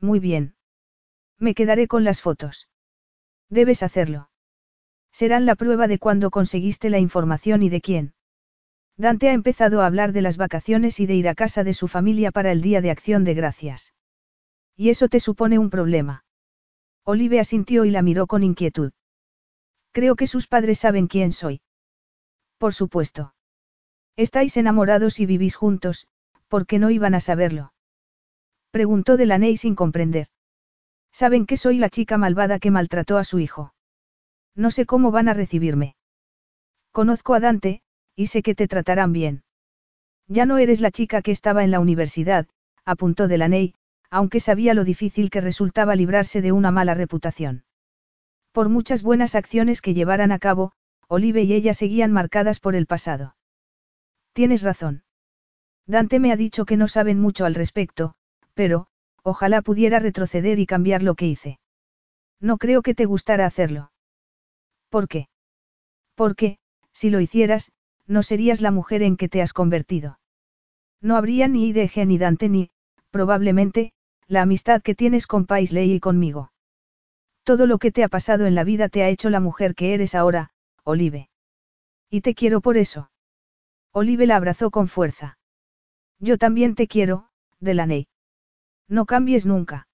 Muy 0.00 0.20
bien. 0.20 0.54
Me 1.40 1.54
quedaré 1.54 1.88
con 1.88 2.04
las 2.04 2.20
fotos. 2.20 2.68
Debes 3.48 3.82
hacerlo. 3.82 4.30
Serán 5.10 5.46
la 5.46 5.56
prueba 5.56 5.88
de 5.88 5.98
cuándo 5.98 6.30
conseguiste 6.30 6.90
la 6.90 6.98
información 6.98 7.62
y 7.62 7.70
de 7.70 7.80
quién. 7.80 8.14
Dante 8.96 9.30
ha 9.30 9.32
empezado 9.32 9.80
a 9.80 9.86
hablar 9.86 10.12
de 10.12 10.20
las 10.20 10.36
vacaciones 10.36 11.00
y 11.00 11.06
de 11.06 11.14
ir 11.14 11.28
a 11.28 11.34
casa 11.34 11.64
de 11.64 11.72
su 11.72 11.88
familia 11.88 12.30
para 12.30 12.52
el 12.52 12.60
Día 12.60 12.82
de 12.82 12.90
Acción 12.90 13.24
de 13.24 13.32
Gracias. 13.32 13.94
¿Y 14.76 14.90
eso 14.90 15.08
te 15.08 15.18
supone 15.18 15.58
un 15.58 15.70
problema? 15.70 16.24
Olive 17.04 17.40
asintió 17.40 17.86
y 17.86 17.90
la 17.90 18.02
miró 18.02 18.26
con 18.26 18.42
inquietud. 18.42 18.92
Creo 19.92 20.16
que 20.16 20.26
sus 20.26 20.46
padres 20.46 20.78
saben 20.78 21.06
quién 21.06 21.32
soy. 21.32 21.62
Por 22.58 22.74
supuesto. 22.74 23.34
Estáis 24.16 24.58
enamorados 24.58 25.18
y 25.18 25.24
vivís 25.24 25.56
juntos, 25.56 26.06
¿por 26.48 26.66
qué 26.66 26.78
no 26.78 26.90
iban 26.90 27.14
a 27.14 27.20
saberlo? 27.20 27.72
Preguntó 28.70 29.16
Delaney 29.16 29.56
sin 29.56 29.74
comprender. 29.74 30.28
Saben 31.12 31.46
que 31.46 31.56
soy 31.56 31.78
la 31.78 31.90
chica 31.90 32.18
malvada 32.18 32.58
que 32.58 32.70
maltrató 32.70 33.18
a 33.18 33.24
su 33.24 33.38
hijo. 33.38 33.74
No 34.54 34.70
sé 34.70 34.86
cómo 34.86 35.10
van 35.10 35.28
a 35.28 35.34
recibirme. 35.34 35.96
Conozco 36.92 37.34
a 37.34 37.40
Dante, 37.40 37.82
y 38.16 38.26
sé 38.26 38.42
que 38.42 38.54
te 38.54 38.68
tratarán 38.68 39.12
bien. 39.12 39.42
Ya 40.26 40.46
no 40.46 40.58
eres 40.58 40.80
la 40.80 40.90
chica 40.90 41.22
que 41.22 41.32
estaba 41.32 41.64
en 41.64 41.70
la 41.70 41.80
universidad, 41.80 42.46
apuntó 42.84 43.28
Delaney, 43.28 43.74
aunque 44.10 44.40
sabía 44.40 44.74
lo 44.74 44.84
difícil 44.84 45.30
que 45.30 45.40
resultaba 45.40 45.94
librarse 45.94 46.42
de 46.42 46.52
una 46.52 46.70
mala 46.70 46.94
reputación. 46.94 47.64
Por 48.52 48.68
muchas 48.68 49.02
buenas 49.02 49.34
acciones 49.34 49.80
que 49.80 49.94
llevaran 49.94 50.32
a 50.32 50.38
cabo, 50.38 50.72
Olive 51.08 51.42
y 51.42 51.52
ella 51.52 51.74
seguían 51.74 52.12
marcadas 52.12 52.60
por 52.60 52.74
el 52.74 52.86
pasado. 52.86 53.36
Tienes 54.32 54.62
razón. 54.62 55.02
Dante 55.86 56.20
me 56.20 56.32
ha 56.32 56.36
dicho 56.36 56.64
que 56.64 56.76
no 56.76 56.88
saben 56.88 57.20
mucho 57.20 57.44
al 57.44 57.54
respecto, 57.54 58.14
pero, 58.54 58.86
ojalá 59.22 59.62
pudiera 59.62 59.98
retroceder 59.98 60.58
y 60.58 60.66
cambiar 60.66 61.02
lo 61.02 61.14
que 61.14 61.26
hice. 61.26 61.58
No 62.40 62.58
creo 62.58 62.82
que 62.82 62.94
te 62.94 63.04
gustara 63.04 63.46
hacerlo. 63.46 63.92
¿Por 64.88 65.08
qué? 65.08 65.28
Porque, 66.14 66.58
si 66.92 67.10
lo 67.10 67.20
hicieras, 67.20 67.70
no 68.06 68.22
serías 68.22 68.60
la 68.60 68.70
mujer 68.70 69.02
en 69.02 69.16
que 69.16 69.28
te 69.28 69.42
has 69.42 69.52
convertido. 69.52 70.18
No 71.00 71.16
habría 71.16 71.48
ni 71.48 71.68
IDG 71.68 72.06
ni 72.06 72.18
Dante 72.18 72.48
ni, 72.48 72.70
probablemente, 73.10 73.92
la 74.26 74.42
amistad 74.42 74.82
que 74.82 74.94
tienes 74.94 75.26
con 75.26 75.46
Paisley 75.46 75.92
y 75.92 76.00
conmigo. 76.00 76.52
Todo 77.42 77.66
lo 77.66 77.78
que 77.78 77.90
te 77.90 78.04
ha 78.04 78.08
pasado 78.08 78.46
en 78.46 78.54
la 78.54 78.64
vida 78.64 78.88
te 78.88 79.02
ha 79.02 79.08
hecho 79.08 79.30
la 79.30 79.40
mujer 79.40 79.74
que 79.74 79.94
eres 79.94 80.14
ahora, 80.14 80.50
Olive. 80.84 81.30
Y 82.10 82.20
te 82.20 82.34
quiero 82.34 82.60
por 82.60 82.76
eso. 82.76 83.10
Olive 83.92 84.26
la 84.26 84.36
abrazó 84.36 84.70
con 84.70 84.88
fuerza. 84.88 85.38
Yo 86.18 86.38
también 86.38 86.74
te 86.74 86.86
quiero, 86.86 87.28
Delaney. 87.60 88.09
No 88.90 89.06
cambies 89.06 89.46
nunca. 89.46 89.86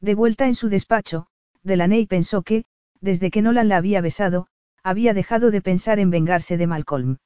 De 0.00 0.14
vuelta 0.14 0.46
en 0.46 0.54
su 0.54 0.68
despacho, 0.68 1.26
Delaney 1.62 2.06
pensó 2.06 2.42
que, 2.42 2.64
desde 3.00 3.30
que 3.32 3.42
Nolan 3.42 3.68
la 3.68 3.76
había 3.76 4.00
besado, 4.00 4.46
había 4.84 5.12
dejado 5.12 5.50
de 5.50 5.60
pensar 5.60 5.98
en 5.98 6.10
vengarse 6.10 6.56
de 6.56 6.68
Malcolm. 6.68 7.18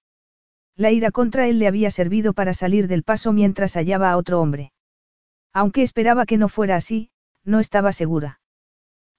La 0.74 0.90
ira 0.90 1.10
contra 1.10 1.48
él 1.48 1.59
le 1.59 1.68
había 1.68 1.90
servido 1.90 2.32
para 2.32 2.55
salir 2.55 2.89
del 2.89 3.02
paso 3.02 3.32
mientras 3.32 3.74
hallaba 3.74 4.10
a 4.10 4.16
otro 4.16 4.40
hombre. 4.40 4.73
Aunque 5.52 5.82
esperaba 5.82 6.27
que 6.27 6.39
no 6.39 6.48
fuera 6.48 6.77
así, 6.77 7.10
no 7.44 7.60
estaba 7.60 7.93
segura. 7.93 8.40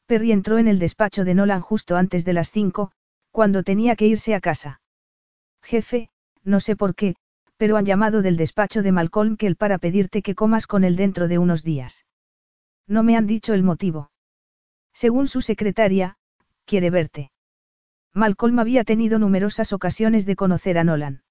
Perry 0.08 0.32
entró 0.32 0.58
en 0.58 0.68
el 0.68 0.80
despacho 0.80 1.26
de 1.26 1.36
Nolan 1.36 1.62
justo 1.62 1.95
antes 1.95 2.26
de 2.26 2.34
las 2.34 2.49
cinco, 2.52 2.91
cuando 3.32 3.62
tenía 3.62 3.95
que 3.95 4.08
irse 4.08 4.34
a 4.34 4.40
casa. 4.40 4.82
Jefe, 5.62 6.10
no 6.44 6.60
sé 6.60 6.76
por 6.76 6.95
qué, 6.95 7.16
pero 7.58 7.78
han 7.78 7.86
llamado 7.86 8.22
del 8.22 8.38
despacho 8.38 8.82
de 8.84 8.92
Malcolm 8.92 9.36
él 9.40 9.56
para 9.56 9.78
pedirte 9.78 10.22
que 10.22 10.36
comas 10.36 10.68
con 10.68 10.84
él 10.84 10.96
dentro 10.96 11.28
de 11.28 11.38
unos 11.38 11.64
días. 11.64 12.06
No 12.88 13.04
me 13.04 13.18
han 13.18 13.28
dicho 13.28 13.54
el 13.54 13.64
motivo. 13.64 14.12
Según 14.94 15.28
su 15.28 15.42
secretaria, 15.42 16.18
quiere 16.66 16.90
verte. 16.90 17.32
Malcolm 18.14 18.60
había 18.60 18.84
tenido 18.84 19.20
numerosas 19.20 19.74
ocasiones 19.74 20.26
de 20.26 20.36
conocer 20.36 20.78
a 20.78 20.84
Nolan. 20.84 21.24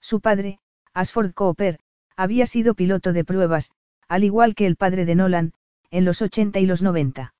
Su 0.00 0.20
padre, 0.20 0.58
Asford 0.92 1.32
Cooper, 1.32 1.78
había 2.16 2.46
sido 2.46 2.74
piloto 2.74 3.12
de 3.12 3.24
pruebas, 3.24 3.70
al 4.08 4.24
igual 4.24 4.54
que 4.54 4.66
el 4.66 4.76
padre 4.76 5.06
de 5.06 5.14
Nolan, 5.14 5.52
en 5.90 6.04
los 6.04 6.20
80 6.20 6.58
y 6.60 6.66
los 6.66 6.82
90. 6.82 7.34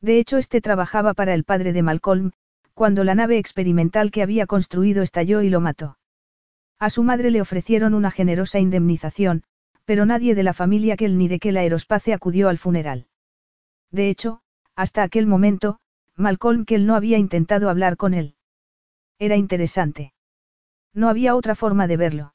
De 0.00 0.18
hecho, 0.18 0.38
este 0.38 0.60
trabajaba 0.60 1.14
para 1.14 1.34
el 1.34 1.44
padre 1.44 1.72
de 1.72 1.82
Malcolm, 1.82 2.32
cuando 2.74 3.02
la 3.02 3.16
nave 3.16 3.38
experimental 3.38 4.12
que 4.12 4.22
había 4.22 4.46
construido 4.46 5.02
estalló 5.02 5.42
y 5.42 5.48
lo 5.48 5.60
mató. 5.60 5.97
A 6.78 6.90
su 6.90 7.02
madre 7.02 7.30
le 7.30 7.40
ofrecieron 7.40 7.94
una 7.94 8.10
generosa 8.10 8.60
indemnización, 8.60 9.42
pero 9.84 10.06
nadie 10.06 10.34
de 10.34 10.42
la 10.42 10.52
familia 10.52 10.96
Kell 10.96 11.18
ni 11.18 11.26
de 11.26 11.38
Kell 11.38 11.56
Aerospace 11.56 12.12
acudió 12.12 12.48
al 12.48 12.58
funeral. 12.58 13.06
De 13.90 14.10
hecho, 14.10 14.40
hasta 14.76 15.02
aquel 15.02 15.26
momento, 15.26 15.80
Malcolm 16.14 16.64
Kell 16.64 16.86
no 16.86 16.94
había 16.94 17.18
intentado 17.18 17.68
hablar 17.68 17.96
con 17.96 18.14
él. 18.14 18.34
Era 19.18 19.36
interesante. 19.36 20.12
No 20.94 21.08
había 21.08 21.34
otra 21.34 21.54
forma 21.54 21.86
de 21.86 21.96
verlo. 21.96 22.34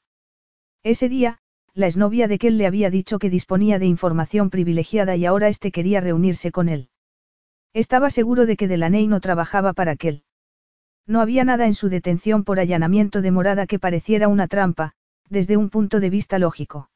Ese 0.82 1.08
día, 1.08 1.38
la 1.72 1.86
exnovia 1.86 2.28
de 2.28 2.38
Kell 2.38 2.58
le 2.58 2.66
había 2.66 2.90
dicho 2.90 3.18
que 3.18 3.30
disponía 3.30 3.78
de 3.78 3.86
información 3.86 4.50
privilegiada 4.50 5.16
y 5.16 5.24
ahora 5.24 5.48
este 5.48 5.72
quería 5.72 6.00
reunirse 6.00 6.52
con 6.52 6.68
él. 6.68 6.90
Estaba 7.72 8.10
seguro 8.10 8.46
de 8.46 8.56
que 8.56 8.68
Delaney 8.68 9.06
no 9.06 9.20
trabajaba 9.20 9.72
para 9.72 9.96
Kell. 9.96 10.22
No 11.06 11.20
había 11.20 11.44
nada 11.44 11.66
en 11.66 11.74
su 11.74 11.88
detención 11.88 12.44
por 12.44 12.58
allanamiento 12.58 13.20
de 13.20 13.30
morada 13.30 13.66
que 13.66 13.78
pareciera 13.78 14.28
una 14.28 14.48
trampa, 14.48 14.92
desde 15.28 15.56
un 15.56 15.68
punto 15.68 16.00
de 16.00 16.10
vista 16.10 16.38
lógico. 16.38 16.90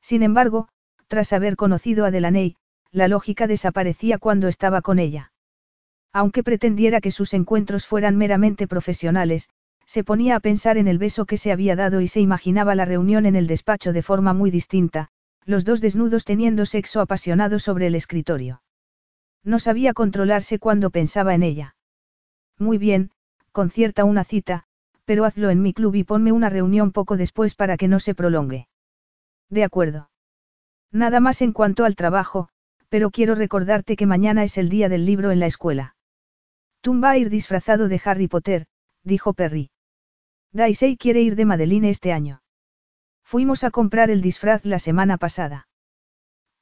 Sin 0.00 0.22
embargo, 0.22 0.68
tras 1.08 1.32
haber 1.32 1.56
conocido 1.56 2.04
a 2.04 2.10
Delaney, 2.10 2.56
la 2.92 3.08
lógica 3.08 3.46
desaparecía 3.46 4.18
cuando 4.18 4.48
estaba 4.48 4.82
con 4.82 4.98
ella. 4.98 5.32
Aunque 6.12 6.44
pretendiera 6.44 7.00
que 7.00 7.10
sus 7.10 7.34
encuentros 7.34 7.86
fueran 7.86 8.16
meramente 8.16 8.68
profesionales, 8.68 9.50
se 9.84 10.04
ponía 10.04 10.36
a 10.36 10.40
pensar 10.40 10.78
en 10.78 10.86
el 10.86 10.98
beso 10.98 11.26
que 11.26 11.36
se 11.36 11.50
había 11.50 11.74
dado 11.74 12.00
y 12.00 12.08
se 12.08 12.20
imaginaba 12.20 12.74
la 12.74 12.84
reunión 12.84 13.26
en 13.26 13.34
el 13.34 13.48
despacho 13.48 13.92
de 13.92 14.02
forma 14.02 14.32
muy 14.32 14.50
distinta, 14.50 15.08
los 15.44 15.64
dos 15.64 15.80
desnudos 15.80 16.24
teniendo 16.24 16.66
sexo 16.66 17.00
apasionado 17.00 17.58
sobre 17.58 17.88
el 17.88 17.96
escritorio. 17.96 18.62
No 19.42 19.58
sabía 19.58 19.92
controlarse 19.92 20.58
cuando 20.58 20.90
pensaba 20.90 21.34
en 21.34 21.42
ella. 21.42 21.76
Muy 22.58 22.78
bien, 22.78 23.10
concierta 23.54 24.04
una 24.04 24.24
cita, 24.24 24.64
pero 25.04 25.24
hazlo 25.24 25.48
en 25.48 25.62
mi 25.62 25.72
club 25.72 25.94
y 25.94 26.02
ponme 26.02 26.32
una 26.32 26.50
reunión 26.50 26.90
poco 26.90 27.16
después 27.16 27.54
para 27.54 27.76
que 27.76 27.86
no 27.86 28.00
se 28.00 28.14
prolongue. 28.14 28.66
De 29.48 29.62
acuerdo. 29.62 30.10
Nada 30.90 31.20
más 31.20 31.40
en 31.40 31.52
cuanto 31.52 31.84
al 31.84 31.94
trabajo, 31.94 32.48
pero 32.88 33.10
quiero 33.10 33.36
recordarte 33.36 33.94
que 33.94 34.06
mañana 34.06 34.42
es 34.42 34.58
el 34.58 34.68
día 34.68 34.88
del 34.88 35.06
libro 35.06 35.30
en 35.30 35.38
la 35.38 35.46
escuela. 35.46 35.94
Tú 36.80 37.00
va 37.00 37.10
a 37.10 37.18
ir 37.18 37.30
disfrazado 37.30 37.86
de 37.86 38.00
Harry 38.04 38.26
Potter, 38.26 38.66
dijo 39.04 39.34
Perry. 39.34 39.70
Daisy 40.52 40.96
quiere 40.96 41.22
ir 41.22 41.36
de 41.36 41.44
Madeline 41.44 41.88
este 41.88 42.12
año. 42.12 42.42
Fuimos 43.22 43.62
a 43.62 43.70
comprar 43.70 44.10
el 44.10 44.20
disfraz 44.20 44.64
la 44.64 44.80
semana 44.80 45.16
pasada. 45.16 45.68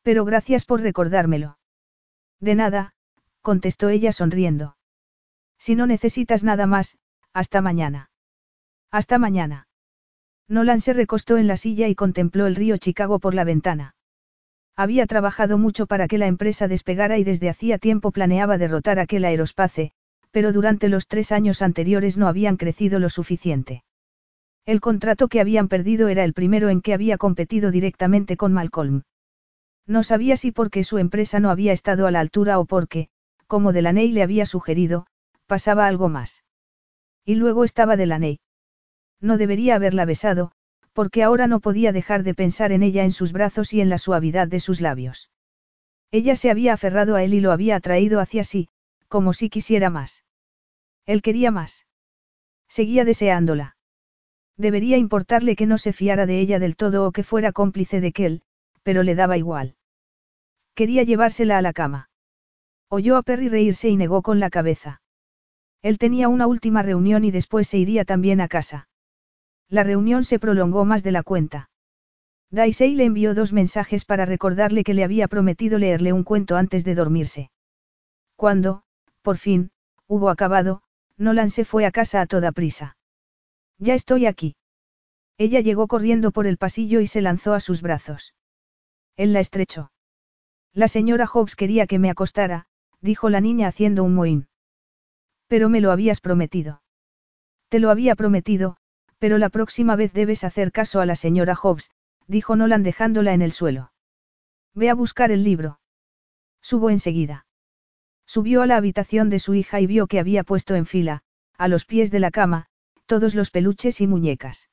Pero 0.03 0.27
gracias 0.27 0.67
por 0.67 0.83
recordármelo. 0.83 1.59
De 2.39 2.55
nada, 2.55 2.93
contestó 3.41 3.89
ella 3.89 4.13
sonriendo. 4.13 4.77
Si 5.65 5.77
no 5.77 5.87
necesitas 5.87 6.43
nada 6.43 6.67
más, 6.67 6.99
hasta 7.33 7.61
mañana. 7.61 8.11
Hasta 8.91 9.21
mañana. 9.21 9.69
Nolan 10.49 10.81
se 10.81 10.93
recostó 10.93 11.37
en 11.37 11.47
la 11.47 11.57
silla 11.57 11.87
y 11.87 11.95
contempló 11.95 12.49
el 12.49 12.57
río 12.57 12.79
Chicago 12.79 13.21
por 13.21 13.33
la 13.33 13.45
ventana. 13.45 13.95
Había 14.75 15.07
trabajado 15.07 15.59
mucho 15.59 15.87
para 15.87 16.09
que 16.09 16.19
la 16.19 16.27
empresa 16.27 16.67
despegara 16.67 17.17
y 17.17 17.23
desde 17.23 17.49
hacía 17.49 17.79
tiempo 17.79 18.11
planeaba 18.11 18.59
derrotar 18.59 18.99
aquel 18.99 19.25
aerospace, 19.25 19.93
pero 20.33 20.53
durante 20.53 20.89
los 20.89 21.07
tres 21.07 21.31
años 21.31 21.63
anteriores 21.63 22.17
no 22.19 22.27
habían 22.27 22.57
crecido 22.57 22.99
lo 22.99 23.09
suficiente. 23.09 23.85
El 24.67 24.81
contrato 24.81 25.29
que 25.29 25.41
habían 25.41 25.69
perdido 25.69 26.09
era 26.09 26.25
el 26.25 26.33
primero 26.33 26.71
en 26.71 26.81
que 26.81 26.93
había 26.93 27.19
competido 27.19 27.71
directamente 27.71 28.37
con 28.37 28.53
Malcolm. 28.53 29.03
No 29.87 30.03
sabía 30.03 30.37
si 30.37 30.51
porque 30.51 30.83
su 30.83 30.99
empresa 30.99 31.39
no 31.39 31.51
había 31.51 31.73
estado 31.73 32.09
a 32.09 32.11
la 32.11 32.19
altura 32.19 32.59
o 32.59 32.65
porque, 32.65 33.11
como 33.47 33.73
Delaney 33.73 34.11
le 34.11 34.25
había 34.25 34.45
sugerido, 34.45 35.07
pasaba 35.47 35.87
algo 35.87 36.09
más. 36.09 36.45
Y 37.25 37.37
luego 37.37 37.65
estaba 37.65 37.97
Delaney. 37.97 38.41
No 39.21 39.37
debería 39.37 39.77
haberla 39.77 40.05
besado, 40.05 40.53
porque 40.93 41.23
ahora 41.23 41.47
no 41.47 41.61
podía 41.61 41.93
dejar 41.93 42.23
de 42.23 42.35
pensar 42.35 42.73
en 42.73 42.83
ella 42.83 43.05
en 43.05 43.13
sus 43.13 43.33
brazos 43.33 43.73
y 43.73 43.81
en 43.81 43.89
la 43.89 43.99
suavidad 43.99 44.49
de 44.49 44.61
sus 44.61 44.81
labios. 44.81 45.31
Ella 46.11 46.37
se 46.37 46.51
había 46.51 46.75
aferrado 46.75 47.17
a 47.17 47.23
él 47.23 47.35
y 47.35 47.41
lo 47.41 47.53
había 47.53 47.77
atraído 47.77 48.21
hacia 48.21 48.45
sí, 48.45 48.69
como 49.09 49.33
si 49.33 49.51
quisiera 49.51 49.91
más. 49.91 50.25
Él 51.07 51.23
quería 51.23 51.51
más. 51.51 51.87
Seguía 52.69 53.05
deseándola. 53.05 53.77
Debería 54.57 54.97
importarle 54.97 55.57
que 55.57 55.67
no 55.67 55.79
se 55.79 55.93
fiara 55.93 56.27
de 56.27 56.41
ella 56.41 56.59
del 56.59 56.77
todo 56.77 57.07
o 57.07 57.13
que 57.13 57.25
fuera 57.25 57.53
cómplice 57.53 58.01
de 58.01 58.13
él, 58.17 58.43
pero 58.83 59.03
le 59.03 59.15
daba 59.15 59.37
igual. 59.37 59.77
Quería 60.75 61.03
llevársela 61.03 61.59
a 61.59 61.63
la 61.63 61.73
cama. 61.73 62.09
Oyó 62.89 63.17
a 63.17 63.23
Perry 63.23 63.49
reírse 63.49 63.89
y 63.89 63.97
negó 63.97 64.23
con 64.23 64.41
la 64.41 64.51
cabeza. 64.51 65.02
Él 65.83 65.99
tenía 65.99 66.29
una 66.29 66.47
última 66.47 66.83
reunión 66.83 67.25
y 67.25 67.31
después 67.31 67.69
se 67.69 67.79
iría 67.79 68.05
también 68.05 68.41
a 68.41 68.49
casa. 68.49 68.89
La 69.69 69.83
reunión 69.83 70.25
se 70.25 70.39
prolongó 70.39 70.85
más 70.85 71.03
de 71.03 71.13
la 71.13 71.23
cuenta. 71.23 71.71
Daisy 72.51 72.95
le 72.95 73.05
envió 73.05 73.35
dos 73.35 73.53
mensajes 73.53 74.05
para 74.05 74.25
recordarle 74.25 74.85
que 74.85 74.95
le 74.95 75.05
había 75.05 75.27
prometido 75.27 75.79
leerle 75.79 76.13
un 76.13 76.23
cuento 76.23 76.57
antes 76.57 76.85
de 76.85 76.95
dormirse. 76.95 77.51
Cuando, 78.37 78.83
por 79.23 79.39
fin, 79.39 79.71
hubo 80.07 80.29
acabado, 80.29 80.83
Nolan 81.17 81.51
se 81.51 81.65
fue 81.65 81.87
a 81.87 81.91
casa 81.91 82.21
a 82.21 82.27
toda 82.27 82.53
prisa. 82.53 82.97
Ya 83.79 83.95
estoy 83.95 84.27
aquí. 84.27 84.55
Ella 85.39 85.61
llegó 85.61 85.89
corriendo 85.89 86.31
por 86.31 86.47
el 86.47 86.59
pasillo 86.59 87.01
y 87.01 87.07
se 87.07 87.23
lanzó 87.23 87.55
a 87.55 87.61
sus 87.61 87.83
brazos. 87.83 88.35
Él 89.17 89.33
la 89.33 89.41
estrechó. 89.41 89.91
La 90.73 90.89
señora 90.89 91.27
Hobbs 91.27 91.57
quería 91.57 91.87
que 91.87 91.99
me 91.99 92.11
acostara, 92.11 92.67
dijo 93.01 93.31
la 93.31 93.41
niña 93.41 93.69
haciendo 93.69 94.05
un 94.05 94.15
mohín. 94.15 94.49
Pero 95.53 95.69
me 95.69 95.83
lo 95.83 95.93
habías 95.93 96.23
prometido. 96.23 96.81
Te 97.69 97.79
lo 97.79 97.91
había 97.91 98.15
prometido, 98.15 98.79
pero 99.19 99.37
la 99.37 99.51
próxima 99.51 99.97
vez 99.97 100.15
debes 100.15 100.45
hacer 100.45 100.73
caso 100.73 101.03
a 101.03 101.05
la 101.05 101.15
señora 101.15 101.55
Hobbs, 101.55 101.91
dijo 102.27 102.57
Nolan 102.57 102.83
dejándola 102.83 103.35
en 103.35 103.43
el 103.43 103.53
suelo. 103.53 103.93
Ve 104.73 104.89
a 104.89 104.95
buscar 104.95 105.31
el 105.31 105.45
libro. 105.45 105.79
Subo 106.63 106.89
enseguida. 106.89 107.45
Subió 108.25 108.63
a 108.63 108.67
la 108.67 108.79
habitación 108.79 109.29
de 109.29 109.41
su 109.41 109.53
hija 109.53 109.79
y 109.83 109.87
vio 109.87 110.07
que 110.07 110.21
había 110.21 110.43
puesto 110.43 110.75
en 110.75 110.87
fila, 110.87 111.21
a 111.59 111.69
los 111.69 111.85
pies 111.85 112.11
de 112.11 112.21
la 112.21 112.31
cama, 112.31 112.69
todos 113.05 113.35
los 113.35 113.51
peluches 113.51 114.01
y 114.01 114.07
muñecas. 114.07 114.71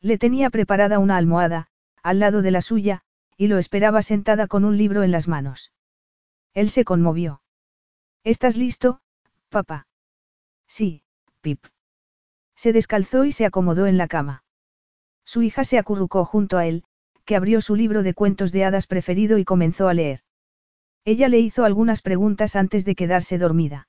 Le 0.00 0.18
tenía 0.18 0.50
preparada 0.50 0.98
una 0.98 1.16
almohada, 1.16 1.68
al 2.02 2.18
lado 2.18 2.42
de 2.42 2.50
la 2.50 2.60
suya, 2.60 3.02
y 3.36 3.46
lo 3.46 3.58
esperaba 3.58 4.02
sentada 4.02 4.48
con 4.48 4.64
un 4.64 4.76
libro 4.76 5.04
en 5.04 5.12
las 5.12 5.28
manos. 5.28 5.70
Él 6.54 6.70
se 6.70 6.84
conmovió. 6.84 7.40
¿Estás 8.24 8.56
listo, 8.56 9.00
papá? 9.48 9.86
Sí, 10.74 11.02
Pip. 11.42 11.66
Se 12.56 12.72
descalzó 12.72 13.26
y 13.26 13.32
se 13.32 13.44
acomodó 13.44 13.86
en 13.86 13.98
la 13.98 14.08
cama. 14.08 14.42
Su 15.22 15.42
hija 15.42 15.64
se 15.64 15.76
acurrucó 15.76 16.24
junto 16.24 16.56
a 16.56 16.64
él, 16.64 16.84
que 17.26 17.36
abrió 17.36 17.60
su 17.60 17.76
libro 17.76 18.02
de 18.02 18.14
cuentos 18.14 18.52
de 18.52 18.64
hadas 18.64 18.86
preferido 18.86 19.36
y 19.36 19.44
comenzó 19.44 19.88
a 19.88 19.92
leer. 19.92 20.20
Ella 21.04 21.28
le 21.28 21.40
hizo 21.40 21.66
algunas 21.66 22.00
preguntas 22.00 22.56
antes 22.56 22.86
de 22.86 22.94
quedarse 22.94 23.36
dormida. 23.36 23.86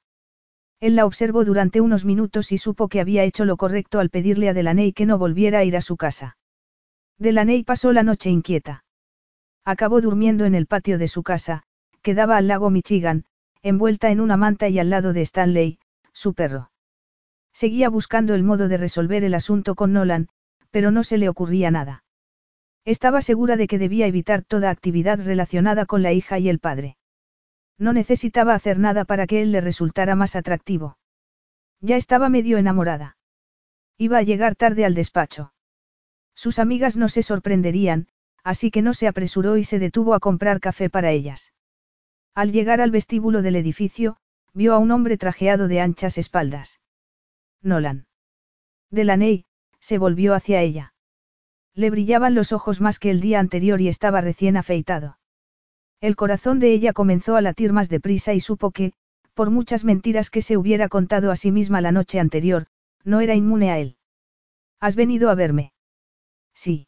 Él 0.82 0.98
la 0.98 1.06
observó 1.06 1.46
durante 1.46 1.80
unos 1.80 2.04
minutos 2.04 2.52
y 2.52 2.58
supo 2.58 2.90
que 2.90 3.00
había 3.00 3.24
hecho 3.24 3.46
lo 3.46 3.56
correcto 3.56 4.00
al 4.00 4.10
pedirle 4.10 4.50
a 4.50 4.54
Delaney 4.54 4.92
que 4.92 5.06
no 5.06 5.18
volviera 5.18 5.60
a 5.60 5.64
ir 5.64 5.78
a 5.78 5.82
su 5.82 5.96
casa. 5.96 6.38
Delaney 7.18 7.64
pasó 7.64 7.94
la 7.94 8.04
noche 8.04 8.30
inquieta. 8.30 8.84
Acabó 9.64 10.02
durmiendo 10.02 10.44
en 10.44 10.54
el 10.54 10.68
patio 10.68 10.98
de 10.98 11.08
su 11.08 11.24
casa, 11.24 11.64
que 12.02 12.14
daba 12.14 12.36
al 12.36 12.50
lago 12.50 12.70
Michigan, 12.70 13.24
envuelta 13.62 14.12
en 14.12 14.20
una 14.20 14.36
manta 14.36 14.68
y 14.68 14.80
al 14.80 14.90
lado 14.90 15.14
de 15.14 15.22
Stanley, 15.22 15.80
su 16.12 16.34
perro. 16.34 16.73
Seguía 17.54 17.90
buscando 17.90 18.34
el 18.34 18.44
modo 18.44 18.68
de 18.68 18.78
resolver 18.78 19.24
el 19.24 19.36
asunto 19.36 19.76
con 19.76 19.94
Nolan, 19.94 20.28
pero 20.72 20.92
no 20.92 21.04
se 21.04 21.18
le 21.18 21.30
ocurría 21.30 21.72
nada. 21.72 22.04
Estaba 22.84 23.22
segura 23.22 23.56
de 23.56 23.68
que 23.68 23.78
debía 23.78 24.08
evitar 24.08 24.42
toda 24.42 24.70
actividad 24.70 25.20
relacionada 25.24 25.86
con 25.86 26.02
la 26.02 26.12
hija 26.12 26.40
y 26.40 26.50
el 26.50 26.60
padre. 26.60 26.98
No 27.78 27.94
necesitaba 27.94 28.56
hacer 28.56 28.80
nada 28.80 29.06
para 29.06 29.28
que 29.28 29.42
él 29.42 29.52
le 29.52 29.62
resultara 29.62 30.16
más 30.16 30.36
atractivo. 30.36 30.98
Ya 31.80 31.96
estaba 31.96 32.30
medio 32.30 32.58
enamorada. 32.58 33.18
Iba 33.98 34.18
a 34.18 34.24
llegar 34.24 34.56
tarde 34.56 34.86
al 34.86 34.96
despacho. 34.96 35.54
Sus 36.36 36.60
amigas 36.60 36.98
no 36.98 37.08
se 37.08 37.24
sorprenderían, 37.24 38.08
así 38.44 38.72
que 38.72 38.82
no 38.82 38.94
se 38.94 39.08
apresuró 39.08 39.58
y 39.58 39.64
se 39.64 39.80
detuvo 39.80 40.14
a 40.14 40.20
comprar 40.20 40.60
café 40.60 40.90
para 40.90 41.12
ellas. 41.12 41.54
Al 42.34 42.52
llegar 42.52 42.82
al 42.82 42.92
vestíbulo 42.92 43.42
del 43.42 43.56
edificio, 43.56 44.18
vio 44.54 44.74
a 44.74 44.80
un 44.80 44.92
hombre 44.92 45.18
trajeado 45.18 45.68
de 45.68 45.80
anchas 45.80 46.18
espaldas. 46.18 46.80
Nolan. 47.64 48.06
Delaney, 48.92 49.46
se 49.80 49.98
volvió 49.98 50.34
hacia 50.34 50.62
ella. 50.62 50.94
Le 51.74 51.90
brillaban 51.90 52.36
los 52.36 52.52
ojos 52.52 52.82
más 52.82 53.00
que 53.00 53.10
el 53.10 53.22
día 53.22 53.40
anterior 53.40 53.82
y 53.82 53.88
estaba 53.88 54.22
recién 54.22 54.58
afeitado. 54.58 55.18
El 56.00 56.16
corazón 56.16 56.60
de 56.60 56.74
ella 56.74 56.94
comenzó 56.94 57.36
a 57.36 57.42
latir 57.42 57.74
más 57.74 57.90
deprisa 57.90 58.34
y 58.34 58.40
supo 58.40 58.72
que, 58.72 58.94
por 59.34 59.50
muchas 59.50 59.84
mentiras 59.84 60.30
que 60.30 60.42
se 60.42 60.58
hubiera 60.58 60.90
contado 60.90 61.32
a 61.32 61.36
sí 61.36 61.52
misma 61.52 61.82
la 61.82 61.92
noche 61.92 62.20
anterior, 62.20 62.68
no 63.04 63.22
era 63.22 63.36
inmune 63.36 63.72
a 63.72 63.80
él. 63.80 63.98
¿Has 64.80 64.96
venido 64.96 65.30
a 65.30 65.36
verme? 65.36 65.74
Sí. 66.54 66.88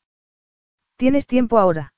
¿Tienes 0.97 1.26
tiempo 1.26 1.57
ahora? 1.57 1.93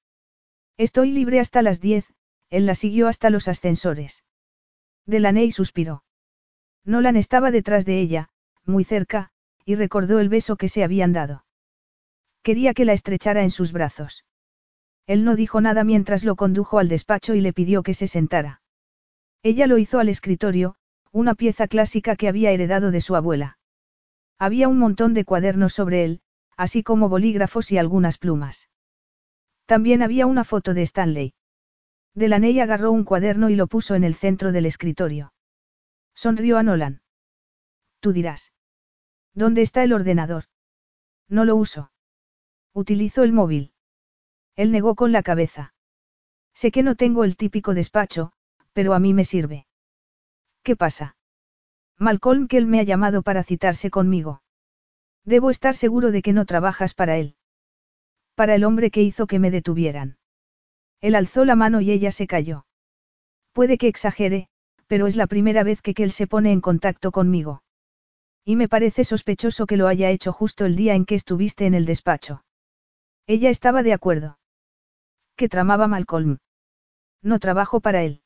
Estoy 0.78 1.12
libre 1.12 1.40
hasta 1.40 1.62
las 1.62 1.82
diez, 1.82 2.06
él 2.50 2.66
la 2.66 2.76
siguió 2.76 3.08
hasta 3.08 3.30
los 3.30 3.48
ascensores. 3.48 4.24
Delaney 5.06 5.52
suspiró. 5.52 6.04
Nolan 6.86 7.18
estaba 7.18 7.52
detrás 7.52 7.86
de 7.86 8.00
ella, 8.00 8.30
muy 8.68 8.84
cerca, 8.84 9.32
y 9.66 9.76
recordó 9.76 10.20
el 10.20 10.30
beso 10.30 10.56
que 10.56 10.70
se 10.70 10.84
habían 10.84 11.14
dado. 11.14 11.46
Quería 12.44 12.74
que 12.74 12.86
la 12.86 12.94
estrechara 12.94 13.44
en 13.44 13.52
sus 13.52 13.72
brazos. 13.72 14.26
Él 15.06 15.24
no 15.24 15.36
dijo 15.36 15.62
nada 15.62 15.84
mientras 15.84 16.24
lo 16.24 16.36
condujo 16.36 16.80
al 16.80 16.90
despacho 16.90 17.34
y 17.34 17.42
le 17.42 17.54
pidió 17.54 17.84
que 17.84 17.94
se 17.94 18.08
sentara. 18.08 18.62
Ella 19.44 19.68
lo 19.68 19.78
hizo 19.78 20.00
al 20.00 20.10
escritorio, 20.10 20.76
una 21.12 21.36
pieza 21.36 21.68
clásica 21.68 22.16
que 22.16 22.28
había 22.28 22.52
heredado 22.52 22.92
de 22.92 23.02
su 23.02 23.16
abuela. 23.16 23.58
Había 24.38 24.68
un 24.68 24.78
montón 24.78 25.14
de 25.14 25.26
cuadernos 25.26 25.74
sobre 25.74 26.04
él, 26.04 26.22
así 26.58 26.84
como 26.84 27.10
bolígrafos 27.10 27.72
y 27.72 27.78
algunas 27.78 28.18
plumas. 28.18 28.70
También 29.66 30.02
había 30.02 30.26
una 30.26 30.44
foto 30.44 30.74
de 30.74 30.84
Stanley. 30.84 31.34
Delaney 32.14 32.60
agarró 32.60 32.92
un 32.92 33.04
cuaderno 33.04 33.50
y 33.50 33.56
lo 33.56 33.68
puso 33.68 33.96
en 33.96 34.04
el 34.04 34.16
centro 34.16 34.52
del 34.52 34.66
escritorio. 34.66 35.34
Sonrió 36.16 36.58
a 36.58 36.64
Nolan. 36.64 37.02
Tú 38.00 38.12
dirás. 38.12 38.52
¿Dónde 39.38 39.62
está 39.62 39.84
el 39.84 39.94
ordenador? 39.94 40.46
No 41.30 41.46
lo 41.46 41.56
uso. 41.56 41.92
Utilizo 42.74 43.22
el 43.22 43.34
móvil. 43.34 43.72
Él 44.56 44.72
negó 44.72 44.96
con 44.96 45.12
la 45.12 45.22
cabeza. 45.22 45.76
Sé 46.56 46.72
que 46.72 46.82
no 46.82 46.96
tengo 46.96 47.24
el 47.24 47.38
típico 47.38 47.76
despacho, 47.76 48.32
pero 48.74 48.96
a 48.96 49.00
mí 49.00 49.14
me 49.14 49.26
sirve. 49.26 49.68
¿Qué 50.64 50.76
pasa? 50.76 51.18
Malcolm 52.00 52.48
que 52.48 52.58
él 52.58 52.66
me 52.66 52.80
ha 52.80 52.84
llamado 52.84 53.22
para 53.22 53.44
citarse 53.44 53.92
conmigo. 53.92 54.42
Debo 55.24 55.52
estar 55.52 55.76
seguro 55.76 56.10
de 56.10 56.24
que 56.24 56.34
no 56.34 56.46
trabajas 56.46 56.96
para 56.96 57.18
él. 57.18 57.36
Para 58.34 58.56
el 58.56 58.64
hombre 58.64 58.90
que 58.90 59.04
hizo 59.04 59.28
que 59.28 59.38
me 59.38 59.52
detuvieran. 59.52 60.18
Él 61.00 61.14
alzó 61.14 61.46
la 61.46 61.56
mano 61.56 61.80
y 61.80 61.92
ella 61.92 62.12
se 62.12 62.26
cayó. 62.26 62.66
Puede 63.52 63.78
que 63.78 63.88
exagere, 63.88 64.50
pero 64.88 65.06
es 65.06 65.16
la 65.16 65.28
primera 65.28 65.62
vez 65.62 65.84
que 65.84 65.94
él 65.96 66.12
se 66.12 66.26
pone 66.26 66.52
en 66.52 66.62
contacto 66.62 67.12
conmigo. 67.12 67.62
Y 68.48 68.56
me 68.56 68.70
parece 68.70 69.04
sospechoso 69.04 69.66
que 69.66 69.76
lo 69.76 69.90
haya 69.90 70.10
hecho 70.10 70.32
justo 70.32 70.64
el 70.64 70.78
día 70.78 70.96
en 70.96 71.06
que 71.06 71.16
estuviste 71.16 71.66
en 71.66 71.74
el 71.74 71.86
despacho. 71.86 72.46
Ella 73.26 73.50
estaba 73.50 73.84
de 73.84 73.92
acuerdo 73.92 74.40
que 75.36 75.50
tramaba 75.50 75.90
Malcolm. 75.90 76.38
No 77.22 77.40
trabajo 77.40 77.82
para 77.82 78.04
él. 78.04 78.22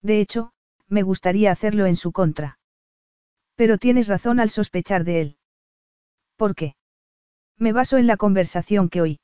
De 0.00 0.18
hecho, 0.18 0.54
me 0.88 1.02
gustaría 1.02 1.52
hacerlo 1.52 1.84
en 1.84 1.96
su 1.96 2.10
contra. 2.10 2.58
Pero 3.54 3.76
tienes 3.76 4.08
razón 4.08 4.40
al 4.40 4.48
sospechar 4.48 5.04
de 5.04 5.20
él. 5.20 5.38
¿Por 6.36 6.54
qué? 6.54 6.74
Me 7.58 7.74
baso 7.74 7.98
en 7.98 8.06
la 8.06 8.16
conversación 8.16 8.88
que 8.88 9.02
oí. 9.02 9.20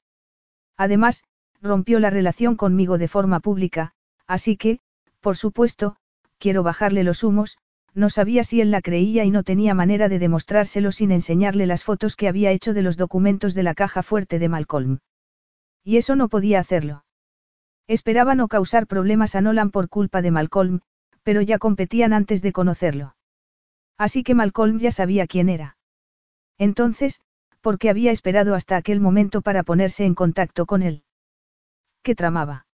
Además, 0.77 1.25
rompió 1.63 1.99
la 1.99 2.11
relación 2.11 2.57
conmigo 2.57 2.99
de 2.99 3.09
forma 3.09 3.41
pública, 3.41 3.95
así 4.27 4.59
que, 4.59 4.81
por 5.21 5.39
supuesto, 5.39 5.97
quiero 6.37 6.63
bajarle 6.63 7.05
los 7.05 7.25
humos, 7.25 7.57
no 7.95 8.11
sabía 8.11 8.45
si 8.45 8.61
él 8.61 8.71
la 8.71 8.83
creía 8.83 9.25
y 9.25 9.31
no 9.31 9.43
tenía 9.43 9.75
manera 9.75 10.09
de 10.09 10.19
demostrárselo 10.19 10.93
sin 10.93 11.11
enseñarle 11.11 11.67
las 11.67 11.85
fotos 11.85 12.17
que 12.17 12.29
había 12.29 12.51
hecho 12.53 12.75
de 12.75 12.83
los 12.83 12.97
documentos 12.97 13.55
de 13.55 13.63
la 13.63 13.75
caja 13.75 14.03
fuerte 14.03 14.39
de 14.39 14.49
Malcolm. 14.49 14.99
Y 15.83 15.97
eso 15.97 16.17
no 16.17 16.29
podía 16.29 16.61
hacerlo. 16.61 17.05
Esperaba 17.89 18.35
no 18.35 18.49
causar 18.49 18.87
problemas 18.87 19.35
a 19.35 19.41
Nolan 19.41 19.71
por 19.71 19.89
culpa 19.89 20.23
de 20.23 20.31
Malcolm, 20.31 20.81
pero 21.23 21.41
ya 21.41 21.59
competían 21.59 22.13
antes 22.13 22.43
de 22.43 22.53
conocerlo. 22.53 23.17
Así 23.99 24.23
que 24.23 24.35
Malcolm 24.35 24.79
ya 24.79 24.93
sabía 24.93 25.27
quién 25.27 25.49
era. 25.49 25.77
Entonces, 26.59 27.21
¿por 27.61 27.79
qué 27.79 27.91
había 27.91 28.13
esperado 28.13 28.55
hasta 28.55 28.77
aquel 28.77 29.01
momento 29.01 29.43
para 29.43 29.63
ponerse 29.63 30.05
en 30.05 30.15
contacto 30.15 30.67
con 30.67 30.83
él? 30.83 31.03
¿Qué 32.03 32.15
tramaba? 32.15 32.67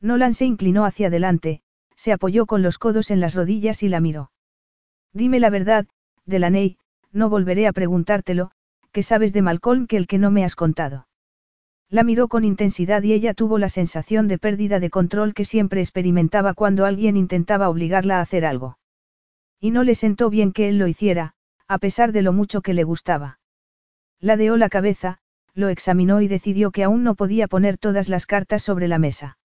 Nolan 0.00 0.34
se 0.34 0.44
inclinó 0.44 0.84
hacia 0.84 1.06
adelante, 1.06 1.62
se 1.96 2.12
apoyó 2.12 2.46
con 2.46 2.62
los 2.62 2.78
codos 2.78 3.10
en 3.10 3.20
las 3.20 3.34
rodillas 3.34 3.82
y 3.82 3.88
la 3.88 4.00
miró. 4.00 4.30
Dime 5.14 5.38
la 5.38 5.48
verdad, 5.48 5.86
Delaney, 6.26 6.76
no 7.12 7.30
volveré 7.30 7.68
a 7.68 7.72
preguntártelo, 7.72 8.50
¿qué 8.92 9.02
sabes 9.02 9.32
de 9.32 9.42
Malcolm 9.42 9.86
que 9.86 9.96
el 9.96 10.08
que 10.08 10.18
no 10.18 10.32
me 10.32 10.44
has 10.44 10.56
contado? 10.56 11.06
La 11.88 12.02
miró 12.02 12.26
con 12.26 12.44
intensidad 12.44 13.02
y 13.04 13.12
ella 13.12 13.34
tuvo 13.34 13.58
la 13.58 13.68
sensación 13.68 14.26
de 14.26 14.38
pérdida 14.38 14.80
de 14.80 14.90
control 14.90 15.32
que 15.32 15.44
siempre 15.44 15.80
experimentaba 15.80 16.52
cuando 16.52 16.84
alguien 16.84 17.16
intentaba 17.16 17.68
obligarla 17.68 18.18
a 18.18 18.22
hacer 18.22 18.44
algo. 18.44 18.78
Y 19.60 19.70
no 19.70 19.84
le 19.84 19.94
sentó 19.94 20.30
bien 20.30 20.52
que 20.52 20.68
él 20.68 20.78
lo 20.78 20.88
hiciera, 20.88 21.34
a 21.68 21.78
pesar 21.78 22.10
de 22.10 22.22
lo 22.22 22.32
mucho 22.32 22.60
que 22.62 22.74
le 22.74 22.82
gustaba. 22.82 23.38
Ladeó 24.18 24.56
la 24.56 24.68
cabeza, 24.68 25.18
lo 25.54 25.68
examinó 25.68 26.20
y 26.20 26.26
decidió 26.26 26.72
que 26.72 26.82
aún 26.82 27.04
no 27.04 27.14
podía 27.14 27.46
poner 27.46 27.78
todas 27.78 28.08
las 28.08 28.26
cartas 28.26 28.62
sobre 28.62 28.88
la 28.88 28.98
mesa. 28.98 29.38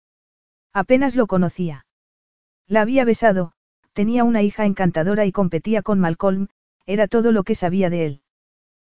Apenas 0.73 1.15
lo 1.15 1.27
conocía. 1.27 1.85
La 2.67 2.81
había 2.81 3.05
besado, 3.05 3.53
tenía 3.93 4.23
una 4.23 4.41
hija 4.41 4.65
encantadora 4.65 5.25
y 5.25 5.31
competía 5.31 5.81
con 5.81 5.99
Malcolm, 5.99 6.47
era 6.85 7.07
todo 7.07 7.31
lo 7.31 7.43
que 7.43 7.55
sabía 7.55 7.89
de 7.89 8.05
él. 8.05 8.21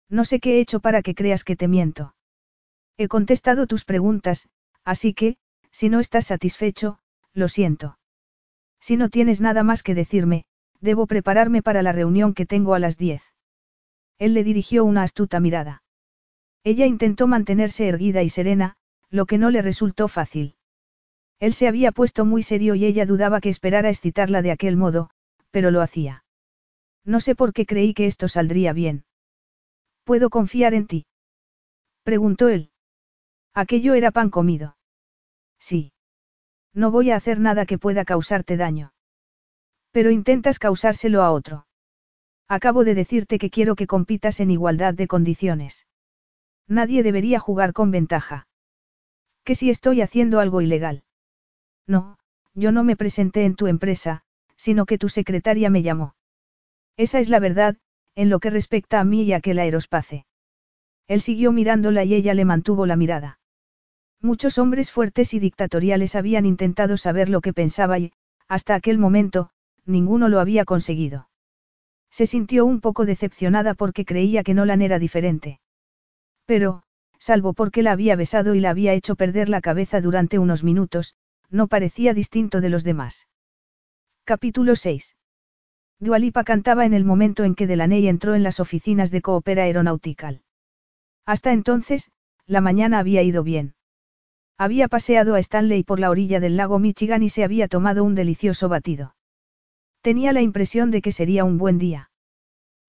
No 0.09 0.25
sé 0.25 0.39
qué 0.39 0.57
he 0.57 0.59
hecho 0.59 0.79
para 0.79 1.01
que 1.01 1.15
creas 1.15 1.43
que 1.43 1.55
te 1.55 1.67
miento. 1.67 2.15
He 2.97 3.07
contestado 3.07 3.67
tus 3.67 3.85
preguntas, 3.85 4.49
así 4.83 5.13
que, 5.13 5.37
si 5.71 5.89
no 5.89 5.99
estás 5.99 6.27
satisfecho, 6.27 6.99
lo 7.33 7.47
siento. 7.47 7.97
Si 8.79 8.97
no 8.97 9.09
tienes 9.09 9.41
nada 9.41 9.63
más 9.63 9.81
que 9.81 9.95
decirme, 9.95 10.45
debo 10.81 11.07
prepararme 11.07 11.61
para 11.61 11.81
la 11.81 11.91
reunión 11.91 12.33
que 12.33 12.45
tengo 12.45 12.73
a 12.73 12.79
las 12.79 12.97
diez. 12.97 13.23
Él 14.19 14.33
le 14.33 14.43
dirigió 14.43 14.85
una 14.85 15.03
astuta 15.03 15.39
mirada. 15.39 15.83
Ella 16.63 16.85
intentó 16.85 17.27
mantenerse 17.27 17.87
erguida 17.87 18.23
y 18.23 18.29
serena, 18.29 18.75
lo 19.09 19.25
que 19.25 19.37
no 19.37 19.49
le 19.49 19.61
resultó 19.61 20.07
fácil. 20.07 20.55
Él 21.39 21.53
se 21.53 21.67
había 21.67 21.91
puesto 21.91 22.25
muy 22.25 22.43
serio 22.43 22.75
y 22.75 22.85
ella 22.85 23.05
dudaba 23.05 23.41
que 23.41 23.49
esperara 23.49 23.89
excitarla 23.89 24.41
de 24.41 24.51
aquel 24.51 24.77
modo, 24.77 25.09
pero 25.51 25.71
lo 25.71 25.81
hacía. 25.81 26.23
No 27.05 27.19
sé 27.19 27.35
por 27.35 27.53
qué 27.53 27.65
creí 27.65 27.93
que 27.93 28.05
esto 28.05 28.27
saldría 28.27 28.73
bien. 28.73 29.05
¿Puedo 30.03 30.29
confiar 30.29 30.73
en 30.73 30.87
ti? 30.87 31.05
Preguntó 32.03 32.49
él. 32.49 32.71
Aquello 33.53 33.93
era 33.93 34.11
pan 34.11 34.29
comido. 34.29 34.77
Sí. 35.59 35.93
No 36.73 36.91
voy 36.91 37.11
a 37.11 37.15
hacer 37.15 37.39
nada 37.39 37.65
que 37.65 37.77
pueda 37.77 38.03
causarte 38.03 38.57
daño. 38.57 38.93
Pero 39.91 40.09
intentas 40.09 40.59
causárselo 40.59 41.21
a 41.21 41.31
otro. 41.31 41.67
Acabo 42.47 42.83
de 42.83 42.95
decirte 42.95 43.37
que 43.37 43.49
quiero 43.49 43.75
que 43.75 43.87
compitas 43.87 44.39
en 44.39 44.51
igualdad 44.51 44.93
de 44.93 45.07
condiciones. 45.07 45.87
Nadie 46.67 47.03
debería 47.03 47.39
jugar 47.39 47.73
con 47.73 47.91
ventaja. 47.91 48.47
¿Que 49.43 49.55
si 49.55 49.69
estoy 49.69 50.01
haciendo 50.01 50.39
algo 50.39 50.61
ilegal? 50.61 51.03
No, 51.87 52.17
yo 52.53 52.71
no 52.71 52.83
me 52.83 52.95
presenté 52.95 53.45
en 53.45 53.55
tu 53.55 53.67
empresa, 53.67 54.23
sino 54.55 54.85
que 54.85 54.97
tu 54.97 55.09
secretaria 55.09 55.69
me 55.69 55.81
llamó. 55.81 56.15
Esa 56.97 57.19
es 57.19 57.29
la 57.29 57.39
verdad, 57.39 57.77
en 58.15 58.29
lo 58.29 58.39
que 58.39 58.49
respecta 58.49 58.99
a 58.99 59.03
mí 59.03 59.23
y 59.23 59.33
a 59.33 59.37
aquel 59.37 59.59
aerospace. 59.59 60.25
Él 61.07 61.21
siguió 61.21 61.51
mirándola 61.51 62.03
y 62.03 62.13
ella 62.13 62.33
le 62.33 62.45
mantuvo 62.45 62.85
la 62.85 62.95
mirada. 62.95 63.39
Muchos 64.21 64.57
hombres 64.57 64.91
fuertes 64.91 65.33
y 65.33 65.39
dictatoriales 65.39 66.15
habían 66.15 66.45
intentado 66.45 66.95
saber 66.95 67.27
lo 67.27 67.41
que 67.41 67.51
pensaba 67.51 67.99
y, 67.99 68.13
hasta 68.47 68.75
aquel 68.75 68.97
momento, 68.97 69.49
ninguno 69.85 70.29
lo 70.29 70.39
había 70.39 70.63
conseguido. 70.63 71.27
Se 72.09 72.27
sintió 72.27 72.65
un 72.65 72.79
poco 72.79 73.05
decepcionada 73.05 73.73
porque 73.73 74.05
creía 74.05 74.43
que 74.43 74.53
Nolan 74.53 74.81
era 74.81 74.99
diferente. 74.99 75.59
Pero, 76.45 76.83
salvo 77.17 77.53
porque 77.53 77.83
la 77.83 77.91
había 77.91 78.15
besado 78.15 78.55
y 78.55 78.59
la 78.59 78.69
había 78.69 78.93
hecho 78.93 79.15
perder 79.15 79.49
la 79.49 79.61
cabeza 79.61 79.99
durante 79.99 80.39
unos 80.39 80.63
minutos, 80.63 81.15
no 81.53 81.67
parecía 81.67 82.15
distinto 82.15 82.61
de 82.61 82.69
los 82.69 82.83
demás. 82.83 83.27
Capítulo 84.25 84.75
6. 84.75 85.15
Dualipa 85.99 86.43
cantaba 86.43 86.85
en 86.85 86.93
el 86.93 87.05
momento 87.05 87.43
en 87.43 87.53
que 87.53 87.67
Delaney 87.67 88.07
entró 88.07 88.33
en 88.33 88.41
las 88.41 88.59
oficinas 88.59 89.11
de 89.11 89.21
Coopera 89.21 89.63
Aeronautical. 89.63 90.41
Hasta 91.25 91.53
entonces, 91.53 92.11
la 92.47 92.59
mañana 92.59 92.97
había 92.97 93.21
ido 93.21 93.43
bien. 93.43 93.75
Había 94.57 94.87
paseado 94.87 95.35
a 95.35 95.39
Stanley 95.39 95.83
por 95.83 95.99
la 95.99 96.09
orilla 96.09 96.39
del 96.39 96.57
lago 96.57 96.79
Michigan 96.79 97.21
y 97.21 97.29
se 97.29 97.43
había 97.43 97.67
tomado 97.67 98.03
un 98.03 98.15
delicioso 98.15 98.67
batido. 98.67 99.15
Tenía 100.01 100.33
la 100.33 100.41
impresión 100.41 100.89
de 100.89 101.01
que 101.01 101.11
sería 101.11 101.45
un 101.45 101.59
buen 101.59 101.77
día. 101.77 102.09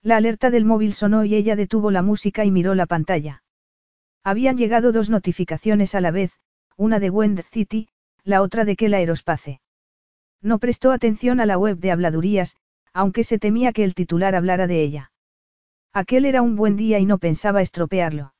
La 0.03 0.17
alerta 0.17 0.51
del 0.51 0.65
móvil 0.65 0.95
sonó 0.95 1.25
y 1.25 1.35
ella 1.35 1.55
detuvo 1.55 1.91
la 1.91 2.03
música 2.03 2.47
y 2.47 2.51
miró 2.51 2.75
la 2.75 2.87
pantalla. 2.87 3.43
Habían 4.23 4.57
llegado 4.57 4.91
dos 4.91 5.11
notificaciones 5.11 5.95
a 5.95 6.01
la 6.01 6.11
vez, 6.11 6.33
una 6.77 6.99
de 6.99 7.11
Wend 7.11 7.43
City, 7.43 7.89
la 8.25 8.43
otra 8.43 8.65
de 8.65 8.75
Kel 8.75 8.95
Aerospace. 8.95 9.61
No 10.41 10.59
prestó 10.59 10.93
atención 10.93 11.41
a 11.41 11.47
la 11.47 11.59
web 11.59 11.79
de 11.79 11.91
habladurías, 11.91 12.57
aunque 12.93 13.25
se 13.25 13.39
temía 13.39 13.73
que 13.73 13.85
el 13.85 13.95
titular 13.95 14.35
hablara 14.35 14.67
de 14.67 14.83
ella. 14.83 15.13
Aquel 15.93 16.25
era 16.25 16.43
un 16.43 16.57
buen 16.57 16.77
día 16.77 16.99
y 16.99 17.07
no 17.07 17.19
pensaba 17.19 17.61
estropearlo. 17.61 18.35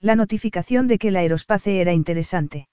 La 0.00 0.14
notificación 0.14 0.86
de 0.86 0.98
que 0.98 1.08
el 1.08 1.16
aerospace 1.16 1.80
era 1.80 1.92
interesante. 1.92 2.68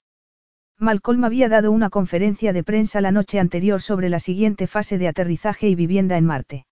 Malcolm 0.78 1.24
había 1.24 1.48
dado 1.48 1.72
una 1.72 1.88
conferencia 1.88 2.52
de 2.52 2.62
prensa 2.62 3.00
la 3.00 3.10
noche 3.10 3.40
anterior 3.40 3.80
sobre 3.80 4.10
la 4.10 4.20
siguiente 4.20 4.66
fase 4.66 4.98
de 4.98 5.08
aterrizaje 5.08 5.68
y 5.68 5.74
vivienda 5.74 6.18
en 6.18 6.26
Marte. 6.26 6.66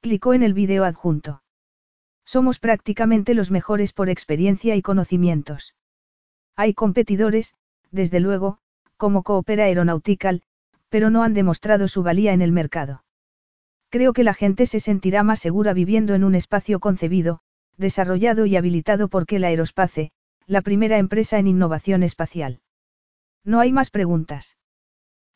Clicó 0.00 0.34
en 0.34 0.42
el 0.42 0.52
vídeo 0.52 0.84
adjunto. 0.84 1.42
Somos 2.24 2.58
prácticamente 2.58 3.34
los 3.34 3.50
mejores 3.50 3.92
por 3.92 4.10
experiencia 4.10 4.74
y 4.74 4.82
conocimientos. 4.82 5.74
Hay 6.56 6.74
competidores, 6.74 7.54
desde 7.90 8.20
luego, 8.20 8.58
como 8.96 9.22
Coopera 9.22 9.64
Aeronautical, 9.64 10.42
pero 10.88 11.10
no 11.10 11.22
han 11.22 11.34
demostrado 11.34 11.88
su 11.88 12.02
valía 12.02 12.32
en 12.32 12.42
el 12.42 12.52
mercado. 12.52 13.04
Creo 13.90 14.12
que 14.12 14.24
la 14.24 14.34
gente 14.34 14.66
se 14.66 14.80
sentirá 14.80 15.22
más 15.22 15.40
segura 15.40 15.72
viviendo 15.72 16.14
en 16.14 16.24
un 16.24 16.34
espacio 16.34 16.80
concebido, 16.80 17.40
desarrollado 17.76 18.46
y 18.46 18.56
habilitado 18.56 19.08
por 19.08 19.24
el 19.28 19.44
Aerospace, 19.44 20.10
la 20.46 20.62
primera 20.62 20.98
empresa 20.98 21.38
en 21.38 21.46
innovación 21.46 22.02
espacial. 22.02 22.60
No 23.44 23.60
hay 23.60 23.72
más 23.72 23.90
preguntas. 23.90 24.56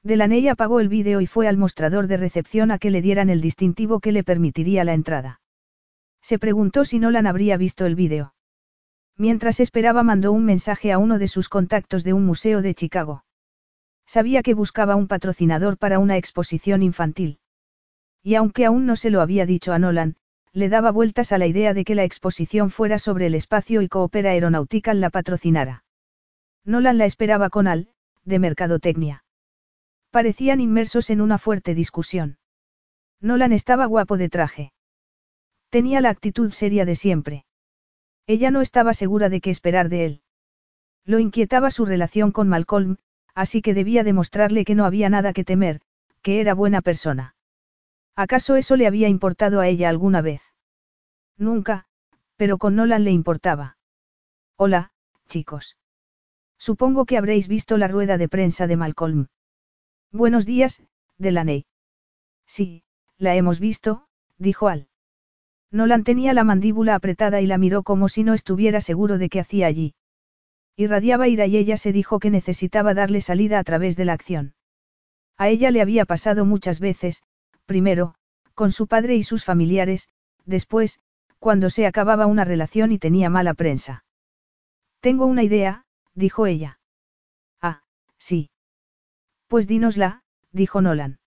Delaney 0.03 0.49
apagó 0.49 0.81
el 0.81 0.89
vídeo 0.89 1.21
y 1.21 1.27
fue 1.27 1.49
al 1.49 1.57
mostrador 1.57 2.07
de 2.07 2.17
recepción 2.17 2.71
a 2.71 2.79
que 2.79 2.91
le 2.91 3.03
dieran 3.03 3.31
el 3.31 3.41
distintivo 3.41 4.01
que 4.01 4.13
le 4.13 4.25
permitiría 4.25 4.85
la 4.85 4.95
entrada. 4.95 5.41
Se 6.23 6.39
preguntó 6.39 6.85
si 6.85 6.99
Nolan 6.99 7.27
habría 7.27 7.57
visto 7.57 7.87
el 7.87 7.95
vídeo. 7.95 8.35
Mientras 9.17 9.61
esperaba 9.61 10.03
mandó 10.03 10.33
un 10.33 10.45
mensaje 10.45 10.93
a 10.93 10.99
uno 10.99 11.19
de 11.19 11.29
sus 11.29 11.49
contactos 11.49 12.05
de 12.05 12.13
un 12.13 12.25
museo 12.25 12.63
de 12.63 12.75
Chicago. 12.75 13.25
Sabía 14.09 14.43
que 14.43 14.55
buscaba 14.55 14.97
un 14.97 15.07
patrocinador 15.07 15.77
para 15.77 15.99
una 15.99 16.17
exposición 16.17 16.83
infantil. 16.83 17.41
Y 18.23 18.37
aunque 18.37 18.65
aún 18.65 18.87
no 18.87 18.97
se 18.97 19.11
lo 19.11 19.21
había 19.21 19.45
dicho 19.45 19.75
a 19.75 19.79
Nolan, 19.79 20.17
le 20.55 20.71
daba 20.71 20.91
vueltas 20.91 21.31
a 21.31 21.37
la 21.37 21.47
idea 21.47 21.75
de 21.75 21.85
que 21.85 21.95
la 21.95 22.05
exposición 22.05 22.71
fuera 22.71 22.99
sobre 22.99 23.27
el 23.27 23.35
espacio 23.35 23.83
y 23.83 23.89
Coopera 23.89 24.31
Aeronautical 24.31 25.03
la 25.03 25.11
patrocinara. 25.11 25.85
Nolan 26.65 26.97
la 26.97 27.05
esperaba 27.05 27.51
con 27.51 27.67
Al, 27.67 27.91
de 28.25 28.39
Mercadotecnia. 28.39 29.25
Parecían 30.11 30.63
inmersos 30.63 31.11
en 31.11 31.21
una 31.21 31.37
fuerte 31.37 31.75
discusión. 31.75 32.39
Nolan 33.21 33.53
estaba 33.53 33.85
guapo 33.85 34.17
de 34.17 34.31
traje. 34.31 34.73
Tenía 35.69 36.01
la 36.01 36.09
actitud 36.09 36.51
seria 36.53 36.87
de 36.87 36.95
siempre. 36.95 37.45
Ella 38.27 38.51
no 38.51 38.63
estaba 38.63 38.95
segura 38.95 39.29
de 39.29 39.43
qué 39.43 39.51
esperar 39.51 39.91
de 39.91 40.07
él. 40.07 40.23
Lo 41.05 41.19
inquietaba 41.19 41.71
su 41.71 41.85
relación 41.85 42.33
con 42.33 42.49
Malcolm, 42.49 42.97
así 43.39 43.63
que 43.63 43.73
debía 43.73 44.03
demostrarle 44.03 44.65
que 44.65 44.75
no 44.75 44.85
había 44.85 45.09
nada 45.09 45.33
que 45.33 45.45
temer, 45.45 45.81
que 46.23 46.41
era 46.41 46.55
buena 46.55 46.83
persona. 46.83 47.37
¿Acaso 48.17 48.57
eso 48.57 48.75
le 48.75 48.89
había 48.89 49.09
importado 49.09 49.61
a 49.61 49.69
ella 49.69 49.89
alguna 49.89 50.23
vez? 50.23 50.43
Nunca, 51.37 51.87
pero 52.35 52.59
con 52.59 52.75
Nolan 52.75 53.05
le 53.05 53.13
importaba. 53.13 53.77
Hola, 54.57 54.91
chicos. 55.29 55.77
Supongo 56.59 57.05
que 57.05 57.17
habréis 57.17 57.47
visto 57.47 57.79
la 57.79 57.87
rueda 57.87 58.19
de 58.19 58.29
prensa 58.29 58.67
de 58.67 58.77
Malcolm. 58.77 59.29
Buenos 60.11 60.45
días, 60.45 60.83
Delaney. 61.17 61.65
Sí, 62.45 62.83
la 63.19 63.37
hemos 63.37 63.61
visto, 63.61 64.09
dijo 64.37 64.67
Al. 64.67 64.89
Nolan 65.71 66.03
tenía 66.03 66.33
la 66.33 66.43
mandíbula 66.43 66.97
apretada 66.97 67.41
y 67.41 67.47
la 67.47 67.57
miró 67.57 67.85
como 67.85 68.09
si 68.09 68.25
no 68.25 68.35
estuviera 68.35 68.81
seguro 68.81 69.17
de 69.17 69.29
qué 69.29 69.39
hacía 69.39 69.69
allí. 69.69 69.95
Irradiaba 70.81 71.27
ira 71.27 71.45
y 71.47 71.57
ella 71.57 71.77
se 71.77 71.91
dijo 71.91 72.21
que 72.21 72.31
necesitaba 72.31 72.95
darle 72.95 73.21
salida 73.21 73.59
a 73.59 73.65
través 73.65 73.97
de 73.97 74.05
la 74.05 74.13
acción. 74.13 74.55
A 75.37 75.49
ella 75.49 75.73
le 75.73 75.81
había 75.81 76.05
pasado 76.05 76.45
muchas 76.45 76.79
veces, 76.79 77.25
primero, 77.67 78.15
con 78.55 78.71
su 78.71 78.87
padre 78.87 79.17
y 79.17 79.25
sus 79.25 79.45
familiares, 79.45 80.09
después, 80.47 81.01
cuando 81.41 81.69
se 81.69 81.85
acababa 81.85 82.27
una 82.27 82.45
relación 82.45 82.93
y 82.93 82.99
tenía 83.01 83.29
mala 83.29 83.55
prensa. 83.55 84.05
Tengo 85.01 85.27
una 85.27 85.43
idea, 85.43 85.85
dijo 86.15 86.47
ella. 86.47 86.79
Ah, 87.61 87.83
sí. 88.17 88.51
Pues 89.49 89.67
dínosla, 89.67 90.23
dijo 90.53 90.81
Nolan. 90.81 91.19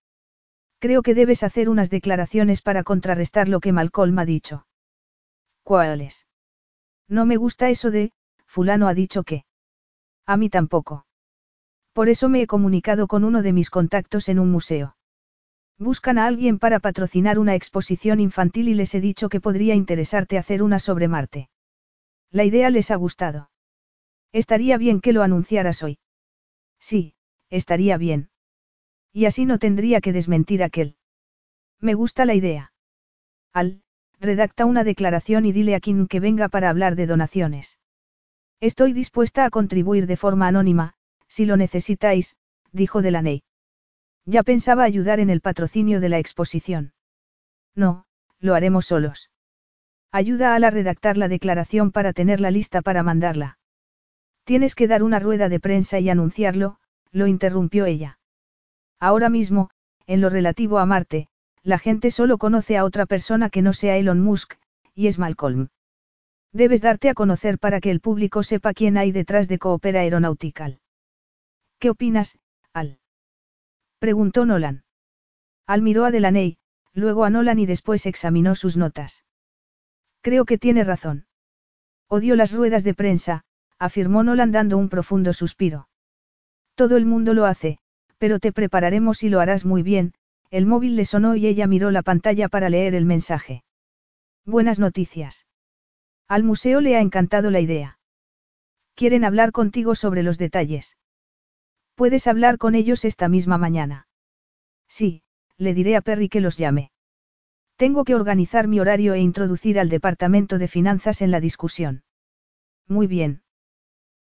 Creo 0.79 1.01
que 1.01 1.13
debes 1.13 1.43
hacer 1.43 1.67
unas 1.67 1.89
declaraciones 1.89 2.61
para 2.61 2.83
contrarrestar 2.83 3.49
lo 3.49 3.59
que 3.59 3.73
Malcolm 3.73 4.17
ha 4.17 4.25
dicho. 4.25 4.65
¿Cuáles? 5.63 6.25
No 7.09 7.25
me 7.25 7.35
gusta 7.35 7.69
eso 7.69 7.91
de, 7.91 8.13
fulano 8.51 8.89
ha 8.89 8.93
dicho 8.93 9.23
que. 9.23 9.45
A 10.25 10.35
mí 10.35 10.49
tampoco. 10.49 11.05
Por 11.93 12.09
eso 12.09 12.27
me 12.27 12.41
he 12.41 12.47
comunicado 12.47 13.07
con 13.07 13.23
uno 13.23 13.41
de 13.41 13.53
mis 13.53 13.69
contactos 13.69 14.27
en 14.27 14.39
un 14.39 14.51
museo. 14.51 14.97
Buscan 15.77 16.17
a 16.17 16.27
alguien 16.27 16.59
para 16.59 16.79
patrocinar 16.79 17.39
una 17.39 17.55
exposición 17.55 18.19
infantil 18.19 18.67
y 18.67 18.73
les 18.73 18.93
he 18.93 19.01
dicho 19.01 19.29
que 19.29 19.39
podría 19.39 19.73
interesarte 19.73 20.37
hacer 20.37 20.63
una 20.63 20.79
sobre 20.79 21.07
Marte. 21.07 21.49
La 22.29 22.43
idea 22.43 22.69
les 22.69 22.91
ha 22.91 22.97
gustado. 22.97 23.49
Estaría 24.33 24.77
bien 24.77 25.01
que 25.01 25.13
lo 25.13 25.23
anunciaras 25.23 25.81
hoy. 25.81 25.97
Sí, 26.79 27.15
estaría 27.49 27.97
bien. 27.97 28.29
Y 29.13 29.25
así 29.25 29.45
no 29.45 29.59
tendría 29.59 30.01
que 30.01 30.13
desmentir 30.13 30.61
aquel. 30.61 30.95
Me 31.79 31.93
gusta 31.93 32.25
la 32.25 32.35
idea. 32.35 32.73
Al, 33.53 33.81
redacta 34.19 34.65
una 34.65 34.83
declaración 34.83 35.45
y 35.45 35.51
dile 35.51 35.75
a 35.75 35.79
Kim 35.79 36.07
que 36.07 36.19
venga 36.19 36.47
para 36.47 36.69
hablar 36.69 36.95
de 36.95 37.07
donaciones. 37.07 37.80
Estoy 38.61 38.93
dispuesta 38.93 39.43
a 39.43 39.49
contribuir 39.49 40.05
de 40.05 40.17
forma 40.17 40.47
anónima, 40.47 40.93
si 41.27 41.45
lo 41.45 41.57
necesitáis, 41.57 42.35
dijo 42.71 43.01
Delaney. 43.01 43.41
Ya 44.25 44.43
pensaba 44.43 44.83
ayudar 44.83 45.19
en 45.19 45.31
el 45.31 45.41
patrocinio 45.41 45.99
de 45.99 46.09
la 46.09 46.19
exposición. 46.19 46.93
No, 47.75 48.05
lo 48.39 48.53
haremos 48.53 48.85
solos. 48.85 49.31
Ayuda 50.11 50.53
a 50.53 50.59
la 50.59 50.69
redactar 50.69 51.17
la 51.17 51.27
declaración 51.27 51.91
para 51.91 52.13
tenerla 52.13 52.51
lista 52.51 52.83
para 52.83 53.01
mandarla. 53.01 53.57
Tienes 54.43 54.75
que 54.75 54.87
dar 54.87 55.01
una 55.01 55.17
rueda 55.17 55.49
de 55.49 55.59
prensa 55.59 55.99
y 55.99 56.09
anunciarlo, 56.11 56.77
lo 57.11 57.25
interrumpió 57.25 57.85
ella. 57.85 58.19
Ahora 58.99 59.29
mismo, 59.29 59.71
en 60.05 60.21
lo 60.21 60.29
relativo 60.29 60.77
a 60.77 60.85
Marte, 60.85 61.29
la 61.63 61.79
gente 61.79 62.11
solo 62.11 62.37
conoce 62.37 62.77
a 62.77 62.85
otra 62.85 63.07
persona 63.07 63.49
que 63.49 63.63
no 63.63 63.73
sea 63.73 63.97
Elon 63.97 64.19
Musk, 64.19 64.53
y 64.93 65.07
es 65.07 65.17
Malcolm. 65.17 65.69
Debes 66.53 66.81
darte 66.81 67.09
a 67.09 67.13
conocer 67.13 67.59
para 67.59 67.79
que 67.79 67.91
el 67.91 68.01
público 68.01 68.43
sepa 68.43 68.73
quién 68.73 68.97
hay 68.97 69.11
detrás 69.11 69.47
de 69.47 69.57
Coopera 69.57 70.01
Aeronautical. 70.01 70.79
¿Qué 71.79 71.89
opinas, 71.89 72.37
Al? 72.73 72.99
Preguntó 73.99 74.45
Nolan. 74.45 74.83
Al 75.65 75.81
miró 75.81 76.03
a 76.05 76.11
Delaney, 76.11 76.57
luego 76.93 77.23
a 77.23 77.29
Nolan 77.29 77.59
y 77.59 77.65
después 77.65 78.05
examinó 78.05 78.55
sus 78.55 78.75
notas. 78.75 79.25
Creo 80.21 80.45
que 80.45 80.57
tiene 80.57 80.83
razón. 80.83 81.25
Odio 82.07 82.35
las 82.35 82.51
ruedas 82.51 82.83
de 82.83 82.93
prensa, 82.93 83.43
afirmó 83.79 84.23
Nolan 84.23 84.51
dando 84.51 84.77
un 84.77 84.89
profundo 84.89 85.31
suspiro. 85.33 85.87
Todo 86.75 86.97
el 86.97 87.05
mundo 87.05 87.33
lo 87.33 87.45
hace, 87.45 87.77
pero 88.17 88.39
te 88.39 88.51
prepararemos 88.51 89.23
y 89.23 89.29
lo 89.29 89.39
harás 89.39 89.65
muy 89.65 89.83
bien, 89.83 90.13
el 90.49 90.65
móvil 90.65 90.97
le 90.97 91.05
sonó 91.05 91.35
y 91.35 91.47
ella 91.47 91.65
miró 91.65 91.91
la 91.91 92.01
pantalla 92.01 92.49
para 92.49 92.69
leer 92.69 92.93
el 92.93 93.05
mensaje. 93.05 93.63
Buenas 94.45 94.79
noticias. 94.79 95.47
Al 96.31 96.45
museo 96.45 96.79
le 96.79 96.95
ha 96.95 97.01
encantado 97.01 97.51
la 97.51 97.59
idea. 97.59 97.99
Quieren 98.95 99.25
hablar 99.25 99.51
contigo 99.51 99.95
sobre 99.95 100.23
los 100.23 100.37
detalles. 100.37 100.95
Puedes 101.95 102.25
hablar 102.25 102.57
con 102.57 102.73
ellos 102.73 103.03
esta 103.03 103.27
misma 103.27 103.57
mañana. 103.57 104.07
Sí, 104.87 105.23
le 105.57 105.73
diré 105.73 105.97
a 105.97 106.01
Perry 106.01 106.29
que 106.29 106.39
los 106.39 106.57
llame. 106.57 106.91
Tengo 107.75 108.05
que 108.05 108.15
organizar 108.15 108.69
mi 108.69 108.79
horario 108.79 109.13
e 109.13 109.19
introducir 109.19 109.77
al 109.77 109.89
Departamento 109.89 110.57
de 110.57 110.69
Finanzas 110.69 111.21
en 111.21 111.31
la 111.31 111.41
discusión. 111.41 112.05
Muy 112.87 113.07
bien. 113.07 113.41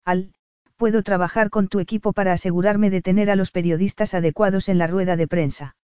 Al, 0.03 0.33
puedo 0.75 1.03
trabajar 1.03 1.49
con 1.49 1.69
tu 1.69 1.79
equipo 1.79 2.11
para 2.11 2.33
asegurarme 2.33 2.89
de 2.89 3.01
tener 3.01 3.29
a 3.29 3.37
los 3.37 3.51
periodistas 3.51 4.13
adecuados 4.15 4.67
en 4.67 4.79
la 4.79 4.87
rueda 4.87 5.15
de 5.15 5.29
prensa. 5.29 5.77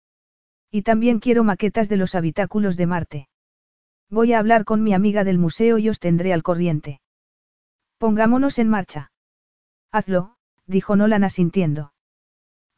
Y 0.71 0.81
también 0.81 1.19
quiero 1.19 1.43
maquetas 1.43 1.87
de 1.87 1.97
los 1.97 2.15
habitáculos 2.15 2.77
de 2.77 2.87
Marte. 2.87 3.27
Voy 4.09 4.33
a 4.33 4.39
hablar 4.39 4.65
con 4.65 4.83
mi 4.83 4.93
amiga 4.93 5.23
del 5.23 5.39
museo 5.39 5.77
y 5.77 5.89
os 5.89 5.99
tendré 5.99 6.33
al 6.33 6.43
corriente. 6.43 7.01
Pongámonos 7.97 8.59
en 8.59 8.69
marcha. 8.69 9.11
Hazlo, 9.91 10.35
dijo 10.67 10.95
Nolan 10.95 11.23
asintiendo. 11.23 11.93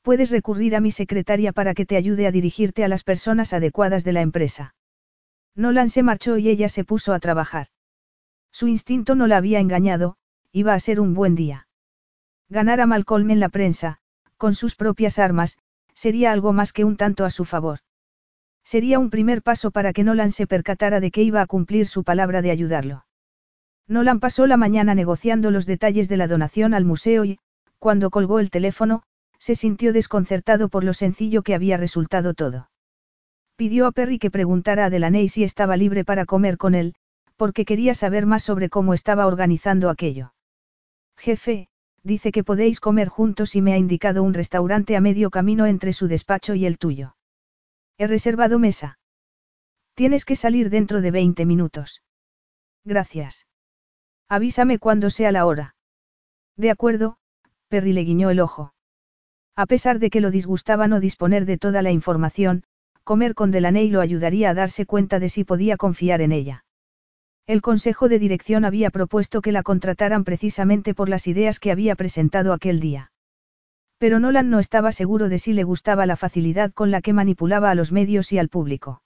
Puedes 0.01 0.31
recurrir 0.31 0.75
a 0.75 0.79
mi 0.79 0.91
secretaria 0.91 1.51
para 1.51 1.73
que 1.73 1.85
te 1.85 1.97
ayude 1.97 2.27
a 2.27 2.31
dirigirte 2.31 2.83
a 2.83 2.87
las 2.87 3.03
personas 3.03 3.51
adecuadas 3.51 4.03
de 4.03 4.13
la 4.13 4.21
empresa. 4.21 4.75
Nolan 5.53 5.89
se 5.89 6.03
marchó 6.03 6.37
y 6.37 6.49
ella 6.49 6.69
se 6.69 6.83
puso 6.83 7.13
a 7.13 7.19
trabajar. 7.19 7.67
Su 8.51 8.67
instinto 8.67 9.15
no 9.15 9.27
la 9.27 9.37
había 9.37 9.59
engañado, 9.59 10.15
iba 10.51 10.73
a 10.73 10.79
ser 10.79 10.99
un 11.01 11.13
buen 11.13 11.35
día. 11.35 11.67
Ganar 12.49 12.79
a 12.79 12.85
Malcolm 12.85 13.29
en 13.31 13.39
la 13.39 13.49
prensa, 13.49 13.99
con 14.37 14.55
sus 14.55 14.75
propias 14.75 15.19
armas, 15.19 15.57
sería 15.93 16.31
algo 16.31 16.53
más 16.53 16.71
que 16.71 16.85
un 16.85 16.95
tanto 16.95 17.25
a 17.25 17.29
su 17.29 17.43
favor. 17.43 17.79
Sería 18.68 18.99
un 18.99 19.10
primer 19.10 19.44
paso 19.44 19.72
para 19.72 19.94
que 19.94 20.03
Nolan 20.03 20.31
se 20.31 20.45
percatara 20.45 20.99
de 20.99 21.10
que 21.10 21.23
iba 21.23 21.41
a 21.41 21.45
cumplir 21.45 21.88
su 21.88 22.03
palabra 22.03 22.41
de 22.41 22.52
ayudarlo. 22.52 23.06
Nolan 23.88 24.19
pasó 24.19 24.45
la 24.45 24.57
mañana 24.57 24.94
negociando 24.94 25.52
los 25.52 25.65
detalles 25.65 26.10
de 26.10 26.18
la 26.18 26.27
donación 26.27 26.73
al 26.73 26.84
museo 26.84 27.23
y, 27.23 27.39
cuando 27.80 28.10
colgó 28.10 28.39
el 28.39 28.49
teléfono, 28.49 29.03
se 29.39 29.56
sintió 29.56 29.94
desconcertado 29.94 30.68
por 30.68 30.84
lo 30.84 30.94
sencillo 30.94 31.44
que 31.44 31.56
había 31.56 31.77
resultado 31.77 32.34
todo. 32.34 32.69
Pidió 33.56 33.88
a 33.88 33.94
Perry 33.94 34.19
que 34.19 34.31
preguntara 34.31 34.84
a 34.84 34.89
Delaney 34.89 35.30
si 35.30 35.45
estaba 35.45 35.77
libre 35.77 36.03
para 36.03 36.26
comer 36.26 36.57
con 36.57 36.76
él, 36.76 36.94
porque 37.38 37.64
quería 37.64 37.94
saber 37.94 38.26
más 38.26 38.44
sobre 38.44 38.68
cómo 38.68 38.94
estaba 38.94 39.27
organizando 39.27 39.89
aquello. 39.89 40.34
Jefe, 41.15 41.69
dice 42.03 42.34
que 42.34 42.44
podéis 42.44 42.81
comer 42.81 43.07
juntos 43.07 43.56
y 43.56 43.61
me 43.61 43.72
ha 43.72 43.77
indicado 43.77 44.23
un 44.23 44.34
restaurante 44.34 44.98
a 44.98 44.99
medio 44.99 45.30
camino 45.30 45.68
entre 45.68 45.94
su 45.94 46.10
despacho 46.10 46.53
y 46.53 46.65
el 46.65 46.77
tuyo. 46.77 47.16
He 47.98 48.07
reservado 48.07 48.60
mesa. 48.60 48.99
Tienes 49.95 50.26
que 50.26 50.36
salir 50.36 50.69
dentro 50.69 51.02
de 51.02 51.11
20 51.11 51.45
minutos. 51.45 52.03
Gracias. 52.86 53.48
Avísame 54.30 54.78
cuando 54.78 55.10
sea 55.10 55.32
la 55.32 55.45
hora. 55.45 55.76
De 56.56 56.69
acuerdo, 56.69 57.18
Perry 57.69 57.94
le 57.94 58.03
guiñó 58.03 58.30
el 58.30 58.40
ojo. 58.40 58.74
A 59.56 59.65
pesar 59.65 59.98
de 59.98 60.10
que 60.11 60.22
lo 60.22 60.30
disgustaba 60.30 60.88
no 60.88 60.99
disponer 60.99 61.45
de 61.45 61.57
toda 61.57 61.82
la 61.82 61.91
información, 61.91 62.64
comer 63.03 63.34
con 63.34 63.52
Delaney 63.52 63.90
lo 63.90 64.02
ayudaría 64.02 64.52
a 64.52 64.53
darse 64.53 64.86
cuenta 64.86 65.19
de 65.19 65.30
si 65.30 65.44
podía 65.44 65.78
confiar 65.78 66.22
en 66.22 66.32
ella. 66.32 66.65
El 67.48 67.61
Consejo 67.61 68.10
de 68.10 68.19
Dirección 68.19 68.65
había 68.65 68.91
propuesto 68.91 69.41
que 69.41 69.52
la 69.52 69.64
contrataran 69.64 70.24
precisamente 70.26 70.94
por 70.94 71.10
las 71.10 71.26
ideas 71.28 71.60
que 71.60 71.72
había 71.72 71.95
presentado 71.95 72.53
aquel 72.53 72.80
día. 72.80 73.11
Pero 73.98 74.19
Nolan 74.19 74.49
no 74.49 74.60
estaba 74.60 74.91
seguro 74.91 75.30
de 75.30 75.40
si 75.40 75.53
le 75.53 75.64
gustaba 75.64 76.06
la 76.06 76.15
facilidad 76.15 76.72
con 76.72 76.91
la 76.91 77.02
que 77.02 77.14
manipulaba 77.14 77.72
a 77.72 77.76
los 77.76 77.91
medios 77.91 78.32
y 78.32 78.38
al 78.38 78.49
público. 78.49 79.02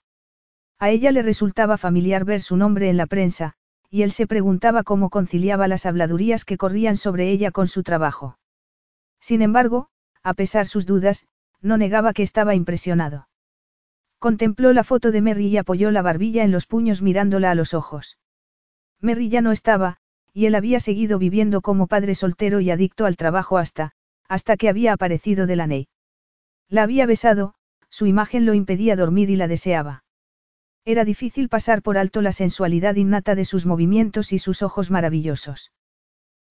A 0.78 0.90
ella 0.90 1.12
le 1.12 1.22
resultaba 1.22 1.78
familiar 1.78 2.24
ver 2.24 2.42
su 2.42 2.56
nombre 2.56 2.90
en 2.90 2.96
la 2.96 3.06
prensa, 3.06 3.54
y 3.88 4.02
él 4.02 4.12
se 4.12 4.26
preguntaba 4.26 4.82
cómo 4.82 5.10
conciliaba 5.10 5.68
las 5.68 5.86
habladurías 5.86 6.44
que 6.44 6.56
corrían 6.56 6.96
sobre 6.96 7.30
ella 7.30 7.50
con 7.50 7.68
su 7.68 7.82
trabajo. 7.82 8.38
Sin 9.20 9.42
embargo, 9.42 9.88
a 10.22 10.34
pesar 10.34 10.66
sus 10.66 10.86
dudas, 10.86 11.26
no 11.60 11.76
negaba 11.76 12.12
que 12.12 12.22
estaba 12.22 12.54
impresionado. 12.54 13.28
Contempló 14.18 14.72
la 14.72 14.84
foto 14.84 15.10
de 15.10 15.20
Merry 15.20 15.46
y 15.46 15.56
apoyó 15.56 15.90
la 15.90 16.02
barbilla 16.02 16.44
en 16.44 16.52
los 16.52 16.66
puños 16.66 17.02
mirándola 17.02 17.50
a 17.50 17.54
los 17.54 17.74
ojos. 17.74 18.18
Merry 19.00 19.28
ya 19.28 19.40
no 19.40 19.52
estaba, 19.52 19.98
y 20.32 20.46
él 20.46 20.54
había 20.54 20.80
seguido 20.80 21.18
viviendo 21.18 21.60
como 21.60 21.86
padre 21.86 22.14
soltero 22.14 22.60
y 22.60 22.70
adicto 22.70 23.04
al 23.04 23.16
trabajo 23.16 23.58
hasta, 23.58 23.92
hasta 24.32 24.56
que 24.56 24.70
había 24.70 24.94
aparecido 24.94 25.46
Delaney. 25.46 25.88
La 26.70 26.84
había 26.84 27.04
besado, 27.04 27.52
su 27.90 28.06
imagen 28.06 28.46
lo 28.46 28.54
impedía 28.54 28.96
dormir 28.96 29.28
y 29.28 29.36
la 29.36 29.46
deseaba. 29.46 30.04
Era 30.86 31.04
difícil 31.04 31.50
pasar 31.50 31.82
por 31.82 31.98
alto 31.98 32.22
la 32.22 32.32
sensualidad 32.32 32.94
innata 32.94 33.34
de 33.34 33.44
sus 33.44 33.66
movimientos 33.66 34.32
y 34.32 34.38
sus 34.38 34.62
ojos 34.62 34.90
maravillosos. 34.90 35.70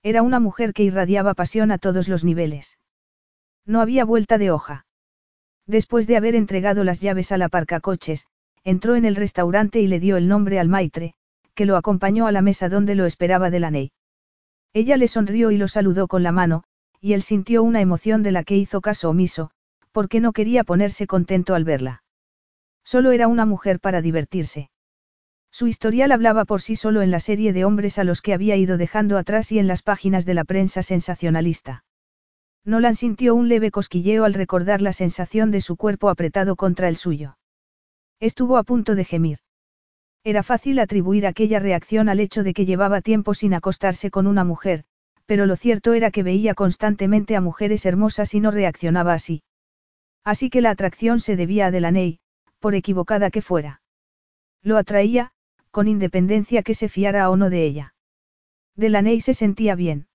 Era 0.03 0.21
una 0.21 0.39
mujer 0.39 0.73
que 0.73 0.83
irradiaba 0.83 1.33
pasión 1.33 1.71
a 1.71 1.79
todos 1.79 2.07
los 2.07 2.23
niveles. 2.23 2.77
No 3.65 3.81
había 3.81 4.05
vuelta 4.05 4.37
de 4.37 4.51
hoja. 4.51 4.85
Después 5.65 6.05
de 6.05 6.17
haber 6.17 6.35
entregado 6.35 6.83
las 6.83 7.01
llaves 7.01 7.31
al 7.31 7.41
aparcacoches, 7.41 8.27
entró 8.63 8.95
en 8.95 9.05
el 9.05 9.15
restaurante 9.15 9.79
y 9.79 9.87
le 9.87 9.99
dio 9.99 10.17
el 10.17 10.27
nombre 10.27 10.59
al 10.59 10.67
maitre, 10.67 11.15
que 11.55 11.65
lo 11.65 11.77
acompañó 11.77 12.27
a 12.27 12.31
la 12.31 12.43
mesa 12.43 12.69
donde 12.69 12.93
lo 12.93 13.07
esperaba 13.07 13.49
Delaney. 13.49 13.91
Ella 14.71 14.97
le 14.97 15.07
sonrió 15.07 15.49
y 15.49 15.57
lo 15.57 15.67
saludó 15.67 16.07
con 16.07 16.21
la 16.21 16.31
mano, 16.31 16.63
y 17.01 17.13
él 17.13 17.23
sintió 17.23 17.63
una 17.63 17.81
emoción 17.81 18.21
de 18.21 18.31
la 18.31 18.43
que 18.43 18.55
hizo 18.55 18.79
caso 18.79 19.09
omiso, 19.09 19.49
porque 19.91 20.19
no 20.19 20.31
quería 20.31 20.63
ponerse 20.63 21.07
contento 21.07 21.55
al 21.55 21.63
verla. 21.63 22.03
Solo 22.83 23.11
era 23.11 23.27
una 23.27 23.45
mujer 23.45 23.79
para 23.79 24.01
divertirse. 24.01 24.69
Su 25.51 25.67
historial 25.67 26.11
hablaba 26.11 26.45
por 26.45 26.61
sí 26.61 26.75
solo 26.75 27.01
en 27.01 27.11
la 27.11 27.19
serie 27.19 27.51
de 27.51 27.65
hombres 27.65 27.99
a 27.99 28.03
los 28.03 28.21
que 28.21 28.33
había 28.33 28.55
ido 28.55 28.77
dejando 28.77 29.17
atrás 29.17 29.51
y 29.51 29.59
en 29.59 29.67
las 29.67 29.81
páginas 29.81 30.25
de 30.25 30.35
la 30.35 30.45
prensa 30.45 30.83
sensacionalista. 30.83 31.83
Nolan 32.63 32.95
sintió 32.95 33.33
un 33.35 33.49
leve 33.49 33.71
cosquilleo 33.71 34.23
al 34.23 34.35
recordar 34.35 34.81
la 34.81 34.93
sensación 34.93 35.51
de 35.51 35.61
su 35.61 35.75
cuerpo 35.75 36.09
apretado 36.09 36.55
contra 36.55 36.87
el 36.87 36.95
suyo. 36.95 37.37
Estuvo 38.19 38.57
a 38.57 38.63
punto 38.63 38.93
de 38.93 39.03
gemir. 39.03 39.39
Era 40.23 40.43
fácil 40.43 40.77
atribuir 40.77 41.25
aquella 41.25 41.59
reacción 41.59 42.07
al 42.07 42.19
hecho 42.19 42.43
de 42.43 42.53
que 42.53 42.67
llevaba 42.67 43.01
tiempo 43.01 43.33
sin 43.33 43.55
acostarse 43.55 44.11
con 44.11 44.27
una 44.27 44.43
mujer, 44.43 44.85
pero 45.31 45.45
lo 45.45 45.55
cierto 45.55 45.93
era 45.93 46.11
que 46.11 46.23
veía 46.23 46.53
constantemente 46.53 47.37
a 47.37 47.39
mujeres 47.39 47.85
hermosas 47.85 48.33
y 48.33 48.41
no 48.41 48.51
reaccionaba 48.51 49.13
así. 49.13 49.43
Así 50.25 50.49
que 50.49 50.59
la 50.59 50.71
atracción 50.71 51.21
se 51.21 51.37
debía 51.37 51.67
a 51.67 51.71
Delaney, 51.71 52.19
por 52.59 52.75
equivocada 52.75 53.31
que 53.31 53.41
fuera. 53.41 53.81
Lo 54.61 54.75
atraía, 54.75 55.31
con 55.71 55.87
independencia 55.87 56.63
que 56.63 56.73
se 56.73 56.89
fiara 56.89 57.29
o 57.29 57.37
no 57.37 57.49
de 57.49 57.63
ella. 57.63 57.93
Delaney 58.75 59.21
se 59.21 59.33
sentía 59.33 59.73
bien. 59.75 60.07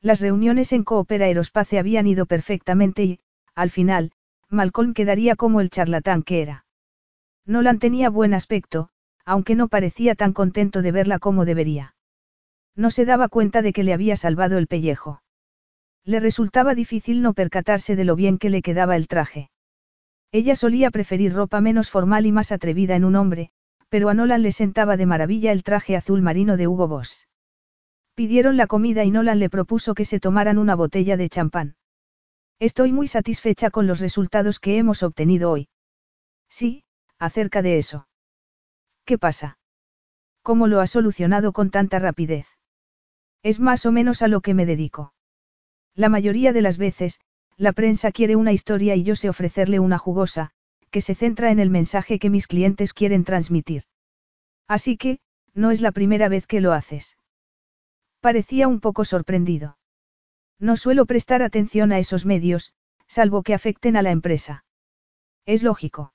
Las 0.00 0.20
reuniones 0.20 0.72
en 0.72 0.82
Coopera 0.82 1.26
Aerospace 1.26 1.78
habían 1.78 2.08
ido 2.08 2.26
perfectamente 2.26 3.04
y, 3.04 3.20
al 3.54 3.70
final, 3.70 4.10
Malcolm 4.48 4.92
quedaría 4.92 5.36
como 5.36 5.60
el 5.60 5.70
charlatán 5.70 6.24
que 6.24 6.42
era. 6.42 6.66
Nolan 7.46 7.78
tenía 7.78 8.10
buen 8.10 8.34
aspecto, 8.34 8.88
aunque 9.24 9.54
no 9.54 9.68
parecía 9.68 10.16
tan 10.16 10.32
contento 10.32 10.82
de 10.82 10.90
verla 10.90 11.20
como 11.20 11.44
debería. 11.44 11.94
No 12.74 12.90
se 12.90 13.04
daba 13.04 13.28
cuenta 13.28 13.62
de 13.62 13.72
que 13.72 13.82
le 13.82 13.92
había 13.92 14.16
salvado 14.16 14.58
el 14.58 14.66
pellejo. 14.66 15.22
Le 16.04 16.20
resultaba 16.20 16.74
difícil 16.74 17.22
no 17.22 17.34
percatarse 17.34 17.96
de 17.96 18.04
lo 18.04 18.16
bien 18.16 18.38
que 18.38 18.50
le 18.50 18.62
quedaba 18.62 18.96
el 18.96 19.08
traje. 19.08 19.50
Ella 20.32 20.56
solía 20.56 20.90
preferir 20.90 21.34
ropa 21.34 21.60
menos 21.60 21.90
formal 21.90 22.24
y 22.24 22.32
más 22.32 22.52
atrevida 22.52 22.96
en 22.96 23.04
un 23.04 23.16
hombre, 23.16 23.50
pero 23.90 24.08
a 24.08 24.14
Nolan 24.14 24.42
le 24.42 24.52
sentaba 24.52 24.96
de 24.96 25.04
maravilla 25.04 25.52
el 25.52 25.62
traje 25.62 25.96
azul 25.96 26.22
marino 26.22 26.56
de 26.56 26.66
Hugo 26.66 26.88
Boss. 26.88 27.28
Pidieron 28.14 28.56
la 28.56 28.66
comida 28.66 29.04
y 29.04 29.10
Nolan 29.10 29.38
le 29.38 29.50
propuso 29.50 29.94
que 29.94 30.06
se 30.06 30.20
tomaran 30.20 30.56
una 30.56 30.74
botella 30.74 31.18
de 31.18 31.28
champán. 31.28 31.76
Estoy 32.58 32.92
muy 32.92 33.06
satisfecha 33.06 33.70
con 33.70 33.86
los 33.86 34.00
resultados 34.00 34.60
que 34.60 34.78
hemos 34.78 35.02
obtenido 35.02 35.50
hoy. 35.50 35.68
Sí, 36.48 36.84
acerca 37.18 37.60
de 37.60 37.76
eso. 37.76 38.08
¿Qué 39.04 39.18
pasa? 39.18 39.58
¿Cómo 40.42 40.66
lo 40.66 40.80
ha 40.80 40.86
solucionado 40.86 41.52
con 41.52 41.70
tanta 41.70 41.98
rapidez? 41.98 42.46
Es 43.42 43.60
más 43.60 43.86
o 43.86 43.92
menos 43.92 44.22
a 44.22 44.28
lo 44.28 44.40
que 44.40 44.54
me 44.54 44.66
dedico. 44.66 45.14
La 45.94 46.08
mayoría 46.08 46.52
de 46.52 46.62
las 46.62 46.78
veces, 46.78 47.20
la 47.56 47.72
prensa 47.72 48.12
quiere 48.12 48.36
una 48.36 48.52
historia 48.52 48.94
y 48.94 49.02
yo 49.02 49.16
sé 49.16 49.28
ofrecerle 49.28 49.78
una 49.78 49.98
jugosa, 49.98 50.50
que 50.90 51.00
se 51.00 51.14
centra 51.14 51.50
en 51.50 51.58
el 51.58 51.70
mensaje 51.70 52.18
que 52.18 52.30
mis 52.30 52.46
clientes 52.46 52.92
quieren 52.92 53.24
transmitir. 53.24 53.84
Así 54.68 54.96
que, 54.96 55.18
no 55.54 55.70
es 55.70 55.80
la 55.80 55.92
primera 55.92 56.28
vez 56.28 56.46
que 56.46 56.60
lo 56.60 56.72
haces. 56.72 57.16
Parecía 58.20 58.68
un 58.68 58.80
poco 58.80 59.04
sorprendido. 59.04 59.78
No 60.58 60.76
suelo 60.76 61.06
prestar 61.06 61.42
atención 61.42 61.92
a 61.92 61.98
esos 61.98 62.24
medios, 62.24 62.72
salvo 63.08 63.42
que 63.42 63.54
afecten 63.54 63.96
a 63.96 64.02
la 64.02 64.12
empresa. 64.12 64.64
Es 65.44 65.62
lógico. 65.62 66.14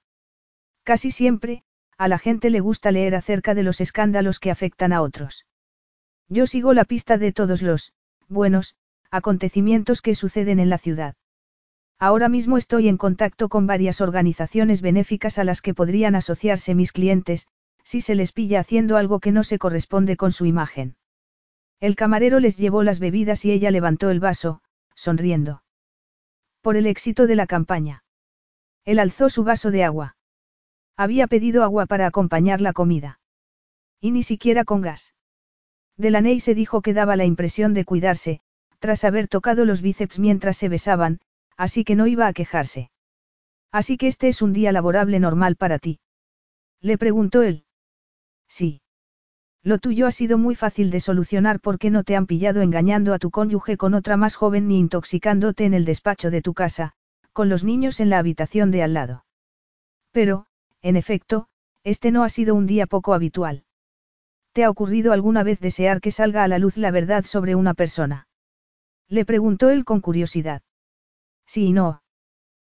Casi 0.84 1.12
siempre, 1.12 1.64
a 1.98 2.08
la 2.08 2.18
gente 2.18 2.50
le 2.50 2.62
gusta 2.62 2.92
leer 2.92 3.14
acerca 3.14 3.54
de 3.54 3.64
los 3.64 3.82
escándalos 3.82 4.40
que 4.40 4.52
afectan 4.52 4.94
a 4.94 5.02
otros. 5.02 5.46
Yo 6.30 6.46
sigo 6.46 6.74
la 6.74 6.86
pista 6.86 7.18
de 7.18 7.32
todos 7.32 7.62
los, 7.62 7.94
buenos, 8.28 8.76
acontecimientos 9.12 10.02
que 10.02 10.16
suceden 10.16 10.60
en 10.60 10.70
la 10.70 10.78
ciudad. 10.78 11.16
Ahora 12.00 12.30
mismo 12.30 12.58
estoy 12.58 12.90
en 12.90 12.98
contacto 12.98 13.50
con 13.50 13.66
varias 13.66 14.02
organizaciones 14.02 14.82
benéficas 14.82 15.40
a 15.40 15.44
las 15.44 15.62
que 15.62 15.74
podrían 15.74 16.16
asociarse 16.16 16.76
mis 16.76 16.92
clientes, 16.92 17.48
si 17.84 18.02
se 18.02 18.16
les 18.16 18.34
pilla 18.34 18.60
haciendo 18.60 18.98
algo 18.98 19.20
que 19.20 19.32
no 19.32 19.44
se 19.44 19.58
corresponde 19.58 20.18
con 20.18 20.32
su 20.32 20.46
imagen. 20.46 20.96
El 21.80 21.96
camarero 21.96 22.40
les 22.40 22.58
llevó 22.58 22.84
las 22.84 23.00
bebidas 23.00 23.46
y 23.46 23.52
ella 23.52 23.72
levantó 23.72 24.10
el 24.10 24.20
vaso, 24.20 24.62
sonriendo. 24.94 25.64
Por 26.62 26.76
el 26.76 26.86
éxito 26.86 27.28
de 27.28 27.36
la 27.36 27.48
campaña. 27.48 28.04
Él 28.84 29.00
alzó 29.00 29.30
su 29.30 29.44
vaso 29.44 29.72
de 29.72 29.84
agua. 29.84 30.18
Había 30.98 31.28
pedido 31.28 31.64
agua 31.64 31.86
para 31.86 32.08
acompañar 32.08 32.62
la 32.62 32.74
comida. 32.74 33.20
Y 34.02 34.12
ni 34.12 34.24
siquiera 34.24 34.66
con 34.66 34.82
gas. 34.82 35.14
Delaney 35.98 36.40
se 36.40 36.56
dijo 36.56 36.82
que 36.82 36.94
daba 36.94 37.16
la 37.16 37.26
impresión 37.26 37.74
de 37.74 37.86
cuidarse, 37.86 38.40
tras 38.80 39.04
haber 39.04 39.28
tocado 39.28 39.66
los 39.66 39.82
bíceps 39.82 40.20
mientras 40.20 40.58
se 40.58 40.70
besaban, 40.70 41.20
así 41.58 41.84
que 41.84 41.96
no 41.96 42.08
iba 42.08 42.28
a 42.28 42.34
quejarse. 42.34 42.92
Así 43.72 43.98
que 43.98 44.08
este 44.08 44.28
es 44.28 44.42
un 44.42 44.54
día 44.54 44.72
laborable 44.72 45.20
normal 45.20 45.56
para 45.56 45.80
ti. 45.80 46.00
Le 46.82 46.98
preguntó 46.98 47.42
él. 47.42 47.66
Sí. 48.48 48.82
Lo 49.64 49.80
tuyo 49.80 50.08
ha 50.08 50.12
sido 50.12 50.38
muy 50.38 50.56
fácil 50.56 50.92
de 50.92 51.00
solucionar 51.00 51.60
porque 51.60 51.90
no 51.90 52.04
te 52.04 52.16
han 52.16 52.28
pillado 52.28 52.62
engañando 52.62 53.14
a 53.14 53.20
tu 53.20 53.32
cónyuge 53.32 53.76
con 53.76 53.94
otra 53.94 54.16
más 54.16 54.36
joven 54.36 54.68
ni 54.68 54.80
intoxicándote 54.80 55.66
en 55.66 55.74
el 55.74 55.84
despacho 55.84 56.32
de 56.32 56.42
tu 56.42 56.54
casa, 56.54 56.94
con 57.34 57.50
los 57.50 57.64
niños 57.64 58.00
en 58.00 58.10
la 58.10 58.20
habitación 58.20 58.72
de 58.72 58.84
al 58.84 58.94
lado. 58.94 59.26
Pero, 60.12 60.46
en 60.82 60.96
efecto, 60.96 61.50
este 61.84 62.12
no 62.12 62.24
ha 62.24 62.30
sido 62.30 62.56
un 62.56 62.68
día 62.68 62.88
poco 62.88 63.14
habitual. 63.14 63.66
¿Te 64.58 64.64
ha 64.64 64.72
ocurrido 64.72 65.14
alguna 65.14 65.44
vez 65.44 65.60
desear 65.60 66.02
que 66.02 66.10
salga 66.10 66.44
a 66.44 66.48
la 66.48 66.58
luz 66.58 66.78
la 66.78 66.90
verdad 66.90 67.26
sobre 67.26 67.54
una 67.54 67.76
persona? 67.76 68.28
Le 69.08 69.24
preguntó 69.24 69.70
él 69.70 69.86
con 69.86 70.02
curiosidad. 70.02 70.64
Sí 71.46 71.66
y 71.66 71.74
no. 71.74 72.02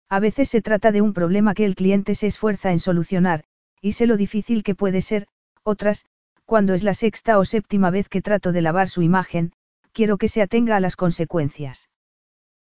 A 0.08 0.20
veces 0.20 0.48
se 0.48 0.62
trata 0.62 0.92
de 0.92 1.00
un 1.00 1.12
problema 1.12 1.54
que 1.54 1.64
el 1.64 1.74
cliente 1.74 2.14
se 2.14 2.28
esfuerza 2.28 2.70
en 2.70 2.78
solucionar, 2.78 3.42
y 3.80 3.94
sé 3.94 4.06
lo 4.06 4.16
difícil 4.16 4.62
que 4.62 4.76
puede 4.76 5.00
ser, 5.00 5.26
otras, 5.64 6.06
cuando 6.44 6.72
es 6.72 6.84
la 6.84 6.94
sexta 6.94 7.36
o 7.40 7.44
séptima 7.44 7.90
vez 7.90 8.08
que 8.08 8.22
trato 8.22 8.52
de 8.52 8.62
lavar 8.62 8.88
su 8.88 9.02
imagen, 9.02 9.52
quiero 9.90 10.18
que 10.18 10.28
se 10.28 10.40
atenga 10.40 10.76
a 10.76 10.80
las 10.80 10.94
consecuencias. 10.94 11.90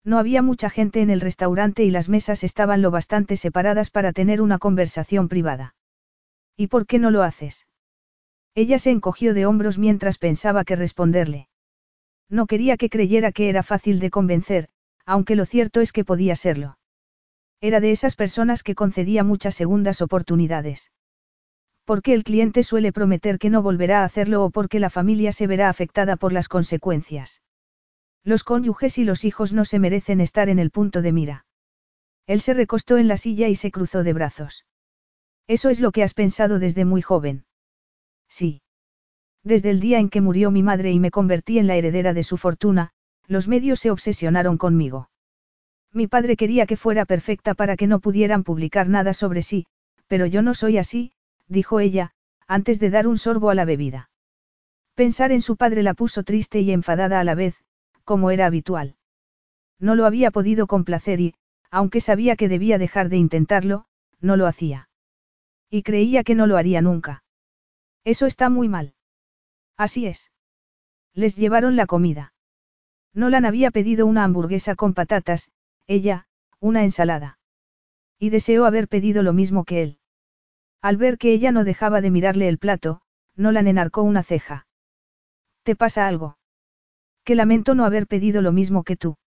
No 0.04 0.20
había 0.20 0.42
mucha 0.42 0.70
gente 0.70 1.00
en 1.00 1.10
el 1.10 1.22
restaurante 1.22 1.86
y 1.86 1.90
las 1.90 2.10
mesas 2.10 2.44
estaban 2.44 2.82
lo 2.82 2.92
bastante 2.92 3.38
separadas 3.38 3.92
para 3.92 4.12
tener 4.12 4.42
una 4.42 4.58
conversación 4.58 5.30
privada. 5.30 5.74
¿Y 6.58 6.68
por 6.68 6.86
qué 6.86 7.00
no 7.00 7.12
lo 7.12 7.24
haces? 7.24 7.66
Ella 8.56 8.80
se 8.80 8.92
encogió 8.92 9.34
de 9.34 9.46
hombros 9.46 9.78
mientras 9.78 10.18
pensaba 10.18 10.64
que 10.64 10.78
responderle. 10.78 11.50
No 12.30 12.48
quería 12.48 12.78
que 12.78 12.90
creyera 12.90 13.34
que 13.34 13.50
era 13.50 13.64
fácil 13.64 14.00
de 14.00 14.10
convencer, 14.10 14.70
aunque 15.06 15.36
lo 15.36 15.46
cierto 15.46 15.82
es 15.82 15.92
que 15.92 16.06
podía 16.06 16.38
serlo. 16.38 16.78
Era 17.60 17.82
de 17.82 17.92
esas 17.92 18.16
personas 18.16 18.64
que 18.64 18.74
concedía 18.74 19.24
muchas 19.24 19.56
segundas 19.56 20.02
oportunidades. 20.02 20.92
Porque 21.84 22.14
el 22.14 22.24
cliente 22.24 22.64
suele 22.64 22.92
prometer 22.94 23.38
que 23.38 23.50
no 23.50 23.62
volverá 23.62 24.02
a 24.02 24.06
hacerlo 24.06 24.44
o 24.44 24.50
porque 24.50 24.80
la 24.80 24.90
familia 24.90 25.32
se 25.34 25.48
verá 25.48 25.70
afectada 25.70 26.16
por 26.16 26.32
las 26.32 26.48
consecuencias. 26.48 27.42
Los 28.24 28.44
cónyuges 28.44 28.98
y 28.98 29.04
los 29.04 29.24
hijos 29.24 29.54
no 29.54 29.66
se 29.66 29.80
merecen 29.80 30.22
estar 30.22 30.50
en 30.50 30.60
el 30.60 30.72
punto 30.72 31.02
de 31.02 31.12
mira. 31.12 31.46
Él 32.26 32.42
se 32.42 32.54
recostó 32.54 32.98
en 32.98 33.08
la 33.08 33.18
silla 33.18 33.50
y 33.50 33.56
se 33.56 33.70
cruzó 33.70 34.04
de 34.04 34.14
brazos. 34.14 34.66
Eso 35.46 35.70
es 35.70 35.80
lo 35.80 35.92
que 35.92 36.02
has 36.02 36.16
pensado 36.16 36.58
desde 36.58 36.86
muy 36.86 37.04
joven. 37.04 37.46
Sí. 38.30 38.62
Desde 39.44 39.70
el 39.70 39.80
día 39.80 40.00
en 40.00 40.10
que 40.10 40.22
murió 40.22 40.52
mi 40.52 40.64
madre 40.64 40.92
y 40.92 41.00
me 41.00 41.12
convertí 41.12 41.60
en 41.60 41.68
la 41.68 41.76
heredera 41.76 42.14
de 42.14 42.24
su 42.24 42.38
fortuna, 42.38 42.92
los 43.28 43.48
medios 43.48 43.80
se 43.80 43.92
obsesionaron 43.92 44.58
conmigo. 44.58 45.10
Mi 45.92 46.08
padre 46.08 46.36
quería 46.36 46.66
que 46.66 46.78
fuera 46.78 47.06
perfecta 47.06 47.54
para 47.54 47.76
que 47.76 47.88
no 47.88 48.00
pudieran 48.00 48.44
publicar 48.44 48.90
nada 48.90 49.14
sobre 49.14 49.42
sí, 49.42 49.66
pero 50.08 50.26
yo 50.26 50.42
no 50.42 50.54
soy 50.54 50.78
así, 50.78 51.12
dijo 51.48 51.80
ella, 51.80 52.12
antes 52.48 52.80
de 52.80 52.90
dar 52.90 53.08
un 53.08 53.18
sorbo 53.18 53.50
a 53.50 53.56
la 53.56 53.66
bebida. 53.66 54.10
Pensar 54.96 55.32
en 55.32 55.42
su 55.42 55.58
padre 55.58 55.84
la 55.84 55.94
puso 55.94 56.24
triste 56.24 56.62
y 56.62 56.72
enfadada 56.72 57.20
a 57.20 57.24
la 57.24 57.36
vez, 57.36 57.56
como 58.04 58.32
era 58.32 58.46
habitual. 58.46 58.96
No 59.80 59.96
lo 59.96 60.06
había 60.06 60.32
podido 60.32 60.68
complacer 60.68 61.20
y, 61.20 61.36
aunque 61.70 62.00
sabía 62.00 62.36
que 62.36 62.48
debía 62.48 62.78
dejar 62.78 63.10
de 63.10 63.18
intentarlo, 63.18 63.86
no 64.22 64.38
lo 64.38 64.48
hacía. 64.48 64.90
Y 65.70 65.84
creía 65.84 66.24
que 66.24 66.36
no 66.36 66.48
lo 66.48 66.56
haría 66.56 66.82
nunca. 66.82 67.25
Eso 68.06 68.28
está 68.28 68.50
muy 68.50 68.70
mal. 68.70 68.94
Así 69.76 70.06
es. 70.06 70.32
Les 71.14 71.36
llevaron 71.36 71.76
la 71.76 71.88
comida. 71.88 72.34
Nolan 73.14 73.46
había 73.46 73.72
pedido 73.72 74.06
una 74.06 74.24
hamburguesa 74.24 74.76
con 74.76 74.94
patatas, 74.94 75.52
ella, 75.88 76.28
una 76.60 76.84
ensalada. 76.84 77.40
Y 78.20 78.30
deseó 78.30 78.66
haber 78.66 78.88
pedido 78.88 79.24
lo 79.24 79.34
mismo 79.34 79.66
que 79.66 79.82
él. 79.82 80.00
Al 80.82 80.98
ver 80.98 81.18
que 81.18 81.34
ella 81.34 81.52
no 81.52 81.64
dejaba 81.64 82.00
de 82.00 82.12
mirarle 82.12 82.48
el 82.48 82.60
plato, 82.60 83.02
Nolan 83.36 83.68
enarcó 83.68 84.04
una 84.04 84.24
ceja. 84.24 84.68
¿Te 85.64 85.76
pasa 85.76 86.08
algo? 86.08 86.38
Que 87.24 87.36
lamento 87.36 87.74
no 87.74 87.86
haber 87.86 88.06
pedido 88.06 88.42
lo 88.42 88.52
mismo 88.52 88.84
que 88.84 88.96
tú. 88.96 89.18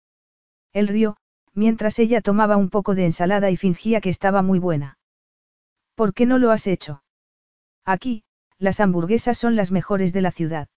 Él 0.72 0.86
rió, 0.86 1.16
mientras 1.52 1.98
ella 1.98 2.20
tomaba 2.20 2.56
un 2.56 2.70
poco 2.70 2.94
de 2.94 3.06
ensalada 3.06 3.50
y 3.50 3.56
fingía 3.56 4.00
que 4.00 4.10
estaba 4.10 4.42
muy 4.42 4.60
buena. 4.60 4.98
¿Por 5.96 6.14
qué 6.14 6.26
no 6.26 6.38
lo 6.38 6.52
has 6.52 6.68
hecho? 6.68 7.02
Aquí, 7.84 8.22
las 8.59 8.80
hamburguesas 8.80 9.39
son 9.39 9.56
las 9.56 9.70
mejores 9.70 10.12
de 10.12 10.22
la 10.22 10.30
ciudad. 10.30 10.68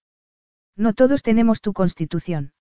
No 0.76 0.94
todos 0.94 1.22
tenemos 1.22 1.60
tu 1.60 1.72
constitución. 1.72 2.52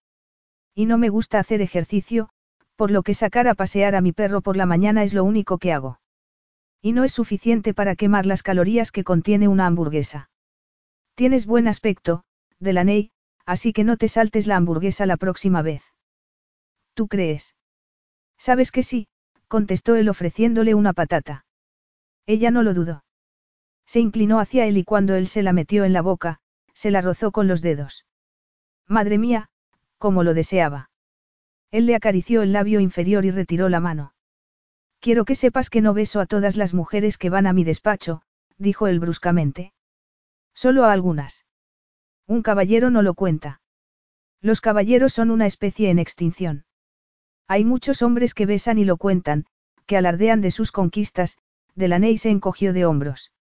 Y 0.74 0.86
no 0.86 0.98
me 0.98 1.10
gusta 1.10 1.40
hacer 1.40 1.62
ejercicio, 1.62 2.30
por 2.76 2.92
lo 2.92 3.04
que 3.04 3.14
sacar 3.14 3.48
a 3.48 3.56
pasear 3.56 3.96
a 3.96 4.02
mi 4.02 4.12
perro 4.12 4.42
por 4.42 4.58
la 4.58 4.66
mañana 4.66 5.04
es 5.04 5.14
lo 5.14 5.24
único 5.24 5.58
que 5.58 5.72
hago. 5.72 6.00
Y 6.82 6.94
no 6.94 7.04
es 7.04 7.14
suficiente 7.14 7.74
para 7.74 7.96
quemar 7.96 8.26
las 8.26 8.42
calorías 8.42 8.92
que 8.92 9.04
contiene 9.04 9.48
una 9.48 9.68
hamburguesa. 9.68 10.30
Tienes 11.16 11.46
buen 11.46 11.68
aspecto, 11.68 12.24
Delaney, 12.60 13.12
así 13.46 13.74
que 13.74 13.84
no 13.84 13.98
te 13.98 14.08
saltes 14.08 14.48
la 14.48 14.56
hamburguesa 14.56 15.06
la 15.06 15.18
próxima 15.18 15.62
vez. 15.62 15.84
¿Tú 16.96 17.08
crees? 17.08 17.56
Sabes 18.38 18.72
que 18.72 18.82
sí, 18.82 19.08
contestó 19.48 19.96
él 19.96 20.10
ofreciéndole 20.10 20.74
una 20.74 20.94
patata. 20.94 21.46
Ella 22.26 22.50
no 22.50 22.64
lo 22.64 22.74
dudó. 22.74 23.04
Se 23.92 24.00
inclinó 24.00 24.40
hacia 24.40 24.68
él 24.68 24.78
y 24.78 24.86
cuando 24.86 25.16
él 25.16 25.28
se 25.28 25.44
la 25.44 25.52
metió 25.52 25.84
en 25.84 25.92
la 25.92 26.02
boca, 26.02 26.40
se 26.74 26.92
la 26.92 27.02
rozó 27.02 27.34
con 27.34 27.50
los 27.50 27.62
dedos. 27.62 28.06
Madre 28.88 29.18
mía, 29.18 29.50
cómo 29.98 30.24
lo 30.24 30.34
deseaba. 30.34 30.90
Él 31.72 31.88
le 31.88 31.96
acarició 31.96 32.42
el 32.42 32.54
labio 32.54 32.80
inferior 32.80 33.26
y 33.26 33.32
retiró 33.32 33.68
la 33.68 33.82
mano. 33.82 34.14
Quiero 35.02 35.26
que 35.26 35.36
sepas 35.36 35.70
que 35.70 35.82
no 35.82 35.94
beso 35.94 36.22
a 36.22 36.26
todas 36.26 36.56
las 36.56 36.74
mujeres 36.74 37.18
que 37.18 37.30
van 37.30 37.46
a 37.46 37.52
mi 37.52 37.66
despacho, 37.66 38.22
dijo 38.58 38.88
él 38.88 39.02
bruscamente. 39.02 39.74
Solo 40.54 40.86
a 40.86 40.94
algunas. 40.94 41.44
Un 42.28 42.44
caballero 42.44 42.92
no 42.92 43.02
lo 43.02 43.14
cuenta. 43.14 43.60
Los 44.40 44.62
caballeros 44.62 45.12
son 45.12 45.32
una 45.32 45.48
especie 45.48 45.90
en 45.90 46.00
extinción. 46.00 46.64
Hay 47.46 47.66
muchos 47.66 48.02
hombres 48.04 48.34
que 48.36 48.46
besan 48.46 48.78
y 48.78 48.86
lo 48.86 48.96
cuentan, 48.96 49.48
que 49.86 49.98
alardean 49.98 50.40
de 50.40 50.52
sus 50.52 50.72
conquistas, 50.72 51.38
Delaney 51.76 52.18
se 52.18 52.30
encogió 52.30 52.72
de 52.72 52.86
hombros. 52.86 53.34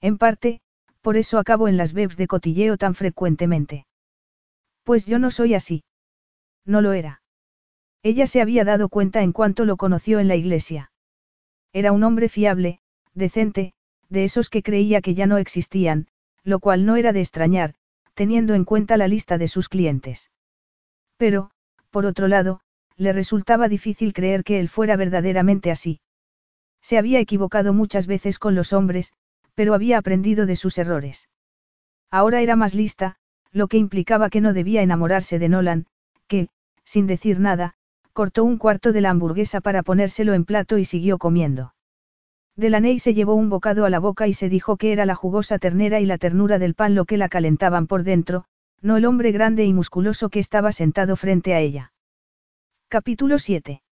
En 0.00 0.18
parte, 0.18 0.60
por 1.00 1.16
eso 1.16 1.38
acabo 1.38 1.68
en 1.68 1.76
las 1.76 1.92
bebs 1.92 2.16
de 2.16 2.26
cotilleo 2.26 2.76
tan 2.76 2.94
frecuentemente. 2.94 3.86
Pues 4.84 5.06
yo 5.06 5.18
no 5.18 5.30
soy 5.30 5.54
así. 5.54 5.84
No 6.64 6.80
lo 6.80 6.92
era. 6.92 7.22
Ella 8.02 8.26
se 8.26 8.40
había 8.40 8.64
dado 8.64 8.88
cuenta 8.88 9.22
en 9.22 9.32
cuanto 9.32 9.64
lo 9.64 9.76
conoció 9.76 10.20
en 10.20 10.28
la 10.28 10.36
iglesia. 10.36 10.92
Era 11.72 11.92
un 11.92 12.04
hombre 12.04 12.28
fiable, 12.28 12.80
decente, 13.14 13.74
de 14.08 14.24
esos 14.24 14.50
que 14.50 14.62
creía 14.62 15.00
que 15.00 15.14
ya 15.14 15.26
no 15.26 15.38
existían, 15.38 16.06
lo 16.44 16.60
cual 16.60 16.86
no 16.86 16.96
era 16.96 17.12
de 17.12 17.20
extrañar, 17.20 17.74
teniendo 18.14 18.54
en 18.54 18.64
cuenta 18.64 18.96
la 18.96 19.08
lista 19.08 19.38
de 19.38 19.48
sus 19.48 19.68
clientes. 19.68 20.30
Pero, 21.16 21.50
por 21.90 22.06
otro 22.06 22.28
lado, 22.28 22.60
le 22.96 23.12
resultaba 23.12 23.68
difícil 23.68 24.12
creer 24.12 24.44
que 24.44 24.60
él 24.60 24.68
fuera 24.68 24.96
verdaderamente 24.96 25.70
así. 25.70 26.00
Se 26.80 26.98
había 26.98 27.20
equivocado 27.20 27.72
muchas 27.72 28.06
veces 28.06 28.38
con 28.38 28.54
los 28.54 28.72
hombres, 28.72 29.12
pero 29.58 29.74
había 29.74 29.98
aprendido 29.98 30.46
de 30.46 30.54
sus 30.54 30.78
errores. 30.78 31.28
Ahora 32.12 32.42
era 32.42 32.54
más 32.54 32.76
lista, 32.76 33.16
lo 33.50 33.66
que 33.66 33.76
implicaba 33.76 34.30
que 34.30 34.40
no 34.40 34.52
debía 34.52 34.82
enamorarse 34.82 35.40
de 35.40 35.48
Nolan, 35.48 35.86
que, 36.28 36.46
sin 36.84 37.08
decir 37.08 37.40
nada, 37.40 37.74
cortó 38.12 38.44
un 38.44 38.56
cuarto 38.56 38.92
de 38.92 39.00
la 39.00 39.10
hamburguesa 39.10 39.60
para 39.60 39.82
ponérselo 39.82 40.34
en 40.34 40.44
plato 40.44 40.78
y 40.78 40.84
siguió 40.84 41.18
comiendo. 41.18 41.74
Delaney 42.54 43.00
se 43.00 43.14
llevó 43.14 43.34
un 43.34 43.50
bocado 43.50 43.84
a 43.84 43.90
la 43.90 43.98
boca 43.98 44.28
y 44.28 44.32
se 44.32 44.48
dijo 44.48 44.76
que 44.76 44.92
era 44.92 45.04
la 45.06 45.16
jugosa 45.16 45.58
ternera 45.58 45.98
y 45.98 46.06
la 46.06 46.18
ternura 46.18 46.60
del 46.60 46.74
pan 46.74 46.94
lo 46.94 47.04
que 47.04 47.16
la 47.16 47.28
calentaban 47.28 47.88
por 47.88 48.04
dentro, 48.04 48.44
no 48.80 48.96
el 48.96 49.06
hombre 49.06 49.32
grande 49.32 49.64
y 49.64 49.74
musculoso 49.74 50.28
que 50.28 50.38
estaba 50.38 50.70
sentado 50.70 51.16
frente 51.16 51.54
a 51.54 51.58
ella. 51.58 51.92
Capítulo 52.86 53.40
7. 53.40 53.82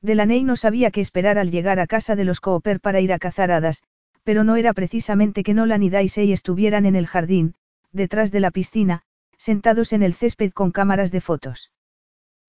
Delaney 0.00 0.42
no 0.42 0.56
sabía 0.56 0.90
qué 0.90 1.02
esperar 1.02 1.36
al 1.36 1.50
llegar 1.50 1.80
a 1.80 1.86
casa 1.86 2.16
de 2.16 2.24
los 2.24 2.40
Cooper 2.40 2.80
para 2.80 3.00
ir 3.00 3.12
a 3.12 3.18
cazar 3.18 3.50
hadas, 3.50 3.82
pero 4.26 4.42
no 4.42 4.56
era 4.56 4.72
precisamente 4.72 5.44
que 5.44 5.54
Nolan 5.54 5.84
y 5.84 5.88
Daisy 5.88 6.32
estuvieran 6.32 6.84
en 6.84 6.96
el 6.96 7.06
jardín, 7.06 7.54
detrás 7.92 8.32
de 8.32 8.40
la 8.40 8.50
piscina, 8.50 9.02
sentados 9.38 9.92
en 9.92 10.02
el 10.02 10.14
césped 10.14 10.50
con 10.50 10.72
cámaras 10.72 11.12
de 11.12 11.20
fotos. 11.20 11.70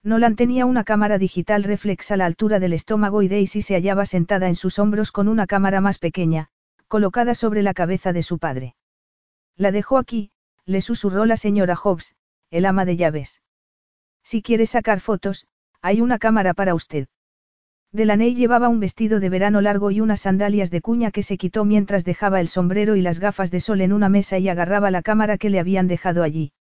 Nolan 0.01 0.35
tenía 0.35 0.65
una 0.65 0.83
cámara 0.83 1.19
digital 1.19 1.63
reflex 1.63 2.09
a 2.09 2.17
la 2.17 2.25
altura 2.25 2.57
del 2.59 2.73
estómago 2.73 3.21
y 3.21 3.27
Daisy 3.27 3.61
se 3.61 3.75
hallaba 3.75 4.07
sentada 4.07 4.47
en 4.47 4.55
sus 4.55 4.79
hombros 4.79 5.11
con 5.11 5.27
una 5.27 5.45
cámara 5.45 5.79
más 5.79 5.99
pequeña, 5.99 6.49
colocada 6.87 7.35
sobre 7.35 7.61
la 7.61 7.75
cabeza 7.75 8.11
de 8.11 8.23
su 8.23 8.39
padre. 8.39 8.75
La 9.55 9.71
dejó 9.71 9.99
aquí, 9.99 10.31
le 10.65 10.81
susurró 10.81 11.25
la 11.25 11.37
señora 11.37 11.75
Hobbs, 11.75 12.15
el 12.49 12.65
ama 12.65 12.85
de 12.85 12.97
llaves. 12.97 13.43
Si 14.23 14.41
quiere 14.41 14.65
sacar 14.65 14.99
fotos, 14.99 15.45
hay 15.83 16.01
una 16.01 16.17
cámara 16.17 16.55
para 16.55 16.73
usted. 16.73 17.07
Delaney 17.93 18.35
llevaba 18.35 18.67
un 18.67 18.79
vestido 18.79 19.19
de 19.19 19.29
verano 19.29 19.61
largo 19.61 19.91
y 19.91 20.01
unas 20.01 20.21
sandalias 20.21 20.69
de 20.71 20.81
cuña 20.81 21.11
que 21.11 21.23
se 21.23 21.37
quitó 21.37 21.63
mientras 21.63 22.03
dejaba 22.03 22.41
el 22.41 22.49
sombrero 22.49 22.95
y 22.95 23.01
las 23.01 23.19
gafas 23.19 23.49
de 23.49 23.61
sol 23.61 23.81
en 23.81 23.93
una 23.93 24.09
mesa 24.09 24.37
y 24.37 24.49
agarraba 24.49 24.91
la 24.91 25.01
cámara 25.01 25.37
que 25.37 25.49
le 25.49 25.59
habían 25.59 25.87
dejado 25.87 26.23
allí. 26.23 26.51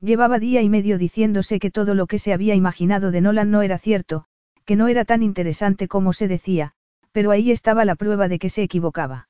Llevaba 0.00 0.38
día 0.38 0.62
y 0.62 0.68
medio 0.68 0.98
diciéndose 0.98 1.58
que 1.58 1.70
todo 1.70 1.94
lo 1.94 2.06
que 2.06 2.18
se 2.18 2.32
había 2.32 2.54
imaginado 2.54 3.10
de 3.12 3.20
Nolan 3.20 3.50
no 3.50 3.62
era 3.62 3.78
cierto, 3.78 4.26
que 4.64 4.76
no 4.76 4.88
era 4.88 5.04
tan 5.04 5.22
interesante 5.22 5.88
como 5.88 6.12
se 6.12 6.28
decía, 6.28 6.72
pero 7.12 7.30
ahí 7.30 7.50
estaba 7.50 7.84
la 7.84 7.94
prueba 7.94 8.28
de 8.28 8.38
que 8.38 8.48
se 8.48 8.62
equivocaba. 8.62 9.28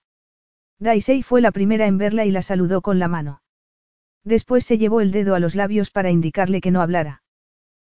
Daisy 0.79 1.23
fue 1.23 1.41
la 1.41 1.53
primera 1.53 1.87
en 1.87 1.99
verla 1.99 2.25
y 2.25 2.31
la 2.33 2.43
saludó 2.43 2.81
con 2.81 2.99
la 2.99 3.09
mano. 3.09 3.43
Después 4.25 4.65
se 4.65 4.79
llevó 4.79 5.01
el 5.01 5.13
dedo 5.13 5.35
a 5.35 5.41
los 5.41 5.55
labios 5.55 5.91
para 5.91 6.11
indicarle 6.11 6.61
que 6.61 6.71
no 6.71 6.81
hablara. 6.81 7.22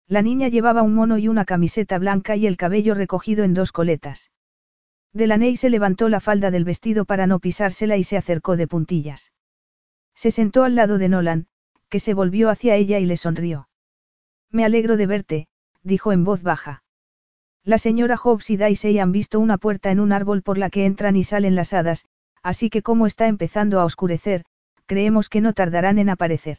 La 0.09 0.23
niña 0.23 0.49
llevaba 0.49 0.83
un 0.83 0.95
mono 0.95 1.19
y 1.19 1.27
una 1.27 1.45
camiseta 1.45 1.99
blanca 1.99 2.37
y 2.37 2.47
el 2.47 2.57
cabello 2.57 2.95
recogido 2.95 3.43
en 3.43 3.55
dos 3.55 3.73
coletas. 3.73 4.31
Delaney 5.13 5.57
se 5.57 5.71
levantó 5.71 6.09
la 6.09 6.21
falda 6.21 6.51
del 6.51 6.65
vestido 6.65 7.05
para 7.05 7.27
no 7.27 7.41
pisársela 7.41 7.97
y 7.97 8.05
se 8.05 8.17
acercó 8.17 8.57
de 8.57 8.69
puntillas. 8.69 9.33
Se 10.15 10.31
sentó 10.31 10.63
al 10.63 10.75
lado 10.77 10.99
de 10.99 11.09
Nolan, 11.09 11.47
que 11.89 12.01
se 12.01 12.15
volvió 12.15 12.51
hacia 12.51 12.77
ella 12.77 12.99
y 12.99 13.07
le 13.07 13.17
sonrió. 13.17 13.69
Me 14.51 14.65
alegro 14.65 14.97
de 14.97 15.07
verte, 15.07 15.49
dijo 15.83 16.13
en 16.13 16.25
voz 16.25 16.43
baja. 16.43 16.85
La 17.65 17.79
señora 17.79 18.17
Hobbs 18.17 18.51
y 18.51 18.57
Daisy 18.57 18.99
han 19.01 19.11
visto 19.11 19.41
una 19.41 19.59
puerta 19.59 19.91
en 19.91 19.99
un 19.99 20.13
árbol 20.13 20.43
por 20.43 20.57
la 20.57 20.71
que 20.71 20.87
entran 20.87 21.17
y 21.17 21.25
salen 21.25 21.57
las 21.57 21.73
hadas, 21.73 22.07
así 22.43 22.71
que 22.71 22.83
como 22.83 23.07
está 23.07 23.27
empezando 23.27 23.81
a 23.81 23.85
oscurecer, 23.85 24.45
creemos 24.87 25.29
que 25.29 25.41
no 25.41 25.53
tardarán 25.53 25.99
en 25.99 26.11
aparecer. 26.11 26.59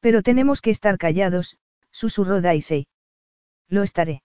Pero 0.00 0.22
tenemos 0.22 0.60
que 0.60 0.70
estar 0.70 0.98
callados, 0.98 1.56
susurró 1.92 2.40
Daisy. 2.40 2.86
Lo 3.68 3.82
estaré. 3.82 4.22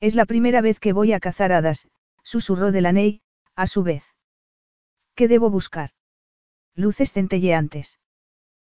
Es 0.00 0.14
la 0.14 0.26
primera 0.26 0.60
vez 0.60 0.80
que 0.80 0.92
voy 0.92 1.12
a 1.12 1.20
cazar 1.20 1.52
hadas, 1.52 1.88
susurró 2.22 2.72
Delaney, 2.72 3.20
a 3.54 3.66
su 3.66 3.82
vez. 3.82 4.04
¿Qué 5.14 5.28
debo 5.28 5.50
buscar? 5.50 5.90
Luces 6.74 7.12
centelleantes. 7.12 8.00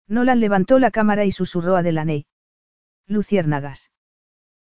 Nolan 0.08 0.40
levantó 0.40 0.80
la 0.80 0.92
cámara 0.92 1.26
y 1.26 1.32
susurró 1.32 1.76
a 1.76 1.84
Delaney. 1.84 2.26
Luciérnagas. 3.08 3.92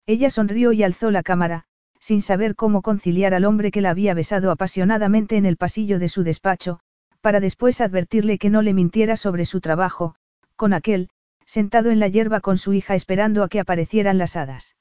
Ella 0.06 0.30
sonrió 0.30 0.72
y 0.72 0.82
alzó 0.82 1.10
la 1.10 1.22
cámara, 1.22 1.64
sin 1.98 2.20
saber 2.22 2.54
cómo 2.54 2.82
conciliar 2.82 3.34
al 3.34 3.44
hombre 3.44 3.70
que 3.70 3.80
la 3.80 3.90
había 3.90 4.14
besado 4.14 4.50
apasionadamente 4.50 5.36
en 5.36 5.46
el 5.46 5.56
pasillo 5.56 5.98
de 5.98 6.08
su 6.08 6.22
despacho, 6.22 6.80
para 7.22 7.40
después 7.40 7.80
advertirle 7.80 8.38
que 8.38 8.50
no 8.50 8.60
le 8.60 8.74
mintiera 8.74 9.16
sobre 9.16 9.46
su 9.46 9.62
trabajo, 9.62 10.14
con 10.56 10.74
aquel, 10.74 11.08
sentado 11.46 11.90
en 11.90 12.00
la 12.00 12.08
hierba 12.08 12.40
con 12.40 12.58
su 12.58 12.72
hija 12.72 12.94
esperando 12.94 13.42
a 13.42 13.48
que 13.48 13.60
aparecieran 13.60 14.18
las 14.18 14.36
hadas. 14.36 14.76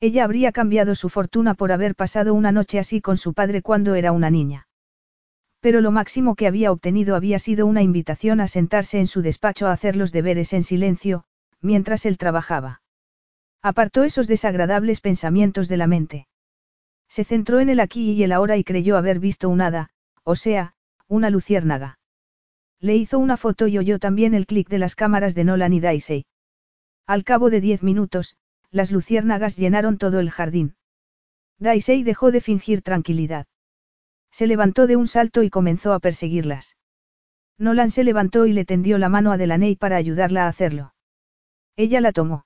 Ella 0.00 0.24
habría 0.24 0.52
cambiado 0.52 0.94
su 0.94 1.08
fortuna 1.08 1.54
por 1.54 1.72
haber 1.72 1.94
pasado 1.94 2.34
una 2.34 2.52
noche 2.52 2.78
así 2.78 3.00
con 3.00 3.16
su 3.16 3.32
padre 3.32 3.62
cuando 3.62 3.94
era 3.94 4.12
una 4.12 4.30
niña. 4.30 4.68
Pero 5.60 5.80
lo 5.80 5.90
máximo 5.90 6.34
que 6.34 6.46
había 6.46 6.70
obtenido 6.70 7.16
había 7.16 7.38
sido 7.38 7.66
una 7.66 7.82
invitación 7.82 8.40
a 8.40 8.46
sentarse 8.46 8.98
en 8.98 9.06
su 9.06 9.22
despacho 9.22 9.66
a 9.66 9.72
hacer 9.72 9.96
los 9.96 10.12
deberes 10.12 10.52
en 10.52 10.62
silencio, 10.62 11.24
mientras 11.60 12.04
él 12.04 12.18
trabajaba. 12.18 12.82
Apartó 13.62 14.04
esos 14.04 14.28
desagradables 14.28 15.00
pensamientos 15.00 15.66
de 15.68 15.76
la 15.76 15.86
mente. 15.86 16.28
Se 17.08 17.24
centró 17.24 17.60
en 17.60 17.70
el 17.70 17.80
aquí 17.80 18.12
y 18.12 18.22
el 18.22 18.32
ahora 18.32 18.56
y 18.56 18.64
creyó 18.64 18.96
haber 18.96 19.18
visto 19.18 19.48
un 19.48 19.60
hada, 19.60 19.90
o 20.24 20.36
sea, 20.36 20.74
una 21.08 21.30
luciérnaga. 21.30 21.98
Le 22.80 22.96
hizo 22.96 23.18
una 23.18 23.36
foto 23.36 23.66
y 23.68 23.78
oyó 23.78 23.98
también 23.98 24.34
el 24.34 24.46
clic 24.46 24.68
de 24.68 24.78
las 24.78 24.94
cámaras 24.94 25.34
de 25.34 25.44
Nolan 25.44 25.72
y 25.72 25.80
Daisy. 25.80 26.26
Al 27.06 27.24
cabo 27.24 27.50
de 27.50 27.60
diez 27.60 27.82
minutos, 27.82 28.36
las 28.70 28.90
luciérnagas 28.90 29.56
llenaron 29.56 29.96
todo 29.96 30.20
el 30.20 30.30
jardín. 30.30 30.76
Daisy 31.58 32.02
dejó 32.02 32.30
de 32.30 32.40
fingir 32.40 32.82
tranquilidad. 32.82 33.46
Se 34.30 34.46
levantó 34.46 34.86
de 34.86 34.96
un 34.96 35.06
salto 35.06 35.42
y 35.42 35.48
comenzó 35.48 35.94
a 35.94 36.00
perseguirlas. 36.00 36.76
Nolan 37.58 37.90
se 37.90 38.04
levantó 38.04 38.44
y 38.44 38.52
le 38.52 38.66
tendió 38.66 38.98
la 38.98 39.08
mano 39.08 39.32
a 39.32 39.38
Delaney 39.38 39.76
para 39.76 39.96
ayudarla 39.96 40.44
a 40.44 40.48
hacerlo. 40.48 40.92
Ella 41.76 42.02
la 42.02 42.12
tomó. 42.12 42.44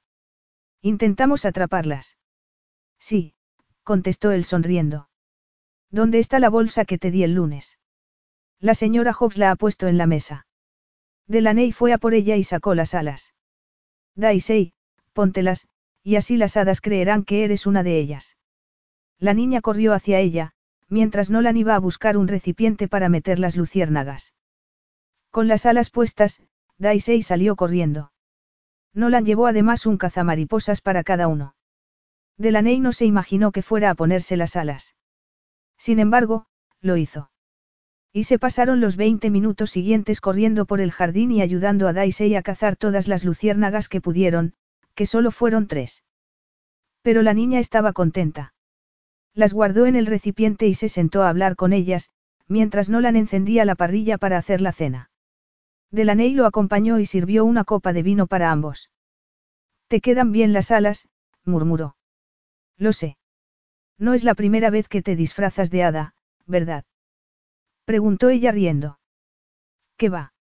Intentamos 0.83 1.45
atraparlas. 1.45 2.17
Sí, 3.01 3.35
contestó 3.83 4.31
él 4.31 4.45
sonriendo. 4.45 5.09
¿Dónde 5.91 6.21
está 6.21 6.39
la 6.39 6.49
bolsa 6.49 6.85
que 6.85 6.99
te 6.99 7.11
di 7.11 7.25
el 7.25 7.35
lunes? 7.35 7.80
La 8.61 8.75
señora 8.75 9.15
Hobbs 9.19 9.39
la 9.39 9.51
ha 9.51 9.57
puesto 9.57 9.89
en 9.89 9.97
la 9.97 10.07
mesa. 10.07 10.47
Delaney 11.27 11.73
fue 11.73 11.93
a 11.95 11.99
por 11.99 12.13
ella 12.13 12.37
y 12.37 12.45
sacó 12.45 12.75
las 12.75 12.95
alas. 12.95 13.33
Daisy, 14.15 14.75
póntelas, 15.15 15.69
y 16.03 16.17
así 16.17 16.37
las 16.37 16.57
hadas 16.57 16.81
creerán 16.81 17.25
que 17.25 17.45
eres 17.45 17.67
una 17.67 17.83
de 17.83 17.99
ellas. 17.99 18.37
La 19.19 19.33
niña 19.33 19.61
corrió 19.61 19.95
hacia 19.95 20.19
ella, 20.19 20.53
mientras 20.89 21.31
Nolan 21.31 21.57
iba 21.57 21.75
a 21.75 21.79
buscar 21.79 22.17
un 22.17 22.29
recipiente 22.29 22.89
para 22.89 23.09
meter 23.09 23.39
las 23.39 23.57
luciérnagas. 23.57 24.35
Con 25.31 25.49
las 25.49 25.65
alas 25.65 25.91
puestas, 25.91 26.43
Daisy 26.77 27.23
salió 27.23 27.57
corriendo. 27.57 28.13
Nolan 28.93 29.25
llevó 29.25 29.47
además 29.47 29.87
un 29.87 29.97
cazamariposas 29.97 30.81
para 30.81 31.05
cada 31.05 31.29
uno. 31.29 31.55
Delaney 32.37 32.81
no 32.81 32.93
se 32.93 33.07
imaginó 33.07 33.53
que 33.53 33.63
fuera 33.63 33.91
a 33.91 33.95
ponerse 33.95 34.37
las 34.37 34.57
alas. 34.57 34.97
Sin 35.79 35.99
embargo, 35.99 36.47
lo 36.81 36.97
hizo. 36.97 37.30
Y 38.13 38.25
se 38.25 38.39
pasaron 38.39 38.81
los 38.81 38.97
20 38.97 39.31
minutos 39.31 39.71
siguientes 39.71 40.21
corriendo 40.21 40.67
por 40.67 40.81
el 40.81 40.91
jardín 40.91 41.31
y 41.31 41.43
ayudando 41.43 41.87
a 41.87 41.93
Daisy 41.93 42.35
a 42.35 42.43
cazar 42.43 42.77
todas 42.77 43.07
las 43.07 43.25
luciérnagas 43.25 43.89
que 43.89 44.01
pudieron, 44.01 44.55
que 44.95 45.07
solo 45.07 45.31
fueron 45.31 45.69
tres. 45.69 46.03
Pero 47.03 47.23
la 47.23 47.35
niña 47.35 47.61
estaba 47.61 47.93
contenta. 47.93 48.53
Las 49.33 49.53
guardó 49.53 49.87
en 49.87 49.95
el 49.95 50.07
recipiente 50.07 50.67
y 50.67 50.75
se 50.75 50.89
sentó 50.89 51.23
a 51.23 51.29
hablar 51.29 51.55
con 51.55 51.73
ellas, 51.73 52.11
mientras 52.49 52.89
Nolan 52.89 53.15
encendía 53.15 53.65
la 53.65 53.77
parrilla 53.77 54.19
para 54.19 54.39
hacer 54.39 54.61
la 54.61 54.73
cena. 54.73 55.11
Delaney 55.93 56.35
lo 56.35 56.47
acompañó 56.47 56.99
y 56.99 57.07
sirvió 57.07 57.45
una 57.45 57.65
copa 57.65 57.93
de 57.93 58.03
vino 58.03 58.27
para 58.27 58.51
ambos. 58.51 58.91
Te 59.87 60.01
quedan 60.01 60.33
bien 60.33 60.53
las 60.53 60.73
alas, 60.73 61.09
murmuró. 61.45 61.97
Lo 62.77 62.93
sé. 62.93 63.19
No 63.99 64.15
es 64.15 64.25
la 64.25 64.35
primera 64.35 64.71
vez 64.71 64.89
que 64.89 65.03
te 65.03 65.15
disfrazas 65.15 65.71
de 65.71 65.85
hada, 65.85 66.15
¿verdad? 66.47 66.85
Preguntó 67.85 68.29
ella 68.29 68.53
riendo. 68.53 68.99
¿Qué 69.97 70.09
va? 70.09 70.33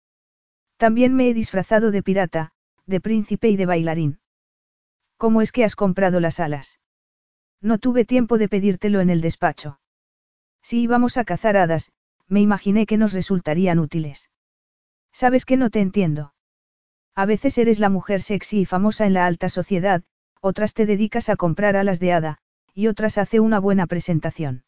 También 0.78 1.16
me 1.16 1.30
he 1.30 1.34
disfrazado 1.34 1.92
de 1.92 2.04
pirata, 2.04 2.52
de 2.86 3.02
príncipe 3.02 3.50
y 3.50 3.58
de 3.58 3.66
bailarín. 3.66 4.20
¿Cómo 5.18 5.42
es 5.42 5.52
que 5.52 5.66
has 5.66 5.76
comprado 5.76 6.20
las 6.20 6.40
alas? 6.40 6.80
No 7.62 7.78
tuve 7.78 8.06
tiempo 8.06 8.38
de 8.38 8.48
pedírtelo 8.48 9.02
en 9.02 9.10
el 9.10 9.20
despacho. 9.20 9.80
Si 10.62 10.82
íbamos 10.82 11.18
a 11.18 11.26
cazar 11.26 11.58
hadas, 11.58 11.92
me 12.28 12.42
imaginé 12.42 12.86
que 12.86 12.98
nos 12.98 13.12
resultarían 13.12 13.80
útiles. 13.80 14.30
Sabes 15.12 15.46
que 15.46 15.58
no 15.58 15.70
te 15.70 15.82
entiendo. 15.82 16.34
A 17.16 17.26
veces 17.26 17.58
eres 17.58 17.80
la 17.80 17.90
mujer 17.90 18.22
sexy 18.22 18.62
y 18.62 18.66
famosa 18.66 19.06
en 19.06 19.14
la 19.14 19.26
alta 19.26 19.50
sociedad, 19.50 20.04
otras 20.42 20.74
te 20.74 20.86
dedicas 20.86 21.28
a 21.28 21.36
comprar 21.36 21.76
alas 21.76 22.00
de 22.00 22.14
hada, 22.14 22.38
y 22.74 22.88
otras 22.88 23.18
hace 23.18 23.42
una 23.42 23.60
buena 23.60 23.88
presentación. 23.88 24.64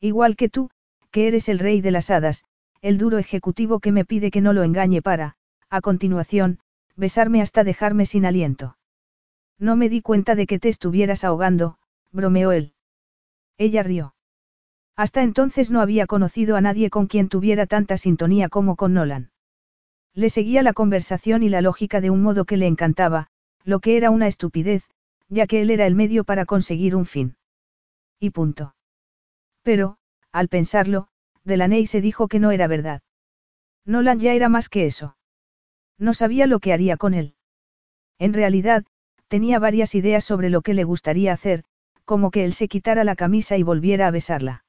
Igual 0.00 0.36
que 0.36 0.50
tú, 0.50 0.70
que 1.12 1.28
eres 1.28 1.48
el 1.48 1.60
rey 1.60 1.80
de 1.80 1.92
las 1.92 2.10
hadas, 2.10 2.44
el 2.80 2.98
duro 2.98 3.18
ejecutivo 3.18 3.78
que 3.78 3.92
me 3.92 4.04
pide 4.04 4.32
que 4.32 4.40
no 4.40 4.52
lo 4.52 4.64
engañe 4.64 5.02
para, 5.02 5.36
a 5.70 5.80
continuación, 5.80 6.58
besarme 6.96 7.40
hasta 7.40 7.62
dejarme 7.62 8.06
sin 8.06 8.26
aliento. 8.26 8.76
No 9.58 9.76
me 9.76 9.88
di 9.88 10.02
cuenta 10.02 10.34
de 10.34 10.46
que 10.46 10.58
te 10.58 10.68
estuvieras 10.68 11.22
ahogando, 11.22 11.78
bromeó 12.10 12.50
él. 12.50 12.72
Ella 13.58 13.82
rió. 13.82 14.14
Hasta 14.96 15.22
entonces 15.22 15.70
no 15.70 15.80
había 15.80 16.06
conocido 16.06 16.56
a 16.56 16.60
nadie 16.60 16.90
con 16.90 17.06
quien 17.06 17.28
tuviera 17.28 17.66
tanta 17.66 17.96
sintonía 17.96 18.48
como 18.48 18.76
con 18.76 18.92
Nolan. 18.94 19.30
Le 20.14 20.28
seguía 20.28 20.62
la 20.62 20.72
conversación 20.72 21.42
y 21.42 21.48
la 21.48 21.62
lógica 21.62 22.00
de 22.00 22.10
un 22.10 22.22
modo 22.22 22.44
que 22.44 22.56
le 22.56 22.66
encantaba, 22.66 23.28
lo 23.64 23.80
que 23.80 23.96
era 23.96 24.10
una 24.10 24.26
estupidez, 24.26 24.84
ya 25.28 25.46
que 25.46 25.62
él 25.62 25.70
era 25.70 25.86
el 25.86 25.94
medio 25.94 26.24
para 26.24 26.44
conseguir 26.44 26.94
un 26.94 27.06
fin. 27.06 27.36
Y 28.18 28.30
punto. 28.30 28.74
Pero, 29.62 29.96
al 30.32 30.48
pensarlo, 30.48 31.08
Delaney 31.44 31.86
se 31.86 32.00
dijo 32.00 32.28
que 32.28 32.40
no 32.40 32.50
era 32.50 32.66
verdad. 32.66 33.02
Nolan 33.84 34.20
ya 34.20 34.32
era 34.34 34.48
más 34.48 34.68
que 34.68 34.86
eso. 34.86 35.16
No 35.98 36.14
sabía 36.14 36.46
lo 36.46 36.58
que 36.60 36.72
haría 36.72 36.96
con 36.96 37.14
él. 37.14 37.34
En 38.18 38.32
realidad, 38.32 38.84
tenía 39.28 39.58
varias 39.58 39.94
ideas 39.94 40.24
sobre 40.24 40.50
lo 40.50 40.62
que 40.62 40.74
le 40.74 40.84
gustaría 40.84 41.32
hacer, 41.32 41.64
como 42.04 42.30
que 42.30 42.44
él 42.44 42.52
se 42.52 42.68
quitara 42.68 43.04
la 43.04 43.16
camisa 43.16 43.56
y 43.56 43.62
volviera 43.62 44.06
a 44.06 44.10
besarla. 44.10 44.64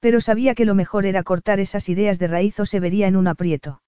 Pero 0.00 0.20
sabía 0.20 0.54
que 0.54 0.64
lo 0.64 0.74
mejor 0.74 1.06
era 1.06 1.22
cortar 1.22 1.60
esas 1.60 1.88
ideas 1.88 2.18
de 2.18 2.26
raíz 2.26 2.58
o 2.60 2.66
se 2.66 2.80
vería 2.80 3.06
en 3.06 3.16
un 3.16 3.28
aprieto. 3.28 3.82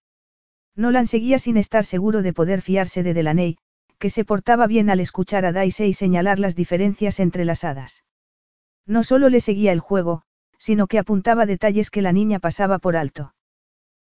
Nolan 0.77 1.07
seguía 1.07 1.39
sin 1.39 1.57
estar 1.57 1.85
seguro 1.85 2.23
de 2.23 2.33
poder 2.33 2.62
fiarse 2.62 3.03
de 3.03 3.15
Delaney, 3.15 3.57
que 3.99 4.11
se 4.11 4.25
portaba 4.25 4.66
bien 4.66 4.91
al 4.91 5.01
escuchar 5.01 5.47
a 5.47 5.53
Daisy 5.53 5.85
y 5.85 5.95
señalar 5.95 6.39
las 6.39 6.57
diferencias 6.57 7.21
entre 7.21 7.45
las 7.45 7.65
hadas. 7.65 8.05
No 8.87 9.05
solo 9.05 9.29
le 9.29 9.41
seguía 9.41 9.73
el 9.73 9.81
juego, 9.81 10.23
sino 10.59 10.86
que 10.86 10.98
apuntaba 10.98 11.47
detalles 11.47 11.90
que 11.90 12.02
la 12.02 12.12
niña 12.12 12.39
pasaba 12.39 12.78
por 12.78 12.97
alto. 12.97 13.35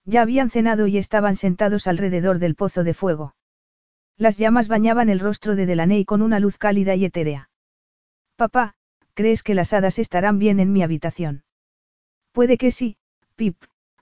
Ya 0.05 0.23
habían 0.23 0.51
cenado 0.51 0.87
y 0.87 0.99
estaban 0.99 1.37
sentados 1.37 1.87
alrededor 1.87 2.39
del 2.39 2.55
pozo 2.55 2.85
de 2.85 2.95
fuego. 2.95 3.35
Las 4.17 4.37
llamas 4.37 4.69
bañaban 4.69 5.09
el 5.09 5.21
rostro 5.21 5.57
de 5.57 5.67
Delaney 5.67 6.05
con 6.05 6.23
una 6.23 6.41
luz 6.41 6.59
cálida 6.59 6.95
y 6.95 7.05
etérea. 7.05 7.51
Papá, 8.37 8.75
¿crees 9.15 9.43
que 9.43 9.55
las 9.55 9.73
hadas 9.73 9.99
estarán 9.99 10.39
bien 10.39 10.61
en 10.61 10.73
mi 10.73 10.83
habitación? 10.83 11.45
Puede 12.33 12.57
que 12.57 12.71
sí, 12.71 12.97
Pip, 13.37 13.57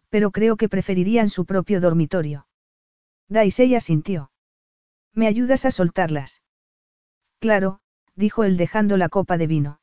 pero 0.09 0.31
creo 0.31 0.57
que 0.57 0.69
preferirían 0.69 1.29
su 1.29 1.45
propio 1.45 1.81
dormitorio. 1.81 2.47
Daisy 3.29 3.75
asintió. 3.75 4.31
¿Me 5.15 5.27
ayudas 5.27 5.65
a 5.65 5.71
soltarlas? 5.71 6.43
Claro, 7.39 7.81
dijo 8.15 8.45
él 8.45 8.57
dejando 8.57 8.97
la 8.97 9.09
copa 9.09 9.39
de 9.39 9.47
vino. 9.47 9.81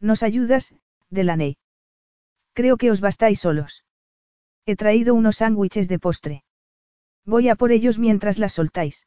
¿Nos 0.00 0.22
ayudas, 0.22 0.74
Delaney? 1.10 1.56
Creo 2.58 2.76
que 2.76 2.90
os 2.90 3.00
bastáis 3.00 3.38
solos. 3.38 3.84
He 4.66 4.74
traído 4.74 5.14
unos 5.14 5.36
sándwiches 5.36 5.86
de 5.86 6.00
postre. 6.00 6.42
Voy 7.24 7.48
a 7.48 7.54
por 7.54 7.70
ellos 7.70 8.00
mientras 8.00 8.40
las 8.40 8.54
soltáis. 8.54 9.06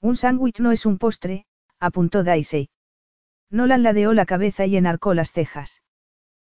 Un 0.00 0.14
sándwich 0.14 0.60
no 0.60 0.70
es 0.70 0.86
un 0.86 0.96
postre, 0.96 1.46
apuntó 1.80 2.22
Daisy. 2.22 2.70
Nolan 3.50 3.82
ladeó 3.82 4.12
la 4.12 4.24
cabeza 4.24 4.66
y 4.66 4.76
enarcó 4.76 5.14
las 5.14 5.32
cejas. 5.32 5.82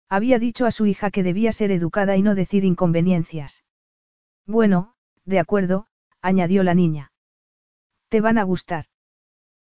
Había 0.07 0.39
dicho 0.39 0.65
a 0.65 0.71
su 0.71 0.85
hija 0.85 1.11
que 1.11 1.21
debía 1.21 1.51
ser 1.51 1.69
educada 1.71 2.15
y 2.15 2.21
no 2.21 2.33
decir 2.33 2.63
inconveniencias. 2.63 3.65
Bueno, 4.45 4.93
de 5.25 5.39
acuerdo, 5.39 5.87
añadió 6.21 6.63
la 6.63 6.75
niña. 6.75 7.11
Te 8.07 8.21
van 8.21 8.37
a 8.37 8.43
gustar. 8.43 8.85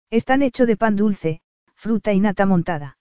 Están 0.09 0.41
hechos 0.41 0.67
de 0.67 0.77
pan 0.77 0.95
dulce, 0.95 1.41
fruta 1.73 2.13
y 2.13 2.21
nata 2.21 2.45
montada. 2.45 2.97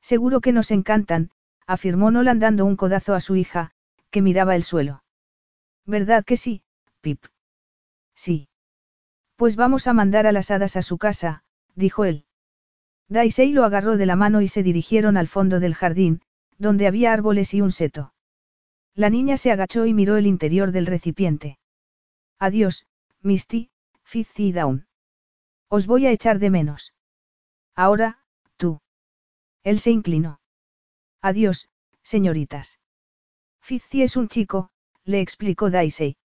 Seguro 0.00 0.40
que 0.40 0.52
nos 0.52 0.70
encantan, 0.70 1.32
afirmó 1.68 2.10
Nolan 2.10 2.40
dando 2.40 2.64
un 2.64 2.76
codazo 2.76 3.14
a 3.14 3.20
su 3.20 3.36
hija, 3.36 3.70
que 4.10 4.22
miraba 4.22 4.56
el 4.56 4.64
suelo. 4.64 5.04
¿Verdad 5.84 6.24
que 6.24 6.36
sí, 6.36 6.62
Pip? 7.02 7.24
Sí. 8.14 8.48
Pues 9.36 9.54
vamos 9.54 9.86
a 9.86 9.92
mandar 9.92 10.26
a 10.26 10.32
las 10.32 10.50
hadas 10.50 10.76
a 10.76 10.82
su 10.82 10.98
casa, 10.98 11.44
dijo 11.76 12.04
él. 12.06 12.24
Daisy 13.08 13.52
lo 13.52 13.64
agarró 13.64 13.96
de 13.96 14.06
la 14.06 14.16
mano 14.16 14.40
y 14.40 14.48
se 14.48 14.62
dirigieron 14.62 15.16
al 15.16 15.28
fondo 15.28 15.60
del 15.60 15.74
jardín, 15.74 16.22
donde 16.56 16.86
había 16.86 17.12
árboles 17.12 17.52
y 17.54 17.60
un 17.60 17.70
seto. 17.70 18.14
La 18.94 19.10
niña 19.10 19.36
se 19.36 19.52
agachó 19.52 19.86
y 19.86 19.94
miró 19.94 20.16
el 20.16 20.26
interior 20.26 20.72
del 20.72 20.86
recipiente. 20.86 21.58
Adiós, 22.38 22.86
Misty, 23.20 23.70
Fizzy 24.02 24.48
y 24.48 24.52
Down. 24.52 24.86
Os 25.68 25.86
voy 25.86 26.06
a 26.06 26.10
echar 26.10 26.38
de 26.38 26.50
menos. 26.50 26.94
Ahora, 27.74 28.18
tú. 28.56 28.80
Él 29.62 29.80
se 29.80 29.90
inclinó. 29.90 30.40
Adiós, 31.22 31.68
señoritas. 32.02 32.78
Fizzy 33.60 34.02
es 34.02 34.16
un 34.16 34.28
chico, 34.28 34.70
le 35.04 35.20
explicó 35.20 35.70
Daisy. 35.70 36.16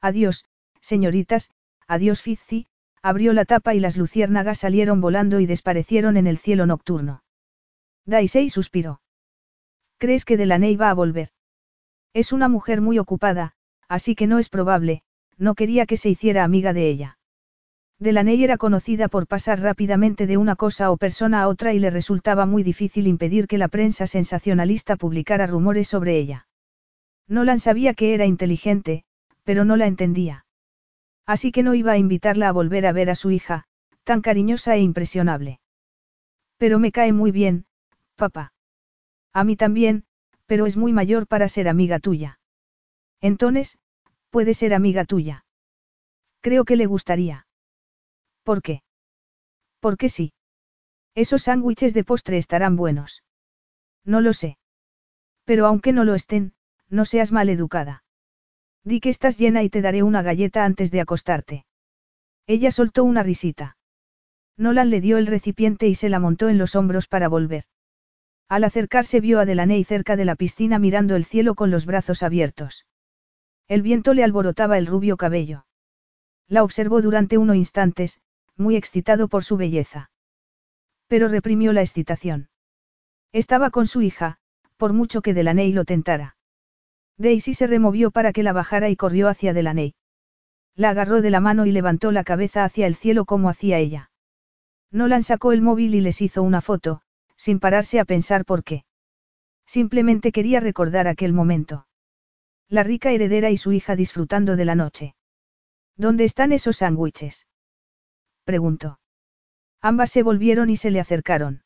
Adiós, 0.00 0.44
señoritas, 0.80 1.50
adiós 1.86 2.22
Fizzy, 2.22 2.66
abrió 3.02 3.32
la 3.32 3.44
tapa 3.44 3.74
y 3.74 3.80
las 3.80 3.96
luciérnagas 3.96 4.58
salieron 4.58 5.00
volando 5.00 5.40
y 5.40 5.46
desaparecieron 5.46 6.16
en 6.16 6.26
el 6.26 6.38
cielo 6.38 6.66
nocturno. 6.66 7.24
Daisy 8.06 8.48
suspiró. 8.48 9.00
¿Crees 9.98 10.24
que 10.24 10.36
Delaney 10.36 10.76
va 10.76 10.90
a 10.90 10.94
volver? 10.94 11.30
Es 12.12 12.32
una 12.32 12.48
mujer 12.48 12.80
muy 12.80 12.98
ocupada, 12.98 13.54
así 13.88 14.14
que 14.14 14.26
no 14.26 14.38
es 14.38 14.48
probable, 14.48 15.02
no 15.36 15.54
quería 15.54 15.86
que 15.86 15.96
se 15.96 16.10
hiciera 16.10 16.44
amiga 16.44 16.72
de 16.72 16.88
ella. 16.88 17.18
Delaney 18.02 18.42
era 18.42 18.58
conocida 18.58 19.06
por 19.06 19.28
pasar 19.28 19.60
rápidamente 19.60 20.26
de 20.26 20.36
una 20.36 20.56
cosa 20.56 20.90
o 20.90 20.96
persona 20.96 21.40
a 21.40 21.46
otra 21.46 21.72
y 21.72 21.78
le 21.78 21.88
resultaba 21.88 22.46
muy 22.46 22.64
difícil 22.64 23.06
impedir 23.06 23.46
que 23.46 23.58
la 23.58 23.68
prensa 23.68 24.08
sensacionalista 24.08 24.96
publicara 24.96 25.46
rumores 25.46 25.86
sobre 25.86 26.18
ella. 26.18 26.48
Nolan 27.28 27.60
sabía 27.60 27.94
que 27.94 28.12
era 28.14 28.26
inteligente, 28.26 29.04
pero 29.44 29.64
no 29.64 29.76
la 29.76 29.86
entendía. 29.86 30.46
Así 31.26 31.52
que 31.52 31.62
no 31.62 31.74
iba 31.74 31.92
a 31.92 31.96
invitarla 31.96 32.48
a 32.48 32.52
volver 32.52 32.86
a 32.86 32.92
ver 32.92 33.08
a 33.08 33.14
su 33.14 33.30
hija, 33.30 33.66
tan 34.02 34.20
cariñosa 34.20 34.74
e 34.74 34.80
impresionable. 34.80 35.60
Pero 36.56 36.80
me 36.80 36.90
cae 36.90 37.12
muy 37.12 37.30
bien, 37.30 37.66
papá. 38.16 38.52
A 39.32 39.44
mí 39.44 39.54
también, 39.54 40.02
pero 40.46 40.66
es 40.66 40.76
muy 40.76 40.92
mayor 40.92 41.28
para 41.28 41.48
ser 41.48 41.68
amiga 41.68 42.00
tuya. 42.00 42.40
Entonces, 43.20 43.78
puede 44.30 44.54
ser 44.54 44.74
amiga 44.74 45.04
tuya. 45.04 45.44
Creo 46.40 46.64
que 46.64 46.74
le 46.74 46.86
gustaría. 46.86 47.46
¿Por 48.42 48.62
qué? 48.62 48.82
Porque 49.80 50.08
sí. 50.08 50.32
Esos 51.14 51.42
sándwiches 51.42 51.94
de 51.94 52.04
postre 52.04 52.38
estarán 52.38 52.76
buenos. 52.76 53.22
No 54.04 54.20
lo 54.20 54.32
sé. 54.32 54.58
Pero 55.44 55.66
aunque 55.66 55.92
no 55.92 56.04
lo 56.04 56.14
estén, 56.14 56.54
no 56.88 57.04
seas 57.04 57.32
mal 57.32 57.48
educada. 57.48 58.04
Di 58.84 59.00
que 59.00 59.10
estás 59.10 59.38
llena 59.38 59.62
y 59.62 59.70
te 59.70 59.82
daré 59.82 60.02
una 60.02 60.22
galleta 60.22 60.64
antes 60.64 60.90
de 60.90 61.00
acostarte. 61.00 61.66
Ella 62.46 62.70
soltó 62.70 63.04
una 63.04 63.22
risita. 63.22 63.76
Nolan 64.56 64.90
le 64.90 65.00
dio 65.00 65.18
el 65.18 65.26
recipiente 65.26 65.86
y 65.88 65.94
se 65.94 66.08
la 66.08 66.18
montó 66.18 66.48
en 66.48 66.58
los 66.58 66.74
hombros 66.74 67.06
para 67.06 67.28
volver. 67.28 67.64
Al 68.48 68.64
acercarse 68.64 69.20
vio 69.20 69.40
a 69.40 69.44
Delaney 69.46 69.84
cerca 69.84 70.16
de 70.16 70.24
la 70.24 70.36
piscina 70.36 70.78
mirando 70.78 71.16
el 71.16 71.24
cielo 71.24 71.54
con 71.54 71.70
los 71.70 71.86
brazos 71.86 72.22
abiertos. 72.22 72.86
El 73.68 73.82
viento 73.82 74.12
le 74.14 74.24
alborotaba 74.24 74.76
el 74.78 74.86
rubio 74.86 75.16
cabello. 75.16 75.64
La 76.48 76.62
observó 76.62 77.00
durante 77.00 77.38
unos 77.38 77.56
instantes, 77.56 78.20
muy 78.56 78.76
excitado 78.76 79.28
por 79.28 79.44
su 79.44 79.56
belleza. 79.56 80.10
Pero 81.06 81.28
reprimió 81.28 81.72
la 81.72 81.80
excitación. 81.80 82.48
Estaba 83.32 83.70
con 83.70 83.86
su 83.86 84.02
hija, 84.02 84.38
por 84.76 84.92
mucho 84.92 85.22
que 85.22 85.34
Delaney 85.34 85.72
lo 85.72 85.84
tentara. 85.84 86.36
Daisy 87.18 87.54
se 87.54 87.66
removió 87.66 88.10
para 88.10 88.32
que 88.32 88.42
la 88.42 88.52
bajara 88.52 88.88
y 88.88 88.96
corrió 88.96 89.28
hacia 89.28 89.52
Delaney. 89.52 89.94
La 90.74 90.90
agarró 90.90 91.20
de 91.22 91.30
la 91.30 91.40
mano 91.40 91.66
y 91.66 91.72
levantó 91.72 92.12
la 92.12 92.24
cabeza 92.24 92.64
hacia 92.64 92.86
el 92.86 92.94
cielo 92.94 93.24
como 93.24 93.48
hacía 93.48 93.78
ella. 93.78 94.10
Nolan 94.90 95.22
sacó 95.22 95.52
el 95.52 95.62
móvil 95.62 95.94
y 95.94 96.00
les 96.00 96.20
hizo 96.20 96.42
una 96.42 96.60
foto, 96.60 97.02
sin 97.36 97.60
pararse 97.60 98.00
a 98.00 98.04
pensar 98.04 98.44
por 98.44 98.64
qué. 98.64 98.84
Simplemente 99.66 100.32
quería 100.32 100.60
recordar 100.60 101.08
aquel 101.08 101.32
momento. 101.32 101.86
La 102.68 102.82
rica 102.82 103.10
heredera 103.10 103.50
y 103.50 103.56
su 103.56 103.72
hija 103.72 103.96
disfrutando 103.96 104.56
de 104.56 104.64
la 104.64 104.74
noche. 104.74 105.14
¿Dónde 105.96 106.24
están 106.24 106.52
esos 106.52 106.78
sándwiches? 106.78 107.46
Preguntó. 108.44 108.98
Ambas 109.80 110.10
se 110.10 110.22
volvieron 110.22 110.70
y 110.70 110.76
se 110.76 110.90
le 110.90 111.00
acercaron. 111.00 111.62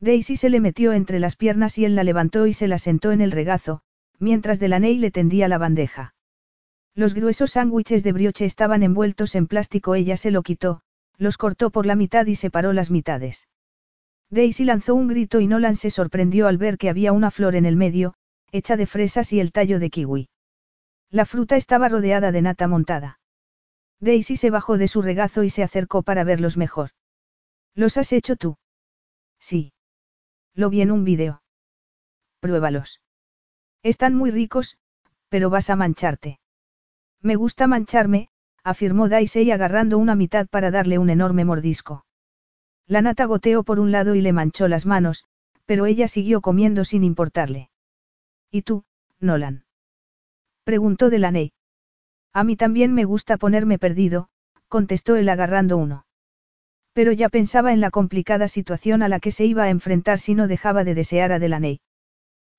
Daisy 0.00 0.36
se 0.36 0.50
le 0.50 0.60
metió 0.60 0.92
entre 0.92 1.20
las 1.20 1.36
piernas 1.36 1.78
y 1.78 1.84
él 1.84 1.94
la 1.94 2.04
levantó 2.04 2.46
y 2.46 2.52
se 2.52 2.68
la 2.68 2.78
sentó 2.78 3.12
en 3.12 3.20
el 3.20 3.30
regazo, 3.30 3.82
mientras 4.18 4.58
Delaney 4.58 4.98
le 4.98 5.10
tendía 5.10 5.48
la 5.48 5.58
bandeja. 5.58 6.14
Los 6.94 7.14
gruesos 7.14 7.52
sándwiches 7.52 8.02
de 8.02 8.12
brioche 8.12 8.44
estaban 8.44 8.82
envueltos 8.82 9.34
en 9.34 9.46
plástico, 9.46 9.94
ella 9.94 10.16
se 10.16 10.30
lo 10.30 10.42
quitó, 10.42 10.80
los 11.18 11.36
cortó 11.38 11.70
por 11.70 11.86
la 11.86 11.96
mitad 11.96 12.26
y 12.26 12.34
separó 12.34 12.72
las 12.72 12.90
mitades. 12.90 13.48
Daisy 14.30 14.64
lanzó 14.64 14.94
un 14.94 15.08
grito 15.08 15.40
y 15.40 15.46
Nolan 15.46 15.76
se 15.76 15.90
sorprendió 15.90 16.48
al 16.48 16.58
ver 16.58 16.78
que 16.78 16.88
había 16.88 17.12
una 17.12 17.30
flor 17.30 17.54
en 17.54 17.64
el 17.64 17.76
medio, 17.76 18.14
hecha 18.50 18.76
de 18.76 18.86
fresas 18.86 19.32
y 19.32 19.40
el 19.40 19.52
tallo 19.52 19.78
de 19.78 19.90
kiwi. 19.90 20.28
La 21.10 21.24
fruta 21.24 21.56
estaba 21.56 21.88
rodeada 21.88 22.32
de 22.32 22.42
nata 22.42 22.66
montada. 22.66 23.20
Daisy 24.00 24.36
se 24.36 24.50
bajó 24.50 24.78
de 24.78 24.88
su 24.88 25.02
regazo 25.02 25.42
y 25.42 25.50
se 25.50 25.62
acercó 25.62 26.02
para 26.02 26.24
verlos 26.24 26.56
mejor. 26.56 26.90
¿Los 27.74 27.96
has 27.96 28.12
hecho 28.12 28.36
tú? 28.36 28.56
Sí. 29.38 29.72
Lo 30.54 30.70
vi 30.70 30.80
en 30.80 30.90
un 30.90 31.04
vídeo. 31.04 31.42
pruébalos. 32.40 33.00
Están 33.82 34.14
muy 34.14 34.30
ricos, 34.30 34.78
pero 35.28 35.50
vas 35.50 35.70
a 35.70 35.76
mancharte. 35.76 36.38
Me 37.20 37.36
gusta 37.36 37.66
mancharme, 37.66 38.28
afirmó 38.62 39.08
Daisy 39.08 39.50
agarrando 39.50 39.98
una 39.98 40.14
mitad 40.14 40.46
para 40.48 40.70
darle 40.70 40.98
un 40.98 41.10
enorme 41.10 41.44
mordisco. 41.44 42.04
La 42.86 43.02
nata 43.02 43.24
goteó 43.24 43.64
por 43.64 43.80
un 43.80 43.90
lado 43.92 44.14
y 44.14 44.20
le 44.20 44.32
manchó 44.32 44.68
las 44.68 44.86
manos, 44.86 45.24
pero 45.64 45.86
ella 45.86 46.08
siguió 46.08 46.40
comiendo 46.40 46.84
sin 46.84 47.02
importarle. 47.02 47.70
¿Y 48.50 48.62
tú, 48.62 48.84
Nolan? 49.18 49.64
Preguntó 50.64 51.10
Delaney. 51.10 51.52
A 52.36 52.44
mí 52.44 52.54
también 52.54 52.92
me 52.92 53.06
gusta 53.06 53.38
ponerme 53.38 53.78
perdido, 53.78 54.28
contestó 54.68 55.16
él 55.16 55.26
agarrando 55.30 55.78
uno. 55.78 56.04
Pero 56.92 57.12
ya 57.12 57.30
pensaba 57.30 57.72
en 57.72 57.80
la 57.80 57.90
complicada 57.90 58.46
situación 58.46 59.02
a 59.02 59.08
la 59.08 59.20
que 59.20 59.30
se 59.30 59.46
iba 59.46 59.62
a 59.62 59.70
enfrentar 59.70 60.18
si 60.18 60.34
no 60.34 60.46
dejaba 60.46 60.84
de 60.84 60.94
desear 60.94 61.32
a 61.32 61.38
Delaney. 61.38 61.80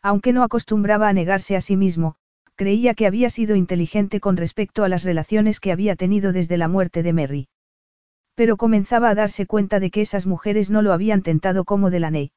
Aunque 0.01 0.33
no 0.33 0.41
acostumbraba 0.41 1.09
a 1.09 1.13
negarse 1.13 1.55
a 1.55 1.61
sí 1.61 1.77
mismo, 1.77 2.15
creía 2.55 2.95
que 2.95 3.05
había 3.05 3.29
sido 3.29 3.55
inteligente 3.55 4.19
con 4.19 4.35
respecto 4.35 4.83
a 4.83 4.89
las 4.89 5.03
relaciones 5.03 5.59
que 5.59 5.71
había 5.71 5.95
tenido 5.95 6.33
desde 6.33 6.57
la 6.57 6.67
muerte 6.67 7.03
de 7.03 7.13
Merry. 7.13 7.47
Pero 8.33 8.57
comenzaba 8.57 9.11
a 9.11 9.15
darse 9.15 9.45
cuenta 9.45 9.79
de 9.79 9.91
que 9.91 10.01
esas 10.01 10.25
mujeres 10.25 10.71
no 10.71 10.81
lo 10.81 10.91
habían 10.91 11.21
tentado 11.21 11.65
como 11.65 11.91
Delaney. 11.91 12.31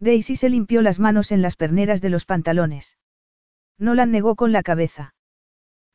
Daisy 0.00 0.34
se 0.34 0.48
limpió 0.48 0.80
las 0.80 0.98
manos 0.98 1.30
en 1.30 1.42
las 1.42 1.56
perneras 1.56 2.00
de 2.00 2.08
los 2.08 2.24
pantalones. 2.24 2.96
Nolan 3.76 4.10
negó 4.10 4.34
con 4.34 4.52
la 4.52 4.62
cabeza. 4.62 5.13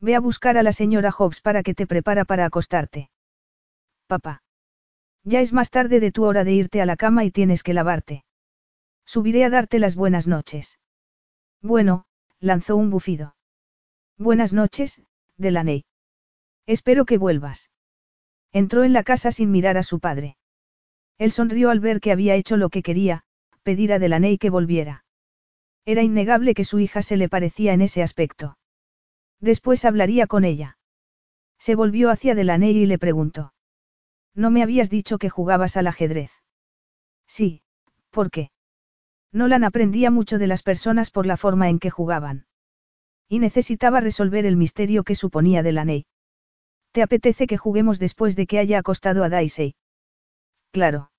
Ve 0.01 0.15
a 0.15 0.19
buscar 0.19 0.57
a 0.57 0.63
la 0.63 0.71
señora 0.71 1.11
Hobbs 1.11 1.41
para 1.41 1.63
que 1.63 1.73
te 1.73 1.88
prepara 1.88 2.26
para 2.26 2.45
acostarte. 2.45 3.09
Papá. 4.07 4.43
Ya 5.23 5.41
es 5.41 5.51
más 5.51 5.69
tarde 5.69 5.99
de 5.99 6.11
tu 6.11 6.23
hora 6.23 6.43
de 6.43 6.53
irte 6.53 6.81
a 6.81 6.85
la 6.85 6.95
cama 6.95 7.26
y 7.26 7.31
tienes 7.31 7.63
que 7.63 7.73
lavarte. 7.73 8.23
Subiré 9.05 9.43
a 9.43 9.49
darte 9.49 9.80
las 9.80 9.95
buenas 9.95 10.27
noches. 10.27 10.80
Bueno, 11.61 12.05
lanzó 12.39 12.76
un 12.77 12.89
bufido. 12.89 13.35
Buenas 14.17 14.53
noches, 14.53 15.01
Delaney. 15.38 15.85
Espero 16.65 17.05
que 17.05 17.17
vuelvas. 17.17 17.69
Entró 18.51 18.84
en 18.84 18.93
la 18.93 19.03
casa 19.03 19.31
sin 19.31 19.51
mirar 19.51 19.77
a 19.77 19.84
su 19.84 19.99
padre. 19.99 20.38
Él 21.17 21.31
sonrió 21.31 21.71
al 21.71 21.80
ver 21.80 21.99
que 21.99 22.11
había 22.11 22.35
hecho 22.35 22.55
lo 22.55 22.69
que 22.69 22.84
quería, 22.84 23.23
pedir 23.63 23.91
a 23.91 23.99
Delaney 23.99 24.38
que 24.38 24.49
volviera. 24.49 25.03
Era 25.85 26.03
innegable 26.03 26.53
que 26.53 26.63
su 26.63 26.80
hija 26.80 27.01
se 27.01 27.17
le 27.17 27.27
parecía 27.27 27.73
en 27.73 27.81
ese 27.81 28.03
aspecto. 28.03 28.59
Después 29.39 29.85
hablaría 29.85 30.27
con 30.27 30.43
ella. 30.43 30.77
Se 31.57 31.75
volvió 31.75 32.09
hacia 32.09 32.35
Delaney 32.35 32.75
y 32.77 32.85
le 32.85 32.97
preguntó. 32.97 33.53
No 34.35 34.51
me 34.51 34.63
habías 34.63 34.89
dicho 34.89 35.17
que 35.17 35.29
jugabas 35.29 35.77
al 35.77 35.87
ajedrez. 35.87 36.31
Sí, 37.27 37.61
¿por 38.09 38.31
qué? 38.31 38.51
Nolan 39.31 39.63
aprendía 39.63 40.11
mucho 40.11 40.39
de 40.39 40.47
las 40.47 40.63
personas 40.63 41.11
por 41.11 41.25
la 41.25 41.37
forma 41.37 41.69
en 41.69 41.79
que 41.79 41.89
jugaban. 41.89 42.45
Y 43.27 43.39
necesitaba 43.39 43.99
resolver 43.99 44.45
el 44.45 44.55
misterio 44.55 45.03
que 45.03 45.15
suponía 45.15 45.61
Delaney. 45.61 46.05
¿Te 46.91 47.03
apetece 47.03 47.45
que 47.45 47.57
juguemos 47.57 47.99
después 47.99 48.35
de 48.35 48.47
que 48.47 48.57
haya 48.57 48.79
acostado 48.79 49.23
a 49.23 49.29
Daisy? 49.29 49.75
Claro. 50.71 51.11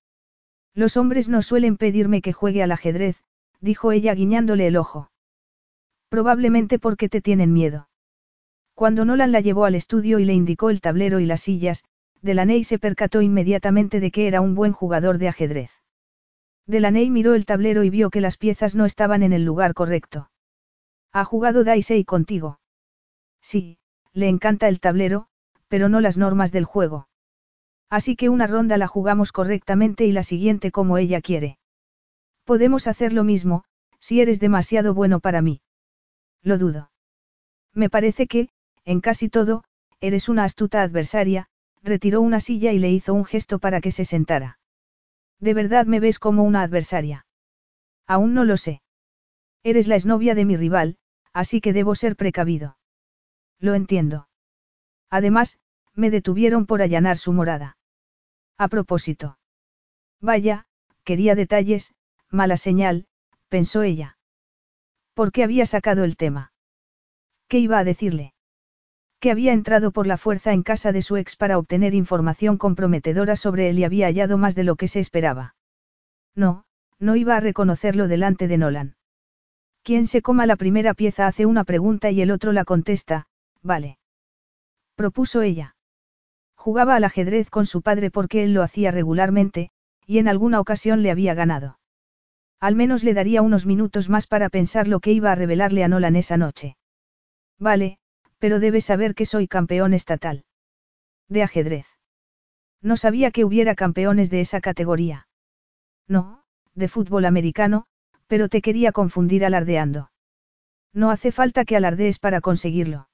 Los 0.75 0.97
hombres 0.97 1.29
no 1.29 1.43
suelen 1.43 1.77
pedirme 1.77 2.23
que 2.23 2.33
juegue 2.33 2.63
al 2.63 2.73
ajedrez, 2.73 3.23
dijo 3.61 3.93
ella 3.93 4.15
guiñándole 4.15 4.67
el 4.67 4.77
ojo. 4.77 5.11
Probablemente 6.09 6.79
porque 6.79 7.09
te 7.09 7.21
tienen 7.21 7.53
miedo. 7.53 7.90
Cuando 8.81 9.05
Nolan 9.05 9.31
la 9.31 9.41
llevó 9.41 9.67
al 9.67 9.75
estudio 9.75 10.21
y 10.21 10.25
le 10.25 10.33
indicó 10.33 10.71
el 10.71 10.81
tablero 10.81 11.21
y 11.21 11.27
las 11.27 11.43
sillas, 11.43 11.85
Delaney 12.23 12.65
se 12.65 12.79
percató 12.79 13.21
inmediatamente 13.21 14.01
de 14.01 14.11
que 14.11 14.27
era 14.27 14.41
un 14.41 14.55
buen 14.55 14.73
jugador 14.73 15.19
de 15.19 15.29
ajedrez. 15.29 15.71
Delaney 16.67 17.11
miró 17.11 17.35
el 17.35 17.45
tablero 17.45 17.85
y 17.85 17.91
vio 17.91 18.09
que 18.09 18.23
las 18.23 18.39
piezas 18.39 18.75
no 18.75 18.87
estaban 18.87 19.23
en 19.23 19.35
el 19.35 19.45
lugar 19.45 19.75
correcto. 19.75 20.31
¿Ha 21.13 21.27
jugado 21.27 21.63
Daisy 21.63 22.07
contigo? 22.07 22.59
Sí, 23.43 23.77
le 24.15 24.29
encanta 24.29 24.67
el 24.67 24.81
tablero, 24.81 25.27
pero 25.69 25.91
no 25.91 26.01
las 26.01 26.17
normas 26.17 26.51
del 26.51 26.65
juego. 26.65 27.07
Así 27.91 28.17
que 28.17 28.31
una 28.31 28.47
ronda 28.47 28.79
la 28.79 28.87
jugamos 28.87 29.31
correctamente 29.31 30.07
y 30.07 30.13
la 30.13 30.23
siguiente 30.23 30.73
como 30.73 30.97
ella 30.97 31.21
quiere. 31.21 31.59
Podemos 32.45 32.87
hacer 32.87 33.13
lo 33.13 33.25
mismo, 33.25 33.65
si 33.99 34.23
eres 34.23 34.41
demasiado 34.41 34.95
bueno 34.95 35.21
para 35.21 35.43
mí. 35.43 35.61
Lo 36.43 36.57
dudo. 36.57 36.91
Me 37.75 37.91
parece 37.91 38.27
que, 38.27 38.49
en 38.91 39.01
casi 39.01 39.29
todo, 39.29 39.63
eres 40.01 40.29
una 40.29 40.43
astuta 40.43 40.83
adversaria, 40.83 41.47
retiró 41.81 42.21
una 42.23 42.41
silla 42.41 42.73
y 42.73 42.81
le 42.81 42.91
hizo 42.91 43.15
un 43.15 43.25
gesto 43.25 43.61
para 43.61 43.81
que 43.81 43.93
se 43.93 44.05
sentara. 44.05 44.59
¿De 45.39 45.55
verdad 45.55 45.87
me 45.87 46.01
ves 46.01 46.19
como 46.19 46.43
una 46.43 46.63
adversaria? 46.63 47.25
Aún 48.09 48.35
no 48.35 48.43
lo 48.45 48.57
sé. 48.57 48.83
Eres 49.63 49.87
la 49.87 49.95
exnovia 49.95 50.35
de 50.35 50.45
mi 50.45 50.57
rival, 50.57 50.99
así 51.33 51.61
que 51.61 51.73
debo 51.73 51.95
ser 51.95 52.17
precavido. 52.17 52.79
Lo 53.61 53.75
entiendo. 53.75 54.29
Además, 55.09 55.61
me 55.95 56.11
detuvieron 56.11 56.67
por 56.67 56.83
allanar 56.83 57.17
su 57.17 57.33
morada. 57.33 57.77
A 58.59 58.67
propósito. 58.67 59.39
Vaya, 60.21 60.67
quería 61.05 61.37
detalles, 61.37 61.95
mala 62.29 62.57
señal, 62.57 63.07
pensó 63.49 63.85
ella. 63.85 64.19
¿Por 65.15 65.31
qué 65.31 65.45
había 65.45 65.65
sacado 65.65 66.03
el 66.03 66.17
tema? 66.17 66.53
¿Qué 67.47 67.61
iba 67.61 67.79
a 67.79 67.85
decirle? 67.85 68.35
Que 69.21 69.31
había 69.31 69.53
entrado 69.53 69.91
por 69.93 70.07
la 70.07 70.17
fuerza 70.17 70.55
en 70.55 70.63
casa 70.63 70.93
de 70.93 71.03
su 71.03 71.19
ex 71.19 71.37
para 71.37 71.59
obtener 71.59 71.95
información 71.95 72.57
comprometedora 72.57 73.37
sobre 73.37 73.69
él 73.69 73.79
y 73.79 73.85
había 73.85 74.07
hallado 74.07 74.39
más 74.39 74.55
de 74.55 74.65
lo 74.65 74.77
que 74.77 74.89
se 74.89 74.99
esperaba. 74.99 75.55
No, 76.35 76.65
no 76.99 77.17
iba 77.17 77.37
a 77.37 77.41
reconocerlo 77.41 78.09
delante 78.09 78.49
de 78.49 78.57
Nolan. 78.57 78.97
Quien 79.83 80.07
se 80.07 80.23
coma 80.23 80.47
la 80.47 80.57
primera 80.57 80.95
pieza 80.95 81.27
hace 81.27 81.45
una 81.45 81.65
pregunta 81.65 82.11
y 82.11 82.23
el 82.23 82.31
otro 82.31 82.53
la 82.53 82.65
contesta, 82.65 83.27
vale. 83.63 83.99
Propuso 84.95 85.43
ella. 85.43 85.77
Jugaba 86.55 86.95
al 86.95 87.05
ajedrez 87.05 87.51
con 87.51 87.67
su 87.67 87.83
padre 87.83 88.11
porque 88.11 88.43
él 88.43 88.55
lo 88.55 88.63
hacía 88.63 88.91
regularmente, 88.91 89.71
y 90.07 90.19
en 90.19 90.29
alguna 90.29 90.61
ocasión 90.61 91.03
le 91.03 91.11
había 91.11 91.35
ganado. 91.35 91.79
Al 92.59 92.75
menos 92.75 93.05
le 93.05 93.15
daría 93.15 93.43
unos 93.43 93.65
minutos 93.65 94.11
más 94.11 94.27
para 94.27 94.49
pensar 94.49 94.89
lo 94.89 95.01
que 95.01 95.13
iba 95.13 95.33
a 95.33 95.35
revelarle 95.35 95.85
a 95.85 95.89
Nolan 95.89 96.17
esa 96.17 96.37
noche. 96.37 96.77
Vale, 97.59 98.00
pero 98.41 98.59
debes 98.59 98.87
saber 98.87 99.15
que 99.15 99.27
soy 99.27 99.47
campeón 99.47 99.95
estatal. 99.95 100.45
De 101.29 101.45
ajedrez. 101.45 101.87
No 102.83 102.97
sabía 102.97 103.31
que 103.31 103.45
hubiera 103.45 103.75
campeones 103.75 104.31
de 104.31 104.41
esa 104.41 104.61
categoría. 104.61 105.29
No, 106.09 106.43
de 106.75 106.89
fútbol 106.89 107.27
americano, 107.27 107.87
pero 108.27 108.49
te 108.49 108.63
quería 108.63 108.91
confundir 108.91 109.45
alardeando. 109.45 110.11
No 110.93 111.11
hace 111.11 111.31
falta 111.31 111.65
que 111.65 111.77
alardees 111.77 112.19
para 112.19 112.41
conseguirlo. 112.41 113.09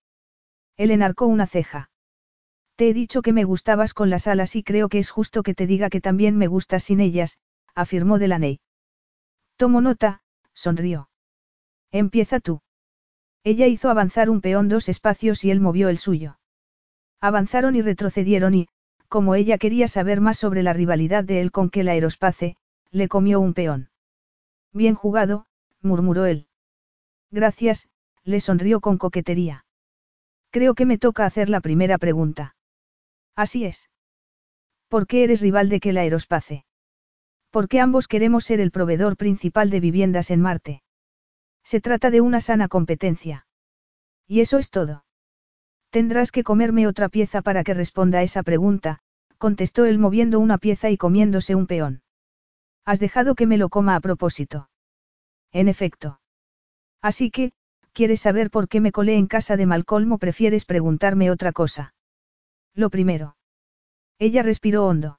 Él 0.77 0.90
enarcó 0.90 1.27
una 1.27 1.47
ceja. 1.47 1.90
Te 2.77 2.89
he 2.89 2.94
dicho 2.94 3.20
que 3.23 3.32
me 3.32 3.44
gustabas 3.44 3.93
con 3.94 4.09
las 4.09 4.27
alas 4.27 4.55
y 4.55 4.62
creo 4.62 4.89
que 4.89 4.98
es 4.98 5.11
justo 5.11 5.43
que 5.43 5.55
te 5.55 5.66
diga 5.66 5.90
que 5.90 6.01
también 6.01 6.36
me 6.36 6.47
gustas 6.47 6.85
sin 6.85 7.01
ellas, 7.01 7.39
afirmó 7.74 8.19
Delaney. 8.19 8.61
Tomo 9.57 9.81
nota, 9.81 10.23
sonrió. 10.55 11.09
Empieza 11.90 12.39
tú. 12.40 12.61
Ella 13.47 13.68
hizo 13.68 13.90
avanzar 13.90 14.28
un 14.28 14.40
peón 14.40 14.68
dos 14.68 14.89
espacios 14.89 15.44
y 15.44 15.52
él 15.52 15.60
movió 15.60 15.89
el 15.89 15.98
suyo. 15.98 16.40
Avanzaron 17.20 17.77
y 17.77 17.81
retrocedieron 17.81 18.55
y, 18.55 18.66
como 19.06 19.36
ella 19.36 19.56
quería 19.56 19.86
saber 19.86 20.20
más 20.20 20.36
sobre 20.36 20.64
la 20.64 20.73
rivalidad 20.73 21.23
de 21.23 21.40
él 21.43 21.52
con 21.52 21.70
que 21.70 21.85
la 21.85 21.93
aerospace, 21.93 22.56
le 22.90 23.06
comió 23.06 23.39
un 23.39 23.55
peón. 23.55 23.89
Bien 24.73 24.97
jugado, 24.97 25.47
murmuró 25.81 26.27
él. 26.27 26.48
Gracias, 27.31 27.89
le 28.24 28.40
sonrió 28.40 28.81
con 28.81 28.98
coquetería. 28.98 29.64
Creo 30.51 30.74
que 30.74 30.85
me 30.85 30.98
toca 30.98 31.24
hacer 31.24 31.48
la 31.48 31.60
primera 31.60 31.98
pregunta. 31.98 32.56
Así 33.36 33.64
es. 33.64 33.90
¿Por 34.89 35.06
qué 35.06 35.23
eres 35.23 35.40
rival 35.40 35.68
de 35.68 35.78
que 35.78 35.93
la 35.93 36.01
aerospace? 36.01 36.64
Porque 37.52 37.78
ambos 37.78 38.09
queremos 38.09 38.43
ser 38.44 38.59
el 38.59 38.73
proveedor 38.73 39.16
principal 39.16 39.70
de 39.70 39.78
viviendas 39.78 40.32
en 40.32 40.40
Marte. 40.40 40.82
Se 41.66 41.80
trata 41.80 42.12
de 42.12 42.20
una 42.20 42.40
sana 42.40 42.68
competencia. 42.68 43.48
Y 44.28 44.40
eso 44.40 44.59
es 44.59 44.70
todo. 44.70 45.05
Tendrás 45.90 46.30
que 46.30 46.44
comerme 46.44 46.86
otra 46.86 47.09
pieza 47.09 47.43
para 47.43 47.64
que 47.64 47.74
responda 47.74 48.20
a 48.20 48.22
esa 48.22 48.44
pregunta, 48.44 49.01
contestó 49.36 49.84
él 49.84 49.98
moviendo 49.98 50.38
una 50.38 50.59
pieza 50.59 50.90
y 50.90 50.97
comiéndose 50.97 51.56
un 51.56 51.66
peón. 51.66 52.02
Has 52.84 53.01
dejado 53.01 53.34
que 53.34 53.48
me 53.48 53.59
lo 53.59 53.68
coma 53.68 53.97
a 53.97 54.01
propósito. 54.01 54.70
En 55.51 55.66
efecto. 55.66 56.20
Así 57.02 57.32
que, 57.32 57.51
¿quieres 57.93 58.20
saber 58.20 58.48
por 58.48 58.68
qué 58.68 58.80
me 58.80 58.93
colé 58.93 59.16
en 59.16 59.26
casa 59.26 59.56
de 59.56 59.66
Malcolm 59.66 60.12
o 60.12 60.18
prefieres 60.18 60.66
preguntarme 60.66 61.32
otra 61.32 61.51
cosa? 61.51 61.94
Lo 62.74 62.90
primero. 62.90 63.36
Ella 64.20 64.44
respiró 64.44 64.86
hondo. 64.86 65.18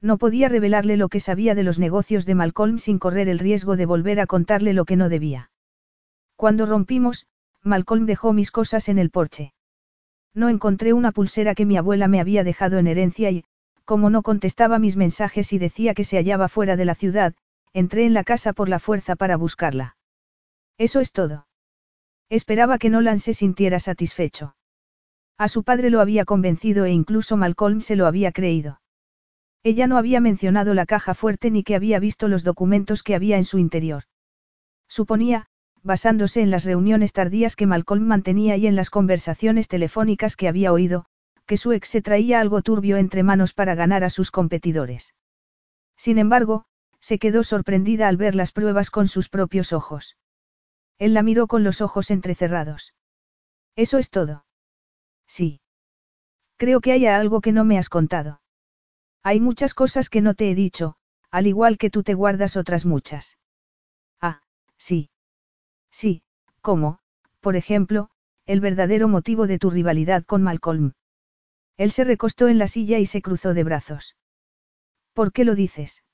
No 0.00 0.16
podía 0.16 0.48
revelarle 0.48 0.96
lo 0.96 1.08
que 1.08 1.18
sabía 1.18 1.56
de 1.56 1.64
los 1.64 1.80
negocios 1.80 2.24
de 2.24 2.36
Malcolm 2.36 2.78
sin 2.78 3.00
correr 3.00 3.28
el 3.28 3.40
riesgo 3.40 3.74
de 3.74 3.86
volver 3.86 4.20
a 4.20 4.28
contarle 4.28 4.72
lo 4.72 4.84
que 4.84 4.94
no 4.94 5.08
debía. 5.08 5.50
Cuando 6.36 6.66
rompimos, 6.66 7.26
Malcolm 7.62 8.06
dejó 8.06 8.32
mis 8.32 8.50
cosas 8.50 8.88
en 8.88 8.98
el 8.98 9.10
porche. 9.10 9.52
No 10.34 10.48
encontré 10.48 10.92
una 10.92 11.12
pulsera 11.12 11.54
que 11.54 11.64
mi 11.64 11.76
abuela 11.76 12.08
me 12.08 12.20
había 12.20 12.44
dejado 12.44 12.78
en 12.78 12.86
herencia 12.86 13.30
y, 13.30 13.44
como 13.84 14.10
no 14.10 14.22
contestaba 14.22 14.78
mis 14.78 14.96
mensajes 14.96 15.52
y 15.52 15.58
decía 15.58 15.94
que 15.94 16.04
se 16.04 16.18
hallaba 16.18 16.48
fuera 16.48 16.76
de 16.76 16.84
la 16.84 16.94
ciudad, 16.94 17.34
entré 17.72 18.04
en 18.04 18.14
la 18.14 18.22
casa 18.22 18.52
por 18.52 18.68
la 18.68 18.78
fuerza 18.78 19.16
para 19.16 19.36
buscarla. 19.36 19.96
Eso 20.76 21.00
es 21.00 21.10
todo. 21.12 21.46
Esperaba 22.28 22.78
que 22.78 22.90
Nolan 22.90 23.18
se 23.18 23.32
sintiera 23.32 23.80
satisfecho. 23.80 24.56
A 25.38 25.48
su 25.48 25.64
padre 25.64 25.90
lo 25.90 26.00
había 26.00 26.24
convencido 26.24 26.84
e 26.84 26.90
incluso 26.90 27.36
Malcolm 27.36 27.80
se 27.80 27.96
lo 27.96 28.06
había 28.06 28.32
creído. 28.32 28.80
Ella 29.62 29.86
no 29.86 29.96
había 29.98 30.20
mencionado 30.20 30.74
la 30.74 30.86
caja 30.86 31.14
fuerte 31.14 31.50
ni 31.50 31.62
que 31.62 31.74
había 31.74 31.98
visto 31.98 32.28
los 32.28 32.44
documentos 32.44 33.02
que 33.02 33.14
había 33.14 33.36
en 33.36 33.44
su 33.44 33.58
interior. 33.58 34.04
Suponía, 34.88 35.48
basándose 35.86 36.42
en 36.42 36.50
las 36.50 36.64
reuniones 36.64 37.12
tardías 37.12 37.54
que 37.54 37.64
Malcolm 37.64 38.02
mantenía 38.02 38.56
y 38.56 38.66
en 38.66 38.74
las 38.74 38.90
conversaciones 38.90 39.68
telefónicas 39.68 40.34
que 40.34 40.48
había 40.48 40.72
oído, 40.72 41.06
que 41.46 41.56
su 41.56 41.72
ex 41.72 41.88
se 41.88 42.02
traía 42.02 42.40
algo 42.40 42.60
turbio 42.60 42.96
entre 42.96 43.22
manos 43.22 43.54
para 43.54 43.76
ganar 43.76 44.02
a 44.02 44.10
sus 44.10 44.32
competidores. 44.32 45.14
Sin 45.96 46.18
embargo, 46.18 46.64
se 47.00 47.20
quedó 47.20 47.44
sorprendida 47.44 48.08
al 48.08 48.16
ver 48.16 48.34
las 48.34 48.50
pruebas 48.50 48.90
con 48.90 49.06
sus 49.06 49.28
propios 49.28 49.72
ojos. 49.72 50.16
Él 50.98 51.14
la 51.14 51.22
miró 51.22 51.46
con 51.46 51.62
los 51.62 51.80
ojos 51.80 52.10
entrecerrados. 52.10 52.92
Eso 53.76 53.98
es 53.98 54.10
todo. 54.10 54.44
Sí. 55.28 55.60
Creo 56.56 56.80
que 56.80 56.92
hay 56.92 57.06
algo 57.06 57.40
que 57.40 57.52
no 57.52 57.64
me 57.64 57.78
has 57.78 57.88
contado. 57.88 58.40
Hay 59.22 59.38
muchas 59.38 59.72
cosas 59.72 60.10
que 60.10 60.20
no 60.20 60.34
te 60.34 60.50
he 60.50 60.56
dicho, 60.56 60.96
al 61.30 61.46
igual 61.46 61.78
que 61.78 61.90
tú 61.90 62.02
te 62.02 62.14
guardas 62.14 62.56
otras 62.56 62.84
muchas. 62.84 63.38
Ah, 64.20 64.40
sí. 64.78 65.10
Sí, 65.98 66.20
¿cómo? 66.60 66.98
Por 67.40 67.56
ejemplo, 67.56 68.10
el 68.44 68.60
verdadero 68.60 69.08
motivo 69.08 69.46
de 69.46 69.58
tu 69.58 69.70
rivalidad 69.70 70.24
con 70.26 70.42
Malcolm. 70.42 70.92
Él 71.78 71.90
se 71.90 72.04
recostó 72.04 72.48
en 72.48 72.58
la 72.58 72.68
silla 72.68 72.98
y 72.98 73.06
se 73.06 73.22
cruzó 73.22 73.54
de 73.54 73.64
brazos. 73.64 74.14
¿Por 75.14 75.32
qué 75.32 75.46
lo 75.46 75.54
dices? 75.54 76.04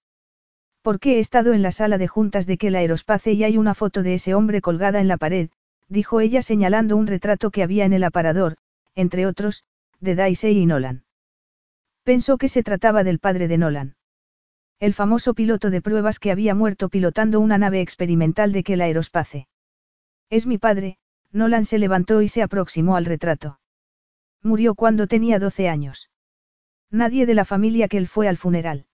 Porque 0.83 1.17
he 1.17 1.19
estado 1.19 1.53
en 1.53 1.63
la 1.63 1.73
sala 1.73 1.99
de 1.99 2.07
juntas 2.07 2.47
de 2.47 2.59
Kel 2.59 2.77
Aerospace 2.77 3.33
y 3.33 3.43
hay 3.43 3.59
una 3.59 3.75
foto 3.75 4.05
de 4.05 4.15
ese 4.15 4.37
hombre 4.37 4.61
colgada 4.61 5.01
en 5.01 5.09
la 5.09 5.17
pared, 5.17 5.51
dijo 5.89 6.21
ella 6.21 6.43
señalando 6.43 6.97
un 6.97 7.09
retrato 7.09 7.51
que 7.51 7.65
había 7.65 7.85
en 7.85 7.93
el 7.93 8.05
aparador, 8.05 8.59
entre 8.95 9.27
otros, 9.27 9.65
de 9.99 10.15
Daisy 10.15 10.51
y 10.51 10.65
Nolan. 10.65 11.07
Pensó 12.05 12.39
que 12.39 12.49
se 12.49 12.63
trataba 12.63 13.03
del 13.03 13.19
padre 13.19 13.49
de 13.49 13.59
Nolan. 13.59 13.97
El 14.79 14.95
famoso 14.95 15.35
piloto 15.35 15.71
de 15.71 15.83
pruebas 15.83 16.21
que 16.21 16.31
había 16.31 16.55
muerto 16.55 16.89
pilotando 16.89 17.41
una 17.41 17.59
nave 17.59 17.81
experimental 17.81 18.53
de 18.53 18.63
Kel 18.63 18.81
Aerospace. 18.81 19.49
Es 20.33 20.47
mi 20.47 20.57
padre, 20.57 20.97
Nolan 21.31 21.67
se 21.67 21.79
levantó 21.79 22.23
y 22.23 22.29
se 22.29 22.43
aproximó 22.43 22.97
al 22.97 23.05
retrato. 23.05 23.61
Murió 24.43 24.75
cuando 24.75 25.07
tenía 25.07 25.39
12 25.39 25.69
años. 25.69 26.09
Nadie 26.91 27.27
de 27.27 27.35
la 27.35 27.45
familia 27.45 27.87
que 27.87 27.99
él 27.99 28.09
fue 28.09 28.29
al 28.29 28.39
funeral. 28.39 28.87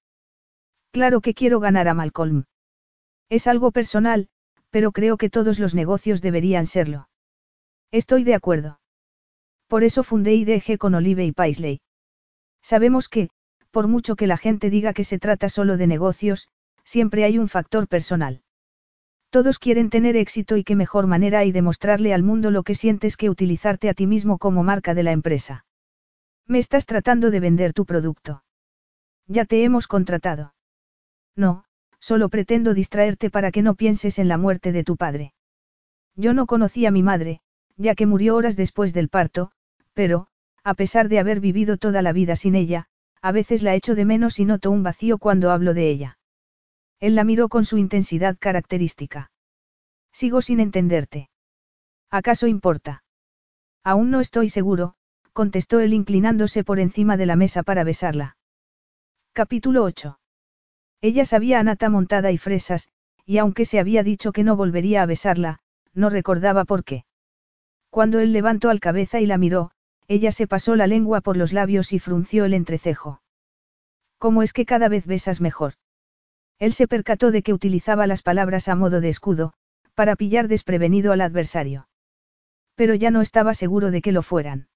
Claro 0.91 1.21
que 1.21 1.35
quiero 1.35 1.61
ganar 1.61 1.87
a 1.87 1.95
Malcolm. 1.95 2.47
Es 3.29 3.47
algo 3.47 3.71
personal, 3.71 4.29
pero 4.71 4.91
creo 4.91 5.17
que 5.17 5.31
todos 5.31 5.61
los 5.61 5.77
negocios 5.77 6.21
deberían 6.23 6.67
serlo. 6.67 7.09
Estoy 7.93 8.25
de 8.25 8.35
acuerdo. 8.35 8.81
Por 9.69 9.85
eso 9.85 10.03
fundé 10.03 10.35
IDG 10.35 10.77
con 10.77 10.97
Olive 10.97 11.25
y 11.25 11.31
Paisley. 11.31 11.81
Sabemos 12.63 13.09
que, 13.09 13.31
por 13.71 13.87
mucho 13.87 14.17
que 14.17 14.27
la 14.27 14.39
gente 14.39 14.71
diga 14.71 14.93
que 14.93 15.05
se 15.05 15.21
trata 15.21 15.49
solo 15.49 15.77
de 15.77 15.87
negocios, 15.87 16.49
siempre 16.83 17.23
hay 17.23 17.39
un 17.39 17.49
factor 17.49 17.87
personal. 17.87 18.43
Todos 19.31 19.59
quieren 19.59 19.91
tener 19.91 20.17
éxito 20.17 20.57
y 20.57 20.65
qué 20.65 20.75
mejor 20.75 21.07
manera 21.07 21.41
hay 21.41 21.53
de 21.53 21.61
mostrarle 21.61 22.15
al 22.15 22.23
mundo 22.23 22.51
lo 22.51 22.63
que 22.63 22.75
sientes 22.75 23.17
que 23.17 23.29
utilizarte 23.29 23.89
a 23.89 23.95
ti 23.95 24.07
mismo 24.07 24.39
como 24.39 24.63
marca 24.63 24.95
de 24.95 25.03
la 25.03 25.13
empresa. 25.13 25.67
Me 26.47 26.59
estás 26.59 26.87
tratando 26.87 27.31
de 27.31 27.41
vender 27.41 27.75
tu 27.75 27.85
producto. 27.85 28.43
Ya 29.27 29.45
te 29.45 29.65
hemos 29.65 29.87
contratado. 29.87 30.55
No, 31.37 31.65
solo 32.01 32.31
pretendo 32.31 32.73
distraerte 32.73 33.29
para 33.29 33.51
que 33.51 33.63
no 33.63 33.75
pienses 33.75 34.19
en 34.19 34.29
la 34.29 34.39
muerte 34.39 34.73
de 34.73 34.83
tu 34.83 34.97
padre. 34.97 35.35
Yo 36.17 36.33
no 36.33 36.47
conocí 36.47 36.87
a 36.87 36.91
mi 36.91 37.03
madre, 37.03 37.41
ya 37.77 37.95
que 37.95 38.07
murió 38.07 38.35
horas 38.35 38.57
después 38.57 38.95
del 38.95 39.11
parto, 39.11 39.53
pero, 39.93 40.29
a 40.65 40.75
pesar 40.75 41.09
de 41.09 41.19
haber 41.19 41.41
vivido 41.41 41.77
toda 41.77 42.01
la 42.01 42.13
vida 42.13 42.35
sin 42.35 42.55
ella, 42.55 42.87
a 43.21 43.31
veces 43.33 43.63
la 43.63 43.75
echo 43.75 43.95
de 43.95 44.07
menos 44.07 44.39
y 44.41 44.47
noto 44.47 44.71
un 44.71 44.83
vacío 44.83 45.19
cuando 45.19 45.51
hablo 45.51 45.75
de 45.75 45.91
ella. 45.91 46.18
Él 47.01 47.15
la 47.15 47.25
miró 47.25 47.49
con 47.49 47.65
su 47.65 47.79
intensidad 47.79 48.37
característica. 48.39 49.31
Sigo 50.13 50.43
sin 50.43 50.61
entenderte. 50.61 51.31
¿Acaso 52.11 52.47
importa? 52.47 53.05
Aún 53.85 54.11
no 54.11 54.21
estoy 54.21 54.51
seguro, 54.51 54.95
contestó 55.33 55.81
él 55.81 55.93
inclinándose 55.93 56.65
por 56.65 56.81
encima 56.81 57.17
de 57.17 57.27
la 57.27 57.37
mesa 57.37 57.63
para 57.63 57.85
besarla. 57.85 58.37
Capítulo 59.33 59.85
8. 59.85 60.19
Ella 61.01 61.25
sabía 61.25 61.61
a 61.61 61.63
nata 61.63 61.89
montada 61.89 62.33
y 62.33 62.39
fresas, 62.39 62.89
y 63.25 63.39
aunque 63.39 63.65
se 63.65 63.79
había 63.79 64.03
dicho 64.03 64.33
que 64.33 64.43
no 64.43 64.57
volvería 64.57 65.03
a 65.03 65.07
besarla, 65.07 65.61
no 65.95 66.11
recordaba 66.11 66.65
por 66.65 66.83
qué. 66.83 67.05
Cuando 67.91 68.19
él 68.19 68.33
levantó 68.33 68.71
al 68.71 68.81
cabeza 68.81 69.21
y 69.21 69.27
la 69.27 69.39
miró, 69.39 69.71
ella 70.09 70.33
se 70.33 70.47
pasó 70.47 70.75
la 70.75 70.87
lengua 70.87 71.21
por 71.21 71.37
los 71.37 71.53
labios 71.53 71.93
y 71.93 71.99
frunció 71.99 72.45
el 72.45 72.55
entrecejo. 72.55 73.23
¿Cómo 74.19 74.43
es 74.43 74.53
que 74.53 74.67
cada 74.67 74.89
vez 74.89 75.07
besas 75.07 75.41
mejor? 75.41 75.75
Él 76.59 76.73
se 76.73 76.89
percató 76.89 77.31
de 77.31 77.43
que 77.43 77.53
utilizaba 77.53 78.07
las 78.07 78.23
palabras 78.23 78.69
a 78.69 78.75
modo 78.75 79.01
de 79.01 79.09
escudo, 79.09 79.53
para 79.95 80.17
pillar 80.17 80.49
desprevenido 80.49 81.13
al 81.13 81.21
adversario. 81.21 81.89
Pero 82.75 82.95
ya 82.95 83.11
no 83.11 83.21
estaba 83.21 83.55
seguro 83.55 83.91
de 83.91 84.03
que 84.03 84.13
lo 84.13 84.23
fueran. 84.23 84.69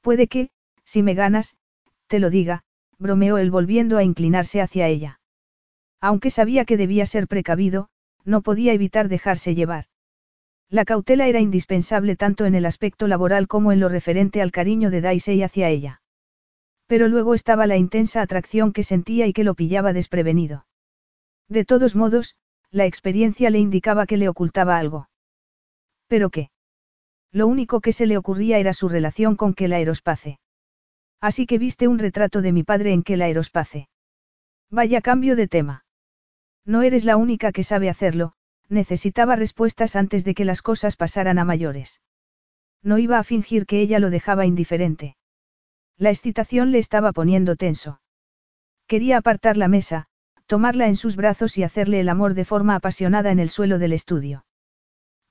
Puede 0.00 0.28
que, 0.28 0.50
si 0.84 1.02
me 1.02 1.14
ganas, 1.14 1.56
te 2.06 2.18
lo 2.18 2.30
diga, 2.30 2.64
bromeó 2.98 3.38
él 3.38 3.50
volviendo 3.50 3.96
a 3.98 4.04
inclinarse 4.04 4.60
hacia 4.60 4.88
ella. 4.88 5.20
Aunque 6.00 6.30
sabía 6.30 6.64
que 6.64 6.76
debía 6.76 7.06
ser 7.06 7.28
precavido, 7.28 7.88
no 8.24 8.42
podía 8.42 8.72
evitar 8.72 9.08
dejarse 9.08 9.54
llevar. 9.54 9.86
La 10.68 10.84
cautela 10.84 11.28
era 11.28 11.40
indispensable 11.40 12.16
tanto 12.16 12.46
en 12.46 12.54
el 12.54 12.66
aspecto 12.66 13.08
laboral 13.08 13.46
como 13.48 13.72
en 13.72 13.80
lo 13.80 13.88
referente 13.88 14.42
al 14.42 14.52
cariño 14.52 14.90
de 14.90 15.00
Daisy 15.00 15.42
hacia 15.42 15.68
ella. 15.68 16.02
Pero 16.86 17.08
luego 17.08 17.34
estaba 17.34 17.66
la 17.66 17.76
intensa 17.76 18.22
atracción 18.22 18.72
que 18.72 18.82
sentía 18.82 19.26
y 19.26 19.32
que 19.32 19.44
lo 19.44 19.54
pillaba 19.54 19.92
desprevenido. 19.92 20.66
De 21.48 21.64
todos 21.64 21.94
modos, 21.94 22.36
la 22.70 22.86
experiencia 22.86 23.50
le 23.50 23.58
indicaba 23.58 24.06
que 24.06 24.16
le 24.16 24.28
ocultaba 24.28 24.78
algo. 24.78 25.08
¿Pero 26.08 26.30
qué? 26.30 26.50
Lo 27.30 27.46
único 27.46 27.80
que 27.80 27.92
se 27.92 28.06
le 28.06 28.16
ocurría 28.16 28.58
era 28.58 28.72
su 28.72 28.88
relación 28.88 29.36
con 29.36 29.54
que 29.54 29.66
aerospace. 29.66 30.38
Así 31.20 31.46
que 31.46 31.58
viste 31.58 31.88
un 31.88 31.98
retrato 31.98 32.42
de 32.42 32.52
mi 32.52 32.62
padre 32.62 32.92
en 32.92 33.02
que 33.02 33.14
aerospace. 33.14 33.88
Vaya 34.70 35.00
cambio 35.00 35.36
de 35.36 35.48
tema. 35.48 35.84
No 36.64 36.82
eres 36.82 37.04
la 37.04 37.16
única 37.16 37.52
que 37.52 37.62
sabe 37.62 37.90
hacerlo, 37.90 38.34
necesitaba 38.68 39.36
respuestas 39.36 39.96
antes 39.96 40.24
de 40.24 40.34
que 40.34 40.44
las 40.44 40.62
cosas 40.62 40.96
pasaran 40.96 41.38
a 41.38 41.44
mayores. 41.44 42.00
No 42.82 42.98
iba 42.98 43.18
a 43.18 43.24
fingir 43.24 43.66
que 43.66 43.80
ella 43.80 43.98
lo 43.98 44.10
dejaba 44.10 44.46
indiferente. 44.46 45.16
La 45.96 46.10
excitación 46.10 46.72
le 46.72 46.78
estaba 46.78 47.12
poniendo 47.12 47.56
tenso. 47.56 48.00
Quería 48.86 49.18
apartar 49.18 49.56
la 49.56 49.68
mesa, 49.68 50.08
tomarla 50.46 50.88
en 50.88 50.96
sus 50.96 51.16
brazos 51.16 51.56
y 51.58 51.62
hacerle 51.62 52.00
el 52.00 52.08
amor 52.08 52.34
de 52.34 52.44
forma 52.44 52.74
apasionada 52.74 53.30
en 53.30 53.38
el 53.38 53.50
suelo 53.50 53.78
del 53.78 53.92
estudio. 53.92 54.44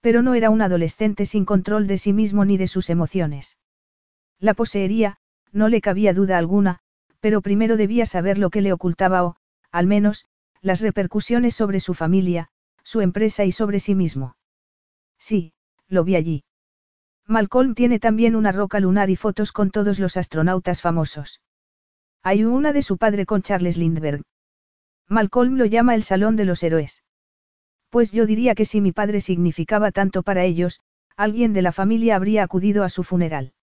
Pero 0.02 0.22
no 0.22 0.34
era 0.34 0.50
un 0.50 0.62
adolescente 0.62 1.26
sin 1.26 1.46
control 1.46 1.88
de 1.88 1.98
sí 1.98 2.14
mismo 2.14 2.46
ni 2.46 2.58
de 2.58 2.68
sus 2.68 2.90
emociones. 2.90 3.58
La 4.40 4.54
poseería, 4.54 5.18
no 5.52 5.70
le 5.70 5.82
cabía 5.82 6.14
duda 6.14 6.38
alguna, 6.38 6.80
pero 7.20 7.42
primero 7.42 7.78
debía 7.78 8.06
saber 8.06 8.38
lo 8.38 8.50
que 8.50 8.62
le 8.62 8.74
ocultaba 8.74 9.24
o, 9.24 9.38
al 9.72 9.88
menos, 9.88 10.26
las 10.62 10.82
repercusiones 10.82 11.56
sobre 11.56 11.80
su 11.80 11.94
familia, 11.94 12.50
su 12.84 13.02
empresa 13.02 13.46
y 13.46 13.52
sobre 13.52 13.80
sí 13.80 13.96
mismo. 13.96 14.36
Sí, 15.18 15.54
lo 15.88 16.04
vi 16.04 16.16
allí. 16.16 16.44
Malcolm 17.26 17.76
tiene 17.76 18.00
también 18.00 18.36
una 18.36 18.52
roca 18.52 18.80
lunar 18.82 19.10
y 19.10 19.16
fotos 19.16 19.54
con 19.54 19.72
todos 19.72 20.00
los 20.00 20.18
astronautas 20.18 20.82
famosos. 20.82 21.42
Hay 22.22 22.44
una 22.44 22.74
de 22.74 22.82
su 22.82 22.98
padre 22.98 23.26
con 23.26 23.42
Charles 23.42 23.78
Lindbergh. 23.78 24.24
Malcolm 25.08 25.56
lo 25.56 25.66
llama 25.66 25.96
el 25.96 26.04
Salón 26.04 26.36
de 26.36 26.46
los 26.46 26.64
Héroes. 26.64 27.04
Pues 27.90 28.12
yo 28.12 28.26
diría 28.26 28.56
que 28.56 28.66
si 28.66 28.82
mi 28.82 28.92
padre 28.92 29.22
significaba 29.22 29.92
tanto 29.92 30.24
para 30.24 30.44
ellos, 30.44 30.82
alguien 31.16 31.54
de 31.54 31.62
la 31.62 31.72
familia 31.72 32.16
habría 32.16 32.44
acudido 32.44 32.84
a 32.84 32.90
su 32.90 33.04
funeral. 33.04 33.54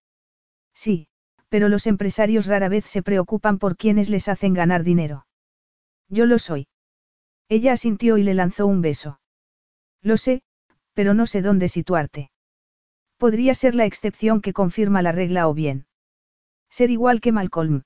Sí, 0.75 1.09
pero 1.49 1.69
los 1.69 1.87
empresarios 1.87 2.47
rara 2.47 2.69
vez 2.69 2.85
se 2.85 3.03
preocupan 3.03 3.59
por 3.59 3.77
quienes 3.77 4.09
les 4.09 4.29
hacen 4.29 4.55
ganar 4.55 4.85
dinero. 4.85 5.27
Yo 6.09 6.27
lo 6.27 6.39
soy. 6.39 6.69
Ella 7.49 7.73
asintió 7.73 8.19
y 8.19 8.23
le 8.23 8.35
lanzó 8.35 8.67
un 8.67 8.81
beso. 8.81 9.21
Lo 10.03 10.17
sé, 10.17 10.43
pero 10.95 11.15
no 11.15 11.27
sé 11.27 11.43
dónde 11.43 11.69
situarte. 11.69 12.31
Podría 13.17 13.55
ser 13.55 13.75
la 13.75 13.85
excepción 13.85 14.41
que 14.41 14.53
confirma 14.53 15.03
la 15.03 15.13
regla 15.13 15.49
o 15.49 15.55
bien. 15.55 15.87
Ser 16.71 16.91
igual 16.91 17.21
que 17.21 17.33
Malcolm. 17.33 17.83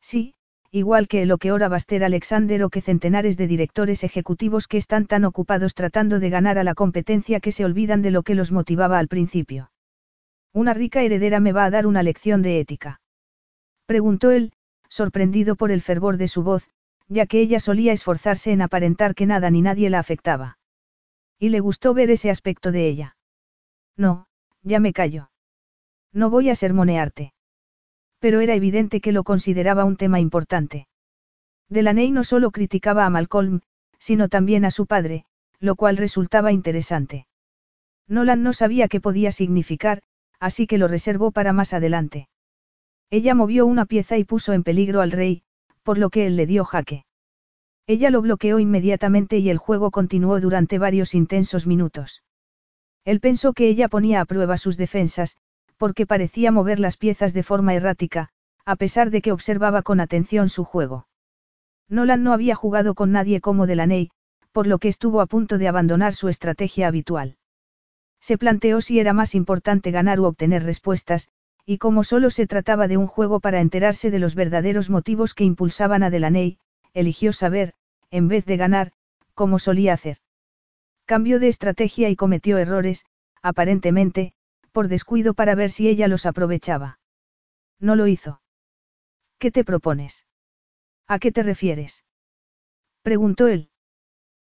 Sí, 0.00 0.34
igual 0.74 1.06
que 1.06 1.24
lo 1.24 1.38
que 1.38 1.52
ora 1.52 1.68
Baster 1.68 2.02
Alexander 2.02 2.64
o 2.64 2.68
que 2.68 2.80
centenares 2.80 3.36
de 3.36 3.46
directores 3.46 4.02
ejecutivos 4.02 4.66
que 4.66 4.76
están 4.76 5.06
tan 5.06 5.24
ocupados 5.24 5.72
tratando 5.74 6.18
de 6.18 6.30
ganar 6.30 6.58
a 6.58 6.64
la 6.64 6.74
competencia 6.74 7.38
que 7.38 7.52
se 7.52 7.64
olvidan 7.64 8.02
de 8.02 8.10
lo 8.10 8.24
que 8.24 8.34
los 8.34 8.50
motivaba 8.50 8.98
al 8.98 9.06
principio. 9.06 9.70
Una 10.52 10.74
rica 10.74 11.02
heredera 11.02 11.38
me 11.38 11.52
va 11.52 11.64
a 11.64 11.70
dar 11.70 11.86
una 11.86 12.02
lección 12.02 12.42
de 12.42 12.58
ética. 12.58 13.00
Preguntó 13.86 14.32
él, 14.32 14.52
sorprendido 14.88 15.54
por 15.54 15.70
el 15.70 15.80
fervor 15.80 16.16
de 16.16 16.26
su 16.26 16.42
voz, 16.42 16.68
ya 17.06 17.26
que 17.26 17.40
ella 17.40 17.60
solía 17.60 17.92
esforzarse 17.92 18.50
en 18.50 18.60
aparentar 18.60 19.14
que 19.14 19.26
nada 19.26 19.50
ni 19.50 19.62
nadie 19.62 19.90
la 19.90 20.00
afectaba. 20.00 20.58
Y 21.38 21.50
le 21.50 21.60
gustó 21.60 21.94
ver 21.94 22.10
ese 22.10 22.30
aspecto 22.30 22.72
de 22.72 22.88
ella. 22.88 23.16
No, 23.96 24.26
ya 24.62 24.80
me 24.80 24.92
callo. 24.92 25.30
No 26.12 26.30
voy 26.30 26.50
a 26.50 26.56
sermonearte. 26.56 27.33
Pero 28.24 28.40
era 28.40 28.54
evidente 28.54 29.02
que 29.02 29.12
lo 29.12 29.22
consideraba 29.22 29.84
un 29.84 29.98
tema 29.98 30.18
importante. 30.18 30.88
Delaney 31.68 32.10
no 32.10 32.24
solo 32.24 32.52
criticaba 32.52 33.04
a 33.04 33.10
Malcolm, 33.10 33.60
sino 33.98 34.30
también 34.30 34.64
a 34.64 34.70
su 34.70 34.86
padre, 34.86 35.26
lo 35.60 35.76
cual 35.76 35.98
resultaba 35.98 36.50
interesante. 36.50 37.26
Nolan 38.08 38.42
no 38.42 38.54
sabía 38.54 38.88
qué 38.88 38.98
podía 38.98 39.30
significar, 39.30 40.00
así 40.40 40.66
que 40.66 40.78
lo 40.78 40.88
reservó 40.88 41.32
para 41.32 41.52
más 41.52 41.74
adelante. 41.74 42.30
Ella 43.10 43.34
movió 43.34 43.66
una 43.66 43.84
pieza 43.84 44.16
y 44.16 44.24
puso 44.24 44.54
en 44.54 44.62
peligro 44.62 45.02
al 45.02 45.12
rey, 45.12 45.42
por 45.82 45.98
lo 45.98 46.08
que 46.08 46.26
él 46.26 46.36
le 46.36 46.46
dio 46.46 46.64
jaque. 46.64 47.04
Ella 47.86 48.08
lo 48.08 48.22
bloqueó 48.22 48.58
inmediatamente 48.58 49.36
y 49.36 49.50
el 49.50 49.58
juego 49.58 49.90
continuó 49.90 50.40
durante 50.40 50.78
varios 50.78 51.14
intensos 51.14 51.66
minutos. 51.66 52.22
Él 53.04 53.20
pensó 53.20 53.52
que 53.52 53.68
ella 53.68 53.88
ponía 53.88 54.22
a 54.22 54.24
prueba 54.24 54.56
sus 54.56 54.78
defensas, 54.78 55.36
porque 55.84 56.06
parecía 56.06 56.50
mover 56.50 56.80
las 56.80 56.96
piezas 56.96 57.34
de 57.34 57.42
forma 57.42 57.74
errática, 57.74 58.30
a 58.64 58.74
pesar 58.74 59.10
de 59.10 59.20
que 59.20 59.32
observaba 59.32 59.82
con 59.82 60.00
atención 60.00 60.48
su 60.48 60.64
juego. 60.64 61.08
Nolan 61.90 62.22
no 62.22 62.32
había 62.32 62.54
jugado 62.54 62.94
con 62.94 63.12
nadie 63.12 63.42
como 63.42 63.66
Delaney, 63.66 64.08
por 64.50 64.66
lo 64.66 64.78
que 64.78 64.88
estuvo 64.88 65.20
a 65.20 65.26
punto 65.26 65.58
de 65.58 65.68
abandonar 65.68 66.14
su 66.14 66.30
estrategia 66.30 66.88
habitual. 66.88 67.36
Se 68.18 68.38
planteó 68.38 68.80
si 68.80 68.98
era 68.98 69.12
más 69.12 69.34
importante 69.34 69.90
ganar 69.90 70.20
u 70.20 70.24
obtener 70.24 70.62
respuestas, 70.62 71.28
y 71.66 71.76
como 71.76 72.02
solo 72.02 72.30
se 72.30 72.46
trataba 72.46 72.88
de 72.88 72.96
un 72.96 73.06
juego 73.06 73.40
para 73.40 73.60
enterarse 73.60 74.10
de 74.10 74.20
los 74.20 74.34
verdaderos 74.34 74.88
motivos 74.88 75.34
que 75.34 75.44
impulsaban 75.44 76.02
a 76.02 76.08
Delaney, 76.08 76.56
eligió 76.94 77.34
saber, 77.34 77.74
en 78.10 78.28
vez 78.28 78.46
de 78.46 78.56
ganar, 78.56 78.92
como 79.34 79.58
solía 79.58 79.92
hacer. 79.92 80.16
Cambió 81.04 81.38
de 81.38 81.48
estrategia 81.48 82.08
y 82.08 82.16
cometió 82.16 82.56
errores, 82.56 83.04
aparentemente, 83.42 84.32
por 84.74 84.88
descuido 84.88 85.34
para 85.34 85.54
ver 85.54 85.70
si 85.70 85.88
ella 85.88 86.08
los 86.08 86.26
aprovechaba. 86.26 86.98
No 87.78 87.94
lo 87.94 88.08
hizo. 88.08 88.42
¿Qué 89.38 89.52
te 89.52 89.62
propones? 89.62 90.26
¿A 91.06 91.20
qué 91.20 91.30
te 91.30 91.44
refieres? 91.44 92.04
Preguntó 93.02 93.46
él. 93.46 93.70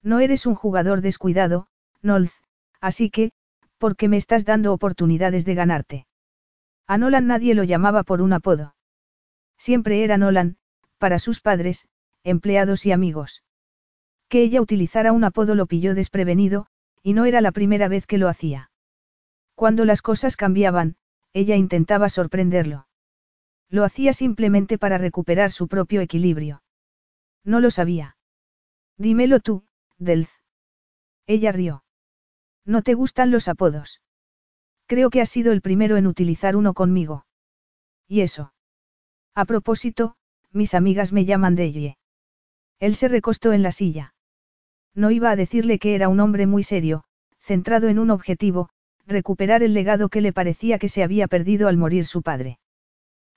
No 0.03 0.21
eres 0.21 0.47
un 0.47 0.55
jugador 0.55 1.03
descuidado, 1.03 1.67
Nolz, 2.01 2.33
así 2.81 3.11
que, 3.11 3.33
¿por 3.77 3.97
qué 3.97 4.09
me 4.09 4.17
estás 4.17 4.47
dando 4.47 4.73
oportunidades 4.73 5.45
de 5.45 5.55
ganarte? 5.55 6.07
A 6.87 6.97
Nolan 6.97 7.27
nadie 7.27 7.55
lo 7.55 7.65
llamaba 7.65 8.03
por 8.03 8.23
un 8.23 8.33
apodo. 8.33 8.77
Siempre 9.59 10.05
era 10.05 10.17
Nolan, 10.17 10.57
para 10.97 11.19
sus 11.19 11.41
padres, 11.41 11.87
empleados 12.23 12.87
y 12.87 12.93
amigos. 12.93 13.43
Que 14.31 14.43
ella 14.43 14.63
utilizara 14.63 15.13
un 15.13 15.25
apodo 15.25 15.55
lo 15.55 15.67
pilló 15.67 15.95
desprevenido, 15.95 16.67
y 17.03 17.13
no 17.13 17.27
era 17.27 17.43
la 17.43 17.53
primera 17.53 17.89
vez 17.89 18.07
que 18.07 18.17
lo 18.17 18.31
hacía. 18.31 18.71
Cuando 19.55 19.85
las 19.85 20.03
cosas 20.03 20.37
cambiaban, 20.37 20.97
ella 21.33 21.57
intentaba 21.57 22.09
sorprenderlo. 22.09 22.87
Lo 23.69 23.85
hacía 23.85 24.13
simplemente 24.13 24.79
para 24.79 24.99
recuperar 24.99 25.51
su 25.51 25.69
propio 25.69 26.01
equilibrio. 26.01 26.63
No 27.45 27.61
lo 27.61 27.71
sabía. 27.71 28.17
Dímelo 28.97 29.41
tú, 29.41 29.65
Delz. 29.99 30.31
Ella 31.27 31.53
rió. 31.53 31.85
¿No 32.65 32.83
te 32.83 32.95
gustan 32.95 33.31
los 33.31 33.49
apodos? 33.49 34.01
Creo 34.87 35.11
que 35.11 35.21
has 35.21 35.29
sido 35.29 35.53
el 35.53 35.61
primero 35.61 35.97
en 35.97 36.07
utilizar 36.07 36.57
uno 36.57 36.75
conmigo. 36.75 37.27
¿Y 38.07 38.21
eso? 38.21 38.53
A 39.35 39.45
propósito, 39.45 40.17
mis 40.53 40.75
amigas 40.75 41.13
me 41.13 41.25
llaman 41.25 41.57
Deye. 41.57 41.99
Él 42.79 42.95
se 42.95 43.09
recostó 43.09 43.53
en 43.53 43.63
la 43.63 43.73
silla. 43.73 44.15
No 44.95 45.11
iba 45.11 45.31
a 45.31 45.37
decirle 45.37 45.79
que 45.79 45.95
era 45.95 46.09
un 46.09 46.21
hombre 46.21 46.47
muy 46.47 46.63
serio, 46.63 47.05
centrado 47.39 47.89
en 47.89 47.99
un 47.99 48.11
objetivo, 48.11 48.71
recuperar 49.07 49.63
el 49.63 49.75
legado 49.75 50.09
que 50.09 50.21
le 50.21 50.33
parecía 50.33 50.79
que 50.79 50.89
se 50.89 51.03
había 51.03 51.29
perdido 51.29 51.69
al 51.69 51.77
morir 51.77 52.07
su 52.07 52.23
padre. 52.23 52.59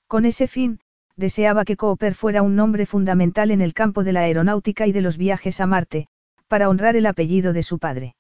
Con 0.08 0.26
ese 0.26 0.48
fin, 0.48 0.80
deseaba 1.16 1.66
que 1.66 1.76
Cooper 1.76 2.14
fuera 2.14 2.42
un 2.42 2.56
nombre 2.56 2.86
fundamental 2.86 3.52
en 3.52 3.62
el 3.62 3.74
campo 3.74 4.04
de 4.04 4.14
la 4.14 4.22
aeronáutica 4.22 4.88
y 4.88 4.92
de 4.92 5.02
los 5.02 5.18
viajes 5.18 5.60
a 5.60 5.66
Marte, 5.66 6.08
para 6.48 6.70
honrar 6.70 6.96
el 6.96 7.06
apellido 7.06 7.54
de 7.54 7.64
su 7.64 7.80
padre. 7.80 8.16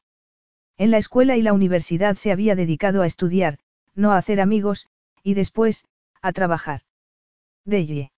En 0.78 0.92
la 0.92 0.98
escuela 0.98 1.38
y 1.38 1.42
la 1.42 1.54
universidad 1.54 2.16
se 2.16 2.32
había 2.32 2.56
dedicado 2.56 3.02
a 3.02 3.06
estudiar, 3.06 3.60
no 3.96 4.12
a 4.12 4.18
hacer 4.18 4.42
amigos, 4.42 4.90
y 5.24 5.34
después, 5.34 5.86
a 6.22 6.34
trabajar. 6.34 6.82
Deye. 7.66 8.12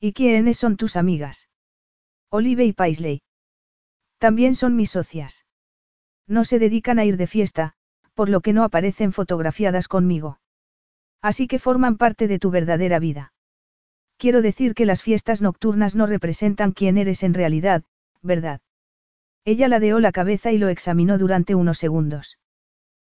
¿Y 0.00 0.12
quiénes 0.12 0.58
son 0.58 0.76
tus 0.76 0.96
amigas? 0.96 1.48
Olive 2.30 2.64
y 2.64 2.72
Paisley. 2.72 3.22
También 4.18 4.54
son 4.54 4.76
mis 4.76 4.90
socias. 4.90 5.44
No 6.26 6.44
se 6.44 6.58
dedican 6.58 6.98
a 6.98 7.04
ir 7.04 7.16
de 7.16 7.26
fiesta, 7.26 7.74
por 8.14 8.28
lo 8.28 8.40
que 8.40 8.52
no 8.52 8.64
aparecen 8.64 9.12
fotografiadas 9.12 9.88
conmigo. 9.88 10.38
Así 11.20 11.46
que 11.46 11.58
forman 11.58 11.96
parte 11.96 12.28
de 12.28 12.38
tu 12.38 12.50
verdadera 12.50 12.98
vida. 12.98 13.32
Quiero 14.16 14.42
decir 14.42 14.74
que 14.74 14.86
las 14.86 15.02
fiestas 15.02 15.42
nocturnas 15.42 15.96
no 15.96 16.06
representan 16.06 16.72
quién 16.72 16.98
eres 16.98 17.22
en 17.22 17.34
realidad, 17.34 17.82
¿verdad? 18.22 18.60
Ella 19.44 19.68
ladeó 19.68 20.00
la 20.00 20.12
cabeza 20.12 20.52
y 20.52 20.58
lo 20.58 20.68
examinó 20.68 21.18
durante 21.18 21.54
unos 21.54 21.78
segundos. 21.78 22.38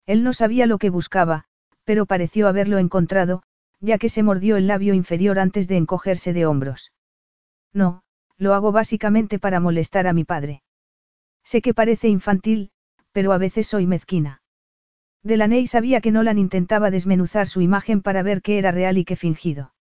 Él 0.07 0.23
no 0.23 0.33
sabía 0.33 0.67
lo 0.67 0.79
que 0.79 0.91
buscaba, 0.91 1.45
pero 1.85 2.07
pareció 2.07 2.47
haberlo 2.47 2.79
encontrado, 2.79 3.43
ya 3.81 3.99
que 3.99 4.09
se 4.09 4.23
mordió 4.23 4.57
el 4.57 4.67
labio 4.67 4.95
inferior 4.95 5.39
antes 5.39 5.67
de 5.67 5.77
encogerse 5.77 6.33
de 6.33 6.47
hombros. 6.47 6.93
No, 7.73 8.03
lo 8.37 8.55
hago 8.55 8.73
básicamente 8.73 9.39
para 9.39 9.61
molestar 9.61 10.07
a 10.07 10.13
mi 10.13 10.25
padre. 10.25 10.63
Sé 11.43 11.63
que 11.63 11.75
parece 11.75 12.09
infantil, 12.09 12.71
pero 13.13 13.33
a 13.33 13.39
veces 13.39 13.67
soy 13.67 13.87
mezquina. 13.87 14.40
Delaney 15.23 15.67
sabía 15.67 16.01
que 16.01 16.13
Nolan 16.13 16.39
intentaba 16.39 16.91
desmenuzar 16.91 17.47
su 17.47 17.61
imagen 17.61 18.01
para 18.01 18.23
ver 18.23 18.41
qué 18.41 18.59
era 18.59 18.71
real 18.71 18.97
y 18.97 19.05
qué 19.05 19.17
fingido. 19.17 19.75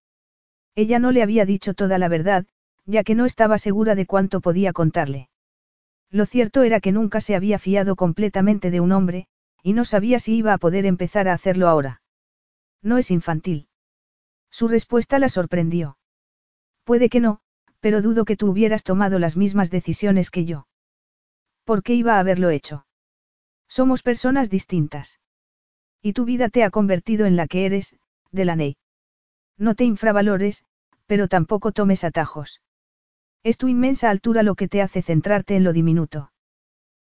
Ella 0.74 0.98
no 0.98 1.12
le 1.12 1.22
había 1.22 1.46
dicho 1.46 1.74
toda 1.74 1.98
la 1.98 2.08
verdad, 2.08 2.46
ya 2.84 3.04
que 3.04 3.14
no 3.14 3.24
estaba 3.24 3.56
segura 3.58 3.94
de 3.94 4.06
cuánto 4.06 4.40
podía 4.40 4.72
contarle. 4.72 5.28
Lo 6.10 6.26
cierto 6.26 6.62
era 6.62 6.80
que 6.80 6.92
nunca 6.92 7.20
se 7.20 7.36
había 7.36 7.58
fiado 7.58 7.96
completamente 7.96 8.70
de 8.70 8.80
un 8.80 8.92
hombre, 8.92 9.26
y 9.62 9.72
no 9.72 9.84
sabía 9.84 10.18
si 10.18 10.36
iba 10.36 10.52
a 10.52 10.58
poder 10.58 10.84
empezar 10.84 11.28
a 11.28 11.34
hacerlo 11.34 11.68
ahora. 11.68 12.02
No 12.82 12.98
es 12.98 13.10
infantil. 13.10 13.68
Su 14.50 14.68
respuesta 14.68 15.18
la 15.18 15.28
sorprendió. 15.28 15.96
Puede 16.84 17.08
que 17.08 17.20
no, 17.20 17.40
pero 17.80 18.02
dudo 18.02 18.24
que 18.24 18.36
tú 18.36 18.50
hubieras 18.50 18.82
tomado 18.82 19.18
las 19.18 19.36
mismas 19.36 19.70
decisiones 19.70 20.30
que 20.30 20.44
yo. 20.44 20.66
¿Por 21.64 21.82
qué 21.82 21.94
iba 21.94 22.16
a 22.16 22.20
haberlo 22.20 22.50
hecho? 22.50 22.86
Somos 23.68 24.02
personas 24.02 24.50
distintas. 24.50 25.20
Y 26.02 26.12
tu 26.14 26.24
vida 26.24 26.48
te 26.48 26.64
ha 26.64 26.70
convertido 26.70 27.26
en 27.26 27.36
la 27.36 27.46
que 27.46 27.66
eres, 27.66 27.96
Delaney. 28.32 28.76
No 29.58 29.74
te 29.74 29.84
infravalores, 29.84 30.64
pero 31.06 31.28
tampoco 31.28 31.72
tomes 31.72 32.04
atajos. 32.04 32.62
Es 33.42 33.58
tu 33.58 33.68
inmensa 33.68 34.10
altura 34.10 34.42
lo 34.42 34.54
que 34.54 34.68
te 34.68 34.82
hace 34.82 35.02
centrarte 35.02 35.56
en 35.56 35.64
lo 35.64 35.72
diminuto. 35.72 36.32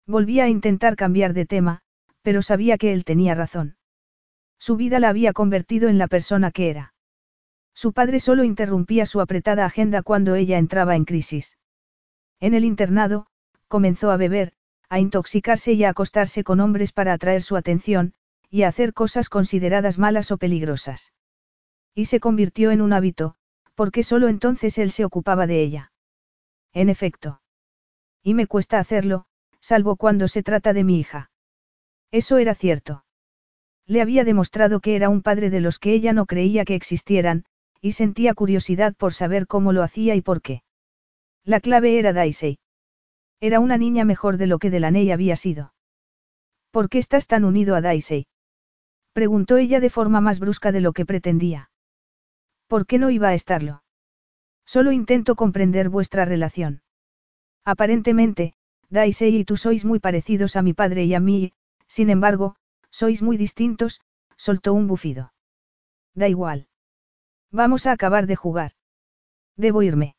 Volvía 0.06 0.44
a 0.44 0.48
intentar 0.48 0.97
cambiar 0.97 1.32
de 1.32 1.47
tema, 1.47 1.81
pero 2.23 2.43
sabía 2.43 2.78
que 2.78 2.93
él 2.93 3.05
tenía 3.05 3.35
razón. 3.35 3.77
Su 4.59 4.77
vida 4.77 5.01
la 5.01 5.09
había 5.09 5.32
convertido 5.32 5.89
en 5.89 5.98
la 5.98 6.06
persona 6.06 6.51
que 6.51 6.70
era. 6.70 6.94
Su 7.74 7.93
padre 7.93 8.20
solo 8.20 8.44
interrumpía 8.44 9.06
su 9.06 9.20
apretada 9.20 9.64
agenda 9.64 10.02
cuando 10.02 10.35
ella 10.35 10.59
entraba 10.59 10.97
en 10.97 11.05
crisis. 11.05 11.56
En 12.40 12.55
el 12.55 12.64
internado, 12.64 13.27
comenzó 13.69 14.10
a 14.10 14.16
beber, 14.16 14.52
a 14.89 15.01
intoxicarse 15.01 15.73
y 15.73 15.85
a 15.85 15.90
acostarse 15.90 16.44
con 16.44 16.60
hombres 16.60 16.93
para 16.93 17.12
atraer 17.12 17.43
su 17.43 17.56
atención, 17.56 18.14
y 18.53 18.65
hacer 18.65 18.93
cosas 18.93 19.31
consideradas 19.31 19.99
malas 19.99 20.31
o 20.31 20.37
peligrosas. 20.37 21.15
Y 21.95 22.05
se 22.05 22.20
convirtió 22.20 22.70
en 22.70 22.83
un 22.83 22.93
hábito, 22.93 23.35
porque 23.74 24.03
solo 24.03 24.29
entonces 24.29 24.77
él 24.77 24.91
se 24.91 25.07
ocupaba 25.07 25.47
de 25.47 25.62
ella. 25.62 25.93
En 26.74 26.91
efecto. 26.91 27.41
Y 28.23 28.35
me 28.35 28.47
cuesta 28.47 28.79
hacerlo, 28.79 29.24
salvo 29.61 29.97
cuando 29.97 30.29
se 30.29 30.43
trata 30.43 30.74
de 30.74 30.85
mi 30.85 31.01
hija. 31.01 31.31
Eso 32.11 32.37
era 32.37 32.55
cierto. 32.55 33.07
Le 33.87 34.03
había 34.03 34.23
demostrado 34.23 34.81
que 34.81 34.97
era 34.97 35.09
un 35.09 35.23
padre 35.23 35.49
de 35.49 35.61
los 35.61 35.79
que 35.79 35.95
ella 35.95 36.12
no 36.12 36.27
creía 36.27 36.66
que 36.66 36.74
existieran, 36.74 37.47
y 37.81 37.93
sentía 37.93 38.35
curiosidad 38.35 38.95
por 38.95 39.15
saber 39.15 39.47
cómo 39.47 39.73
lo 39.73 39.83
hacía 39.83 40.15
y 40.15 40.20
por 40.20 40.43
qué. 40.43 40.62
La 41.43 41.59
clave 41.59 41.99
era 41.99 42.12
Daisy. 42.12 42.59
Era 43.41 43.61
una 43.61 43.79
niña 43.79 44.05
mejor 44.05 44.37
de 44.37 44.47
lo 44.47 44.59
que 44.59 44.69
Delaney 44.69 45.11
había 45.11 45.37
sido. 45.37 45.73
¿Por 46.70 46.91
qué 46.91 46.99
estás 46.99 47.27
tan 47.27 47.45
unido 47.45 47.74
a 47.74 47.81
Daisy? 47.81 48.27
Preguntó 49.12 49.56
ella 49.56 49.80
de 49.80 49.90
forma 49.90 50.20
más 50.20 50.40
brusca 50.40 50.72
de 50.72 50.80
lo 50.80 50.93
que 50.93 51.05
pretendía. 51.05 51.70
¿Por 52.66 52.86
qué 52.86 52.98
no 52.98 53.10
iba 53.10 53.28
a 53.28 53.34
estarlo? 53.34 53.82
Solo 54.64 54.93
intento 54.93 55.36
comprender 55.36 55.90
vuestra 55.90 56.24
relación. 56.24 56.82
Aparentemente, 57.64 58.55
Daisy 58.89 59.36
y 59.36 59.44
tú 59.44 59.56
sois 59.56 59.84
muy 59.84 59.98
parecidos 59.98 60.56
a 60.56 60.62
mi 60.62 60.72
padre 60.72 61.05
y 61.05 61.14
a 61.14 61.20
mí, 61.20 61.52
sin 61.86 62.10
embargo, 62.10 62.56
sois 62.90 63.22
muy 63.22 63.36
distintos, 63.36 64.01
soltó 64.36 64.72
un 64.72 64.86
bufido. 64.86 65.32
Da 66.14 66.28
igual. 66.28 66.68
Vamos 67.51 67.86
a 67.86 67.93
acabar 67.93 68.26
de 68.26 68.36
jugar. 68.36 68.72
Debo 69.56 69.82
irme. 69.82 70.16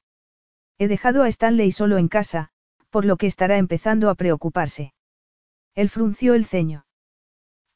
He 0.78 0.88
dejado 0.88 1.24
a 1.24 1.28
Stanley 1.28 1.72
solo 1.72 1.98
en 1.98 2.08
casa, 2.08 2.52
por 2.90 3.06
lo 3.06 3.18
que 3.18 3.28
estará 3.28 3.58
empezando 3.58 4.10
a 4.10 4.16
preocuparse. 4.16 4.94
Él 5.74 5.90
frunció 5.90 6.36
el 6.36 6.46
ceño. 6.46 6.86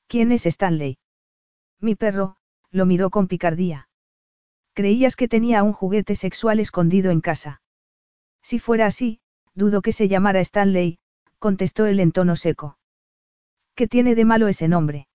¿Quién 0.07 0.31
es 0.31 0.45
Stanley? 0.45 0.99
Mi 1.80 1.95
perro, 1.95 2.38
lo 2.72 2.86
miró 2.86 3.10
con 3.10 3.28
picardía. 3.28 3.90
Creías 4.74 5.16
que 5.16 5.28
tenía 5.28 5.64
un 5.64 5.74
juguete 5.74 6.16
sexual 6.16 6.60
escondido 6.60 7.12
en 7.12 7.22
casa. 7.22 7.62
Si 8.41 8.60
fuera 8.60 8.86
así, 8.86 9.20
dudo 9.54 9.82
que 9.82 9.91
se 9.91 10.08
llamara 10.08 10.40
Stanley, 10.40 10.99
contestó 11.40 11.86
él 11.86 11.99
en 11.99 12.12
tono 12.12 12.36
seco. 12.36 12.78
¿Qué 13.76 13.88
tiene 13.88 14.16
de 14.16 14.26
malo 14.26 14.48
ese 14.48 14.68
nombre? 14.68 15.08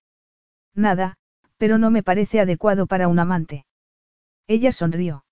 Nada, 0.73 1.17
pero 1.57 1.77
no 1.77 1.91
me 1.91 2.03
parece 2.03 2.39
adecuado 2.39 2.87
para 2.87 3.07
un 3.07 3.19
amante. 3.19 3.65
Ella 4.47 4.71
sonrió. 4.71 5.25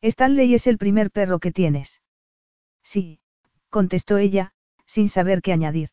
Stanley 0.00 0.54
es 0.54 0.66
el 0.66 0.78
primer 0.78 1.10
perro 1.10 1.38
que 1.38 1.52
tienes. 1.52 2.00
Sí, 2.82 3.20
contestó 3.70 4.18
ella, 4.18 4.52
sin 4.86 5.08
saber 5.08 5.42
qué 5.42 5.52
añadir. 5.52 5.90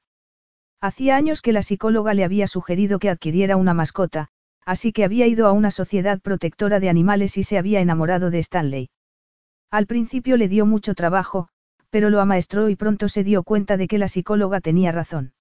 Hacía 0.81 1.15
años 1.15 1.41
que 1.41 1.51
la 1.51 1.63
psicóloga 1.63 2.13
le 2.13 2.23
había 2.23 2.47
sugerido 2.47 2.99
que 2.99 3.09
adquiriera 3.09 3.57
una 3.57 3.73
mascota, 3.73 4.29
así 4.65 4.91
que 4.91 5.03
había 5.03 5.27
ido 5.27 5.47
a 5.47 5.51
una 5.51 5.71
sociedad 5.71 6.19
protectora 6.19 6.79
de 6.79 6.89
animales 6.89 7.37
y 7.37 7.43
se 7.43 7.57
había 7.57 7.79
enamorado 7.79 8.31
de 8.31 8.39
Stanley. 8.39 8.89
Al 9.71 9.85
principio 9.85 10.37
le 10.37 10.47
dio 10.47 10.65
mucho 10.65 10.95
trabajo, 10.95 11.49
pero 11.89 12.09
lo 12.09 12.19
amaestró 12.19 12.69
y 12.69 12.75
pronto 12.75 13.07
se 13.07 13.23
dio 13.23 13.43
cuenta 13.43 13.77
de 13.77 13.87
que 13.87 13.97
la 13.97 14.07
psicóloga 14.07 14.59
tenía 14.61 14.91
razón. 14.91 15.33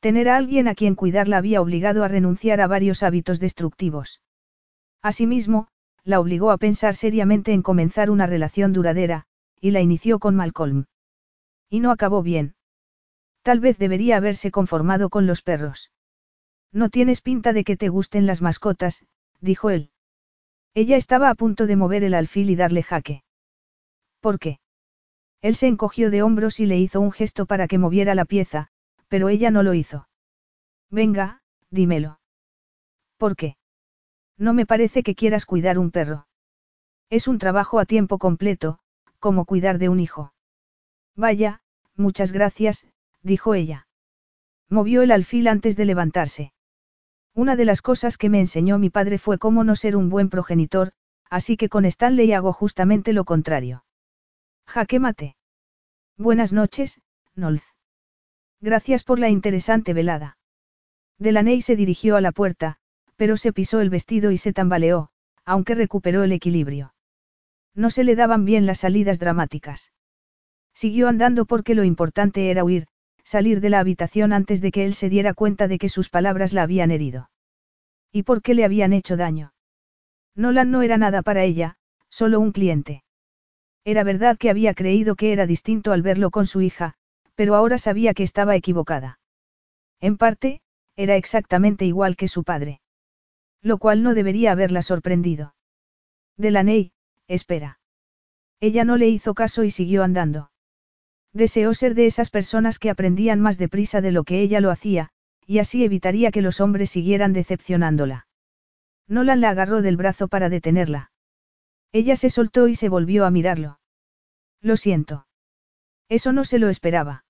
Tener 0.00 0.28
a 0.28 0.36
alguien 0.36 0.68
a 0.68 0.74
quien 0.74 0.94
cuidar 0.94 1.28
la 1.28 1.38
había 1.38 1.62
obligado 1.62 2.04
a 2.04 2.08
renunciar 2.08 2.60
a 2.60 2.66
varios 2.66 3.02
hábitos 3.02 3.40
destructivos. 3.40 4.20
Asimismo, 5.02 5.68
la 6.04 6.20
obligó 6.20 6.50
a 6.50 6.58
pensar 6.58 6.94
seriamente 6.94 7.52
en 7.52 7.62
comenzar 7.62 8.10
una 8.10 8.26
relación 8.26 8.74
duradera, 8.74 9.24
y 9.60 9.70
la 9.70 9.80
inició 9.80 10.18
con 10.18 10.36
Malcolm. 10.36 10.84
Y 11.70 11.80
no 11.80 11.90
acabó 11.90 12.22
bien. 12.22 12.54
Tal 13.42 13.60
vez 13.60 13.78
debería 13.78 14.18
haberse 14.18 14.50
conformado 14.50 15.08
con 15.08 15.26
los 15.26 15.40
perros. 15.40 15.90
No 16.74 16.90
tienes 16.90 17.20
pinta 17.20 17.52
de 17.52 17.62
que 17.62 17.76
te 17.76 17.88
gusten 17.88 18.26
las 18.26 18.42
mascotas, 18.42 19.06
dijo 19.40 19.70
él. 19.70 19.90
Ella 20.74 20.96
estaba 20.96 21.30
a 21.30 21.36
punto 21.36 21.68
de 21.68 21.76
mover 21.76 22.02
el 22.02 22.14
alfil 22.14 22.50
y 22.50 22.56
darle 22.56 22.82
jaque. 22.82 23.22
¿Por 24.20 24.40
qué? 24.40 24.58
Él 25.40 25.54
se 25.54 25.68
encogió 25.68 26.10
de 26.10 26.22
hombros 26.22 26.58
y 26.58 26.66
le 26.66 26.76
hizo 26.76 27.00
un 27.00 27.12
gesto 27.12 27.46
para 27.46 27.68
que 27.68 27.78
moviera 27.78 28.16
la 28.16 28.24
pieza, 28.24 28.68
pero 29.06 29.28
ella 29.28 29.52
no 29.52 29.62
lo 29.62 29.74
hizo. 29.74 30.08
Venga, 30.90 31.42
dímelo. 31.70 32.18
¿Por 33.18 33.36
qué? 33.36 33.56
No 34.36 34.52
me 34.52 34.66
parece 34.66 35.04
que 35.04 35.14
quieras 35.14 35.46
cuidar 35.46 35.78
un 35.78 35.92
perro. 35.92 36.26
Es 37.08 37.28
un 37.28 37.38
trabajo 37.38 37.78
a 37.78 37.84
tiempo 37.84 38.18
completo, 38.18 38.80
como 39.20 39.44
cuidar 39.44 39.78
de 39.78 39.90
un 39.90 40.00
hijo. 40.00 40.32
Vaya, 41.14 41.60
muchas 41.94 42.32
gracias, 42.32 42.84
dijo 43.22 43.54
ella. 43.54 43.86
Movió 44.68 45.02
el 45.02 45.12
alfil 45.12 45.46
antes 45.46 45.76
de 45.76 45.84
levantarse. 45.84 46.53
Una 47.34 47.56
de 47.56 47.64
las 47.64 47.82
cosas 47.82 48.16
que 48.16 48.28
me 48.28 48.38
enseñó 48.38 48.78
mi 48.78 48.90
padre 48.90 49.18
fue 49.18 49.38
cómo 49.38 49.64
no 49.64 49.74
ser 49.74 49.96
un 49.96 50.08
buen 50.08 50.30
progenitor, 50.30 50.92
así 51.28 51.56
que 51.56 51.68
con 51.68 51.84
Stanley 51.84 52.32
hago 52.32 52.52
justamente 52.52 53.12
lo 53.12 53.24
contrario. 53.24 53.84
Jaque 54.66 55.00
mate. 55.00 55.36
Buenas 56.16 56.52
noches, 56.52 57.00
Nolz. 57.34 57.64
Gracias 58.60 59.02
por 59.02 59.18
la 59.18 59.30
interesante 59.30 59.92
velada. 59.94 60.38
Delaney 61.18 61.60
se 61.60 61.74
dirigió 61.74 62.16
a 62.16 62.20
la 62.20 62.30
puerta, 62.30 62.78
pero 63.16 63.36
se 63.36 63.52
pisó 63.52 63.80
el 63.80 63.90
vestido 63.90 64.30
y 64.30 64.38
se 64.38 64.52
tambaleó, 64.52 65.10
aunque 65.44 65.74
recuperó 65.74 66.22
el 66.22 66.32
equilibrio. 66.32 66.94
No 67.74 67.90
se 67.90 68.04
le 68.04 68.14
daban 68.14 68.44
bien 68.44 68.64
las 68.64 68.78
salidas 68.78 69.18
dramáticas. 69.18 69.92
Siguió 70.72 71.08
andando 71.08 71.46
porque 71.46 71.74
lo 71.74 71.82
importante 71.82 72.50
era 72.50 72.62
huir, 72.62 72.86
salir 73.24 73.60
de 73.60 73.70
la 73.70 73.80
habitación 73.80 74.32
antes 74.32 74.60
de 74.60 74.70
que 74.70 74.84
él 74.84 74.94
se 74.94 75.08
diera 75.08 75.34
cuenta 75.34 75.66
de 75.66 75.78
que 75.78 75.88
sus 75.88 76.10
palabras 76.10 76.52
la 76.52 76.62
habían 76.62 76.90
herido. 76.90 77.30
¿Y 78.12 78.22
por 78.22 78.42
qué 78.42 78.54
le 78.54 78.64
habían 78.64 78.92
hecho 78.92 79.16
daño? 79.16 79.52
Nolan 80.36 80.70
no 80.70 80.82
era 80.82 80.98
nada 80.98 81.22
para 81.22 81.42
ella, 81.42 81.76
solo 82.10 82.38
un 82.38 82.52
cliente. 82.52 83.02
Era 83.84 84.04
verdad 84.04 84.38
que 84.38 84.50
había 84.50 84.74
creído 84.74 85.16
que 85.16 85.32
era 85.32 85.46
distinto 85.46 85.92
al 85.92 86.02
verlo 86.02 86.30
con 86.30 86.46
su 86.46 86.60
hija, 86.60 86.94
pero 87.34 87.54
ahora 87.54 87.78
sabía 87.78 88.14
que 88.14 88.22
estaba 88.22 88.56
equivocada. 88.56 89.18
En 90.00 90.16
parte, 90.16 90.60
era 90.96 91.16
exactamente 91.16 91.84
igual 91.84 92.16
que 92.16 92.28
su 92.28 92.44
padre. 92.44 92.80
Lo 93.62 93.78
cual 93.78 94.02
no 94.02 94.14
debería 94.14 94.52
haberla 94.52 94.82
sorprendido. 94.82 95.54
Delaney, 96.36 96.92
espera. 97.26 97.80
Ella 98.60 98.84
no 98.84 98.96
le 98.96 99.08
hizo 99.08 99.34
caso 99.34 99.64
y 99.64 99.70
siguió 99.70 100.04
andando. 100.04 100.50
Deseó 101.34 101.74
ser 101.74 101.94
de 101.94 102.06
esas 102.06 102.30
personas 102.30 102.78
que 102.78 102.90
aprendían 102.90 103.40
más 103.40 103.58
deprisa 103.58 104.00
de 104.00 104.12
lo 104.12 104.22
que 104.22 104.40
ella 104.40 104.60
lo 104.60 104.70
hacía, 104.70 105.10
y 105.46 105.58
así 105.58 105.84
evitaría 105.84 106.30
que 106.30 106.42
los 106.42 106.60
hombres 106.60 106.90
siguieran 106.90 107.32
decepcionándola. 107.32 108.28
Nolan 109.08 109.40
la 109.40 109.50
agarró 109.50 109.82
del 109.82 109.96
brazo 109.96 110.28
para 110.28 110.48
detenerla. 110.48 111.10
Ella 111.92 112.16
se 112.16 112.30
soltó 112.30 112.68
y 112.68 112.76
se 112.76 112.88
volvió 112.88 113.26
a 113.26 113.30
mirarlo. 113.30 113.80
Lo 114.60 114.76
siento. 114.76 115.26
Eso 116.08 116.32
no 116.32 116.44
se 116.44 116.58
lo 116.58 116.68
esperaba. 116.68 117.24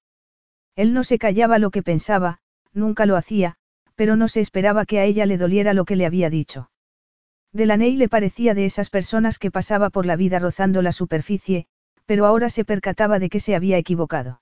Él 0.76 0.92
no 0.92 1.02
se 1.02 1.18
callaba 1.18 1.58
lo 1.58 1.70
que 1.70 1.82
pensaba, 1.82 2.38
nunca 2.72 3.06
lo 3.06 3.16
hacía, 3.16 3.56
pero 3.94 4.16
no 4.16 4.28
se 4.28 4.40
esperaba 4.40 4.84
que 4.84 4.98
a 4.98 5.04
ella 5.04 5.24
le 5.24 5.38
doliera 5.38 5.72
lo 5.72 5.84
que 5.84 5.96
le 5.96 6.06
había 6.06 6.28
dicho. 6.28 6.70
Delaney 7.52 7.96
le 7.96 8.08
parecía 8.08 8.54
de 8.54 8.66
esas 8.66 8.90
personas 8.90 9.38
que 9.38 9.50
pasaba 9.50 9.88
por 9.88 10.04
la 10.04 10.16
vida 10.16 10.40
rozando 10.40 10.82
la 10.82 10.92
superficie, 10.92 11.66
pero 12.06 12.26
ahora 12.26 12.50
se 12.50 12.64
percataba 12.64 13.18
de 13.18 13.28
que 13.28 13.40
se 13.40 13.54
había 13.54 13.78
equivocado. 13.78 14.40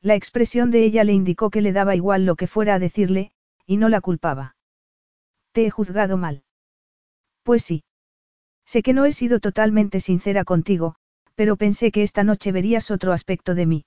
La 0.00 0.14
expresión 0.14 0.70
de 0.70 0.84
ella 0.84 1.04
le 1.04 1.12
indicó 1.12 1.50
que 1.50 1.62
le 1.62 1.72
daba 1.72 1.94
igual 1.94 2.26
lo 2.26 2.34
que 2.34 2.46
fuera 2.46 2.74
a 2.74 2.78
decirle, 2.78 3.32
y 3.66 3.76
no 3.76 3.88
la 3.88 4.00
culpaba. 4.00 4.56
Te 5.52 5.66
he 5.66 5.70
juzgado 5.70 6.16
mal. 6.16 6.42
Pues 7.44 7.62
sí. 7.62 7.84
Sé 8.64 8.82
que 8.82 8.92
no 8.92 9.04
he 9.04 9.12
sido 9.12 9.38
totalmente 9.38 10.00
sincera 10.00 10.44
contigo, 10.44 10.96
pero 11.34 11.56
pensé 11.56 11.92
que 11.92 12.02
esta 12.02 12.24
noche 12.24 12.52
verías 12.52 12.90
otro 12.90 13.12
aspecto 13.12 13.54
de 13.54 13.66
mí. 13.66 13.84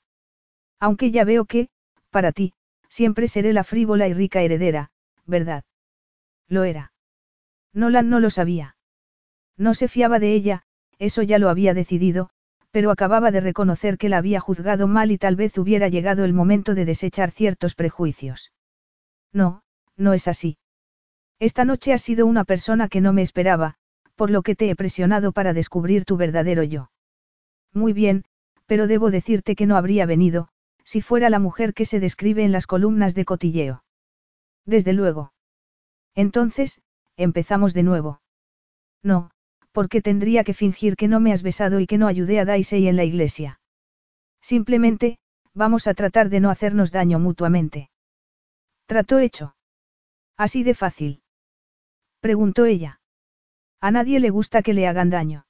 Aunque 0.80 1.12
ya 1.12 1.24
veo 1.24 1.46
que, 1.46 1.70
para 2.10 2.32
ti, 2.32 2.54
siempre 2.90 3.28
seré 3.28 3.54
la 3.54 3.64
frívola 3.64 4.08
y 4.08 4.14
rica 4.14 4.42
heredera, 4.42 4.92
¿verdad? 5.26 5.64
Lo 6.48 6.64
era. 6.64 6.94
Nolan 7.74 8.10
no 8.10 8.20
lo 8.20 8.30
sabía. 8.30 8.78
No 9.58 9.74
se 9.74 9.88
fiaba 9.88 10.20
de 10.20 10.34
ella, 10.34 10.64
eso 10.98 11.24
ya 11.24 11.40
lo 11.40 11.50
había 11.50 11.74
decidido, 11.74 12.30
pero 12.76 12.92
acababa 12.92 13.32
de 13.32 13.40
reconocer 13.40 13.98
que 13.98 14.10
la 14.10 14.18
había 14.18 14.42
juzgado 14.42 14.86
mal 14.86 15.10
y 15.10 15.18
tal 15.18 15.38
vez 15.38 15.58
hubiera 15.58 15.88
llegado 15.88 16.26
el 16.26 16.34
momento 16.34 16.76
de 16.76 16.84
desechar 16.84 17.32
ciertos 17.32 17.74
prejuicios. 17.74 18.52
No, 19.32 19.64
no 19.96 20.12
es 20.12 20.28
así. 20.28 20.58
Esta 21.40 21.64
noche 21.64 21.94
has 21.94 22.02
sido 22.02 22.26
una 22.26 22.44
persona 22.44 22.90
que 22.90 23.00
no 23.00 23.14
me 23.14 23.22
esperaba, 23.22 23.76
por 24.16 24.30
lo 24.30 24.42
que 24.42 24.58
te 24.58 24.70
he 24.70 24.76
presionado 24.76 25.32
para 25.32 25.54
descubrir 25.54 26.04
tu 26.04 26.18
verdadero 26.18 26.64
yo. 26.64 26.92
Muy 27.72 27.94
bien, 27.94 28.26
pero 28.66 28.88
debo 28.88 29.10
decirte 29.10 29.56
que 29.56 29.68
no 29.68 29.78
habría 29.78 30.06
venido, 30.06 30.50
si 30.84 31.00
fuera 31.00 31.30
la 31.30 31.40
mujer 31.40 31.74
que 31.74 31.86
se 31.86 32.02
describe 32.02 32.44
en 32.44 32.52
las 32.52 32.68
columnas 32.68 33.16
de 33.16 33.24
cotilleo. 33.24 33.86
Desde 34.66 34.92
luego. 34.92 35.32
Entonces, 36.14 36.82
empezamos 37.16 37.74
de 37.74 37.84
nuevo. 37.84 38.20
No, 39.02 39.32
porque 39.76 40.02
tendría 40.02 40.46
que 40.46 40.54
fingir 40.54 40.96
que 40.96 41.10
no 41.10 41.20
me 41.20 41.34
has 41.34 41.44
besado 41.44 41.82
y 41.82 41.86
que 41.86 41.98
no 41.98 42.08
ayudé 42.08 42.40
a 42.40 42.46
Daisy 42.46 42.88
en 42.88 42.96
la 42.96 43.04
iglesia? 43.04 43.60
Simplemente, 44.42 45.18
vamos 45.54 45.86
a 45.88 45.94
tratar 45.94 46.30
de 46.30 46.40
no 46.40 46.50
hacernos 46.50 46.94
daño 46.94 47.20
mutuamente. 47.20 47.90
Trato 48.86 49.20
hecho. 49.20 49.58
Así 50.38 50.64
de 50.64 50.76
fácil. 50.76 51.22
Preguntó 52.22 52.64
ella. 52.64 53.02
A 53.82 53.92
nadie 53.92 54.22
le 54.22 54.30
gusta 54.30 54.62
que 54.62 54.74
le 54.74 54.88
hagan 54.88 55.10
daño. 55.10 55.46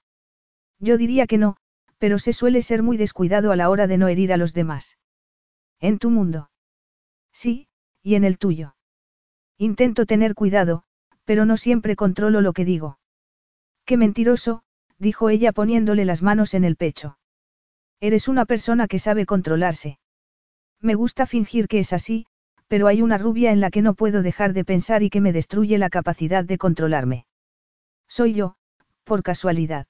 Yo 0.80 0.98
diría 0.98 1.28
que 1.28 1.38
no, 1.38 1.58
pero 2.00 2.18
se 2.18 2.34
suele 2.34 2.64
ser 2.64 2.82
muy 2.82 2.98
descuidado 2.98 3.52
a 3.52 3.56
la 3.56 3.70
hora 3.70 3.86
de 3.86 4.00
no 4.00 4.08
herir 4.08 4.34
a 4.34 4.38
los 4.38 4.56
demás. 4.56 4.98
En 5.80 6.00
tu 6.00 6.10
mundo. 6.10 6.50
Sí, 7.32 7.68
y 8.02 8.16
en 8.16 8.24
el 8.24 8.40
tuyo. 8.40 8.76
Intento 9.60 10.08
tener 10.08 10.34
cuidado, 10.34 10.82
pero 11.26 11.46
no 11.46 11.58
siempre 11.58 11.96
controlo 11.96 12.42
lo 12.42 12.54
que 12.54 12.66
digo. 12.66 12.98
Qué 13.86 13.98
mentiroso, 13.98 14.64
dijo 14.98 15.30
ella 15.30 15.52
poniéndole 15.52 16.06
las 16.06 16.22
manos 16.22 16.54
en 16.54 16.64
el 16.64 16.76
pecho. 16.76 17.18
Eres 18.00 18.28
una 18.28 18.46
persona 18.46 18.88
que 18.88 19.00
sabe 19.00 19.26
controlarse. 19.26 20.00
Me 20.82 20.96
gusta 20.96 21.26
fingir 21.26 21.68
que 21.68 21.80
es 21.80 21.94
así, 21.94 22.26
pero 22.68 22.88
hay 22.88 23.02
una 23.02 23.18
rubia 23.18 23.52
en 23.52 23.62
la 23.62 23.70
que 23.70 23.82
no 23.82 23.94
puedo 23.94 24.22
dejar 24.22 24.54
de 24.54 24.66
pensar 24.66 25.04
y 25.04 25.10
que 25.10 25.22
me 25.22 25.34
destruye 25.34 25.78
la 25.78 25.90
capacidad 25.90 26.44
de 26.44 26.58
controlarme. 26.58 27.26
Soy 28.08 28.34
yo, 28.34 28.56
por 29.04 29.24
casualidad. 29.24 29.88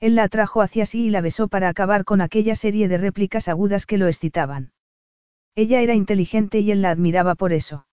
Él 0.00 0.16
la 0.16 0.24
atrajo 0.24 0.60
hacia 0.60 0.86
sí 0.86 1.06
y 1.06 1.10
la 1.10 1.20
besó 1.20 1.48
para 1.48 1.68
acabar 1.68 2.04
con 2.04 2.20
aquella 2.20 2.56
serie 2.56 2.88
de 2.88 2.98
réplicas 2.98 3.48
agudas 3.48 3.86
que 3.86 3.96
lo 3.96 4.08
excitaban. 4.08 4.72
Ella 5.54 5.80
era 5.80 5.94
inteligente 5.94 6.58
y 6.58 6.72
él 6.72 6.82
la 6.82 6.90
admiraba 6.90 7.36
por 7.36 7.52
eso. 7.52 7.86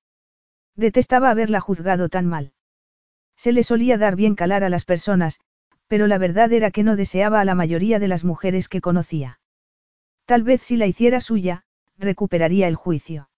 Detestaba 0.75 1.29
haberla 1.29 1.59
juzgado 1.59 2.09
tan 2.09 2.25
mal. 2.25 2.53
Se 3.41 3.53
le 3.53 3.63
solía 3.63 3.97
dar 3.97 4.15
bien 4.15 4.35
calar 4.35 4.63
a 4.63 4.69
las 4.69 4.85
personas, 4.85 5.39
pero 5.87 6.05
la 6.05 6.19
verdad 6.19 6.53
era 6.53 6.69
que 6.69 6.83
no 6.83 6.95
deseaba 6.95 7.41
a 7.41 7.43
la 7.43 7.55
mayoría 7.55 7.97
de 7.97 8.07
las 8.07 8.23
mujeres 8.23 8.69
que 8.69 8.81
conocía. 8.81 9.39
Tal 10.25 10.43
vez 10.43 10.61
si 10.61 10.77
la 10.77 10.85
hiciera 10.85 11.19
suya, 11.21 11.63
recuperaría 11.97 12.67
el 12.67 12.75
juicio. 12.75 13.31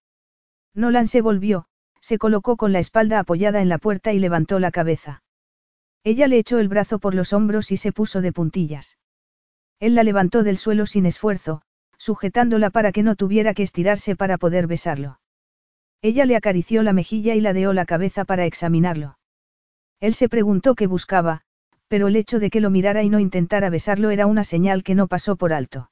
Nolan 0.74 1.06
se 1.06 1.22
volvió, 1.22 1.64
se 2.02 2.18
colocó 2.18 2.58
con 2.58 2.70
la 2.70 2.80
espalda 2.80 3.18
apoyada 3.18 3.62
en 3.62 3.70
la 3.70 3.78
puerta 3.78 4.12
y 4.12 4.18
levantó 4.18 4.58
la 4.58 4.70
cabeza. 4.70 5.22
Ella 6.02 6.26
le 6.28 6.36
echó 6.36 6.58
el 6.58 6.68
brazo 6.68 6.98
por 6.98 7.14
los 7.14 7.32
hombros 7.32 7.72
y 7.72 7.78
se 7.78 7.90
puso 7.90 8.20
de 8.20 8.30
puntillas. 8.30 8.98
Él 9.80 9.94
la 9.94 10.02
levantó 10.02 10.42
del 10.42 10.58
suelo 10.58 10.84
sin 10.84 11.06
esfuerzo, 11.06 11.62
sujetándola 11.96 12.68
para 12.68 12.92
que 12.92 13.02
no 13.02 13.16
tuviera 13.16 13.54
que 13.54 13.62
estirarse 13.62 14.16
para 14.16 14.36
poder 14.36 14.66
besarlo. 14.66 15.18
Ella 16.02 16.26
le 16.26 16.36
acarició 16.36 16.82
la 16.82 16.92
mejilla 16.92 17.34
y 17.34 17.40
ladeó 17.40 17.72
la 17.72 17.86
cabeza 17.86 18.26
para 18.26 18.44
examinarlo. 18.44 19.16
Él 20.00 20.14
se 20.14 20.28
preguntó 20.28 20.74
qué 20.74 20.86
buscaba, 20.86 21.42
pero 21.88 22.08
el 22.08 22.16
hecho 22.16 22.38
de 22.38 22.50
que 22.50 22.60
lo 22.60 22.70
mirara 22.70 23.02
y 23.02 23.08
no 23.08 23.20
intentara 23.20 23.70
besarlo 23.70 24.10
era 24.10 24.26
una 24.26 24.44
señal 24.44 24.82
que 24.82 24.94
no 24.94 25.06
pasó 25.06 25.36
por 25.36 25.52
alto. 25.52 25.90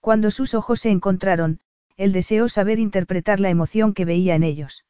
Cuando 0.00 0.30
sus 0.30 0.54
ojos 0.54 0.80
se 0.80 0.90
encontraron, 0.90 1.60
él 1.96 2.12
deseó 2.12 2.48
saber 2.48 2.78
interpretar 2.78 3.40
la 3.40 3.50
emoción 3.50 3.92
que 3.92 4.04
veía 4.04 4.36
en 4.36 4.44
ellos. 4.44 4.84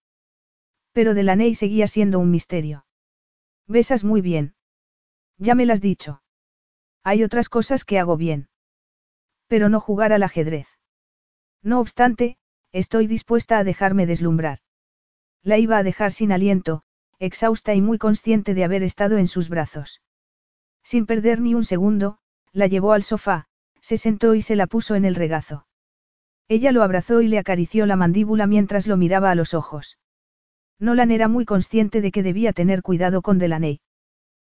Pero 0.92 1.14
Delaney 1.14 1.55
seguía 1.55 1.86
siendo 1.86 2.18
un 2.18 2.30
misterio. 2.30 2.84
Besas 3.66 4.05
muy 4.05 4.20
bien. 4.20 4.55
Ya 5.38 5.55
me 5.55 5.66
las 5.66 5.80
dicho. 5.80 6.22
Hay 7.05 7.22
otras 7.22 7.48
cosas 7.48 7.84
que 7.84 7.98
hago 7.98 8.16
bien. 8.16 8.48
Pero 9.46 9.68
no 9.68 9.80
jugar 9.80 10.12
al 10.12 10.22
ajedrez. 10.22 10.68
No 11.62 11.80
obstante, 11.80 12.36
estoy 12.72 13.06
dispuesta 13.06 13.59
a 13.59 13.64
dejarme 13.64 14.06
deslumbrar. 14.06 14.59
La 15.42 15.59
iba 15.59 15.78
a 15.78 15.82
dejar 15.82 16.12
sin 16.12 16.32
aliento, 16.32 16.82
exhausta 17.19 17.74
y 17.74 17.81
muy 17.81 17.99
consciente 17.99 18.55
de 18.55 18.65
haber 18.65 18.82
estado 18.82 19.19
en 19.19 19.28
sus 19.28 19.49
brazos. 19.49 20.03
Sin 20.82 21.07
perder 21.07 21.40
ni 21.40 21.55
un 21.55 21.65
segundo, 21.65 22.19
la 22.53 22.66
llevó 22.66 22.93
al 22.93 23.03
sofá, 23.03 23.47
se 23.81 23.97
sentó 23.97 24.35
y 24.35 24.43
se 24.43 24.57
la 24.57 24.66
puso 24.66 24.95
en 24.95 25.05
el 25.05 25.15
regazo. 25.15 25.66
Ella 26.49 26.73
lo 26.73 26.82
abrazó 26.82 27.20
y 27.20 27.28
le 27.28 27.39
acarició 27.39 27.85
la 27.86 27.97
mandíbula 27.97 28.47
mientras 28.47 28.86
lo 28.86 28.97
miraba 28.97 29.31
a 29.31 29.35
los 29.35 29.53
ojos. 29.55 29.99
Nolan 30.78 31.11
era 31.11 31.28
muy 31.28 31.45
consciente 31.45 32.01
de 32.01 32.11
que 32.11 32.23
debía 32.23 32.53
tener 32.53 32.82
cuidado 32.82 33.20
con 33.20 33.39
Delaney. 33.39 33.81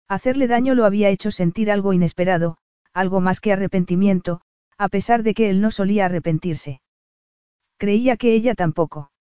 Hacerle 0.08 0.48
daño 0.48 0.76
lo 0.76 0.86
había 0.86 1.10
hecho 1.10 1.32
sentir 1.32 1.72
algo 1.72 1.94
inesperado, 1.94 2.58
algo 2.94 3.22
más 3.22 3.40
que 3.40 3.54
arrepentimiento, 3.54 4.42
a 4.78 4.90
pesar 4.90 5.24
de 5.24 5.34
que 5.34 5.50
él 5.50 5.62
no 5.62 5.72
solía 5.72 6.06
arrepentirse. 6.06 6.82
Creía 7.78 8.18
que 8.18 8.34
ella 8.34 8.56
tampoco. 8.56 9.12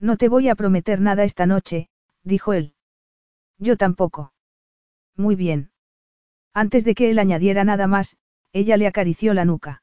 No 0.00 0.16
te 0.16 0.28
voy 0.28 0.48
a 0.48 0.54
prometer 0.54 1.00
nada 1.00 1.24
esta 1.24 1.46
noche, 1.46 1.88
dijo 2.24 2.52
él. 2.52 2.74
Yo 3.58 3.76
tampoco. 3.76 4.32
Muy 5.16 5.36
bien. 5.36 5.70
Antes 6.54 6.84
de 6.84 6.94
que 6.94 7.10
él 7.10 7.18
añadiera 7.18 7.64
nada 7.64 7.86
más, 7.86 8.16
ella 8.52 8.76
le 8.76 8.86
acarició 8.86 9.34
la 9.34 9.44
nuca. 9.44 9.82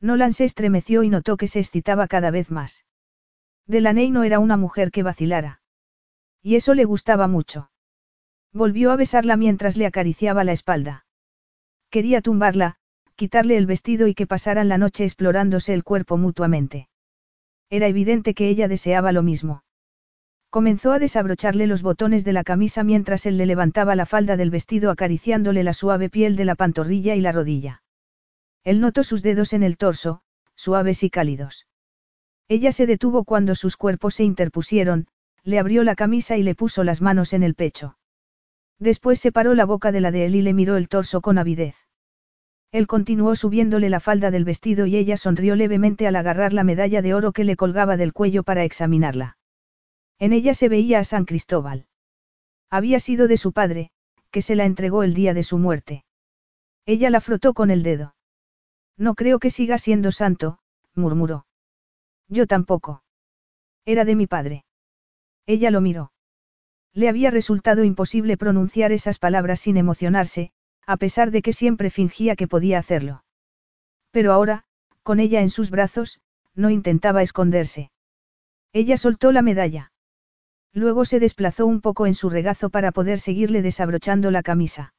Nolan 0.00 0.32
se 0.32 0.44
estremeció 0.44 1.02
y 1.02 1.10
notó 1.10 1.36
que 1.36 1.48
se 1.48 1.58
excitaba 1.58 2.06
cada 2.06 2.30
vez 2.30 2.50
más. 2.50 2.86
Delaney 3.66 4.10
no 4.10 4.24
era 4.24 4.38
una 4.38 4.56
mujer 4.56 4.90
que 4.90 5.02
vacilara. 5.02 5.60
Y 6.42 6.56
eso 6.56 6.74
le 6.74 6.84
gustaba 6.84 7.28
mucho. 7.28 7.70
Volvió 8.52 8.90
a 8.90 8.96
besarla 8.96 9.36
mientras 9.36 9.76
le 9.76 9.86
acariciaba 9.86 10.44
la 10.44 10.52
espalda. 10.52 11.06
Quería 11.90 12.22
tumbarla, 12.22 12.76
quitarle 13.14 13.56
el 13.56 13.66
vestido 13.66 14.08
y 14.08 14.14
que 14.14 14.26
pasaran 14.26 14.68
la 14.68 14.78
noche 14.78 15.04
explorándose 15.04 15.74
el 15.74 15.84
cuerpo 15.84 16.16
mutuamente. 16.16 16.88
Era 17.68 17.86
evidente 17.86 18.34
que 18.34 18.48
ella 18.48 18.66
deseaba 18.66 19.12
lo 19.12 19.22
mismo. 19.22 19.62
Comenzó 20.50 20.92
a 20.92 20.98
desabrocharle 20.98 21.68
los 21.68 21.82
botones 21.82 22.24
de 22.24 22.32
la 22.32 22.42
camisa 22.42 22.82
mientras 22.82 23.24
él 23.24 23.38
le 23.38 23.46
levantaba 23.46 23.94
la 23.94 24.04
falda 24.04 24.36
del 24.36 24.50
vestido 24.50 24.90
acariciándole 24.90 25.62
la 25.62 25.72
suave 25.72 26.10
piel 26.10 26.34
de 26.34 26.44
la 26.44 26.56
pantorrilla 26.56 27.14
y 27.14 27.20
la 27.20 27.30
rodilla. 27.30 27.82
Él 28.64 28.80
notó 28.80 29.04
sus 29.04 29.22
dedos 29.22 29.52
en 29.52 29.62
el 29.62 29.76
torso, 29.76 30.22
suaves 30.56 31.04
y 31.04 31.10
cálidos. 31.10 31.68
Ella 32.48 32.72
se 32.72 32.86
detuvo 32.86 33.22
cuando 33.22 33.54
sus 33.54 33.76
cuerpos 33.76 34.16
se 34.16 34.24
interpusieron, 34.24 35.06
le 35.44 35.60
abrió 35.60 35.84
la 35.84 35.94
camisa 35.94 36.36
y 36.36 36.42
le 36.42 36.56
puso 36.56 36.82
las 36.82 37.00
manos 37.00 37.32
en 37.32 37.44
el 37.44 37.54
pecho. 37.54 37.96
Después 38.80 39.20
separó 39.20 39.54
la 39.54 39.66
boca 39.66 39.92
de 39.92 40.00
la 40.00 40.10
de 40.10 40.26
él 40.26 40.34
y 40.34 40.42
le 40.42 40.52
miró 40.52 40.76
el 40.76 40.88
torso 40.88 41.20
con 41.20 41.38
avidez. 41.38 41.76
Él 42.72 42.88
continuó 42.88 43.36
subiéndole 43.36 43.88
la 43.88 44.00
falda 44.00 44.32
del 44.32 44.44
vestido 44.44 44.86
y 44.86 44.96
ella 44.96 45.16
sonrió 45.16 45.54
levemente 45.54 46.08
al 46.08 46.16
agarrar 46.16 46.52
la 46.52 46.64
medalla 46.64 47.02
de 47.02 47.14
oro 47.14 47.30
que 47.30 47.44
le 47.44 47.56
colgaba 47.56 47.96
del 47.96 48.12
cuello 48.12 48.42
para 48.42 48.64
examinarla. 48.64 49.36
En 50.20 50.34
ella 50.34 50.54
se 50.54 50.68
veía 50.68 51.00
a 51.00 51.04
San 51.04 51.24
Cristóbal. 51.24 51.86
Había 52.68 53.00
sido 53.00 53.26
de 53.26 53.38
su 53.38 53.52
padre, 53.52 53.90
que 54.30 54.42
se 54.42 54.54
la 54.54 54.66
entregó 54.66 55.02
el 55.02 55.14
día 55.14 55.34
de 55.34 55.42
su 55.42 55.58
muerte. 55.58 56.04
Ella 56.86 57.08
la 57.10 57.20
frotó 57.20 57.54
con 57.54 57.70
el 57.70 57.82
dedo. 57.82 58.14
No 58.98 59.14
creo 59.14 59.38
que 59.38 59.50
siga 59.50 59.78
siendo 59.78 60.12
santo, 60.12 60.58
murmuró. 60.94 61.46
Yo 62.28 62.46
tampoco. 62.46 63.02
Era 63.86 64.04
de 64.04 64.14
mi 64.14 64.26
padre. 64.26 64.64
Ella 65.46 65.70
lo 65.70 65.80
miró. 65.80 66.12
Le 66.92 67.08
había 67.08 67.30
resultado 67.30 67.82
imposible 67.82 68.36
pronunciar 68.36 68.92
esas 68.92 69.18
palabras 69.18 69.60
sin 69.60 69.78
emocionarse, 69.78 70.52
a 70.86 70.98
pesar 70.98 71.30
de 71.30 71.40
que 71.40 71.54
siempre 71.54 71.88
fingía 71.88 72.36
que 72.36 72.46
podía 72.46 72.78
hacerlo. 72.78 73.24
Pero 74.10 74.32
ahora, 74.32 74.64
con 75.02 75.18
ella 75.18 75.40
en 75.40 75.50
sus 75.50 75.70
brazos, 75.70 76.20
no 76.54 76.68
intentaba 76.68 77.22
esconderse. 77.22 77.90
Ella 78.72 78.96
soltó 78.96 79.32
la 79.32 79.42
medalla. 79.42 79.92
Luego 80.72 81.04
se 81.04 81.18
desplazó 81.18 81.66
un 81.66 81.80
poco 81.80 82.06
en 82.06 82.14
su 82.14 82.30
regazo 82.30 82.70
para 82.70 82.92
poder 82.92 83.18
seguirle 83.18 83.62
desabrochando 83.62 84.30
la 84.30 84.42
camisa. 84.42 84.94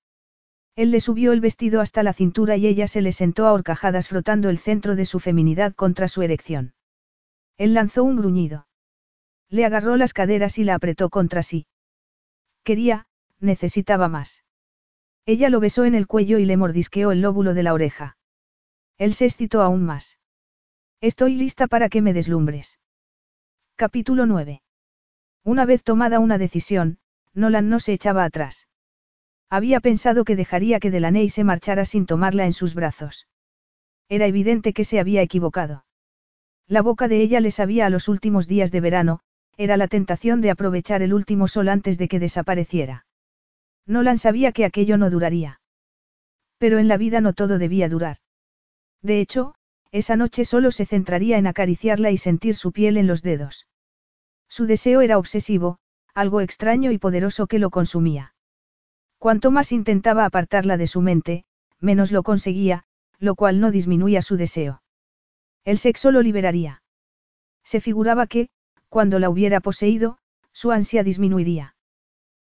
Él 0.76 0.92
le 0.92 1.02
subió 1.02 1.32
el 1.32 1.42
vestido 1.42 1.82
hasta 1.82 2.04
la 2.04 2.14
cintura 2.14 2.58
y 2.58 2.68
ella 2.68 2.88
se 2.88 3.02
le 3.02 3.12
sentó 3.12 3.48
a 3.48 3.54
horcajadas 3.54 4.08
frotando 4.08 4.50
el 4.50 4.58
centro 4.58 4.96
de 4.96 5.06
su 5.06 5.20
feminidad 5.20 5.74
contra 5.74 6.08
su 6.08 6.22
erección. 6.22 6.74
Él 7.58 7.74
lanzó 7.74 8.04
un 8.04 8.18
gruñido. 8.18 8.68
Le 9.50 9.66
agarró 9.66 9.98
las 9.98 10.14
caderas 10.14 10.58
y 10.58 10.64
la 10.64 10.76
apretó 10.76 11.10
contra 11.10 11.44
sí. 11.44 11.68
Quería, 12.64 13.08
necesitaba 13.40 14.08
más. 14.08 14.44
Ella 15.26 15.50
lo 15.50 15.60
besó 15.60 15.86
en 15.86 15.96
el 15.96 16.08
cuello 16.08 16.38
y 16.40 16.46
le 16.46 16.58
mordisqueó 16.58 17.12
el 17.12 17.22
lóbulo 17.22 17.54
de 17.54 17.64
la 17.64 17.74
oreja. 17.74 18.18
Él 18.98 19.14
se 19.14 19.26
excitó 19.26 19.62
aún 19.62 19.84
más. 19.84 20.18
Estoy 21.02 21.36
lista 21.36 21.68
para 21.68 21.90
que 21.90 22.02
me 22.02 22.14
deslumbres. 22.14 22.80
Capítulo 23.76 24.26
9. 24.26 24.61
Una 25.44 25.66
vez 25.66 25.84
tomada 25.84 26.20
una 26.20 26.38
decisión, 26.38 27.00
Nolan 27.34 27.70
no 27.70 27.80
se 27.80 27.94
echaba 27.94 28.24
atrás. 28.24 28.68
Había 29.50 29.80
pensado 29.80 30.24
que 30.24 30.36
dejaría 30.36 30.80
que 30.80 30.92
Delaney 30.92 31.30
se 31.30 31.44
marchara 31.44 31.86
sin 31.86 32.06
tomarla 32.06 32.46
en 32.46 32.54
sus 32.54 32.76
brazos. 32.76 33.28
Era 34.08 34.28
evidente 34.28 34.74
que 34.74 34.86
se 34.86 35.00
había 35.00 35.22
equivocado. 35.22 35.86
La 36.68 36.82
boca 36.82 37.08
de 37.08 37.22
ella 37.22 37.40
le 37.40 37.52
sabía 37.52 37.86
a 37.86 37.90
los 37.90 38.08
últimos 38.08 38.48
días 38.48 38.72
de 38.72 38.82
verano, 38.82 39.20
era 39.58 39.78
la 39.78 39.88
tentación 39.88 40.42
de 40.42 40.52
aprovechar 40.52 41.02
el 41.02 41.14
último 41.14 41.48
sol 41.48 41.70
antes 41.70 41.98
de 41.98 42.08
que 42.08 42.20
desapareciera. 42.20 43.06
Nolan 43.86 44.18
sabía 44.18 44.52
que 44.52 44.66
aquello 44.66 44.98
no 44.98 45.10
duraría. 45.10 45.60
Pero 46.58 46.80
en 46.80 46.88
la 46.88 46.98
vida 46.98 47.20
no 47.20 47.34
todo 47.34 47.58
debía 47.58 47.90
durar. 47.90 48.18
De 49.02 49.20
hecho, 49.20 49.56
esa 49.92 50.16
noche 50.16 50.46
solo 50.46 50.72
se 50.72 50.86
centraría 50.86 51.38
en 51.38 51.48
acariciarla 51.48 52.12
y 52.12 52.18
sentir 52.18 52.56
su 52.56 52.72
piel 52.72 52.98
en 52.98 53.08
los 53.08 53.22
dedos. 53.22 53.68
Su 54.52 54.66
deseo 54.66 55.00
era 55.00 55.18
obsesivo, 55.18 55.80
algo 56.14 56.42
extraño 56.42 56.92
y 56.92 56.98
poderoso 56.98 57.48
que 57.48 57.58
lo 57.58 57.70
consumía. 57.70 58.34
Cuanto 59.18 59.50
más 59.50 59.72
intentaba 59.72 60.26
apartarla 60.26 60.76
de 60.76 60.88
su 60.88 61.00
mente, 61.00 61.46
menos 61.80 62.12
lo 62.12 62.22
conseguía, 62.22 62.84
lo 63.18 63.36
cual 63.36 63.62
no 63.62 63.72
disminuía 63.72 64.22
su 64.22 64.36
deseo. 64.36 64.84
El 65.64 65.78
sexo 65.78 66.12
lo 66.12 66.22
liberaría. 66.22 66.84
Se 67.64 67.80
figuraba 67.80 68.28
que, 68.28 68.50
cuando 68.90 69.20
la 69.20 69.30
hubiera 69.30 69.62
poseído, 69.62 70.18
su 70.52 70.72
ansia 70.72 71.06
disminuiría. 71.06 71.78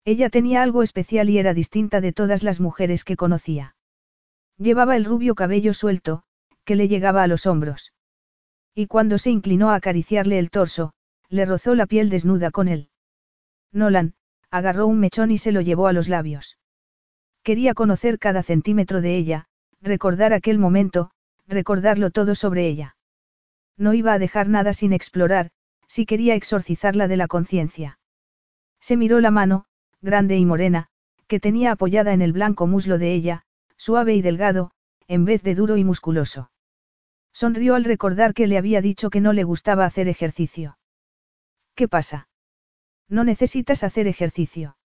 Ella 0.06 0.30
tenía 0.30 0.64
algo 0.64 0.84
especial 0.84 1.30
y 1.30 1.38
era 1.38 1.54
distinta 1.54 2.00
de 2.00 2.14
todas 2.14 2.44
las 2.44 2.62
mujeres 2.62 3.04
que 3.04 3.18
conocía. 3.18 3.76
Llevaba 4.58 4.96
el 4.96 5.04
rubio 5.04 5.36
cabello 5.36 5.74
suelto, 5.74 6.24
que 6.64 6.78
le 6.78 6.88
llegaba 6.88 7.24
a 7.24 7.28
los 7.28 7.46
hombros. 7.46 7.92
Y 8.74 8.88
cuando 8.88 9.18
se 9.18 9.32
inclinó 9.32 9.72
a 9.72 9.76
acariciarle 9.76 10.40
el 10.40 10.50
torso, 10.50 10.94
le 11.30 11.46
rozó 11.46 11.76
la 11.76 11.86
piel 11.86 12.10
desnuda 12.10 12.52
con 12.52 12.68
él. 12.68 12.90
Nolan, 13.72 14.16
agarró 14.50 14.88
un 14.88 15.00
mechón 15.00 15.32
y 15.32 15.38
se 15.38 15.52
lo 15.52 15.62
llevó 15.62 15.88
a 15.88 15.94
los 15.94 16.10
labios. 16.10 16.58
Quería 17.44 17.74
conocer 17.74 18.20
cada 18.20 18.44
centímetro 18.44 19.02
de 19.02 19.16
ella, 19.16 19.46
recordar 19.82 20.34
aquel 20.34 20.58
momento, 20.58 21.12
recordarlo 21.48 22.10
todo 22.10 22.36
sobre 22.36 22.68
ella. 22.68 22.96
No 23.78 23.94
iba 23.94 24.14
a 24.14 24.20
dejar 24.20 24.50
nada 24.50 24.74
sin 24.74 24.92
explorar, 24.92 25.52
si 25.88 26.06
quería 26.06 26.36
exorcizarla 26.36 27.08
de 27.08 27.18
la 27.18 27.28
conciencia. 27.28 28.00
Se 28.80 28.98
miró 28.98 29.20
la 29.20 29.32
mano, 29.32 29.66
grande 30.02 30.38
y 30.38 30.46
morena, 30.46 30.88
que 31.28 31.40
tenía 31.40 31.72
apoyada 31.72 32.14
en 32.14 32.22
el 32.22 32.34
blanco 32.34 32.66
muslo 32.68 32.98
de 32.98 33.14
ella, 33.14 33.44
suave 33.78 34.16
y 34.16 34.22
delgado, 34.22 34.72
en 35.08 35.26
vez 35.26 35.44
de 35.44 35.56
duro 35.56 35.78
y 35.78 35.84
musculoso. 35.84 36.52
Sonrió 37.32 37.76
al 37.76 37.84
recordar 37.84 38.34
que 38.34 38.48
le 38.48 38.58
había 38.58 38.82
dicho 38.82 39.10
que 39.10 39.22
no 39.22 39.32
le 39.32 39.44
gustaba 39.44 39.86
hacer 39.86 40.08
ejercicio. 40.08 40.79
¿Qué 41.80 41.88
pasa? 41.88 42.28
No 43.08 43.24
necesitas 43.24 43.86
hacer 43.86 44.06
ejercicio. 44.06 44.76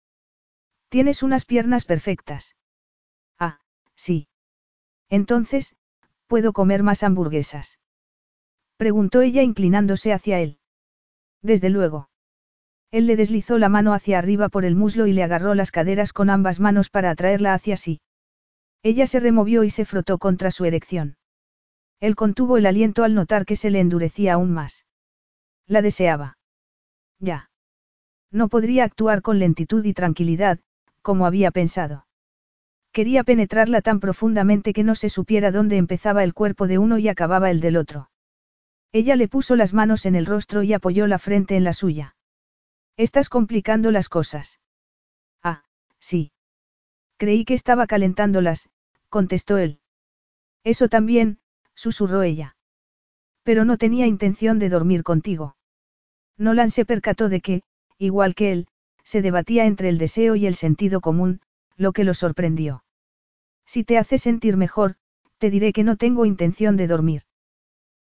Tienes 0.89 1.25
unas 1.25 1.45
piernas 1.45 1.87
perfectas. 1.87 2.55
Ah, 3.37 3.59
sí. 3.97 4.29
Entonces, 5.11 5.75
¿puedo 6.29 6.53
comer 6.53 6.85
más 6.85 7.03
hamburguesas? 7.03 7.81
Preguntó 8.77 9.23
ella 9.23 9.43
inclinándose 9.43 10.13
hacia 10.13 10.39
él. 10.39 10.61
Desde 11.43 11.69
luego. 11.69 12.11
Él 12.93 13.09
le 13.09 13.17
deslizó 13.17 13.59
la 13.59 13.69
mano 13.69 13.93
hacia 13.93 14.21
arriba 14.21 14.49
por 14.49 14.65
el 14.65 14.77
muslo 14.77 15.09
y 15.09 15.15
le 15.15 15.25
agarró 15.25 15.57
las 15.57 15.73
caderas 15.73 16.13
con 16.13 16.31
ambas 16.31 16.61
manos 16.61 16.91
para 16.91 17.11
atraerla 17.11 17.55
hacia 17.55 17.77
sí. 17.77 18.03
Ella 18.85 19.09
se 19.09 19.19
removió 19.19 19.65
y 19.65 19.71
se 19.71 19.85
frotó 19.85 20.19
contra 20.19 20.53
su 20.53 20.65
erección. 20.65 21.17
Él 21.99 22.15
contuvo 22.15 22.57
el 22.57 22.67
aliento 22.67 23.03
al 23.03 23.15
notar 23.15 23.47
que 23.47 23.57
se 23.57 23.71
le 23.71 23.81
endurecía 23.81 24.35
aún 24.35 24.53
más. 24.53 24.87
La 25.67 25.83
deseaba. 25.83 26.39
Ya. 27.25 27.51
No 28.31 28.49
podría 28.49 28.85
actuar 28.85 29.23
con 29.23 29.39
lentitud 29.39 29.83
y 29.85 29.95
tranquilidad, 29.95 30.59
como 31.01 31.25
había 31.25 31.51
pensado. 31.51 32.07
Quería 32.93 33.25
penetrarla 33.25 33.81
tan 33.81 33.99
profundamente 33.99 34.73
que 34.73 34.85
no 34.85 34.95
se 34.95 35.09
supiera 35.09 35.51
dónde 35.51 35.79
empezaba 35.79 36.23
el 36.23 36.35
cuerpo 36.35 36.67
de 36.67 36.79
uno 36.79 36.99
y 36.99 37.09
acababa 37.09 37.51
el 37.51 37.61
del 37.61 37.77
otro. 37.77 38.11
Ella 38.93 39.17
le 39.17 39.27
puso 39.27 39.57
las 39.57 39.73
manos 39.73 40.05
en 40.07 40.15
el 40.15 40.27
rostro 40.27 40.63
y 40.63 40.73
apoyó 40.75 41.07
la 41.07 41.19
frente 41.19 41.57
en 41.57 41.65
la 41.65 41.73
suya. 41.73 42.15
Estás 42.97 43.29
complicando 43.29 43.91
las 43.91 44.09
cosas. 44.09 44.61
Ah, 45.43 45.65
sí. 45.99 46.31
Creí 47.17 47.45
que 47.45 47.55
estaba 47.55 47.87
calentándolas, 47.87 48.69
contestó 49.09 49.57
él. 49.59 49.81
Eso 50.63 50.89
también, 50.89 51.39
susurró 51.75 52.23
ella. 52.23 52.57
Pero 53.43 53.65
no 53.65 53.79
tenía 53.79 54.07
intención 54.07 54.59
de 54.59 54.69
dormir 54.69 55.03
contigo. 55.03 55.57
Nolan 56.39 56.71
se 56.71 56.85
percató 56.85 57.29
de 57.29 57.41
que, 57.41 57.63
igual 57.99 58.35
que 58.35 58.53
él, 58.53 58.67
se 59.05 59.23
debatía 59.23 59.67
entre 59.67 59.89
el 59.89 59.99
deseo 59.99 60.37
y 60.37 60.47
el 60.47 60.55
sentido 60.55 61.01
común, 61.01 61.41
lo 61.77 61.93
que 61.93 62.05
lo 62.05 62.15
sorprendió. 62.15 62.85
Si 63.67 63.85
te 63.85 63.99
hace 63.99 64.19
sentir 64.19 64.57
mejor, 64.57 64.97
te 65.39 65.51
diré 65.51 65.73
que 65.73 65.85
no 65.85 65.97
tengo 65.97 66.25
intención 66.25 66.77
de 66.77 66.87
dormir. 66.87 67.23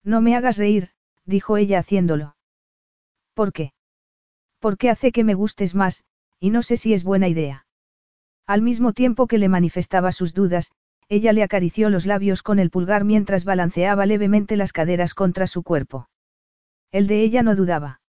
No 0.04 0.22
me 0.22 0.36
hagas 0.36 0.58
reír, 0.58 0.90
dijo 1.26 1.58
ella 1.58 1.80
haciéndolo. 1.80 2.36
¿Por 3.34 3.54
qué? 3.54 3.74
Porque 4.60 4.90
hace 4.90 5.12
que 5.12 5.24
me 5.24 5.34
gustes 5.34 5.76
más, 5.76 6.04
y 6.40 6.50
no 6.50 6.64
sé 6.64 6.78
si 6.78 6.94
es 6.94 7.04
buena 7.04 7.28
idea. 7.28 7.66
Al 8.46 8.62
mismo 8.62 8.94
tiempo 8.94 9.28
que 9.28 9.38
le 9.38 9.50
manifestaba 9.50 10.12
sus 10.12 10.34
dudas, 10.34 10.72
ella 11.10 11.34
le 11.34 11.44
acarició 11.44 11.90
los 11.90 12.06
labios 12.06 12.44
con 12.44 12.60
el 12.60 12.70
pulgar 12.70 13.04
mientras 13.04 13.46
balanceaba 13.46 14.06
levemente 14.06 14.56
las 14.56 14.74
caderas 14.74 15.14
contra 15.14 15.48
su 15.48 15.64
cuerpo. 15.64 16.10
El 16.92 17.08
de 17.08 17.22
ella 17.22 17.44
no 17.44 17.56
dudaba. 17.56 18.01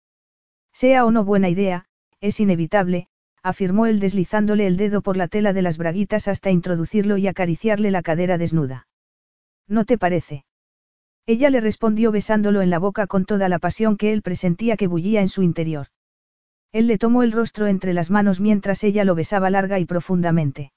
Sea 0.73 1.05
o 1.05 1.11
no 1.11 1.25
buena 1.25 1.49
idea, 1.49 1.85
es 2.21 2.41
inevitable, 2.41 3.09
afirmó 3.43 3.87
él 3.87 4.01
deslizándole 4.01 4.67
el 4.67 4.77
dedo 4.77 5.03
por 5.03 5.17
la 5.17 5.29
tela 5.29 5.53
de 5.53 5.63
las 5.63 5.79
braguitas 5.79 6.29
hasta 6.29 6.51
introducirlo 6.51 7.17
y 7.19 7.27
acariciarle 7.27 7.91
la 7.91 8.03
cadera 8.03 8.39
desnuda. 8.39 8.87
¿No 9.69 9.85
te 9.85 9.99
parece? 9.99 10.45
Ella 11.27 11.51
le 11.51 11.61
respondió 11.61 12.11
besándolo 12.11 12.63
en 12.63 12.71
la 12.71 12.79
boca 12.79 13.07
con 13.07 13.25
toda 13.25 13.49
la 13.49 13.59
pasión 13.59 13.97
que 13.97 14.13
él 14.13 14.23
presentía 14.23 14.77
que 14.77 14.87
bullía 14.87 15.21
en 15.21 15.29
su 15.29 15.43
interior. 15.43 15.89
Él 16.73 16.87
le 16.87 16.99
tomó 16.99 17.23
el 17.23 17.33
rostro 17.33 17.67
entre 17.67 17.93
las 17.93 18.11
manos 18.11 18.41
mientras 18.41 18.83
ella 18.83 19.05
lo 19.05 19.15
besaba 19.15 19.51
larga 19.51 19.79
y 19.79 19.85
profundamente. 19.85 20.73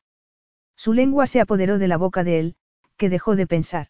Su 0.76 0.94
lengua 0.94 1.26
se 1.26 1.40
apoderó 1.40 1.80
de 1.80 1.88
la 1.88 1.98
boca 1.98 2.24
de 2.24 2.40
él, 2.40 2.56
que 2.98 3.10
dejó 3.10 3.36
de 3.36 3.48
pensar. 3.48 3.88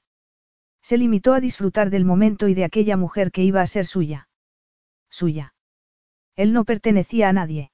Se 0.82 0.98
limitó 0.98 1.34
a 1.34 1.40
disfrutar 1.40 1.90
del 1.90 2.06
momento 2.06 2.48
y 2.48 2.54
de 2.54 2.64
aquella 2.64 2.96
mujer 2.96 3.32
que 3.32 3.44
iba 3.44 3.62
a 3.62 3.68
ser 3.68 3.88
suya. 3.88 4.30
Suya. 5.10 5.55
Él 6.36 6.54
no 6.54 6.66
pertenecía 6.66 7.30
a 7.30 7.34
nadie. 7.34 7.72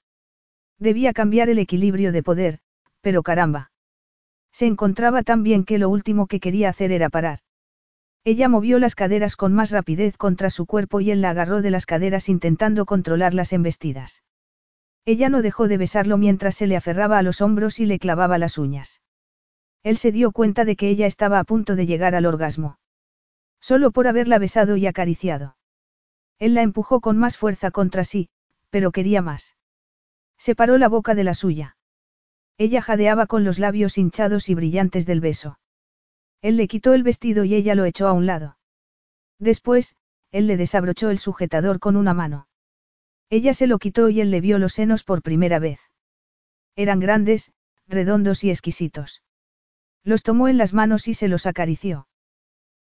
Debía 0.78 1.14
cambiar 1.14 1.50
el 1.50 1.60
equilibrio 1.60 2.12
de 2.12 2.24
poder, 2.24 2.60
pero 3.02 3.24
caramba. 3.24 3.72
Se 4.52 4.66
encontraba 4.66 5.24
tan 5.24 5.44
bien 5.44 5.64
que 5.64 5.78
lo 5.78 5.90
último 5.90 6.28
que 6.28 6.40
quería 6.40 6.70
hacer 6.70 6.92
era 6.92 7.10
parar. 7.10 7.40
Ella 8.24 8.50
movió 8.50 8.78
las 8.78 8.94
caderas 8.94 9.36
con 9.36 9.54
más 9.54 9.72
rapidez 9.72 10.18
contra 10.18 10.52
su 10.52 10.68
cuerpo 10.68 11.02
y 11.02 11.10
él 11.10 11.22
la 11.22 11.32
agarró 11.32 11.62
de 11.62 11.72
las 11.72 11.88
caderas 11.88 12.30
intentando 12.30 12.86
controlar 12.86 13.34
las 13.34 13.52
embestidas. 13.52 14.24
Ella 15.06 15.30
no 15.30 15.42
dejó 15.42 15.68
de 15.68 15.78
besarlo 15.78 16.18
mientras 16.18 16.56
se 16.56 16.68
le 16.68 16.76
aferraba 16.76 17.18
a 17.18 17.24
los 17.24 17.42
hombros 17.42 17.80
y 17.80 17.88
le 17.88 17.98
clavaba 17.98 18.38
las 18.38 18.60
uñas. 18.60 19.02
Él 19.82 19.98
se 19.98 20.12
dio 20.12 20.32
cuenta 20.32 20.64
de 20.64 20.76
que 20.76 20.90
ella 20.90 21.08
estaba 21.08 21.40
a 21.40 21.44
punto 21.44 21.76
de 21.76 21.88
llegar 21.88 22.14
al 22.14 22.28
orgasmo. 22.28 22.78
Solo 23.60 23.90
por 23.90 24.08
haberla 24.08 24.38
besado 24.38 24.78
y 24.78 24.86
acariciado. 24.86 25.56
Él 26.38 26.54
la 26.54 26.62
empujó 26.62 27.02
con 27.02 27.18
más 27.18 27.38
fuerza 27.38 27.72
contra 27.72 28.04
sí, 28.04 28.30
pero 28.72 28.92
quería 28.92 29.22
más. 29.22 29.56
Separó 30.40 30.80
la 30.80 30.90
boca 30.90 31.14
de 31.14 31.24
la 31.24 31.36
suya. 31.36 31.78
Ella 32.58 32.82
jadeaba 32.82 33.28
con 33.28 33.44
los 33.44 33.60
labios 33.60 34.00
hinchados 34.00 34.50
y 34.50 34.56
brillantes 34.56 35.06
del 35.06 35.22
beso. 35.22 35.60
Él 36.42 36.58
le 36.58 36.68
quitó 36.68 36.94
el 36.94 37.04
vestido 37.04 37.44
y 37.44 37.54
ella 37.54 37.76
lo 37.76 37.86
echó 37.86 38.08
a 38.08 38.14
un 38.14 38.26
lado. 38.26 38.58
Después, 39.38 39.96
él 40.32 40.48
le 40.48 40.58
desabrochó 40.58 41.10
el 41.10 41.20
sujetador 41.20 41.80
con 41.80 41.96
una 41.96 42.16
mano. 42.16 42.48
Ella 43.30 43.54
se 43.54 43.68
lo 43.68 43.78
quitó 43.78 44.10
y 44.10 44.22
él 44.22 44.32
le 44.32 44.42
vio 44.42 44.58
los 44.58 44.74
senos 44.74 45.04
por 45.04 45.22
primera 45.22 45.60
vez. 45.60 45.80
Eran 46.76 47.00
grandes, 47.00 47.54
redondos 47.88 48.44
y 48.44 48.50
exquisitos. 48.50 49.22
Los 50.04 50.24
tomó 50.24 50.48
en 50.48 50.58
las 50.58 50.74
manos 50.74 51.08
y 51.08 51.14
se 51.14 51.28
los 51.28 51.46
acarició. 51.46 52.08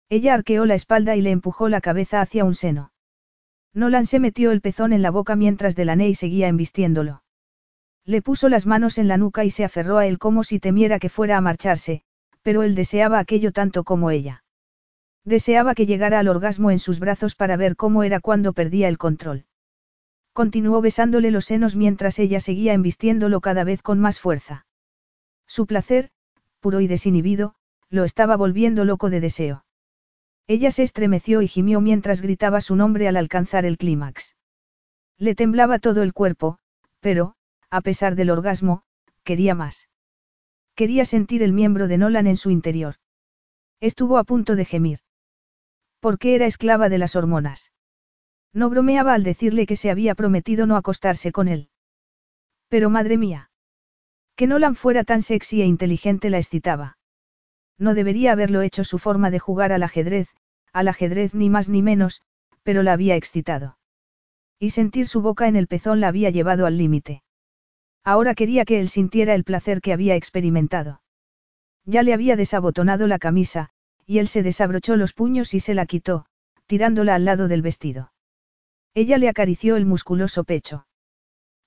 Ella 0.09 0.33
arqueó 0.33 0.65
la 0.65 0.75
espalda 0.75 1.15
y 1.15 1.21
le 1.21 1.31
empujó 1.31 1.69
la 1.69 1.81
cabeza 1.81 2.21
hacia 2.21 2.43
un 2.43 2.55
seno. 2.55 2.91
Nolan 3.73 4.05
se 4.05 4.19
metió 4.19 4.51
el 4.51 4.61
pezón 4.61 4.91
en 4.91 5.01
la 5.01 5.11
boca 5.11 5.35
mientras 5.35 5.75
Delaney 5.75 6.13
seguía 6.15 6.47
embistiéndolo. 6.47 7.23
Le 8.05 8.21
puso 8.21 8.49
las 8.49 8.65
manos 8.65 8.97
en 8.97 9.07
la 9.07 9.17
nuca 9.17 9.45
y 9.45 9.51
se 9.51 9.63
aferró 9.63 9.97
a 9.97 10.07
él 10.07 10.17
como 10.17 10.43
si 10.43 10.59
temiera 10.59 10.99
que 10.99 11.09
fuera 11.09 11.37
a 11.37 11.41
marcharse, 11.41 12.03
pero 12.41 12.63
él 12.63 12.75
deseaba 12.75 13.19
aquello 13.19 13.51
tanto 13.51 13.83
como 13.83 14.11
ella. 14.11 14.43
Deseaba 15.23 15.75
que 15.75 15.85
llegara 15.85 16.19
al 16.19 16.27
orgasmo 16.27 16.71
en 16.71 16.79
sus 16.79 16.99
brazos 16.99 17.35
para 17.35 17.55
ver 17.55 17.75
cómo 17.75 18.03
era 18.03 18.19
cuando 18.19 18.53
perdía 18.53 18.87
el 18.87 18.97
control. 18.97 19.45
Continuó 20.33 20.81
besándole 20.81 21.29
los 21.29 21.45
senos 21.45 21.75
mientras 21.75 22.17
ella 22.17 22.39
seguía 22.39 22.73
embistiéndolo 22.73 23.41
cada 23.41 23.63
vez 23.63 23.81
con 23.81 23.99
más 23.99 24.19
fuerza. 24.19 24.65
Su 25.45 25.67
placer, 25.67 26.09
puro 26.59 26.79
y 26.81 26.87
desinhibido, 26.87 27.53
lo 27.89 28.03
estaba 28.03 28.37
volviendo 28.37 28.85
loco 28.85 29.09
de 29.09 29.19
deseo. 29.19 29.65
Ella 30.47 30.71
se 30.71 30.83
estremeció 30.83 31.41
y 31.41 31.47
gimió 31.47 31.81
mientras 31.81 32.21
gritaba 32.21 32.61
su 32.61 32.75
nombre 32.75 33.07
al 33.07 33.17
alcanzar 33.17 33.65
el 33.65 33.77
clímax. 33.77 34.35
Le 35.17 35.35
temblaba 35.35 35.79
todo 35.79 36.03
el 36.03 36.13
cuerpo, 36.13 36.57
pero, 36.99 37.35
a 37.69 37.81
pesar 37.81 38.15
del 38.15 38.29
orgasmo, 38.29 38.83
quería 39.23 39.55
más. 39.55 39.89
Quería 40.75 41.05
sentir 41.05 41.43
el 41.43 41.53
miembro 41.53 41.87
de 41.87 41.97
Nolan 41.97 42.27
en 42.27 42.37
su 42.37 42.49
interior. 42.49 42.95
Estuvo 43.79 44.17
a 44.17 44.23
punto 44.23 44.55
de 44.55 44.65
gemir. 44.65 44.99
Porque 45.99 46.35
era 46.35 46.45
esclava 46.45 46.89
de 46.89 46.97
las 46.97 47.15
hormonas. 47.15 47.71
No 48.53 48.69
bromeaba 48.69 49.13
al 49.13 49.23
decirle 49.23 49.65
que 49.65 49.75
se 49.75 49.91
había 49.91 50.15
prometido 50.15 50.65
no 50.65 50.75
acostarse 50.75 51.31
con 51.31 51.47
él. 51.47 51.69
Pero 52.67 52.89
madre 52.89 53.17
mía. 53.17 53.51
Que 54.35 54.47
Nolan 54.47 54.75
fuera 54.75 55.03
tan 55.03 55.21
sexy 55.21 55.61
e 55.61 55.65
inteligente 55.65 56.29
la 56.29 56.37
excitaba. 56.37 56.97
No 57.77 57.93
debería 57.93 58.31
haberlo 58.31 58.61
hecho 58.61 58.83
su 58.83 58.99
forma 58.99 59.31
de 59.31 59.39
jugar 59.39 59.71
al 59.71 59.83
ajedrez, 59.83 60.29
al 60.73 60.87
ajedrez 60.87 61.33
ni 61.33 61.49
más 61.49 61.69
ni 61.69 61.81
menos, 61.81 62.21
pero 62.63 62.83
la 62.83 62.93
había 62.93 63.15
excitado. 63.15 63.77
Y 64.59 64.71
sentir 64.71 65.07
su 65.07 65.21
boca 65.21 65.47
en 65.47 65.55
el 65.55 65.67
pezón 65.67 65.99
la 65.99 66.07
había 66.07 66.29
llevado 66.29 66.65
al 66.65 66.77
límite. 66.77 67.23
Ahora 68.03 68.35
quería 68.35 68.65
que 68.65 68.79
él 68.79 68.89
sintiera 68.89 69.35
el 69.35 69.43
placer 69.43 69.81
que 69.81 69.93
había 69.93 70.15
experimentado. 70.15 71.01
Ya 71.85 72.03
le 72.03 72.13
había 72.13 72.35
desabotonado 72.35 73.07
la 73.07 73.19
camisa, 73.19 73.69
y 74.05 74.19
él 74.19 74.27
se 74.27 74.43
desabrochó 74.43 74.95
los 74.95 75.13
puños 75.13 75.53
y 75.53 75.59
se 75.59 75.73
la 75.73 75.85
quitó, 75.85 76.25
tirándola 76.67 77.15
al 77.15 77.25
lado 77.25 77.47
del 77.47 77.61
vestido. 77.61 78.11
Ella 78.93 79.17
le 79.17 79.29
acarició 79.29 79.77
el 79.77 79.85
musculoso 79.85 80.43
pecho. 80.43 80.85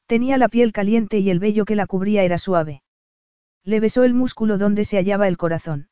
Tenía 0.07 0.37
la 0.37 0.49
piel 0.49 0.73
caliente 0.73 1.19
y 1.19 1.31
el 1.31 1.39
vello 1.39 1.65
que 1.65 1.77
la 1.77 1.87
cubría 1.87 2.23
era 2.23 2.39
suave. 2.39 2.83
Le 3.65 3.81
besó 3.81 4.05
el 4.05 4.13
músculo 4.13 4.59
donde 4.59 4.85
se 4.85 4.99
hallaba 4.99 5.27
el 5.27 5.39
corazón. 5.39 5.89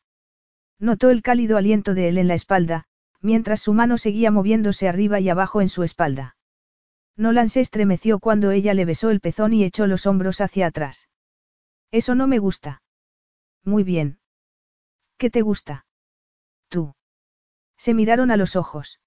Notó 0.83 1.11
el 1.11 1.23
cálido 1.23 1.57
aliento 1.59 1.95
de 1.95 2.09
él 2.09 2.19
en 2.19 2.27
la 2.27 2.35
espalda, 2.35 2.87
mientras 3.21 3.61
su 3.61 3.73
mano 3.73 3.99
seguía 3.99 4.33
moviéndose 4.33 4.89
arriba 4.89 5.21
y 5.21 5.29
abajo 5.29 5.61
en 5.61 5.69
su 5.69 5.85
espalda. 5.85 6.37
Nolan 7.17 7.49
se 7.49 7.61
estremeció 7.61 8.19
cuando 8.19 8.51
ella 8.51 8.75
le 8.75 8.85
besó 8.85 9.11
el 9.11 9.21
pezón 9.21 9.53
y 9.53 9.63
echó 9.63 9.87
los 9.87 10.07
hombros 10.07 10.41
hacia 10.41 10.67
atrás. 10.67 11.09
Eso 11.93 12.17
no 12.17 12.27
me 12.27 12.41
gusta. 12.41 12.83
Muy 13.63 13.85
bien. 13.85 14.19
¿Qué 15.19 15.31
te 15.31 15.43
gusta? 15.43 15.87
Tú. 16.69 16.97
Se 17.77 17.95
miraron 17.95 18.33
a 18.33 18.37
los 18.37 18.57
ojos. 18.57 18.99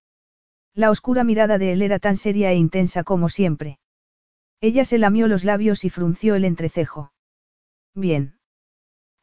La 0.74 0.90
oscura 0.90 1.26
mirada 1.26 1.58
de 1.58 1.74
él 1.74 1.82
era 1.82 2.00
tan 2.00 2.16
seria 2.16 2.54
e 2.54 2.56
intensa 2.56 3.04
como 3.04 3.28
siempre. 3.28 3.80
Ella 4.62 4.86
se 4.86 4.98
lamió 4.98 5.28
los 5.28 5.44
labios 5.44 5.84
y 5.84 5.90
frunció 5.90 6.36
el 6.36 6.45
entrecejo. 6.45 7.12
Bien. 7.94 8.40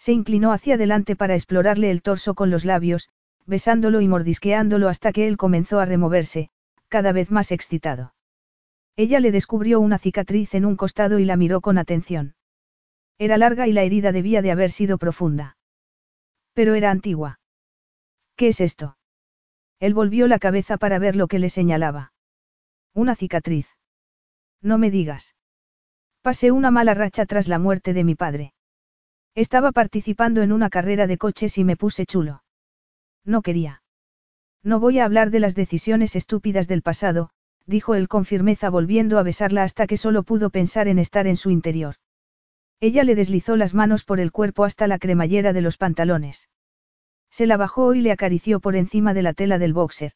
Se 0.03 0.11
inclinó 0.11 0.51
hacia 0.51 0.75
adelante 0.75 1.15
para 1.15 1.37
explorarle 1.37 1.89
el 1.93 2.03
torso 2.03 2.35
con 2.35 2.51
los 2.51 2.65
labios, 2.65 3.09
besándolo 3.47 4.01
y 4.01 4.09
mordisqueándolo 4.09 4.89
hasta 4.89 5.13
que 5.13 5.29
él 5.29 5.37
comenzó 5.37 5.79
a 5.79 5.85
removerse, 5.85 6.51
cada 6.89 7.13
vez 7.13 7.31
más 7.31 7.53
excitado. 7.53 8.13
Ella 8.97 9.21
le 9.21 9.31
descubrió 9.31 9.79
una 9.79 9.99
cicatriz 9.99 10.57
en 10.57 10.65
un 10.65 10.75
costado 10.75 11.21
y 11.21 11.25
la 11.25 11.37
miró 11.37 11.61
con 11.61 11.79
atención. 11.79 12.35
Era 13.17 13.39
larga 13.39 13.69
y 13.69 13.73
la 13.73 13.85
herida 13.85 14.11
debía 14.11 14.43
de 14.43 14.51
haber 14.51 14.73
sido 14.73 14.99
profunda. 14.99 15.57
Pero 16.53 16.75
era 16.75 16.91
antigua. 16.91 17.39
¿Qué 18.35 18.49
es 18.49 18.61
esto? 18.61 18.97
Él 19.79 19.95
volvió 19.95 20.27
la 20.27 20.41
cabeza 20.41 20.79
para 20.79 20.99
ver 20.99 21.15
lo 21.15 21.29
que 21.29 21.39
le 21.39 21.49
señalaba. 21.49 22.13
Una 22.93 23.15
cicatriz. 23.15 23.69
No 24.61 24.79
me 24.79 24.91
digas. 24.91 25.37
Pasé 26.23 26.51
una 26.51 26.73
mala 26.73 26.93
racha 26.93 27.25
tras 27.25 27.47
la 27.47 27.61
muerte 27.61 27.93
de 27.93 28.03
mi 28.03 28.17
padre. 28.17 28.53
Estaba 29.35 29.73
participando 29.73 30.43
en 30.43 30.53
una 30.53 30.69
carrera 30.69 31.07
de 31.07 31.17
coches 31.17 31.57
y 31.57 31.65
me 31.65 31.77
puse 31.77 32.05
chulo. 32.05 32.43
No 33.25 33.41
quería. 33.41 33.83
No 34.63 34.79
voy 34.79 34.99
a 34.99 35.07
hablar 35.07 35.31
de 35.31 35.41
las 35.41 35.55
decisiones 35.55 36.17
estúpidas 36.17 36.69
del 36.69 36.83
pasado, 36.83 37.31
dijo 37.67 37.95
él 37.95 38.09
con 38.09 38.27
firmeza 38.27 38.69
volviendo 38.69 39.19
a 39.19 39.23
besarla 39.23 39.63
hasta 39.63 39.87
que 39.87 39.97
solo 39.97 40.23
pudo 40.23 40.51
pensar 40.51 40.87
en 40.87 40.99
estar 40.99 41.27
en 41.27 41.37
su 41.37 41.51
interior. 41.51 41.97
Ella 42.79 43.05
le 43.05 43.15
deslizó 43.15 43.57
las 43.57 43.75
manos 43.75 44.05
por 44.05 44.21
el 44.21 44.33
cuerpo 44.33 44.65
hasta 44.65 44.87
la 44.87 44.99
cremallera 44.99 45.53
de 45.53 45.63
los 45.63 45.79
pantalones. 45.79 46.51
Se 47.31 47.47
la 47.47 47.57
bajó 47.57 47.95
y 47.95 48.03
le 48.03 48.13
acarició 48.13 48.61
por 48.61 48.77
encima 48.77 49.15
de 49.15 49.23
la 49.23 49.33
tela 49.33 49.59
del 49.59 49.73
boxer. 49.73 50.13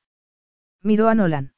Miró 0.82 1.08
a 1.08 1.14
Nolan. 1.14 1.54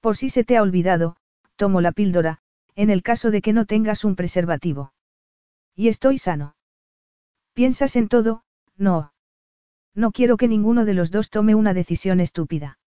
Por 0.00 0.16
si 0.16 0.28
se 0.28 0.44
te 0.44 0.56
ha 0.56 0.62
olvidado, 0.62 1.16
tomo 1.56 1.80
la 1.80 1.92
píldora, 1.92 2.40
en 2.74 2.90
el 2.90 3.02
caso 3.02 3.30
de 3.30 3.40
que 3.40 3.54
no 3.54 3.64
tengas 3.64 4.04
un 4.04 4.14
preservativo. 4.14 4.92
Y 5.74 5.88
estoy 5.88 6.18
sano. 6.18 6.54
¿Piensas 7.56 7.96
en 7.96 8.08
todo? 8.08 8.44
No. 8.76 9.14
No 9.94 10.12
quiero 10.12 10.36
que 10.36 10.46
ninguno 10.46 10.84
de 10.84 10.92
los 10.92 11.10
dos 11.10 11.30
tome 11.30 11.54
una 11.54 11.72
decisión 11.72 12.20
estúpida. 12.20 12.78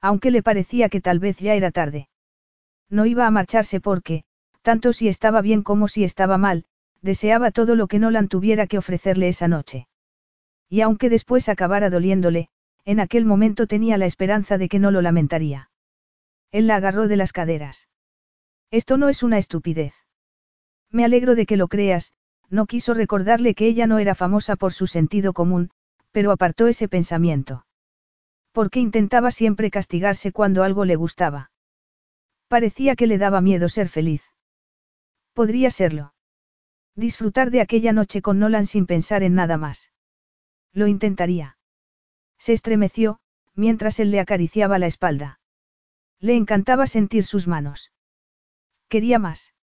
Aunque 0.00 0.30
le 0.30 0.40
parecía 0.40 0.88
que 0.88 1.00
tal 1.00 1.18
vez 1.18 1.38
ya 1.38 1.54
era 1.54 1.72
tarde. 1.72 2.08
No 2.88 3.06
iba 3.06 3.26
a 3.26 3.32
marcharse 3.32 3.80
porque, 3.80 4.22
tanto 4.62 4.92
si 4.92 5.08
estaba 5.08 5.40
bien 5.40 5.64
como 5.64 5.88
si 5.88 6.04
estaba 6.04 6.38
mal, 6.38 6.64
deseaba 7.02 7.50
todo 7.50 7.74
lo 7.74 7.88
que 7.88 7.98
Nolan 7.98 8.28
tuviera 8.28 8.68
que 8.68 8.78
ofrecerle 8.78 9.26
esa 9.26 9.48
noche. 9.48 9.88
Y 10.68 10.80
aunque 10.82 11.10
después 11.10 11.48
acabara 11.48 11.90
doliéndole, 11.90 12.50
en 12.84 13.00
aquel 13.00 13.24
momento 13.24 13.66
tenía 13.66 13.98
la 13.98 14.06
esperanza 14.06 14.58
de 14.58 14.68
que 14.68 14.78
no 14.78 14.92
lo 14.92 15.02
lamentaría. 15.02 15.70
Él 16.52 16.68
la 16.68 16.76
agarró 16.76 17.08
de 17.08 17.16
las 17.16 17.32
caderas. 17.32 17.88
Esto 18.70 18.96
no 18.96 19.08
es 19.08 19.24
una 19.24 19.38
estupidez. 19.38 19.94
Me 20.88 21.04
alegro 21.04 21.34
de 21.34 21.46
que 21.46 21.56
lo 21.56 21.66
creas, 21.66 22.14
no 22.50 22.66
quiso 22.66 22.94
recordarle 22.94 23.54
que 23.54 23.66
ella 23.66 23.86
no 23.86 23.98
era 23.98 24.14
famosa 24.14 24.56
por 24.56 24.72
su 24.72 24.86
sentido 24.86 25.32
común, 25.32 25.70
pero 26.12 26.32
apartó 26.32 26.66
ese 26.66 26.88
pensamiento. 26.88 27.66
Porque 28.52 28.80
intentaba 28.80 29.30
siempre 29.30 29.70
castigarse 29.70 30.32
cuando 30.32 30.64
algo 30.64 30.84
le 30.84 30.96
gustaba. 30.96 31.50
Parecía 32.48 32.96
que 32.96 33.06
le 33.06 33.18
daba 33.18 33.40
miedo 33.40 33.68
ser 33.68 33.88
feliz. 33.88 34.22
Podría 35.34 35.70
serlo. 35.70 36.14
Disfrutar 36.96 37.50
de 37.50 37.60
aquella 37.60 37.92
noche 37.92 38.22
con 38.22 38.38
Nolan 38.38 38.66
sin 38.66 38.86
pensar 38.86 39.22
en 39.22 39.34
nada 39.34 39.56
más. 39.56 39.92
Lo 40.72 40.86
intentaría. 40.86 41.58
Se 42.38 42.52
estremeció, 42.52 43.20
mientras 43.54 44.00
él 44.00 44.10
le 44.10 44.20
acariciaba 44.20 44.78
la 44.78 44.86
espalda. 44.86 45.38
Le 46.18 46.34
encantaba 46.34 46.86
sentir 46.86 47.24
sus 47.24 47.46
manos. 47.46 47.92
Quería 48.88 49.18
más. 49.18 49.54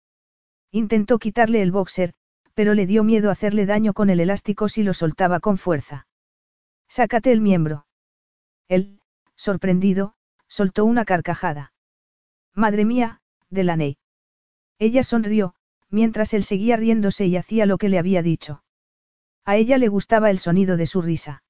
Intentó 0.71 1.19
quitarle 1.19 1.63
el 1.63 1.73
boxer, 1.73 2.15
pero 2.55 2.74
le 2.74 2.86
dio 2.86 3.05
miedo 3.05 3.31
hacerle 3.31 3.66
daño 3.66 3.92
con 3.92 4.10
el 4.10 4.20
elástico 4.20 4.68
si 4.68 4.83
lo 4.83 4.94
soltaba 4.94 5.41
con 5.41 5.58
fuerza. 5.58 6.07
Sácate 6.89 7.33
el 7.33 7.41
miembro. 7.41 7.86
Él, 8.68 9.00
sorprendido, 9.34 10.15
soltó 10.47 10.84
una 10.84 11.05
carcajada. 11.05 11.73
Madre 12.55 12.84
mía, 12.84 13.20
Delaney. 13.50 13.99
Ella 14.78 15.02
sonrió, 15.02 15.55
mientras 15.91 16.34
él 16.34 16.44
seguía 16.44 16.76
riéndose 16.76 17.26
y 17.26 17.36
hacía 17.36 17.66
lo 17.66 17.78
que 17.78 17.89
le 17.89 17.99
había 17.99 18.23
dicho. 18.23 18.62
A 19.44 19.57
ella 19.57 19.78
le 19.78 19.89
gustaba 19.89 20.31
el 20.31 20.39
sonido 20.39 20.76
de 20.76 20.86
su 20.86 21.02
risa. 21.02 21.42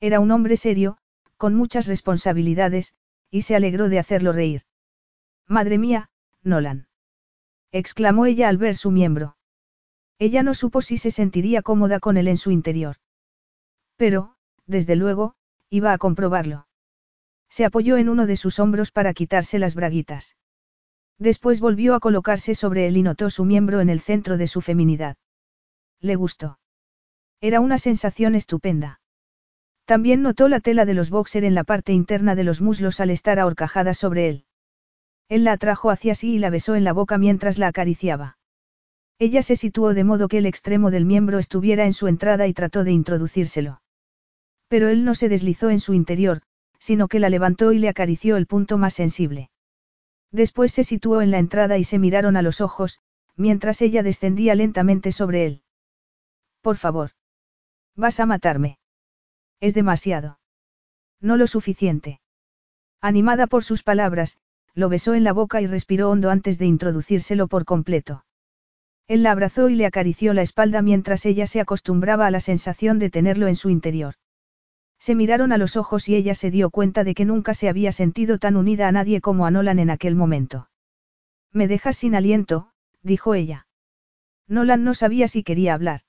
Era 0.00 0.20
un 0.20 0.30
hombre 0.30 0.56
serio, 0.56 0.98
con 1.36 1.54
muchas 1.54 1.86
responsabilidades, 1.86 2.94
y 3.30 3.42
se 3.42 3.56
alegró 3.56 3.88
de 3.88 3.98
hacerlo 3.98 4.32
reír. 4.32 4.62
Madre 5.46 5.78
mía, 5.78 6.10
Nolan. 6.42 6.88
exclamó 7.72 8.26
ella 8.26 8.48
al 8.48 8.56
ver 8.56 8.76
su 8.76 8.90
miembro. 8.90 9.36
Ella 10.20 10.42
no 10.42 10.52
supo 10.52 10.82
si 10.82 10.98
se 10.98 11.10
sentiría 11.10 11.62
cómoda 11.62 11.98
con 11.98 12.18
él 12.18 12.28
en 12.28 12.36
su 12.36 12.50
interior. 12.50 12.96
Pero, 13.96 14.36
desde 14.66 14.94
luego, 14.94 15.34
iba 15.70 15.94
a 15.94 15.98
comprobarlo. 15.98 16.66
Se 17.48 17.64
apoyó 17.64 17.96
en 17.96 18.10
uno 18.10 18.26
de 18.26 18.36
sus 18.36 18.58
hombros 18.58 18.90
para 18.90 19.14
quitarse 19.14 19.58
las 19.58 19.74
braguitas. 19.74 20.36
Después 21.18 21.60
volvió 21.60 21.94
a 21.94 22.00
colocarse 22.00 22.54
sobre 22.54 22.86
él 22.86 22.98
y 22.98 23.02
notó 23.02 23.30
su 23.30 23.46
miembro 23.46 23.80
en 23.80 23.88
el 23.88 24.00
centro 24.00 24.36
de 24.36 24.46
su 24.46 24.60
feminidad. 24.60 25.16
Le 26.00 26.16
gustó. 26.16 26.58
Era 27.40 27.60
una 27.60 27.78
sensación 27.78 28.34
estupenda. 28.34 29.00
También 29.86 30.20
notó 30.20 30.48
la 30.48 30.60
tela 30.60 30.84
de 30.84 30.92
los 30.92 31.08
boxer 31.08 31.44
en 31.44 31.54
la 31.54 31.64
parte 31.64 31.94
interna 31.94 32.34
de 32.34 32.44
los 32.44 32.60
muslos 32.60 33.00
al 33.00 33.08
estar 33.08 33.40
ahorcajada 33.40 33.94
sobre 33.94 34.28
él. 34.28 34.44
Él 35.30 35.44
la 35.44 35.52
atrajo 35.52 35.90
hacia 35.90 36.14
sí 36.14 36.34
y 36.34 36.38
la 36.38 36.50
besó 36.50 36.74
en 36.74 36.84
la 36.84 36.92
boca 36.92 37.16
mientras 37.16 37.56
la 37.56 37.68
acariciaba. 37.68 38.36
Ella 39.20 39.42
se 39.42 39.54
situó 39.54 39.92
de 39.92 40.02
modo 40.02 40.28
que 40.28 40.38
el 40.38 40.46
extremo 40.46 40.90
del 40.90 41.04
miembro 41.04 41.38
estuviera 41.38 41.84
en 41.84 41.92
su 41.92 42.08
entrada 42.08 42.46
y 42.46 42.54
trató 42.54 42.84
de 42.84 42.92
introducírselo. 42.92 43.82
Pero 44.66 44.88
él 44.88 45.04
no 45.04 45.14
se 45.14 45.28
deslizó 45.28 45.68
en 45.68 45.78
su 45.78 45.92
interior, 45.92 46.40
sino 46.78 47.06
que 47.06 47.20
la 47.20 47.28
levantó 47.28 47.72
y 47.72 47.78
le 47.78 47.90
acarició 47.90 48.38
el 48.38 48.46
punto 48.46 48.78
más 48.78 48.94
sensible. 48.94 49.50
Después 50.32 50.72
se 50.72 50.84
situó 50.84 51.20
en 51.20 51.30
la 51.30 51.38
entrada 51.38 51.76
y 51.76 51.84
se 51.84 51.98
miraron 51.98 52.38
a 52.38 52.40
los 52.40 52.62
ojos, 52.62 52.98
mientras 53.36 53.82
ella 53.82 54.02
descendía 54.02 54.54
lentamente 54.54 55.12
sobre 55.12 55.44
él. 55.44 55.62
Por 56.62 56.78
favor. 56.78 57.10
Vas 57.96 58.20
a 58.20 58.26
matarme. 58.26 58.78
Es 59.60 59.74
demasiado. 59.74 60.38
No 61.20 61.36
lo 61.36 61.46
suficiente. 61.46 62.22
Animada 63.02 63.46
por 63.48 63.64
sus 63.64 63.82
palabras, 63.82 64.38
lo 64.72 64.88
besó 64.88 65.12
en 65.12 65.24
la 65.24 65.34
boca 65.34 65.60
y 65.60 65.66
respiró 65.66 66.08
hondo 66.08 66.30
antes 66.30 66.58
de 66.58 66.64
introducírselo 66.64 67.48
por 67.48 67.66
completo. 67.66 68.24
Él 69.10 69.24
la 69.24 69.32
abrazó 69.32 69.68
y 69.68 69.74
le 69.74 69.86
acarició 69.86 70.34
la 70.34 70.42
espalda 70.42 70.82
mientras 70.82 71.26
ella 71.26 71.48
se 71.48 71.58
acostumbraba 71.58 72.28
a 72.28 72.30
la 72.30 72.38
sensación 72.38 73.00
de 73.00 73.10
tenerlo 73.10 73.48
en 73.48 73.56
su 73.56 73.68
interior. 73.68 74.14
Se 75.00 75.16
miraron 75.16 75.50
a 75.50 75.58
los 75.58 75.76
ojos 75.76 76.08
y 76.08 76.14
ella 76.14 76.36
se 76.36 76.52
dio 76.52 76.70
cuenta 76.70 77.02
de 77.02 77.16
que 77.16 77.24
nunca 77.24 77.52
se 77.54 77.68
había 77.68 77.90
sentido 77.90 78.38
tan 78.38 78.54
unida 78.54 78.86
a 78.86 78.92
nadie 78.92 79.20
como 79.20 79.46
a 79.46 79.50
Nolan 79.50 79.80
en 79.80 79.90
aquel 79.90 80.14
momento. 80.14 80.70
Me 81.50 81.66
dejas 81.66 81.96
sin 81.96 82.14
aliento, 82.14 82.70
dijo 83.02 83.34
ella. 83.34 83.66
Nolan 84.46 84.84
no 84.84 84.94
sabía 84.94 85.26
si 85.26 85.42
quería 85.42 85.74
hablar. 85.74 86.02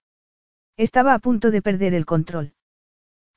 Estaba 0.77 1.15
a 1.15 1.19
punto 1.19 1.49
de 1.49 1.63
perder 1.63 1.95
el 1.95 2.05
control. 2.05 2.53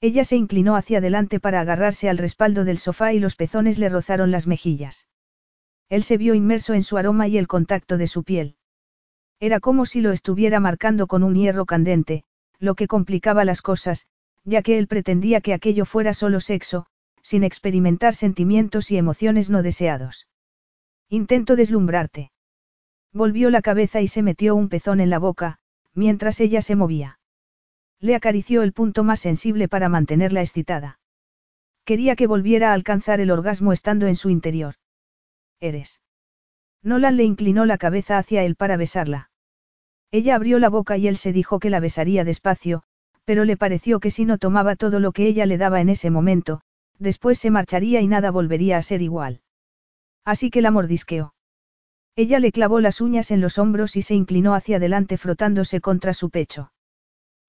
Ella 0.02 0.26
se 0.26 0.36
inclinó 0.36 0.76
hacia 0.76 0.98
adelante 0.98 1.40
para 1.40 1.62
agarrarse 1.62 2.10
al 2.10 2.18
respaldo 2.18 2.66
del 2.66 2.76
sofá 2.76 3.14
y 3.14 3.18
los 3.18 3.34
pezones 3.34 3.78
le 3.78 3.88
rozaron 3.88 4.30
las 4.30 4.46
mejillas. 4.46 5.08
Él 5.88 6.02
se 6.02 6.18
vio 6.18 6.34
inmerso 6.34 6.74
en 6.74 6.82
su 6.82 6.98
aroma 6.98 7.28
y 7.28 7.38
el 7.38 7.48
contacto 7.48 7.96
de 7.96 8.08
su 8.08 8.24
piel. 8.24 8.58
Era 9.44 9.60
como 9.60 9.84
si 9.84 10.00
lo 10.00 10.10
estuviera 10.12 10.58
marcando 10.58 11.06
con 11.06 11.22
un 11.22 11.34
hierro 11.34 11.66
candente, 11.66 12.24
lo 12.60 12.74
que 12.74 12.88
complicaba 12.88 13.44
las 13.44 13.60
cosas, 13.60 14.06
ya 14.42 14.62
que 14.62 14.78
él 14.78 14.86
pretendía 14.86 15.42
que 15.42 15.52
aquello 15.52 15.84
fuera 15.84 16.14
solo 16.14 16.40
sexo, 16.40 16.86
sin 17.20 17.44
experimentar 17.44 18.14
sentimientos 18.14 18.90
y 18.90 18.96
emociones 18.96 19.50
no 19.50 19.62
deseados. 19.62 20.28
Intento 21.10 21.56
deslumbrarte. 21.56 22.32
Volvió 23.12 23.50
la 23.50 23.60
cabeza 23.60 24.00
y 24.00 24.08
se 24.08 24.22
metió 24.22 24.54
un 24.54 24.70
pezón 24.70 24.98
en 24.98 25.10
la 25.10 25.18
boca, 25.18 25.58
mientras 25.92 26.40
ella 26.40 26.62
se 26.62 26.74
movía. 26.74 27.18
Le 28.00 28.14
acarició 28.14 28.62
el 28.62 28.72
punto 28.72 29.04
más 29.04 29.20
sensible 29.20 29.68
para 29.68 29.90
mantenerla 29.90 30.40
excitada. 30.40 31.00
Quería 31.84 32.16
que 32.16 32.26
volviera 32.26 32.70
a 32.70 32.72
alcanzar 32.72 33.20
el 33.20 33.30
orgasmo 33.30 33.74
estando 33.74 34.06
en 34.06 34.16
su 34.16 34.30
interior. 34.30 34.76
Eres. 35.60 36.00
Nolan 36.82 37.18
le 37.18 37.24
inclinó 37.24 37.66
la 37.66 37.76
cabeza 37.76 38.16
hacia 38.16 38.42
él 38.42 38.56
para 38.56 38.78
besarla. 38.78 39.32
Ella 40.14 40.36
abrió 40.36 40.60
la 40.60 40.68
boca 40.68 40.96
y 40.96 41.08
él 41.08 41.16
se 41.16 41.32
dijo 41.32 41.58
que 41.58 41.70
la 41.70 41.80
besaría 41.80 42.22
despacio, 42.22 42.84
pero 43.24 43.44
le 43.44 43.56
pareció 43.56 43.98
que 43.98 44.12
si 44.12 44.24
no 44.24 44.38
tomaba 44.38 44.76
todo 44.76 45.00
lo 45.00 45.10
que 45.10 45.26
ella 45.26 45.44
le 45.44 45.58
daba 45.58 45.80
en 45.80 45.88
ese 45.88 46.08
momento, 46.08 46.60
después 47.00 47.40
se 47.40 47.50
marcharía 47.50 48.00
y 48.00 48.06
nada 48.06 48.30
volvería 48.30 48.76
a 48.76 48.82
ser 48.82 49.02
igual. 49.02 49.40
Así 50.24 50.50
que 50.50 50.62
la 50.62 50.70
mordisqueó. 50.70 51.34
Ella 52.14 52.38
le 52.38 52.52
clavó 52.52 52.78
las 52.78 53.00
uñas 53.00 53.32
en 53.32 53.40
los 53.40 53.58
hombros 53.58 53.96
y 53.96 54.02
se 54.02 54.14
inclinó 54.14 54.54
hacia 54.54 54.76
adelante 54.76 55.16
frotándose 55.16 55.80
contra 55.80 56.14
su 56.14 56.30
pecho. 56.30 56.70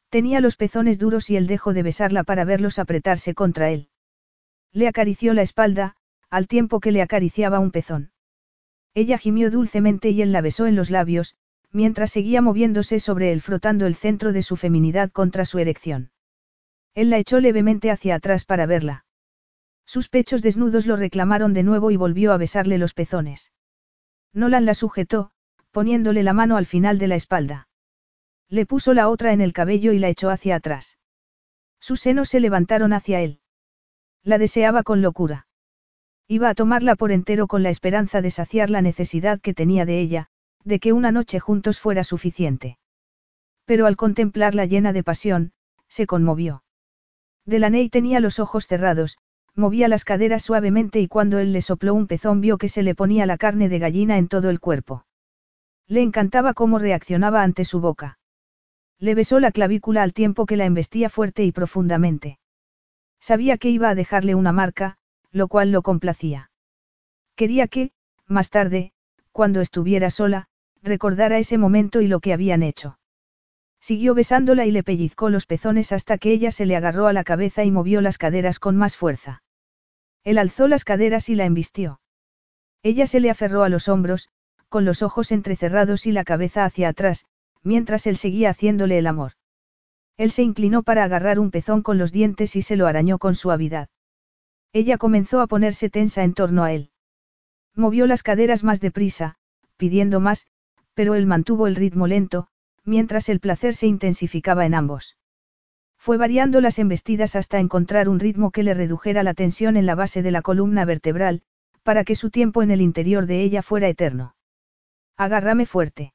Tenía 0.10 0.40
los 0.40 0.56
pezones 0.56 0.98
duros 0.98 1.30
y 1.30 1.38
él 1.38 1.45
dejó 1.45 1.72
de 1.72 1.84
besarla 1.84 2.24
para 2.24 2.45
verlos 2.45 2.80
apretarse 2.80 3.35
contra 3.35 3.69
él. 3.69 3.90
Le 4.72 4.88
acarició 4.88 5.35
la 5.35 5.44
espalda, 5.44 5.98
al 6.32 6.48
tiempo 6.48 6.80
que 6.80 6.92
le 6.92 7.03
acariciaba 7.03 7.60
un 7.60 7.69
pezón. 7.69 8.10
Ella 8.95 9.19
gimió 9.19 9.52
dulcemente 9.52 10.10
y 10.10 10.24
él 10.24 10.32
la 10.32 10.42
besó 10.42 10.66
en 10.66 10.76
los 10.76 10.90
labios, 10.90 11.38
mientras 11.75 12.11
seguía 12.11 12.41
moviéndose 12.41 13.01
sobre 13.01 13.33
él 13.33 13.41
frotando 13.41 13.85
el 13.85 13.95
centro 13.95 14.31
de 14.31 14.41
su 14.43 14.55
feminidad 14.55 15.11
contra 15.11 15.43
su 15.43 15.59
erección. 15.59 16.09
Él 16.93 17.09
la 17.09 17.17
echó 17.17 17.41
levemente 17.41 17.91
hacia 17.91 18.15
atrás 18.15 18.45
para 18.45 18.65
verla. 18.65 19.05
Sus 19.85 20.07
pechos 20.07 20.41
desnudos 20.41 20.87
lo 20.87 20.95
reclamaron 20.95 21.53
de 21.53 21.63
nuevo 21.63 21.91
y 21.91 21.97
volvió 21.97 22.31
a 22.31 22.37
besarle 22.37 22.77
los 22.77 22.93
pezones. 22.93 23.51
Nolan 24.31 24.65
la 24.65 24.73
sujetó, 24.73 25.31
poniéndole 25.71 26.23
la 26.23 26.31
mano 26.31 26.55
al 26.55 26.65
final 26.65 26.97
de 26.97 27.07
la 27.07 27.15
espalda. 27.15 27.67
Le 28.47 28.65
puso 28.65 28.93
la 28.93 29.09
otra 29.09 29.33
en 29.33 29.41
el 29.41 29.51
cabello 29.51 29.91
y 29.91 29.99
la 29.99 30.07
echó 30.07 30.29
hacia 30.29 30.55
atrás. 30.55 30.97
Sus 31.81 31.99
senos 31.99 32.29
se 32.29 32.39
levantaron 32.39 32.93
hacia 32.93 33.19
él. 33.19 33.41
La 34.23 34.37
deseaba 34.37 34.83
con 34.83 35.01
locura. 35.01 35.47
Iba 36.29 36.49
a 36.49 36.55
tomarla 36.55 36.95
por 36.95 37.11
entero 37.11 37.47
con 37.47 37.63
la 37.63 37.69
esperanza 37.69 38.21
de 38.21 38.31
saciar 38.31 38.69
la 38.69 38.81
necesidad 38.81 39.41
que 39.41 39.53
tenía 39.53 39.85
de 39.85 39.99
ella, 39.99 40.29
de 40.66 40.80
que 40.80 40.92
una 40.92 41.11
noche 41.11 41.40
juntos 41.40 41.80
fuera 41.80 42.03
suficiente. 42.03 42.77
Pero 43.66 43.85
al 43.85 43.95
contemplarla 43.95 44.66
llena 44.66 44.92
de 44.94 45.03
pasión, 45.03 45.53
se 45.88 46.08
conmovió. 46.08 46.64
Delaney 47.45 47.90
tenía 47.90 48.19
los 48.19 48.40
ojos 48.40 48.68
cerrados, 48.68 49.18
movía 49.53 49.88
las 49.88 50.03
caderas 50.03 50.44
suavemente 50.44 51.00
y 51.00 51.08
cuando 51.08 51.40
él 51.40 51.53
le 51.53 51.61
sopló 51.61 51.94
un 51.94 52.08
pezón 52.08 52.42
vio 52.42 52.58
que 52.58 52.68
se 52.68 52.84
le 52.84 52.95
ponía 52.95 53.26
la 53.26 53.38
carne 53.38 53.69
de 53.69 53.80
gallina 53.80 54.18
en 54.18 54.27
todo 54.27 54.50
el 54.50 54.60
cuerpo. 54.60 55.06
Le 55.88 56.02
encantaba 56.02 56.56
cómo 56.56 56.80
reaccionaba 56.80 57.44
ante 57.44 57.64
su 57.64 57.80
boca. 57.80 58.18
Le 59.00 59.14
besó 59.14 59.40
la 59.40 59.52
clavícula 59.52 60.02
al 60.02 60.14
tiempo 60.14 60.48
que 60.48 60.58
la 60.58 60.66
embestía 60.66 61.10
fuerte 61.10 61.44
y 61.44 61.52
profundamente. 61.52 62.40
Sabía 63.19 63.58
que 63.58 63.69
iba 63.69 63.90
a 63.90 63.95
dejarle 63.95 64.34
una 64.34 64.52
marca, 64.52 64.98
lo 65.32 65.48
cual 65.48 65.72
lo 65.72 65.84
complacía. 65.84 66.50
Quería 67.35 67.68
que, 67.68 67.92
más 68.26 68.50
tarde, 68.50 68.94
cuando 69.32 69.61
estuviera 69.61 70.10
sola, 70.10 70.48
recordara 70.85 71.38
ese 71.38 71.57
momento 71.57 72.01
y 72.01 72.07
lo 72.07 72.19
que 72.19 72.31
habían 72.31 72.64
hecho. 72.64 72.97
Siguió 73.81 74.15
besándola 74.15 74.65
y 74.65 74.72
le 74.72 74.83
pellizcó 74.83 75.30
los 75.30 75.45
pezones 75.45 75.91
hasta 75.91 76.17
que 76.17 76.31
ella 76.31 76.51
se 76.51 76.65
le 76.65 76.75
agarró 76.75 77.07
a 77.07 77.14
la 77.14 77.23
cabeza 77.23 77.64
y 77.64 77.72
movió 77.72 78.01
las 78.01 78.17
caderas 78.17 78.59
con 78.59 78.77
más 78.77 78.95
fuerza. 78.95 79.43
Él 80.23 80.38
alzó 80.38 80.67
las 80.67 80.85
caderas 80.85 81.30
y 81.30 81.35
la 81.35 81.45
embistió. 81.45 81.99
Ella 82.81 83.05
se 83.05 83.19
le 83.19 83.30
aferró 83.30 83.64
a 83.64 83.69
los 83.69 83.88
hombros, 83.88 84.30
con 84.69 84.85
los 84.85 85.03
ojos 85.03 85.31
entrecerrados 85.31 86.07
y 86.07 86.11
la 86.11 86.23
cabeza 86.23 86.65
hacia 86.65 86.89
atrás, 86.89 87.25
mientras 87.64 88.07
él 88.07 88.17
seguía 88.17 88.49
haciéndole 88.49 88.97
el 88.97 89.07
amor. 89.07 89.33
Él 90.17 90.31
se 90.31 90.43
inclinó 90.43 90.83
para 90.83 91.03
agarrar 91.03 91.39
un 91.39 91.51
pezón 91.51 91.81
con 91.81 91.97
los 91.97 92.11
dientes 92.11 92.55
y 92.55 92.61
se 92.61 92.75
lo 92.75 92.88
arañó 92.88 93.17
con 93.19 93.35
suavidad. 93.35 93.89
Ella 94.72 94.97
comenzó 94.97 95.41
a 95.41 95.47
ponerse 95.47 95.89
tensa 95.89 96.23
en 96.23 96.33
torno 96.33 96.64
a 96.64 96.73
él. 96.73 96.91
Movió 97.75 98.07
las 98.07 98.23
caderas 98.23 98.64
más 98.64 98.81
deprisa, 98.81 99.35
pidiendo 99.77 100.19
más, 100.19 100.47
pero 100.95 101.14
él 101.14 101.27
mantuvo 101.27 101.67
el 101.67 101.75
ritmo 101.75 102.07
lento, 102.07 102.48
mientras 102.83 103.30
el 103.30 103.40
placer 103.40 103.75
se 103.75 103.85
intensificaba 103.85 104.65
en 104.65 104.74
ambos. 104.74 105.17
Fue 105.98 106.17
variando 106.17 106.61
las 106.61 106.80
embestidas 106.80 107.35
hasta 107.35 107.59
encontrar 107.59 108.09
un 108.09 108.19
ritmo 108.19 108.51
que 108.51 108.64
le 108.64 108.74
redujera 108.74 109.24
la 109.24 109.33
tensión 109.33 109.77
en 109.77 109.85
la 109.85 109.95
base 109.95 110.22
de 110.24 110.32
la 110.32 110.41
columna 110.41 110.85
vertebral, 110.85 111.41
para 111.83 112.03
que 112.03 112.15
su 112.15 112.32
tiempo 112.32 112.64
en 112.64 112.72
el 112.72 112.82
interior 112.82 113.25
de 113.25 113.41
ella 113.41 113.61
fuera 113.61 113.88
eterno. 113.88 114.35
Agárrame 115.17 115.65
fuerte. 115.65 116.14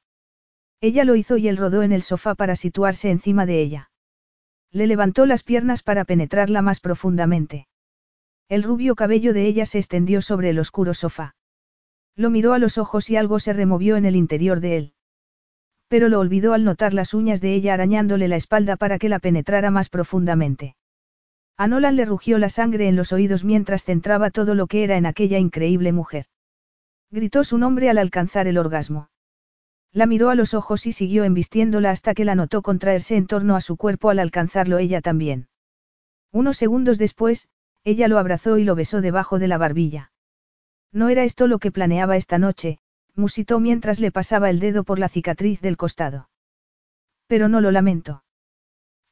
Ella 0.81 1.05
lo 1.05 1.15
hizo 1.15 1.37
y 1.37 1.47
él 1.47 1.57
rodó 1.57 1.83
en 1.83 1.91
el 1.91 2.01
sofá 2.01 2.35
para 2.35 2.55
situarse 2.55 3.09
encima 3.09 3.45
de 3.45 3.61
ella. 3.61 3.91
Le 4.71 4.87
levantó 4.87 5.25
las 5.25 5.43
piernas 5.43 5.83
para 5.83 6.05
penetrarla 6.05 6.61
más 6.61 6.79
profundamente. 6.79 7.67
El 8.47 8.63
rubio 8.63 8.95
cabello 8.95 9.33
de 9.33 9.45
ella 9.45 9.65
se 9.65 9.77
extendió 9.77 10.21
sobre 10.21 10.49
el 10.49 10.59
oscuro 10.59 10.93
sofá. 10.93 11.35
Lo 12.15 12.29
miró 12.29 12.53
a 12.53 12.59
los 12.59 12.77
ojos 12.77 13.09
y 13.09 13.15
algo 13.15 13.39
se 13.39 13.53
removió 13.53 13.95
en 13.97 14.05
el 14.05 14.15
interior 14.15 14.59
de 14.59 14.77
él 14.77 14.93
pero 15.91 16.07
lo 16.07 16.21
olvidó 16.21 16.53
al 16.53 16.63
notar 16.63 16.93
las 16.93 17.13
uñas 17.13 17.41
de 17.41 17.53
ella 17.53 17.73
arañándole 17.73 18.29
la 18.29 18.37
espalda 18.37 18.77
para 18.77 18.97
que 18.97 19.09
la 19.09 19.19
penetrara 19.19 19.71
más 19.71 19.89
profundamente. 19.89 20.77
A 21.57 21.67
Nolan 21.67 21.97
le 21.97 22.05
rugió 22.05 22.37
la 22.37 22.47
sangre 22.47 22.87
en 22.87 22.95
los 22.95 23.11
oídos 23.11 23.43
mientras 23.43 23.83
centraba 23.83 24.31
todo 24.31 24.55
lo 24.55 24.67
que 24.67 24.85
era 24.85 24.95
en 24.95 25.05
aquella 25.05 25.37
increíble 25.37 25.91
mujer. 25.91 26.27
Gritó 27.11 27.43
su 27.43 27.57
nombre 27.57 27.89
al 27.89 27.97
alcanzar 27.97 28.47
el 28.47 28.57
orgasmo. 28.57 29.09
La 29.91 30.05
miró 30.05 30.29
a 30.29 30.35
los 30.35 30.53
ojos 30.53 30.87
y 30.87 30.93
siguió 30.93 31.25
embistiéndola 31.25 31.91
hasta 31.91 32.13
que 32.13 32.23
la 32.23 32.35
notó 32.35 32.61
contraerse 32.61 33.17
en 33.17 33.27
torno 33.27 33.57
a 33.57 33.61
su 33.61 33.75
cuerpo 33.75 34.09
al 34.09 34.19
alcanzarlo 34.19 34.77
ella 34.77 35.01
también. 35.01 35.49
Unos 36.31 36.55
segundos 36.55 36.99
después, 36.99 37.49
ella 37.83 38.07
lo 38.07 38.17
abrazó 38.17 38.57
y 38.57 38.63
lo 38.63 38.75
besó 38.75 39.01
debajo 39.01 39.39
de 39.39 39.49
la 39.49 39.57
barbilla. 39.57 40.10
No 40.91 41.09
era 41.09 41.23
esto 41.23 41.47
lo 41.47 41.59
que 41.59 41.71
planeaba 41.71 42.17
esta 42.17 42.37
noche, 42.37 42.79
musitó 43.15 43.59
mientras 43.59 43.99
le 43.99 44.11
pasaba 44.11 44.49
el 44.49 44.59
dedo 44.59 44.83
por 44.83 44.99
la 44.99 45.09
cicatriz 45.09 45.61
del 45.61 45.77
costado. 45.77 46.29
Pero 47.27 47.47
no 47.47 47.61
lo 47.61 47.71
lamento. 47.71 48.23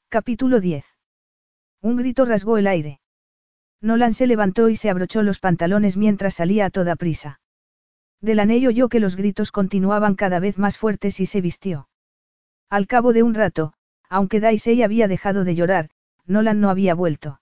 Capítulo 0.10 0.60
10. 0.60 0.86
Un 1.82 1.96
grito 1.96 2.26
rasgó 2.26 2.58
el 2.58 2.68
aire. 2.68 3.00
Nolan 3.82 4.14
se 4.14 4.28
levantó 4.28 4.68
y 4.68 4.76
se 4.76 4.90
abrochó 4.90 5.24
los 5.24 5.40
pantalones 5.40 5.96
mientras 5.96 6.36
salía 6.36 6.66
a 6.66 6.70
toda 6.70 6.98
prisa. 6.98 7.40
Delaney 8.22 8.68
oyó 8.68 8.90
que 8.90 9.00
los 9.00 9.16
gritos 9.16 9.52
continuaban 9.52 10.16
cada 10.16 10.40
vez 10.40 10.58
más 10.58 10.78
fuertes 10.78 11.22
y 11.22 11.26
se 11.26 11.40
vistió. 11.40 11.88
Al 12.70 12.88
cabo 12.88 13.14
de 13.14 13.24
un 13.24 13.34
rato, 13.34 13.74
aunque 14.10 14.42
Daisy 14.42 14.84
había 14.84 15.08
dejado 15.08 15.46
de 15.46 15.56
llorar, 15.56 15.90
Nolan 16.26 16.60
no 16.60 16.70
había 16.70 16.94
vuelto. 16.94 17.40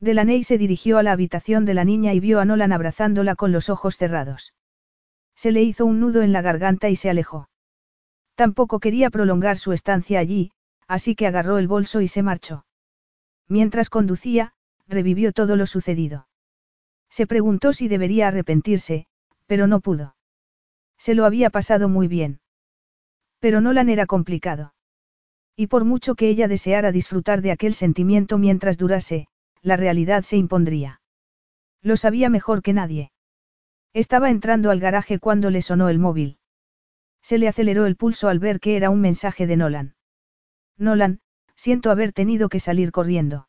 Delaney 0.00 0.44
se 0.44 0.58
dirigió 0.58 0.98
a 0.98 1.02
la 1.02 1.12
habitación 1.12 1.64
de 1.64 1.74
la 1.74 1.84
niña 1.84 2.12
y 2.12 2.20
vio 2.20 2.40
a 2.40 2.44
Nolan 2.44 2.72
abrazándola 2.72 3.34
con 3.34 3.52
los 3.52 3.70
ojos 3.70 3.96
cerrados. 3.96 4.54
Se 5.34 5.52
le 5.52 5.62
hizo 5.62 5.86
un 5.86 6.00
nudo 6.00 6.22
en 6.22 6.32
la 6.32 6.42
garganta 6.42 6.88
y 6.88 6.96
se 6.96 7.10
alejó. 7.10 7.48
Tampoco 8.34 8.80
quería 8.80 9.10
prolongar 9.10 9.56
su 9.56 9.72
estancia 9.72 10.18
allí, 10.18 10.52
así 10.86 11.14
que 11.14 11.26
agarró 11.26 11.58
el 11.58 11.68
bolso 11.68 12.00
y 12.00 12.08
se 12.08 12.22
marchó. 12.22 12.66
Mientras 13.48 13.90
conducía, 13.90 14.52
revivió 14.86 15.32
todo 15.32 15.56
lo 15.56 15.66
sucedido. 15.66 16.28
Se 17.08 17.26
preguntó 17.26 17.72
si 17.72 17.88
debería 17.88 18.28
arrepentirse, 18.28 19.06
pero 19.46 19.66
no 19.66 19.80
pudo. 19.80 20.16
Se 20.98 21.14
lo 21.14 21.24
había 21.24 21.50
pasado 21.50 21.88
muy 21.88 22.08
bien. 22.08 22.40
Pero 23.38 23.60
Nolan 23.60 23.88
era 23.88 24.06
complicado. 24.06 24.74
Y 25.56 25.68
por 25.68 25.84
mucho 25.84 26.14
que 26.14 26.28
ella 26.28 26.48
deseara 26.48 26.92
disfrutar 26.92 27.40
de 27.40 27.52
aquel 27.52 27.74
sentimiento 27.74 28.36
mientras 28.38 28.76
durase, 28.76 29.28
la 29.66 29.76
realidad 29.76 30.22
se 30.22 30.36
impondría. 30.36 31.00
Lo 31.82 31.96
sabía 31.96 32.30
mejor 32.30 32.62
que 32.62 32.72
nadie. 32.72 33.10
Estaba 33.92 34.30
entrando 34.30 34.70
al 34.70 34.78
garaje 34.78 35.18
cuando 35.18 35.50
le 35.50 35.60
sonó 35.60 35.88
el 35.88 35.98
móvil. 35.98 36.38
Se 37.20 37.36
le 37.36 37.48
aceleró 37.48 37.86
el 37.86 37.96
pulso 37.96 38.28
al 38.28 38.38
ver 38.38 38.60
que 38.60 38.76
era 38.76 38.90
un 38.90 39.00
mensaje 39.00 39.48
de 39.48 39.56
Nolan. 39.56 39.96
Nolan, 40.78 41.20
siento 41.56 41.90
haber 41.90 42.12
tenido 42.12 42.48
que 42.48 42.60
salir 42.60 42.92
corriendo. 42.92 43.48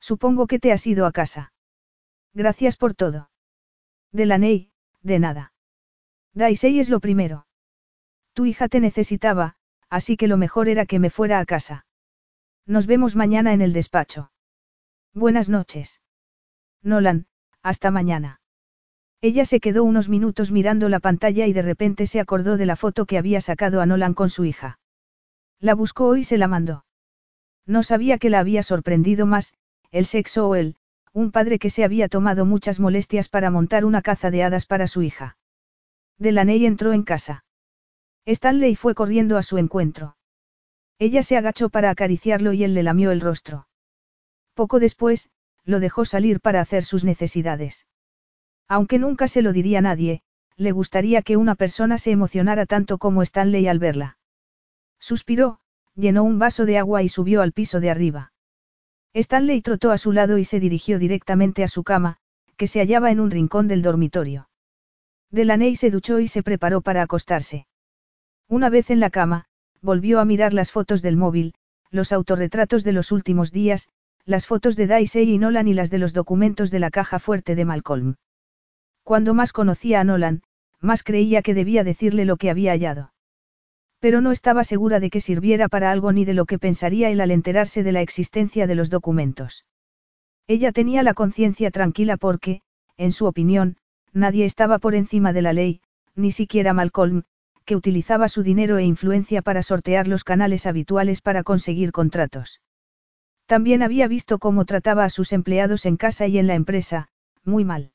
Supongo 0.00 0.46
que 0.46 0.58
te 0.58 0.72
has 0.72 0.86
ido 0.86 1.04
a 1.04 1.12
casa. 1.12 1.52
Gracias 2.32 2.78
por 2.78 2.94
todo. 2.94 3.28
Delaney, 4.12 4.70
de 5.02 5.18
nada. 5.18 5.52
Daisy 6.32 6.80
es 6.80 6.88
lo 6.88 7.00
primero. 7.00 7.46
Tu 8.32 8.46
hija 8.46 8.68
te 8.68 8.80
necesitaba, 8.80 9.56
así 9.90 10.16
que 10.16 10.28
lo 10.28 10.38
mejor 10.38 10.70
era 10.70 10.86
que 10.86 10.98
me 10.98 11.10
fuera 11.10 11.40
a 11.40 11.44
casa. 11.44 11.84
Nos 12.64 12.86
vemos 12.86 13.16
mañana 13.16 13.52
en 13.52 13.60
el 13.60 13.74
despacho. 13.74 14.30
Buenas 15.16 15.48
noches. 15.48 16.02
Nolan, 16.82 17.24
hasta 17.62 17.90
mañana. 17.90 18.42
Ella 19.22 19.46
se 19.46 19.60
quedó 19.60 19.82
unos 19.82 20.10
minutos 20.10 20.50
mirando 20.50 20.90
la 20.90 21.00
pantalla 21.00 21.46
y 21.46 21.54
de 21.54 21.62
repente 21.62 22.06
se 22.06 22.20
acordó 22.20 22.58
de 22.58 22.66
la 22.66 22.76
foto 22.76 23.06
que 23.06 23.16
había 23.16 23.40
sacado 23.40 23.80
a 23.80 23.86
Nolan 23.86 24.12
con 24.12 24.28
su 24.28 24.44
hija. 24.44 24.78
La 25.58 25.74
buscó 25.74 26.16
y 26.16 26.24
se 26.24 26.36
la 26.36 26.48
mandó. 26.48 26.84
No 27.64 27.82
sabía 27.82 28.18
que 28.18 28.28
la 28.28 28.40
había 28.40 28.62
sorprendido 28.62 29.24
más, 29.24 29.54
el 29.90 30.04
sexo 30.04 30.50
o 30.50 30.54
él, 30.54 30.76
un 31.14 31.32
padre 31.32 31.58
que 31.58 31.70
se 31.70 31.82
había 31.82 32.10
tomado 32.10 32.44
muchas 32.44 32.78
molestias 32.78 33.30
para 33.30 33.50
montar 33.50 33.86
una 33.86 34.02
caza 34.02 34.30
de 34.30 34.44
hadas 34.44 34.66
para 34.66 34.86
su 34.86 35.00
hija. 35.00 35.38
Delaney 36.18 36.66
entró 36.66 36.92
en 36.92 37.04
casa. 37.04 37.46
Stanley 38.26 38.76
fue 38.76 38.94
corriendo 38.94 39.38
a 39.38 39.42
su 39.42 39.56
encuentro. 39.56 40.18
Ella 40.98 41.22
se 41.22 41.38
agachó 41.38 41.70
para 41.70 41.88
acariciarlo 41.88 42.52
y 42.52 42.64
él 42.64 42.74
le 42.74 42.82
lamió 42.82 43.12
el 43.12 43.22
rostro. 43.22 43.66
Poco 44.56 44.80
después, 44.80 45.28
lo 45.66 45.80
dejó 45.80 46.06
salir 46.06 46.40
para 46.40 46.62
hacer 46.62 46.82
sus 46.82 47.04
necesidades. 47.04 47.86
Aunque 48.66 48.98
nunca 48.98 49.28
se 49.28 49.42
lo 49.42 49.52
diría 49.52 49.80
a 49.80 49.82
nadie, 49.82 50.22
le 50.56 50.72
gustaría 50.72 51.20
que 51.20 51.36
una 51.36 51.54
persona 51.54 51.98
se 51.98 52.10
emocionara 52.10 52.64
tanto 52.64 52.96
como 52.96 53.22
Stanley 53.22 53.68
al 53.68 53.78
verla. 53.78 54.16
Suspiró, 54.98 55.60
llenó 55.94 56.24
un 56.24 56.38
vaso 56.38 56.64
de 56.64 56.78
agua 56.78 57.02
y 57.02 57.10
subió 57.10 57.42
al 57.42 57.52
piso 57.52 57.80
de 57.80 57.90
arriba. 57.90 58.32
Stanley 59.12 59.60
trotó 59.60 59.90
a 59.90 59.98
su 59.98 60.12
lado 60.12 60.38
y 60.38 60.44
se 60.46 60.58
dirigió 60.58 60.98
directamente 60.98 61.62
a 61.62 61.68
su 61.68 61.84
cama, 61.84 62.16
que 62.56 62.66
se 62.66 62.80
hallaba 62.80 63.10
en 63.10 63.20
un 63.20 63.30
rincón 63.30 63.68
del 63.68 63.82
dormitorio. 63.82 64.48
Delaney 65.30 65.76
se 65.76 65.90
duchó 65.90 66.18
y 66.18 66.28
se 66.28 66.42
preparó 66.42 66.80
para 66.80 67.02
acostarse. 67.02 67.66
Una 68.48 68.70
vez 68.70 68.88
en 68.88 69.00
la 69.00 69.10
cama, 69.10 69.44
volvió 69.82 70.18
a 70.18 70.24
mirar 70.24 70.54
las 70.54 70.70
fotos 70.70 71.02
del 71.02 71.18
móvil, 71.18 71.52
los 71.90 72.10
autorretratos 72.10 72.84
de 72.84 72.92
los 72.92 73.12
últimos 73.12 73.52
días, 73.52 73.90
las 74.26 74.44
fotos 74.44 74.74
de 74.74 74.88
Daisy 74.88 75.20
y 75.20 75.38
Nolan 75.38 75.68
y 75.68 75.74
las 75.74 75.88
de 75.88 75.98
los 75.98 76.12
documentos 76.12 76.72
de 76.72 76.80
la 76.80 76.90
caja 76.90 77.20
fuerte 77.20 77.54
de 77.54 77.64
Malcolm. 77.64 78.16
Cuando 79.04 79.34
más 79.34 79.52
conocía 79.52 80.00
a 80.00 80.04
Nolan, 80.04 80.42
más 80.80 81.04
creía 81.04 81.42
que 81.42 81.54
debía 81.54 81.84
decirle 81.84 82.24
lo 82.24 82.36
que 82.36 82.50
había 82.50 82.72
hallado. 82.72 83.12
Pero 84.00 84.20
no 84.20 84.32
estaba 84.32 84.64
segura 84.64 84.98
de 84.98 85.10
que 85.10 85.20
sirviera 85.20 85.68
para 85.68 85.92
algo 85.92 86.12
ni 86.12 86.24
de 86.24 86.34
lo 86.34 86.44
que 86.44 86.58
pensaría 86.58 87.08
él 87.10 87.20
al 87.20 87.30
enterarse 87.30 87.84
de 87.84 87.92
la 87.92 88.02
existencia 88.02 88.66
de 88.66 88.74
los 88.74 88.90
documentos. 88.90 89.64
Ella 90.48 90.72
tenía 90.72 91.04
la 91.04 91.14
conciencia 91.14 91.70
tranquila 91.70 92.16
porque, 92.16 92.62
en 92.96 93.12
su 93.12 93.26
opinión, 93.26 93.76
nadie 94.12 94.44
estaba 94.44 94.80
por 94.80 94.96
encima 94.96 95.32
de 95.32 95.42
la 95.42 95.52
ley, 95.52 95.80
ni 96.16 96.32
siquiera 96.32 96.72
Malcolm, 96.72 97.22
que 97.64 97.76
utilizaba 97.76 98.28
su 98.28 98.42
dinero 98.42 98.78
e 98.78 98.84
influencia 98.84 99.40
para 99.40 99.62
sortear 99.62 100.08
los 100.08 100.24
canales 100.24 100.66
habituales 100.66 101.20
para 101.20 101.44
conseguir 101.44 101.92
contratos. 101.92 102.60
También 103.46 103.82
había 103.82 104.08
visto 104.08 104.38
cómo 104.38 104.64
trataba 104.64 105.04
a 105.04 105.10
sus 105.10 105.32
empleados 105.32 105.86
en 105.86 105.96
casa 105.96 106.26
y 106.26 106.38
en 106.38 106.46
la 106.46 106.54
empresa, 106.54 107.08
muy 107.44 107.64
mal. 107.64 107.92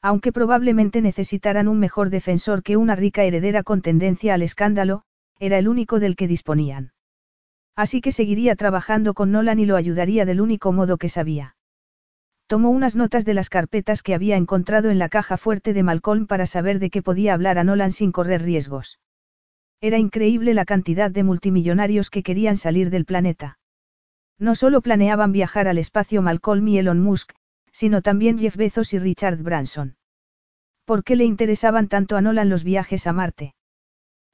Aunque 0.00 0.32
probablemente 0.32 1.00
necesitaran 1.00 1.68
un 1.68 1.78
mejor 1.78 2.10
defensor 2.10 2.62
que 2.62 2.76
una 2.76 2.96
rica 2.96 3.22
heredera 3.22 3.62
con 3.62 3.82
tendencia 3.82 4.34
al 4.34 4.42
escándalo, 4.42 5.02
era 5.38 5.58
el 5.58 5.68
único 5.68 6.00
del 6.00 6.16
que 6.16 6.26
disponían. 6.26 6.92
Así 7.76 8.00
que 8.00 8.12
seguiría 8.12 8.56
trabajando 8.56 9.14
con 9.14 9.30
Nolan 9.30 9.58
y 9.58 9.66
lo 9.66 9.76
ayudaría 9.76 10.24
del 10.24 10.40
único 10.40 10.72
modo 10.72 10.96
que 10.96 11.08
sabía. 11.08 11.56
Tomó 12.46 12.70
unas 12.70 12.96
notas 12.96 13.24
de 13.24 13.34
las 13.34 13.48
carpetas 13.48 14.02
que 14.02 14.14
había 14.14 14.36
encontrado 14.36 14.90
en 14.90 14.98
la 14.98 15.08
caja 15.08 15.36
fuerte 15.36 15.72
de 15.72 15.82
Malcolm 15.82 16.26
para 16.26 16.46
saber 16.46 16.80
de 16.80 16.90
qué 16.90 17.00
podía 17.02 17.34
hablar 17.34 17.58
a 17.58 17.64
Nolan 17.64 17.92
sin 17.92 18.12
correr 18.12 18.42
riesgos. 18.42 18.98
Era 19.80 19.98
increíble 19.98 20.54
la 20.54 20.64
cantidad 20.64 21.10
de 21.10 21.24
multimillonarios 21.24 22.10
que 22.10 22.22
querían 22.22 22.56
salir 22.56 22.90
del 22.90 23.04
planeta. 23.04 23.58
No 24.38 24.54
solo 24.54 24.80
planeaban 24.80 25.32
viajar 25.32 25.68
al 25.68 25.78
espacio 25.78 26.22
Malcolm 26.22 26.66
y 26.68 26.78
Elon 26.78 27.00
Musk, 27.00 27.32
sino 27.72 28.02
también 28.02 28.38
Jeff 28.38 28.56
Bezos 28.56 28.92
y 28.92 28.98
Richard 28.98 29.38
Branson. 29.42 29.96
¿Por 30.84 31.04
qué 31.04 31.16
le 31.16 31.24
interesaban 31.24 31.88
tanto 31.88 32.16
a 32.16 32.20
Nolan 32.20 32.48
los 32.48 32.64
viajes 32.64 33.06
a 33.06 33.12
Marte? 33.12 33.54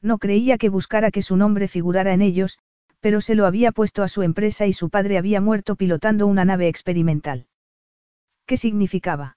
No 0.00 0.18
creía 0.18 0.58
que 0.58 0.68
buscara 0.68 1.10
que 1.10 1.22
su 1.22 1.36
nombre 1.36 1.68
figurara 1.68 2.12
en 2.12 2.22
ellos, 2.22 2.58
pero 3.00 3.20
se 3.20 3.34
lo 3.34 3.46
había 3.46 3.72
puesto 3.72 4.02
a 4.02 4.08
su 4.08 4.22
empresa 4.22 4.66
y 4.66 4.72
su 4.72 4.90
padre 4.90 5.18
había 5.18 5.40
muerto 5.40 5.76
pilotando 5.76 6.26
una 6.26 6.44
nave 6.44 6.68
experimental. 6.68 7.46
¿Qué 8.46 8.56
significaba? 8.56 9.36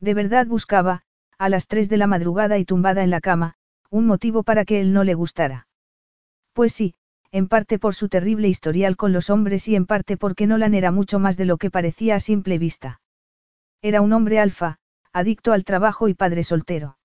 De 0.00 0.14
verdad 0.14 0.46
buscaba, 0.46 1.02
a 1.36 1.48
las 1.48 1.66
tres 1.66 1.88
de 1.88 1.96
la 1.96 2.06
madrugada 2.06 2.58
y 2.58 2.64
tumbada 2.64 3.02
en 3.02 3.10
la 3.10 3.20
cama, 3.20 3.54
un 3.90 4.06
motivo 4.06 4.42
para 4.42 4.64
que 4.64 4.80
él 4.80 4.92
no 4.92 5.04
le 5.04 5.14
gustara. 5.14 5.66
Pues 6.52 6.72
sí, 6.72 6.94
en 7.32 7.46
parte 7.46 7.78
por 7.78 7.94
su 7.94 8.08
terrible 8.08 8.48
historial 8.48 8.96
con 8.96 9.12
los 9.12 9.30
hombres 9.30 9.68
y 9.68 9.76
en 9.76 9.86
parte 9.86 10.16
porque 10.16 10.46
Nolan 10.46 10.74
era 10.74 10.90
mucho 10.90 11.18
más 11.18 11.36
de 11.36 11.44
lo 11.44 11.58
que 11.58 11.70
parecía 11.70 12.16
a 12.16 12.20
simple 12.20 12.58
vista. 12.58 13.00
Era 13.82 14.00
un 14.00 14.12
hombre 14.12 14.40
alfa, 14.40 14.78
adicto 15.12 15.52
al 15.52 15.64
trabajo 15.64 16.08
y 16.08 16.14
padre 16.14 16.42
soltero. 16.42 16.98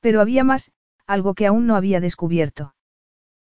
Pero 0.00 0.20
había 0.20 0.44
más, 0.44 0.72
algo 1.06 1.34
que 1.34 1.46
aún 1.46 1.66
no 1.66 1.76
había 1.76 2.00
descubierto. 2.00 2.74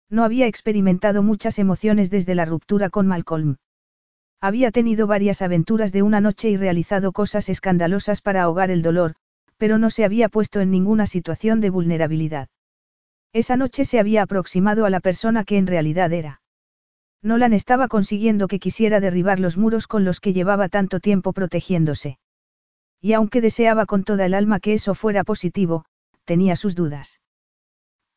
No 0.10 0.24
había 0.24 0.48
experimentado 0.48 1.22
muchas 1.22 1.60
emociones 1.60 2.10
desde 2.10 2.34
la 2.34 2.46
ruptura 2.46 2.90
con 2.90 3.06
Malcolm. 3.06 3.58
Había 4.42 4.72
tenido 4.72 5.06
varias 5.06 5.42
aventuras 5.42 5.92
de 5.92 6.02
una 6.02 6.22
noche 6.22 6.50
y 6.50 6.58
realizado 6.58 7.12
cosas 7.12 7.50
escandalosas 7.50 8.22
para 8.22 8.44
ahogar 8.44 8.72
el 8.72 8.82
dolor, 8.82 9.16
pero 9.58 9.78
no 9.78 9.90
se 9.90 10.06
había 10.06 10.30
puesto 10.30 10.62
en 10.62 10.72
ninguna 10.72 11.06
situación 11.06 11.60
de 11.60 11.70
vulnerabilidad. 11.70 12.48
Esa 13.34 13.58
noche 13.58 13.86
se 13.86 14.00
había 14.00 14.24
aproximado 14.24 14.86
a 14.86 14.90
la 14.90 15.00
persona 15.00 15.44
que 15.44 15.58
en 15.58 15.68
realidad 15.68 16.12
era. 16.14 16.42
Nolan 17.22 17.54
estaba 17.54 17.88
consiguiendo 17.88 18.48
que 18.48 18.60
quisiera 18.60 19.00
derribar 19.00 19.40
los 19.40 19.58
muros 19.58 19.88
con 19.88 20.06
los 20.06 20.20
que 20.20 20.34
llevaba 20.34 20.70
tanto 20.70 21.00
tiempo 21.00 21.34
protegiéndose. 21.34 22.18
Y 23.02 23.14
aunque 23.14 23.42
deseaba 23.42 23.86
con 23.86 24.04
toda 24.04 24.26
el 24.26 24.34
alma 24.34 24.60
que 24.60 24.74
eso 24.74 24.96
fuera 24.96 25.24
positivo, 25.24 25.86
tenía 26.26 26.56
sus 26.56 26.76
dudas. 26.76 27.20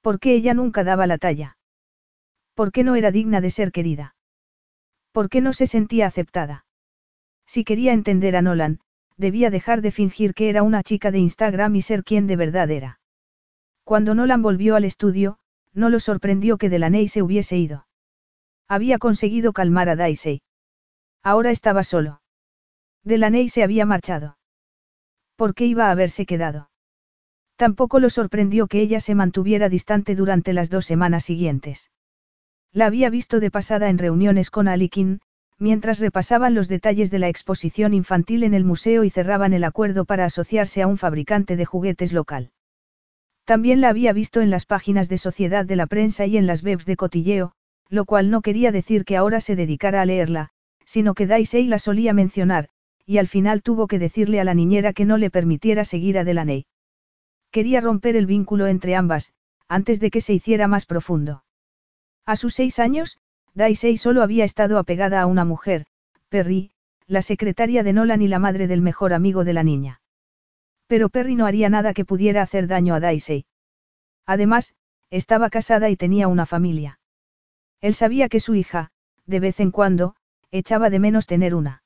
¿Por 0.00 0.18
qué 0.18 0.34
ella 0.34 0.54
nunca 0.54 0.82
daba 0.82 1.06
la 1.06 1.18
talla? 1.18 1.56
¿Por 2.54 2.72
qué 2.72 2.84
no 2.84 2.96
era 2.96 3.10
digna 3.10 3.40
de 3.40 3.50
ser 3.50 3.70
querida? 3.70 4.14
¿Por 5.12 5.28
qué 5.28 5.40
no 5.40 5.52
se 5.52 5.66
sentía 5.66 6.06
aceptada? 6.06 6.64
Si 7.46 7.64
quería 7.64 7.92
entender 7.92 8.34
a 8.36 8.42
Nolan, 8.42 8.80
debía 9.16 9.50
dejar 9.50 9.82
de 9.82 9.90
fingir 9.90 10.32
que 10.32 10.48
era 10.48 10.62
una 10.62 10.82
chica 10.82 11.10
de 11.10 11.18
Instagram 11.18 11.76
y 11.76 11.82
ser 11.82 12.02
quien 12.02 12.26
de 12.26 12.36
verdad 12.36 12.70
era. 12.70 13.00
Cuando 13.84 14.14
Nolan 14.14 14.42
volvió 14.42 14.76
al 14.76 14.84
estudio, 14.84 15.38
no 15.72 15.90
lo 15.90 16.00
sorprendió 16.00 16.58
que 16.58 16.68
Delaney 16.68 17.08
se 17.08 17.22
hubiese 17.22 17.56
ido. 17.56 17.86
Había 18.68 18.98
conseguido 18.98 19.52
calmar 19.52 19.88
a 19.88 19.96
Daisy. 19.96 20.42
Ahora 21.22 21.50
estaba 21.50 21.84
solo. 21.84 22.22
Delaney 23.04 23.48
se 23.48 23.62
había 23.62 23.84
marchado. 23.86 24.38
¿Por 25.36 25.54
qué 25.54 25.66
iba 25.66 25.88
a 25.88 25.90
haberse 25.90 26.26
quedado? 26.26 26.70
Tampoco 27.56 28.00
lo 28.00 28.10
sorprendió 28.10 28.66
que 28.66 28.80
ella 28.80 29.00
se 29.00 29.14
mantuviera 29.14 29.68
distante 29.68 30.14
durante 30.14 30.52
las 30.52 30.70
dos 30.70 30.86
semanas 30.86 31.24
siguientes. 31.24 31.90
La 32.72 32.86
había 32.86 33.10
visto 33.10 33.40
de 33.40 33.50
pasada 33.50 33.90
en 33.90 33.98
reuniones 33.98 34.50
con 34.50 34.68
Alikin, 34.68 35.20
mientras 35.58 36.00
repasaban 36.00 36.54
los 36.54 36.68
detalles 36.68 37.10
de 37.10 37.18
la 37.18 37.28
exposición 37.28 37.94
infantil 37.94 38.44
en 38.44 38.54
el 38.54 38.64
museo 38.64 39.04
y 39.04 39.10
cerraban 39.10 39.52
el 39.52 39.64
acuerdo 39.64 40.04
para 40.04 40.24
asociarse 40.24 40.82
a 40.82 40.86
un 40.86 40.98
fabricante 40.98 41.56
de 41.56 41.64
juguetes 41.64 42.12
local. 42.12 42.50
También 43.44 43.80
la 43.80 43.88
había 43.88 44.12
visto 44.12 44.40
en 44.40 44.50
las 44.50 44.66
páginas 44.66 45.08
de 45.08 45.18
sociedad 45.18 45.64
de 45.64 45.76
la 45.76 45.86
prensa 45.86 46.26
y 46.26 46.36
en 46.36 46.46
las 46.46 46.62
webs 46.62 46.86
de 46.86 46.96
cotilleo, 46.96 47.52
lo 47.88 48.04
cual 48.04 48.30
no 48.30 48.40
quería 48.40 48.72
decir 48.72 49.04
que 49.04 49.16
ahora 49.16 49.40
se 49.40 49.56
dedicara 49.56 50.00
a 50.00 50.06
leerla, 50.06 50.50
sino 50.84 51.14
que 51.14 51.26
Daisy 51.26 51.66
la 51.66 51.78
solía 51.78 52.12
mencionar, 52.12 52.68
y 53.06 53.18
al 53.18 53.28
final 53.28 53.62
tuvo 53.62 53.86
que 53.88 53.98
decirle 53.98 54.40
a 54.40 54.44
la 54.44 54.54
niñera 54.54 54.92
que 54.92 55.04
no 55.04 55.18
le 55.18 55.30
permitiera 55.30 55.84
seguir 55.84 56.18
a 56.18 56.24
Delaney. 56.24 56.66
Quería 57.50 57.80
romper 57.80 58.16
el 58.16 58.26
vínculo 58.26 58.66
entre 58.66 58.94
ambas, 58.94 59.32
antes 59.68 60.00
de 60.00 60.10
que 60.10 60.20
se 60.20 60.34
hiciera 60.34 60.68
más 60.68 60.86
profundo. 60.86 61.44
A 62.24 62.36
sus 62.36 62.54
seis 62.54 62.78
años, 62.78 63.18
Daisy 63.54 63.98
solo 63.98 64.22
había 64.22 64.44
estado 64.44 64.78
apegada 64.78 65.20
a 65.20 65.26
una 65.26 65.44
mujer, 65.44 65.86
Perry, 66.28 66.70
la 67.06 67.20
secretaria 67.22 67.82
de 67.82 67.92
Nolan 67.92 68.22
y 68.22 68.28
la 68.28 68.38
madre 68.38 68.68
del 68.68 68.80
mejor 68.80 69.12
amigo 69.12 69.44
de 69.44 69.52
la 69.52 69.62
niña. 69.62 70.01
Pero 70.92 71.08
Perry 71.08 71.36
no 71.36 71.46
haría 71.46 71.70
nada 71.70 71.94
que 71.94 72.04
pudiera 72.04 72.42
hacer 72.42 72.66
daño 72.66 72.94
a 72.94 73.00
Daisy. 73.00 73.46
Además, 74.26 74.74
estaba 75.08 75.48
casada 75.48 75.88
y 75.88 75.96
tenía 75.96 76.28
una 76.28 76.44
familia. 76.44 77.00
Él 77.80 77.94
sabía 77.94 78.28
que 78.28 78.40
su 78.40 78.54
hija, 78.54 78.90
de 79.24 79.40
vez 79.40 79.58
en 79.60 79.70
cuando, 79.70 80.16
echaba 80.50 80.90
de 80.90 80.98
menos 80.98 81.24
tener 81.24 81.54
una. 81.54 81.82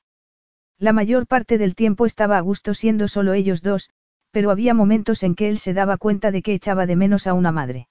La 0.77 0.91
mayor 0.91 1.25
parte 1.25 1.57
del 1.57 1.73
tiempo 1.73 2.05
estaba 2.05 2.37
a 2.37 2.41
gusto 2.41 2.73
siendo 2.73 3.07
solo 3.07 3.31
ellos 3.31 3.61
dos, 3.61 3.91
pero 4.31 4.51
había 4.51 4.73
momentos 4.73 5.23
en 5.23 5.35
que 5.35 5.47
él 5.47 5.57
se 5.57 5.73
daba 5.73 5.95
cuenta 5.95 6.31
de 6.31 6.41
que 6.41 6.53
echaba 6.53 6.85
de 6.85 6.97
menos 6.97 7.27
a 7.27 7.33
una 7.33 7.53
madre. 7.53 7.87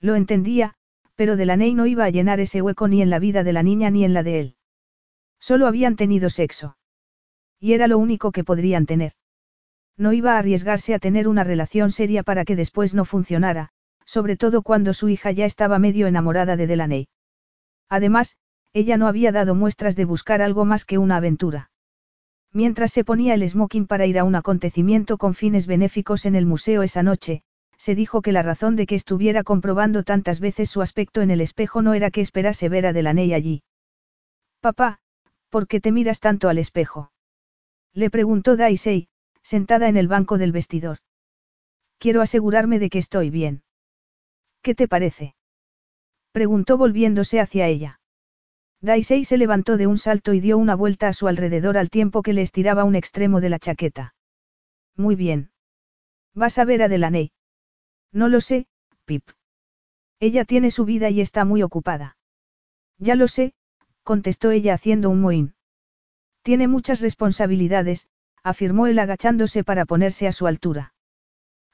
Lo 0.00 0.14
entendía, 0.14 0.74
pero 1.16 1.34
Delaney 1.34 1.74
no 1.74 1.86
iba 1.86 2.04
a 2.04 2.10
llenar 2.10 2.38
ese 2.38 2.62
hueco 2.62 2.86
ni 2.86 3.02
en 3.02 3.10
la 3.10 3.18
vida 3.18 3.42
de 3.42 3.54
la 3.54 3.64
niña 3.64 3.90
ni 3.90 4.04
en 4.04 4.14
la 4.14 4.22
de 4.22 4.38
él. 4.38 4.56
Solo 5.40 5.66
habían 5.66 5.96
tenido 5.96 6.30
sexo. 6.30 6.76
Y 7.58 7.72
era 7.72 7.88
lo 7.88 7.98
único 7.98 8.30
que 8.30 8.44
podrían 8.44 8.86
tener. 8.86 9.14
No 9.98 10.12
iba 10.12 10.34
a 10.34 10.38
arriesgarse 10.38 10.94
a 10.94 11.00
tener 11.00 11.26
una 11.26 11.44
relación 11.44 11.90
seria 11.90 12.22
para 12.22 12.44
que 12.44 12.54
después 12.54 12.94
no 12.94 13.04
funcionara, 13.04 13.70
sobre 14.06 14.36
todo 14.36 14.62
cuando 14.62 14.94
su 14.94 15.08
hija 15.08 15.32
ya 15.32 15.44
estaba 15.44 15.80
medio 15.80 16.06
enamorada 16.06 16.56
de 16.56 16.68
Delaney. 16.68 17.08
Además, 17.88 18.36
ella 18.72 18.96
no 18.96 19.08
había 19.08 19.32
dado 19.32 19.56
muestras 19.56 19.96
de 19.96 20.04
buscar 20.04 20.40
algo 20.40 20.64
más 20.64 20.84
que 20.84 20.98
una 20.98 21.16
aventura. 21.16 21.70
Mientras 22.52 22.92
se 22.92 23.04
ponía 23.04 23.34
el 23.34 23.46
smoking 23.46 23.86
para 23.86 24.06
ir 24.06 24.18
a 24.18 24.24
un 24.24 24.36
acontecimiento 24.36 25.18
con 25.18 25.34
fines 25.34 25.66
benéficos 25.66 26.26
en 26.26 26.36
el 26.36 26.46
museo 26.46 26.82
esa 26.82 27.02
noche, 27.02 27.42
se 27.76 27.94
dijo 27.94 28.22
que 28.22 28.32
la 28.32 28.42
razón 28.42 28.76
de 28.76 28.86
que 28.86 28.94
estuviera 28.94 29.42
comprobando 29.42 30.04
tantas 30.04 30.40
veces 30.40 30.70
su 30.70 30.80
aspecto 30.80 31.22
en 31.22 31.30
el 31.30 31.40
espejo 31.40 31.82
no 31.82 31.94
era 31.94 32.10
que 32.10 32.20
esperase 32.20 32.68
ver 32.68 32.86
a 32.86 32.92
Delaney 32.92 33.34
allí. 33.34 33.62
Papá, 34.60 35.00
¿por 35.50 35.66
qué 35.66 35.80
te 35.80 35.92
miras 35.92 36.20
tanto 36.20 36.48
al 36.48 36.58
espejo? 36.58 37.12
Le 37.94 38.10
preguntó 38.10 38.56
Daisy, 38.56 39.08
sentada 39.48 39.88
en 39.88 39.96
el 39.96 40.08
banco 40.08 40.36
del 40.36 40.52
vestidor. 40.52 40.98
Quiero 41.96 42.20
asegurarme 42.20 42.78
de 42.78 42.90
que 42.90 42.98
estoy 42.98 43.30
bien. 43.30 43.62
¿Qué 44.60 44.74
te 44.74 44.88
parece? 44.88 45.36
Preguntó 46.32 46.76
volviéndose 46.76 47.40
hacia 47.40 47.66
ella. 47.66 47.98
Daisy 48.82 49.24
se 49.24 49.38
levantó 49.38 49.78
de 49.78 49.86
un 49.86 49.96
salto 49.96 50.34
y 50.34 50.40
dio 50.40 50.58
una 50.58 50.74
vuelta 50.74 51.08
a 51.08 51.14
su 51.14 51.28
alrededor 51.28 51.78
al 51.78 51.88
tiempo 51.88 52.20
que 52.20 52.34
le 52.34 52.42
estiraba 52.42 52.84
un 52.84 52.94
extremo 52.94 53.40
de 53.40 53.48
la 53.48 53.58
chaqueta. 53.58 54.14
Muy 54.96 55.16
bien. 55.16 55.50
¿Vas 56.34 56.58
a 56.58 56.66
ver 56.66 56.82
a 56.82 56.88
Delaney? 56.88 57.32
No 58.12 58.28
lo 58.28 58.42
sé, 58.42 58.66
Pip. 59.06 59.30
Ella 60.20 60.44
tiene 60.44 60.70
su 60.70 60.84
vida 60.84 61.08
y 61.08 61.22
está 61.22 61.46
muy 61.46 61.62
ocupada. 61.62 62.18
Ya 62.98 63.14
lo 63.14 63.28
sé, 63.28 63.54
contestó 64.02 64.50
ella 64.50 64.74
haciendo 64.74 65.08
un 65.08 65.22
mohín. 65.22 65.54
Tiene 66.42 66.68
muchas 66.68 67.00
responsabilidades, 67.00 68.10
afirmó 68.48 68.86
él 68.86 68.98
agachándose 68.98 69.64
para 69.64 69.84
ponerse 69.84 70.26
a 70.26 70.32
su 70.32 70.46
altura. 70.46 70.94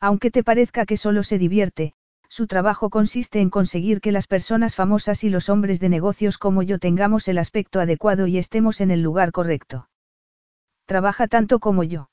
Aunque 0.01 0.31
te 0.31 0.43
parezca 0.43 0.86
que 0.86 0.97
solo 0.97 1.23
se 1.23 1.39
divierte, 1.39 1.94
su 2.28 2.49
trabajo 2.49 2.91
consiste 2.91 3.41
en 3.41 3.49
conseguir 3.49 4.01
que 4.01 4.11
las 4.11 4.27
personas 4.27 4.75
famosas 4.75 5.23
y 5.23 5.31
los 5.31 5.49
hombres 5.49 5.78
de 5.78 5.89
negocios 5.89 6.36
como 6.36 6.65
yo 6.65 6.81
tengamos 6.81 7.28
el 7.28 7.39
aspecto 7.39 7.78
adecuado 7.78 8.27
y 8.27 8.39
estemos 8.39 8.81
en 8.81 8.91
el 8.91 9.03
lugar 9.03 9.31
correcto. 9.31 9.89
Trabaja 10.85 11.28
tanto 11.28 11.61
como 11.61 11.85
yo. 11.85 12.11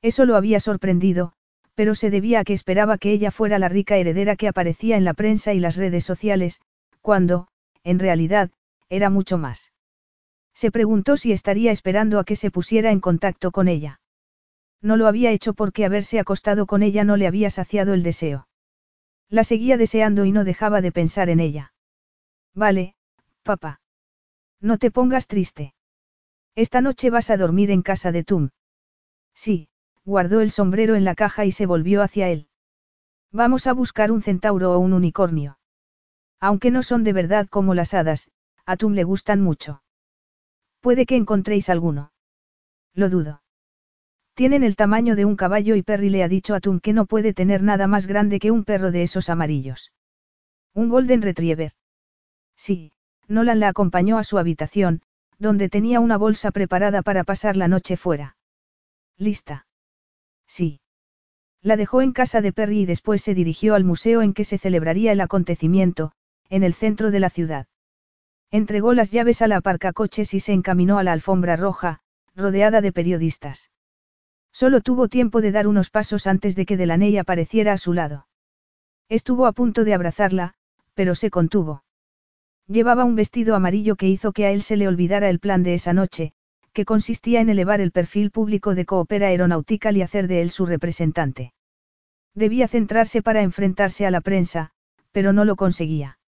Eso 0.00 0.24
lo 0.24 0.36
había 0.36 0.60
sorprendido, 0.60 1.34
pero 1.74 1.94
se 1.94 2.08
debía 2.08 2.40
a 2.40 2.44
que 2.44 2.54
esperaba 2.54 2.96
que 2.96 3.12
ella 3.12 3.30
fuera 3.30 3.58
la 3.58 3.68
rica 3.68 3.98
heredera 3.98 4.36
que 4.36 4.48
aparecía 4.48 4.96
en 4.96 5.04
la 5.04 5.12
prensa 5.12 5.52
y 5.52 5.60
las 5.60 5.76
redes 5.76 6.04
sociales, 6.04 6.62
cuando, 7.02 7.48
en 7.82 7.98
realidad, 7.98 8.50
era 8.88 9.10
mucho 9.10 9.36
más. 9.36 9.73
Se 10.54 10.70
preguntó 10.70 11.16
si 11.16 11.32
estaría 11.32 11.72
esperando 11.72 12.18
a 12.18 12.24
que 12.24 12.36
se 12.36 12.50
pusiera 12.50 12.92
en 12.92 13.00
contacto 13.00 13.50
con 13.50 13.68
ella. 13.68 14.00
No 14.80 14.96
lo 14.96 15.08
había 15.08 15.30
hecho 15.30 15.54
porque 15.54 15.84
haberse 15.84 16.18
acostado 16.18 16.66
con 16.66 16.82
ella 16.82 17.04
no 17.04 17.16
le 17.16 17.26
había 17.26 17.50
saciado 17.50 17.94
el 17.94 18.02
deseo. 18.02 18.48
La 19.28 19.44
seguía 19.44 19.76
deseando 19.76 20.24
y 20.24 20.32
no 20.32 20.44
dejaba 20.44 20.80
de 20.80 20.92
pensar 20.92 21.28
en 21.28 21.40
ella. 21.40 21.72
Vale, 22.54 22.94
papá. 23.42 23.80
No 24.60 24.78
te 24.78 24.90
pongas 24.90 25.26
triste. 25.26 25.74
Esta 26.54 26.80
noche 26.80 27.10
vas 27.10 27.30
a 27.30 27.36
dormir 27.36 27.70
en 27.70 27.82
casa 27.82 28.12
de 28.12 28.24
Tum. 28.24 28.50
Sí, 29.34 29.68
guardó 30.04 30.40
el 30.40 30.50
sombrero 30.50 30.94
en 30.94 31.04
la 31.04 31.14
caja 31.14 31.44
y 31.44 31.52
se 31.52 31.66
volvió 31.66 32.02
hacia 32.02 32.28
él. 32.28 32.48
Vamos 33.32 33.66
a 33.66 33.72
buscar 33.72 34.12
un 34.12 34.22
centauro 34.22 34.72
o 34.72 34.78
un 34.78 34.92
unicornio. 34.92 35.58
Aunque 36.38 36.70
no 36.70 36.82
son 36.82 37.02
de 37.02 37.12
verdad 37.12 37.48
como 37.48 37.74
las 37.74 37.94
hadas, 37.94 38.30
a 38.66 38.76
Tum 38.76 38.92
le 38.92 39.02
gustan 39.02 39.40
mucho. 39.40 39.82
Puede 40.84 41.06
que 41.06 41.16
encontréis 41.16 41.70
alguno. 41.70 42.12
Lo 42.92 43.08
dudo. 43.08 43.40
Tienen 44.34 44.62
el 44.62 44.76
tamaño 44.76 45.16
de 45.16 45.24
un 45.24 45.34
caballo 45.34 45.76
y 45.76 45.82
Perry 45.82 46.10
le 46.10 46.22
ha 46.22 46.28
dicho 46.28 46.54
a 46.54 46.60
Tum 46.60 46.78
que 46.78 46.92
no 46.92 47.06
puede 47.06 47.32
tener 47.32 47.62
nada 47.62 47.86
más 47.86 48.06
grande 48.06 48.38
que 48.38 48.50
un 48.50 48.64
perro 48.64 48.90
de 48.90 49.02
esos 49.02 49.30
amarillos. 49.30 49.92
Un 50.74 50.90
Golden 50.90 51.22
Retriever. 51.22 51.72
Sí, 52.54 52.92
Nolan 53.28 53.60
la 53.60 53.68
acompañó 53.68 54.18
a 54.18 54.24
su 54.24 54.36
habitación, 54.36 55.00
donde 55.38 55.70
tenía 55.70 56.00
una 56.00 56.18
bolsa 56.18 56.50
preparada 56.50 57.00
para 57.00 57.24
pasar 57.24 57.56
la 57.56 57.66
noche 57.66 57.96
fuera. 57.96 58.36
¿Lista? 59.16 59.66
Sí. 60.46 60.82
La 61.62 61.78
dejó 61.78 62.02
en 62.02 62.12
casa 62.12 62.42
de 62.42 62.52
Perry 62.52 62.80
y 62.80 62.84
después 62.84 63.22
se 63.22 63.32
dirigió 63.32 63.74
al 63.74 63.84
museo 63.84 64.20
en 64.20 64.34
que 64.34 64.44
se 64.44 64.58
celebraría 64.58 65.12
el 65.12 65.22
acontecimiento, 65.22 66.12
en 66.50 66.62
el 66.62 66.74
centro 66.74 67.10
de 67.10 67.20
la 67.20 67.30
ciudad. 67.30 67.68
Entregó 68.54 68.94
las 68.94 69.10
llaves 69.10 69.42
a 69.42 69.48
la 69.48 69.56
aparcacoches 69.56 70.32
y 70.32 70.38
se 70.38 70.52
encaminó 70.52 70.98
a 70.98 71.02
la 71.02 71.10
alfombra 71.10 71.56
roja, 71.56 71.98
rodeada 72.36 72.80
de 72.80 72.92
periodistas. 72.92 73.72
Solo 74.52 74.80
tuvo 74.80 75.08
tiempo 75.08 75.40
de 75.40 75.50
dar 75.50 75.66
unos 75.66 75.90
pasos 75.90 76.28
antes 76.28 76.54
de 76.54 76.64
que 76.64 76.76
Delaney 76.76 77.18
apareciera 77.18 77.72
a 77.72 77.78
su 77.78 77.92
lado. 77.92 78.28
Estuvo 79.08 79.46
a 79.46 79.52
punto 79.52 79.82
de 79.82 79.92
abrazarla, 79.92 80.54
pero 80.94 81.16
se 81.16 81.30
contuvo. 81.30 81.82
Llevaba 82.68 83.04
un 83.04 83.16
vestido 83.16 83.56
amarillo 83.56 83.96
que 83.96 84.08
hizo 84.08 84.30
que 84.30 84.46
a 84.46 84.52
él 84.52 84.62
se 84.62 84.76
le 84.76 84.86
olvidara 84.86 85.30
el 85.30 85.40
plan 85.40 85.64
de 85.64 85.74
esa 85.74 85.92
noche, 85.92 86.32
que 86.72 86.84
consistía 86.84 87.40
en 87.40 87.48
elevar 87.48 87.80
el 87.80 87.90
perfil 87.90 88.30
público 88.30 88.76
de 88.76 88.84
Coopera 88.84 89.26
Aeronautical 89.26 89.96
y 89.96 90.02
hacer 90.02 90.28
de 90.28 90.42
él 90.42 90.50
su 90.50 90.64
representante. 90.64 91.54
Debía 92.36 92.68
centrarse 92.68 93.20
para 93.20 93.42
enfrentarse 93.42 94.06
a 94.06 94.12
la 94.12 94.20
prensa, 94.20 94.70
pero 95.10 95.32
no 95.32 95.44
lo 95.44 95.56
conseguía. 95.56 96.20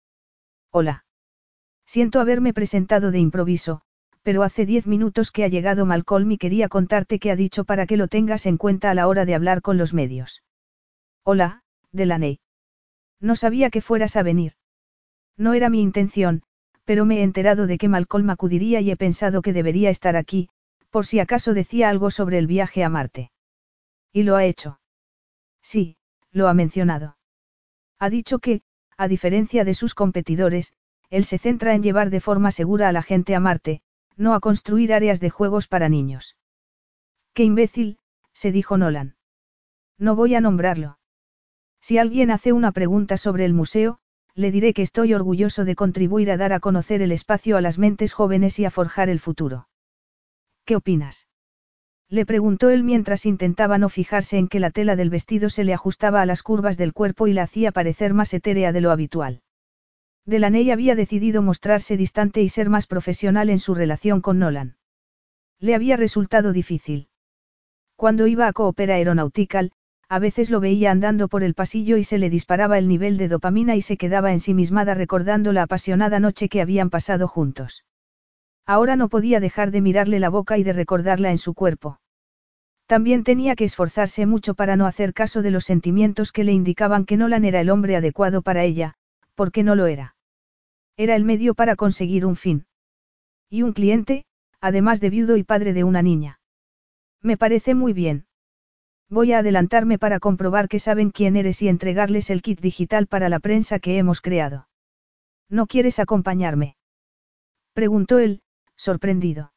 Hola. 0.72 1.05
Siento 1.86 2.20
haberme 2.20 2.52
presentado 2.52 3.10
de 3.10 3.20
improviso, 3.20 3.80
pero 4.22 4.42
hace 4.42 4.66
diez 4.66 4.86
minutos 4.86 5.30
que 5.30 5.44
ha 5.44 5.48
llegado 5.48 5.86
Malcolm 5.86 6.32
y 6.32 6.38
quería 6.38 6.68
contarte 6.68 7.20
qué 7.20 7.30
ha 7.30 7.36
dicho 7.36 7.64
para 7.64 7.86
que 7.86 7.96
lo 7.96 8.08
tengas 8.08 8.44
en 8.46 8.56
cuenta 8.56 8.90
a 8.90 8.94
la 8.94 9.06
hora 9.06 9.24
de 9.24 9.36
hablar 9.36 9.62
con 9.62 9.78
los 9.78 9.94
medios. 9.94 10.42
Hola, 11.22 11.62
Delaney. 11.92 12.40
No 13.20 13.36
sabía 13.36 13.70
que 13.70 13.80
fueras 13.80 14.16
a 14.16 14.24
venir. 14.24 14.54
No 15.36 15.54
era 15.54 15.70
mi 15.70 15.80
intención, 15.80 16.42
pero 16.84 17.04
me 17.04 17.20
he 17.20 17.22
enterado 17.22 17.66
de 17.66 17.78
que 17.78 17.88
Malcolm 17.88 18.30
acudiría 18.30 18.80
y 18.80 18.90
he 18.90 18.96
pensado 18.96 19.40
que 19.42 19.52
debería 19.52 19.90
estar 19.90 20.16
aquí, 20.16 20.48
por 20.90 21.06
si 21.06 21.20
acaso 21.20 21.54
decía 21.54 21.88
algo 21.88 22.10
sobre 22.10 22.38
el 22.38 22.46
viaje 22.46 22.82
a 22.82 22.88
Marte. 22.88 23.30
¿Y 24.12 24.24
lo 24.24 24.36
ha 24.36 24.44
hecho? 24.44 24.80
Sí, 25.62 25.98
lo 26.32 26.48
ha 26.48 26.54
mencionado. 26.54 27.16
Ha 27.98 28.10
dicho 28.10 28.38
que, 28.38 28.62
a 28.96 29.08
diferencia 29.08 29.64
de 29.64 29.74
sus 29.74 29.94
competidores, 29.94 30.74
él 31.10 31.24
se 31.24 31.38
centra 31.38 31.74
en 31.74 31.82
llevar 31.82 32.10
de 32.10 32.20
forma 32.20 32.50
segura 32.50 32.88
a 32.88 32.92
la 32.92 33.02
gente 33.02 33.34
a 33.34 33.40
Marte, 33.40 33.82
no 34.16 34.34
a 34.34 34.40
construir 34.40 34.92
áreas 34.92 35.20
de 35.20 35.30
juegos 35.30 35.68
para 35.68 35.88
niños. 35.88 36.36
Qué 37.34 37.44
imbécil, 37.44 37.98
se 38.32 38.52
dijo 38.52 38.78
Nolan. 38.78 39.16
No 39.98 40.16
voy 40.16 40.34
a 40.34 40.40
nombrarlo. 40.40 40.98
Si 41.80 41.98
alguien 41.98 42.30
hace 42.30 42.52
una 42.52 42.72
pregunta 42.72 43.16
sobre 43.16 43.44
el 43.44 43.54
museo, 43.54 43.98
le 44.34 44.50
diré 44.50 44.74
que 44.74 44.82
estoy 44.82 45.14
orgulloso 45.14 45.64
de 45.64 45.74
contribuir 45.74 46.30
a 46.30 46.36
dar 46.36 46.52
a 46.52 46.60
conocer 46.60 47.00
el 47.00 47.12
espacio 47.12 47.56
a 47.56 47.60
las 47.60 47.78
mentes 47.78 48.12
jóvenes 48.12 48.58
y 48.58 48.64
a 48.64 48.70
forjar 48.70 49.08
el 49.08 49.20
futuro. 49.20 49.68
¿Qué 50.64 50.76
opinas? 50.76 51.28
Le 52.08 52.26
preguntó 52.26 52.70
él 52.70 52.84
mientras 52.84 53.24
intentaba 53.24 53.78
no 53.78 53.88
fijarse 53.88 54.36
en 54.36 54.48
que 54.48 54.60
la 54.60 54.70
tela 54.70 54.94
del 54.94 55.10
vestido 55.10 55.48
se 55.48 55.64
le 55.64 55.72
ajustaba 55.72 56.20
a 56.20 56.26
las 56.26 56.42
curvas 56.42 56.76
del 56.76 56.92
cuerpo 56.92 57.26
y 57.26 57.32
la 57.32 57.44
hacía 57.44 57.72
parecer 57.72 58.14
más 58.14 58.34
etérea 58.34 58.72
de 58.72 58.80
lo 58.80 58.90
habitual. 58.90 59.42
Delaney 60.26 60.72
había 60.72 60.96
decidido 60.96 61.40
mostrarse 61.40 61.96
distante 61.96 62.42
y 62.42 62.48
ser 62.48 62.68
más 62.68 62.88
profesional 62.88 63.48
en 63.48 63.60
su 63.60 63.76
relación 63.76 64.20
con 64.20 64.40
Nolan. 64.40 64.76
Le 65.60 65.76
había 65.76 65.96
resultado 65.96 66.52
difícil. 66.52 67.08
Cuando 67.94 68.26
iba 68.26 68.48
a 68.48 68.52
Coopera 68.52 68.96
Aeronautical, 68.96 69.70
a 70.08 70.18
veces 70.18 70.50
lo 70.50 70.58
veía 70.58 70.90
andando 70.90 71.28
por 71.28 71.44
el 71.44 71.54
pasillo 71.54 71.96
y 71.96 72.02
se 72.02 72.18
le 72.18 72.28
disparaba 72.28 72.76
el 72.76 72.88
nivel 72.88 73.18
de 73.18 73.28
dopamina 73.28 73.76
y 73.76 73.82
se 73.82 73.96
quedaba 73.96 74.32
ensimismada 74.32 74.94
recordando 74.94 75.52
la 75.52 75.62
apasionada 75.62 76.18
noche 76.18 76.48
que 76.48 76.60
habían 76.60 76.90
pasado 76.90 77.28
juntos. 77.28 77.84
Ahora 78.66 78.96
no 78.96 79.08
podía 79.08 79.38
dejar 79.38 79.70
de 79.70 79.80
mirarle 79.80 80.18
la 80.18 80.28
boca 80.28 80.58
y 80.58 80.64
de 80.64 80.72
recordarla 80.72 81.30
en 81.30 81.38
su 81.38 81.54
cuerpo. 81.54 82.00
También 82.86 83.22
tenía 83.22 83.54
que 83.54 83.64
esforzarse 83.64 84.26
mucho 84.26 84.54
para 84.54 84.74
no 84.74 84.86
hacer 84.86 85.14
caso 85.14 85.42
de 85.42 85.52
los 85.52 85.64
sentimientos 85.64 86.32
que 86.32 86.42
le 86.42 86.52
indicaban 86.52 87.04
que 87.04 87.16
Nolan 87.16 87.44
era 87.44 87.60
el 87.60 87.70
hombre 87.70 87.94
adecuado 87.94 88.42
para 88.42 88.64
ella, 88.64 88.94
porque 89.36 89.62
no 89.62 89.76
lo 89.76 89.86
era. 89.86 90.15
Era 90.96 91.16
el 91.16 91.24
medio 91.24 91.54
para 91.54 91.76
conseguir 91.76 92.24
un 92.24 92.36
fin. 92.36 92.66
Y 93.50 93.62
un 93.62 93.72
cliente, 93.72 94.24
además 94.60 95.00
de 95.00 95.10
viudo 95.10 95.36
y 95.36 95.44
padre 95.44 95.72
de 95.72 95.84
una 95.84 96.02
niña. 96.02 96.40
Me 97.22 97.36
parece 97.36 97.74
muy 97.74 97.92
bien. 97.92 98.26
Voy 99.08 99.32
a 99.32 99.38
adelantarme 99.38 99.98
para 99.98 100.18
comprobar 100.20 100.68
que 100.68 100.80
saben 100.80 101.10
quién 101.10 101.36
eres 101.36 101.62
y 101.62 101.68
entregarles 101.68 102.30
el 102.30 102.42
kit 102.42 102.60
digital 102.60 103.06
para 103.06 103.28
la 103.28 103.40
prensa 103.40 103.78
que 103.78 103.98
hemos 103.98 104.20
creado. 104.20 104.68
¿No 105.48 105.66
quieres 105.66 105.98
acompañarme? 105.98 106.76
Preguntó 107.72 108.18
él, 108.18 108.42
sorprendido. 108.74 109.52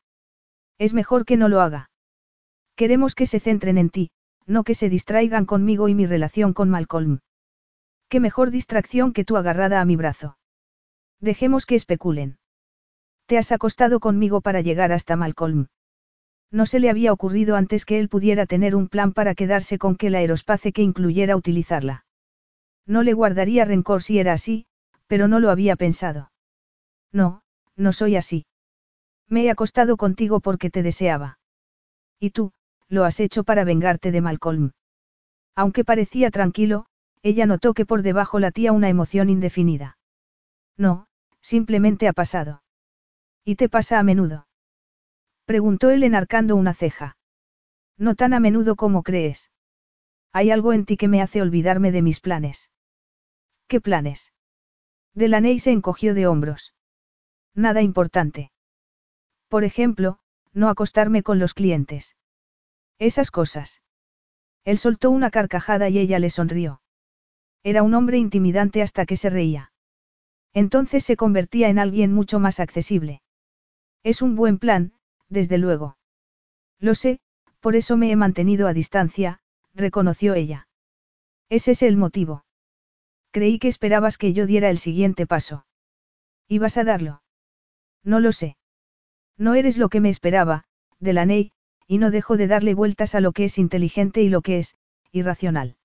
Es 0.77 0.93
mejor 0.93 1.25
que 1.25 1.37
no 1.37 1.47
lo 1.47 1.61
haga. 1.61 1.89
Queremos 2.75 3.15
que 3.15 3.25
se 3.25 3.39
centren 3.39 3.77
en 3.77 3.89
ti, 3.89 4.11
no 4.45 4.63
que 4.63 4.75
se 4.75 4.89
distraigan 4.89 5.45
conmigo 5.45 5.89
y 5.89 5.95
mi 5.95 6.05
relación 6.05 6.53
con 6.53 6.69
Malcolm. 6.69 7.19
Qué 8.07 8.19
mejor 8.19 8.51
distracción 8.51 9.13
que 9.13 9.25
tú 9.25 9.37
agarrada 9.37 9.81
a 9.81 9.85
mi 9.85 9.95
brazo. 9.95 10.38
Dejemos 11.21 11.65
que 11.65 11.75
especulen. 11.75 12.37
Te 13.25 13.37
has 13.37 13.51
acostado 13.51 13.99
conmigo 13.99 14.41
para 14.41 14.61
llegar 14.61 14.91
hasta 14.91 15.15
Malcolm. 15.15 15.67
No 16.51 16.65
se 16.65 16.79
le 16.79 16.89
había 16.89 17.13
ocurrido 17.13 17.55
antes 17.55 17.85
que 17.85 17.99
él 17.99 18.09
pudiera 18.09 18.45
tener 18.45 18.75
un 18.75 18.87
plan 18.87 19.13
para 19.13 19.35
quedarse 19.35 19.77
con 19.77 19.95
que 19.95 20.09
la 20.09 20.19
aerospace 20.19 20.71
que 20.71 20.81
incluyera 20.81 21.35
utilizarla. 21.35 22.05
No 22.87 23.03
le 23.03 23.13
guardaría 23.13 23.65
rencor 23.65 24.01
si 24.01 24.17
era 24.17 24.33
así, 24.33 24.65
pero 25.05 25.27
no 25.27 25.39
lo 25.39 25.51
había 25.51 25.75
pensado. 25.75 26.31
No, 27.11 27.43
no 27.75 27.93
soy 27.93 28.15
así. 28.15 28.45
Me 29.27 29.43
he 29.43 29.51
acostado 29.51 29.95
contigo 29.95 30.39
porque 30.39 30.71
te 30.71 30.81
deseaba. 30.81 31.37
Y 32.19 32.31
tú, 32.31 32.51
lo 32.87 33.03
has 33.03 33.19
hecho 33.19 33.43
para 33.43 33.63
vengarte 33.63 34.11
de 34.11 34.21
Malcolm. 34.21 34.71
Aunque 35.55 35.85
parecía 35.85 36.31
tranquilo, 36.31 36.87
ella 37.21 37.45
notó 37.45 37.73
que 37.73 37.85
por 37.85 38.01
debajo 38.01 38.39
latía 38.39 38.71
una 38.71 38.89
emoción 38.89 39.29
indefinida. 39.29 39.97
No, 40.77 41.08
simplemente 41.41 42.07
ha 42.07 42.13
pasado. 42.13 42.63
Y 43.43 43.55
te 43.55 43.69
pasa 43.69 43.99
a 43.99 44.03
menudo. 44.03 44.47
Preguntó 45.45 45.89
él 45.89 46.03
enarcando 46.03 46.55
una 46.55 46.73
ceja. 46.73 47.17
No 47.97 48.15
tan 48.15 48.33
a 48.33 48.39
menudo 48.39 48.75
como 48.75 49.03
crees. 49.03 49.51
Hay 50.31 50.51
algo 50.51 50.73
en 50.73 50.85
ti 50.85 50.95
que 50.95 51.07
me 51.07 51.21
hace 51.21 51.41
olvidarme 51.41 51.91
de 51.91 52.01
mis 52.01 52.19
planes. 52.19 52.69
¿Qué 53.67 53.81
planes? 53.81 54.31
Delaney 55.13 55.59
se 55.59 55.71
encogió 55.71 56.13
de 56.13 56.27
hombros. 56.27 56.75
Nada 57.55 57.81
importante. 57.81 58.51
Por 59.47 59.63
ejemplo, 59.63 60.19
no 60.53 60.69
acostarme 60.69 61.23
con 61.23 61.39
los 61.39 61.53
clientes. 61.53 62.15
Esas 62.99 63.31
cosas. 63.31 63.81
Él 64.65 64.77
soltó 64.77 65.09
una 65.09 65.31
carcajada 65.31 65.89
y 65.89 65.99
ella 65.99 66.19
le 66.19 66.29
sonrió. 66.29 66.81
Era 67.63 67.83
un 67.83 67.93
hombre 67.93 68.17
intimidante 68.17 68.81
hasta 68.81 69.05
que 69.05 69.17
se 69.17 69.29
reía. 69.29 69.71
Entonces 70.53 71.03
se 71.03 71.15
convertía 71.15 71.69
en 71.69 71.79
alguien 71.79 72.13
mucho 72.13 72.39
más 72.39 72.59
accesible. 72.59 73.21
Es 74.03 74.21
un 74.21 74.35
buen 74.35 74.57
plan, 74.57 74.93
desde 75.29 75.57
luego. 75.57 75.97
Lo 76.79 76.95
sé, 76.95 77.19
por 77.59 77.75
eso 77.75 77.97
me 77.97 78.11
he 78.11 78.15
mantenido 78.15 78.67
a 78.67 78.73
distancia, 78.73 79.41
reconoció 79.73 80.33
ella. 80.33 80.67
Ese 81.49 81.71
es 81.71 81.81
el 81.81 81.97
motivo. 81.97 82.45
Creí 83.31 83.59
que 83.59 83.67
esperabas 83.67 84.17
que 84.17 84.33
yo 84.33 84.45
diera 84.45 84.69
el 84.69 84.77
siguiente 84.77 85.27
paso. 85.27 85.65
¿Ibas 86.47 86.77
a 86.77 86.83
darlo? 86.83 87.21
No 88.03 88.19
lo 88.19 88.31
sé. 88.31 88.57
No 89.37 89.53
eres 89.53 89.77
lo 89.77 89.89
que 89.89 90.01
me 90.01 90.09
esperaba, 90.09 90.65
Delaney, 90.99 91.51
y 91.87 91.97
no 91.97 92.11
dejo 92.11 92.37
de 92.37 92.47
darle 92.47 92.73
vueltas 92.73 93.15
a 93.15 93.19
lo 93.19 93.31
que 93.31 93.45
es 93.45 93.57
inteligente 93.57 94.21
y 94.21 94.29
lo 94.29 94.41
que 94.41 94.59
es, 94.59 94.75
irracional. 95.11 95.77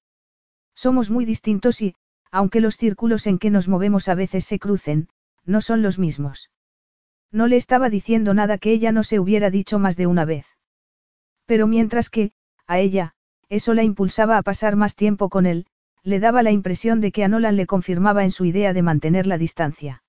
Somos 0.75 1.10
muy 1.10 1.25
distintos 1.25 1.81
y, 1.83 1.94
aunque 2.34 2.60
los 2.60 2.76
círculos 2.76 3.28
en 3.28 3.38
que 3.38 3.48
nos 3.48 3.68
movemos 3.68 4.08
a 4.08 4.16
veces 4.16 4.44
se 4.44 4.58
crucen, 4.58 5.08
no 5.44 5.60
son 5.60 5.82
los 5.82 6.00
mismos. 6.00 6.50
No 7.30 7.46
le 7.46 7.56
estaba 7.56 7.90
diciendo 7.90 8.34
nada 8.34 8.58
que 8.58 8.72
ella 8.72 8.90
no 8.90 9.04
se 9.04 9.20
hubiera 9.20 9.50
dicho 9.50 9.78
más 9.78 9.96
de 9.96 10.08
una 10.08 10.24
vez. 10.24 10.44
Pero 11.46 11.68
mientras 11.68 12.10
que, 12.10 12.32
a 12.66 12.80
ella, 12.80 13.14
eso 13.48 13.72
la 13.72 13.84
impulsaba 13.84 14.36
a 14.36 14.42
pasar 14.42 14.74
más 14.74 14.96
tiempo 14.96 15.28
con 15.28 15.46
él, 15.46 15.66
le 16.02 16.18
daba 16.18 16.42
la 16.42 16.50
impresión 16.50 17.00
de 17.00 17.12
que 17.12 17.22
a 17.22 17.28
Nolan 17.28 17.54
le 17.54 17.66
confirmaba 17.66 18.24
en 18.24 18.32
su 18.32 18.44
idea 18.44 18.72
de 18.72 18.82
mantener 18.82 19.28
la 19.28 19.38
distancia. 19.38 20.02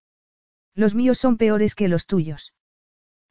Los 0.73 0.95
míos 0.95 1.19
son 1.19 1.37
peores 1.37 1.75
que 1.75 1.87
los 1.87 2.07
tuyos. 2.07 2.55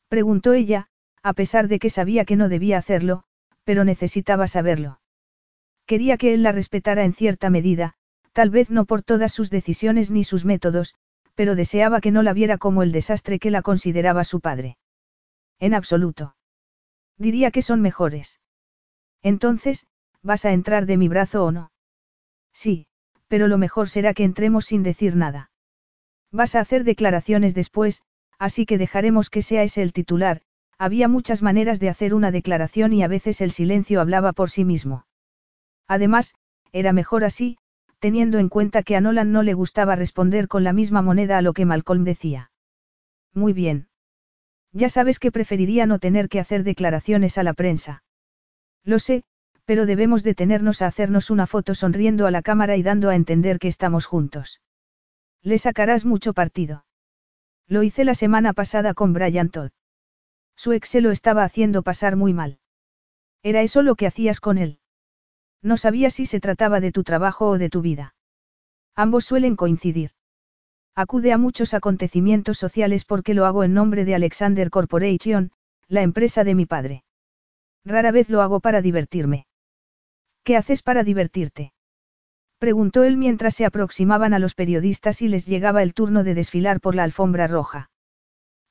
Preguntó 0.07 0.53
ella, 0.53 0.87
a 1.21 1.33
pesar 1.33 1.67
de 1.67 1.81
que 1.81 1.91
sabía 1.91 2.25
que 2.25 2.37
no 2.37 2.49
debía 2.49 2.79
hacerlo, 2.79 3.25
pero 3.65 3.83
necesitaba 3.83 4.47
saberlo. 4.47 5.01
Quería 5.85 6.17
que 6.17 6.33
él 6.33 6.45
la 6.45 6.53
respetara 6.53 7.05
en 7.05 7.13
cierta 7.13 7.51
medida, 7.51 7.97
tal 8.35 8.51
vez 8.51 8.69
no 8.69 8.85
por 8.85 9.03
todas 9.03 9.33
sus 9.33 9.49
decisiones 9.49 10.11
ni 10.11 10.25
sus 10.25 10.45
métodos, 10.45 10.95
pero 11.35 11.55
deseaba 11.55 12.01
que 12.01 12.11
no 12.11 12.23
la 12.23 12.33
viera 12.33 12.59
como 12.59 12.83
el 12.83 12.93
desastre 12.93 13.39
que 13.39 13.51
la 13.51 13.63
consideraba 13.63 14.25
su 14.25 14.41
padre. 14.41 14.77
En 15.61 15.73
absoluto. 15.73 16.37
Diría 17.17 17.53
que 17.53 17.63
son 17.63 17.81
mejores. 17.81 18.41
Entonces, 19.23 19.87
¿vas 20.23 20.45
a 20.45 20.53
entrar 20.53 20.85
de 20.85 20.97
mi 20.97 21.09
brazo 21.09 21.45
o 21.45 21.53
no? 21.53 21.71
Sí, 22.53 22.89
pero 23.29 23.47
lo 23.47 23.57
mejor 23.57 23.89
será 23.89 24.15
que 24.15 24.25
entremos 24.25 24.67
sin 24.67 24.83
decir 24.83 25.15
nada. 25.15 25.51
Vas 26.33 26.57
a 26.57 26.61
hacer 26.61 26.83
declaraciones 26.83 27.55
después, 27.55 28.03
así 28.39 28.67
que 28.67 28.79
dejaremos 28.79 29.31
que 29.31 29.43
sea 29.43 29.63
ese 29.63 29.81
el 29.83 29.93
titular, 29.93 30.43
había 30.77 31.07
muchas 31.07 31.41
maneras 31.41 31.79
de 31.79 31.89
hacer 31.89 32.15
una 32.15 32.33
declaración 32.33 32.93
y 32.93 33.05
a 33.05 33.09
veces 33.09 33.41
el 33.41 33.53
silencio 33.53 34.01
hablaba 34.01 34.33
por 34.33 34.51
sí 34.51 34.65
mismo. 34.65 35.07
Además, 35.87 36.35
era 36.73 36.93
mejor 36.93 37.23
así, 37.23 37.59
teniendo 38.05 38.39
en 38.39 38.51
cuenta 38.51 38.83
que 38.83 38.97
a 38.97 39.01
Nolan 39.01 39.33
no 39.33 39.43
le 39.43 39.55
gustaba 39.55 39.97
responder 39.97 40.47
con 40.47 40.63
la 40.63 40.75
misma 40.75 41.01
moneda 41.01 41.39
a 41.39 41.41
lo 41.41 41.55
que 41.55 41.65
Malcolm 41.65 42.05
decía. 42.05 42.51
Muy 43.33 43.55
bien. 43.55 43.89
Ya 44.73 44.91
sabes 44.91 45.19
que 45.19 45.33
preferiría 45.33 45.87
no 45.87 45.99
tener 45.99 46.29
que 46.29 46.39
hacer 46.39 46.65
declaraciones 46.65 47.39
a 47.39 47.43
la 47.43 47.55
prensa. 47.55 48.05
Lo 48.85 48.99
sé, 48.99 49.25
pero 49.65 49.87
debemos 49.87 50.23
detenernos 50.23 50.83
a 50.83 50.87
hacernos 50.87 51.31
una 51.31 51.47
foto 51.47 51.75
sonriendo 51.75 52.27
a 52.27 52.31
la 52.31 52.43
cámara 52.43 52.77
y 52.77 52.83
dando 52.83 53.09
a 53.09 53.15
entender 53.17 53.59
que 53.59 53.69
estamos 53.69 54.05
juntos. 54.05 54.61
Le 55.41 55.57
sacarás 55.57 56.05
mucho 56.05 56.35
partido. 56.35 56.85
Lo 57.69 57.83
hice 57.83 58.05
la 58.05 58.15
semana 58.15 58.53
pasada 58.53 58.93
con 58.93 59.15
Brian 59.15 59.49
Todd. 59.49 59.71
Su 60.57 60.75
ex 60.75 60.91
se 60.91 61.01
lo 61.01 61.11
estaba 61.11 61.43
haciendo 61.43 61.83
pasar 61.83 62.17
muy 62.17 62.35
mal. 62.35 62.59
¿Era 63.43 63.63
eso 63.63 63.81
lo 63.81 63.95
que 63.95 64.07
hacías 64.07 64.41
con 64.41 64.59
él? 64.59 64.79
No 65.65 65.79
sabía 65.79 66.11
si 66.11 66.27
se 66.27 66.41
trataba 66.41 66.79
de 66.79 66.93
tu 66.93 67.05
trabajo 67.05 67.49
o 67.49 67.59
de 67.59 67.71
tu 67.71 67.81
vida. 67.81 68.15
Ambos 68.95 69.25
suelen 69.25 69.57
coincidir. 69.57 70.11
Acude 70.95 71.33
a 71.33 71.39
muchos 71.39 71.73
acontecimientos 71.73 72.59
sociales 72.59 73.07
porque 73.07 73.33
lo 73.33 73.47
hago 73.47 73.65
en 73.65 73.73
nombre 73.73 74.05
de 74.05 74.15
Alexander 74.15 74.69
Corporation, 74.69 75.53
la 75.89 76.03
empresa 76.03 76.45
de 76.45 76.55
mi 76.55 76.67
padre. 76.67 77.03
Rara 77.83 78.13
vez 78.13 78.29
lo 78.29 78.43
hago 78.43 78.61
para 78.61 78.83
divertirme. 78.83 79.47
¿Qué 80.43 80.59
haces 80.59 80.83
para 80.83 81.03
divertirte? 81.03 81.73
Preguntó 82.59 83.03
él 83.03 83.17
mientras 83.17 83.55
se 83.55 83.65
aproximaban 83.65 84.35
a 84.35 84.39
los 84.39 84.55
periodistas 84.55 85.23
y 85.23 85.29
les 85.29 85.47
llegaba 85.47 85.83
el 85.83 85.95
turno 85.95 86.25
de 86.25 86.35
desfilar 86.35 86.79
por 86.81 86.95
la 86.95 87.05
alfombra 87.05 87.47
roja. 87.47 87.91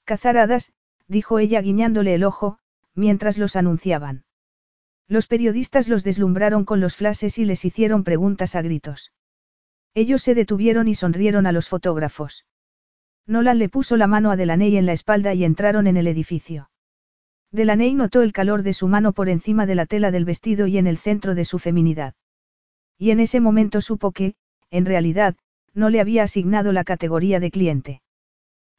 Cazaradas, 0.05 0.71
dijo 1.07 1.39
ella 1.39 1.59
guiñándole 1.61 2.13
el 2.13 2.23
ojo, 2.23 2.59
mientras 2.93 3.39
los 3.39 3.55
anunciaban. 3.55 4.25
Los 5.07 5.27
periodistas 5.27 5.87
los 5.87 6.03
deslumbraron 6.03 6.65
con 6.65 6.79
los 6.79 6.95
flashes 6.95 7.37
y 7.37 7.45
les 7.45 7.65
hicieron 7.65 8.03
preguntas 8.03 8.55
a 8.55 8.61
gritos. 8.61 9.11
Ellos 9.93 10.23
se 10.23 10.33
detuvieron 10.33 10.87
y 10.87 10.95
sonrieron 10.95 11.45
a 11.45 11.51
los 11.51 11.69
fotógrafos. 11.69 12.45
Nolan 13.27 13.59
le 13.59 13.69
puso 13.69 13.95
la 13.95 14.07
mano 14.07 14.31
a 14.31 14.35
Delaney 14.35 14.75
en 14.77 14.85
la 14.85 14.93
espalda 14.93 15.33
y 15.33 15.45
entraron 15.45 15.87
en 15.87 15.97
el 15.97 16.07
edificio. 16.07 16.69
Delaney 17.51 17.93
notó 17.93 18.21
el 18.21 18.33
calor 18.33 18.63
de 18.63 18.73
su 18.73 18.87
mano 18.87 19.13
por 19.13 19.29
encima 19.29 19.65
de 19.65 19.75
la 19.75 19.85
tela 19.85 20.09
del 20.09 20.25
vestido 20.25 20.67
y 20.67 20.77
en 20.77 20.87
el 20.87 20.97
centro 20.97 21.35
de 21.35 21.45
su 21.45 21.59
feminidad. 21.59 22.15
Y 22.97 23.11
en 23.11 23.19
ese 23.19 23.39
momento 23.39 23.81
supo 23.81 24.11
que, 24.11 24.35
en 24.71 24.85
realidad, 24.85 25.35
no 25.73 25.89
le 25.89 26.01
había 26.01 26.23
asignado 26.23 26.71
la 26.71 26.83
categoría 26.83 27.39
de 27.39 27.51
cliente. 27.51 28.01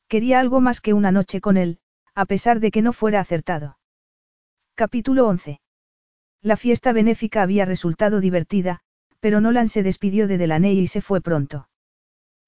Quería 0.09 0.41
algo 0.41 0.61
más 0.61 0.81
que 0.81 0.93
una 0.93 1.13
noche 1.13 1.41
con 1.41 1.57
él, 1.57 1.79
a 2.15 2.27
pesar 2.27 2.61
de 2.61 2.71
que 2.71 2.83
no 2.83 2.93
fuera 2.93 3.21
acertado. 3.21 3.79
Capítulo 4.75 5.27
11. 5.29 5.61
La 6.45 6.59
fiesta 6.59 6.93
benéfica 6.93 7.41
había 7.41 7.65
resultado 7.65 8.21
divertida, 8.21 8.81
pero 9.19 9.41
Nolan 9.41 9.71
se 9.71 9.83
despidió 9.83 10.29
de 10.29 10.37
Delaney 10.37 10.79
y 10.79 10.87
se 10.89 11.01
fue 11.01 11.23
pronto. 11.23 11.71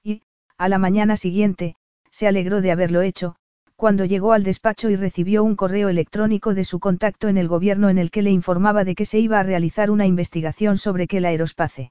Y, 0.04 0.20
a 0.58 0.68
la 0.68 0.76
mañana 0.78 1.16
siguiente, 1.16 1.76
se 2.10 2.28
alegró 2.28 2.60
de 2.60 2.72
haberlo 2.72 3.00
hecho, 3.00 3.36
cuando 3.74 4.04
llegó 4.04 4.34
al 4.34 4.44
despacho 4.44 4.90
y 4.90 4.96
recibió 4.96 5.42
un 5.42 5.56
correo 5.56 5.88
electrónico 5.88 6.52
de 6.52 6.64
su 6.64 6.78
contacto 6.78 7.28
en 7.28 7.38
el 7.38 7.48
gobierno 7.48 7.88
en 7.88 7.96
el 7.96 8.10
que 8.10 8.20
le 8.20 8.30
informaba 8.30 8.84
de 8.84 8.94
que 8.94 9.06
se 9.06 9.18
iba 9.18 9.40
a 9.40 9.44
realizar 9.44 9.90
una 9.90 10.04
investigación 10.04 10.76
sobre 10.76 11.06
el 11.08 11.24
aerospace. 11.24 11.90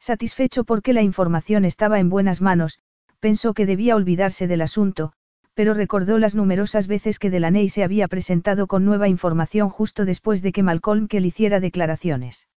Satisfecho 0.00 0.64
porque 0.64 0.92
la 0.92 1.02
información 1.02 1.64
estaba 1.64 2.00
en 2.00 2.08
buenas 2.08 2.40
manos, 2.40 2.80
pensó 3.20 3.54
que 3.54 3.64
debía 3.64 3.94
olvidarse 3.94 4.48
del 4.48 4.62
asunto, 4.62 5.12
pero 5.54 5.74
recordó 5.74 6.18
las 6.18 6.34
numerosas 6.34 6.86
veces 6.86 7.18
que 7.18 7.30
Delaney 7.30 7.68
se 7.68 7.84
había 7.84 8.08
presentado 8.08 8.66
con 8.66 8.84
nueva 8.84 9.08
información 9.08 9.68
justo 9.68 10.04
después 10.04 10.42
de 10.42 10.52
que 10.52 10.62
Malcolm 10.62 11.08
que 11.08 11.20
le 11.20 11.28
hiciera 11.28 11.60
declaraciones. 11.60 12.48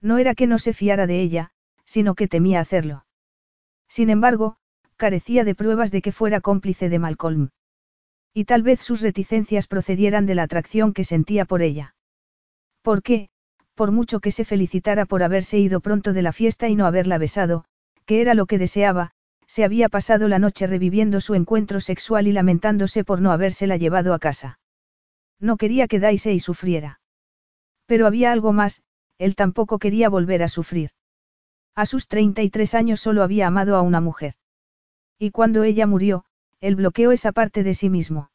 No 0.00 0.18
era 0.18 0.34
que 0.34 0.46
no 0.46 0.58
se 0.58 0.72
fiara 0.72 1.06
de 1.06 1.20
ella, 1.20 1.50
sino 1.84 2.14
que 2.14 2.28
temía 2.28 2.60
hacerlo. 2.60 3.04
Sin 3.88 4.10
embargo, 4.10 4.56
carecía 4.96 5.44
de 5.44 5.54
pruebas 5.54 5.90
de 5.90 6.02
que 6.02 6.12
fuera 6.12 6.40
cómplice 6.40 6.88
de 6.88 6.98
Malcolm. 6.98 7.50
Y 8.32 8.44
tal 8.44 8.62
vez 8.62 8.80
sus 8.80 9.00
reticencias 9.00 9.66
procedieran 9.66 10.26
de 10.26 10.34
la 10.34 10.44
atracción 10.44 10.92
que 10.92 11.04
sentía 11.04 11.44
por 11.44 11.62
ella. 11.62 11.94
¿Por 12.82 13.02
qué? 13.02 13.28
Por 13.74 13.92
mucho 13.92 14.20
que 14.20 14.30
se 14.30 14.44
felicitara 14.44 15.04
por 15.06 15.22
haberse 15.22 15.58
ido 15.58 15.80
pronto 15.80 16.12
de 16.12 16.22
la 16.22 16.32
fiesta 16.32 16.68
y 16.68 16.76
no 16.76 16.86
haberla 16.86 17.18
besado, 17.18 17.64
que 18.06 18.20
era 18.20 18.34
lo 18.34 18.46
que 18.46 18.58
deseaba, 18.58 19.12
se 19.54 19.62
había 19.62 19.88
pasado 19.88 20.26
la 20.26 20.40
noche 20.40 20.66
reviviendo 20.66 21.20
su 21.20 21.36
encuentro 21.36 21.78
sexual 21.78 22.26
y 22.26 22.32
lamentándose 22.32 23.04
por 23.04 23.20
no 23.20 23.30
habérsela 23.30 23.76
llevado 23.76 24.12
a 24.12 24.18
casa. 24.18 24.58
No 25.38 25.56
quería 25.58 25.86
que 25.86 26.00
Daisy 26.00 26.40
sufriera. 26.40 26.98
Pero 27.86 28.08
había 28.08 28.32
algo 28.32 28.52
más, 28.52 28.82
él 29.16 29.36
tampoco 29.36 29.78
quería 29.78 30.08
volver 30.08 30.42
a 30.42 30.48
sufrir. 30.48 30.90
A 31.76 31.86
sus 31.86 32.08
33 32.08 32.74
años 32.74 32.98
solo 32.98 33.22
había 33.22 33.46
amado 33.46 33.76
a 33.76 33.82
una 33.82 34.00
mujer. 34.00 34.34
Y 35.20 35.30
cuando 35.30 35.62
ella 35.62 35.86
murió, 35.86 36.24
él 36.58 36.74
bloqueó 36.74 37.12
esa 37.12 37.30
parte 37.30 37.62
de 37.62 37.74
sí 37.74 37.90
mismo. 37.90 38.32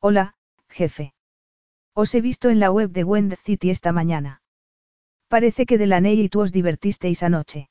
Hola, 0.00 0.34
jefe. 0.68 1.14
Os 1.94 2.12
he 2.16 2.20
visto 2.20 2.50
en 2.50 2.58
la 2.58 2.72
web 2.72 2.90
de 2.90 3.04
Wend 3.04 3.36
City 3.36 3.70
esta 3.70 3.92
mañana. 3.92 4.42
Parece 5.28 5.66
que 5.66 5.78
Delaney 5.78 6.20
y 6.20 6.28
tú 6.28 6.40
os 6.40 6.50
divertisteis 6.50 7.22
anoche. 7.22 7.68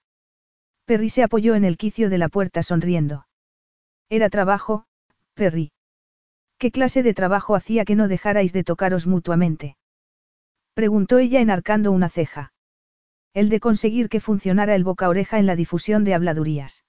Perry 0.85 1.10
se 1.10 1.24
apoyó 1.24 1.56
en 1.56 1.64
el 1.64 1.77
quicio 1.77 2.10
de 2.10 2.18
la 2.18 2.30
puerta 2.30 2.64
sonriendo. 2.64 3.26
Era 4.10 4.30
trabajo, 4.30 4.85
Perry. 5.34 5.72
¿Qué 6.58 6.72
clase 6.72 7.01
de 7.01 7.14
trabajo 7.14 7.56
hacía 7.56 7.85
que 7.85 7.95
no 7.95 8.08
dejarais 8.08 8.53
de 8.53 8.64
tocaros 8.64 9.08
mutuamente? 9.08 9.77
Preguntó 10.74 11.18
ella 11.18 11.42
enarcando 11.42 11.92
una 11.92 12.10
ceja. 12.10 12.53
El 13.34 13.50
de 13.50 13.60
conseguir 13.60 14.10
que 14.10 14.19
funcionara 14.19 14.76
el 14.76 14.84
boca 14.84 15.10
oreja 15.10 15.40
en 15.40 15.45
la 15.45 15.56
difusión 15.56 16.03
de 16.03 16.14
habladurías. 16.14 16.84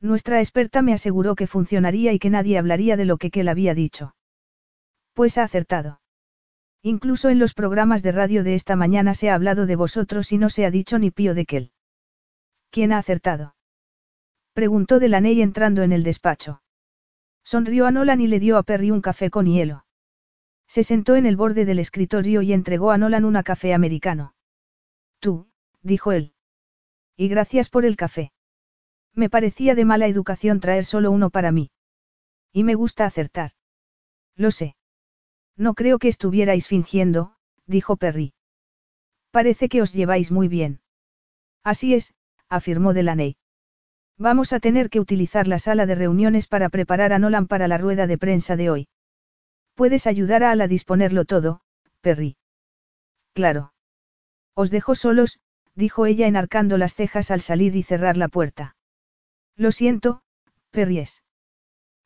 Nuestra 0.00 0.38
experta 0.38 0.82
me 0.82 0.92
aseguró 0.92 1.34
que 1.34 1.46
funcionaría 1.46 2.12
y 2.12 2.18
que 2.18 2.30
nadie 2.30 2.58
hablaría 2.58 2.96
de 2.96 3.04
lo 3.04 3.16
que 3.16 3.30
Kel 3.30 3.48
había 3.48 3.74
dicho. 3.74 4.14
Pues 5.12 5.38
ha 5.38 5.42
acertado. 5.42 6.00
Incluso 6.82 7.30
en 7.30 7.38
los 7.38 7.54
programas 7.54 8.02
de 8.02 8.12
radio 8.12 8.44
de 8.44 8.54
esta 8.54 8.76
mañana 8.76 9.14
se 9.14 9.30
ha 9.30 9.34
hablado 9.34 9.66
de 9.66 9.76
vosotros 9.76 10.30
y 10.32 10.38
no 10.38 10.50
se 10.50 10.66
ha 10.66 10.70
dicho 10.70 10.98
ni 10.98 11.10
pío 11.10 11.34
de 11.34 11.46
Kel. 11.46 11.72
¿Quién 12.70 12.92
ha 12.92 12.98
acertado? 12.98 13.54
Preguntó 14.52 14.98
Delaney 14.98 15.42
entrando 15.42 15.82
en 15.82 15.92
el 15.92 16.02
despacho. 16.02 16.62
Sonrió 17.44 17.86
a 17.86 17.90
Nolan 17.90 18.20
y 18.20 18.26
le 18.26 18.40
dio 18.40 18.56
a 18.56 18.62
Perry 18.62 18.90
un 18.90 19.00
café 19.00 19.30
con 19.30 19.46
hielo. 19.46 19.84
Se 20.66 20.82
sentó 20.82 21.14
en 21.14 21.26
el 21.26 21.36
borde 21.36 21.64
del 21.64 21.78
escritorio 21.78 22.42
y 22.42 22.52
entregó 22.52 22.90
a 22.90 22.98
Nolan 22.98 23.24
una 23.24 23.42
café 23.42 23.72
americano. 23.72 24.34
Tú, 25.20 25.48
dijo 25.82 26.12
él. 26.12 26.32
Y 27.16 27.28
gracias 27.28 27.68
por 27.68 27.84
el 27.84 27.96
café. 27.96 28.32
Me 29.14 29.30
parecía 29.30 29.74
de 29.74 29.84
mala 29.84 30.06
educación 30.06 30.60
traer 30.60 30.84
solo 30.84 31.10
uno 31.10 31.30
para 31.30 31.52
mí. 31.52 31.70
Y 32.52 32.64
me 32.64 32.74
gusta 32.74 33.06
acertar. 33.06 33.52
Lo 34.34 34.50
sé. 34.50 34.76
No 35.56 35.74
creo 35.74 35.98
que 35.98 36.08
estuvierais 36.08 36.66
fingiendo, 36.66 37.36
dijo 37.66 37.96
Perry. 37.96 38.34
Parece 39.30 39.68
que 39.68 39.82
os 39.82 39.92
lleváis 39.92 40.30
muy 40.30 40.48
bien. 40.48 40.80
Así 41.62 41.94
es, 41.94 42.14
afirmó 42.48 42.92
Delaney. 42.92 43.36
Vamos 44.18 44.52
a 44.52 44.60
tener 44.60 44.88
que 44.88 45.00
utilizar 45.00 45.46
la 45.46 45.58
sala 45.58 45.86
de 45.86 45.94
reuniones 45.94 46.46
para 46.46 46.68
preparar 46.68 47.12
a 47.12 47.18
Nolan 47.18 47.46
para 47.46 47.68
la 47.68 47.76
rueda 47.78 48.06
de 48.06 48.16
prensa 48.16 48.56
de 48.56 48.70
hoy. 48.70 48.88
Puedes 49.74 50.06
ayudar 50.06 50.42
a 50.42 50.52
Al 50.52 50.62
a 50.62 50.68
disponerlo 50.68 51.26
todo, 51.26 51.60
Perry. 52.00 52.36
Claro. 53.34 53.74
Os 54.54 54.70
dejo 54.70 54.94
solos, 54.94 55.38
dijo 55.74 56.06
ella 56.06 56.26
enarcando 56.26 56.78
las 56.78 56.94
cejas 56.94 57.30
al 57.30 57.42
salir 57.42 57.76
y 57.76 57.82
cerrar 57.82 58.16
la 58.16 58.28
puerta. 58.28 58.76
Lo 59.54 59.70
siento, 59.70 60.22
Perries. 60.70 61.22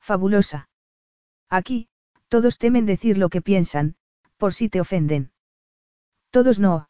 Fabulosa. 0.00 0.68
Aquí, 1.48 1.88
todos 2.28 2.58
temen 2.58 2.86
decir 2.86 3.18
lo 3.18 3.28
que 3.28 3.42
piensan, 3.42 3.94
por 4.36 4.52
si 4.52 4.68
te 4.68 4.80
ofenden. 4.80 5.30
Todos 6.30 6.58
no. 6.58 6.88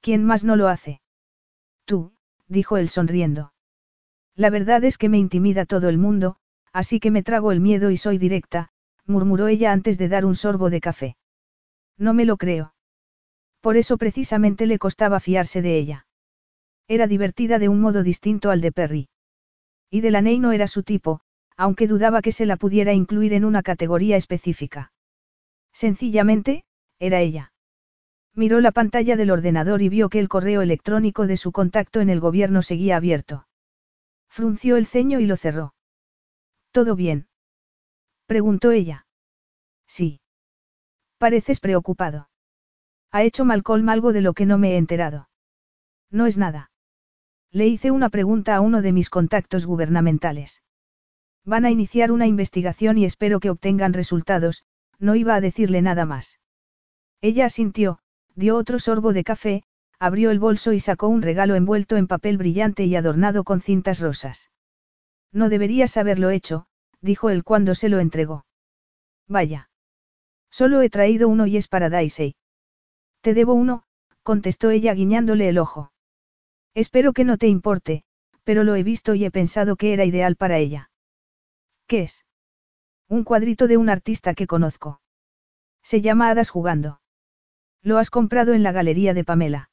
¿Quién 0.00 0.24
más 0.24 0.44
no 0.44 0.56
lo 0.56 0.68
hace? 0.68 1.02
Tú, 1.84 2.13
dijo 2.48 2.76
él 2.76 2.88
sonriendo. 2.88 3.52
La 4.36 4.50
verdad 4.50 4.84
es 4.84 4.98
que 4.98 5.08
me 5.08 5.18
intimida 5.18 5.64
todo 5.64 5.88
el 5.88 5.98
mundo, 5.98 6.36
así 6.72 7.00
que 7.00 7.10
me 7.10 7.22
trago 7.22 7.52
el 7.52 7.60
miedo 7.60 7.90
y 7.90 7.96
soy 7.96 8.18
directa, 8.18 8.70
murmuró 9.06 9.48
ella 9.48 9.72
antes 9.72 9.96
de 9.98 10.08
dar 10.08 10.24
un 10.24 10.34
sorbo 10.34 10.70
de 10.70 10.80
café. 10.80 11.16
No 11.96 12.14
me 12.14 12.24
lo 12.24 12.36
creo. 12.36 12.74
Por 13.60 13.76
eso 13.76 13.96
precisamente 13.96 14.66
le 14.66 14.78
costaba 14.78 15.20
fiarse 15.20 15.62
de 15.62 15.78
ella. 15.78 16.06
Era 16.88 17.06
divertida 17.06 17.58
de 17.58 17.68
un 17.68 17.80
modo 17.80 18.02
distinto 18.02 18.50
al 18.50 18.60
de 18.60 18.72
Perry. 18.72 19.08
Y 19.88 20.00
Delaney 20.00 20.38
no 20.38 20.52
era 20.52 20.66
su 20.66 20.82
tipo, 20.82 21.20
aunque 21.56 21.86
dudaba 21.86 22.20
que 22.20 22.32
se 22.32 22.44
la 22.44 22.56
pudiera 22.56 22.92
incluir 22.92 23.32
en 23.32 23.44
una 23.44 23.62
categoría 23.62 24.16
específica. 24.16 24.92
Sencillamente, 25.72 26.64
era 26.98 27.20
ella. 27.20 27.53
Miró 28.34 28.60
la 28.60 28.72
pantalla 28.72 29.16
del 29.16 29.30
ordenador 29.30 29.80
y 29.80 29.88
vio 29.88 30.08
que 30.08 30.18
el 30.18 30.28
correo 30.28 30.62
electrónico 30.62 31.26
de 31.26 31.36
su 31.36 31.52
contacto 31.52 32.00
en 32.00 32.10
el 32.10 32.18
gobierno 32.18 32.62
seguía 32.62 32.96
abierto. 32.96 33.46
Frunció 34.28 34.76
el 34.76 34.86
ceño 34.86 35.20
y 35.20 35.26
lo 35.26 35.36
cerró. 35.36 35.74
¿Todo 36.72 36.96
bien? 36.96 37.28
preguntó 38.26 38.72
ella. 38.72 39.06
Sí. 39.86 40.20
Pareces 41.18 41.60
preocupado. 41.60 42.28
Ha 43.12 43.22
hecho 43.22 43.44
Malcolm 43.44 43.88
algo 43.88 44.12
de 44.12 44.22
lo 44.22 44.32
que 44.32 44.46
no 44.46 44.58
me 44.58 44.72
he 44.72 44.76
enterado. 44.76 45.28
No 46.10 46.26
es 46.26 46.36
nada. 46.36 46.72
Le 47.52 47.68
hice 47.68 47.92
una 47.92 48.08
pregunta 48.08 48.56
a 48.56 48.60
uno 48.60 48.82
de 48.82 48.92
mis 48.92 49.08
contactos 49.08 49.66
gubernamentales. 49.66 50.62
Van 51.44 51.64
a 51.64 51.70
iniciar 51.70 52.10
una 52.10 52.26
investigación 52.26 52.98
y 52.98 53.04
espero 53.04 53.38
que 53.38 53.50
obtengan 53.50 53.92
resultados, 53.92 54.64
no 54.98 55.14
iba 55.14 55.36
a 55.36 55.40
decirle 55.40 55.80
nada 55.82 56.06
más. 56.06 56.40
Ella 57.20 57.46
asintió, 57.46 58.00
dio 58.34 58.56
otro 58.56 58.78
sorbo 58.78 59.12
de 59.12 59.24
café, 59.24 59.62
abrió 59.98 60.30
el 60.30 60.38
bolso 60.38 60.72
y 60.72 60.80
sacó 60.80 61.08
un 61.08 61.22
regalo 61.22 61.54
envuelto 61.54 61.96
en 61.96 62.06
papel 62.06 62.36
brillante 62.36 62.84
y 62.84 62.96
adornado 62.96 63.44
con 63.44 63.60
cintas 63.60 64.00
rosas. 64.00 64.50
No 65.32 65.48
deberías 65.48 65.96
haberlo 65.96 66.30
hecho, 66.30 66.66
dijo 67.00 67.30
él 67.30 67.44
cuando 67.44 67.74
se 67.74 67.88
lo 67.88 68.00
entregó. 68.00 68.46
Vaya. 69.28 69.70
Solo 70.50 70.82
he 70.82 70.90
traído 70.90 71.28
uno 71.28 71.46
y 71.46 71.56
es 71.56 71.68
para 71.68 71.90
Daisy. 71.90 72.36
Te 73.20 73.34
debo 73.34 73.54
uno, 73.54 73.84
contestó 74.22 74.70
ella 74.70 74.94
guiñándole 74.94 75.48
el 75.48 75.58
ojo. 75.58 75.92
Espero 76.74 77.12
que 77.12 77.24
no 77.24 77.38
te 77.38 77.48
importe, 77.48 78.04
pero 78.44 78.64
lo 78.64 78.74
he 78.74 78.82
visto 78.82 79.14
y 79.14 79.24
he 79.24 79.30
pensado 79.30 79.76
que 79.76 79.92
era 79.92 80.04
ideal 80.04 80.36
para 80.36 80.58
ella. 80.58 80.90
¿Qué 81.86 82.02
es? 82.02 82.24
Un 83.08 83.24
cuadrito 83.24 83.66
de 83.66 83.76
un 83.76 83.88
artista 83.88 84.34
que 84.34 84.46
conozco. 84.46 85.00
Se 85.82 86.00
llama 86.00 86.30
Hadas 86.30 86.50
jugando. 86.50 87.00
Lo 87.84 87.98
has 87.98 88.08
comprado 88.08 88.54
en 88.54 88.62
la 88.62 88.72
galería 88.72 89.12
de 89.12 89.24
Pamela. 89.24 89.70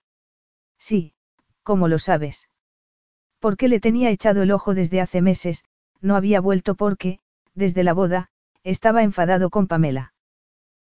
Sí, 0.77 1.13
como 1.63 1.87
lo 1.87 1.97
sabes. 1.97 2.49
Porque 3.39 3.69
le 3.69 3.79
tenía 3.79 4.09
echado 4.09 4.43
el 4.43 4.51
ojo 4.51 4.75
desde 4.75 4.99
hace 4.99 5.21
meses, 5.21 5.63
no 6.01 6.17
había 6.17 6.41
vuelto 6.41 6.75
porque, 6.75 7.19
desde 7.55 7.83
la 7.83 7.93
boda, 7.93 8.29
estaba 8.63 9.01
enfadado 9.01 9.49
con 9.49 9.67
Pamela. 9.67 10.13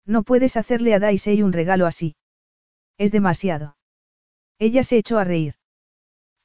No 0.05 0.23
puedes 0.23 0.57
hacerle 0.57 0.93
a 0.93 0.99
Daisy 0.99 1.41
un 1.41 1.53
regalo 1.53 1.85
así. 1.85 2.17
Es 2.97 3.13
demasiado. 3.13 3.77
Ella 4.59 4.83
se 4.83 4.97
echó 4.97 5.17
a 5.17 5.23
reír. 5.23 5.55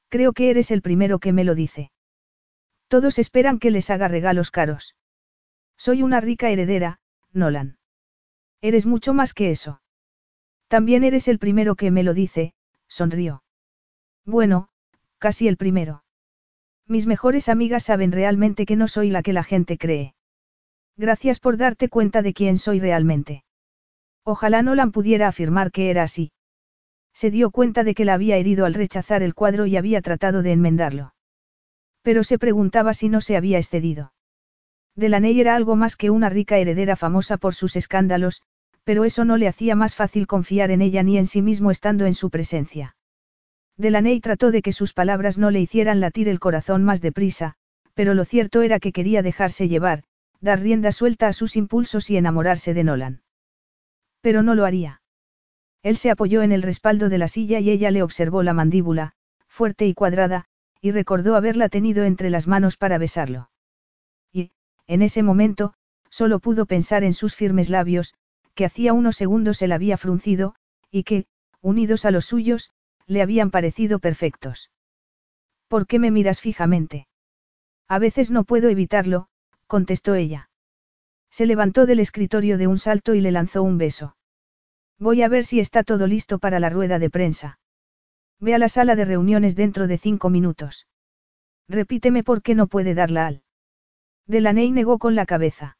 Creo 0.08 0.32
que 0.32 0.48
eres 0.48 0.70
el 0.70 0.80
primero 0.80 1.18
que 1.18 1.32
me 1.32 1.42
lo 1.42 1.56
dice. 1.56 1.90
Todos 2.86 3.18
esperan 3.18 3.58
que 3.58 3.72
les 3.72 3.90
haga 3.90 4.06
regalos 4.06 4.52
caros. 4.52 4.94
Soy 5.76 6.04
una 6.04 6.20
rica 6.20 6.50
heredera, 6.50 7.00
Nolan. 7.32 7.78
Eres 8.60 8.86
mucho 8.86 9.12
más 9.12 9.34
que 9.34 9.50
eso. 9.50 9.82
También 10.68 11.02
eres 11.02 11.28
el 11.28 11.38
primero 11.38 11.74
que 11.74 11.90
me 11.90 12.02
lo 12.02 12.14
dice, 12.14 12.52
sonrió. 12.86 13.42
Bueno, 14.24 14.68
casi 15.18 15.48
el 15.48 15.56
primero. 15.56 16.04
Mis 16.86 17.06
mejores 17.06 17.48
amigas 17.48 17.84
saben 17.84 18.12
realmente 18.12 18.66
que 18.66 18.76
no 18.76 18.86
soy 18.86 19.10
la 19.10 19.22
que 19.22 19.32
la 19.32 19.44
gente 19.44 19.78
cree. 19.78 20.14
Gracias 20.96 21.40
por 21.40 21.56
darte 21.56 21.88
cuenta 21.88 22.22
de 22.22 22.34
quién 22.34 22.58
soy 22.58 22.80
realmente. 22.80 23.44
Ojalá 24.24 24.62
Nolan 24.62 24.92
pudiera 24.92 25.28
afirmar 25.28 25.70
que 25.70 25.90
era 25.90 26.02
así. 26.02 26.32
Se 27.14 27.30
dio 27.30 27.50
cuenta 27.50 27.82
de 27.82 27.94
que 27.94 28.04
la 28.04 28.14
había 28.14 28.36
herido 28.36 28.66
al 28.66 28.74
rechazar 28.74 29.22
el 29.22 29.34
cuadro 29.34 29.66
y 29.66 29.76
había 29.76 30.02
tratado 30.02 30.42
de 30.42 30.52
enmendarlo. 30.52 31.14
Pero 32.02 32.24
se 32.24 32.38
preguntaba 32.38 32.94
si 32.94 33.08
no 33.08 33.20
se 33.20 33.36
había 33.36 33.58
excedido. 33.58 34.12
Delaney 34.94 35.40
era 35.40 35.54
algo 35.54 35.76
más 35.76 35.96
que 35.96 36.10
una 36.10 36.28
rica 36.28 36.58
heredera 36.58 36.96
famosa 36.96 37.36
por 37.38 37.54
sus 37.54 37.76
escándalos, 37.76 38.42
pero 38.88 39.04
eso 39.04 39.26
no 39.26 39.36
le 39.36 39.48
hacía 39.48 39.74
más 39.74 39.94
fácil 39.94 40.26
confiar 40.26 40.70
en 40.70 40.80
ella 40.80 41.02
ni 41.02 41.18
en 41.18 41.26
sí 41.26 41.42
mismo 41.42 41.70
estando 41.70 42.06
en 42.06 42.14
su 42.14 42.30
presencia. 42.30 42.96
Delaney 43.76 44.18
trató 44.18 44.50
de 44.50 44.62
que 44.62 44.72
sus 44.72 44.94
palabras 44.94 45.36
no 45.36 45.50
le 45.50 45.60
hicieran 45.60 46.00
latir 46.00 46.26
el 46.26 46.40
corazón 46.40 46.84
más 46.84 47.02
deprisa, 47.02 47.52
pero 47.92 48.14
lo 48.14 48.24
cierto 48.24 48.62
era 48.62 48.80
que 48.80 48.92
quería 48.92 49.20
dejarse 49.20 49.68
llevar, 49.68 50.04
dar 50.40 50.60
rienda 50.60 50.90
suelta 50.90 51.28
a 51.28 51.34
sus 51.34 51.54
impulsos 51.54 52.08
y 52.08 52.16
enamorarse 52.16 52.72
de 52.72 52.82
Nolan. 52.82 53.20
Pero 54.22 54.42
no 54.42 54.54
lo 54.54 54.64
haría. 54.64 55.02
Él 55.82 55.98
se 55.98 56.10
apoyó 56.10 56.40
en 56.40 56.52
el 56.52 56.62
respaldo 56.62 57.10
de 57.10 57.18
la 57.18 57.28
silla 57.28 57.60
y 57.60 57.68
ella 57.68 57.90
le 57.90 58.02
observó 58.02 58.42
la 58.42 58.54
mandíbula, 58.54 59.12
fuerte 59.48 59.86
y 59.86 59.92
cuadrada, 59.92 60.46
y 60.80 60.92
recordó 60.92 61.36
haberla 61.36 61.68
tenido 61.68 62.04
entre 62.04 62.30
las 62.30 62.46
manos 62.46 62.78
para 62.78 62.96
besarlo. 62.96 63.50
Y, 64.32 64.52
en 64.86 65.02
ese 65.02 65.22
momento, 65.22 65.74
solo 66.08 66.38
pudo 66.38 66.64
pensar 66.64 67.04
en 67.04 67.12
sus 67.12 67.34
firmes 67.34 67.68
labios, 67.68 68.14
que 68.58 68.64
hacía 68.64 68.92
unos 68.92 69.14
segundos 69.14 69.62
él 69.62 69.70
había 69.70 69.96
fruncido, 69.96 70.56
y 70.90 71.04
que, 71.04 71.26
unidos 71.60 72.04
a 72.04 72.10
los 72.10 72.24
suyos, 72.24 72.72
le 73.06 73.22
habían 73.22 73.52
parecido 73.52 74.00
perfectos. 74.00 74.72
¿Por 75.68 75.86
qué 75.86 76.00
me 76.00 76.10
miras 76.10 76.40
fijamente? 76.40 77.06
A 77.86 78.00
veces 78.00 78.32
no 78.32 78.42
puedo 78.42 78.68
evitarlo, 78.68 79.28
contestó 79.68 80.16
ella. 80.16 80.50
Se 81.30 81.46
levantó 81.46 81.86
del 81.86 82.00
escritorio 82.00 82.58
de 82.58 82.66
un 82.66 82.80
salto 82.80 83.14
y 83.14 83.20
le 83.20 83.30
lanzó 83.30 83.62
un 83.62 83.78
beso. 83.78 84.16
Voy 84.98 85.22
a 85.22 85.28
ver 85.28 85.44
si 85.44 85.60
está 85.60 85.84
todo 85.84 86.08
listo 86.08 86.40
para 86.40 86.58
la 86.58 86.68
rueda 86.68 86.98
de 86.98 87.10
prensa. 87.10 87.60
Ve 88.40 88.56
a 88.56 88.58
la 88.58 88.68
sala 88.68 88.96
de 88.96 89.04
reuniones 89.04 89.54
dentro 89.54 89.86
de 89.86 89.98
cinco 89.98 90.30
minutos. 90.30 90.88
Repíteme 91.68 92.24
por 92.24 92.42
qué 92.42 92.56
no 92.56 92.66
puede 92.66 92.94
darla 92.94 93.28
al. 93.28 93.42
Delaney 94.26 94.72
negó 94.72 94.98
con 94.98 95.14
la 95.14 95.26
cabeza. 95.26 95.77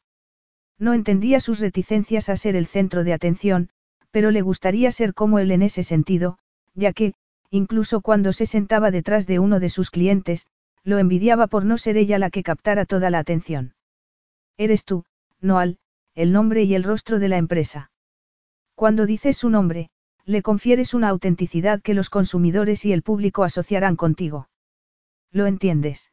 No 0.79 0.93
entendía 0.93 1.41
sus 1.41 1.59
reticencias 1.59 2.29
a 2.29 2.37
ser 2.37 2.55
el 2.55 2.65
centro 2.65 3.03
de 3.03 3.13
atención, 3.13 3.69
pero 4.11 4.31
le 4.31 4.41
gustaría 4.41 4.91
ser 4.91 5.13
como 5.13 5.37
él 5.37 5.51
en 5.51 5.61
ese 5.61 5.83
sentido, 5.83 6.39
ya 6.73 6.93
que, 6.93 7.13
incluso 7.51 8.01
cuando 8.01 8.33
se 8.33 8.45
sentaba 8.45 8.89
detrás 8.89 9.27
de 9.27 9.39
uno 9.39 9.59
de 9.59 9.69
sus 9.69 9.91
clientes, 9.91 10.47
lo 10.83 10.97
envidiaba 10.97 11.47
por 11.47 11.65
no 11.65 11.77
ser 11.77 11.97
ella 11.97 12.17
la 12.17 12.29
que 12.29 12.43
captara 12.43 12.85
toda 12.85 13.09
la 13.09 13.19
atención. 13.19 13.75
Eres 14.57 14.85
tú, 14.85 15.03
Noal, 15.41 15.77
el 16.15 16.31
nombre 16.31 16.63
y 16.63 16.73
el 16.73 16.83
rostro 16.83 17.19
de 17.19 17.27
la 17.27 17.37
empresa. 17.37 17.91
Cuando 18.75 19.05
dices 19.05 19.37
su 19.37 19.49
nombre, 19.49 19.89
le 20.25 20.41
confieres 20.41 20.93
una 20.93 21.09
autenticidad 21.09 21.81
que 21.81 21.93
los 21.93 22.09
consumidores 22.09 22.85
y 22.85 22.93
el 22.93 23.03
público 23.03 23.43
asociarán 23.43 23.95
contigo. 23.95 24.47
¿Lo 25.31 25.45
entiendes? 25.47 26.11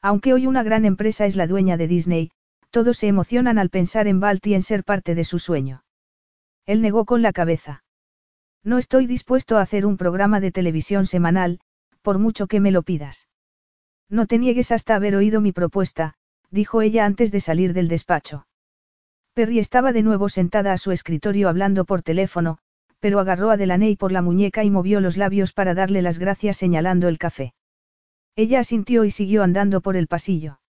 Aunque 0.00 0.32
hoy 0.32 0.46
una 0.46 0.62
gran 0.62 0.84
empresa 0.84 1.26
es 1.26 1.36
la 1.36 1.46
dueña 1.46 1.76
de 1.76 1.88
Disney, 1.88 2.30
todos 2.72 2.96
se 2.96 3.06
emocionan 3.06 3.58
al 3.58 3.68
pensar 3.68 4.08
en 4.08 4.18
Balt 4.18 4.44
y 4.46 4.54
en 4.54 4.62
ser 4.62 4.82
parte 4.82 5.14
de 5.14 5.24
su 5.24 5.38
sueño. 5.38 5.84
Él 6.64 6.80
negó 6.80 7.04
con 7.04 7.20
la 7.20 7.32
cabeza. 7.32 7.84
No 8.64 8.78
estoy 8.78 9.06
dispuesto 9.06 9.58
a 9.58 9.60
hacer 9.60 9.84
un 9.84 9.98
programa 9.98 10.40
de 10.40 10.52
televisión 10.52 11.04
semanal, 11.04 11.60
por 12.00 12.18
mucho 12.18 12.46
que 12.46 12.60
me 12.60 12.70
lo 12.70 12.82
pidas. 12.82 13.28
No 14.08 14.26
te 14.26 14.38
niegues 14.38 14.72
hasta 14.72 14.94
haber 14.96 15.14
oído 15.16 15.42
mi 15.42 15.52
propuesta, 15.52 16.14
dijo 16.50 16.80
ella 16.80 17.04
antes 17.04 17.30
de 17.30 17.40
salir 17.40 17.74
del 17.74 17.88
despacho. 17.88 18.46
Perry 19.34 19.58
estaba 19.58 19.92
de 19.92 20.02
nuevo 20.02 20.30
sentada 20.30 20.72
a 20.72 20.78
su 20.78 20.92
escritorio 20.92 21.50
hablando 21.50 21.84
por 21.84 22.02
teléfono, 22.02 22.58
pero 23.00 23.20
agarró 23.20 23.50
a 23.50 23.58
Delaney 23.58 23.96
por 23.96 24.12
la 24.12 24.22
muñeca 24.22 24.64
y 24.64 24.70
movió 24.70 25.00
los 25.00 25.18
labios 25.18 25.52
para 25.52 25.74
darle 25.74 26.00
las 26.00 26.18
gracias 26.18 26.56
señalando 26.56 27.08
el 27.08 27.18
café. 27.18 27.52
Ella 28.34 28.60
asintió 28.60 29.04
y 29.04 29.10
siguió 29.10 29.42
andando 29.42 29.82
por 29.82 29.96
el 29.96 30.06
pasillo. 30.06 30.61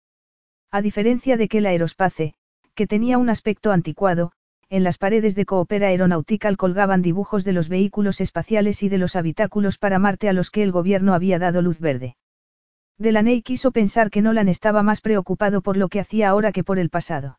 A 0.73 0.81
diferencia 0.81 1.35
de 1.35 1.49
que 1.49 1.59
la 1.59 1.69
aerospace, 1.69 2.33
que 2.75 2.87
tenía 2.87 3.17
un 3.17 3.29
aspecto 3.29 3.71
anticuado, 3.71 4.31
en 4.69 4.85
las 4.85 4.97
paredes 4.97 5.35
de 5.35 5.45
Coopera 5.45 5.87
Aeronautical 5.87 6.55
colgaban 6.55 7.01
dibujos 7.01 7.43
de 7.43 7.51
los 7.51 7.67
vehículos 7.67 8.21
espaciales 8.21 8.81
y 8.81 8.87
de 8.87 8.97
los 8.97 9.17
habitáculos 9.17 9.77
para 9.77 9.99
Marte 9.99 10.29
a 10.29 10.33
los 10.33 10.49
que 10.49 10.63
el 10.63 10.71
gobierno 10.71 11.13
había 11.13 11.39
dado 11.39 11.61
luz 11.61 11.79
verde. 11.79 12.15
Delaney 12.97 13.41
quiso 13.41 13.71
pensar 13.71 14.09
que 14.09 14.21
Nolan 14.21 14.47
estaba 14.47 14.81
más 14.81 15.01
preocupado 15.01 15.61
por 15.61 15.75
lo 15.75 15.89
que 15.89 15.99
hacía 15.99 16.29
ahora 16.29 16.53
que 16.53 16.63
por 16.63 16.79
el 16.79 16.89
pasado. 16.89 17.37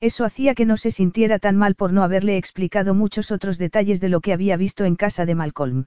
Eso 0.00 0.24
hacía 0.24 0.56
que 0.56 0.64
no 0.64 0.76
se 0.76 0.90
sintiera 0.90 1.38
tan 1.38 1.56
mal 1.56 1.76
por 1.76 1.92
no 1.92 2.02
haberle 2.02 2.36
explicado 2.36 2.94
muchos 2.94 3.30
otros 3.30 3.58
detalles 3.58 4.00
de 4.00 4.08
lo 4.08 4.20
que 4.20 4.32
había 4.32 4.56
visto 4.56 4.84
en 4.84 4.96
casa 4.96 5.24
de 5.24 5.36
Malcolm. 5.36 5.84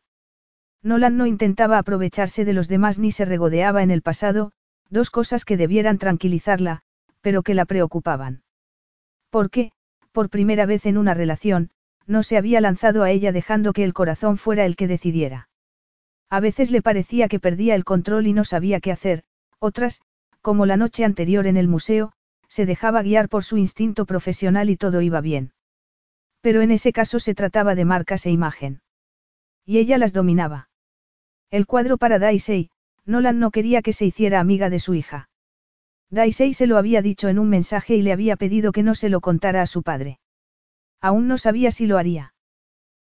Nolan 0.82 1.18
no 1.18 1.26
intentaba 1.26 1.78
aprovecharse 1.78 2.46
de 2.46 2.54
los 2.54 2.70
demás 2.70 3.00
ni 3.00 3.12
se 3.12 3.26
regodeaba 3.26 3.84
en 3.84 3.92
el 3.92 4.02
pasado, 4.02 4.54
dos 4.94 5.10
cosas 5.10 5.44
que 5.44 5.58
debieran 5.58 5.98
tranquilizarla, 5.98 6.84
pero 7.20 7.42
que 7.42 7.56
la 7.56 7.66
preocupaban. 7.66 8.44
Porque, 9.32 9.72
por 10.12 10.30
primera 10.30 10.66
vez 10.68 10.86
en 10.86 10.98
una 10.98 11.16
relación, 11.16 11.72
no 12.06 12.22
se 12.22 12.38
había 12.38 12.62
lanzado 12.62 13.04
a 13.04 13.10
ella 13.10 13.32
dejando 13.32 13.74
que 13.74 13.84
el 13.84 13.94
corazón 13.94 14.38
fuera 14.38 14.66
el 14.66 14.76
que 14.76 14.88
decidiera. 14.88 15.50
A 16.30 16.40
veces 16.40 16.70
le 16.70 16.82
parecía 16.82 17.28
que 17.28 17.40
perdía 17.40 17.76
el 17.76 17.86
control 17.86 18.28
y 18.28 18.34
no 18.34 18.46
sabía 18.46 18.80
qué 18.80 18.92
hacer, 18.92 19.24
otras, 19.60 20.02
como 20.42 20.66
la 20.66 20.78
noche 20.78 21.04
anterior 21.04 21.48
en 21.48 21.58
el 21.58 21.68
museo, 21.68 22.14
se 22.48 22.68
dejaba 22.68 23.02
guiar 23.02 23.30
por 23.30 23.44
su 23.44 23.58
instinto 23.58 24.06
profesional 24.06 24.70
y 24.70 24.78
todo 24.78 25.02
iba 25.02 25.22
bien. 25.22 25.54
Pero 26.42 26.62
en 26.62 26.70
ese 26.70 26.94
caso 26.94 27.20
se 27.20 27.34
trataba 27.34 27.74
de 27.74 27.86
marcas 27.86 28.28
e 28.28 28.32
imagen. 28.32 28.82
Y 29.66 29.80
ella 29.80 29.98
las 29.98 30.14
dominaba. 30.14 30.70
El 31.50 31.66
cuadro 31.66 31.98
para 31.98 32.20
Daisy, 32.20 32.70
Nolan 33.06 33.40
no 33.40 33.52
quería 33.52 33.82
que 33.82 33.94
se 33.94 34.06
hiciera 34.06 34.40
amiga 34.40 34.70
de 34.70 34.80
su 34.80 34.94
hija. 34.94 35.30
Daisy 36.10 36.54
se 36.54 36.68
lo 36.68 36.78
había 36.78 37.02
dicho 37.02 37.28
en 37.28 37.40
un 37.40 37.50
mensaje 37.50 37.96
y 37.96 38.02
le 38.02 38.14
había 38.14 38.36
pedido 38.36 38.72
que 38.72 38.84
no 38.84 38.96
se 38.96 39.10
lo 39.10 39.20
contara 39.20 39.62
a 39.62 39.68
su 39.68 39.84
padre. 39.84 40.20
Aún 41.02 41.28
no 41.28 41.38
sabía 41.38 41.72
si 41.72 41.86
lo 41.86 41.98
haría. 41.98 42.34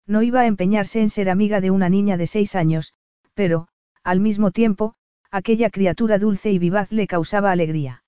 No 0.05 0.21
iba 0.21 0.41
a 0.41 0.47
empeñarse 0.47 1.01
en 1.01 1.09
ser 1.09 1.29
amiga 1.29 1.61
de 1.61 1.71
una 1.71 1.89
niña 1.89 2.17
de 2.17 2.27
seis 2.27 2.55
años, 2.55 2.93
pero, 3.33 3.67
al 4.03 4.19
mismo 4.19 4.51
tiempo, 4.51 4.95
aquella 5.31 5.69
criatura 5.69 6.19
dulce 6.19 6.51
y 6.51 6.59
vivaz 6.59 6.91
le 6.91 7.07
causaba 7.07 7.51
alegría. 7.51 8.03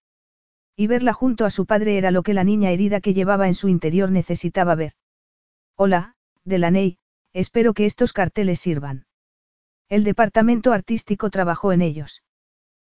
Y 0.75 0.87
verla 0.87 1.13
junto 1.13 1.45
a 1.45 1.49
su 1.49 1.65
padre 1.65 1.97
era 1.97 2.11
lo 2.11 2.21
que 2.21 2.35
la 2.35 2.43
niña 2.43 2.69
herida 2.69 3.01
que 3.01 3.15
llevaba 3.15 3.47
en 3.47 3.55
su 3.55 3.67
interior 3.67 4.11
necesitaba 4.11 4.75
ver. 4.75 4.93
Hola, 5.75 6.15
Delaney, 6.43 6.99
espero 7.33 7.73
que 7.73 7.85
estos 7.85 8.13
carteles 8.13 8.59
sirvan. 8.59 9.06
El 9.89 10.03
departamento 10.03 10.73
artístico 10.73 11.29
trabajó 11.29 11.71
en 11.71 11.81
ellos. 11.81 12.23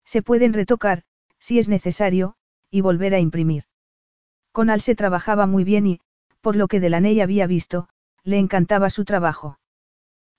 Se 0.06 0.22
pueden 0.22 0.54
retocar, 0.54 1.04
si 1.38 1.60
es 1.60 1.68
necesario, 1.68 2.36
y 2.72 2.82
volver 2.82 3.14
a 3.14 3.20
imprimir. 3.20 3.64
Con 4.54 4.70
Al 4.70 4.82
se 4.82 4.96
trabajaba 4.96 5.46
muy 5.48 5.64
bien 5.64 5.86
y, 5.86 6.00
por 6.42 6.56
lo 6.56 6.68
que 6.68 6.80
Delaney 6.80 7.20
había 7.20 7.46
visto, 7.46 7.90
le 8.24 8.40
encantaba 8.40 8.90
su 8.90 9.04
trabajo. 9.04 9.60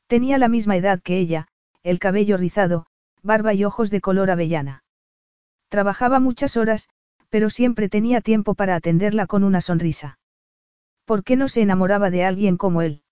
Tenía 0.07 0.39
la 0.39 0.49
misma 0.49 0.77
edad 0.77 1.01
que 1.03 1.19
ella, 1.19 1.49
el 1.83 1.99
cabello 1.99 2.39
rizado, 2.39 2.87
barba 3.23 3.53
y 3.53 3.65
ojos 3.65 3.91
de 3.91 4.01
color 4.01 4.31
avellana. 4.31 4.85
Trabajaba 5.69 6.19
muchas 6.19 6.57
horas, 6.57 6.89
pero 7.29 7.51
siempre 7.51 7.91
tenía 7.91 8.23
tiempo 8.23 8.55
para 8.55 8.75
atenderla 8.75 9.27
con 9.27 9.45
una 9.45 9.61
sonrisa. 9.61 10.19
¿Por 11.05 11.25
qué 11.25 11.37
no 11.37 11.49
se 11.49 11.61
enamoraba 11.61 12.11
de 12.11 12.25
alguien 12.25 12.57
como 12.57 12.81
él? 12.81 13.03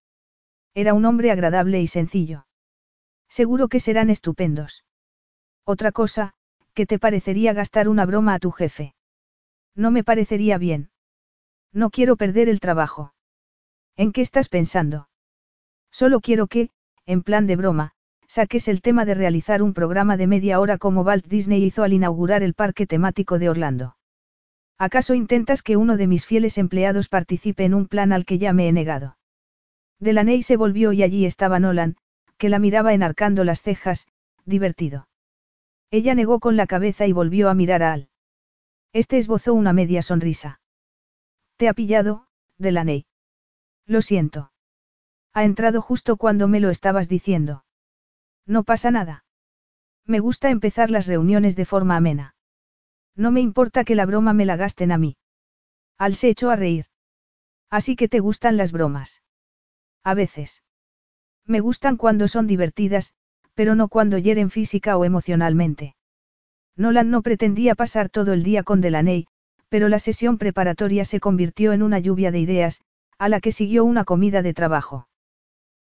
Era 0.75 0.95
un 0.95 1.05
hombre 1.05 1.31
agradable 1.31 1.83
y 1.83 1.87
sencillo. 1.87 2.46
Seguro 3.39 3.69
que 3.69 3.81
serán 3.81 4.09
estupendos. 4.09 4.87
Otra 5.67 5.93
cosa, 5.93 6.33
¿qué 6.73 6.87
te 6.87 6.99
parecería 6.99 7.53
gastar 7.53 7.87
una 7.87 8.07
broma 8.07 8.33
a 8.33 8.39
tu 8.39 8.51
jefe? 8.51 8.95
No 9.75 9.91
me 9.91 10.03
parecería 10.03 10.57
bien. 10.57 10.89
No 11.71 11.91
quiero 11.91 12.17
perder 12.17 12.49
el 12.49 12.61
trabajo. 12.61 13.13
¿En 13.95 14.13
qué 14.13 14.23
estás 14.23 14.49
pensando? 14.49 15.11
Solo 15.91 16.21
quiero 16.21 16.47
que, 16.47 16.71
en 17.05 17.23
plan 17.23 17.47
de 17.47 17.57
broma, 17.57 17.93
saques 18.27 18.69
el 18.69 18.81
tema 18.81 19.05
de 19.05 19.13
realizar 19.13 19.63
un 19.63 19.75
programa 19.75 20.17
de 20.17 20.29
media 20.29 20.59
hora 20.59 20.79
como 20.79 21.03
Walt 21.03 21.27
Disney 21.27 21.63
hizo 21.63 21.83
al 21.83 21.93
inaugurar 21.93 22.43
el 22.43 22.55
parque 22.55 22.87
temático 22.87 23.39
de 23.39 23.51
Orlando. 23.51 23.99
¿Acaso 24.79 25.13
intentas 25.13 25.63
que 25.63 25.77
uno 25.77 25.99
de 25.99 26.07
mis 26.07 26.25
fieles 26.25 26.57
empleados 26.57 27.11
participe 27.11 27.67
en 27.67 27.75
un 27.75 27.87
plan 27.87 28.15
al 28.15 28.25
que 28.25 28.39
ya 28.39 28.55
me 28.55 28.67
he 28.67 28.73
negado? 28.73 29.19
Delaney 30.01 30.43
se 30.43 30.57
volvió 30.57 30.95
y 30.95 31.03
allí 31.03 31.27
estaba 31.27 31.61
Nolan, 31.61 31.99
que 32.39 32.49
la 32.49 32.59
miraba 32.59 32.93
enarcando 32.95 33.45
las 33.45 33.63
cejas, 33.63 34.09
divertido. 34.45 35.09
Ella 35.91 36.15
negó 36.15 36.41
con 36.41 36.57
la 36.57 36.67
cabeza 36.67 37.07
y 37.07 37.13
volvió 37.13 37.49
a 37.49 37.55
mirar 37.55 37.83
a 37.83 37.93
Al. 37.93 38.09
Este 38.93 39.19
esbozó 39.19 39.55
una 39.55 39.73
media 39.73 40.03
sonrisa. 40.03 40.61
Te 41.57 41.69
ha 41.69 41.75
pillado, 41.75 42.27
Delaney. 42.59 43.07
Lo 43.87 44.03
siento. 44.03 44.53
Ha 45.33 45.45
entrado 45.45 45.81
justo 45.83 46.17
cuando 46.17 46.49
me 46.49 46.61
lo 46.61 46.71
estabas 46.71 47.09
diciendo. 47.09 47.65
No 48.47 48.65
pasa 48.65 48.91
nada. 48.91 49.25
Me 50.05 50.21
gusta 50.21 50.51
empezar 50.51 50.91
las 50.91 51.07
reuniones 51.07 51.57
de 51.57 51.65
forma 51.65 51.97
amena. 51.97 52.35
No 53.15 53.31
me 53.31 53.41
importa 53.41 53.85
que 53.85 53.95
la 53.95 54.07
broma 54.07 54.33
me 54.33 54.45
la 54.45 54.57
gasten 54.57 54.93
a 54.93 54.99
mí. 54.99 55.17
Al 55.99 56.15
se 56.15 56.29
echó 56.29 56.51
a 56.51 56.57
reír. 56.57 56.87
Así 57.71 57.97
que 57.97 58.09
te 58.09 58.21
gustan 58.21 58.57
las 58.57 58.73
bromas. 58.73 59.23
A 60.05 60.15
veces. 60.15 60.63
Me 61.47 61.61
gustan 61.61 61.97
cuando 61.97 62.29
son 62.29 62.47
divertidas, 62.47 63.15
pero 63.55 63.75
no 63.75 63.89
cuando 63.89 64.19
hieren 64.19 64.51
física 64.51 64.97
o 64.97 65.05
emocionalmente. 65.05 65.95
Nolan 66.77 67.11
no 67.11 67.23
pretendía 67.23 67.75
pasar 67.75 68.09
todo 68.09 68.33
el 68.33 68.43
día 68.43 68.63
con 68.63 68.81
Delaney, 68.81 69.27
pero 69.69 69.89
la 69.89 69.99
sesión 69.99 70.39
preparatoria 70.39 71.05
se 71.05 71.21
convirtió 71.21 71.73
en 71.73 71.83
una 71.83 71.99
lluvia 71.99 72.31
de 72.31 72.41
ideas, 72.41 72.83
a 73.19 73.29
la 73.29 73.41
que 73.41 73.53
siguió 73.53 73.85
una 73.85 74.05
comida 74.05 74.43
de 74.43 74.55
trabajo. 74.55 75.09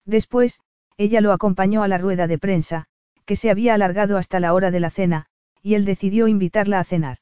Después, 0.05 0.61
ella 0.97 1.21
lo 1.21 1.33
acompañó 1.33 1.83
a 1.83 1.89
la 1.89 1.99
rueda 1.99 2.27
de 2.27 2.39
prensa, 2.39 2.87
que 3.25 3.37
se 3.37 3.51
había 3.51 3.75
alargado 3.75 4.19
hasta 4.19 4.41
la 4.41 4.53
hora 4.53 4.71
de 4.71 4.81
la 4.81 4.91
cena, 4.91 5.27
y 5.63 5.75
él 5.75 5.85
decidió 5.85 6.29
invitarla 6.29 6.81
a 6.81 6.85
cenar. 6.85 7.19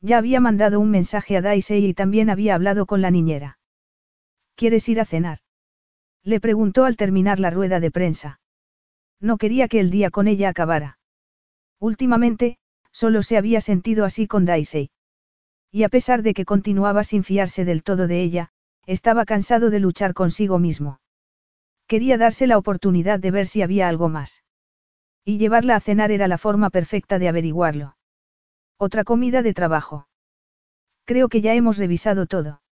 Ya 0.00 0.18
había 0.18 0.40
mandado 0.40 0.80
un 0.80 0.90
mensaje 0.90 1.36
a 1.36 1.42
Daisy 1.42 1.86
y 1.86 1.94
también 1.94 2.30
había 2.30 2.54
hablado 2.54 2.86
con 2.86 3.02
la 3.02 3.10
niñera. 3.10 3.58
¿Quieres 4.56 4.88
ir 4.88 5.00
a 5.00 5.04
cenar? 5.04 5.38
Le 6.24 6.40
preguntó 6.40 6.84
al 6.84 6.96
terminar 6.96 7.40
la 7.40 7.50
rueda 7.50 7.80
de 7.80 7.90
prensa. 7.90 8.40
No 9.20 9.38
quería 9.38 9.68
que 9.68 9.80
el 9.80 9.90
día 9.90 10.10
con 10.10 10.28
ella 10.28 10.48
acabara. 10.48 10.98
Últimamente, 11.78 12.58
solo 12.92 13.22
se 13.22 13.36
había 13.36 13.60
sentido 13.60 14.04
así 14.04 14.26
con 14.26 14.44
Daisy. 14.44 14.90
Y 15.70 15.84
a 15.84 15.88
pesar 15.88 16.22
de 16.22 16.34
que 16.34 16.44
continuaba 16.44 17.04
sin 17.04 17.24
fiarse 17.24 17.64
del 17.64 17.82
todo 17.82 18.06
de 18.06 18.22
ella, 18.22 18.50
estaba 18.86 19.24
cansado 19.24 19.70
de 19.70 19.80
luchar 19.80 20.14
consigo 20.14 20.58
mismo. 20.58 21.00
Quería 21.86 22.18
darse 22.18 22.46
la 22.46 22.58
oportunidad 22.58 23.20
de 23.20 23.30
ver 23.30 23.46
si 23.46 23.62
había 23.62 23.88
algo 23.88 24.08
más. 24.08 24.44
Y 25.24 25.38
llevarla 25.38 25.76
a 25.76 25.80
cenar 25.80 26.10
era 26.10 26.28
la 26.28 26.38
forma 26.38 26.70
perfecta 26.70 27.18
de 27.18 27.28
averiguarlo. 27.28 27.96
Otra 28.78 29.04
comida 29.04 29.42
de 29.42 29.54
trabajo. 29.54 30.08
Creo 31.04 31.28
que 31.28 31.40
ya 31.40 31.54
hemos 31.54 31.78
revisado 31.78 32.26
todo. 32.26 32.62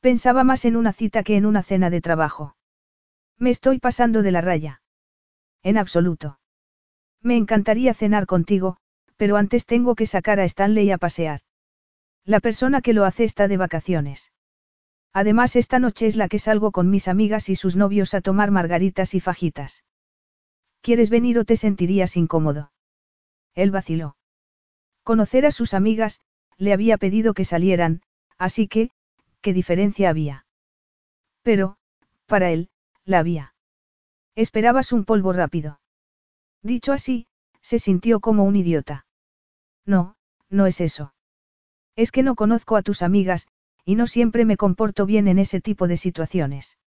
Pensaba 0.00 0.44
más 0.44 0.64
en 0.64 0.76
una 0.76 0.92
cita 0.92 1.22
que 1.22 1.36
en 1.36 1.46
una 1.46 1.62
cena 1.62 1.90
de 1.90 2.00
trabajo. 2.00 2.56
Me 3.42 3.50
estoy 3.50 3.80
pasando 3.80 4.22
de 4.22 4.30
la 4.30 4.40
raya. 4.40 4.82
En 5.64 5.76
absoluto. 5.76 6.38
Me 7.20 7.36
encantaría 7.36 7.92
cenar 7.92 8.24
contigo, 8.26 8.76
pero 9.16 9.36
antes 9.36 9.66
tengo 9.66 9.96
que 9.96 10.06
sacar 10.06 10.38
a 10.38 10.44
Stanley 10.44 10.92
a 10.92 10.96
pasear. 10.96 11.40
La 12.24 12.38
persona 12.38 12.82
que 12.82 12.92
lo 12.92 13.04
hace 13.04 13.24
está 13.24 13.48
de 13.48 13.56
vacaciones. 13.56 14.32
Además, 15.12 15.56
esta 15.56 15.80
noche 15.80 16.06
es 16.06 16.14
la 16.14 16.28
que 16.28 16.38
salgo 16.38 16.70
con 16.70 16.88
mis 16.88 17.08
amigas 17.08 17.48
y 17.48 17.56
sus 17.56 17.74
novios 17.74 18.14
a 18.14 18.20
tomar 18.20 18.52
margaritas 18.52 19.12
y 19.12 19.18
fajitas. 19.18 19.82
¿Quieres 20.80 21.10
venir 21.10 21.36
o 21.40 21.44
te 21.44 21.56
sentirías 21.56 22.16
incómodo? 22.16 22.70
Él 23.56 23.72
vaciló. 23.72 24.16
Conocer 25.02 25.46
a 25.46 25.50
sus 25.50 25.74
amigas, 25.74 26.20
le 26.58 26.72
había 26.72 26.96
pedido 26.96 27.34
que 27.34 27.44
salieran, 27.44 28.02
así 28.38 28.68
que, 28.68 28.90
¿qué 29.40 29.52
diferencia 29.52 30.10
había? 30.10 30.46
Pero, 31.42 31.76
para 32.26 32.52
él, 32.52 32.68
la 33.04 33.18
había. 33.18 33.54
Esperabas 34.34 34.92
un 34.92 35.04
polvo 35.04 35.32
rápido. 35.32 35.80
Dicho 36.62 36.92
así, 36.92 37.26
se 37.60 37.78
sintió 37.78 38.20
como 38.20 38.44
un 38.44 38.56
idiota. 38.56 39.06
No, 39.84 40.16
no 40.48 40.66
es 40.66 40.80
eso. 40.80 41.14
Es 41.96 42.12
que 42.12 42.22
no 42.22 42.34
conozco 42.34 42.76
a 42.76 42.82
tus 42.82 43.02
amigas, 43.02 43.48
y 43.84 43.96
no 43.96 44.06
siempre 44.06 44.44
me 44.44 44.56
comporto 44.56 45.06
bien 45.06 45.28
en 45.28 45.38
ese 45.38 45.60
tipo 45.60 45.88
de 45.88 45.96
situaciones. 45.96 46.78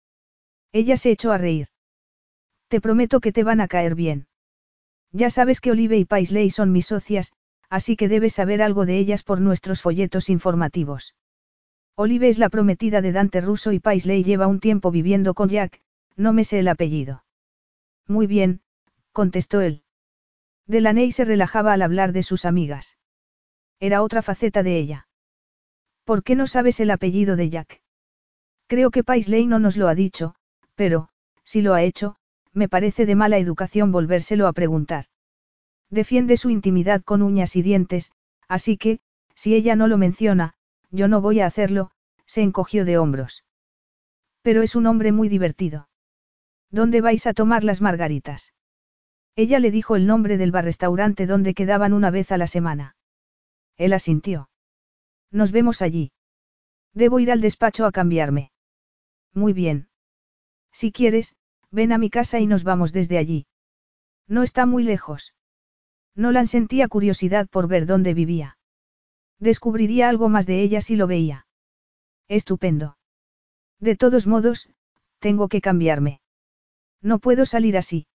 Ella 0.72 0.98
se 0.98 1.12
echó 1.12 1.32
a 1.32 1.38
reír. 1.38 1.68
Te 2.68 2.82
prometo 2.82 3.20
que 3.20 3.32
te 3.32 3.44
van 3.44 3.62
a 3.62 3.68
caer 3.68 3.96
bien. 3.96 4.28
Ya 5.12 5.30
sabes 5.30 5.62
que 5.62 5.72
Olive 5.72 5.98
y 5.98 6.06
Paisley 6.06 6.50
son 6.50 6.72
mis 6.72 6.88
socias, 6.88 7.32
así 7.70 7.96
que 7.96 8.10
debes 8.10 8.34
saber 8.34 8.62
algo 8.62 8.86
de 8.86 8.98
ellas 8.98 9.24
por 9.24 9.40
nuestros 9.40 9.82
folletos 9.82 10.30
informativos. 10.30 11.16
Olive 11.96 12.28
es 12.28 12.40
la 12.40 12.50
prometida 12.50 13.02
de 13.02 13.12
Dante 13.12 13.40
Russo 13.40 13.72
y 13.72 13.80
Paisley 13.80 14.24
lleva 14.24 14.48
un 14.48 14.60
tiempo 14.60 14.92
viviendo 14.92 15.34
con 15.34 15.50
Jack, 15.50 15.82
no 16.16 16.34
me 16.34 16.44
sé 16.44 16.60
el 16.60 16.68
apellido. 16.68 17.24
Muy 18.08 18.28
bien, 18.28 18.62
contestó 19.12 19.62
él. 19.62 19.84
Delaney 20.68 21.12
se 21.12 21.26
relajaba 21.26 21.74
al 21.74 21.82
hablar 21.82 22.12
de 22.12 22.24
sus 22.24 22.46
amigas. 22.46 22.98
Era 23.80 24.02
otra 24.02 24.22
faceta 24.22 24.64
de 24.64 24.78
ella. 24.78 25.08
¿Por 26.04 26.24
qué 26.24 26.36
no 26.36 26.48
sabes 26.48 26.80
el 26.80 26.92
apellido 26.92 27.36
de 27.36 27.50
Jack? 27.50 27.82
Creo 28.68 28.92
que 28.92 29.04
Paisley 29.04 29.46
no 29.48 29.60
nos 29.60 29.78
lo 29.78 29.88
ha 29.88 29.96
dicho, 29.96 30.36
pero, 30.76 31.10
si 31.44 31.62
lo 31.62 31.74
ha 31.74 31.84
hecho, 31.84 32.16
me 32.54 32.70
parece 32.70 33.06
de 33.06 33.16
mala 33.16 33.38
educación 33.38 33.92
volvérselo 33.92 34.48
a 34.48 34.54
preguntar. 34.54 35.06
Defiende 35.90 36.38
su 36.38 36.50
intimidad 36.50 37.04
con 37.04 37.22
uñas 37.22 37.56
y 37.56 37.62
dientes, 37.62 38.12
así 38.48 38.78
que, 38.78 39.00
si 39.36 39.54
ella 39.54 39.76
no 39.76 39.88
lo 39.88 39.98
menciona, 39.98 40.54
yo 40.90 41.08
no 41.08 41.22
voy 41.22 41.42
a 41.42 41.46
hacerlo, 41.46 41.92
se 42.26 42.42
encogió 42.42 42.86
de 42.86 42.98
hombros. 42.98 43.44
Pero 44.42 44.62
es 44.62 44.76
un 44.76 44.88
hombre 44.88 45.12
muy 45.12 45.30
divertido. 45.30 45.90
¿Dónde 46.72 47.02
vais 47.02 47.28
a 47.28 47.34
tomar 47.34 47.64
las 47.64 47.82
margaritas? 47.82 48.54
Ella 49.36 49.60
le 49.60 49.72
dijo 49.72 49.96
el 49.96 50.08
nombre 50.08 50.38
del 50.38 50.52
bar-restaurante 50.52 51.26
donde 51.26 51.54
quedaban 51.54 51.94
una 51.94 52.10
vez 52.10 52.32
a 52.32 52.38
la 52.38 52.48
semana. 52.48 52.96
Él 53.78 53.94
asintió. 53.94 54.50
Nos 55.32 55.52
vemos 55.52 55.82
allí. 55.82 56.12
Debo 56.94 57.20
ir 57.20 57.32
al 57.32 57.42
despacho 57.42 57.86
a 57.86 57.92
cambiarme. 57.92 58.52
Muy 59.34 59.52
bien. 59.52 59.90
Si 60.72 60.92
quieres, 60.92 61.36
ven 61.72 61.92
a 61.92 61.98
mi 61.98 62.10
casa 62.10 62.40
y 62.40 62.48
nos 62.48 62.64
vamos 62.64 62.94
desde 62.94 63.18
allí. 63.18 63.48
No 64.28 64.44
está 64.44 64.66
muy 64.66 64.84
lejos. 64.84 65.36
Nolan 66.16 66.48
sentía 66.48 66.88
curiosidad 66.88 67.50
por 67.50 67.68
ver 67.68 67.86
dónde 67.86 68.14
vivía. 68.14 68.58
Descubriría 69.40 70.08
algo 70.08 70.30
más 70.30 70.46
de 70.46 70.62
ella 70.62 70.80
si 70.80 70.96
lo 70.96 71.08
veía. 71.08 71.46
Estupendo. 72.30 72.98
De 73.80 73.98
todos 73.98 74.26
modos, 74.26 74.70
tengo 75.20 75.50
que 75.50 75.60
cambiarme. 75.60 76.22
No 77.06 77.20
puedo 77.20 77.46
salir 77.46 77.78
así. 77.78 78.08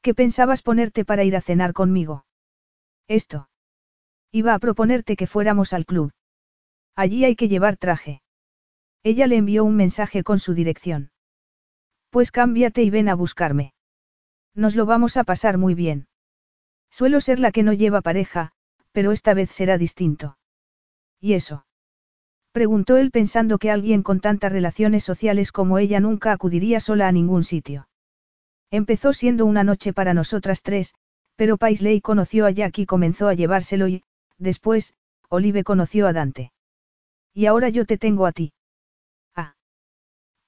¿Qué 0.00 0.14
pensabas 0.14 0.62
ponerte 0.62 1.04
para 1.04 1.24
ir 1.24 1.34
a 1.34 1.40
cenar 1.40 1.72
conmigo? 1.72 2.26
Esto. 3.08 3.48
Iba 4.30 4.54
a 4.54 4.60
proponerte 4.60 5.16
que 5.16 5.26
fuéramos 5.26 5.72
al 5.72 5.84
club. 5.84 6.12
Allí 6.94 7.24
hay 7.24 7.34
que 7.34 7.48
llevar 7.48 7.76
traje. 7.76 8.22
Ella 9.02 9.26
le 9.26 9.36
envió 9.36 9.64
un 9.64 9.74
mensaje 9.74 10.22
con 10.22 10.38
su 10.38 10.54
dirección. 10.54 11.10
Pues 12.10 12.30
cámbiate 12.30 12.84
y 12.84 12.90
ven 12.90 13.08
a 13.08 13.16
buscarme. 13.16 13.74
Nos 14.54 14.76
lo 14.76 14.86
vamos 14.86 15.16
a 15.16 15.24
pasar 15.24 15.58
muy 15.58 15.74
bien. 15.74 16.06
Suelo 16.92 17.20
ser 17.20 17.40
la 17.40 17.50
que 17.50 17.64
no 17.64 17.72
lleva 17.72 18.00
pareja, 18.00 18.52
pero 18.92 19.10
esta 19.10 19.34
vez 19.34 19.50
será 19.50 19.76
distinto. 19.76 20.38
¿Y 21.20 21.32
eso? 21.32 21.66
Preguntó 22.52 22.96
él 22.96 23.10
pensando 23.10 23.58
que 23.58 23.72
alguien 23.72 24.04
con 24.04 24.20
tantas 24.20 24.52
relaciones 24.52 25.02
sociales 25.02 25.50
como 25.50 25.78
ella 25.78 25.98
nunca 25.98 26.30
acudiría 26.30 26.78
sola 26.78 27.08
a 27.08 27.12
ningún 27.12 27.42
sitio. 27.42 27.88
Empezó 28.74 29.12
siendo 29.12 29.46
una 29.46 29.62
noche 29.62 29.92
para 29.92 30.14
nosotras 30.14 30.64
tres, 30.64 30.94
pero 31.36 31.58
Paisley 31.58 32.00
conoció 32.00 32.44
a 32.44 32.50
Jack 32.50 32.80
y 32.80 32.86
comenzó 32.86 33.28
a 33.28 33.34
llevárselo 33.34 33.86
y, 33.86 34.02
después, 34.36 34.96
Olive 35.28 35.62
conoció 35.62 36.08
a 36.08 36.12
Dante. 36.12 36.50
Y 37.32 37.46
ahora 37.46 37.68
yo 37.68 37.84
te 37.84 37.98
tengo 37.98 38.26
a 38.26 38.32
ti. 38.32 38.52
Ah. 39.36 39.54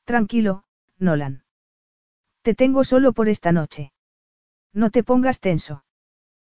Tranquilo, 0.02 0.64
Nolan. 0.98 1.44
Te 2.42 2.56
tengo 2.56 2.82
solo 2.82 3.12
por 3.12 3.28
esta 3.28 3.52
noche. 3.52 3.92
No 4.72 4.90
te 4.90 5.05
pongas 5.05 5.38
tenso. 5.38 5.84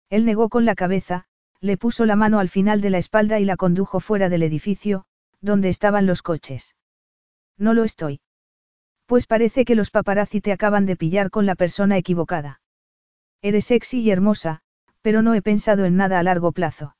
Él 0.10 0.26
negó 0.26 0.50
con 0.50 0.66
la 0.66 0.74
cabeza, 0.74 1.26
le 1.60 1.78
puso 1.78 2.08
la 2.08 2.16
mano 2.16 2.40
al 2.40 2.50
final 2.50 2.82
de 2.82 2.90
la 2.90 2.98
espalda 2.98 3.40
y 3.40 3.46
la 3.46 3.58
condujo 3.58 4.00
fuera 4.00 4.28
del 4.30 4.42
edificio, 4.42 5.06
donde 5.40 5.70
estaban 5.70 6.08
los 6.08 6.24
coches. 6.24 6.74
No 7.60 7.76
lo 7.76 7.84
estoy. 7.84 8.22
Pues 9.10 9.26
parece 9.26 9.66
que 9.66 9.74
los 9.74 9.90
paparazzi 9.90 10.40
te 10.40 10.52
acaban 10.52 10.86
de 10.86 10.96
pillar 10.96 11.32
con 11.32 11.48
la 11.48 11.56
persona 11.56 11.98
equivocada. 11.98 12.62
Eres 13.42 13.66
sexy 13.66 14.02
y 14.02 14.12
hermosa, 14.12 14.62
pero 15.02 15.24
no 15.24 15.34
he 15.34 15.42
pensado 15.42 15.86
en 15.86 15.96
nada 15.96 16.20
a 16.20 16.24
largo 16.24 16.52
plazo. 16.52 16.96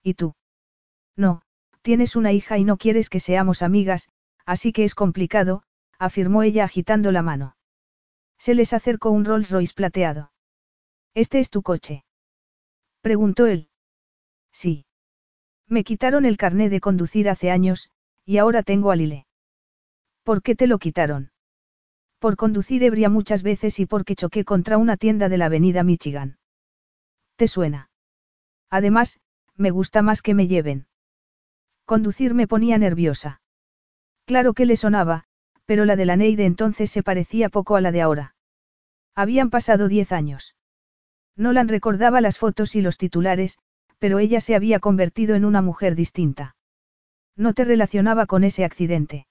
¿Y 0.00 0.14
tú? 0.14 0.36
No, 1.16 1.42
tienes 1.82 2.14
una 2.14 2.30
hija 2.30 2.56
y 2.58 2.62
no 2.62 2.76
quieres 2.76 3.10
que 3.10 3.18
seamos 3.18 3.62
amigas, 3.62 4.10
así 4.46 4.72
que 4.72 4.84
es 4.84 4.94
complicado, 4.94 5.64
afirmó 5.98 6.44
ella 6.44 6.62
agitando 6.62 7.10
la 7.10 7.22
mano. 7.22 7.56
Se 8.38 8.54
les 8.54 8.72
acercó 8.72 9.10
un 9.10 9.24
Rolls 9.24 9.50
Royce 9.50 9.74
plateado. 9.74 10.30
¿Este 11.14 11.40
es 11.40 11.50
tu 11.50 11.62
coche? 11.62 12.04
Preguntó 13.00 13.46
él. 13.46 13.70
Sí. 14.52 14.86
Me 15.66 15.82
quitaron 15.82 16.26
el 16.26 16.36
carné 16.36 16.68
de 16.68 16.78
conducir 16.78 17.28
hace 17.28 17.50
años, 17.50 17.90
y 18.24 18.38
ahora 18.38 18.62
tengo 18.62 18.92
a 18.92 18.96
Lile. 18.96 19.26
¿Por 20.24 20.42
qué 20.42 20.56
te 20.56 20.66
lo 20.66 20.78
quitaron? 20.78 21.30
Por 22.18 22.36
conducir 22.36 22.82
ebria 22.82 23.10
muchas 23.10 23.42
veces 23.42 23.78
y 23.78 23.86
porque 23.86 24.16
choqué 24.16 24.44
contra 24.44 24.78
una 24.78 24.96
tienda 24.96 25.28
de 25.28 25.38
la 25.38 25.46
avenida 25.46 25.84
Michigan. 25.84 26.38
¿Te 27.36 27.46
suena? 27.46 27.90
Además, 28.70 29.20
me 29.56 29.70
gusta 29.70 30.00
más 30.00 30.22
que 30.22 30.34
me 30.34 30.48
lleven. 30.48 30.86
Conducir 31.84 32.32
me 32.32 32.48
ponía 32.48 32.78
nerviosa. 32.78 33.42
Claro 34.24 34.54
que 34.54 34.64
le 34.64 34.76
sonaba, 34.76 35.24
pero 35.66 35.84
la 35.84 35.96
de 35.96 36.06
la 36.06 36.16
Ney 36.16 36.34
de 36.34 36.46
entonces 36.46 36.90
se 36.90 37.02
parecía 37.02 37.50
poco 37.50 37.76
a 37.76 37.82
la 37.82 37.92
de 37.92 38.00
ahora. 38.00 38.34
Habían 39.14 39.50
pasado 39.50 39.88
diez 39.88 40.10
años. 40.10 40.56
Nolan 41.36 41.68
recordaba 41.68 42.22
las 42.22 42.38
fotos 42.38 42.74
y 42.74 42.80
los 42.80 42.96
titulares, 42.96 43.58
pero 43.98 44.18
ella 44.18 44.40
se 44.40 44.54
había 44.54 44.80
convertido 44.80 45.34
en 45.34 45.44
una 45.44 45.60
mujer 45.60 45.94
distinta. 45.94 46.56
No 47.36 47.52
te 47.52 47.64
relacionaba 47.64 48.26
con 48.26 48.44
ese 48.44 48.64
accidente. 48.64 49.26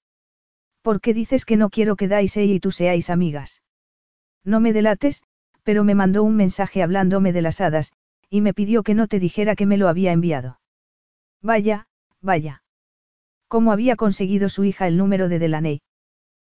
¿Por 0.83 0.99
qué 0.99 1.13
dices 1.13 1.45
que 1.45 1.55
no 1.55 1.69
quiero 1.69 1.95
que 1.95 2.09
Daisy 2.09 2.41
y 2.41 2.59
tú 2.59 2.69
seáis 2.71 3.09
amigas? 3.09 3.63
No 4.43 4.59
me 4.59 4.73
delates, 4.73 5.23
pero 5.63 5.85
me 5.85 5.95
mandó 5.95 6.23
un 6.23 6.35
mensaje 6.35 6.83
hablándome 6.83 7.31
de 7.31 7.41
las 7.41 7.61
hadas, 7.61 7.93
y 8.29 8.41
me 8.41 8.53
pidió 8.53 8.83
que 8.83 8.93
no 8.93 9.07
te 9.07 9.19
dijera 9.19 9.55
que 9.55 9.65
me 9.65 9.77
lo 9.77 9.87
había 9.87 10.11
enviado. 10.11 10.59
Vaya, 11.41 11.87
vaya. 12.21 12.63
¿Cómo 13.47 13.71
había 13.71 13.95
conseguido 13.95 14.49
su 14.49 14.65
hija 14.65 14.87
el 14.87 14.97
número 14.97 15.29
de 15.29 15.39
Delaney? 15.39 15.81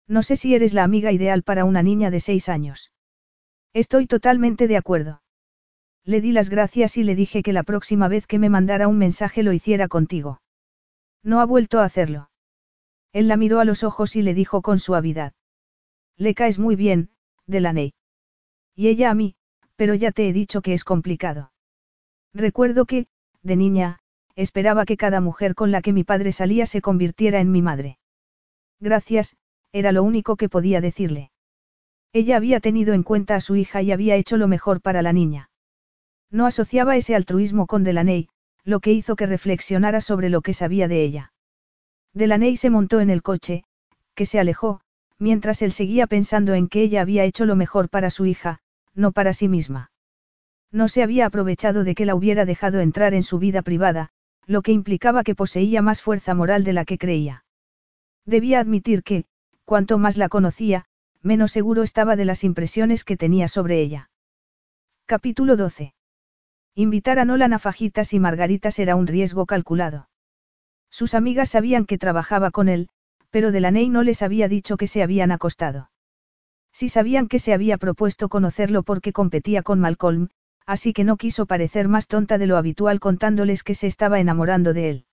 No 0.06 0.22
sé 0.22 0.36
si 0.36 0.54
eres 0.54 0.74
la 0.74 0.84
amiga 0.84 1.10
ideal 1.10 1.42
para 1.42 1.64
una 1.64 1.82
niña 1.82 2.10
de 2.10 2.20
seis 2.20 2.50
años. 2.50 2.92
Estoy 3.72 4.06
totalmente 4.06 4.68
de 4.68 4.76
acuerdo. 4.76 5.22
Le 6.04 6.20
di 6.20 6.32
las 6.32 6.50
gracias 6.50 6.98
y 6.98 7.02
le 7.02 7.14
dije 7.14 7.42
que 7.42 7.54
la 7.54 7.62
próxima 7.62 8.08
vez 8.08 8.26
que 8.26 8.38
me 8.38 8.50
mandara 8.50 8.88
un 8.88 8.98
mensaje 8.98 9.42
lo 9.42 9.54
hiciera 9.54 9.88
contigo. 9.88 10.42
No 11.22 11.40
ha 11.40 11.46
vuelto 11.46 11.80
a 11.80 11.84
hacerlo. 11.84 12.28
Él 13.12 13.28
la 13.28 13.36
miró 13.36 13.60
a 13.60 13.64
los 13.64 13.84
ojos 13.84 14.16
y 14.16 14.22
le 14.22 14.34
dijo 14.34 14.62
con 14.62 14.78
suavidad. 14.78 15.32
Le 16.16 16.34
caes 16.34 16.58
muy 16.58 16.76
bien, 16.76 17.10
Delaney. 17.46 17.94
Y 18.74 18.88
ella 18.88 19.10
a 19.10 19.14
mí, 19.14 19.36
pero 19.76 19.94
ya 19.94 20.12
te 20.12 20.28
he 20.28 20.32
dicho 20.32 20.60
que 20.60 20.74
es 20.74 20.84
complicado. 20.84 21.52
Recuerdo 22.34 22.84
que, 22.84 23.06
de 23.42 23.56
niña, 23.56 24.00
esperaba 24.34 24.84
que 24.84 24.96
cada 24.96 25.20
mujer 25.20 25.54
con 25.54 25.70
la 25.70 25.82
que 25.82 25.92
mi 25.92 26.04
padre 26.04 26.32
salía 26.32 26.66
se 26.66 26.80
convirtiera 26.80 27.40
en 27.40 27.50
mi 27.50 27.62
madre. 27.62 27.98
Gracias, 28.80 29.36
era 29.72 29.92
lo 29.92 30.02
único 30.02 30.36
que 30.36 30.48
podía 30.48 30.80
decirle. 30.80 31.30
Ella 32.12 32.36
había 32.36 32.60
tenido 32.60 32.94
en 32.94 33.02
cuenta 33.02 33.34
a 33.34 33.40
su 33.40 33.56
hija 33.56 33.82
y 33.82 33.92
había 33.92 34.16
hecho 34.16 34.36
lo 34.36 34.48
mejor 34.48 34.80
para 34.80 35.02
la 35.02 35.12
niña. 35.12 35.50
No 36.30 36.46
asociaba 36.46 36.96
ese 36.96 37.14
altruismo 37.14 37.66
con 37.66 37.84
Delaney, 37.84 38.28
lo 38.64 38.80
que 38.80 38.92
hizo 38.92 39.16
que 39.16 39.26
reflexionara 39.26 40.00
sobre 40.00 40.28
lo 40.28 40.42
que 40.42 40.54
sabía 40.54 40.88
de 40.88 41.02
ella. 41.02 41.32
Delaney 42.18 42.56
se 42.56 42.68
montó 42.68 42.98
en 42.98 43.10
el 43.10 43.22
coche, 43.22 43.62
que 44.16 44.26
se 44.26 44.40
alejó, 44.40 44.80
mientras 45.20 45.62
él 45.62 45.70
seguía 45.70 46.08
pensando 46.08 46.54
en 46.54 46.66
que 46.66 46.82
ella 46.82 47.00
había 47.00 47.22
hecho 47.22 47.46
lo 47.46 47.54
mejor 47.54 47.88
para 47.88 48.10
su 48.10 48.26
hija, 48.26 48.58
no 48.92 49.12
para 49.12 49.32
sí 49.32 49.46
misma. 49.46 49.92
No 50.72 50.88
se 50.88 51.04
había 51.04 51.26
aprovechado 51.26 51.84
de 51.84 51.94
que 51.94 52.04
la 52.04 52.16
hubiera 52.16 52.44
dejado 52.44 52.80
entrar 52.80 53.14
en 53.14 53.22
su 53.22 53.38
vida 53.38 53.62
privada, 53.62 54.10
lo 54.46 54.62
que 54.62 54.72
implicaba 54.72 55.22
que 55.22 55.36
poseía 55.36 55.80
más 55.80 56.02
fuerza 56.02 56.34
moral 56.34 56.64
de 56.64 56.72
la 56.72 56.84
que 56.84 56.98
creía. 56.98 57.44
Debía 58.26 58.58
admitir 58.58 59.04
que, 59.04 59.24
cuanto 59.64 59.96
más 59.96 60.16
la 60.16 60.28
conocía, 60.28 60.86
menos 61.22 61.52
seguro 61.52 61.84
estaba 61.84 62.16
de 62.16 62.24
las 62.24 62.42
impresiones 62.42 63.04
que 63.04 63.16
tenía 63.16 63.46
sobre 63.46 63.80
ella. 63.80 64.10
Capítulo 65.06 65.56
12. 65.56 65.94
Invitar 66.74 67.20
a 67.20 67.24
Nolan 67.24 67.52
a 67.52 67.60
fajitas 67.60 68.12
y 68.12 68.18
margaritas 68.18 68.80
era 68.80 68.96
un 68.96 69.06
riesgo 69.06 69.46
calculado. 69.46 70.08
Sus 70.90 71.14
amigas 71.14 71.50
sabían 71.50 71.86
que 71.86 71.98
trabajaba 71.98 72.50
con 72.50 72.68
él, 72.68 72.88
pero 73.30 73.52
Delaney 73.52 73.88
no 73.88 74.02
les 74.02 74.22
había 74.22 74.48
dicho 74.48 74.76
que 74.76 74.86
se 74.86 75.02
habían 75.02 75.32
acostado. 75.32 75.90
Sí 76.72 76.88
sabían 76.88 77.28
que 77.28 77.38
se 77.38 77.52
había 77.52 77.78
propuesto 77.78 78.28
conocerlo 78.28 78.82
porque 78.82 79.12
competía 79.12 79.62
con 79.62 79.80
Malcolm, 79.80 80.28
así 80.66 80.92
que 80.92 81.04
no 81.04 81.16
quiso 81.16 81.46
parecer 81.46 81.88
más 81.88 82.06
tonta 82.06 82.38
de 82.38 82.46
lo 82.46 82.56
habitual 82.56 83.00
contándoles 83.00 83.62
que 83.62 83.74
se 83.74 83.86
estaba 83.86 84.20
enamorando 84.20 84.72
de 84.72 84.90
él. 84.90 85.06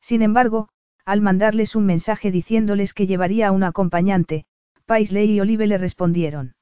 Sin 0.00 0.22
embargo, 0.22 0.68
al 1.04 1.20
mandarles 1.20 1.76
un 1.76 1.86
mensaje 1.86 2.30
diciéndoles 2.30 2.94
que 2.94 3.06
llevaría 3.06 3.48
a 3.48 3.52
un 3.52 3.62
acompañante, 3.62 4.46
Paisley 4.86 5.30
y 5.32 5.40
Olive 5.40 5.66
le 5.66 5.78
respondieron. 5.78 6.54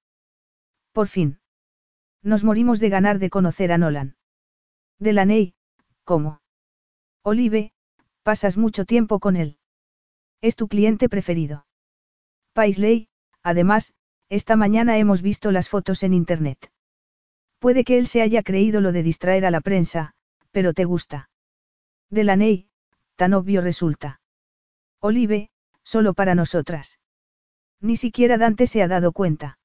Por 0.92 1.08
fin. 1.08 1.39
Nos 2.23 2.44
morimos 2.44 2.81
de 2.81 2.89
ganar 2.89 3.18
de 3.18 3.31
conocer 3.31 3.73
a 3.73 3.78
Nolan. 3.78 4.17
Delaney, 4.99 5.55
¿cómo? 6.05 6.41
Olive, 7.23 7.73
pasas 8.22 8.56
mucho 8.56 8.84
tiempo 8.84 9.18
con 9.18 9.36
él. 9.36 9.58
Es 10.40 10.56
tu 10.56 10.68
cliente 10.68 11.08
preferido. 11.08 11.66
Paisley, 12.52 13.08
además, 13.42 13.94
esta 14.28 14.56
mañana 14.56 14.98
hemos 14.98 15.22
visto 15.22 15.50
las 15.52 15.68
fotos 15.68 16.02
en 16.02 16.12
Internet. 16.12 16.70
Puede 17.58 17.84
que 17.84 17.98
él 17.98 18.06
se 18.06 18.22
haya 18.22 18.42
creído 18.42 18.80
lo 18.80 18.92
de 18.92 19.02
distraer 19.02 19.47
a 19.47 19.50
la 19.50 19.60
prensa, 19.60 20.14
pero 20.50 20.74
te 20.74 20.84
gusta. 20.84 21.30
Delaney, 22.10 22.68
tan 23.16 23.34
obvio 23.34 23.60
resulta. 23.60 24.20
Olive, 25.00 25.50
solo 25.82 26.14
para 26.14 26.34
nosotras. 26.34 26.98
Ni 27.80 27.97
siquiera 27.97 28.38
Dante 28.38 28.66
se 28.66 28.82
ha 28.82 28.88
dado 28.88 29.12
cuenta. 29.12 29.58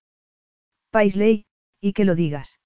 Paisley, 0.91 1.45
y 1.82 1.93
que 1.93 2.06
lo 2.06 2.15
digas. 2.15 2.59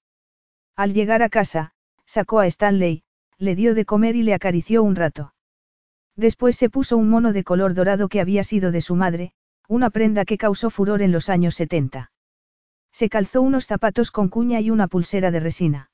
Al 0.76 0.94
llegar 0.94 1.22
a 1.22 1.28
casa, 1.28 1.72
sacó 2.04 2.40
a 2.40 2.46
Stanley, 2.46 3.02
le 3.38 3.54
dio 3.54 3.74
de 3.74 3.84
comer 3.84 4.16
y 4.16 4.22
le 4.22 4.34
acarició 4.34 4.82
un 4.82 4.96
rato. 4.96 5.32
Después 6.18 6.56
se 6.56 6.68
puso 6.68 6.96
un 6.96 7.08
mono 7.08 7.32
de 7.32 7.44
color 7.44 7.74
dorado 7.74 8.08
que 8.08 8.20
había 8.20 8.42
sido 8.42 8.72
de 8.72 8.80
su 8.80 8.96
madre, 8.96 9.30
una 9.68 9.88
prenda 9.88 10.24
que 10.24 10.36
causó 10.36 10.68
furor 10.68 11.00
en 11.00 11.12
los 11.12 11.28
años 11.28 11.54
70. 11.54 12.10
Se 12.90 13.08
calzó 13.08 13.40
unos 13.40 13.68
zapatos 13.68 14.10
con 14.10 14.28
cuña 14.28 14.58
y 14.60 14.70
una 14.70 14.88
pulsera 14.88 15.30
de 15.30 15.38
resina. 15.38 15.90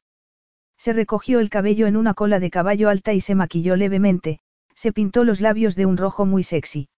Se 0.78 0.94
recogió 0.94 1.40
el 1.40 1.50
cabello 1.50 1.86
en 1.86 1.98
una 1.98 2.14
cola 2.14 2.40
de 2.40 2.48
caballo 2.48 2.88
alta 2.88 3.12
y 3.12 3.20
se 3.20 3.34
maquilló 3.34 3.76
levemente, 3.76 4.40
se 4.74 4.92
pintó 4.92 5.24
los 5.24 5.42
labios 5.42 5.76
de 5.76 5.84
un 5.84 5.98
rojo 5.98 6.24
muy 6.24 6.42
sexy. 6.42 6.88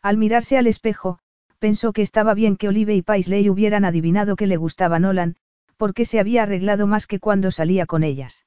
Al 0.00 0.16
mirarse 0.16 0.56
al 0.56 0.66
espejo, 0.66 1.18
pensó 1.58 1.92
que 1.92 2.00
estaba 2.00 2.32
bien 2.32 2.56
que 2.56 2.68
Olive 2.68 2.94
y 2.94 3.02
Paisley 3.02 3.50
hubieran 3.50 3.84
adivinado 3.84 4.34
que 4.34 4.46
le 4.46 4.56
gustaba 4.56 4.98
Nolan, 4.98 5.36
porque 5.76 6.06
se 6.06 6.20
había 6.20 6.44
arreglado 6.44 6.86
más 6.86 7.06
que 7.06 7.20
cuando 7.20 7.50
salía 7.50 7.84
con 7.84 8.02
ellas. 8.02 8.46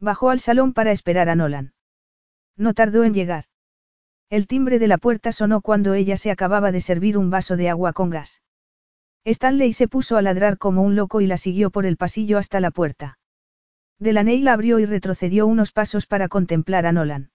Bajó 0.00 0.30
al 0.30 0.40
salón 0.40 0.72
para 0.72 0.92
esperar 0.92 1.28
a 1.28 1.34
Nolan. 1.34 1.74
No 2.58 2.74
tardó 2.74 3.04
en 3.04 3.14
llegar. 3.14 3.44
El 4.28 4.46
timbre 4.46 4.78
de 4.78 4.88
la 4.88 4.98
puerta 4.98 5.32
sonó 5.32 5.62
cuando 5.62 5.94
ella 5.94 6.18
se 6.18 6.30
acababa 6.30 6.72
de 6.72 6.82
servir 6.82 7.16
un 7.16 7.30
vaso 7.30 7.56
de 7.56 7.70
agua 7.70 7.94
con 7.94 8.10
gas. 8.10 8.42
Stanley 9.24 9.72
se 9.72 9.88
puso 9.88 10.16
a 10.16 10.22
ladrar 10.22 10.58
como 10.58 10.82
un 10.82 10.96
loco 10.96 11.20
y 11.20 11.26
la 11.26 11.38
siguió 11.38 11.70
por 11.70 11.86
el 11.86 11.96
pasillo 11.96 12.36
hasta 12.36 12.60
la 12.60 12.70
puerta. 12.70 13.18
Delaney 13.98 14.40
la 14.42 14.52
abrió 14.52 14.78
y 14.80 14.86
retrocedió 14.86 15.46
unos 15.46 15.72
pasos 15.72 16.06
para 16.06 16.28
contemplar 16.28 16.84
a 16.84 16.92
Nolan. 16.92 17.30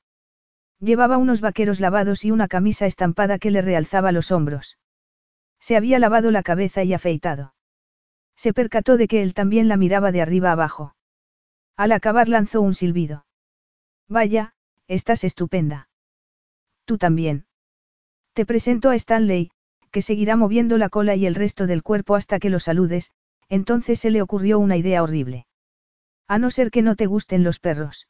Llevaba 0.80 1.18
unos 1.18 1.42
vaqueros 1.42 1.80
lavados 1.80 2.26
y 2.26 2.32
una 2.32 2.48
camisa 2.48 2.86
estampada 2.86 3.40
que 3.40 3.52
le 3.52 3.62
realzaba 3.62 4.12
los 4.12 4.32
hombros. 4.32 4.78
Se 5.60 5.78
había 5.78 6.00
lavado 6.00 6.30
la 6.32 6.44
cabeza 6.44 6.84
y 6.84 6.94
afeitado. 6.94 7.54
Se 8.36 8.54
percató 8.54 8.98
de 8.98 9.08
que 9.08 9.24
él 9.24 9.34
también 9.34 9.68
la 9.68 9.78
miraba 9.78 10.12
de 10.12 10.22
arriba 10.22 10.52
abajo. 10.52 10.96
Al 11.78 11.92
acabar 11.92 12.28
lanzó 12.28 12.62
un 12.62 12.74
silbido. 12.74 13.26
Vaya, 14.10 14.53
estás 14.88 15.24
estupenda. 15.24 15.90
Tú 16.86 16.98
también. 16.98 17.46
Te 18.34 18.46
presento 18.46 18.90
a 18.90 18.96
Stanley, 18.96 19.52
que 19.92 20.02
seguirá 20.02 20.36
moviendo 20.36 20.78
la 20.78 20.90
cola 20.90 21.16
y 21.16 21.26
el 21.26 21.36
resto 21.36 21.68
del 21.68 21.84
cuerpo 21.84 22.16
hasta 22.16 22.40
que 22.40 22.50
lo 22.50 22.60
saludes, 22.60 23.12
entonces 23.48 24.00
se 24.00 24.10
le 24.10 24.22
ocurrió 24.22 24.60
una 24.60 24.76
idea 24.76 25.04
horrible. 25.04 25.46
A 26.28 26.40
no 26.40 26.50
ser 26.50 26.72
que 26.72 26.82
no 26.82 26.96
te 26.96 27.06
gusten 27.06 27.44
los 27.44 27.60
perros. 27.60 28.08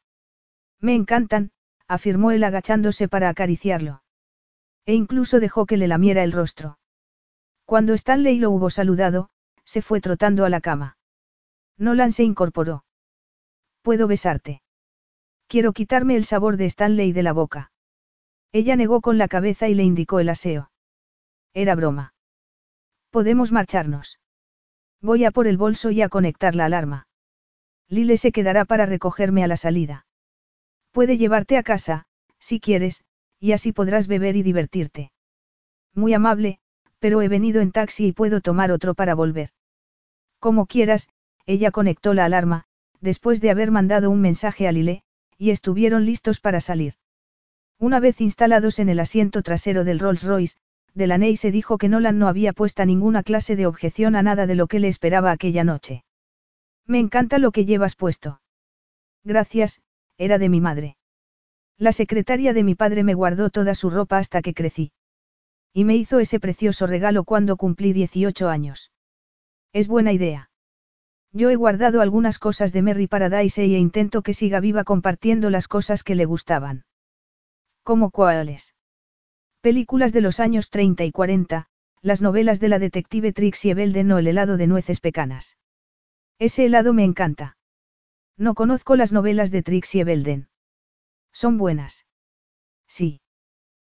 Me 0.80 0.96
encantan, 0.96 1.52
afirmó 1.88 2.32
él 2.32 2.44
agachándose 2.44 3.08
para 3.08 3.30
acariciarlo. 3.30 4.02
E 4.86 4.94
incluso 4.94 5.40
dejó 5.40 5.66
que 5.66 5.78
le 5.78 5.88
lamiera 5.88 6.24
el 6.24 6.32
rostro. 6.32 6.80
Cuando 7.66 7.94
Stanley 7.94 8.40
lo 8.40 8.52
hubo 8.52 8.70
saludado, 8.70 9.30
se 9.66 9.82
fue 9.82 10.02
trotando 10.02 10.46
a 10.46 10.50
la 10.50 10.62
cama. 10.62 10.98
Nolan 11.78 12.12
se 12.12 12.24
incorporó. 12.24 12.86
¿Puedo 13.82 14.08
besarte? 14.08 14.63
Quiero 15.54 15.72
quitarme 15.72 16.16
el 16.16 16.26
sabor 16.26 16.58
de 16.58 16.66
Stanley 16.66 17.12
de 17.12 17.22
la 17.22 17.32
boca. 17.32 17.72
Ella 18.54 18.76
negó 18.76 19.02
con 19.02 19.20
la 19.20 19.28
cabeza 19.28 19.70
y 19.70 19.76
le 19.76 19.84
indicó 19.84 20.20
el 20.20 20.30
aseo. 20.30 20.72
Era 21.54 21.76
broma. 21.76 22.16
Podemos 23.12 23.52
marcharnos. 23.52 24.20
Voy 25.00 25.26
a 25.26 25.30
por 25.30 25.46
el 25.46 25.58
bolso 25.58 25.92
y 25.92 26.02
a 26.02 26.10
conectar 26.10 26.56
la 26.56 26.66
alarma. 26.66 27.06
Lile 27.88 28.18
se 28.18 28.32
quedará 28.32 28.66
para 28.66 28.88
recogerme 28.88 29.44
a 29.44 29.48
la 29.48 29.56
salida. 29.56 30.08
Puede 30.92 31.20
llevarte 31.20 31.56
a 31.58 31.62
casa, 31.62 32.08
si 32.40 32.60
quieres, 32.60 33.04
y 33.40 33.52
así 33.52 33.74
podrás 33.74 34.08
beber 34.08 34.36
y 34.36 34.42
divertirte. 34.42 35.12
Muy 35.94 36.16
amable, 36.16 36.58
pero 36.98 37.22
he 37.22 37.28
venido 37.28 37.62
en 37.62 37.72
taxi 37.72 38.08
y 38.08 38.12
puedo 38.12 38.42
tomar 38.42 38.72
otro 38.72 38.96
para 38.96 39.14
volver. 39.14 39.52
Como 40.40 40.66
quieras, 40.66 41.10
ella 41.46 41.70
conectó 41.70 42.16
la 42.16 42.26
alarma, 42.26 42.64
después 43.02 43.40
de 43.40 43.52
haber 43.52 43.70
mandado 43.70 44.10
un 44.10 44.20
mensaje 44.20 44.68
a 44.68 44.72
Lile, 44.72 45.04
y 45.44 45.52
estuvieron 45.52 46.06
listos 46.06 46.40
para 46.40 46.62
salir. 46.62 46.94
Una 47.78 48.00
vez 48.00 48.22
instalados 48.22 48.80
en 48.80 48.88
el 48.88 49.02
asiento 49.02 49.42
trasero 49.42 49.84
del 49.84 50.00
Rolls 50.00 50.24
Royce, 50.24 50.56
Delaney 50.94 51.36
se 51.36 51.52
dijo 51.52 51.78
que 51.78 51.90
Nolan 51.90 52.18
no 52.18 52.30
había 52.30 52.54
puesta 52.54 52.86
ninguna 52.86 53.24
clase 53.24 53.58
de 53.58 53.66
objeción 53.66 54.16
a 54.16 54.24
nada 54.24 54.48
de 54.48 54.56
lo 54.56 54.68
que 54.68 54.80
le 54.80 54.88
esperaba 54.88 55.32
aquella 55.32 55.66
noche. 55.66 56.06
Me 56.88 57.00
encanta 57.00 57.40
lo 57.40 57.52
que 57.52 57.66
llevas 57.66 57.98
puesto. 57.98 58.40
Gracias, 59.26 59.82
era 60.18 60.38
de 60.38 60.48
mi 60.48 60.62
madre. 60.62 60.96
La 61.78 61.92
secretaria 61.92 62.54
de 62.54 62.64
mi 62.64 62.76
padre 62.76 63.04
me 63.04 63.14
guardó 63.14 63.50
toda 63.50 63.76
su 63.76 63.90
ropa 63.90 64.20
hasta 64.20 64.42
que 64.42 64.54
crecí. 64.54 64.94
Y 65.74 65.84
me 65.84 65.98
hizo 65.98 66.22
ese 66.22 66.40
precioso 66.40 66.88
regalo 66.88 67.26
cuando 67.26 67.58
cumplí 67.58 67.92
18 67.92 68.48
años. 68.48 68.94
Es 69.74 69.90
buena 69.90 70.14
idea. 70.14 70.52
Yo 71.34 71.50
he 71.50 71.56
guardado 71.56 72.02
algunas 72.02 72.38
cosas 72.38 72.72
de 72.74 72.84
Merry 72.84 73.08
Paradise 73.08 73.64
e 73.64 73.80
intento 73.80 74.22
que 74.22 74.36
siga 74.36 74.60
viva 74.60 74.84
compartiendo 74.84 75.50
las 75.50 75.68
cosas 75.68 76.04
que 76.04 76.14
le 76.14 76.26
gustaban. 76.26 76.86
¿Cómo 77.82 78.12
cuáles? 78.12 78.76
Películas 79.60 80.14
de 80.14 80.22
los 80.22 80.40
años 80.40 80.70
30 80.70 81.06
y 81.06 81.12
40, 81.12 81.68
las 82.04 82.22
novelas 82.22 82.60
de 82.60 82.70
la 82.70 82.78
detective 82.78 83.34
Trixie 83.34 83.74
Belden 83.74 84.12
o 84.12 84.20
el 84.20 84.28
helado 84.28 84.58
de 84.58 84.68
nueces 84.68 85.00
pecanas. 85.00 85.58
Ese 86.38 86.66
helado 86.66 86.94
me 86.94 87.04
encanta. 87.04 87.58
No 88.38 88.54
conozco 88.54 88.96
las 88.96 89.12
novelas 89.12 89.50
de 89.50 89.64
Trixie 89.64 90.04
Belden. 90.04 90.50
Son 91.32 91.58
buenas. 91.58 92.06
Sí. 92.88 93.22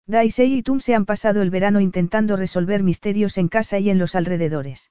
Daisy 0.08 0.44
y 0.44 0.64
Tum 0.64 0.80
se 0.80 0.96
han 0.96 1.06
pasado 1.06 1.44
el 1.44 1.52
verano 1.52 1.82
intentando 1.82 2.36
resolver 2.36 2.82
misterios 2.82 3.38
en 3.38 3.48
casa 3.48 3.78
y 3.78 3.90
en 3.92 4.00
los 4.00 4.16
alrededores. 4.16 4.90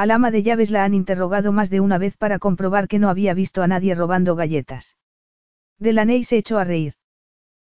Al 0.00 0.10
ama 0.12 0.30
de 0.30 0.42
llaves 0.42 0.70
la 0.70 0.84
han 0.84 0.94
interrogado 0.94 1.52
más 1.52 1.68
de 1.68 1.78
una 1.78 1.98
vez 1.98 2.16
para 2.16 2.38
comprobar 2.38 2.88
que 2.88 2.98
no 2.98 3.10
había 3.10 3.34
visto 3.34 3.62
a 3.62 3.66
nadie 3.66 3.94
robando 3.94 4.34
galletas. 4.34 4.96
Delaney 5.78 6.24
se 6.24 6.38
echó 6.38 6.56
a 6.56 6.64
reír. 6.64 6.94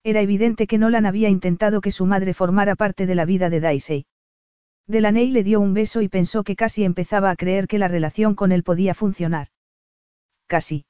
Era 0.04 0.22
evidente 0.22 0.66
que 0.66 0.80
Nolan 0.80 1.06
había 1.06 1.30
intentado 1.30 1.82
que 1.82 1.92
su 1.92 2.08
madre 2.08 2.34
formara 2.34 2.76
parte 2.76 3.06
de 3.06 3.14
la 3.14 3.26
vida 3.26 3.52
de 3.52 3.60
Daisy. 3.60 4.08
Delaney 4.88 5.30
le 5.30 5.44
dio 5.44 5.60
un 5.60 5.76
beso 5.76 6.02
y 6.02 6.10
pensó 6.10 6.44
que 6.44 6.56
casi 6.56 6.84
empezaba 6.84 7.30
a 7.30 7.36
creer 7.36 7.68
que 7.68 7.78
la 7.78 7.90
relación 7.90 8.34
con 8.34 8.52
él 8.52 8.64
podía 8.64 8.96
funcionar. 8.96 9.50
Casi. 10.48 10.88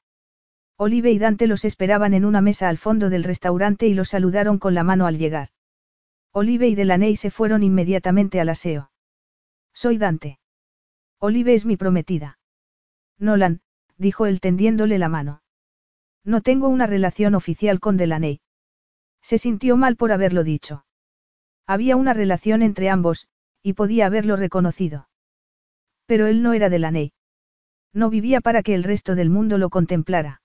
Olive 0.78 1.12
y 1.12 1.18
Dante 1.18 1.46
los 1.46 1.66
esperaban 1.66 2.14
en 2.14 2.24
una 2.24 2.40
mesa 2.40 2.70
al 2.70 2.78
fondo 2.78 3.10
del 3.10 3.24
restaurante 3.24 3.86
y 3.86 3.92
los 3.92 4.08
saludaron 4.08 4.58
con 4.58 4.72
la 4.72 4.84
mano 4.84 5.06
al 5.06 5.18
llegar. 5.18 5.50
Olive 6.32 6.66
y 6.66 6.74
Delaney 6.74 7.14
se 7.14 7.30
fueron 7.30 7.62
inmediatamente 7.62 8.40
al 8.40 8.48
aseo. 8.48 8.90
Soy 9.74 9.98
Dante. 9.98 10.38
Olive 11.18 11.54
es 11.54 11.64
mi 11.64 11.76
prometida. 11.76 12.38
Nolan, 13.18 13.60
dijo 13.96 14.26
él 14.26 14.40
tendiéndole 14.40 14.98
la 14.98 15.08
mano. 15.08 15.42
No 16.24 16.40
tengo 16.40 16.68
una 16.68 16.86
relación 16.86 17.34
oficial 17.34 17.80
con 17.80 17.96
Delaney. 17.96 18.40
Se 19.22 19.38
sintió 19.38 19.76
mal 19.76 19.96
por 19.96 20.12
haberlo 20.12 20.44
dicho. 20.44 20.84
Había 21.66 21.96
una 21.96 22.14
relación 22.14 22.62
entre 22.62 22.90
ambos, 22.90 23.28
y 23.62 23.72
podía 23.72 24.06
haberlo 24.06 24.36
reconocido. 24.36 25.08
Pero 26.06 26.26
él 26.26 26.42
no 26.42 26.52
era 26.52 26.68
Delaney. 26.68 27.12
No 27.92 28.10
vivía 28.10 28.40
para 28.40 28.62
que 28.62 28.74
el 28.74 28.84
resto 28.84 29.14
del 29.14 29.30
mundo 29.30 29.58
lo 29.58 29.70
contemplara. 29.70 30.42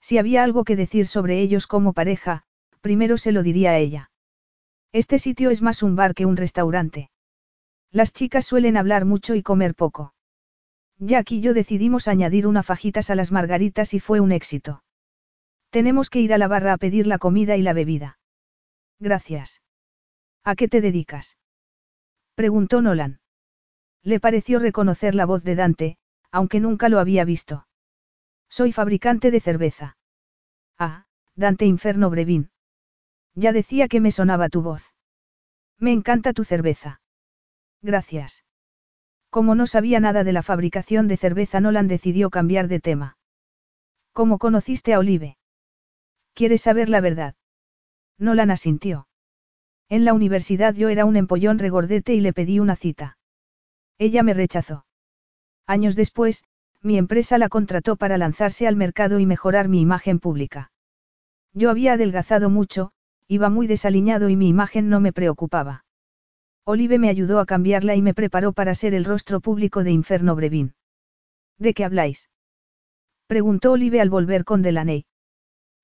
Si 0.00 0.18
había 0.18 0.42
algo 0.42 0.64
que 0.64 0.76
decir 0.76 1.06
sobre 1.06 1.40
ellos 1.40 1.66
como 1.66 1.92
pareja, 1.92 2.42
primero 2.80 3.16
se 3.16 3.32
lo 3.32 3.42
diría 3.42 3.70
a 3.70 3.78
ella. 3.78 4.10
Este 4.92 5.18
sitio 5.18 5.50
es 5.50 5.62
más 5.62 5.82
un 5.82 5.96
bar 5.96 6.14
que 6.14 6.26
un 6.26 6.36
restaurante. 6.36 7.10
Las 7.94 8.12
chicas 8.12 8.44
suelen 8.44 8.76
hablar 8.76 9.04
mucho 9.04 9.36
y 9.36 9.42
comer 9.44 9.76
poco. 9.76 10.14
Jack 10.98 11.30
y 11.30 11.40
yo 11.40 11.54
decidimos 11.54 12.08
añadir 12.08 12.48
una 12.48 12.64
fajitas 12.64 13.08
a 13.08 13.14
las 13.14 13.30
margaritas 13.30 13.94
y 13.94 14.00
fue 14.00 14.18
un 14.18 14.32
éxito. 14.32 14.82
Tenemos 15.70 16.10
que 16.10 16.18
ir 16.18 16.34
a 16.34 16.38
la 16.38 16.48
barra 16.48 16.72
a 16.72 16.76
pedir 16.76 17.06
la 17.06 17.18
comida 17.18 17.56
y 17.56 17.62
la 17.62 17.72
bebida. 17.72 18.18
Gracias. 18.98 19.62
¿A 20.42 20.56
qué 20.56 20.66
te 20.66 20.80
dedicas? 20.80 21.38
Preguntó 22.34 22.82
Nolan. 22.82 23.20
Le 24.02 24.18
pareció 24.18 24.58
reconocer 24.58 25.14
la 25.14 25.24
voz 25.24 25.44
de 25.44 25.54
Dante, 25.54 25.96
aunque 26.32 26.58
nunca 26.58 26.88
lo 26.88 26.98
había 26.98 27.24
visto. 27.24 27.68
Soy 28.48 28.72
fabricante 28.72 29.30
de 29.30 29.38
cerveza. 29.38 29.96
Ah, 30.76 31.06
Dante 31.36 31.64
Inferno 31.64 32.10
Brevin. 32.10 32.50
Ya 33.36 33.52
decía 33.52 33.86
que 33.86 34.00
me 34.00 34.10
sonaba 34.10 34.48
tu 34.48 34.62
voz. 34.62 34.92
Me 35.78 35.92
encanta 35.92 36.32
tu 36.32 36.42
cerveza. 36.42 37.00
Gracias. 37.84 38.44
Como 39.28 39.54
no 39.54 39.66
sabía 39.66 40.00
nada 40.00 40.24
de 40.24 40.32
la 40.32 40.42
fabricación 40.42 41.06
de 41.06 41.18
cerveza, 41.18 41.60
Nolan 41.60 41.86
decidió 41.86 42.30
cambiar 42.30 42.66
de 42.66 42.80
tema. 42.80 43.18
¿Cómo 44.14 44.38
conociste 44.38 44.94
a 44.94 44.98
Olive? 44.98 45.36
¿Quieres 46.32 46.62
saber 46.62 46.88
la 46.88 47.02
verdad? 47.02 47.34
Nolan 48.16 48.50
asintió. 48.50 49.06
En 49.90 50.06
la 50.06 50.14
universidad 50.14 50.74
yo 50.74 50.88
era 50.88 51.04
un 51.04 51.16
empollón 51.16 51.58
regordete 51.58 52.14
y 52.14 52.22
le 52.22 52.32
pedí 52.32 52.58
una 52.58 52.74
cita. 52.74 53.18
Ella 53.98 54.22
me 54.22 54.32
rechazó. 54.32 54.86
Años 55.66 55.94
después, 55.94 56.44
mi 56.80 56.96
empresa 56.96 57.36
la 57.36 57.50
contrató 57.50 57.96
para 57.96 58.16
lanzarse 58.16 58.66
al 58.66 58.76
mercado 58.76 59.18
y 59.18 59.26
mejorar 59.26 59.68
mi 59.68 59.82
imagen 59.82 60.20
pública. 60.20 60.72
Yo 61.52 61.68
había 61.68 61.92
adelgazado 61.92 62.48
mucho, 62.48 62.92
iba 63.28 63.50
muy 63.50 63.66
desaliñado 63.66 64.30
y 64.30 64.36
mi 64.36 64.48
imagen 64.48 64.88
no 64.88 65.00
me 65.00 65.12
preocupaba. 65.12 65.83
Olive 66.66 66.98
me 66.98 67.10
ayudó 67.10 67.40
a 67.40 67.46
cambiarla 67.46 67.94
y 67.94 68.02
me 68.02 68.14
preparó 68.14 68.52
para 68.52 68.74
ser 68.74 68.94
el 68.94 69.04
rostro 69.04 69.40
público 69.40 69.84
de 69.84 69.90
Inferno 69.90 70.34
Brevin. 70.34 70.74
¿De 71.58 71.74
qué 71.74 71.84
habláis? 71.84 72.30
Preguntó 73.26 73.72
Olive 73.72 74.00
al 74.00 74.08
volver 74.08 74.44
con 74.44 74.62
Delaney. 74.62 75.04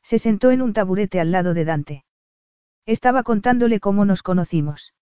Se 0.03 0.19
sentó 0.19 0.51
en 0.51 0.63
un 0.63 0.73
taburete 0.73 1.21
al 1.21 1.33
lado 1.33 1.53
de 1.53 1.65
Dante. 1.65 2.05
Estaba 2.87 3.23
contándole 3.23 3.79
cómo 3.79 4.07
nos 4.07 4.23
conocimos. 4.23 4.95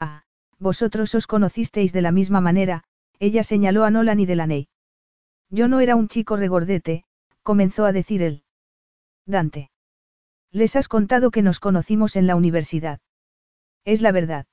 Ah, 0.00 0.24
vosotros 0.58 1.14
os 1.14 1.26
conocisteis 1.26 1.92
de 1.92 2.02
la 2.02 2.10
misma 2.10 2.40
manera, 2.40 2.84
ella 3.18 3.42
señaló 3.42 3.84
a 3.84 3.90
Nolan 3.90 4.20
y 4.20 4.26
Delaney. 4.26 4.68
Yo 5.50 5.68
no 5.68 5.80
era 5.80 5.96
un 5.96 6.08
chico 6.08 6.36
regordete, 6.36 7.04
comenzó 7.42 7.84
a 7.84 7.92
decir 7.92 8.22
él. 8.22 8.42
Dante. 9.26 9.70
Les 10.50 10.76
has 10.76 10.88
contado 10.88 11.30
que 11.30 11.42
nos 11.42 11.60
conocimos 11.60 12.16
en 12.16 12.26
la 12.26 12.36
universidad. 12.36 13.00
Es 13.84 14.00
la 14.00 14.12
verdad. 14.12 14.46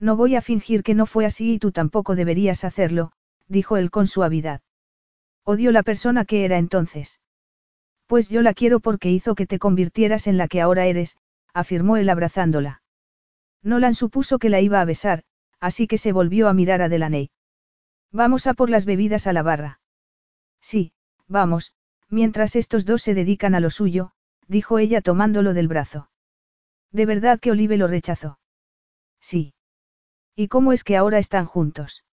No 0.00 0.16
voy 0.16 0.36
a 0.36 0.42
fingir 0.42 0.82
que 0.82 0.94
no 0.94 1.06
fue 1.06 1.24
así 1.24 1.54
y 1.54 1.58
tú 1.58 1.72
tampoco 1.72 2.14
deberías 2.14 2.64
hacerlo, 2.64 3.12
dijo 3.48 3.76
él 3.76 3.90
con 3.90 4.06
suavidad. 4.06 4.60
Odio 5.44 5.72
la 5.72 5.82
persona 5.82 6.24
que 6.24 6.44
era 6.44 6.58
entonces. 6.58 7.20
Pues 8.06 8.28
yo 8.28 8.42
la 8.42 8.54
quiero 8.54 8.80
porque 8.80 9.10
hizo 9.10 9.34
que 9.34 9.46
te 9.46 9.58
convirtieras 9.58 10.26
en 10.26 10.36
la 10.36 10.48
que 10.48 10.60
ahora 10.60 10.86
eres, 10.86 11.16
afirmó 11.52 11.96
él 11.96 12.08
abrazándola. 12.08 12.82
Nolan 13.62 13.94
supuso 13.94 14.38
que 14.38 14.50
la 14.50 14.60
iba 14.60 14.80
a 14.80 14.84
besar, 14.84 15.22
así 15.60 15.86
que 15.86 15.98
se 15.98 16.12
volvió 16.12 16.48
a 16.48 16.54
mirar 16.54 16.82
a 16.82 16.88
Delaney. 16.88 17.30
Vamos 18.12 18.46
a 18.46 18.54
por 18.54 18.70
las 18.70 18.84
bebidas 18.84 19.26
a 19.26 19.32
la 19.32 19.42
barra. 19.42 19.80
Sí, 20.60 20.92
vamos, 21.28 21.74
mientras 22.08 22.56
estos 22.56 22.84
dos 22.84 23.02
se 23.02 23.14
dedican 23.14 23.54
a 23.54 23.60
lo 23.60 23.70
suyo, 23.70 24.12
dijo 24.46 24.78
ella 24.78 25.00
tomándolo 25.00 25.54
del 25.54 25.68
brazo. 25.68 26.10
¿De 26.92 27.06
verdad 27.06 27.40
que 27.40 27.50
Olive 27.50 27.76
lo 27.76 27.86
rechazó? 27.86 28.38
Sí. 29.20 29.53
¿Y 30.36 30.48
cómo 30.48 30.72
es 30.72 30.84
que 30.84 30.96
ahora 30.96 31.18
están 31.18 31.46
juntos? 31.46 32.04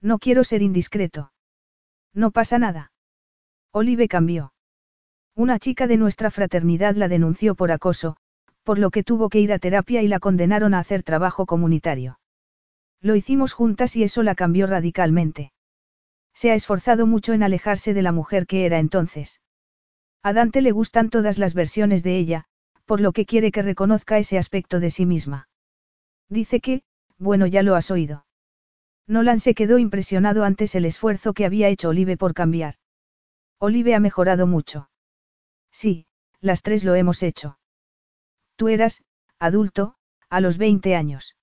No 0.00 0.18
quiero 0.18 0.44
ser 0.44 0.62
indiscreto. 0.62 1.32
No 2.14 2.30
pasa 2.30 2.58
nada. 2.58 2.92
Olive 3.72 4.08
cambió. 4.08 4.52
Una 5.34 5.58
chica 5.58 5.86
de 5.86 5.96
nuestra 5.96 6.30
fraternidad 6.30 6.94
la 6.96 7.08
denunció 7.08 7.54
por 7.54 7.72
acoso, 7.72 8.16
por 8.62 8.78
lo 8.78 8.90
que 8.90 9.02
tuvo 9.02 9.28
que 9.28 9.40
ir 9.40 9.52
a 9.52 9.58
terapia 9.58 10.02
y 10.02 10.08
la 10.08 10.20
condenaron 10.20 10.74
a 10.74 10.78
hacer 10.78 11.02
trabajo 11.02 11.46
comunitario. 11.46 12.20
Lo 13.00 13.16
hicimos 13.16 13.52
juntas 13.52 13.96
y 13.96 14.02
eso 14.02 14.22
la 14.22 14.34
cambió 14.34 14.66
radicalmente. 14.66 15.52
Se 16.34 16.50
ha 16.50 16.54
esforzado 16.54 17.06
mucho 17.06 17.32
en 17.32 17.42
alejarse 17.42 17.94
de 17.94 18.02
la 18.02 18.12
mujer 18.12 18.46
que 18.46 18.66
era 18.66 18.78
entonces. 18.78 19.40
A 20.22 20.32
Dante 20.32 20.60
le 20.60 20.72
gustan 20.72 21.10
todas 21.10 21.38
las 21.38 21.54
versiones 21.54 22.02
de 22.02 22.18
ella, 22.18 22.44
por 22.84 23.00
lo 23.00 23.12
que 23.12 23.24
quiere 23.24 23.50
que 23.52 23.62
reconozca 23.62 24.18
ese 24.18 24.38
aspecto 24.38 24.80
de 24.80 24.90
sí 24.90 25.06
misma. 25.06 25.48
Dice 26.28 26.60
que, 26.60 26.82
bueno 27.20 27.46
ya 27.46 27.62
lo 27.62 27.76
has 27.76 27.90
oído. 27.90 28.26
Nolan 29.06 29.38
se 29.38 29.54
quedó 29.54 29.78
impresionado 29.78 30.42
antes 30.42 30.74
el 30.74 30.84
esfuerzo 30.84 31.34
que 31.34 31.44
había 31.44 31.68
hecho 31.68 31.90
Olive 31.90 32.16
por 32.16 32.34
cambiar. 32.34 32.74
Olive 33.58 33.94
ha 33.94 34.00
mejorado 34.00 34.46
mucho. 34.46 34.90
Sí, 35.70 36.06
las 36.40 36.62
tres 36.62 36.82
lo 36.82 36.94
hemos 36.94 37.22
hecho. 37.22 37.58
Tú 38.56 38.68
eras, 38.68 39.02
adulto, 39.38 39.94
a 40.28 40.40
los 40.40 40.58
20 40.58 40.96
años. 40.96 41.36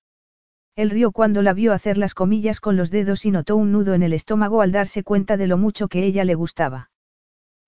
Él 0.74 0.90
rió 0.90 1.12
cuando 1.12 1.42
la 1.42 1.52
vio 1.52 1.72
hacer 1.72 1.98
las 1.98 2.14
comillas 2.14 2.60
con 2.60 2.76
los 2.76 2.90
dedos 2.90 3.24
y 3.24 3.30
notó 3.30 3.56
un 3.56 3.72
nudo 3.72 3.94
en 3.94 4.02
el 4.02 4.12
estómago 4.12 4.62
al 4.62 4.72
darse 4.72 5.02
cuenta 5.02 5.36
de 5.36 5.46
lo 5.46 5.58
mucho 5.58 5.88
que 5.88 6.04
ella 6.04 6.24
le 6.24 6.34
gustaba. 6.34 6.90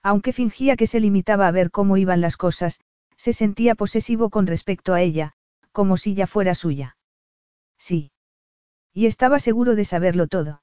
Aunque 0.02 0.32
fingía 0.32 0.76
que 0.76 0.86
se 0.86 1.00
limitaba 1.00 1.46
a 1.46 1.50
ver 1.50 1.70
cómo 1.70 1.96
iban 1.96 2.20
las 2.20 2.36
cosas, 2.36 2.80
se 3.16 3.32
sentía 3.32 3.74
posesivo 3.74 4.30
con 4.30 4.46
respecto 4.46 4.94
a 4.94 5.02
ella, 5.02 5.32
como 5.72 5.96
si 5.96 6.14
ya 6.14 6.26
fuera 6.26 6.54
suya. 6.54 6.96
Sí. 7.80 8.12
Y 8.92 9.06
estaba 9.06 9.38
seguro 9.40 9.74
de 9.74 9.84
saberlo 9.84 10.28
todo. 10.28 10.62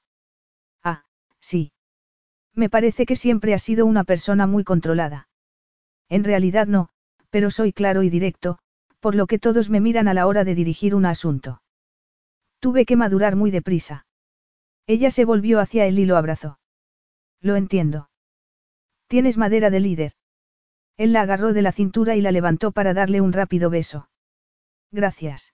Ah, 0.82 1.04
sí. 1.40 1.72
Me 2.54 2.70
parece 2.70 3.04
que 3.06 3.16
siempre 3.16 3.52
ha 3.54 3.58
sido 3.58 3.84
una 3.84 4.04
persona 4.04 4.46
muy 4.46 4.64
controlada. 4.64 5.28
En 6.08 6.24
realidad 6.24 6.66
no, 6.66 6.88
pero 7.30 7.50
soy 7.50 7.72
claro 7.72 8.02
y 8.02 8.08
directo, 8.08 8.58
por 9.00 9.14
lo 9.14 9.26
que 9.26 9.38
todos 9.38 9.68
me 9.68 9.80
miran 9.80 10.08
a 10.08 10.14
la 10.14 10.26
hora 10.26 10.44
de 10.44 10.54
dirigir 10.54 10.94
un 10.94 11.06
asunto. 11.06 11.62
Tuve 12.60 12.86
que 12.86 12.96
madurar 12.96 13.36
muy 13.36 13.50
deprisa. 13.50 14.06
Ella 14.86 15.10
se 15.10 15.24
volvió 15.24 15.60
hacia 15.60 15.86
él 15.86 15.98
y 15.98 16.06
lo 16.06 16.16
abrazó. 16.16 16.58
Lo 17.40 17.56
entiendo. 17.56 18.10
Tienes 19.06 19.36
madera 19.36 19.70
de 19.70 19.80
líder. 19.80 20.12
Él 20.96 21.12
la 21.12 21.22
agarró 21.22 21.52
de 21.52 21.62
la 21.62 21.72
cintura 21.72 22.16
y 22.16 22.20
la 22.20 22.32
levantó 22.32 22.72
para 22.72 22.94
darle 22.94 23.20
un 23.20 23.32
rápido 23.32 23.70
beso. 23.70 24.08
Gracias. 24.90 25.52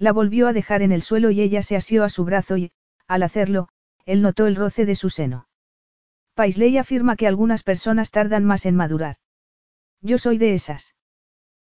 La 0.00 0.12
volvió 0.12 0.48
a 0.48 0.54
dejar 0.54 0.80
en 0.80 0.92
el 0.92 1.02
suelo 1.02 1.30
y 1.30 1.42
ella 1.42 1.62
se 1.62 1.76
asió 1.76 2.04
a 2.04 2.08
su 2.08 2.24
brazo 2.24 2.56
y, 2.56 2.72
al 3.06 3.22
hacerlo, 3.22 3.68
él 4.06 4.22
notó 4.22 4.46
el 4.46 4.56
roce 4.56 4.86
de 4.86 4.94
su 4.94 5.10
seno. 5.10 5.46
Paisley 6.34 6.78
afirma 6.78 7.16
que 7.16 7.26
algunas 7.26 7.62
personas 7.62 8.10
tardan 8.10 8.46
más 8.46 8.64
en 8.64 8.76
madurar. 8.76 9.16
Yo 10.00 10.16
soy 10.16 10.38
de 10.38 10.54
esas. 10.54 10.94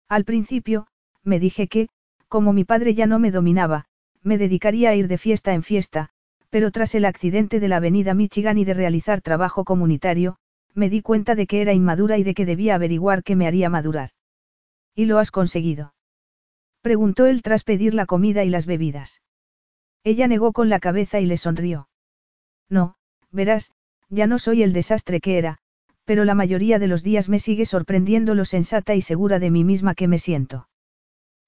Al 0.09 0.25
principio, 0.25 0.86
me 1.23 1.41
dije 1.41 1.69
que, 1.69 1.91
como 2.28 2.55
mi 2.55 2.65
padre 2.65 2.94
ya 2.94 3.07
no 3.07 3.19
me 3.19 3.31
dominaba, 3.31 3.85
me 4.23 4.39
dedicaría 4.39 4.89
a 4.89 4.94
ir 4.94 5.09
de 5.09 5.19
fiesta 5.19 5.52
en 5.52 5.62
fiesta, 5.62 6.09
pero 6.49 6.70
tras 6.70 6.94
el 6.94 7.05
accidente 7.05 7.61
de 7.61 7.69
la 7.69 7.77
avenida 7.77 8.15
Michigan 8.15 8.57
y 8.57 8.65
de 8.65 8.73
realizar 8.73 9.20
trabajo 9.20 9.65
comunitario, 9.65 10.39
me 10.73 10.89
di 10.89 11.02
cuenta 11.02 11.35
de 11.35 11.47
que 11.47 11.61
era 11.61 11.75
inmadura 11.75 12.17
y 12.17 12.23
de 12.23 12.33
que 12.33 12.47
debía 12.47 12.77
averiguar 12.77 13.25
qué 13.25 13.36
me 13.36 13.47
haría 13.47 13.69
madurar. 13.69 14.09
¿Y 14.94 15.05
lo 15.05 15.19
has 15.19 15.31
conseguido? 15.31 15.93
Preguntó 16.83 17.27
él 17.27 17.43
tras 17.43 17.65
pedir 17.65 17.94
la 17.94 18.07
comida 18.07 18.44
y 18.44 18.51
las 18.51 18.67
bebidas. 18.67 19.23
Ella 20.05 20.27
negó 20.27 20.52
con 20.52 20.69
la 20.69 20.81
cabeza 20.81 21.20
y 21.20 21.27
le 21.27 21.36
sonrió. 21.36 21.89
No, 22.69 22.97
verás, 23.31 23.73
ya 24.11 24.27
no 24.27 24.39
soy 24.39 24.62
el 24.62 24.73
desastre 24.73 25.20
que 25.20 25.39
era, 25.39 25.59
pero 26.05 26.25
la 26.25 26.35
mayoría 26.35 26.78
de 26.78 26.89
los 26.89 27.02
días 27.02 27.28
me 27.28 27.39
sigue 27.39 27.65
sorprendiendo 27.65 28.35
lo 28.35 28.44
sensata 28.44 28.94
y 28.94 29.01
segura 29.01 29.39
de 29.39 29.51
mí 29.51 29.65
misma 29.65 29.94
que 29.94 30.09
me 30.09 30.19
siento. 30.19 30.69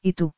¿Y 0.00 0.12
tú? 0.12 0.34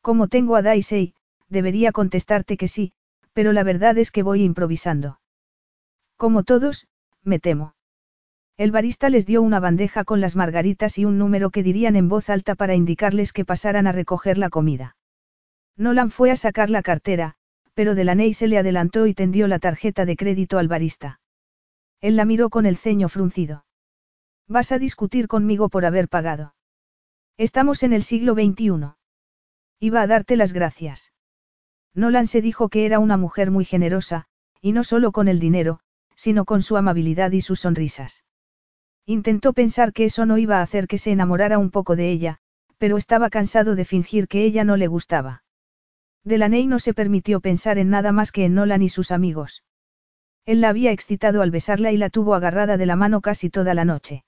Como 0.00 0.28
tengo 0.28 0.56
a 0.56 0.62
Daisy, 0.62 1.14
debería 1.48 1.92
contestarte 1.92 2.56
que 2.56 2.68
sí, 2.68 2.92
pero 3.34 3.52
la 3.52 3.62
verdad 3.64 3.98
es 3.98 4.10
que 4.10 4.22
voy 4.22 4.42
improvisando. 4.42 5.20
Como 6.16 6.42
todos, 6.42 6.88
me 7.22 7.38
temo. 7.38 7.75
El 8.58 8.70
barista 8.70 9.10
les 9.10 9.26
dio 9.26 9.42
una 9.42 9.60
bandeja 9.60 10.04
con 10.04 10.22
las 10.22 10.34
margaritas 10.34 10.96
y 10.96 11.04
un 11.04 11.18
número 11.18 11.50
que 11.50 11.62
dirían 11.62 11.94
en 11.94 12.08
voz 12.08 12.30
alta 12.30 12.54
para 12.54 12.74
indicarles 12.74 13.34
que 13.34 13.44
pasaran 13.44 13.86
a 13.86 13.92
recoger 13.92 14.38
la 14.38 14.48
comida. 14.48 14.96
Nolan 15.76 16.10
fue 16.10 16.30
a 16.30 16.36
sacar 16.36 16.70
la 16.70 16.80
cartera, 16.82 17.34
pero 17.74 17.94
Delaney 17.94 18.32
se 18.32 18.48
le 18.48 18.56
adelantó 18.56 19.06
y 19.06 19.12
tendió 19.12 19.46
la 19.46 19.58
tarjeta 19.58 20.06
de 20.06 20.16
crédito 20.16 20.58
al 20.58 20.68
barista. 20.68 21.20
Él 22.00 22.16
la 22.16 22.24
miró 22.24 22.48
con 22.48 22.64
el 22.64 22.78
ceño 22.78 23.10
fruncido. 23.10 23.66
Vas 24.48 24.72
a 24.72 24.78
discutir 24.78 25.28
conmigo 25.28 25.68
por 25.68 25.84
haber 25.84 26.08
pagado. 26.08 26.54
Estamos 27.36 27.82
en 27.82 27.92
el 27.92 28.02
siglo 28.02 28.32
XXI. 28.32 28.94
Iba 29.80 30.00
a 30.00 30.06
darte 30.06 30.36
las 30.36 30.54
gracias. 30.54 31.12
Nolan 31.92 32.26
se 32.26 32.40
dijo 32.40 32.70
que 32.70 32.86
era 32.86 33.00
una 33.00 33.18
mujer 33.18 33.50
muy 33.50 33.66
generosa, 33.66 34.28
y 34.62 34.72
no 34.72 34.82
solo 34.82 35.12
con 35.12 35.28
el 35.28 35.40
dinero, 35.40 35.80
sino 36.14 36.46
con 36.46 36.62
su 36.62 36.78
amabilidad 36.78 37.32
y 37.32 37.42
sus 37.42 37.60
sonrisas. 37.60 38.24
Intentó 39.06 39.52
pensar 39.52 39.92
que 39.92 40.04
eso 40.04 40.26
no 40.26 40.36
iba 40.36 40.58
a 40.58 40.62
hacer 40.62 40.88
que 40.88 40.98
se 40.98 41.12
enamorara 41.12 41.58
un 41.58 41.70
poco 41.70 41.94
de 41.94 42.10
ella, 42.10 42.38
pero 42.76 42.96
estaba 42.96 43.30
cansado 43.30 43.76
de 43.76 43.84
fingir 43.84 44.26
que 44.26 44.44
ella 44.44 44.64
no 44.64 44.76
le 44.76 44.88
gustaba. 44.88 45.44
Delaney 46.24 46.66
no 46.66 46.80
se 46.80 46.92
permitió 46.92 47.40
pensar 47.40 47.78
en 47.78 47.88
nada 47.88 48.10
más 48.10 48.32
que 48.32 48.44
en 48.44 48.54
Nolan 48.54 48.82
y 48.82 48.88
sus 48.88 49.12
amigos. 49.12 49.62
Él 50.44 50.60
la 50.60 50.70
había 50.70 50.90
excitado 50.90 51.40
al 51.40 51.52
besarla 51.52 51.92
y 51.92 51.96
la 51.96 52.10
tuvo 52.10 52.34
agarrada 52.34 52.76
de 52.76 52.86
la 52.86 52.96
mano 52.96 53.20
casi 53.20 53.48
toda 53.48 53.74
la 53.74 53.84
noche. 53.84 54.24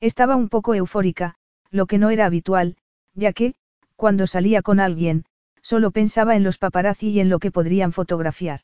Estaba 0.00 0.34
un 0.34 0.48
poco 0.48 0.74
eufórica, 0.74 1.34
lo 1.70 1.84
que 1.84 1.98
no 1.98 2.08
era 2.08 2.24
habitual, 2.24 2.76
ya 3.14 3.34
que, 3.34 3.54
cuando 3.96 4.26
salía 4.26 4.62
con 4.62 4.80
alguien, 4.80 5.26
solo 5.60 5.90
pensaba 5.90 6.36
en 6.36 6.42
los 6.42 6.56
paparazzi 6.56 7.08
y 7.08 7.20
en 7.20 7.28
lo 7.28 7.38
que 7.38 7.50
podrían 7.50 7.92
fotografiar. 7.92 8.60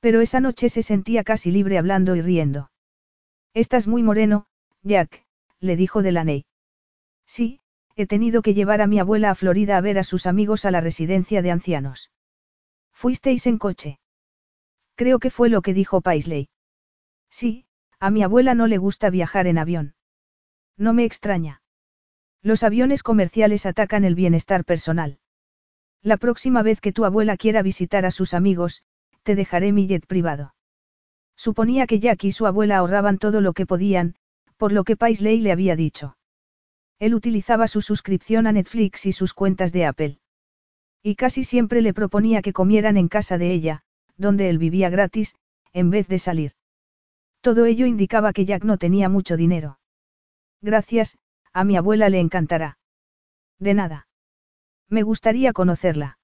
Pero 0.00 0.20
esa 0.20 0.40
noche 0.40 0.68
se 0.68 0.82
sentía 0.82 1.22
casi 1.22 1.52
libre 1.52 1.78
hablando 1.78 2.16
y 2.16 2.20
riendo. 2.20 2.70
Estás 3.54 3.88
muy 3.88 4.02
moreno, 4.02 4.46
Jack, 4.82 5.24
le 5.58 5.76
dijo 5.76 6.02
Delaney. 6.02 6.44
Sí, 7.26 7.60
he 7.96 8.06
tenido 8.06 8.42
que 8.42 8.54
llevar 8.54 8.80
a 8.80 8.86
mi 8.86 9.00
abuela 9.00 9.30
a 9.30 9.34
Florida 9.34 9.76
a 9.76 9.80
ver 9.80 9.98
a 9.98 10.04
sus 10.04 10.26
amigos 10.26 10.64
a 10.64 10.70
la 10.70 10.80
residencia 10.80 11.42
de 11.42 11.50
ancianos. 11.50 12.10
¿Fuisteis 12.92 13.46
en 13.46 13.58
coche? 13.58 13.98
Creo 14.94 15.18
que 15.18 15.30
fue 15.30 15.48
lo 15.48 15.62
que 15.62 15.74
dijo 15.74 16.00
Paisley. 16.00 16.48
Sí, 17.28 17.66
a 17.98 18.10
mi 18.10 18.22
abuela 18.22 18.54
no 18.54 18.68
le 18.68 18.78
gusta 18.78 19.10
viajar 19.10 19.46
en 19.48 19.58
avión. 19.58 19.94
No 20.76 20.92
me 20.92 21.04
extraña. 21.04 21.62
Los 22.42 22.62
aviones 22.62 23.02
comerciales 23.02 23.66
atacan 23.66 24.04
el 24.04 24.14
bienestar 24.14 24.64
personal. 24.64 25.18
La 26.02 26.16
próxima 26.16 26.62
vez 26.62 26.80
que 26.80 26.92
tu 26.92 27.04
abuela 27.04 27.36
quiera 27.36 27.62
visitar 27.62 28.06
a 28.06 28.10
sus 28.10 28.32
amigos, 28.32 28.84
te 29.24 29.34
dejaré 29.34 29.72
mi 29.72 29.86
jet 29.86 30.06
privado. 30.06 30.54
Suponía 31.40 31.86
que 31.86 32.00
Jack 32.00 32.24
y 32.24 32.32
su 32.32 32.44
abuela 32.44 32.76
ahorraban 32.76 33.16
todo 33.16 33.40
lo 33.40 33.54
que 33.54 33.64
podían, 33.64 34.14
por 34.58 34.72
lo 34.72 34.84
que 34.84 34.94
Paisley 34.94 35.40
le 35.40 35.52
había 35.52 35.74
dicho. 35.74 36.18
Él 36.98 37.14
utilizaba 37.14 37.66
su 37.66 37.80
suscripción 37.80 38.46
a 38.46 38.52
Netflix 38.52 39.06
y 39.06 39.12
sus 39.12 39.32
cuentas 39.32 39.72
de 39.72 39.86
Apple. 39.86 40.18
Y 41.02 41.14
casi 41.14 41.44
siempre 41.44 41.80
le 41.80 41.94
proponía 41.94 42.42
que 42.42 42.52
comieran 42.52 42.98
en 42.98 43.08
casa 43.08 43.38
de 43.38 43.54
ella, 43.54 43.84
donde 44.18 44.50
él 44.50 44.58
vivía 44.58 44.90
gratis, 44.90 45.34
en 45.72 45.88
vez 45.88 46.08
de 46.08 46.18
salir. 46.18 46.52
Todo 47.40 47.64
ello 47.64 47.86
indicaba 47.86 48.34
que 48.34 48.44
Jack 48.44 48.64
no 48.64 48.76
tenía 48.76 49.08
mucho 49.08 49.38
dinero. 49.38 49.78
Gracias, 50.60 51.16
a 51.54 51.64
mi 51.64 51.74
abuela 51.74 52.10
le 52.10 52.20
encantará. 52.20 52.76
De 53.58 53.72
nada. 53.72 54.08
Me 54.90 55.02
gustaría 55.04 55.54
conocerla. 55.54 56.18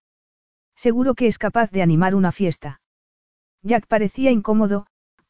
Seguro 0.74 1.14
que 1.14 1.26
es 1.26 1.38
capaz 1.38 1.70
de 1.70 1.80
animar 1.80 2.14
una 2.14 2.32
fiesta. 2.32 2.82
Jack 3.62 3.86
parecía 3.86 4.30
incómodo, 4.30 4.86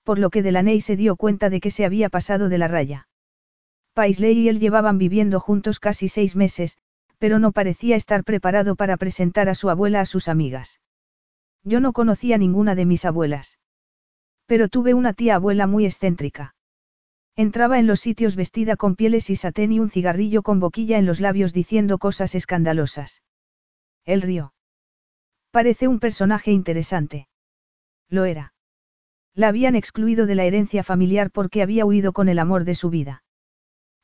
por 0.07 0.21
lo 0.21 0.31
que 0.31 0.45
Delaney 0.45 0.81
se 0.81 0.95
dio 0.95 1.17
cuenta 1.17 1.51
de 1.51 1.61
que 1.61 1.73
se 1.73 1.85
había 1.85 2.09
pasado 2.09 2.49
de 2.49 2.59
la 2.59 2.69
raya. 2.69 3.09
Paisley 3.93 4.39
y 4.39 4.49
él 4.49 4.61
llevaban 4.61 4.99
viviendo 4.99 5.41
juntos 5.41 5.81
casi 5.81 6.07
seis 6.09 6.37
meses, 6.37 6.79
pero 7.19 7.41
no 7.41 7.51
parecía 7.51 7.97
estar 7.97 8.23
preparado 8.23 8.77
para 8.77 8.97
presentar 8.99 9.49
a 9.49 9.57
su 9.57 9.69
abuela 9.69 10.01
a 10.01 10.07
sus 10.07 10.29
amigas. 10.29 10.81
Yo 11.65 11.81
no 11.81 11.93
conocía 11.93 12.39
ninguna 12.39 12.77
de 12.77 12.87
mis 12.87 13.05
abuelas. 13.05 13.59
Pero 14.47 14.69
tuve 14.69 14.95
una 14.95 15.13
tía 15.13 15.35
abuela 15.35 15.67
muy 15.67 15.87
excéntrica. 15.87 16.55
Entraba 17.35 17.81
en 17.81 17.89
los 17.89 17.99
sitios 17.99 18.37
vestida 18.37 18.77
con 18.77 18.95
pieles 18.95 19.29
y 19.29 19.35
satén 19.35 19.73
y 19.73 19.81
un 19.81 19.91
cigarrillo 19.91 20.43
con 20.43 20.61
boquilla 20.61 20.99
en 20.99 21.07
los 21.07 21.19
labios 21.19 21.53
diciendo 21.53 21.99
cosas 21.99 22.37
escandalosas. 22.37 23.25
Él 24.05 24.23
rió. 24.23 24.55
Parece 25.51 25.89
un 25.89 25.99
personaje 25.99 26.53
interesante. 26.53 27.27
Lo 28.09 28.25
era. 28.25 28.53
La 29.37 29.49
habían 29.49 29.77
excluido 29.77 30.25
de 30.25 30.35
la 30.35 30.45
herencia 30.45 30.83
familiar 30.83 31.31
porque 31.31 31.61
había 31.61 31.85
huido 31.85 32.15
con 32.15 32.31
el 32.31 32.39
amor 32.39 32.65
de 32.65 32.75
su 32.75 32.89
vida. 32.89 33.23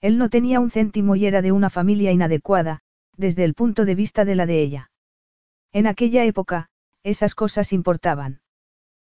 Él 0.02 0.18
no 0.18 0.28
tenía 0.28 0.60
un 0.60 0.70
céntimo 0.70 1.16
y 1.16 1.24
era 1.24 1.40
de 1.40 1.52
una 1.52 1.70
familia 1.70 2.12
inadecuada, 2.12 2.80
desde 3.16 3.42
el 3.44 3.54
punto 3.54 3.86
de 3.86 3.94
vista 3.94 4.26
de 4.26 4.34
la 4.34 4.44
de 4.44 4.60
ella. 4.60 4.90
En 5.72 5.86
aquella 5.86 6.24
época, 6.24 6.68
esas 7.02 7.34
cosas 7.34 7.72
importaban. 7.72 8.42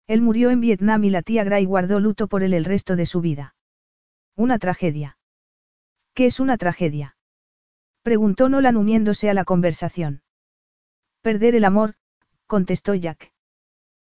Él 0.08 0.22
murió 0.22 0.52
en 0.52 0.62
Vietnam 0.62 1.04
y 1.04 1.10
la 1.10 1.22
tía 1.22 1.44
Gray 1.44 1.66
guardó 1.66 2.00
luto 2.00 2.30
por 2.30 2.44
él 2.44 2.54
el 2.54 2.64
resto 2.64 2.96
de 2.96 3.06
su 3.06 3.20
vida. 3.20 3.56
Una 4.38 4.58
tragedia. 4.58 5.18
¿Qué 6.14 6.28
es 6.28 6.40
una 6.40 6.58
tragedia? 6.58 7.18
Preguntó 8.04 8.48
Nolan 8.48 8.78
uniéndose 8.78 9.30
a 9.30 9.34
la 9.34 9.44
conversación. 9.44 10.22
Perder 11.22 11.56
el 11.56 11.66
amor, 11.66 11.96
contestó 12.48 12.96
Jack. 12.96 13.34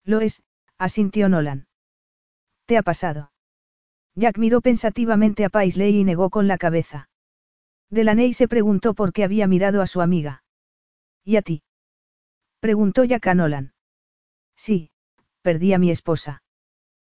Lo 0.03 0.21
es, 0.21 0.43
asintió 0.77 1.29
Nolan. 1.29 1.65
¿Te 2.65 2.77
ha 2.77 2.83
pasado? 2.83 3.31
Jack 4.15 4.37
miró 4.37 4.61
pensativamente 4.61 5.45
a 5.45 5.49
Paisley 5.49 5.97
y 5.97 6.03
negó 6.03 6.29
con 6.29 6.47
la 6.47 6.57
cabeza. 6.57 7.09
Delaney 7.89 8.33
se 8.33 8.47
preguntó 8.47 8.93
por 8.93 9.13
qué 9.13 9.23
había 9.23 9.45
mirado 9.47 9.81
a 9.81 9.87
su 9.87 10.01
amiga. 10.01 10.43
¿Y 11.23 11.35
a 11.35 11.41
ti? 11.41 11.63
Preguntó 12.59 13.03
Jack 13.03 13.27
a 13.27 13.35
Nolan. 13.35 13.73
Sí, 14.55 14.89
perdí 15.41 15.73
a 15.73 15.77
mi 15.77 15.91
esposa. 15.91 16.43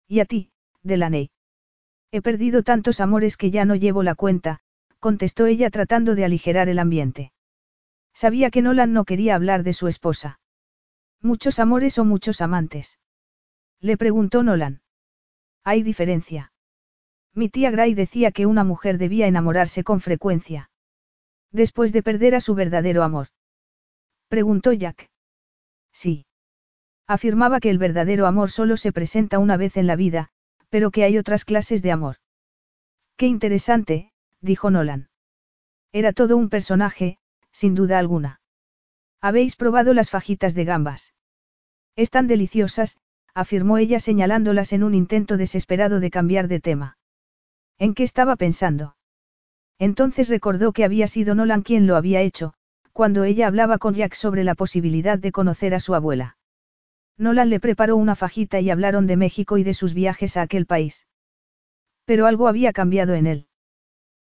¿Y 0.07 0.19
a 0.19 0.25
ti, 0.25 0.51
Delaney? 0.83 1.31
He 2.11 2.21
perdido 2.21 2.63
tantos 2.63 2.99
amores 2.99 3.37
que 3.37 3.51
ya 3.51 3.65
no 3.65 3.75
llevo 3.75 4.03
la 4.03 4.15
cuenta, 4.15 4.59
contestó 4.99 5.45
ella 5.45 5.69
tratando 5.69 6.15
de 6.15 6.25
aligerar 6.25 6.69
el 6.69 6.79
ambiente. 6.79 7.31
Sabía 8.13 8.51
que 8.51 8.61
Nolan 8.61 8.93
no 8.93 9.05
quería 9.05 9.35
hablar 9.35 9.63
de 9.63 9.73
su 9.73 9.87
esposa. 9.87 10.39
¿Muchos 11.21 11.59
amores 11.59 11.97
o 11.97 12.05
muchos 12.05 12.41
amantes? 12.41 12.99
Le 13.79 13.97
preguntó 13.97 14.43
Nolan. 14.43 14.81
Hay 15.63 15.83
diferencia. 15.83 16.51
Mi 17.33 17.49
tía 17.49 17.71
Gray 17.71 17.93
decía 17.93 18.31
que 18.31 18.45
una 18.45 18.63
mujer 18.63 18.97
debía 18.97 19.27
enamorarse 19.27 19.83
con 19.83 20.01
frecuencia. 20.01 20.69
Después 21.51 21.93
de 21.93 22.03
perder 22.03 22.35
a 22.35 22.41
su 22.41 22.55
verdadero 22.55 23.03
amor. 23.03 23.27
Preguntó 24.27 24.73
Jack. 24.73 25.09
Sí. 25.91 26.25
Afirmaba 27.07 27.59
que 27.59 27.69
el 27.69 27.79
verdadero 27.79 28.27
amor 28.27 28.51
solo 28.51 28.77
se 28.77 28.91
presenta 28.91 29.39
una 29.39 29.57
vez 29.57 29.77
en 29.77 29.87
la 29.87 29.95
vida, 29.95 30.29
pero 30.69 30.91
que 30.91 31.03
hay 31.03 31.17
otras 31.17 31.45
clases 31.45 31.81
de 31.81 31.91
amor. 31.91 32.17
Qué 33.17 33.25
interesante, 33.25 34.11
dijo 34.41 34.69
Nolan. 34.69 35.09
Era 35.91 36.13
todo 36.13 36.37
un 36.37 36.49
personaje, 36.49 37.17
sin 37.51 37.73
duda 37.73 37.97
alguna. 37.97 38.41
¿Habéis 39.21 39.55
probado 39.55 39.93
las 39.93 40.09
fajitas 40.09 40.53
de 40.53 40.65
gambas? 40.65 41.13
Están 41.95 42.27
deliciosas, 42.27 42.99
afirmó 43.33 43.77
ella 43.77 43.99
señalándolas 43.99 44.73
en 44.73 44.83
un 44.83 44.93
intento 44.93 45.37
desesperado 45.37 45.99
de 45.99 46.09
cambiar 46.09 46.47
de 46.47 46.59
tema. 46.59 46.97
¿En 47.77 47.93
qué 47.93 48.03
estaba 48.03 48.35
pensando? 48.35 48.95
Entonces 49.79 50.27
recordó 50.29 50.73
que 50.73 50.83
había 50.83 51.07
sido 51.07 51.35
Nolan 51.35 51.61
quien 51.61 51.87
lo 51.87 51.95
había 51.95 52.21
hecho, 52.21 52.53
cuando 52.91 53.23
ella 53.23 53.47
hablaba 53.47 53.77
con 53.77 53.93
Jack 53.93 54.13
sobre 54.13 54.43
la 54.43 54.55
posibilidad 54.55 55.17
de 55.17 55.31
conocer 55.31 55.73
a 55.73 55.79
su 55.79 55.95
abuela. 55.95 56.37
Nolan 57.17 57.49
le 57.49 57.59
preparó 57.59 57.95
una 57.95 58.15
fajita 58.15 58.59
y 58.59 58.69
hablaron 58.69 59.07
de 59.07 59.17
México 59.17 59.57
y 59.57 59.63
de 59.63 59.73
sus 59.73 59.93
viajes 59.93 60.35
a 60.37 60.41
aquel 60.41 60.65
país. 60.65 61.07
Pero 62.05 62.25
algo 62.25 62.47
había 62.47 62.73
cambiado 62.73 63.13
en 63.13 63.27
él. 63.27 63.47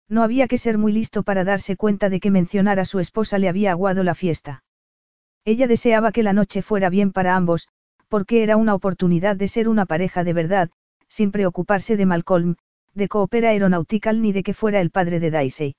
No 0.09 0.23
había 0.23 0.47
que 0.47 0.57
ser 0.57 0.77
muy 0.77 0.91
listo 0.91 1.23
para 1.23 1.43
darse 1.43 1.75
cuenta 1.75 2.09
de 2.09 2.19
que 2.19 2.31
mencionar 2.31 2.79
a 2.79 2.85
su 2.85 2.99
esposa 2.99 3.39
le 3.39 3.49
había 3.49 3.71
aguado 3.71 4.03
la 4.03 4.15
fiesta. 4.15 4.63
Ella 5.43 5.67
deseaba 5.67 6.11
que 6.11 6.23
la 6.23 6.33
noche 6.33 6.61
fuera 6.61 6.89
bien 6.89 7.11
para 7.11 7.35
ambos, 7.35 7.67
porque 8.09 8.43
era 8.43 8.57
una 8.57 8.73
oportunidad 8.73 9.35
de 9.35 9.47
ser 9.47 9.67
una 9.67 9.85
pareja 9.85 10.23
de 10.23 10.33
verdad, 10.33 10.69
sin 11.07 11.31
preocuparse 11.31 11.97
de 11.97 12.05
Malcolm, 12.05 12.55
de 12.93 13.07
Coopera 13.07 13.49
Aeronautical 13.49 14.21
ni 14.21 14.31
de 14.31 14.43
que 14.43 14.53
fuera 14.53 14.81
el 14.81 14.91
padre 14.91 15.19
de 15.19 15.31
Daisy. 15.31 15.75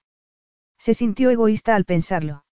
Se 0.78 0.94
sintió 0.94 1.30
egoísta 1.30 1.74
al 1.74 1.84
pensarlo. 1.84 2.44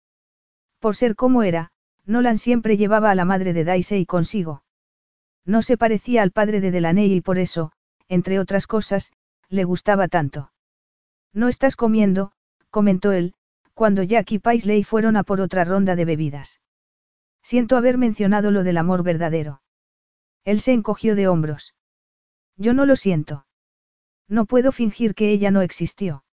Por 0.81 0.97
ser 0.97 1.15
como 1.15 1.43
era, 1.43 1.71
Nolan 2.05 2.39
siempre 2.39 2.77
llevaba 2.77 3.11
a 3.11 3.15
la 3.15 3.25
madre 3.25 3.53
de 3.53 3.65
Daisy 3.65 4.07
consigo. 4.07 4.63
No 5.45 5.63
se 5.63 5.77
parecía 5.77 6.23
al 6.23 6.33
padre 6.33 6.61
de 6.61 6.71
Delaney 6.71 7.13
y 7.13 7.21
por 7.21 7.39
eso, 7.39 7.73
entre 8.09 8.39
otras 8.41 8.67
cosas, 8.67 9.13
le 9.49 9.65
gustaba 9.65 10.09
tanto. 10.09 10.53
No 11.33 11.49
estás 11.49 11.77
comiendo, 11.77 12.33
comentó 12.71 13.13
él, 13.13 13.35
cuando 13.75 14.03
Jack 14.03 14.33
y 14.33 14.39
Paisley 14.39 14.83
fueron 14.85 15.17
a 15.17 15.23
por 15.23 15.41
otra 15.41 15.65
ronda 15.65 15.97
de 15.97 16.05
bebidas. 16.05 16.61
Siento 17.43 17.77
haber 17.77 17.99
mencionado 17.99 18.51
lo 18.51 18.65
del 18.65 18.79
amor 18.79 19.03
verdadero. 19.03 19.61
Él 20.47 20.61
se 20.61 20.73
encogió 20.73 21.17
de 21.17 21.27
hombros. 21.29 21.75
Yo 22.57 22.73
no 22.73 22.87
lo 22.87 22.95
siento. 22.97 23.47
No 24.29 24.47
puedo 24.47 24.71
fingir 24.71 25.15
que 25.15 25.31
ella 25.31 25.51
no 25.51 25.61
existió. 25.61 26.25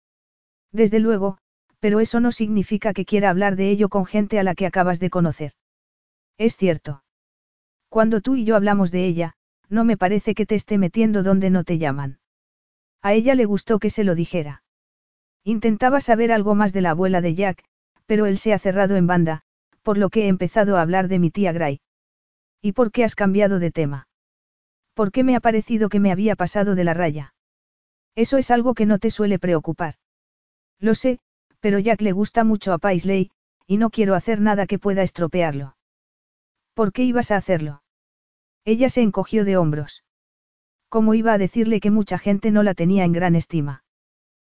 Desde 0.70 1.00
luego, 1.00 1.38
pero 1.80 1.98
eso 1.98 2.20
no 2.20 2.30
significa 2.30 2.92
que 2.92 3.06
quiera 3.06 3.30
hablar 3.30 3.56
de 3.56 3.70
ello 3.70 3.88
con 3.88 4.04
gente 4.04 4.38
a 4.38 4.44
la 4.44 4.54
que 4.54 4.66
acabas 4.66 5.00
de 5.00 5.08
conocer. 5.10 5.52
Es 6.38 6.56
cierto. 6.56 7.02
Cuando 7.88 8.20
tú 8.20 8.36
y 8.36 8.44
yo 8.44 8.54
hablamos 8.54 8.90
de 8.90 9.06
ella, 9.06 9.32
no 9.70 9.84
me 9.84 9.96
parece 9.96 10.34
que 10.34 10.44
te 10.44 10.56
esté 10.56 10.76
metiendo 10.76 11.22
donde 11.22 11.48
no 11.48 11.64
te 11.64 11.78
llaman. 11.78 12.20
A 13.00 13.14
ella 13.14 13.34
le 13.34 13.46
gustó 13.46 13.78
que 13.78 13.90
se 13.90 14.04
lo 14.04 14.14
dijera. 14.14 14.62
Intentaba 15.42 16.02
saber 16.02 16.32
algo 16.32 16.54
más 16.54 16.74
de 16.74 16.82
la 16.82 16.90
abuela 16.90 17.22
de 17.22 17.34
Jack, 17.34 17.64
pero 18.04 18.26
él 18.26 18.36
se 18.36 18.52
ha 18.52 18.58
cerrado 18.58 18.96
en 18.96 19.06
banda, 19.06 19.42
por 19.82 19.96
lo 19.96 20.10
que 20.10 20.24
he 20.24 20.28
empezado 20.28 20.76
a 20.76 20.82
hablar 20.82 21.08
de 21.08 21.18
mi 21.18 21.30
tía 21.30 21.52
Gray. 21.52 21.80
¿Y 22.62 22.72
por 22.72 22.92
qué 22.92 23.02
has 23.04 23.16
cambiado 23.16 23.58
de 23.58 23.72
tema? 23.72 24.06
¿Por 24.94 25.10
qué 25.10 25.24
me 25.24 25.34
ha 25.34 25.40
parecido 25.40 25.88
que 25.88 26.00
me 26.00 26.12
había 26.12 26.36
pasado 26.36 26.74
de 26.76 26.84
la 26.84 26.94
raya? 26.94 27.34
Eso 28.14 28.38
es 28.38 28.50
algo 28.50 28.74
que 28.74 28.86
no 28.86 28.98
te 28.98 29.10
suele 29.10 29.38
preocupar. 29.38 29.94
Lo 30.78 30.94
sé, 30.94 31.18
pero 31.60 31.78
Jack 31.78 32.00
le 32.02 32.12
gusta 32.12 32.44
mucho 32.44 32.72
a 32.72 32.78
Paisley, 32.78 33.30
y 33.66 33.78
no 33.78 33.90
quiero 33.90 34.14
hacer 34.14 34.40
nada 34.40 34.66
que 34.66 34.78
pueda 34.78 35.02
estropearlo. 35.02 35.76
¿Por 36.74 36.92
qué 36.92 37.02
ibas 37.02 37.30
a 37.30 37.36
hacerlo? 37.36 37.82
Ella 38.64 38.88
se 38.88 39.02
encogió 39.02 39.44
de 39.44 39.56
hombros. 39.56 40.04
¿Cómo 40.88 41.14
iba 41.14 41.32
a 41.32 41.38
decirle 41.38 41.80
que 41.80 41.90
mucha 41.90 42.18
gente 42.18 42.50
no 42.50 42.62
la 42.62 42.74
tenía 42.74 43.04
en 43.04 43.12
gran 43.12 43.34
estima? 43.34 43.82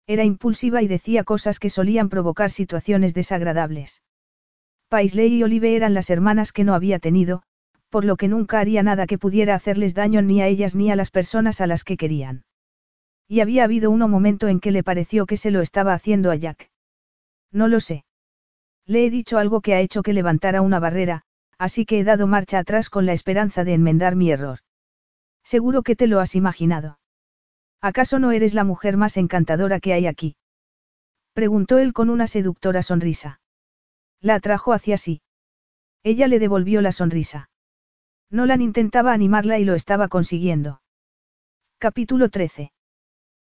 Era 0.07 0.25
impulsiva 0.25 0.83
y 0.83 0.89
decía 0.89 1.25
cosas 1.25 1.59
que 1.59 1.71
solían 1.71 2.11
provocar 2.11 2.51
situaciones 2.51 3.15
desagradables. 3.15 4.03
Paisley 4.89 5.37
y 5.37 5.43
Olive 5.43 5.75
eran 5.77 5.95
las 5.95 6.11
hermanas 6.11 6.53
que 6.53 6.65
no 6.65 6.75
había 6.75 6.99
tenido, 6.99 7.45
por 7.95 8.05
lo 8.05 8.17
que 8.17 8.27
nunca 8.27 8.59
haría 8.59 8.83
nada 8.83 9.07
que 9.07 9.19
pudiera 9.19 9.55
hacerles 9.55 9.95
daño 9.95 10.21
ni 10.21 10.43
a 10.43 10.49
ellas 10.49 10.75
ni 10.75 10.91
a 10.91 10.97
las 10.97 11.13
personas 11.13 11.61
a 11.61 11.69
las 11.69 11.85
que 11.85 11.97
querían. 11.97 12.45
Y 13.29 13.39
había 13.39 13.63
habido 13.63 13.89
un 13.93 14.01
momento 14.01 14.49
en 14.49 14.59
que 14.59 14.73
le 14.73 14.83
pareció 14.83 15.27
que 15.27 15.37
se 15.37 15.53
lo 15.53 15.61
estaba 15.61 15.95
haciendo 15.95 16.33
a 16.33 16.35
Jack. 16.35 16.73
No 17.53 17.69
lo 17.69 17.79
sé. 17.79 18.05
Le 18.85 19.07
he 19.07 19.11
dicho 19.11 19.39
algo 19.39 19.61
que 19.61 19.75
ha 19.75 19.81
hecho 19.81 20.03
que 20.03 20.13
levantara 20.13 20.61
una 20.61 20.81
barrera, 20.81 21.23
así 21.57 21.87
que 21.87 22.01
he 22.01 22.03
dado 22.03 22.27
marcha 22.27 22.59
atrás 22.59 22.91
con 22.91 23.07
la 23.07 23.13
esperanza 23.13 23.63
de 23.63 23.75
enmendar 23.75 24.17
mi 24.17 24.33
error. 24.33 24.59
Seguro 25.45 25.85
que 25.85 25.95
te 25.95 26.09
lo 26.09 26.19
has 26.19 26.35
imaginado. 26.35 26.99
¿Acaso 27.81 28.19
no 28.19 28.33
eres 28.33 28.55
la 28.55 28.65
mujer 28.65 28.97
más 28.97 29.17
encantadora 29.17 29.79
que 29.79 29.93
hay 29.93 30.09
aquí? 30.09 30.35
Preguntó 31.33 31.79
él 31.79 31.93
con 31.93 32.11
una 32.11 32.27
seductora 32.27 32.83
sonrisa. 32.83 33.39
La 34.21 34.35
atrajo 34.35 34.73
hacia 34.73 34.99
sí. 34.99 35.23
Ella 36.03 36.27
le 36.27 36.41
devolvió 36.41 36.81
la 36.83 36.91
sonrisa. 36.91 37.51
Nolan 38.35 38.63
intentaba 38.63 39.13
animarla 39.13 39.61
y 39.61 39.65
lo 39.65 39.75
estaba 39.75 40.09
consiguiendo. 40.09 40.81
Capítulo 41.79 42.31
13. 42.31 42.73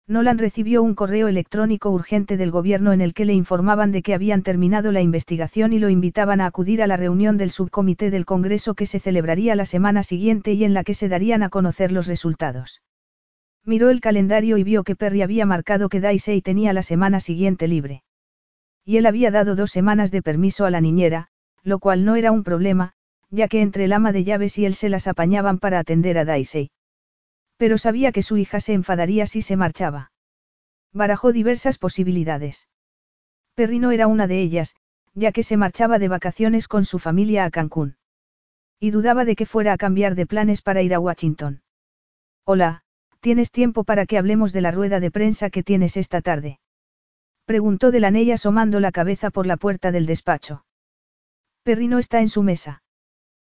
Nolan 0.06 0.38
recibió 0.38 0.82
un 0.82 0.94
correo 0.94 1.28
electrónico 1.28 1.90
urgente 1.90 2.38
del 2.38 2.50
gobierno 2.50 2.94
en 2.94 3.02
el 3.02 3.12
que 3.12 3.26
le 3.26 3.34
informaban 3.34 3.92
de 3.92 4.00
que 4.00 4.14
habían 4.14 4.42
terminado 4.42 4.90
la 4.90 5.02
investigación 5.02 5.74
y 5.74 5.78
lo 5.78 5.90
invitaban 5.90 6.40
a 6.40 6.46
acudir 6.46 6.80
a 6.82 6.86
la 6.86 6.96
reunión 6.96 7.36
del 7.36 7.50
subcomité 7.50 8.10
del 8.10 8.24
Congreso 8.24 8.74
que 8.74 8.86
se 8.86 8.98
celebraría 8.98 9.54
la 9.56 9.66
semana 9.66 10.02
siguiente 10.02 10.54
y 10.54 10.64
en 10.64 10.72
la 10.72 10.84
que 10.84 10.94
se 10.94 11.10
darían 11.10 11.42
a 11.42 11.50
conocer 11.50 11.92
los 11.92 12.06
resultados. 12.06 12.80
Miró 13.66 13.90
el 13.90 14.00
calendario 14.00 14.56
y 14.56 14.64
vio 14.64 14.84
que 14.84 14.96
Perry 14.96 15.20
había 15.20 15.44
marcado 15.44 15.90
que 15.90 16.00
Daisy 16.00 16.40
tenía 16.40 16.72
la 16.72 16.82
semana 16.82 17.20
siguiente 17.20 17.68
libre. 17.68 18.04
Y 18.86 18.96
él 18.96 19.04
había 19.04 19.30
dado 19.30 19.54
dos 19.54 19.70
semanas 19.70 20.10
de 20.10 20.22
permiso 20.22 20.64
a 20.64 20.70
la 20.70 20.80
niñera, 20.80 21.28
lo 21.62 21.78
cual 21.78 22.06
no 22.06 22.16
era 22.16 22.32
un 22.32 22.42
problema, 22.42 22.94
ya 23.30 23.48
que 23.48 23.60
entre 23.60 23.84
el 23.84 23.92
ama 23.92 24.12
de 24.12 24.24
llaves 24.24 24.58
y 24.58 24.64
él 24.64 24.74
se 24.74 24.88
las 24.88 25.06
apañaban 25.06 25.58
para 25.58 25.78
atender 25.78 26.18
a 26.18 26.24
Daisy. 26.24 26.70
Pero 27.56 27.78
sabía 27.78 28.12
que 28.12 28.22
su 28.22 28.36
hija 28.36 28.60
se 28.60 28.72
enfadaría 28.72 29.26
si 29.26 29.42
se 29.42 29.56
marchaba. 29.56 30.12
Barajó 30.92 31.32
diversas 31.32 31.78
posibilidades. 31.78 32.68
Perry 33.54 33.78
no 33.78 33.90
era 33.90 34.06
una 34.06 34.26
de 34.26 34.40
ellas, 34.40 34.76
ya 35.14 35.32
que 35.32 35.42
se 35.42 35.56
marchaba 35.56 35.98
de 35.98 36.08
vacaciones 36.08 36.68
con 36.68 36.84
su 36.84 36.98
familia 36.98 37.44
a 37.44 37.50
Cancún. 37.50 37.96
Y 38.78 38.90
dudaba 38.90 39.24
de 39.24 39.34
que 39.34 39.46
fuera 39.46 39.72
a 39.72 39.78
cambiar 39.78 40.14
de 40.14 40.26
planes 40.26 40.62
para 40.62 40.82
ir 40.82 40.94
a 40.94 41.00
Washington. 41.00 41.62
Hola, 42.44 42.84
¿Tienes 43.20 43.50
tiempo 43.50 43.82
para 43.82 44.06
que 44.06 44.16
hablemos 44.16 44.52
de 44.52 44.60
la 44.60 44.70
rueda 44.70 45.00
de 45.00 45.10
prensa 45.10 45.50
que 45.50 45.64
tienes 45.64 45.96
esta 45.96 46.22
tarde? 46.22 46.60
Preguntó 47.46 47.90
Delaney 47.90 48.30
asomando 48.30 48.78
la 48.78 48.92
cabeza 48.92 49.30
por 49.30 49.46
la 49.46 49.56
puerta 49.56 49.90
del 49.90 50.06
despacho. 50.06 50.64
Perry 51.64 51.88
no 51.88 51.98
está 51.98 52.20
en 52.20 52.28
su 52.28 52.42
mesa. 52.42 52.82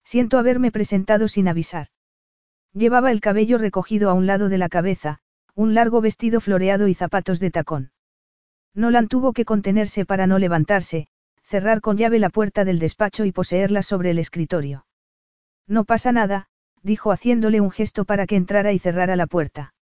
Siento 0.04 0.38
haberme 0.38 0.72
presentado 0.72 1.28
sin 1.28 1.48
avisar. 1.48 1.88
Llevaba 2.74 3.12
el 3.12 3.22
cabello 3.22 3.58
recogido 3.58 4.10
a 4.10 4.14
un 4.14 4.26
lado 4.28 4.50
de 4.50 4.58
la 4.58 4.70
cabeza, 4.70 5.20
un 5.56 5.74
largo 5.74 6.02
vestido 6.02 6.42
floreado 6.42 6.88
y 6.88 6.94
zapatos 6.94 7.40
de 7.40 7.52
tacón. 7.52 7.92
Nolan 8.74 9.08
tuvo 9.08 9.34
que 9.34 9.46
contenerse 9.46 10.06
para 10.06 10.28
no 10.28 10.40
levantarse, 10.40 11.08
cerrar 11.44 11.82
con 11.82 11.98
llave 11.98 12.20
la 12.20 12.30
puerta 12.30 12.64
del 12.64 12.80
despacho 12.80 13.26
y 13.26 13.32
poseerla 13.32 13.82
sobre 13.82 14.12
el 14.12 14.20
escritorio. 14.20 14.86
No 15.68 15.84
pasa 15.84 16.12
nada, 16.12 16.48
dijo 16.84 17.12
haciéndole 17.12 17.60
un 17.60 17.72
gesto 17.72 18.06
para 18.06 18.26
que 18.26 18.36
entrara 18.36 18.72
y 18.72 18.80
cerrara 18.80 19.16
la 19.16 19.28
puerta. 19.28 19.74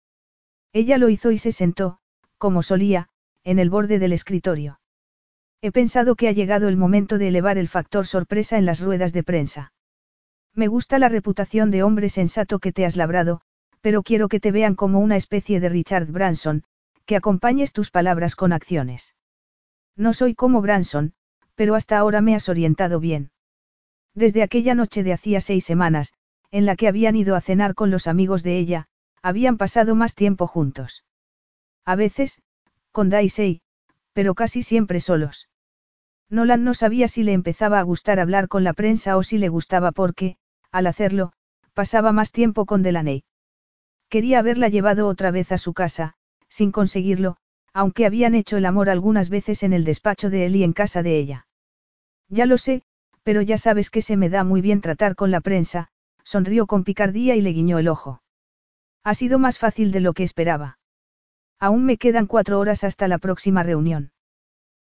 Ella 0.74 0.98
lo 0.98 1.10
hizo 1.10 1.32
y 1.32 1.38
se 1.38 1.52
sentó, 1.52 2.00
como 2.38 2.64
solía, 2.64 3.10
en 3.44 3.60
el 3.60 3.70
borde 3.70 4.00
del 4.00 4.14
escritorio. 4.14 4.80
He 5.62 5.72
pensado 5.72 6.16
que 6.16 6.28
ha 6.28 6.32
llegado 6.32 6.68
el 6.68 6.78
momento 6.78 7.18
de 7.18 7.30
elevar 7.30 7.58
el 7.58 7.68
factor 7.68 8.06
sorpresa 8.06 8.58
en 8.58 8.66
las 8.66 8.80
ruedas 8.80 9.14
de 9.14 9.24
prensa. 9.24 9.74
Me 10.58 10.68
gusta 10.68 10.98
la 10.98 11.08
reputación 11.08 11.70
de 11.70 11.84
hombre 11.84 12.10
sensato 12.10 12.58
que 12.58 12.74
te 12.74 12.84
has 12.84 12.96
labrado, 12.96 13.42
pero 13.80 14.02
quiero 14.02 14.28
que 14.28 14.40
te 14.40 14.52
vean 14.52 14.74
como 14.74 15.00
una 15.00 15.16
especie 15.16 15.60
de 15.60 15.70
Richard 15.70 16.08
Branson, 16.08 16.64
que 17.06 17.16
acompañes 17.16 17.74
tus 17.74 17.92
palabras 17.92 18.36
con 18.36 18.52
acciones. 18.52 19.14
No 19.96 20.16
soy 20.16 20.34
como 20.34 20.60
Branson, 20.62 21.14
pero 21.54 21.76
hasta 21.76 22.00
ahora 22.00 22.22
me 22.22 22.34
has 22.34 22.50
orientado 22.50 23.00
bien. 23.00 23.30
Desde 24.16 24.42
aquella 24.42 24.74
noche 24.74 25.04
de 25.04 25.14
hacía 25.14 25.42
seis 25.42 25.64
semanas, 25.64 26.14
en 26.50 26.66
la 26.66 26.76
que 26.76 26.88
habían 26.88 27.16
ido 27.16 27.36
a 27.36 27.42
cenar 27.42 27.76
con 27.76 27.92
los 27.92 28.08
amigos 28.08 28.42
de 28.42 28.58
ella, 28.58 28.88
habían 29.22 29.58
pasado 29.58 29.94
más 29.94 30.16
tiempo 30.16 30.48
juntos. 30.48 31.06
A 31.86 31.96
veces, 31.96 32.42
con 32.92 33.10
Daisy, 33.10 33.62
pero 34.12 34.34
casi 34.34 34.64
siempre 34.64 35.02
solos. 35.02 35.50
Nolan 36.32 36.64
no 36.64 36.74
sabía 36.74 37.08
si 37.08 37.22
le 37.22 37.34
empezaba 37.34 37.80
a 37.80 37.84
gustar 37.84 38.20
hablar 38.20 38.48
con 38.48 38.64
la 38.64 38.74
prensa 38.74 39.18
o 39.18 39.24
si 39.24 39.38
le 39.38 39.50
gustaba 39.50 39.92
porque, 39.92 40.38
al 40.78 40.88
hacerlo, 40.88 41.32
pasaba 41.74 42.12
más 42.12 42.32
tiempo 42.32 42.66
con 42.66 42.84
Delaney. 42.84 43.24
Quería 44.10 44.40
haberla 44.40 44.70
llevado 44.70 45.08
otra 45.08 45.32
vez 45.32 45.52
a 45.52 45.58
su 45.58 45.74
casa, 45.74 46.14
sin 46.50 46.72
conseguirlo, 46.72 47.38
aunque 47.74 48.06
habían 48.06 48.36
hecho 48.36 48.58
el 48.58 48.66
amor 48.66 48.90
algunas 48.90 49.30
veces 49.30 49.64
en 49.64 49.74
el 49.74 49.84
despacho 49.84 50.30
de 50.30 50.46
él 50.46 50.56
y 50.56 50.64
en 50.64 50.74
casa 50.74 51.02
de 51.02 51.18
ella. 51.18 51.48
Ya 52.30 52.46
lo 52.46 52.58
sé, 52.58 52.84
pero 53.24 53.42
ya 53.42 53.58
sabes 53.58 53.90
que 53.90 54.04
se 54.04 54.18
me 54.18 54.30
da 54.30 54.44
muy 54.44 54.62
bien 54.62 54.82
tratar 54.82 55.16
con 55.16 55.32
la 55.32 55.42
prensa, 55.42 55.88
sonrió 56.24 56.68
con 56.68 56.84
picardía 56.84 57.36
y 57.36 57.42
le 57.42 57.54
guiñó 57.54 57.80
el 57.80 57.88
ojo. 57.88 58.22
Ha 59.04 59.16
sido 59.16 59.40
más 59.40 59.58
fácil 59.58 59.92
de 59.92 60.02
lo 60.02 60.14
que 60.14 60.24
esperaba. 60.24 60.78
Aún 61.60 61.86
me 61.86 61.98
quedan 61.98 62.28
cuatro 62.28 62.60
horas 62.60 62.84
hasta 62.84 63.08
la 63.08 63.18
próxima 63.18 63.64
reunión. 63.64 64.12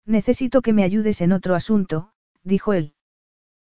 Necesito 0.05 0.61
que 0.61 0.75
me 0.75 0.85
ayudes 0.85 1.23
en 1.23 1.33
otro 1.33 1.55
asunto, 1.55 2.13
dijo 2.43 2.75
él. 2.75 2.95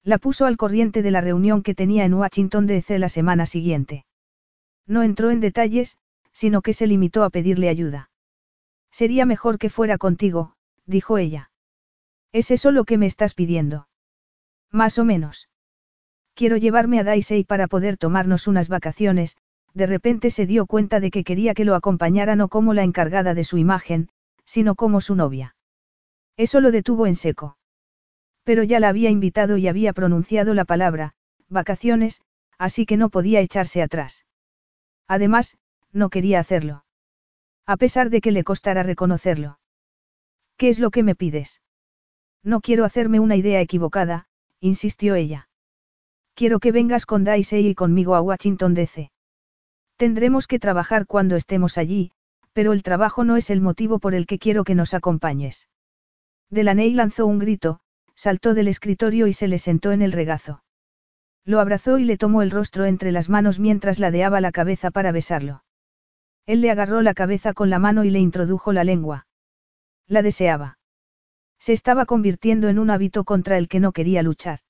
La 0.04 0.18
puso 0.18 0.44
al 0.44 0.58
corriente 0.58 1.00
de 1.00 1.10
la 1.10 1.22
reunión 1.22 1.62
que 1.62 1.74
tenía 1.74 2.04
en 2.04 2.12
Washington 2.12 2.66
DC 2.66 2.98
la 2.98 3.08
semana 3.08 3.46
siguiente. 3.46 4.04
No 4.86 5.02
entró 5.02 5.30
en 5.30 5.40
detalles, 5.40 5.96
sino 6.30 6.60
que 6.60 6.74
se 6.74 6.86
limitó 6.86 7.24
a 7.24 7.30
pedirle 7.30 7.70
ayuda. 7.70 8.10
Sería 8.90 9.24
mejor 9.24 9.58
que 9.58 9.70
fuera 9.70 9.96
contigo, 9.96 10.56
dijo 10.84 11.16
ella. 11.16 11.50
¿Es 12.32 12.50
eso 12.50 12.70
lo 12.70 12.84
que 12.84 12.98
me 12.98 13.06
estás 13.06 13.32
pidiendo? 13.32 13.88
Más 14.70 14.98
o 14.98 15.06
menos. 15.06 15.48
Quiero 16.34 16.58
llevarme 16.58 17.00
a 17.00 17.04
Daisy 17.04 17.44
para 17.44 17.66
poder 17.66 17.96
tomarnos 17.96 18.46
unas 18.46 18.68
vacaciones, 18.68 19.38
de 19.72 19.86
repente 19.86 20.30
se 20.30 20.46
dio 20.46 20.66
cuenta 20.66 21.00
de 21.00 21.10
que 21.10 21.24
quería 21.24 21.54
que 21.54 21.64
lo 21.64 21.74
acompañara 21.74 22.36
no 22.36 22.48
como 22.48 22.74
la 22.74 22.82
encargada 22.82 23.34
de 23.34 23.44
su 23.44 23.56
imagen, 23.56 24.10
sino 24.44 24.74
como 24.74 25.00
su 25.00 25.14
novia. 25.14 25.56
Eso 26.36 26.60
lo 26.60 26.72
detuvo 26.72 27.06
en 27.06 27.14
seco. 27.14 27.56
Pero 28.44 28.62
ya 28.62 28.78
la 28.78 28.88
había 28.88 29.10
invitado 29.10 29.56
y 29.56 29.68
había 29.68 29.92
pronunciado 29.92 30.54
la 30.54 30.64
palabra, 30.64 31.14
vacaciones, 31.48 32.22
así 32.58 32.86
que 32.86 32.96
no 32.96 33.08
podía 33.10 33.40
echarse 33.40 33.82
atrás. 33.82 34.24
Además, 35.08 35.56
no 35.92 36.10
quería 36.10 36.40
hacerlo. 36.40 36.84
A 37.66 37.76
pesar 37.76 38.10
de 38.10 38.20
que 38.20 38.32
le 38.32 38.44
costara 38.44 38.82
reconocerlo. 38.82 39.58
¿Qué 40.56 40.68
es 40.68 40.78
lo 40.78 40.90
que 40.90 41.02
me 41.02 41.14
pides? 41.14 41.62
No 42.42 42.60
quiero 42.60 42.84
hacerme 42.84 43.20
una 43.20 43.36
idea 43.36 43.60
equivocada, 43.60 44.26
insistió 44.60 45.14
ella. 45.14 45.48
Quiero 46.34 46.58
que 46.60 46.72
vengas 46.72 47.06
con 47.06 47.24
Daisy 47.24 47.68
y 47.68 47.74
conmigo 47.74 48.14
a 48.14 48.20
Washington 48.20 48.74
DC. 48.74 49.10
Tendremos 49.96 50.46
que 50.46 50.58
trabajar 50.58 51.06
cuando 51.06 51.36
estemos 51.36 51.78
allí, 51.78 52.10
pero 52.52 52.72
el 52.72 52.82
trabajo 52.82 53.24
no 53.24 53.36
es 53.36 53.50
el 53.50 53.60
motivo 53.60 53.98
por 53.98 54.14
el 54.14 54.26
que 54.26 54.38
quiero 54.38 54.64
que 54.64 54.74
nos 54.74 54.94
acompañes. 54.94 55.68
Delaney 56.50 56.92
lanzó 56.92 57.26
un 57.26 57.38
grito, 57.38 57.80
saltó 58.16 58.54
del 58.54 58.68
escritorio 58.68 59.26
y 59.26 59.32
se 59.32 59.48
le 59.48 59.58
sentó 59.58 59.92
en 59.92 60.02
el 60.02 60.12
regazo. 60.12 60.62
Lo 61.44 61.60
abrazó 61.60 61.98
y 61.98 62.04
le 62.04 62.16
tomó 62.16 62.42
el 62.42 62.50
rostro 62.50 62.86
entre 62.86 63.12
las 63.12 63.28
manos 63.28 63.58
mientras 63.58 63.98
ladeaba 63.98 64.40
la 64.40 64.52
cabeza 64.52 64.90
para 64.90 65.12
besarlo. 65.12 65.64
Él 66.46 66.60
le 66.60 66.70
agarró 66.70 67.02
la 67.02 67.14
cabeza 67.14 67.54
con 67.54 67.70
la 67.70 67.78
mano 67.78 68.04
y 68.04 68.10
le 68.10 68.18
introdujo 68.18 68.72
la 68.72 68.84
lengua. 68.84 69.26
La 70.06 70.22
deseaba. 70.22 70.78
Se 71.58 71.72
estaba 71.72 72.04
convirtiendo 72.04 72.68
en 72.68 72.78
un 72.78 72.90
hábito 72.90 73.24
contra 73.24 73.56
el 73.56 73.68
que 73.68 73.80
no 73.80 73.92
quería 73.92 74.22
luchar. 74.22 74.60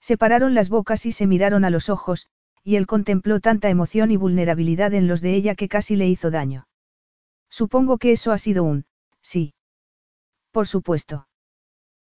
Separaron 0.00 0.54
las 0.54 0.68
bocas 0.68 1.06
y 1.06 1.12
se 1.12 1.26
miraron 1.26 1.64
a 1.64 1.70
los 1.70 1.88
ojos, 1.88 2.28
y 2.62 2.76
él 2.76 2.86
contempló 2.86 3.40
tanta 3.40 3.70
emoción 3.70 4.10
y 4.10 4.16
vulnerabilidad 4.16 4.92
en 4.94 5.06
los 5.06 5.20
de 5.20 5.34
ella 5.34 5.54
que 5.54 5.68
casi 5.68 5.96
le 5.96 6.08
hizo 6.08 6.30
daño. 6.30 6.66
Supongo 7.48 7.98
que 7.98 8.12
eso 8.12 8.32
ha 8.32 8.38
sido 8.38 8.64
un, 8.64 8.84
sí. 9.22 9.54
Por 10.50 10.66
supuesto. 10.66 11.26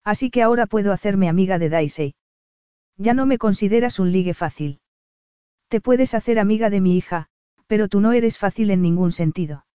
Así 0.06 0.30
que 0.30 0.44
ahora 0.44 0.68
puedo 0.68 0.94
hacerme 0.94 1.28
amiga 1.28 1.58
de 1.60 1.70
Daisy. 1.70 2.16
Ya 2.96 3.14
no 3.14 3.26
me 3.26 3.38
consideras 3.38 4.00
un 4.00 4.12
ligue 4.12 4.34
fácil. 4.34 4.80
Te 5.68 5.82
puedes 5.82 6.14
hacer 6.14 6.40
amiga 6.40 6.70
de 6.70 6.80
mi 6.80 6.96
hija, 6.96 7.28
pero 7.68 7.88
tú 7.88 8.00
no 8.00 8.12
eres 8.14 8.38
fácil 8.38 8.70
en 8.70 8.82
ningún 8.82 9.12
sentido. 9.12 9.66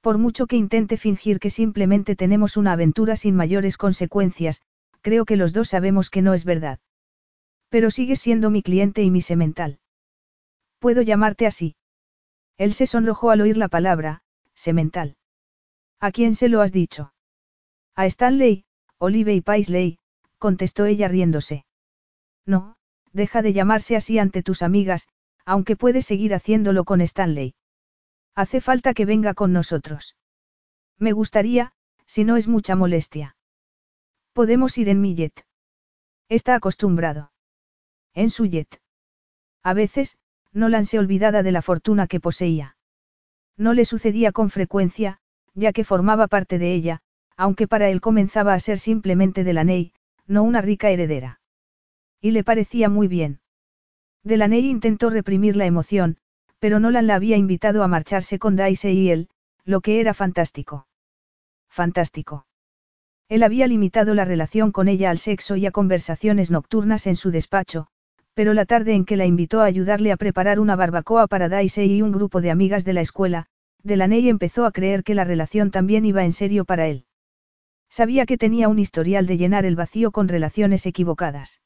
Por 0.00 0.18
mucho 0.18 0.46
que 0.46 0.56
intente 0.56 0.96
fingir 0.96 1.38
que 1.38 1.50
simplemente 1.50 2.16
tenemos 2.16 2.56
una 2.56 2.72
aventura 2.72 3.16
sin 3.16 3.36
mayores 3.36 3.78
consecuencias, 3.78 4.60
creo 5.00 5.24
que 5.24 5.36
los 5.36 5.52
dos 5.52 5.68
sabemos 5.68 6.10
que 6.10 6.20
no 6.20 6.34
es 6.34 6.44
verdad. 6.44 6.80
Pero 7.70 7.90
sigues 7.90 8.20
siendo 8.20 8.50
mi 8.50 8.62
cliente 8.62 9.02
y 9.02 9.10
mi 9.10 9.22
semental. 9.22 9.78
¿Puedo 10.78 11.00
llamarte 11.00 11.46
así? 11.46 11.76
Él 12.58 12.74
se 12.74 12.86
sonrojó 12.86 13.30
al 13.30 13.40
oír 13.40 13.56
la 13.56 13.68
palabra, 13.68 14.22
semental. 14.54 15.16
¿A 16.00 16.10
quién 16.10 16.34
se 16.34 16.48
lo 16.48 16.60
has 16.60 16.72
dicho? 16.72 17.14
A 17.94 18.06
Stanley, 18.06 18.64
Olive 19.04 19.34
y 19.34 19.42
Paisley, 19.42 19.98
contestó 20.38 20.86
ella 20.86 21.08
riéndose. 21.08 21.66
No, 22.46 22.76
deja 23.12 23.42
de 23.42 23.52
llamarse 23.52 23.96
así 23.96 24.18
ante 24.18 24.42
tus 24.42 24.62
amigas, 24.62 25.08
aunque 25.44 25.76
puedes 25.76 26.06
seguir 26.06 26.34
haciéndolo 26.34 26.84
con 26.84 27.02
Stanley. 27.02 27.54
Hace 28.34 28.62
falta 28.62 28.94
que 28.94 29.04
venga 29.04 29.34
con 29.34 29.52
nosotros. 29.52 30.16
Me 30.98 31.12
gustaría, 31.12 31.72
si 32.06 32.24
no 32.24 32.36
es 32.36 32.48
mucha 32.48 32.76
molestia. 32.76 33.36
Podemos 34.32 34.78
ir 34.78 34.88
en 34.88 35.02
mi 35.02 35.14
jet. 35.14 35.46
Está 36.30 36.54
acostumbrado. 36.54 37.30
En 38.14 38.30
su 38.30 38.46
jet. 38.46 38.80
A 39.62 39.74
veces, 39.74 40.16
Nolan 40.52 40.86
se 40.86 40.98
olvidada 40.98 41.42
de 41.42 41.52
la 41.52 41.60
fortuna 41.60 42.06
que 42.06 42.20
poseía. 42.20 42.76
No 43.56 43.74
le 43.74 43.84
sucedía 43.84 44.32
con 44.32 44.48
frecuencia, 44.48 45.20
ya 45.52 45.72
que 45.72 45.84
formaba 45.84 46.26
parte 46.26 46.58
de 46.58 46.72
ella, 46.74 47.02
aunque 47.36 47.68
para 47.68 47.88
él 47.90 48.00
comenzaba 48.00 48.54
a 48.54 48.60
ser 48.60 48.78
simplemente 48.78 49.44
Delaney, 49.44 49.92
no 50.26 50.42
una 50.42 50.60
rica 50.60 50.90
heredera. 50.90 51.40
Y 52.20 52.30
le 52.30 52.44
parecía 52.44 52.88
muy 52.88 53.08
bien. 53.08 53.40
Delaney 54.22 54.68
intentó 54.68 55.10
reprimir 55.10 55.56
la 55.56 55.66
emoción, 55.66 56.16
pero 56.58 56.80
Nolan 56.80 57.06
la 57.06 57.16
había 57.16 57.36
invitado 57.36 57.82
a 57.82 57.88
marcharse 57.88 58.38
con 58.38 58.56
Daisy 58.56 58.88
y 58.88 59.10
él, 59.10 59.28
lo 59.64 59.80
que 59.80 60.00
era 60.00 60.14
fantástico. 60.14 60.86
Fantástico. 61.68 62.46
Él 63.28 63.42
había 63.42 63.66
limitado 63.66 64.14
la 64.14 64.24
relación 64.24 64.72
con 64.72 64.88
ella 64.88 65.10
al 65.10 65.18
sexo 65.18 65.56
y 65.56 65.66
a 65.66 65.70
conversaciones 65.70 66.50
nocturnas 66.50 67.06
en 67.06 67.16
su 67.16 67.30
despacho, 67.30 67.88
pero 68.34 68.54
la 68.54 68.64
tarde 68.64 68.94
en 68.94 69.04
que 69.04 69.16
la 69.16 69.26
invitó 69.26 69.60
a 69.60 69.64
ayudarle 69.64 70.12
a 70.12 70.16
preparar 70.16 70.60
una 70.60 70.76
barbacoa 70.76 71.26
para 71.26 71.48
Daisy 71.48 71.82
y 71.82 72.02
un 72.02 72.12
grupo 72.12 72.40
de 72.40 72.50
amigas 72.50 72.84
de 72.84 72.92
la 72.92 73.00
escuela, 73.00 73.46
Delaney 73.82 74.28
empezó 74.28 74.64
a 74.64 74.72
creer 74.72 75.04
que 75.04 75.14
la 75.14 75.24
relación 75.24 75.70
también 75.70 76.04
iba 76.04 76.24
en 76.24 76.32
serio 76.32 76.64
para 76.64 76.86
él. 76.86 77.04
Sabía 77.94 78.26
que 78.26 78.36
tenía 78.36 78.68
un 78.68 78.80
historial 78.80 79.24
de 79.28 79.36
llenar 79.36 79.64
el 79.64 79.76
vacío 79.76 80.10
con 80.10 80.26
relaciones 80.26 80.84
equivocadas. 80.84 81.60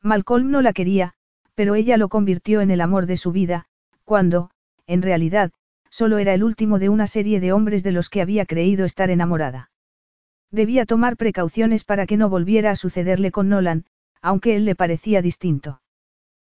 Malcolm 0.00 0.50
no 0.50 0.62
la 0.62 0.72
quería, 0.72 1.12
pero 1.54 1.74
ella 1.74 1.98
lo 1.98 2.08
convirtió 2.08 2.62
en 2.62 2.70
el 2.70 2.80
amor 2.80 3.04
de 3.04 3.18
su 3.18 3.32
vida, 3.32 3.66
cuando, 4.06 4.48
en 4.86 5.02
realidad, 5.02 5.50
solo 5.90 6.16
era 6.16 6.32
el 6.32 6.42
último 6.42 6.78
de 6.78 6.88
una 6.88 7.06
serie 7.06 7.38
de 7.38 7.52
hombres 7.52 7.82
de 7.82 7.92
los 7.92 8.08
que 8.08 8.22
había 8.22 8.46
creído 8.46 8.86
estar 8.86 9.10
enamorada. 9.10 9.70
Debía 10.50 10.86
tomar 10.86 11.18
precauciones 11.18 11.84
para 11.84 12.06
que 12.06 12.16
no 12.16 12.30
volviera 12.30 12.70
a 12.70 12.76
sucederle 12.76 13.30
con 13.30 13.50
Nolan, 13.50 13.84
aunque 14.22 14.56
él 14.56 14.64
le 14.64 14.74
parecía 14.74 15.20
distinto. 15.20 15.82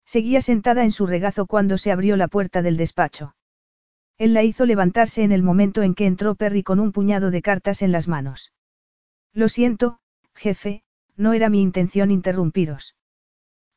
Seguía 0.04 0.40
sentada 0.40 0.84
en 0.84 0.92
su 0.92 1.08
regazo 1.08 1.46
cuando 1.46 1.78
se 1.78 1.90
abrió 1.90 2.16
la 2.16 2.28
puerta 2.28 2.62
del 2.62 2.76
despacho. 2.76 3.34
Él 4.18 4.34
la 4.34 4.44
hizo 4.44 4.66
levantarse 4.66 5.24
en 5.24 5.32
el 5.32 5.42
momento 5.42 5.82
en 5.82 5.96
que 5.96 6.06
entró 6.06 6.36
Perry 6.36 6.62
con 6.62 6.78
un 6.78 6.92
puñado 6.92 7.32
de 7.32 7.42
cartas 7.42 7.82
en 7.82 7.90
las 7.90 8.06
manos. 8.06 8.52
Lo 9.34 9.48
siento, 9.48 9.98
jefe, 10.34 10.84
no 11.16 11.32
era 11.32 11.48
mi 11.48 11.60
intención 11.60 12.10
interrumpiros. 12.10 12.94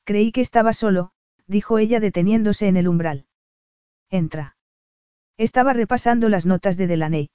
Creí 0.05 0.31
que 0.31 0.41
estaba 0.41 0.71
solo, 0.71 1.11
dijo 1.47 1.79
ella 1.79 1.99
deteniéndose 1.99 2.67
en 2.67 2.77
el 2.77 2.87
umbral. 2.87 3.25
Entra. 4.09 4.55
Estaba 5.35 5.73
repasando 5.73 6.29
las 6.29 6.45
notas 6.45 6.77
de 6.77 6.87
Delaney. 6.87 7.29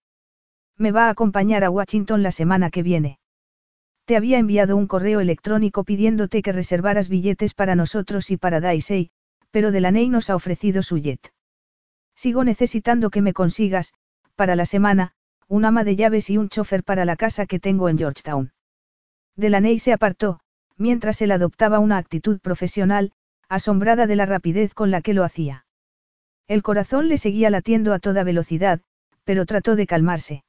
Me 0.79 0.93
va 0.93 1.07
a 1.07 1.11
acompañar 1.11 1.65
a 1.65 1.71
Washington 1.71 2.23
la 2.23 2.33
semana 2.33 2.71
que 2.71 2.83
viene. 2.83 3.19
Te 4.05 4.17
había 4.17 4.39
enviado 4.39 4.77
un 4.77 4.87
correo 4.87 5.21
electrónico 5.21 5.85
pidiéndote 5.85 6.43
que 6.43 6.53
reservaras 6.53 7.09
billetes 7.09 7.55
para 7.55 7.75
nosotros 7.75 8.31
y 8.31 8.37
para 8.37 8.61
Daisy, 8.61 9.11
pero 9.51 9.71
Delaney 9.71 10.09
nos 10.09 10.31
ha 10.31 10.37
ofrecido 10.37 10.83
su 10.83 10.99
jet. 10.99 11.33
Sigo 12.15 12.45
necesitando 12.45 13.11
que 13.11 13.23
me 13.23 13.33
consigas, 13.33 13.93
para 14.35 14.57
la 14.57 14.67
semana, 14.67 15.13
un 15.53 15.67
ama 15.67 15.85
de 15.85 15.97
llaves 15.97 16.31
y 16.31 16.39
un 16.39 16.49
chofer 16.49 16.83
para 16.83 17.05
la 17.05 17.15
casa 17.15 17.45
que 17.45 17.61
tengo 17.61 17.91
en 17.91 17.99
Georgetown. 17.99 18.53
Delaney 19.37 19.79
se 19.79 19.93
apartó, 19.93 20.41
mientras 20.79 21.21
él 21.21 21.31
adoptaba 21.31 21.79
una 21.79 21.99
actitud 21.99 22.41
profesional, 22.41 23.13
asombrada 23.51 24.07
de 24.07 24.17
la 24.17 24.25
rapidez 24.25 24.73
con 24.73 24.91
la 24.91 25.03
que 25.03 25.13
lo 25.13 25.25
hacía. 25.25 25.67
El 26.49 26.63
corazón 26.63 27.11
le 27.11 27.19
seguía 27.19 27.51
latiendo 27.51 27.93
a 27.93 27.99
toda 27.99 28.25
velocidad, 28.25 28.81
pero 29.25 29.45
trató 29.45 29.77
de 29.77 29.87
calmarse. 29.87 30.43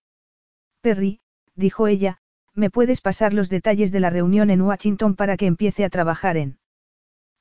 Perry, 0.80 1.20
dijo 1.54 1.88
ella, 1.88 2.20
¿me 2.54 2.70
puedes 2.70 3.02
pasar 3.02 3.34
los 3.34 3.50
detalles 3.50 3.92
de 3.92 4.00
la 4.00 4.10
reunión 4.10 4.50
en 4.52 4.62
Washington 4.62 5.16
para 5.16 5.36
que 5.36 5.48
empiece 5.48 5.84
a 5.84 5.90
trabajar 5.90 6.38
en? 6.38 6.60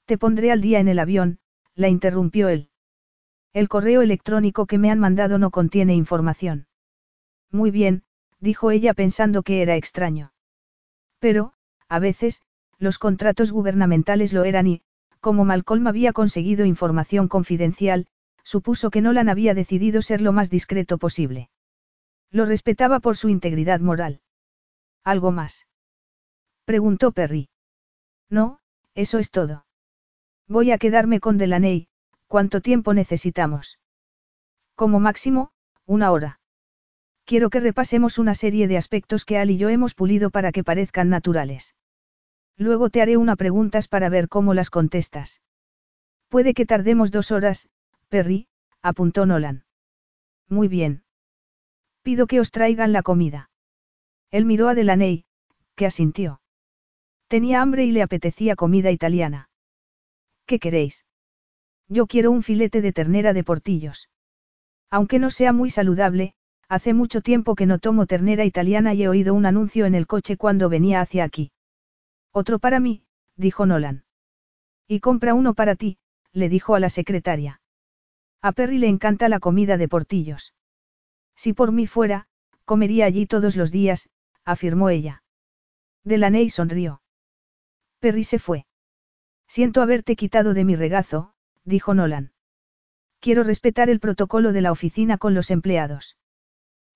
Te 0.07 0.18
pondré 0.18 0.50
al 0.50 0.62
día 0.62 0.81
en 0.81 0.89
el 0.89 0.99
avión, 0.99 1.39
la 1.76 1.89
interrumpió 1.89 2.49
él. 2.49 2.70
El 3.52 3.68
correo 3.68 4.02
electrónico 4.02 4.66
que 4.66 4.78
me 4.78 4.91
han 4.91 4.99
mandado 4.99 5.39
no 5.39 5.52
contiene 5.52 5.94
información. 5.94 6.66
Muy 7.52 7.70
bien, 7.70 8.02
dijo 8.40 8.70
ella 8.70 8.94
pensando 8.94 9.42
que 9.42 9.62
era 9.62 9.76
extraño. 9.76 10.32
Pero, 11.20 11.52
a 11.89 11.98
veces, 12.00 12.42
los 12.78 12.98
contratos 12.98 13.52
gubernamentales 13.52 14.32
lo 14.32 14.44
eran 14.44 14.66
y, 14.66 14.82
como 15.20 15.44
Malcolm 15.44 15.86
había 15.86 16.12
conseguido 16.12 16.64
información 16.64 17.28
confidencial, 17.28 18.08
supuso 18.42 18.90
que 18.90 19.02
Nolan 19.02 19.28
había 19.28 19.55
decidido 19.55 20.02
ser 20.02 20.20
lo 20.20 20.32
más 20.32 20.50
discreto 20.50 20.98
posible. 20.98 21.50
Lo 22.31 22.44
respetaba 22.44 22.98
por 22.98 23.16
su 23.16 23.28
integridad 23.28 23.78
moral. 23.78 24.20
¿Algo 25.05 25.31
más? 25.31 25.66
Preguntó 26.64 27.12
Perry. 27.12 27.50
No, 28.28 28.58
eso 28.94 29.18
es 29.18 29.31
todo. 29.31 29.66
Voy 30.48 30.72
a 30.72 30.78
quedarme 30.78 31.20
con 31.20 31.39
Delaney, 31.39 31.89
¿cuánto 32.26 32.60
tiempo 32.60 32.94
necesitamos? 32.94 33.78
Como 34.74 34.98
máximo, 34.98 35.52
una 35.86 36.10
hora. 36.10 36.40
Quiero 37.25 37.51
que 37.51 37.60
repasemos 37.60 38.18
una 38.18 38.34
serie 38.34 38.68
de 38.68 38.76
aspectos 38.76 39.25
que 39.25 39.39
Al 39.39 39.51
y 39.51 39.57
yo 39.57 39.68
hemos 39.68 39.94
pulido 39.94 40.31
para 40.31 40.52
que 40.52 40.65
parezcan 40.65 41.09
naturales. 41.09 41.75
Luego 42.57 42.91
te 42.91 43.01
haré 43.01 43.17
una 43.17 43.36
preguntas 43.36 43.89
para 43.89 44.09
ver 44.09 44.28
cómo 44.28 44.55
las 44.55 44.70
contestas. 44.70 45.41
Puede 46.28 46.55
que 46.55 46.67
tardemos 46.67 47.10
dos 47.10 47.31
horas, 47.31 47.68
Perry, 48.09 48.49
apuntó 48.83 49.26
Nolan. 49.26 49.65
Muy 50.49 50.68
bien. 50.68 51.05
Pido 52.02 52.26
que 52.26 52.41
os 52.41 52.51
traigan 52.51 52.92
la 52.92 53.02
comida. 53.02 53.51
Él 54.31 54.44
miró 54.44 54.68
a 54.68 54.75
Delaney, 54.75 55.25
que 55.76 55.86
asintió. 55.86 56.41
Tenía 57.28 57.62
hambre 57.62 57.84
y 57.84 57.92
le 57.92 58.02
apetecía 58.02 58.57
comida 58.57 58.91
italiana. 58.91 59.49
¿Qué 60.47 60.59
queréis? 60.59 61.05
Yo 61.89 62.07
quiero 62.07 62.31
un 62.31 62.42
filete 62.42 62.81
de 62.81 62.92
ternera 62.92 63.33
de 63.33 63.44
portillos. 63.44 64.09
Aunque 64.91 65.18
no 65.18 65.31
sea 65.31 65.52
muy 65.52 65.70
saludable, 65.70 66.34
hace 66.73 66.94
mucho 66.94 67.20
tiempo 67.20 67.55
que 67.55 67.67
no 67.67 67.78
tomo 67.78 68.07
ternera 68.07 68.47
italiana 68.47 68.94
y 68.94 69.02
he 69.02 69.09
oído 69.09 69.34
un 69.34 69.44
anuncio 69.44 69.84
en 69.84 69.94
el 69.94 70.07
coche 70.07 70.39
cuando 70.39 70.70
venía 70.70 71.02
hacia 71.02 71.23
aquí. 71.23 71.52
Otro 72.33 72.59
para 72.59 72.81
mí, 72.81 73.05
dijo 73.36 73.67
Nolan. 73.67 74.07
Y 74.89 75.01
compra 75.01 75.34
uno 75.34 75.52
para 75.52 75.76
ti, 75.76 75.99
le 76.33 76.49
dijo 76.49 76.75
a 76.75 76.81
la 76.81 76.89
secretaria. 76.89 77.60
A 78.41 78.52
Perry 78.52 78.78
le 78.78 78.89
encanta 78.89 79.28
la 79.28 79.39
comida 79.39 79.76
de 79.76 79.86
portillos. 79.86 80.55
Si 81.36 81.52
por 81.52 81.73
mí 81.73 81.86
fuera, 81.86 82.26
comería 82.65 83.05
allí 83.05 83.26
todos 83.26 83.55
los 83.55 83.70
días, 83.70 84.09
afirmó 84.42 84.89
ella. 84.89 85.25
Delaney 86.05 86.49
sonrió. 86.49 87.02
Perry 87.99 88.25
se 88.25 88.39
fue. 88.39 88.65
Siento 89.47 89.83
haberte 89.83 90.17
quitado 90.17 90.55
de 90.55 90.65
mi 90.65 90.75
regazo, 90.75 91.34
dijo 91.65 91.92
Nolan. 91.92 92.33
Quiero 93.20 93.42
respetar 93.42 93.91
el 93.91 94.01
protocolo 94.01 94.55
de 94.55 94.62
la 94.62 94.73
oficina 94.73 95.18
con 95.18 95.34
los 95.34 95.51
empleados. 95.51 96.17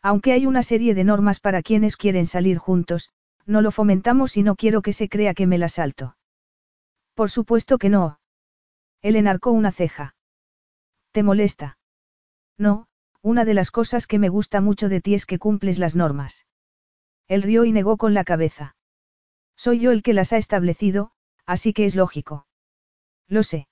Aunque 0.08 0.30
hay 0.30 0.46
una 0.46 0.62
serie 0.62 0.94
de 0.94 1.02
normas 1.02 1.40
para 1.40 1.62
quienes 1.62 1.96
quieren 1.96 2.26
salir 2.26 2.58
juntos, 2.58 3.10
no 3.44 3.60
lo 3.60 3.72
fomentamos 3.72 4.36
y 4.36 4.44
no 4.44 4.54
quiero 4.54 4.80
que 4.80 4.92
se 4.92 5.08
crea 5.08 5.34
que 5.34 5.48
me 5.48 5.58
la 5.58 5.68
salto. 5.68 6.16
Por 7.14 7.28
supuesto 7.28 7.76
que 7.76 7.88
no. 7.88 8.20
Él 9.02 9.16
enarcó 9.16 9.50
una 9.50 9.72
ceja. 9.72 10.14
¿Te 11.10 11.24
molesta? 11.24 11.78
No, 12.56 12.86
una 13.20 13.44
de 13.44 13.54
las 13.54 13.72
cosas 13.72 14.06
que 14.06 14.20
me 14.20 14.28
gusta 14.28 14.60
mucho 14.60 14.88
de 14.88 15.00
ti 15.00 15.14
es 15.14 15.26
que 15.26 15.40
cumples 15.40 15.80
las 15.80 15.96
normas. 15.96 16.46
Él 17.26 17.42
rió 17.42 17.64
y 17.64 17.72
negó 17.72 17.96
con 17.96 18.14
la 18.14 18.22
cabeza. 18.22 18.76
Soy 19.56 19.80
yo 19.80 19.90
el 19.90 20.04
que 20.04 20.12
las 20.12 20.32
ha 20.32 20.36
establecido, 20.36 21.10
así 21.46 21.72
que 21.72 21.84
es 21.84 21.96
lógico. 21.96 22.46
Lo 23.26 23.42
sé. 23.42 23.66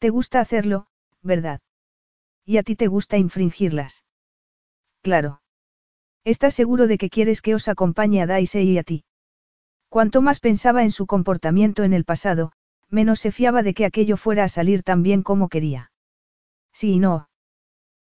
Te 0.00 0.10
gusta 0.10 0.40
hacerlo, 0.40 0.88
¿verdad? 1.22 1.62
Y 2.44 2.58
a 2.58 2.62
ti 2.62 2.76
te 2.76 2.88
gusta 2.88 3.16
infringirlas. 3.16 4.04
Claro. 5.02 5.42
¿Estás 6.24 6.54
seguro 6.54 6.86
de 6.86 6.98
que 6.98 7.10
quieres 7.10 7.40
que 7.42 7.54
os 7.54 7.68
acompañe 7.68 8.22
a 8.22 8.26
Daisy 8.26 8.60
y 8.60 8.78
a 8.78 8.82
ti? 8.82 9.04
Cuanto 9.88 10.22
más 10.22 10.38
pensaba 10.38 10.82
en 10.82 10.92
su 10.92 11.06
comportamiento 11.06 11.82
en 11.82 11.92
el 11.92 12.04
pasado, 12.04 12.52
menos 12.90 13.18
se 13.18 13.32
fiaba 13.32 13.62
de 13.62 13.74
que 13.74 13.84
aquello 13.84 14.16
fuera 14.16 14.44
a 14.44 14.48
salir 14.48 14.82
tan 14.82 15.02
bien 15.02 15.22
como 15.22 15.48
quería. 15.48 15.90
Sí 16.72 16.92
y 16.92 16.98
no. 16.98 17.28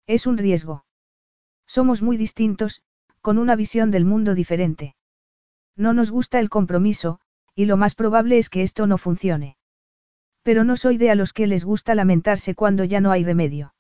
Es 0.07 0.25
un 0.25 0.38
riesgo. 0.38 0.85
Somos 1.67 2.01
muy 2.01 2.17
distintos, 2.17 2.83
con 3.22 3.38
una 3.38 3.56
visión 3.56 3.91
del 3.91 4.06
mundo 4.06 4.33
diferente. 4.33 4.95
No 5.75 5.93
nos 5.93 6.09
gusta 6.11 6.40
el 6.40 6.49
compromiso, 6.49 7.19
y 7.53 7.65
lo 7.65 7.77
más 7.77 7.95
probable 7.95 8.38
es 8.38 8.49
que 8.49 8.64
esto 8.64 8.88
no 8.88 8.98
funcione. 8.98 9.57
Pero 10.43 10.64
no 10.64 10.77
soy 10.77 10.98
de 10.98 11.11
a 11.11 11.15
los 11.15 11.33
que 11.33 11.48
les 11.48 11.65
gusta 11.65 11.95
lamentarse 11.95 12.56
cuando 12.56 12.83
ya 12.83 13.01
no 13.01 13.11
hay 13.11 13.24
remedio. 13.24 13.75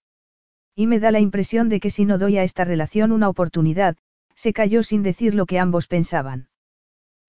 Y 0.75 0.87
me 0.87 0.99
da 0.99 1.11
la 1.11 1.21
impresión 1.21 1.69
de 1.69 1.79
que 1.79 1.89
si 1.89 2.05
no 2.05 2.17
doy 2.17 2.37
a 2.37 2.43
esta 2.43 2.65
relación 2.65 3.11
una 3.11 3.29
oportunidad, 3.29 3.95
se 4.35 4.51
calló 4.51 4.83
sin 4.83 5.03
decir 5.03 5.33
lo 5.33 5.45
que 5.45 5.57
ambos 5.57 5.87
pensaban. 5.87 6.49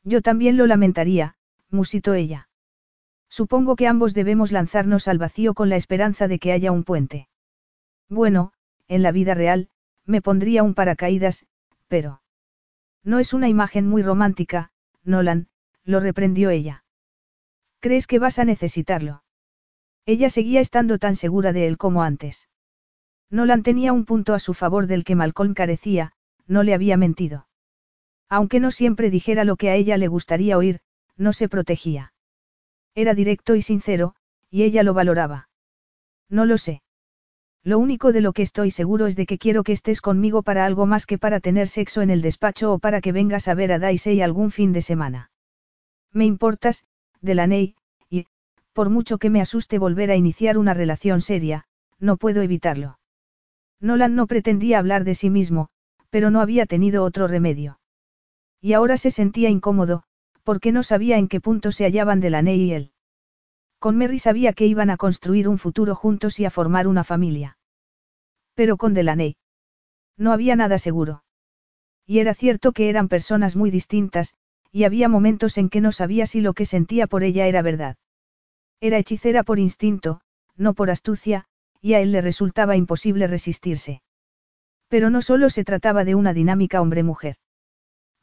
Yo 0.02 0.20
también 0.20 0.56
lo 0.56 0.66
lamentaría, 0.66 1.36
musitó 1.70 2.14
ella. 2.14 2.48
Supongo 3.28 3.76
que 3.76 3.86
ambos 3.86 4.14
debemos 4.14 4.50
lanzarnos 4.50 5.08
al 5.08 5.18
vacío 5.18 5.54
con 5.54 5.68
la 5.68 5.76
esperanza 5.76 6.28
de 6.28 6.38
que 6.38 6.52
haya 6.52 6.72
un 6.72 6.84
puente. 6.84 7.28
Bueno, 8.08 8.52
en 8.88 9.02
la 9.02 9.12
vida 9.12 9.34
real, 9.34 9.68
me 10.04 10.22
pondría 10.22 10.62
un 10.62 10.74
paracaídas, 10.74 11.46
pero... 11.88 12.22
No 13.02 13.18
es 13.18 13.32
una 13.32 13.48
imagen 13.48 13.86
muy 13.88 14.02
romántica, 14.02 14.70
Nolan, 15.04 15.48
lo 15.84 16.00
reprendió 16.00 16.50
ella. 16.50 16.84
¿Crees 17.80 18.06
que 18.06 18.18
vas 18.18 18.38
a 18.38 18.44
necesitarlo? 18.44 19.22
Ella 20.04 20.30
seguía 20.30 20.60
estando 20.60 20.98
tan 20.98 21.14
segura 21.14 21.52
de 21.52 21.66
él 21.66 21.78
como 21.78 22.02
antes. 22.02 22.48
Nolan 23.30 23.62
tenía 23.62 23.92
un 23.92 24.04
punto 24.04 24.34
a 24.34 24.38
su 24.38 24.54
favor 24.54 24.86
del 24.86 25.04
que 25.04 25.16
Malcolm 25.16 25.54
carecía, 25.54 26.12
no 26.46 26.62
le 26.62 26.74
había 26.74 26.96
mentido. 26.96 27.46
Aunque 28.28 28.60
no 28.60 28.70
siempre 28.70 29.10
dijera 29.10 29.44
lo 29.44 29.56
que 29.56 29.70
a 29.70 29.74
ella 29.74 29.96
le 29.96 30.08
gustaría 30.08 30.56
oír, 30.56 30.80
no 31.16 31.32
se 31.32 31.48
protegía. 31.48 32.12
Era 32.94 33.14
directo 33.14 33.54
y 33.54 33.62
sincero, 33.62 34.14
y 34.50 34.62
ella 34.62 34.82
lo 34.82 34.94
valoraba. 34.94 35.48
No 36.28 36.44
lo 36.44 36.58
sé. 36.58 36.82
Lo 37.62 37.78
único 37.78 38.12
de 38.12 38.20
lo 38.20 38.32
que 38.32 38.42
estoy 38.42 38.70
seguro 38.70 39.06
es 39.06 39.16
de 39.16 39.26
que 39.26 39.38
quiero 39.38 39.64
que 39.64 39.72
estés 39.72 40.00
conmigo 40.00 40.42
para 40.42 40.64
algo 40.64 40.86
más 40.86 41.04
que 41.04 41.18
para 41.18 41.40
tener 41.40 41.66
sexo 41.66 42.00
en 42.00 42.10
el 42.10 42.22
despacho 42.22 42.72
o 42.72 42.78
para 42.78 43.00
que 43.00 43.10
vengas 43.10 43.48
a 43.48 43.54
ver 43.54 43.72
a 43.72 43.80
Daisy 43.80 44.22
algún 44.22 44.52
fin 44.52 44.72
de 44.72 44.82
semana. 44.82 45.30
Me 46.12 46.24
importas, 46.24 46.86
Delaney, 47.20 47.74
y, 48.08 48.26
por 48.72 48.88
mucho 48.88 49.18
que 49.18 49.30
me 49.30 49.40
asuste 49.40 49.78
volver 49.78 50.12
a 50.12 50.16
iniciar 50.16 50.58
una 50.58 50.74
relación 50.74 51.20
seria, 51.20 51.64
no 51.98 52.16
puedo 52.16 52.40
evitarlo. 52.42 52.98
Nolan 53.80 54.14
no 54.14 54.26
pretendía 54.26 54.78
hablar 54.78 55.04
de 55.04 55.14
sí 55.14 55.30
mismo, 55.30 55.68
pero 56.10 56.30
no 56.30 56.40
había 56.40 56.66
tenido 56.66 57.04
otro 57.04 57.28
remedio. 57.28 57.78
Y 58.60 58.72
ahora 58.72 58.96
se 58.96 59.10
sentía 59.10 59.50
incómodo, 59.50 60.02
porque 60.42 60.72
no 60.72 60.82
sabía 60.82 61.18
en 61.18 61.28
qué 61.28 61.40
punto 61.40 61.72
se 61.72 61.84
hallaban 61.84 62.20
Delaney 62.20 62.60
y 62.60 62.72
él. 62.72 62.92
Con 63.78 63.98
Mary 63.98 64.18
sabía 64.18 64.52
que 64.52 64.66
iban 64.66 64.90
a 64.90 64.96
construir 64.96 65.48
un 65.48 65.58
futuro 65.58 65.94
juntos 65.94 66.40
y 66.40 66.44
a 66.44 66.50
formar 66.50 66.88
una 66.88 67.04
familia. 67.04 67.58
Pero 68.54 68.76
con 68.76 68.94
Delaney. 68.94 69.36
No 70.16 70.32
había 70.32 70.56
nada 70.56 70.78
seguro. 70.78 71.24
Y 72.06 72.20
era 72.20 72.32
cierto 72.32 72.72
que 72.72 72.88
eran 72.88 73.08
personas 73.08 73.56
muy 73.56 73.70
distintas, 73.70 74.34
y 74.72 74.84
había 74.84 75.08
momentos 75.08 75.58
en 75.58 75.68
que 75.68 75.80
no 75.80 75.92
sabía 75.92 76.26
si 76.26 76.40
lo 76.40 76.54
que 76.54 76.64
sentía 76.64 77.06
por 77.06 77.22
ella 77.22 77.46
era 77.46 77.62
verdad. 77.62 77.96
Era 78.80 78.98
hechicera 78.98 79.42
por 79.42 79.58
instinto, 79.58 80.20
no 80.56 80.74
por 80.74 80.90
astucia, 80.90 81.46
y 81.86 81.94
a 81.94 82.00
él 82.00 82.10
le 82.10 82.20
resultaba 82.20 82.74
imposible 82.74 83.28
resistirse. 83.28 84.02
Pero 84.88 85.08
no 85.08 85.22
solo 85.22 85.50
se 85.50 85.62
trataba 85.62 86.04
de 86.04 86.16
una 86.16 86.32
dinámica 86.34 86.80
hombre-mujer. 86.80 87.36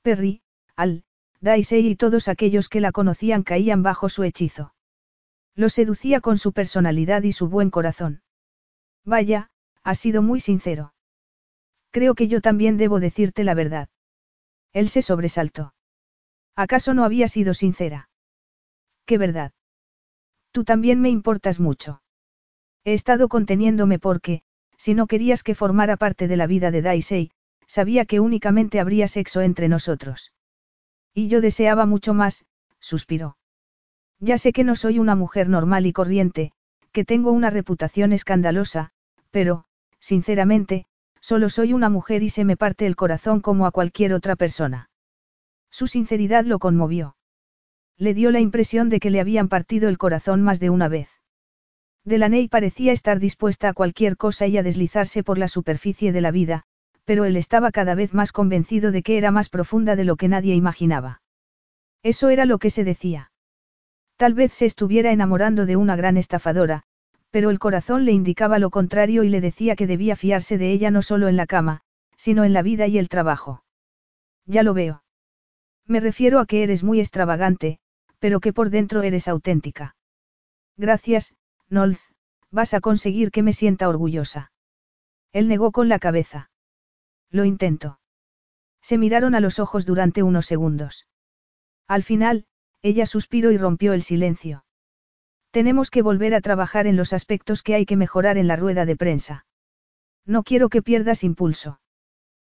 Perry, 0.02 0.42
Al, 0.76 1.06
Daisy 1.40 1.78
y 1.88 1.96
todos 1.96 2.28
aquellos 2.28 2.68
que 2.68 2.82
la 2.82 2.92
conocían 2.92 3.44
caían 3.44 3.82
bajo 3.82 4.10
su 4.10 4.24
hechizo. 4.24 4.74
Lo 5.56 5.70
seducía 5.70 6.20
con 6.20 6.38
su 6.38 6.52
personalidad 6.52 7.24
y 7.24 7.32
su 7.32 7.48
buen 7.48 7.70
corazón. 7.70 8.22
Vaya, 9.06 9.50
ha 9.82 9.96
sido 9.96 10.22
muy 10.22 10.42
sincero. 10.42 10.94
Creo 11.92 12.16
que 12.16 12.28
yo 12.28 12.42
también 12.42 12.76
debo 12.76 13.00
decirte 13.00 13.46
la 13.46 13.54
verdad. 13.54 13.88
Él 14.74 14.90
se 14.90 15.02
sobresaltó. 15.02 15.74
¿Acaso 16.58 16.94
no 16.94 17.06
había 17.06 17.30
sido 17.30 17.54
sincera? 17.54 18.10
¿Qué 19.06 19.18
verdad? 19.18 19.54
Tú 20.52 20.66
también 20.66 21.00
me 21.00 21.10
importas 21.10 21.62
mucho. 21.62 22.03
He 22.86 22.94
estado 22.94 23.30
conteniéndome 23.30 23.98
porque, 24.00 24.42
si 24.78 24.94
no 24.94 25.08
querías 25.08 25.44
que 25.44 25.56
formara 25.56 25.96
parte 25.96 26.28
de 26.28 26.38
la 26.38 26.48
vida 26.48 26.72
de 26.72 26.82
Daisy, 26.82 27.32
sabía 27.66 28.06
que 28.06 28.20
únicamente 28.20 28.80
habría 28.80 29.08
sexo 29.08 29.42
entre 29.42 29.70
nosotros. 29.70 30.34
Y 31.14 31.28
yo 31.28 31.42
deseaba 31.42 31.86
mucho 31.86 32.14
más, 32.14 32.46
suspiró. 32.80 33.38
Ya 34.20 34.38
sé 34.38 34.52
que 34.52 34.64
no 34.64 34.76
soy 34.76 35.00
una 35.00 35.16
mujer 35.16 35.48
normal 35.48 35.86
y 35.86 35.94
corriente, 35.94 36.52
que 36.92 37.06
tengo 37.06 37.32
una 37.32 37.50
reputación 37.50 38.14
escandalosa, 38.14 38.92
pero, 39.32 39.66
sinceramente, 40.00 40.86
solo 41.22 41.50
soy 41.50 41.74
una 41.74 41.90
mujer 41.90 42.22
y 42.22 42.30
se 42.30 42.44
me 42.44 42.58
parte 42.58 42.86
el 42.86 42.96
corazón 42.96 43.40
como 43.40 43.66
a 43.66 43.72
cualquier 43.72 44.14
otra 44.14 44.36
persona. 44.36 44.90
Su 45.72 45.88
sinceridad 45.88 46.46
lo 46.46 46.60
conmovió. 46.60 47.16
Le 47.98 48.14
dio 48.14 48.30
la 48.32 48.42
impresión 48.42 48.90
de 48.90 49.00
que 49.00 49.10
le 49.10 49.22
habían 49.22 49.48
partido 49.48 49.88
el 49.88 49.98
corazón 49.98 50.42
más 50.42 50.60
de 50.60 50.70
una 50.70 50.90
vez. 50.90 51.10
Delaney 52.06 52.50
parecía 52.50 52.92
estar 52.92 53.20
dispuesta 53.20 53.70
a 53.70 53.74
cualquier 53.74 54.18
cosa 54.18 54.48
y 54.48 54.58
a 54.58 54.64
deslizarse 54.64 55.24
por 55.24 55.38
la 55.38 55.48
superficie 55.48 56.12
de 56.12 56.22
la 56.22 56.32
vida, 56.32 56.64
pero 57.06 57.26
él 57.26 57.38
estaba 57.38 57.72
cada 57.72 57.96
vez 57.96 58.14
más 58.14 58.32
convencido 58.32 58.92
de 58.92 59.04
que 59.04 59.18
era 59.18 59.32
más 59.32 59.50
profunda 59.50 59.96
de 59.96 60.04
lo 60.04 60.16
que 60.16 60.28
nadie 60.28 60.56
imaginaba. 60.56 61.22
Eso 62.02 62.30
era 62.30 62.46
lo 62.46 62.60
que 62.60 62.70
se 62.70 62.84
decía. 62.84 63.32
Tal 64.18 64.34
vez 64.34 64.54
se 64.54 64.66
estuviera 64.66 65.12
enamorando 65.12 65.66
de 65.66 65.78
una 65.78 65.96
gran 65.96 66.18
estafadora, 66.18 66.84
pero 67.32 67.50
el 67.50 67.60
corazón 67.60 68.06
le 68.06 68.12
indicaba 68.12 68.60
lo 68.60 68.70
contrario 68.70 69.24
y 69.24 69.30
le 69.30 69.42
decía 69.42 69.76
que 69.76 69.88
debía 69.88 70.16
fiarse 70.16 70.58
de 70.58 70.72
ella 70.72 70.92
no 70.92 71.02
solo 71.02 71.28
en 71.30 71.38
la 71.38 71.48
cama, 71.48 71.82
sino 72.18 72.44
en 72.44 72.54
la 72.54 72.62
vida 72.62 72.86
y 72.88 72.98
el 72.98 73.10
trabajo. 73.10 73.64
Ya 74.46 74.62
lo 74.62 74.74
veo. 74.74 75.04
Me 75.88 76.00
refiero 76.00 76.40
a 76.40 76.46
que 76.46 76.64
eres 76.64 76.84
muy 76.84 77.00
extravagante, 77.00 77.80
pero 78.20 78.40
que 78.40 78.54
por 78.54 78.70
dentro 78.70 79.02
eres 79.02 79.28
auténtica. 79.28 79.96
Gracias, 80.78 81.36
Nolz, 81.74 82.00
vas 82.52 82.76
a 82.76 82.82
conseguir 82.82 83.32
que 83.32 83.42
me 83.42 83.52
sienta 83.52 83.90
orgullosa. 83.90 84.52
Él 85.32 85.48
negó 85.48 85.72
con 85.72 85.90
la 85.90 85.98
cabeza. 85.98 86.52
Lo 87.32 87.46
intento. 87.46 88.00
Se 88.82 89.00
miraron 89.00 89.34
a 89.34 89.40
los 89.40 89.58
ojos 89.58 89.86
durante 89.86 90.22
unos 90.22 90.46
segundos. 90.46 91.08
Al 91.88 92.04
final, 92.04 92.46
ella 92.84 93.08
suspiró 93.08 93.52
y 93.52 93.58
rompió 93.58 93.94
el 93.94 94.04
silencio. 94.04 94.66
Tenemos 95.50 95.90
que 95.90 96.04
volver 96.04 96.36
a 96.36 96.42
trabajar 96.42 96.86
en 96.86 96.96
los 96.96 97.12
aspectos 97.12 97.64
que 97.64 97.74
hay 97.74 97.86
que 97.86 97.98
mejorar 97.98 98.38
en 98.38 98.48
la 98.48 98.56
rueda 98.56 98.86
de 98.86 98.96
prensa. 98.96 99.46
No 100.26 100.44
quiero 100.44 100.70
que 100.70 100.84
pierdas 100.84 101.24
impulso. 101.24 101.80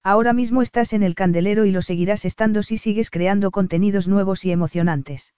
Ahora 0.03 0.33
mismo 0.33 0.61
estás 0.61 0.93
en 0.93 1.03
el 1.05 1.15
candelero 1.15 1.67
y 1.67 1.71
lo 1.71 1.83
seguirás 1.83 2.25
estando 2.25 2.63
si 2.63 2.79
sigues 2.79 3.11
creando 3.11 3.53
contenidos 3.53 4.09
nuevos 4.09 4.45
y 4.45 4.51
emocionantes. 4.51 5.35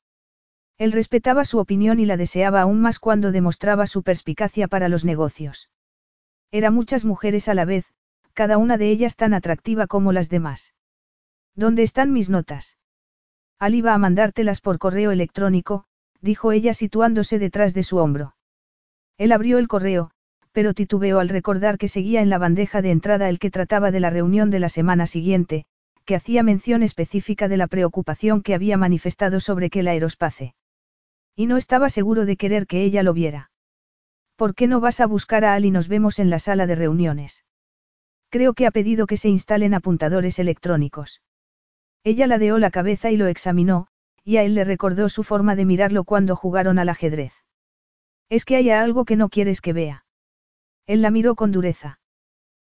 Él 0.78 0.92
respetaba 0.92 1.44
su 1.44 1.58
opinión 1.58 2.00
y 2.00 2.06
la 2.06 2.16
deseaba 2.16 2.60
aún 2.60 2.80
más 2.80 2.98
cuando 2.98 3.32
demostraba 3.32 3.86
su 3.86 4.02
perspicacia 4.02 4.68
para 4.68 4.88
los 4.88 5.04
negocios. 5.04 5.70
Era 6.50 6.70
muchas 6.70 7.04
mujeres 7.04 7.48
a 7.48 7.54
la 7.54 7.64
vez, 7.64 7.86
cada 8.34 8.58
una 8.58 8.76
de 8.76 8.90
ellas 8.90 9.16
tan 9.16 9.32
atractiva 9.32 9.86
como 9.86 10.12
las 10.12 10.28
demás. 10.28 10.74
¿Dónde 11.54 11.82
están 11.82 12.12
mis 12.12 12.28
notas? 12.28 12.76
Al 13.58 13.74
iba 13.74 13.94
a 13.94 13.98
mandártelas 13.98 14.60
por 14.60 14.78
correo 14.78 15.12
electrónico, 15.12 15.86
dijo 16.20 16.52
ella 16.52 16.74
situándose 16.74 17.38
detrás 17.38 17.72
de 17.72 17.82
su 17.82 17.96
hombro. 17.96 18.36
Él 19.16 19.32
abrió 19.32 19.56
el 19.56 19.68
correo, 19.68 20.10
pero 20.52 20.74
titubeó 20.74 21.20
al 21.20 21.30
recordar 21.30 21.78
que 21.78 21.88
seguía 21.88 22.20
en 22.20 22.28
la 22.28 22.36
bandeja 22.36 22.82
de 22.82 22.90
entrada 22.90 23.30
el 23.30 23.38
que 23.38 23.50
trataba 23.50 23.90
de 23.90 24.00
la 24.00 24.10
reunión 24.10 24.50
de 24.50 24.60
la 24.60 24.68
semana 24.68 25.06
siguiente, 25.06 25.64
que 26.04 26.14
hacía 26.14 26.42
mención 26.42 26.82
específica 26.82 27.48
de 27.48 27.56
la 27.56 27.66
preocupación 27.66 28.42
que 28.42 28.54
había 28.54 28.76
manifestado 28.76 29.40
sobre 29.40 29.70
que 29.70 29.80
el 29.80 29.88
aerospace. 29.88 30.54
Y 31.36 31.46
no 31.46 31.58
estaba 31.58 31.90
seguro 31.90 32.24
de 32.24 32.36
querer 32.36 32.66
que 32.66 32.82
ella 32.82 33.02
lo 33.02 33.12
viera. 33.12 33.50
¿Por 34.36 34.54
qué 34.54 34.66
no 34.66 34.80
vas 34.80 35.00
a 35.00 35.06
buscar 35.06 35.44
a 35.44 35.54
Al 35.54 35.66
y 35.66 35.70
nos 35.70 35.86
vemos 35.86 36.18
en 36.18 36.30
la 36.30 36.38
sala 36.38 36.66
de 36.66 36.74
reuniones? 36.74 37.44
Creo 38.30 38.54
que 38.54 38.66
ha 38.66 38.70
pedido 38.70 39.06
que 39.06 39.16
se 39.16 39.28
instalen 39.28 39.74
apuntadores 39.74 40.38
electrónicos. 40.38 41.22
Ella 42.04 42.26
ladeó 42.26 42.58
la 42.58 42.70
cabeza 42.70 43.10
y 43.10 43.16
lo 43.16 43.26
examinó, 43.26 43.86
y 44.24 44.38
a 44.38 44.44
él 44.44 44.54
le 44.54 44.64
recordó 44.64 45.08
su 45.08 45.24
forma 45.24 45.56
de 45.56 45.64
mirarlo 45.64 46.04
cuando 46.04 46.36
jugaron 46.36 46.78
al 46.78 46.88
ajedrez. 46.88 47.32
Es 48.28 48.44
que 48.44 48.56
hay 48.56 48.70
algo 48.70 49.04
que 49.04 49.16
no 49.16 49.28
quieres 49.28 49.60
que 49.60 49.72
vea. 49.72 50.04
Él 50.86 51.02
la 51.02 51.10
miró 51.10 51.34
con 51.34 51.52
dureza. 51.52 52.00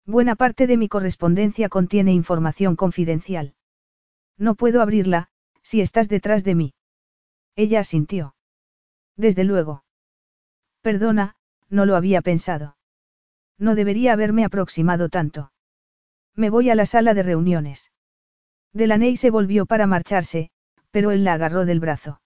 Buena 0.06 0.36
parte 0.36 0.68
de 0.68 0.78
mi 0.78 0.88
correspondencia 0.88 1.70
contiene 1.70 2.14
información 2.14 2.76
confidencial. 2.76 3.54
No 4.38 4.56
puedo 4.56 4.82
abrirla, 4.82 5.30
si 5.62 5.82
estás 5.82 6.10
detrás 6.10 6.44
de 6.44 6.56
mí. 6.56 6.74
Ella 7.56 7.82
asintió. 7.82 8.34
Desde 9.18 9.44
luego. 9.44 9.84
Perdona, 10.82 11.36
no 11.70 11.86
lo 11.86 11.96
había 11.96 12.22
pensado. 12.22 12.78
No 13.58 13.76
debería 13.76 14.14
haberme 14.14 14.44
aproximado 14.44 15.10
tanto. 15.10 15.52
Me 16.36 16.50
voy 16.50 16.70
a 16.70 16.76
la 16.76 16.86
sala 16.86 17.14
de 17.14 17.24
reuniones. 17.24 17.92
Delaney 18.74 19.18
se 19.18 19.30
volvió 19.30 19.66
para 19.66 19.86
marcharse, 19.86 20.50
pero 20.92 21.12
él 21.12 21.24
la 21.24 21.34
agarró 21.34 21.66
del 21.66 21.80
brazo. 21.80 22.22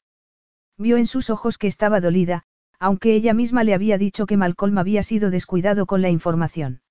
Vio 0.77 0.97
en 0.97 1.07
sus 1.07 1.29
ojos 1.29 1.57
que 1.57 1.67
estaba 1.67 2.01
dolida, 2.01 2.43
aunque 2.79 3.15
ella 3.15 3.33
misma 3.33 3.63
le 3.63 3.73
había 3.73 3.97
dicho 3.97 4.25
que 4.25 4.37
Malcolm 4.37 4.77
había 4.77 5.03
sido 5.03 5.31
descuidado 5.31 5.85
con 5.85 6.01
la 6.01 6.09
información. 6.09 6.81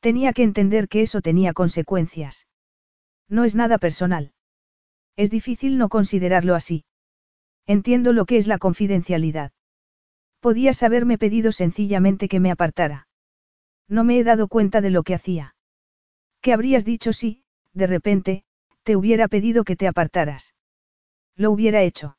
Tenía 0.00 0.32
que 0.32 0.42
entender 0.42 0.88
que 0.88 1.02
eso 1.02 1.20
tenía 1.20 1.52
consecuencias. 1.52 2.46
No 3.28 3.44
es 3.44 3.54
nada 3.54 3.78
personal. 3.78 4.32
Es 5.16 5.30
difícil 5.30 5.78
no 5.78 5.88
considerarlo 5.88 6.54
así. 6.54 6.84
Entiendo 7.66 8.12
lo 8.12 8.26
que 8.26 8.36
es 8.36 8.46
la 8.46 8.58
confidencialidad. 8.58 9.52
Podías 10.40 10.82
haberme 10.82 11.18
pedido 11.18 11.50
sencillamente 11.50 12.28
que 12.28 12.40
me 12.40 12.50
apartara. 12.50 13.08
No 13.88 14.04
me 14.04 14.18
he 14.18 14.24
dado 14.24 14.48
cuenta 14.48 14.80
de 14.80 14.90
lo 14.90 15.02
que 15.02 15.14
hacía. 15.14 15.56
¿Qué 16.40 16.52
habrías 16.52 16.84
dicho 16.84 17.12
si, 17.12 17.42
de 17.72 17.86
repente, 17.86 18.44
te 18.84 18.94
hubiera 18.94 19.26
pedido 19.26 19.64
que 19.64 19.76
te 19.76 19.88
apartaras? 19.88 20.54
Lo 21.34 21.50
hubiera 21.50 21.82
hecho. 21.82 22.16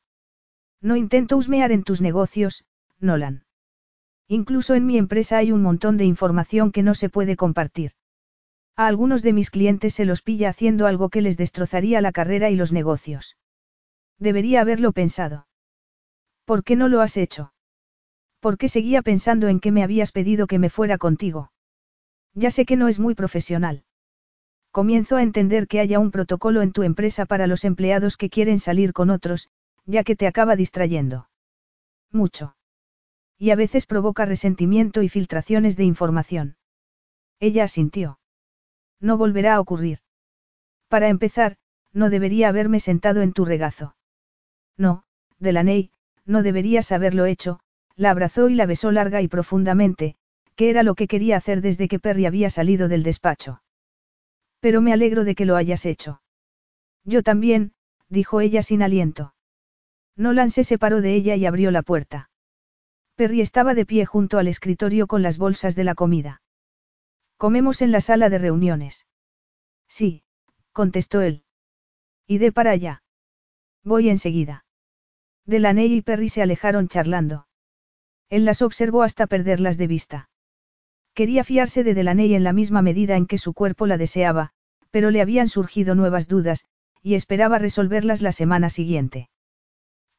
No 0.80 0.96
intento 0.96 1.36
husmear 1.36 1.72
en 1.72 1.82
tus 1.82 2.00
negocios, 2.00 2.64
Nolan. 3.00 3.44
Incluso 4.28 4.74
en 4.74 4.84
mi 4.84 4.98
empresa 4.98 5.38
hay 5.38 5.50
un 5.50 5.62
montón 5.62 5.96
de 5.96 6.04
información 6.04 6.70
que 6.70 6.82
no 6.82 6.94
se 6.94 7.08
puede 7.08 7.36
compartir. 7.36 7.92
A 8.76 8.86
algunos 8.86 9.22
de 9.22 9.32
mis 9.32 9.50
clientes 9.50 9.94
se 9.94 10.04
los 10.04 10.20
pilla 10.22 10.50
haciendo 10.50 10.86
algo 10.86 11.08
que 11.08 11.22
les 11.22 11.36
destrozaría 11.36 12.02
la 12.02 12.12
carrera 12.12 12.50
y 12.50 12.56
los 12.56 12.72
negocios. 12.72 13.36
Debería 14.18 14.60
haberlo 14.60 14.92
pensado. 14.92 15.46
¿Por 16.44 16.64
qué 16.64 16.76
no 16.76 16.88
lo 16.88 17.00
has 17.00 17.16
hecho? 17.16 17.52
¿Por 18.40 18.56
qué 18.56 18.68
seguía 18.68 19.02
pensando 19.02 19.48
en 19.48 19.60
que 19.60 19.72
me 19.72 19.82
habías 19.82 20.12
pedido 20.12 20.46
que 20.46 20.58
me 20.58 20.70
fuera 20.70 20.98
contigo? 20.98 21.52
Ya 22.34 22.50
sé 22.50 22.64
que 22.64 22.76
no 22.76 22.88
es 22.88 22.98
muy 22.98 23.14
profesional. 23.14 23.84
Comienzo 24.70 25.16
a 25.16 25.22
entender 25.22 25.66
que 25.66 25.80
haya 25.80 25.98
un 25.98 26.10
protocolo 26.10 26.62
en 26.62 26.72
tu 26.72 26.82
empresa 26.82 27.26
para 27.26 27.46
los 27.46 27.64
empleados 27.64 28.16
que 28.16 28.30
quieren 28.30 28.60
salir 28.60 28.92
con 28.92 29.10
otros, 29.10 29.50
ya 29.86 30.04
que 30.04 30.14
te 30.14 30.26
acaba 30.26 30.56
distrayendo. 30.56 31.28
Mucho. 32.12 32.56
Y 33.38 33.50
a 33.50 33.56
veces 33.56 33.86
provoca 33.86 34.24
resentimiento 34.24 35.02
y 35.02 35.08
filtraciones 35.08 35.76
de 35.76 35.84
información. 35.84 36.56
Ella 37.40 37.64
asintió. 37.64 38.18
No 39.00 39.16
volverá 39.16 39.54
a 39.54 39.60
ocurrir. 39.60 40.00
Para 40.88 41.08
empezar, 41.08 41.56
no 41.92 42.10
debería 42.10 42.48
haberme 42.48 42.80
sentado 42.80 43.22
en 43.22 43.32
tu 43.32 43.44
regazo. 43.44 43.96
No, 44.78 45.04
Delaney, 45.38 45.90
no 46.24 46.42
deberías 46.42 46.92
haberlo 46.92 47.26
hecho, 47.26 47.60
la 47.96 48.10
abrazó 48.10 48.48
y 48.48 48.54
la 48.54 48.64
besó 48.64 48.92
larga 48.92 49.20
y 49.20 49.28
profundamente, 49.28 50.16
que 50.54 50.70
era 50.70 50.82
lo 50.82 50.94
que 50.94 51.08
quería 51.08 51.36
hacer 51.36 51.60
desde 51.60 51.88
que 51.88 51.98
Perry 51.98 52.26
había 52.26 52.48
salido 52.48 52.88
del 52.88 53.02
despacho. 53.02 53.62
Pero 54.60 54.80
me 54.80 54.92
alegro 54.92 55.24
de 55.24 55.34
que 55.34 55.44
lo 55.44 55.56
hayas 55.56 55.84
hecho. 55.84 56.22
Yo 57.04 57.22
también, 57.22 57.72
dijo 58.08 58.40
ella 58.40 58.62
sin 58.62 58.82
aliento. 58.82 59.34
Nolan 60.16 60.50
se 60.50 60.64
separó 60.64 61.00
de 61.00 61.14
ella 61.14 61.36
y 61.36 61.46
abrió 61.46 61.70
la 61.70 61.82
puerta. 61.82 62.30
Perry 63.14 63.40
estaba 63.40 63.74
de 63.74 63.86
pie 63.86 64.06
junto 64.06 64.38
al 64.38 64.48
escritorio 64.48 65.06
con 65.06 65.22
las 65.22 65.38
bolsas 65.38 65.74
de 65.74 65.84
la 65.84 65.94
comida. 65.94 66.40
Comemos 67.36 67.82
en 67.82 67.92
la 67.92 68.00
sala 68.00 68.28
de 68.28 68.38
reuniones. 68.38 69.06
Sí, 69.88 70.22
contestó 70.72 71.20
él. 71.20 71.44
de 72.28 72.52
para 72.52 72.72
allá. 72.72 73.02
Voy 73.84 74.08
enseguida. 74.08 74.64
Delaney 75.48 75.94
y 75.94 76.02
Perry 76.02 76.28
se 76.28 76.42
alejaron 76.42 76.88
charlando. 76.88 77.46
Él 78.28 78.44
las 78.44 78.60
observó 78.60 79.02
hasta 79.02 79.26
perderlas 79.26 79.78
de 79.78 79.86
vista. 79.86 80.28
Quería 81.14 81.42
fiarse 81.42 81.84
de 81.84 81.94
Delaney 81.94 82.34
en 82.34 82.44
la 82.44 82.52
misma 82.52 82.82
medida 82.82 83.16
en 83.16 83.24
que 83.24 83.38
su 83.38 83.54
cuerpo 83.54 83.86
la 83.86 83.96
deseaba, 83.96 84.50
pero 84.90 85.10
le 85.10 85.22
habían 85.22 85.48
surgido 85.48 85.94
nuevas 85.94 86.28
dudas, 86.28 86.66
y 87.02 87.14
esperaba 87.14 87.58
resolverlas 87.58 88.20
la 88.20 88.32
semana 88.32 88.68
siguiente. 88.68 89.30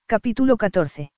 Capítulo 0.08 0.58
14. 0.58 1.12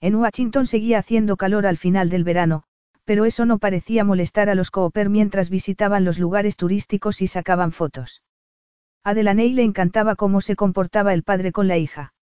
En 0.00 0.14
Washington 0.14 0.66
seguía 0.66 0.98
haciendo 0.98 1.36
calor 1.36 1.66
al 1.66 1.76
final 1.76 2.08
del 2.08 2.24
verano, 2.24 2.62
pero 3.04 3.26
eso 3.26 3.44
no 3.44 3.58
parecía 3.58 4.02
molestar 4.02 4.48
a 4.48 4.54
los 4.54 4.70
Cooper 4.70 5.10
mientras 5.10 5.50
visitaban 5.50 6.06
los 6.06 6.18
lugares 6.18 6.56
turísticos 6.56 7.20
y 7.20 7.26
sacaban 7.26 7.72
fotos. 7.72 8.22
A 9.04 9.12
Delaney 9.12 9.52
le 9.52 9.62
encantaba 9.62 10.16
cómo 10.16 10.40
se 10.40 10.56
comportaba 10.56 11.12
el 11.12 11.22
padre 11.22 11.52
con 11.52 11.68
la 11.68 11.76
hija. 11.76 12.14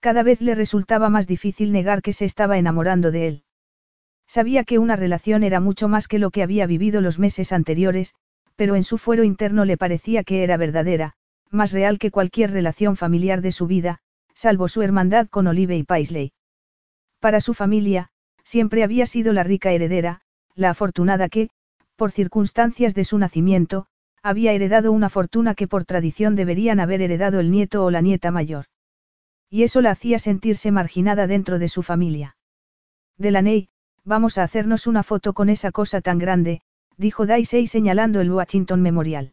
Cada 0.00 0.22
vez 0.22 0.40
le 0.40 0.54
resultaba 0.54 1.08
más 1.08 1.26
difícil 1.26 1.72
negar 1.72 2.02
que 2.02 2.12
se 2.12 2.24
estaba 2.24 2.58
enamorando 2.58 3.10
de 3.10 3.26
él. 3.26 3.42
Sabía 4.26 4.64
que 4.64 4.78
una 4.78 4.94
relación 4.94 5.42
era 5.42 5.58
mucho 5.58 5.88
más 5.88 6.06
que 6.06 6.18
lo 6.18 6.30
que 6.30 6.42
había 6.42 6.66
vivido 6.66 7.00
los 7.00 7.18
meses 7.18 7.52
anteriores, 7.52 8.14
pero 8.56 8.76
en 8.76 8.84
su 8.84 8.98
fuero 8.98 9.24
interno 9.24 9.64
le 9.64 9.76
parecía 9.76 10.22
que 10.22 10.44
era 10.44 10.56
verdadera, 10.56 11.14
más 11.50 11.72
real 11.72 11.98
que 11.98 12.10
cualquier 12.10 12.50
relación 12.50 12.96
familiar 12.96 13.40
de 13.40 13.52
su 13.52 13.66
vida, 13.66 13.98
salvo 14.34 14.68
su 14.68 14.82
hermandad 14.82 15.28
con 15.28 15.46
Olive 15.46 15.76
y 15.76 15.82
Paisley. 15.82 16.32
Para 17.20 17.40
su 17.40 17.54
familia, 17.54 18.10
siempre 18.44 18.84
había 18.84 19.06
sido 19.06 19.32
la 19.32 19.42
rica 19.42 19.72
heredera, 19.72 20.20
la 20.54 20.70
afortunada 20.70 21.28
que, 21.28 21.50
por 21.96 22.12
circunstancias 22.12 22.94
de 22.94 23.04
su 23.04 23.18
nacimiento, 23.18 23.86
había 24.22 24.52
heredado 24.52 24.92
una 24.92 25.08
fortuna 25.08 25.54
que 25.54 25.66
por 25.66 25.84
tradición 25.84 26.36
deberían 26.36 26.80
haber 26.80 27.02
heredado 27.02 27.40
el 27.40 27.50
nieto 27.50 27.84
o 27.84 27.90
la 27.90 28.00
nieta 28.00 28.30
mayor. 28.30 28.66
Y 29.50 29.62
eso 29.62 29.80
la 29.80 29.90
hacía 29.90 30.18
sentirse 30.18 30.70
marginada 30.70 31.26
dentro 31.26 31.58
de 31.58 31.68
su 31.68 31.82
familia. 31.82 32.36
Delaney, 33.16 33.68
vamos 34.04 34.38
a 34.38 34.42
hacernos 34.42 34.86
una 34.86 35.02
foto 35.02 35.32
con 35.32 35.48
esa 35.48 35.72
cosa 35.72 36.00
tan 36.00 36.18
grande, 36.18 36.60
dijo 36.96 37.26
Daisy 37.26 37.66
señalando 37.66 38.20
el 38.20 38.30
Washington 38.30 38.82
Memorial. 38.82 39.32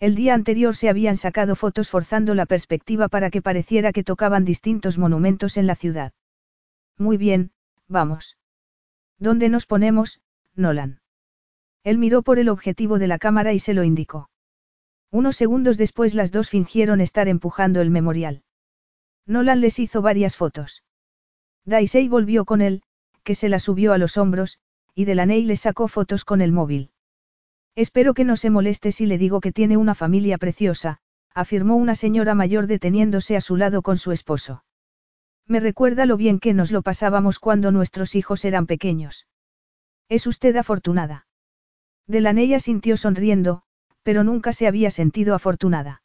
El 0.00 0.14
día 0.14 0.34
anterior 0.34 0.74
se 0.74 0.88
habían 0.88 1.16
sacado 1.16 1.54
fotos 1.54 1.90
forzando 1.90 2.34
la 2.34 2.46
perspectiva 2.46 3.08
para 3.08 3.30
que 3.30 3.42
pareciera 3.42 3.92
que 3.92 4.02
tocaban 4.02 4.44
distintos 4.44 4.96
monumentos 4.96 5.58
en 5.58 5.66
la 5.66 5.76
ciudad. 5.76 6.12
Muy 6.96 7.18
bien, 7.18 7.52
vamos. 7.86 8.38
¿Dónde 9.18 9.50
nos 9.50 9.66
ponemos, 9.66 10.22
Nolan? 10.54 11.00
Él 11.84 11.98
miró 11.98 12.22
por 12.22 12.38
el 12.38 12.48
objetivo 12.48 12.98
de 12.98 13.06
la 13.06 13.18
cámara 13.18 13.52
y 13.52 13.58
se 13.58 13.74
lo 13.74 13.84
indicó. 13.84 14.30
Unos 15.10 15.36
segundos 15.36 15.76
después 15.76 16.14
las 16.14 16.30
dos 16.30 16.48
fingieron 16.48 17.00
estar 17.00 17.28
empujando 17.28 17.80
el 17.80 17.90
memorial. 17.90 18.42
Nolan 19.30 19.60
les 19.60 19.78
hizo 19.78 20.02
varias 20.02 20.36
fotos. 20.36 20.82
Daisy 21.64 22.08
volvió 22.08 22.44
con 22.44 22.60
él, 22.60 22.82
que 23.22 23.36
se 23.36 23.48
la 23.48 23.60
subió 23.60 23.92
a 23.92 23.98
los 23.98 24.16
hombros, 24.16 24.58
y 24.92 25.04
Delaney 25.04 25.44
le 25.44 25.56
sacó 25.56 25.86
fotos 25.86 26.24
con 26.24 26.40
el 26.40 26.50
móvil. 26.50 26.90
Espero 27.76 28.12
que 28.12 28.24
no 28.24 28.36
se 28.36 28.50
moleste 28.50 28.90
si 28.90 29.06
le 29.06 29.18
digo 29.18 29.40
que 29.40 29.52
tiene 29.52 29.76
una 29.76 29.94
familia 29.94 30.36
preciosa, 30.36 30.98
afirmó 31.32 31.76
una 31.76 31.94
señora 31.94 32.34
mayor 32.34 32.66
deteniéndose 32.66 33.36
a 33.36 33.40
su 33.40 33.56
lado 33.56 33.82
con 33.82 33.98
su 33.98 34.10
esposo. 34.10 34.64
Me 35.46 35.60
recuerda 35.60 36.06
lo 36.06 36.16
bien 36.16 36.40
que 36.40 36.52
nos 36.52 36.72
lo 36.72 36.82
pasábamos 36.82 37.38
cuando 37.38 37.70
nuestros 37.70 38.16
hijos 38.16 38.44
eran 38.44 38.66
pequeños. 38.66 39.28
Es 40.08 40.26
usted 40.26 40.56
afortunada. 40.56 41.28
Delaney 42.08 42.58
sintió 42.58 42.96
sonriendo, 42.96 43.62
pero 44.02 44.24
nunca 44.24 44.52
se 44.52 44.66
había 44.66 44.90
sentido 44.90 45.36
afortunada. 45.36 46.02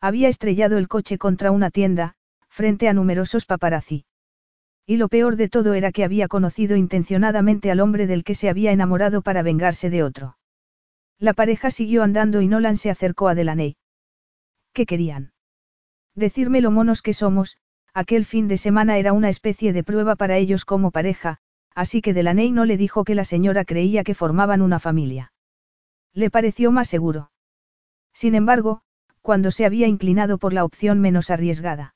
Había 0.00 0.30
estrellado 0.30 0.78
el 0.78 0.88
coche 0.88 1.18
contra 1.18 1.50
una 1.50 1.70
tienda, 1.70 2.14
frente 2.58 2.88
a 2.88 2.92
numerosos 2.92 3.46
paparazzi. 3.46 4.04
Y 4.84 4.96
lo 4.96 5.06
peor 5.06 5.36
de 5.36 5.48
todo 5.48 5.74
era 5.74 5.92
que 5.92 6.02
había 6.02 6.26
conocido 6.26 6.74
intencionadamente 6.74 7.70
al 7.70 7.78
hombre 7.78 8.08
del 8.08 8.24
que 8.24 8.34
se 8.34 8.48
había 8.48 8.72
enamorado 8.72 9.22
para 9.22 9.44
vengarse 9.44 9.90
de 9.90 10.02
otro. 10.02 10.38
La 11.20 11.34
pareja 11.34 11.70
siguió 11.70 12.02
andando 12.02 12.42
y 12.42 12.48
Nolan 12.48 12.76
se 12.76 12.90
acercó 12.90 13.28
a 13.28 13.36
Delaney. 13.36 13.76
¿Qué 14.72 14.86
querían? 14.86 15.30
Decirme 16.16 16.60
lo 16.60 16.72
monos 16.72 17.00
que 17.00 17.12
somos, 17.12 17.58
aquel 17.94 18.24
fin 18.24 18.48
de 18.48 18.56
semana 18.56 18.98
era 18.98 19.12
una 19.12 19.28
especie 19.28 19.72
de 19.72 19.84
prueba 19.84 20.16
para 20.16 20.36
ellos 20.36 20.64
como 20.64 20.90
pareja, 20.90 21.38
así 21.76 22.02
que 22.02 22.12
Delaney 22.12 22.50
no 22.50 22.64
le 22.64 22.76
dijo 22.76 23.04
que 23.04 23.14
la 23.14 23.22
señora 23.22 23.64
creía 23.64 24.02
que 24.02 24.16
formaban 24.16 24.62
una 24.62 24.80
familia. 24.80 25.32
Le 26.12 26.28
pareció 26.28 26.72
más 26.72 26.88
seguro. 26.88 27.30
Sin 28.12 28.34
embargo, 28.34 28.80
cuando 29.22 29.52
se 29.52 29.64
había 29.64 29.86
inclinado 29.86 30.38
por 30.38 30.52
la 30.52 30.64
opción 30.64 30.98
menos 30.98 31.30
arriesgada. 31.30 31.94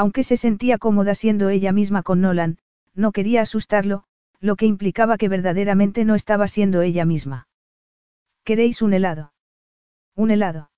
Aunque 0.00 0.24
se 0.24 0.36
sentía 0.36 0.76
cómoda 0.76 1.14
siendo 1.14 1.48
ella 1.48 1.72
misma 1.72 2.02
con 2.02 2.20
Nolan, 2.20 2.58
no 2.92 3.12
quería 3.12 3.40
asustarlo, 3.40 4.04
lo 4.40 4.56
que 4.56 4.66
implicaba 4.66 5.16
que 5.16 5.30
verdaderamente 5.30 6.04
no 6.04 6.14
estaba 6.14 6.48
siendo 6.48 6.82
ella 6.82 7.06
misma. 7.06 7.48
¿Queréis 8.44 8.82
un 8.82 8.92
helado? 8.92 9.32
Un 10.14 10.30
helado. 10.30 10.70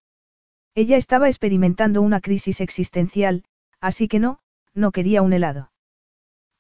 Ella 0.76 0.97
estaba 0.97 1.26
experimentando 1.26 2.00
una 2.00 2.20
crisis 2.20 2.60
existencial, 2.60 3.42
así 3.80 4.06
que 4.06 4.20
no, 4.20 4.38
no 4.72 4.92
quería 4.92 5.20
un 5.22 5.32
helado. 5.32 5.72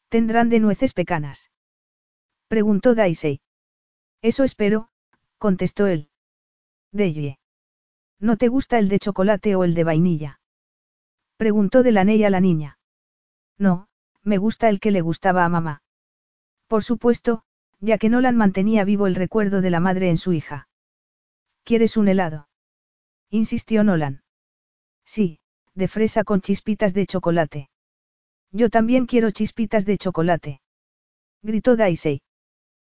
¿Tendrán 0.08 0.48
de 0.48 0.58
nueces 0.58 0.94
pecanas? 0.94 1.52
Preguntó 2.48 2.96
Daisy. 2.96 3.40
Eso 4.20 4.42
espero, 4.42 4.88
contestó 5.38 5.86
él. 5.86 6.08
Deye. 6.90 7.38
¿No 8.18 8.36
te 8.36 8.48
gusta 8.48 8.80
el 8.80 8.88
de 8.88 8.98
chocolate 8.98 9.54
o 9.54 9.62
el 9.62 9.74
de 9.74 9.84
vainilla? 9.84 10.40
Preguntó 11.38 11.84
Delaney 11.84 12.24
a 12.24 12.30
la 12.30 12.40
niña. 12.40 12.78
No, 13.58 13.86
me 14.24 14.38
gusta 14.38 14.68
el 14.68 14.80
que 14.80 14.90
le 14.90 15.02
gustaba 15.02 15.44
a 15.44 15.48
mamá. 15.48 15.82
Por 16.66 16.82
supuesto, 16.82 17.44
ya 17.80 17.96
que 17.96 18.08
Nolan 18.08 18.36
mantenía 18.36 18.84
vivo 18.84 19.06
el 19.06 19.14
recuerdo 19.14 19.60
de 19.60 19.70
la 19.70 19.78
madre 19.78 20.10
en 20.10 20.18
su 20.18 20.32
hija. 20.32 20.68
¿Quieres 21.62 21.96
un 21.96 22.08
helado? 22.08 22.48
insistió 23.30 23.84
Nolan. 23.84 24.24
Sí, 25.04 25.38
de 25.74 25.86
fresa 25.86 26.24
con 26.24 26.40
chispitas 26.40 26.92
de 26.92 27.06
chocolate. 27.06 27.70
Yo 28.50 28.68
también 28.68 29.06
quiero 29.06 29.30
chispitas 29.30 29.86
de 29.86 29.96
chocolate. 29.96 30.60
Gritó 31.42 31.76
Daisy. 31.76 32.20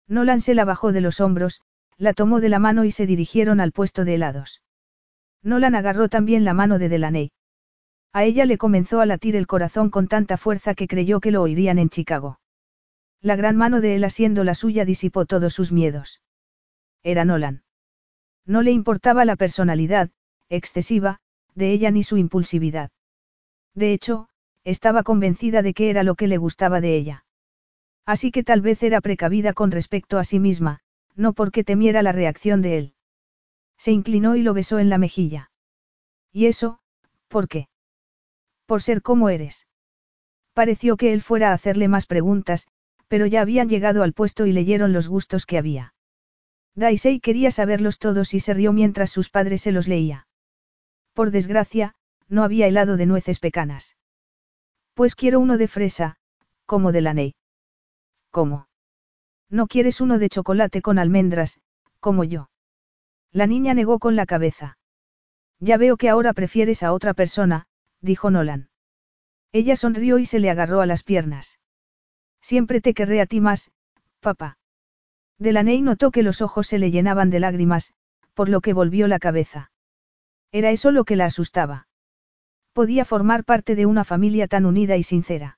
Nolan 0.07 0.41
se 0.41 0.53
la 0.53 0.65
bajó 0.65 0.91
de 0.91 0.99
los 0.99 1.21
hombros, 1.21 1.61
la 1.97 2.13
tomó 2.13 2.41
de 2.41 2.49
la 2.49 2.59
mano 2.59 2.83
y 2.83 2.91
se 2.91 3.05
dirigieron 3.05 3.61
al 3.61 3.71
puesto 3.71 4.03
de 4.03 4.15
helados. 4.15 4.61
Nolan 5.43 5.75
agarró 5.75 6.09
también 6.09 6.43
la 6.43 6.53
mano 6.53 6.77
de 6.77 6.89
Delaney. 6.89 7.31
A 8.13 8.25
ella 8.25 8.45
le 8.45 8.59
comenzó 8.59 9.01
a 9.01 9.07
latir 9.07 9.35
el 9.35 9.47
corazón 9.47 9.89
con 9.89 10.07
tanta 10.07 10.37
fuerza 10.37 10.75
que 10.75 10.87
creyó 10.87 11.19
que 11.19 11.31
lo 11.31 11.41
oirían 11.41 11.79
en 11.79 11.89
Chicago. 11.89 12.39
La 13.21 13.35
gran 13.35 13.57
mano 13.57 13.81
de 13.81 13.95
él 13.95 14.03
haciendo 14.03 14.43
la 14.43 14.53
suya 14.53 14.85
disipó 14.85 15.25
todos 15.25 15.53
sus 15.53 15.71
miedos. 15.71 16.21
Era 17.01 17.25
Nolan. 17.25 17.63
No 18.45 18.61
le 18.61 18.71
importaba 18.71 19.25
la 19.25 19.35
personalidad, 19.35 20.11
excesiva, 20.49 21.21
de 21.55 21.71
ella 21.71 21.89
ni 21.89 22.03
su 22.03 22.17
impulsividad. 22.17 22.91
De 23.73 23.93
hecho, 23.93 24.29
estaba 24.63 25.01
convencida 25.01 25.63
de 25.63 25.73
que 25.73 25.89
era 25.89 26.03
lo 26.03 26.13
que 26.13 26.27
le 26.27 26.37
gustaba 26.37 26.81
de 26.81 26.95
ella. 26.95 27.25
Así 28.05 28.31
que 28.31 28.43
tal 28.43 28.61
vez 28.61 28.83
era 28.83 29.01
precavida 29.01 29.53
con 29.53 29.71
respecto 29.71 30.19
a 30.19 30.23
sí 30.23 30.39
misma, 30.39 30.81
no 31.15 31.33
porque 31.33 31.63
temiera 31.63 32.03
la 32.03 32.11
reacción 32.11 32.61
de 32.61 32.77
él. 32.77 32.93
Se 33.77 33.91
inclinó 33.91 34.35
y 34.35 34.43
lo 34.43 34.53
besó 34.53 34.77
en 34.77 34.89
la 34.89 34.99
mejilla. 34.99 35.51
¿Y 36.31 36.45
eso, 36.45 36.79
por 37.27 37.47
qué? 37.47 37.69
Por 38.65 38.81
ser 38.81 39.01
como 39.01 39.29
eres. 39.29 39.67
Pareció 40.53 40.97
que 40.97 41.13
él 41.13 41.21
fuera 41.21 41.49
a 41.49 41.53
hacerle 41.53 41.87
más 41.87 42.05
preguntas, 42.05 42.67
pero 43.07 43.25
ya 43.25 43.41
habían 43.41 43.69
llegado 43.69 44.03
al 44.03 44.13
puesto 44.13 44.45
y 44.45 44.53
leyeron 44.53 44.93
los 44.93 45.07
gustos 45.07 45.45
que 45.45 45.57
había. 45.57 45.93
Daisy 46.75 47.19
quería 47.19 47.51
saberlos 47.51 47.99
todos 47.99 48.33
y 48.33 48.39
se 48.39 48.53
rió 48.53 48.73
mientras 48.73 49.11
sus 49.11 49.29
padres 49.29 49.61
se 49.61 49.71
los 49.71 49.87
leía. 49.87 50.27
Por 51.13 51.31
desgracia, 51.31 51.93
no 52.27 52.43
había 52.43 52.67
helado 52.67 52.97
de 52.97 53.05
nueces 53.05 53.39
pecanas. 53.39 53.95
Pues 54.95 55.15
quiero 55.15 55.39
uno 55.39 55.57
de 55.57 55.67
fresa, 55.67 56.17
como 56.65 56.91
de 56.91 57.01
la 57.01 57.13
Ney. 57.13 57.35
¿Cómo? 58.31 58.67
No 59.49 59.67
quieres 59.67 60.01
uno 60.01 60.17
de 60.17 60.29
chocolate 60.29 60.81
con 60.81 60.97
almendras, 60.97 61.59
como 61.99 62.23
yo. 62.23 62.49
La 63.31 63.45
niña 63.45 63.73
negó 63.73 63.99
con 63.99 64.15
la 64.15 64.25
cabeza. 64.25 64.77
Ya 65.59 65.77
veo 65.77 65.97
que 65.97 66.09
ahora 66.09 66.33
prefieres 66.33 66.81
a 66.81 66.93
otra 66.93 67.13
persona, 67.13 67.67
dijo 68.03 68.29
Nolan. 68.29 68.69
Ella 69.51 69.75
sonrió 69.75 70.19
y 70.19 70.25
se 70.25 70.39
le 70.39 70.49
agarró 70.49 70.81
a 70.81 70.85
las 70.85 71.01
piernas. 71.03 71.59
Siempre 72.41 72.81
te 72.81 72.93
querré 72.93 73.21
a 73.21 73.25
ti 73.25 73.39
más, 73.39 73.71
papá. 74.19 74.57
Delaney 75.39 75.81
notó 75.81 76.11
que 76.11 76.23
los 76.23 76.41
ojos 76.41 76.67
se 76.67 76.77
le 76.77 76.91
llenaban 76.91 77.29
de 77.29 77.39
lágrimas, 77.39 77.93
por 78.33 78.49
lo 78.49 78.61
que 78.61 78.73
volvió 78.73 79.07
la 79.07 79.19
cabeza. 79.19 79.71
Era 80.51 80.71
eso 80.71 80.91
lo 80.91 81.05
que 81.05 81.15
la 81.15 81.25
asustaba. 81.25 81.87
Podía 82.73 83.05
formar 83.05 83.43
parte 83.43 83.75
de 83.75 83.85
una 83.85 84.03
familia 84.03 84.47
tan 84.47 84.65
unida 84.65 84.97
y 84.97 85.03
sincera. 85.03 85.57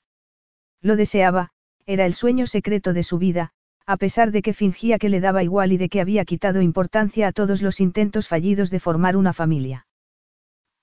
Lo 0.82 0.96
deseaba, 0.96 1.52
era 1.86 2.06
el 2.06 2.14
sueño 2.14 2.48
secreto 2.48 2.94
de 2.94 3.04
su 3.04 3.18
vida, 3.18 3.52
a 3.86 3.98
pesar 3.98 4.32
de 4.32 4.42
que 4.42 4.54
fingía 4.54 4.98
que 5.00 5.10
le 5.10 5.22
daba 5.22 5.44
igual 5.44 5.72
y 5.72 5.78
de 5.78 5.90
que 5.90 6.02
había 6.02 6.26
quitado 6.26 6.62
importancia 6.62 7.28
a 7.28 7.32
todos 7.32 7.62
los 7.62 7.80
intentos 7.80 8.28
fallidos 8.28 8.70
de 8.70 8.80
formar 8.80 9.16
una 9.18 9.34
familia. 9.34 9.88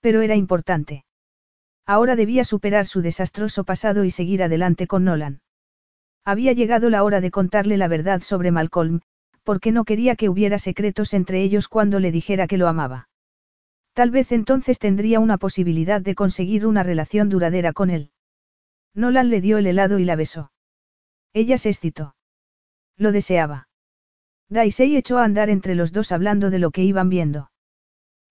Pero 0.01 0.23
era 0.23 0.37
importante. 0.37 1.05
Ahora 1.87 2.17
debía 2.17 2.45
superar 2.45 2.87
su 2.87 3.03
desastroso 3.03 3.65
pasado 3.65 4.05
y 4.05 4.11
seguir 4.11 4.43
adelante 4.43 4.87
con 4.87 5.05
Nolan. 5.05 5.41
Había 6.25 6.53
llegado 6.53 6.91
la 6.91 7.03
hora 7.03 7.21
de 7.21 7.31
contarle 7.31 7.77
la 7.77 7.89
verdad 7.89 8.21
sobre 8.21 8.53
Malcolm, 8.53 9.01
porque 9.43 9.73
no 9.73 9.85
quería 9.85 10.15
que 10.15 10.29
hubiera 10.29 10.59
secretos 10.59 11.15
entre 11.15 11.43
ellos 11.43 11.69
cuando 11.69 11.99
le 11.99 12.13
dijera 12.13 12.47
que 12.47 12.59
lo 12.59 12.69
amaba. 12.69 13.09
Tal 13.93 14.11
vez 14.11 14.33
entonces 14.33 14.79
tendría 14.79 15.21
una 15.21 15.37
posibilidad 15.37 16.01
de 16.01 16.15
conseguir 16.15 16.67
una 16.67 16.83
relación 16.83 17.29
duradera 17.29 17.73
con 17.73 17.91
él. 17.91 18.11
Nolan 18.95 19.31
le 19.31 19.41
dio 19.41 19.59
el 19.59 19.67
helado 19.67 19.99
y 19.99 20.05
la 20.05 20.17
besó. 20.17 20.53
Ella 21.33 21.59
se 21.59 21.71
excitó. 21.71 22.15
Lo 22.97 23.11
deseaba. 23.11 23.69
Daisy 24.49 24.97
echó 24.97 25.19
a 25.19 25.25
andar 25.25 25.51
entre 25.51 25.75
los 25.75 25.93
dos 25.93 26.13
hablando 26.13 26.51
de 26.51 26.59
lo 26.59 26.71
que 26.71 26.85
iban 26.85 27.09
viendo. 27.09 27.52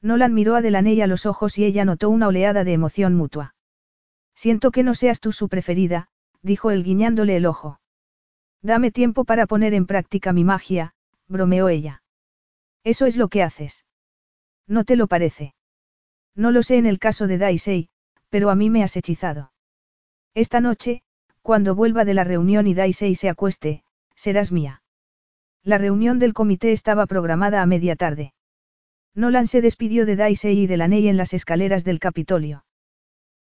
Nolan 0.02 0.34
miró 0.34 0.56
a 0.56 0.62
Delaney 0.62 1.02
a 1.02 1.08
los 1.08 1.26
ojos 1.26 1.58
y 1.58 1.66
ella 1.66 1.86
notó 1.86 2.10
una 2.10 2.28
oleada 2.28 2.64
de 2.64 2.74
emoción 2.74 3.16
mutua. 3.16 3.56
Siento 4.36 4.72
que 4.72 4.84
no 4.84 4.96
seas 4.96 5.20
tú 5.20 5.32
su 5.32 5.50
preferida, 5.50 6.08
dijo 6.42 6.72
él 6.72 6.84
guiñándole 6.84 7.36
el 7.36 7.46
ojo. 7.46 7.80
Dame 8.62 8.92
tiempo 8.92 9.26
para 9.26 9.46
poner 9.48 9.74
en 9.74 9.86
práctica 9.86 10.34
mi 10.34 10.44
magia, 10.44 10.94
bromeó 11.28 11.70
ella. 11.70 12.04
Eso 12.84 13.06
es 13.06 13.16
lo 13.16 13.28
que 13.28 13.44
haces. 13.44 13.86
¿No 14.68 14.84
te 14.84 14.96
lo 14.96 15.08
parece? 15.08 15.54
No 16.36 16.52
lo 16.52 16.64
sé 16.64 16.78
en 16.78 16.86
el 16.86 16.98
caso 16.98 17.28
de 17.28 17.38
Daisy, 17.38 17.90
pero 18.30 18.50
a 18.50 18.56
mí 18.56 18.70
me 18.70 18.84
has 18.84 18.96
hechizado. 18.96 19.52
Esta 20.34 20.62
noche, 20.62 21.04
cuando 21.42 21.76
vuelva 21.76 22.06
de 22.06 22.14
la 22.14 22.24
reunión 22.24 22.68
y 22.68 22.74
Daisy 22.74 23.16
se 23.16 23.30
acueste, 23.30 23.84
serás 24.16 24.52
mía. 24.52 24.82
La 25.64 25.78
reunión 25.78 26.20
del 26.20 26.34
comité 26.34 26.72
estaba 26.72 27.06
programada 27.06 27.62
a 27.62 27.66
media 27.66 27.96
tarde. 27.96 28.34
Nolan 29.14 29.48
se 29.48 29.62
despidió 29.62 30.06
de 30.06 30.16
Daisy 30.16 30.50
y 30.50 30.68
de 30.68 30.78
Laney 30.78 31.08
en 31.08 31.18
las 31.18 31.34
escaleras 31.34 31.84
del 31.84 32.00
Capitolio. 32.00 32.66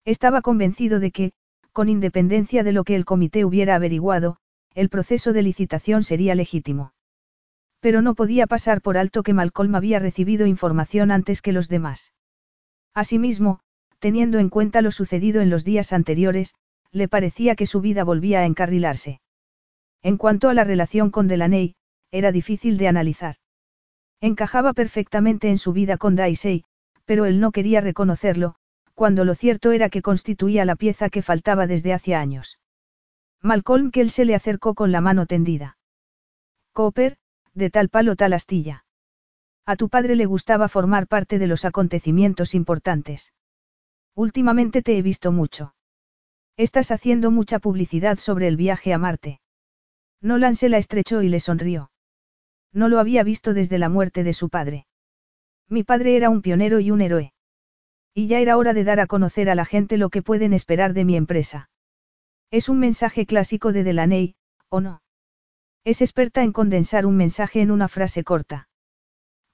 Estaba 0.04 0.42
convencido 0.42 1.00
de 1.00 1.12
que, 1.12 1.32
con 1.74 1.90
independencia 1.90 2.64
de 2.64 2.72
lo 2.72 2.84
que 2.84 2.96
el 2.96 3.06
comité 3.06 3.46
hubiera 3.46 3.76
averiguado, 3.76 4.38
el 4.74 4.90
proceso 4.90 5.34
de 5.34 5.44
licitación 5.44 6.04
sería 6.04 6.34
legítimo. 6.34 6.94
Pero 7.80 8.02
no 8.02 8.16
podía 8.16 8.48
pasar 8.48 8.82
por 8.82 8.98
alto 8.98 9.24
que 9.24 9.34
Malcolm 9.34 9.76
había 9.76 10.00
recibido 10.00 10.48
información 10.48 11.12
antes 11.12 11.42
que 11.42 11.54
los 11.54 11.70
demás. 11.70 12.14
Asimismo, 12.94 13.60
teniendo 14.00 14.40
en 14.40 14.50
cuenta 14.50 14.82
lo 14.82 14.92
sucedido 14.92 15.42
en 15.42 15.50
los 15.50 15.64
días 15.64 15.94
anteriores, 15.94 16.56
le 16.92 17.08
parecía 17.08 17.56
que 17.56 17.68
su 17.68 17.82
vida 17.82 18.04
volvía 18.04 18.40
a 18.40 18.46
encarrilarse. 18.46 19.22
En 20.02 20.18
cuanto 20.18 20.50
a 20.50 20.54
la 20.54 20.64
relación 20.64 21.12
con 21.12 21.28
Delaney, 21.28 21.76
era 22.12 22.32
difícil 22.32 22.78
de 22.78 22.88
analizar. 22.88 23.36
Encajaba 24.22 24.74
perfectamente 24.74 25.50
en 25.50 25.58
su 25.58 25.72
vida 25.74 25.98
con 25.98 26.16
Daisy, 26.16 26.66
pero 27.06 27.26
él 27.26 27.40
no 27.40 27.52
quería 27.52 27.82
reconocerlo, 27.82 28.56
cuando 28.94 29.24
lo 29.24 29.34
cierto 29.34 29.72
era 29.72 29.90
que 29.90 30.02
constituía 30.02 30.66
la 30.66 30.76
pieza 30.76 31.10
que 31.10 31.22
faltaba 31.22 31.68
desde 31.68 31.94
hace 31.94 32.16
años. 32.16 32.60
Malcolm 33.42 33.92
él 33.94 34.12
se 34.12 34.26
le 34.26 34.36
acercó 34.36 34.76
con 34.76 34.92
la 34.92 35.00
mano 35.00 35.26
tendida. 35.26 35.78
Cooper, 36.74 37.18
de 37.54 37.70
tal 37.70 37.90
palo 37.90 38.16
tal 38.16 38.34
astilla. 38.34 38.84
A 39.66 39.76
tu 39.76 39.88
padre 39.88 40.16
le 40.16 40.26
gustaba 40.26 40.68
formar 40.68 41.08
parte 41.08 41.40
de 41.40 41.48
los 41.48 41.64
acontecimientos 41.64 42.56
importantes. 42.56 43.34
Últimamente 44.16 44.82
te 44.82 44.98
he 44.98 45.02
visto 45.02 45.32
mucho. 45.32 45.76
Estás 46.58 46.92
haciendo 46.92 47.32
mucha 47.32 47.60
publicidad 47.60 48.18
sobre 48.18 48.48
el 48.48 48.58
viaje 48.58 48.94
a 48.94 48.98
Marte. 48.98 49.40
Nolan 50.22 50.56
se 50.56 50.68
la 50.68 50.78
estrechó 50.78 51.22
y 51.22 51.30
le 51.30 51.40
sonrió. 51.40 51.90
No 52.74 52.90
lo 52.90 53.00
había 53.00 53.24
visto 53.24 53.54
desde 53.54 53.80
la 53.80 53.90
muerte 53.90 54.24
de 54.24 54.34
su 54.34 54.50
padre. 54.50 54.86
Mi 55.68 55.84
padre 55.84 56.16
era 56.16 56.30
un 56.30 56.42
pionero 56.42 56.80
y 56.80 56.92
un 56.92 57.02
héroe. 57.02 57.34
Y 58.14 58.28
ya 58.28 58.40
era 58.40 58.58
hora 58.58 58.74
de 58.74 58.84
dar 58.84 59.00
a 59.00 59.08
conocer 59.08 59.50
a 59.50 59.56
la 59.56 59.66
gente 59.66 59.98
lo 59.98 60.10
que 60.10 60.22
pueden 60.22 60.54
esperar 60.54 60.94
de 60.94 61.06
mi 61.06 61.16
empresa. 61.16 61.70
Es 62.52 62.70
un 62.70 62.80
mensaje 62.80 63.26
clásico 63.26 63.72
de 63.72 63.84
Delaney, 63.84 64.36
¿o 64.70 64.82
no? 64.82 65.02
Es 65.84 66.02
experta 66.02 66.44
en 66.44 66.52
condensar 66.52 67.06
un 67.06 67.16
mensaje 67.16 67.62
en 67.62 67.72
una 67.72 67.88
frase 67.88 68.24
corta. 68.24 68.68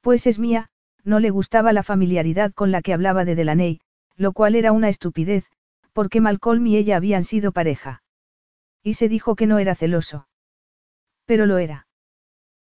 Pues 0.01 0.27
es 0.27 0.39
mía, 0.39 0.69
no 1.03 1.19
le 1.19 1.29
gustaba 1.29 1.73
la 1.73 1.83
familiaridad 1.83 2.53
con 2.53 2.71
la 2.71 2.81
que 2.81 2.93
hablaba 2.93 3.25
de 3.25 3.35
Delaney, 3.35 3.81
lo 4.15 4.31
cual 4.31 4.55
era 4.55 4.71
una 4.71 4.89
estupidez, 4.89 5.45
porque 5.93 6.21
Malcolm 6.21 6.65
y 6.67 6.77
ella 6.77 6.97
habían 6.97 7.23
sido 7.23 7.51
pareja. 7.51 8.03
Y 8.81 8.95
se 8.95 9.09
dijo 9.09 9.35
que 9.35 9.47
no 9.47 9.59
era 9.59 9.75
celoso. 9.75 10.27
Pero 11.25 11.45
lo 11.45 11.57
era. 11.57 11.84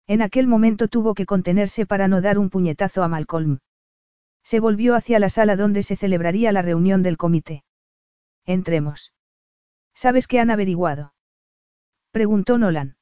En 0.06 0.20
aquel 0.20 0.46
momento 0.46 0.88
tuvo 0.88 1.14
que 1.14 1.26
contenerse 1.26 1.86
para 1.86 2.08
no 2.08 2.20
dar 2.20 2.38
un 2.38 2.50
puñetazo 2.50 3.02
a 3.02 3.08
Malcolm. 3.08 3.58
Se 4.42 4.60
volvió 4.60 4.94
hacia 4.94 5.18
la 5.18 5.30
sala 5.30 5.56
donde 5.56 5.82
se 5.82 5.96
celebraría 5.96 6.52
la 6.52 6.60
reunión 6.60 7.02
del 7.02 7.16
comité. 7.16 7.64
Entremos. 8.44 9.14
¿Sabes 9.94 10.26
qué 10.26 10.40
han 10.40 10.50
averiguado? 10.50 11.14
Preguntó 12.10 12.58
Nolan. 12.58 12.96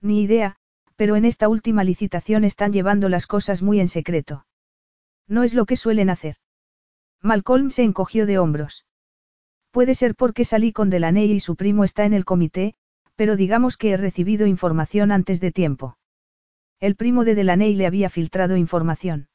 Ni 0.00 0.22
idea, 0.22 0.56
pero 0.96 1.14
en 1.14 1.24
esta 1.24 1.48
última 1.48 1.84
licitación 1.84 2.42
están 2.42 2.72
llevando 2.72 3.08
las 3.08 3.26
cosas 3.26 3.62
muy 3.62 3.78
en 3.78 3.88
secreto. 3.88 4.46
No 5.28 5.44
es 5.44 5.54
lo 5.54 5.66
que 5.66 5.76
suelen 5.76 6.10
hacer. 6.10 6.36
Malcolm 7.22 7.70
se 7.70 7.82
encogió 7.82 8.26
de 8.26 8.38
hombros. 8.38 8.86
Puede 9.70 9.94
ser 9.94 10.14
porque 10.16 10.44
salí 10.44 10.72
con 10.72 10.90
Delaney 10.90 11.30
y 11.30 11.40
su 11.40 11.54
primo 11.54 11.84
está 11.84 12.04
en 12.04 12.14
el 12.14 12.24
comité, 12.24 12.74
pero 13.14 13.36
digamos 13.36 13.76
que 13.76 13.90
he 13.90 13.96
recibido 13.96 14.46
información 14.46 15.12
antes 15.12 15.40
de 15.40 15.52
tiempo. 15.52 15.96
El 16.78 16.94
primo 16.94 17.24
de 17.24 17.34
Delaney 17.34 17.74
le 17.74 17.86
había 17.86 18.10
filtrado 18.10 18.56
información. 18.56 19.28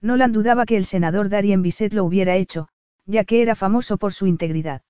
Nolan 0.00 0.32
dudaba 0.32 0.66
que 0.66 0.76
el 0.76 0.84
senador 0.84 1.28
Darien 1.28 1.62
Bisset 1.62 1.92
lo 1.92 2.04
hubiera 2.04 2.36
hecho, 2.36 2.68
ya 3.06 3.24
que 3.24 3.40
era 3.40 3.54
famoso 3.54 3.98
por 3.98 4.12
su 4.12 4.26
integridad. 4.26 4.82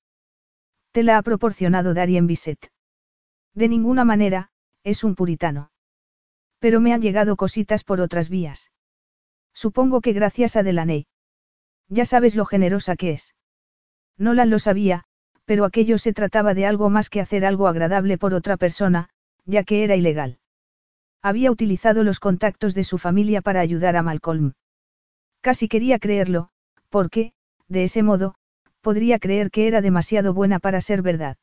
Te 0.92 1.02
la 1.02 1.18
ha 1.18 1.22
proporcionado 1.22 1.92
Darien 1.92 2.26
Bisset. 2.26 2.72
De 3.54 3.68
ninguna 3.68 4.04
manera, 4.04 4.50
es 4.84 5.04
un 5.04 5.14
puritano. 5.14 5.70
Pero 6.58 6.80
me 6.80 6.94
han 6.94 7.02
llegado 7.02 7.36
cositas 7.36 7.84
por 7.84 8.00
otras 8.00 8.30
vías. 8.30 8.70
Supongo 9.52 10.00
que 10.00 10.12
gracias 10.12 10.56
a 10.56 10.62
Delaney. 10.62 11.06
Ya 11.88 12.06
sabes 12.06 12.34
lo 12.34 12.46
generosa 12.46 12.96
que 12.96 13.12
es. 13.12 13.34
Nolan 14.16 14.50
lo 14.50 14.58
sabía, 14.58 15.04
pero 15.44 15.64
aquello 15.64 15.98
se 15.98 16.12
trataba 16.12 16.54
de 16.54 16.66
algo 16.66 16.88
más 16.88 17.10
que 17.10 17.20
hacer 17.20 17.44
algo 17.44 17.68
agradable 17.68 18.18
por 18.18 18.32
otra 18.32 18.56
persona, 18.56 19.10
ya 19.44 19.62
que 19.62 19.84
era 19.84 19.94
ilegal. 19.94 20.38
Había 21.22 21.50
utilizado 21.50 22.04
los 22.04 22.20
contactos 22.20 22.74
de 22.74 22.84
su 22.84 22.98
familia 22.98 23.42
para 23.42 23.60
ayudar 23.60 23.96
a 23.96 24.02
Malcolm. 24.02 24.52
Casi 25.40 25.68
quería 25.68 25.98
creerlo, 25.98 26.50
porque, 26.88 27.32
de 27.68 27.84
ese 27.84 28.02
modo, 28.02 28.34
podría 28.80 29.18
creer 29.18 29.50
que 29.50 29.66
era 29.66 29.80
demasiado 29.80 30.32
buena 30.32 30.60
para 30.60 30.80
ser 30.80 31.02
verdad. 31.02 31.36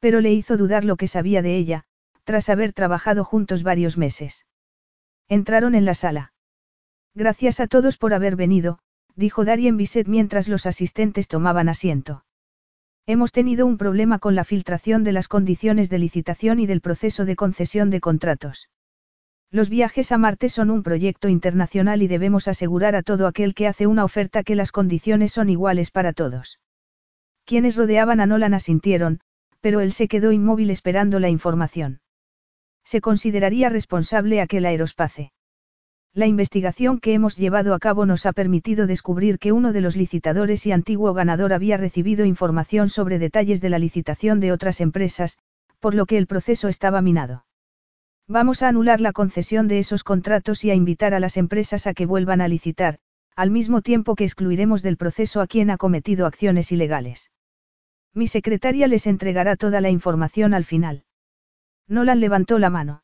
Pero 0.00 0.20
le 0.20 0.32
hizo 0.32 0.56
dudar 0.56 0.84
lo 0.84 0.96
que 0.96 1.08
sabía 1.08 1.42
de 1.42 1.56
ella, 1.56 1.84
tras 2.24 2.48
haber 2.48 2.72
trabajado 2.72 3.24
juntos 3.24 3.62
varios 3.62 3.96
meses. 3.96 4.46
Entraron 5.28 5.74
en 5.74 5.84
la 5.84 5.94
sala. 5.94 6.32
Gracias 7.14 7.60
a 7.60 7.66
todos 7.66 7.96
por 7.96 8.14
haber 8.14 8.36
venido, 8.36 8.78
dijo 9.16 9.44
Darien 9.44 9.76
Bisset 9.76 10.06
mientras 10.06 10.48
los 10.48 10.66
asistentes 10.66 11.28
tomaban 11.28 11.68
asiento. 11.68 12.24
Hemos 13.06 13.32
tenido 13.32 13.66
un 13.66 13.78
problema 13.78 14.18
con 14.18 14.34
la 14.34 14.44
filtración 14.44 15.04
de 15.04 15.12
las 15.12 15.28
condiciones 15.28 15.90
de 15.90 15.98
licitación 15.98 16.60
y 16.60 16.66
del 16.66 16.80
proceso 16.80 17.24
de 17.24 17.36
concesión 17.36 17.90
de 17.90 18.00
contratos. 18.00 18.68
Los 19.52 19.68
viajes 19.68 20.12
a 20.12 20.18
Marte 20.18 20.48
son 20.48 20.70
un 20.70 20.84
proyecto 20.84 21.28
internacional 21.28 22.02
y 22.02 22.08
debemos 22.08 22.46
asegurar 22.46 22.94
a 22.94 23.02
todo 23.02 23.26
aquel 23.26 23.52
que 23.54 23.66
hace 23.66 23.88
una 23.88 24.04
oferta 24.04 24.44
que 24.44 24.54
las 24.54 24.70
condiciones 24.70 25.32
son 25.32 25.48
iguales 25.48 25.90
para 25.90 26.12
todos. 26.12 26.60
Quienes 27.44 27.74
rodeaban 27.74 28.20
a 28.20 28.26
Nolan 28.26 28.54
asintieron, 28.54 29.18
pero 29.60 29.80
él 29.80 29.92
se 29.92 30.06
quedó 30.06 30.30
inmóvil 30.30 30.70
esperando 30.70 31.18
la 31.18 31.30
información. 31.30 32.00
Se 32.84 33.00
consideraría 33.00 33.68
responsable 33.68 34.40
aquel 34.40 34.66
aerospace. 34.66 35.32
La 36.14 36.26
investigación 36.26 37.00
que 37.00 37.14
hemos 37.14 37.36
llevado 37.36 37.74
a 37.74 37.80
cabo 37.80 38.06
nos 38.06 38.26
ha 38.26 38.32
permitido 38.32 38.86
descubrir 38.86 39.40
que 39.40 39.50
uno 39.50 39.72
de 39.72 39.80
los 39.80 39.96
licitadores 39.96 40.64
y 40.66 40.72
antiguo 40.72 41.12
ganador 41.12 41.52
había 41.52 41.76
recibido 41.76 42.24
información 42.24 42.88
sobre 42.88 43.18
detalles 43.18 43.60
de 43.60 43.70
la 43.70 43.80
licitación 43.80 44.38
de 44.38 44.52
otras 44.52 44.80
empresas, 44.80 45.38
por 45.80 45.96
lo 45.96 46.06
que 46.06 46.18
el 46.18 46.28
proceso 46.28 46.68
estaba 46.68 47.02
minado. 47.02 47.44
Vamos 48.32 48.62
a 48.62 48.68
anular 48.68 49.00
la 49.00 49.12
concesión 49.12 49.66
de 49.66 49.80
esos 49.80 50.04
contratos 50.04 50.64
y 50.64 50.70
a 50.70 50.76
invitar 50.76 51.14
a 51.14 51.18
las 51.18 51.36
empresas 51.36 51.88
a 51.88 51.94
que 51.94 52.06
vuelvan 52.06 52.40
a 52.40 52.46
licitar, 52.46 53.00
al 53.34 53.50
mismo 53.50 53.82
tiempo 53.82 54.14
que 54.14 54.22
excluiremos 54.22 54.82
del 54.82 54.96
proceso 54.96 55.40
a 55.40 55.48
quien 55.48 55.68
ha 55.68 55.76
cometido 55.76 56.26
acciones 56.26 56.70
ilegales. 56.70 57.32
Mi 58.14 58.28
secretaria 58.28 58.86
les 58.86 59.08
entregará 59.08 59.56
toda 59.56 59.80
la 59.80 59.90
información 59.90 60.54
al 60.54 60.64
final. 60.64 61.02
Nolan 61.88 62.20
levantó 62.20 62.60
la 62.60 62.70
mano. 62.70 63.02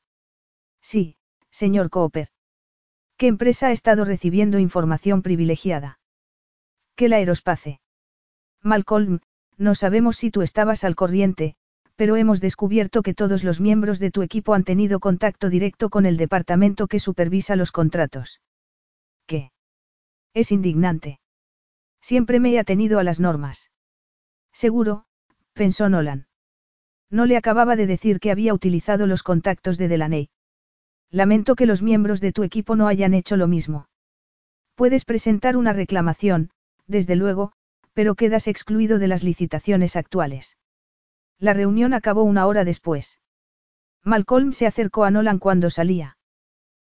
Sí, 0.80 1.16
señor 1.50 1.90
Cooper. 1.90 2.28
¿Qué 3.16 3.26
empresa 3.26 3.66
ha 3.66 3.72
estado 3.72 4.05
recibiendo 4.05 4.60
información 4.60 5.22
privilegiada? 5.22 5.98
¿Qué 6.94 7.08
la 7.08 7.16
aerospace? 7.16 7.80
Malcolm, 8.62 9.18
no 9.56 9.74
sabemos 9.74 10.18
si 10.18 10.30
tú 10.30 10.42
estabas 10.42 10.84
al 10.84 10.94
corriente, 10.94 11.56
pero 11.97 12.16
hemos 12.16 12.41
descubierto 12.41 13.02
que 13.02 13.15
todos 13.15 13.42
los 13.42 13.60
miembros 13.60 13.99
de 13.99 14.10
tu 14.10 14.23
equipo 14.23 14.55
han 14.55 14.65
tenido 14.65 15.00
contacto 15.00 15.49
directo 15.49 15.89
con 15.89 16.07
el 16.07 16.16
departamento 16.18 16.86
que 16.86 17.00
supervisa 17.00 17.57
los 17.57 17.73
contratos. 17.73 18.41
¿Qué? 19.26 19.50
Es 20.34 20.52
indignante. 20.52 21.20
Siempre 22.00 22.39
me 22.39 22.52
he 22.52 22.58
atenido 22.58 22.99
a 22.99 23.05
las 23.05 23.18
normas. 23.18 23.70
Seguro, 24.52 25.07
pensó 25.55 25.89
Nolan. 25.89 26.26
No 27.10 27.25
le 27.25 27.36
acababa 27.36 27.76
de 27.76 27.86
decir 27.86 28.20
que 28.20 28.31
había 28.31 28.52
utilizado 28.52 29.07
los 29.07 29.23
contactos 29.23 29.78
de 29.78 29.89
Delaney. 29.89 30.28
Lamento 31.10 31.55
que 31.55 31.66
los 31.66 31.83
miembros 31.83 32.20
de 32.20 32.33
tu 32.33 32.42
equipo 32.42 32.76
no 32.76 32.89
hayan 32.89 33.15
hecho 33.15 33.36
lo 33.36 33.49
mismo. 33.49 33.89
Puedes 34.75 35.05
presentar 35.05 35.57
una 35.57 35.73
reclamación, 35.73 36.50
desde 36.86 37.16
luego, 37.16 37.52
pero 37.94 38.15
quedas 38.15 38.49
excluido 38.49 38.99
de 38.99 39.08
las 39.08 39.25
licitaciones 39.25 39.97
actuales. 39.97 40.57
La 41.39 41.52
reunión 41.52 41.94
acabó 41.94 42.23
una 42.23 42.47
hora 42.47 42.65
después. 42.65 43.20
Malcolm 44.02 44.52
se 44.52 44.66
acercó 44.66 45.05
a 45.05 45.10
Nolan 45.10 45.39
cuando 45.39 45.68
salía. 45.68 46.16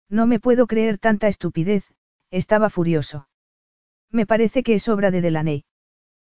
No 0.09 0.25
me 0.27 0.39
puedo 0.39 0.67
creer 0.67 0.99
tanta 0.99 1.27
estupidez, 1.27 1.83
estaba 2.31 2.69
furioso. 2.69 3.27
Me 4.11 4.25
parece 4.25 4.63
que 4.63 4.75
es 4.75 4.87
obra 4.87 5.11
de 5.11 5.21
Delaney. 5.21 5.65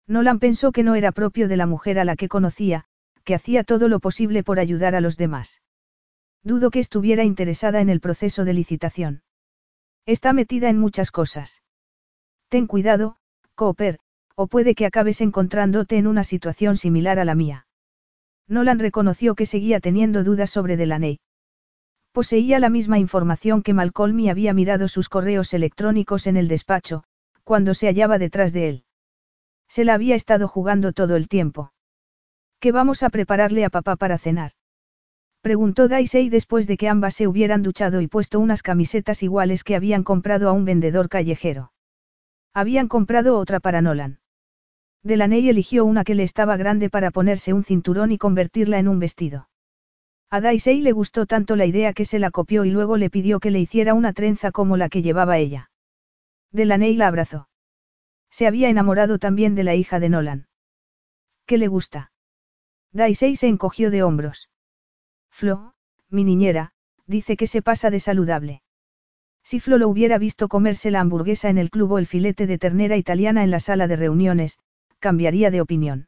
Nolan 0.07 0.39
pensó 0.39 0.71
que 0.71 0.83
no 0.83 0.95
era 0.95 1.11
propio 1.11 1.47
de 1.47 1.57
la 1.57 1.67
mujer 1.67 1.99
a 1.99 2.05
la 2.05 2.15
que 2.15 2.29
conocía, 2.29 2.85
que 3.23 3.35
hacía 3.35 3.63
todo 3.63 3.87
lo 3.87 3.99
posible 3.99 4.43
por 4.43 4.59
ayudar 4.59 4.95
a 4.95 5.01
los 5.01 5.17
demás. 5.17 5.61
Dudo 6.43 6.71
que 6.71 6.79
estuviera 6.79 7.23
interesada 7.23 7.81
en 7.81 7.89
el 7.89 7.99
proceso 7.99 8.43
de 8.43 8.53
licitación. 8.53 9.21
Está 10.07 10.33
metida 10.33 10.69
en 10.69 10.79
muchas 10.79 11.11
cosas. 11.11 11.61
Ten 12.47 12.65
cuidado, 12.65 13.17
Cooper, 13.53 13.99
o 14.33 14.47
puede 14.47 14.73
que 14.73 14.87
acabes 14.87 15.21
encontrándote 15.21 15.97
en 15.97 16.07
una 16.07 16.23
situación 16.23 16.77
similar 16.77 17.19
a 17.19 17.25
la 17.25 17.35
mía. 17.35 17.67
Nolan 18.49 18.79
reconoció 18.79 19.35
que 19.35 19.45
seguía 19.45 19.79
teniendo 19.79 20.23
dudas 20.23 20.49
sobre 20.49 20.75
Delaney. 20.75 21.19
Poseía 22.11 22.59
la 22.59 22.69
misma 22.69 22.97
información 22.97 23.61
que 23.61 23.73
Malcolm 23.73 24.19
y 24.19 24.29
había 24.29 24.53
mirado 24.53 24.87
sus 24.87 25.07
correos 25.07 25.53
electrónicos 25.53 26.25
en 26.25 26.35
el 26.35 26.47
despacho, 26.47 27.03
cuando 27.43 27.75
se 27.75 27.87
hallaba 27.87 28.17
detrás 28.17 28.51
de 28.51 28.69
él. 28.69 28.83
Se 29.67 29.85
la 29.85 29.93
había 29.93 30.15
estado 30.15 30.47
jugando 30.47 30.91
todo 30.93 31.15
el 31.15 31.27
tiempo. 31.27 31.71
¿Qué 32.59 32.71
vamos 32.71 33.03
a 33.03 33.09
prepararle 33.09 33.63
a 33.63 33.69
papá 33.69 33.95
para 33.95 34.17
cenar? 34.17 34.51
Preguntó 35.41 35.87
Daisy 35.87 36.29
después 36.29 36.67
de 36.67 36.75
que 36.75 36.89
ambas 36.89 37.13
se 37.13 37.27
hubieran 37.27 37.61
duchado 37.61 38.01
y 38.01 38.07
puesto 38.07 38.39
unas 38.39 38.63
camisetas 38.63 39.23
iguales 39.23 39.63
que 39.63 39.75
habían 39.75 40.03
comprado 40.03 40.49
a 40.49 40.53
un 40.53 40.65
vendedor 40.65 41.07
callejero. 41.07 41.71
Habían 42.53 42.87
comprado 42.87 43.37
otra 43.37 43.59
para 43.59 43.81
Nolan. 43.81 44.19
Delaney 45.03 45.47
eligió 45.49 45.85
una 45.85 46.03
que 46.03 46.15
le 46.15 46.23
estaba 46.23 46.57
grande 46.57 46.89
para 46.89 47.11
ponerse 47.11 47.53
un 47.53 47.63
cinturón 47.63 48.11
y 48.11 48.17
convertirla 48.17 48.79
en 48.79 48.87
un 48.87 48.99
vestido. 48.99 49.49
A 50.29 50.41
Daisy 50.41 50.81
le 50.81 50.91
gustó 50.91 51.25
tanto 51.25 51.55
la 51.55 51.65
idea 51.65 51.93
que 51.93 52.05
se 52.05 52.19
la 52.19 52.29
copió 52.29 52.65
y 52.65 52.69
luego 52.71 52.97
le 52.97 53.09
pidió 53.09 53.39
que 53.39 53.49
le 53.49 53.59
hiciera 53.59 53.93
una 53.93 54.13
trenza 54.13 54.51
como 54.51 54.77
la 54.77 54.89
que 54.89 55.01
llevaba 55.01 55.37
ella. 55.37 55.71
Delaney 56.51 56.95
la 56.95 57.07
abrazó. 57.07 57.49
Se 58.29 58.45
había 58.45 58.69
enamorado 58.69 59.17
también 59.17 59.55
de 59.55 59.63
la 59.63 59.73
hija 59.73 59.99
de 59.99 60.09
Nolan. 60.09 60.47
¿Qué 61.47 61.57
le 61.57 61.67
gusta? 61.67 62.11
Daisy 62.91 63.35
se 63.35 63.47
encogió 63.47 63.89
de 63.89 64.03
hombros. 64.03 64.49
Flo, 65.31 65.73
mi 66.09 66.23
niñera, 66.23 66.73
dice 67.07 67.37
que 67.37 67.47
se 67.47 67.61
pasa 67.61 67.89
de 67.89 67.99
saludable. 67.99 68.61
Si 69.43 69.59
Flo 69.59 69.79
lo 69.79 69.89
hubiera 69.89 70.19
visto 70.19 70.47
comerse 70.47 70.91
la 70.91 70.99
hamburguesa 70.99 71.49
en 71.49 71.57
el 71.57 71.71
club 71.71 71.93
o 71.93 71.97
el 71.97 72.05
filete 72.05 72.45
de 72.45 72.59
ternera 72.59 72.97
italiana 72.97 73.43
en 73.43 73.49
la 73.49 73.59
sala 73.59 73.87
de 73.87 73.95
reuniones, 73.95 74.59
cambiaría 74.99 75.51
de 75.51 75.61
opinión. 75.61 76.07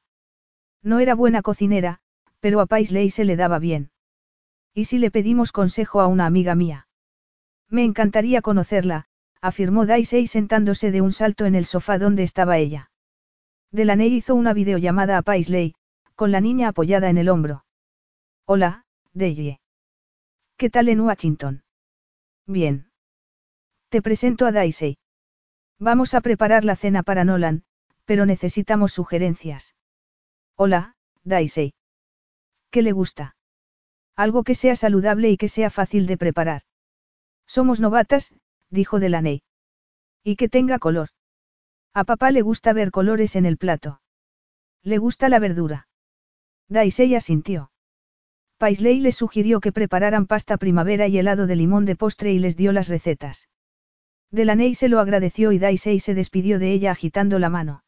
No 0.84 1.00
era 1.00 1.16
buena 1.16 1.42
cocinera, 1.42 2.00
pero 2.40 2.60
a 2.60 2.66
Paisley 2.66 3.10
se 3.10 3.26
le 3.26 3.36
daba 3.36 3.60
bien. 3.60 3.92
¿Y 4.74 4.86
si 4.86 4.98
le 4.98 5.12
pedimos 5.12 5.52
consejo 5.52 6.02
a 6.02 6.08
una 6.08 6.26
amiga 6.26 6.56
mía? 6.56 6.88
Me 7.70 7.84
encantaría 7.84 8.42
conocerla, 8.42 9.06
afirmó 9.42 9.86
Daisy 9.86 10.28
sentándose 10.28 10.92
de 10.92 11.02
un 11.02 11.12
salto 11.12 11.46
en 11.46 11.56
el 11.56 11.66
sofá 11.66 11.98
donde 11.98 12.24
estaba 12.24 12.58
ella. 12.58 12.92
Delaney 13.72 14.14
hizo 14.14 14.36
una 14.36 14.54
videollamada 14.54 15.18
a 15.18 15.22
Paisley, 15.22 15.74
con 16.16 16.32
la 16.32 16.42
niña 16.42 16.70
apoyada 16.70 17.10
en 17.10 17.18
el 17.18 17.30
hombro. 17.30 17.66
Hola, 18.46 18.86
Daisy. 19.14 19.60
¿Qué 20.58 20.70
tal 20.70 20.90
en 20.90 21.00
Washington? 21.00 21.64
Bien. 22.46 22.92
Te 23.90 24.02
presento 24.02 24.46
a 24.46 24.52
Daisy. 24.52 24.98
Vamos 25.80 26.14
a 26.14 26.22
preparar 26.22 26.64
la 26.64 26.76
cena 26.76 27.02
para 27.02 27.24
Nolan, 27.24 27.64
pero 28.12 28.26
necesitamos 28.26 28.92
sugerencias. 28.92 29.74
Hola, 30.58 30.98
Daisy. 31.24 31.76
¿Qué 32.70 32.82
le 32.82 32.92
gusta? 32.92 33.38
Algo 34.18 34.44
que 34.44 34.54
sea 34.54 34.76
saludable 34.76 35.30
y 35.30 35.38
que 35.38 35.48
sea 35.48 35.70
fácil 35.70 36.08
de 36.08 36.18
preparar. 36.18 36.64
Somos 37.48 37.80
novatas, 37.80 38.34
dijo 38.70 39.00
Delaney. 39.00 39.44
Y 40.26 40.36
que 40.36 40.50
tenga 40.50 40.78
color. 40.78 41.08
A 41.94 42.04
papá 42.04 42.32
le 42.32 42.42
gusta 42.42 42.74
ver 42.74 42.92
colores 42.92 43.38
en 43.38 43.46
el 43.46 43.56
plato. 43.56 44.02
Le 44.84 44.98
gusta 44.98 45.30
la 45.30 45.40
verdura. 45.40 45.88
Daisy 46.68 47.16
asintió. 47.16 47.72
Paisley 48.58 49.00
les 49.00 49.16
sugirió 49.16 49.62
que 49.62 49.72
prepararan 49.72 50.28
pasta 50.28 50.58
primavera 50.58 51.08
y 51.08 51.18
helado 51.18 51.48
de 51.48 51.56
limón 51.56 51.86
de 51.86 51.96
postre 51.96 52.34
y 52.34 52.40
les 52.40 52.58
dio 52.58 52.74
las 52.74 52.90
recetas. 52.90 53.48
Delaney 54.32 54.76
se 54.76 54.90
lo 54.90 55.00
agradeció 55.00 55.54
y 55.54 55.60
Daisy 55.60 56.02
se 56.02 56.14
despidió 56.14 56.60
de 56.60 56.74
ella 56.74 56.92
agitando 56.92 57.40
la 57.40 57.50
mano. 57.50 57.84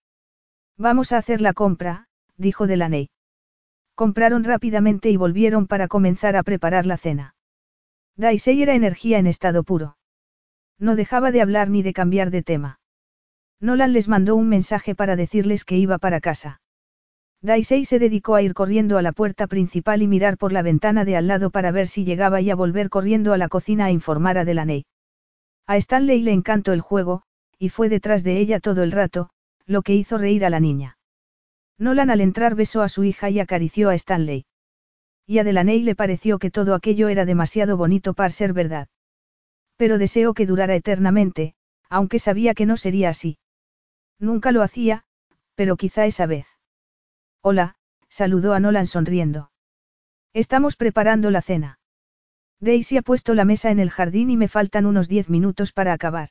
Vamos 0.78 1.12
a 1.12 1.18
hacer 1.18 1.42
la 1.42 1.54
compra, 1.54 2.08
dijo 2.38 2.68
Delaney. 2.68 3.10
Compraron 3.96 4.44
rápidamente 4.44 5.12
y 5.12 5.18
volvieron 5.18 5.68
para 5.68 5.88
comenzar 5.88 6.36
a 6.36 6.44
preparar 6.44 6.86
la 6.86 6.98
cena. 6.98 7.36
Daisy 8.16 8.62
era 8.62 8.74
energía 8.74 9.20
en 9.20 9.28
estado 9.28 9.64
puro. 9.64 9.98
No 10.80 10.96
dejaba 10.96 11.32
de 11.32 11.42
hablar 11.42 11.70
ni 11.70 11.84
de 11.84 11.94
cambiar 11.94 12.32
de 12.32 12.42
tema. 12.42 12.80
Nolan 13.60 13.94
les 13.94 14.08
mandó 14.08 14.36
un 14.36 14.50
mensaje 14.50 14.96
para 14.96 15.16
decirles 15.16 15.64
que 15.64 15.78
iba 15.78 16.00
para 16.00 16.22
casa. 16.22 16.62
Daisy 17.42 17.86
se 17.86 18.00
dedicó 18.00 18.36
a 18.36 18.42
ir 18.42 18.54
corriendo 18.54 18.98
a 18.98 19.02
la 19.02 19.12
puerta 19.12 19.48
principal 19.48 20.02
y 20.02 20.08
mirar 20.08 20.38
por 20.38 20.52
la 20.54 20.62
ventana 20.62 21.06
de 21.06 21.18
al 21.18 21.28
lado 21.28 21.50
para 21.50 21.72
ver 21.72 21.88
si 21.88 22.04
llegaba 22.04 22.42
y 22.42 22.50
a 22.50 22.56
volver 22.56 22.90
corriendo 22.90 23.34
a 23.34 23.38
la 23.38 23.50
cocina 23.50 23.86
a 23.86 23.92
informar 23.92 24.38
a 24.38 24.46
Delaney. 24.46 24.86
A 25.68 25.78
Stanley 25.78 26.22
le 26.22 26.32
encantó 26.32 26.74
el 26.74 26.82
juego, 26.82 27.24
y 27.60 27.70
fue 27.70 27.90
detrás 27.90 28.24
de 28.24 28.38
ella 28.40 28.60
todo 28.60 28.84
el 28.84 28.92
rato, 28.92 29.30
lo 29.66 29.82
que 29.82 29.94
hizo 29.96 30.18
reír 30.18 30.46
a 30.46 30.50
la 30.50 30.60
niña. 30.60 30.98
Nolan 31.78 32.10
al 32.10 32.22
entrar 32.22 32.56
besó 32.56 32.82
a 32.82 32.90
su 32.90 33.04
hija 33.04 33.30
y 33.30 33.40
acarició 33.40 33.90
a 33.90 33.96
Stanley. 33.96 34.46
Y 35.26 35.40
a 35.40 35.44
Delaney 35.44 35.84
le 35.84 35.96
pareció 35.96 36.38
que 36.38 36.52
todo 36.52 36.76
aquello 36.76 37.08
era 37.10 37.26
demasiado 37.26 37.78
bonito 37.78 38.14
para 38.14 38.30
ser 38.30 38.54
verdad. 38.54 38.88
Pero 39.78 39.98
deseó 39.98 40.34
que 40.34 40.46
durara 40.46 40.76
eternamente, 40.76 41.56
aunque 41.90 42.20
sabía 42.20 42.54
que 42.54 42.66
no 42.66 42.78
sería 42.78 43.10
así. 43.10 43.38
Nunca 44.20 44.52
lo 44.52 44.62
hacía, 44.62 45.04
pero 45.56 45.78
quizá 45.78 46.06
esa 46.06 46.26
vez. 46.26 46.48
Hola, 47.42 47.76
saludó 48.10 48.54
a 48.54 48.60
Nolan 48.60 48.88
sonriendo. 48.88 49.52
Estamos 50.34 50.76
preparando 50.76 51.32
la 51.32 51.42
cena. 51.42 51.80
Daisy 52.60 52.98
ha 52.98 53.02
puesto 53.02 53.34
la 53.34 53.46
mesa 53.46 53.72
en 53.72 53.80
el 53.80 53.90
jardín 53.90 54.30
y 54.30 54.38
me 54.38 54.48
faltan 54.48 54.86
unos 54.86 55.08
diez 55.08 55.30
minutos 55.30 55.74
para 55.74 55.94
acabar. 55.94 56.30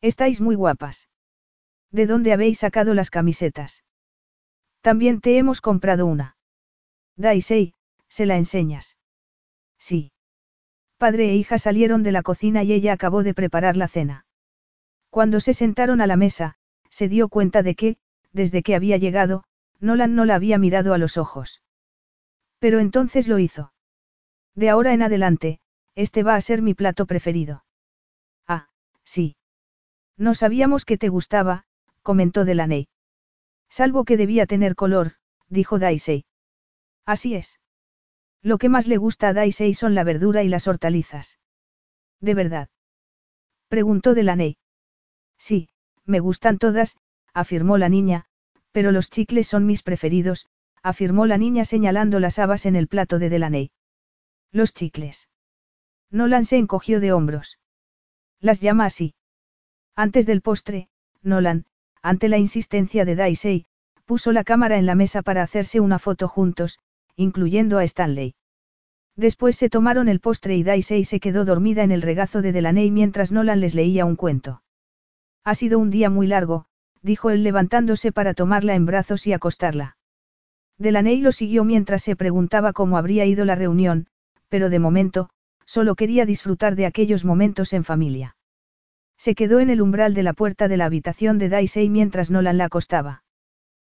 Estáis 0.00 0.40
muy 0.40 0.54
guapas. 0.54 1.08
¿De 1.90 2.06
dónde 2.06 2.32
habéis 2.32 2.58
sacado 2.58 2.94
las 2.94 3.10
camisetas? 3.10 3.84
También 4.80 5.20
te 5.20 5.36
hemos 5.36 5.60
comprado 5.60 6.06
una. 6.06 6.36
Daisy, 7.16 7.74
¿se 8.08 8.26
la 8.26 8.36
enseñas? 8.36 8.96
Sí. 9.78 10.12
Padre 10.96 11.30
e 11.30 11.36
hija 11.36 11.58
salieron 11.58 12.02
de 12.02 12.12
la 12.12 12.22
cocina 12.22 12.62
y 12.62 12.72
ella 12.72 12.92
acabó 12.92 13.22
de 13.22 13.34
preparar 13.34 13.76
la 13.76 13.88
cena. 13.88 14.26
Cuando 15.10 15.40
se 15.40 15.54
sentaron 15.54 16.00
a 16.00 16.06
la 16.06 16.16
mesa, 16.16 16.56
se 16.88 17.08
dio 17.08 17.28
cuenta 17.28 17.62
de 17.62 17.74
que, 17.74 17.96
desde 18.32 18.62
que 18.62 18.74
había 18.74 18.96
llegado, 18.96 19.44
Nolan 19.80 20.14
no 20.14 20.24
la 20.24 20.34
había 20.34 20.58
mirado 20.58 20.94
a 20.94 20.98
los 20.98 21.16
ojos. 21.16 21.62
Pero 22.58 22.78
entonces 22.78 23.26
lo 23.26 23.38
hizo. 23.38 23.72
De 24.54 24.68
ahora 24.68 24.92
en 24.92 25.02
adelante, 25.02 25.60
este 25.94 26.22
va 26.22 26.34
a 26.36 26.40
ser 26.40 26.62
mi 26.62 26.74
plato 26.74 27.06
preferido. 27.06 27.64
Ah, 28.46 28.68
sí. 29.04 29.36
No 30.16 30.34
sabíamos 30.34 30.84
que 30.84 30.98
te 30.98 31.08
gustaba, 31.08 31.64
comentó 32.02 32.44
Delaney. 32.44 32.88
Salvo 33.68 34.04
que 34.04 34.16
debía 34.16 34.46
tener 34.46 34.74
color, 34.74 35.12
dijo 35.48 35.78
Daisy. 35.78 36.24
Así 37.06 37.34
es. 37.34 37.60
Lo 38.42 38.58
que 38.58 38.68
más 38.68 38.88
le 38.88 38.96
gusta 38.96 39.28
a 39.28 39.32
Daisy 39.32 39.74
son 39.74 39.94
la 39.94 40.04
verdura 40.04 40.42
y 40.42 40.48
las 40.48 40.66
hortalizas. 40.66 41.38
¿De 42.20 42.34
verdad? 42.34 42.68
Preguntó 43.68 44.14
Delaney. 44.14 44.56
Sí, 45.38 45.68
me 46.04 46.20
gustan 46.20 46.58
todas, 46.58 46.96
afirmó 47.32 47.78
la 47.78 47.88
niña, 47.88 48.26
pero 48.72 48.92
los 48.92 49.10
chicles 49.10 49.46
son 49.46 49.66
mis 49.66 49.82
preferidos, 49.82 50.46
afirmó 50.82 51.26
la 51.26 51.38
niña 51.38 51.64
señalando 51.64 52.20
las 52.20 52.38
habas 52.38 52.66
en 52.66 52.76
el 52.76 52.88
plato 52.88 53.18
de 53.18 53.28
Delaney. 53.28 53.70
Los 54.52 54.74
chicles. 54.74 55.28
Nolan 56.10 56.44
se 56.44 56.56
encogió 56.56 57.00
de 57.00 57.12
hombros. 57.12 57.58
Las 58.40 58.60
llama 58.60 58.86
así. 58.86 59.14
Antes 59.94 60.26
del 60.26 60.40
postre, 60.40 60.88
Nolan, 61.22 61.66
ante 62.02 62.28
la 62.28 62.38
insistencia 62.38 63.04
de 63.04 63.14
Daisy, 63.14 63.66
puso 64.04 64.32
la 64.32 64.44
cámara 64.44 64.78
en 64.78 64.86
la 64.86 64.94
mesa 64.94 65.22
para 65.22 65.42
hacerse 65.42 65.80
una 65.80 65.98
foto 65.98 66.28
juntos, 66.28 66.78
incluyendo 67.16 67.78
a 67.78 67.84
Stanley. 67.84 68.34
Después 69.16 69.56
se 69.56 69.68
tomaron 69.68 70.08
el 70.08 70.20
postre 70.20 70.56
y 70.56 70.62
Daisy 70.62 71.04
se 71.04 71.20
quedó 71.20 71.44
dormida 71.44 71.82
en 71.82 71.92
el 71.92 72.02
regazo 72.02 72.42
de 72.42 72.52
Delaney 72.52 72.90
mientras 72.90 73.32
Nolan 73.32 73.60
les 73.60 73.74
leía 73.74 74.04
un 74.04 74.16
cuento. 74.16 74.62
Ha 75.44 75.54
sido 75.54 75.78
un 75.78 75.90
día 75.90 76.10
muy 76.10 76.26
largo, 76.26 76.66
dijo 77.02 77.30
él 77.30 77.42
levantándose 77.42 78.12
para 78.12 78.34
tomarla 78.34 78.74
en 78.74 78.86
brazos 78.86 79.26
y 79.26 79.32
acostarla. 79.32 79.96
Delaney 80.78 81.20
lo 81.20 81.32
siguió 81.32 81.64
mientras 81.64 82.02
se 82.02 82.16
preguntaba 82.16 82.72
cómo 82.72 82.96
habría 82.96 83.26
ido 83.26 83.44
la 83.44 83.54
reunión, 83.54 84.06
pero 84.48 84.70
de 84.70 84.78
momento, 84.78 85.28
solo 85.66 85.94
quería 85.94 86.24
disfrutar 86.26 86.74
de 86.74 86.86
aquellos 86.86 87.24
momentos 87.24 87.72
en 87.74 87.84
familia. 87.84 88.36
Se 89.20 89.34
quedó 89.34 89.60
en 89.60 89.68
el 89.68 89.82
umbral 89.82 90.14
de 90.14 90.22
la 90.22 90.32
puerta 90.32 90.66
de 90.66 90.78
la 90.78 90.86
habitación 90.86 91.36
de 91.36 91.50
Daisy 91.50 91.90
mientras 91.90 92.30
Nolan 92.30 92.56
la 92.56 92.64
acostaba. 92.64 93.22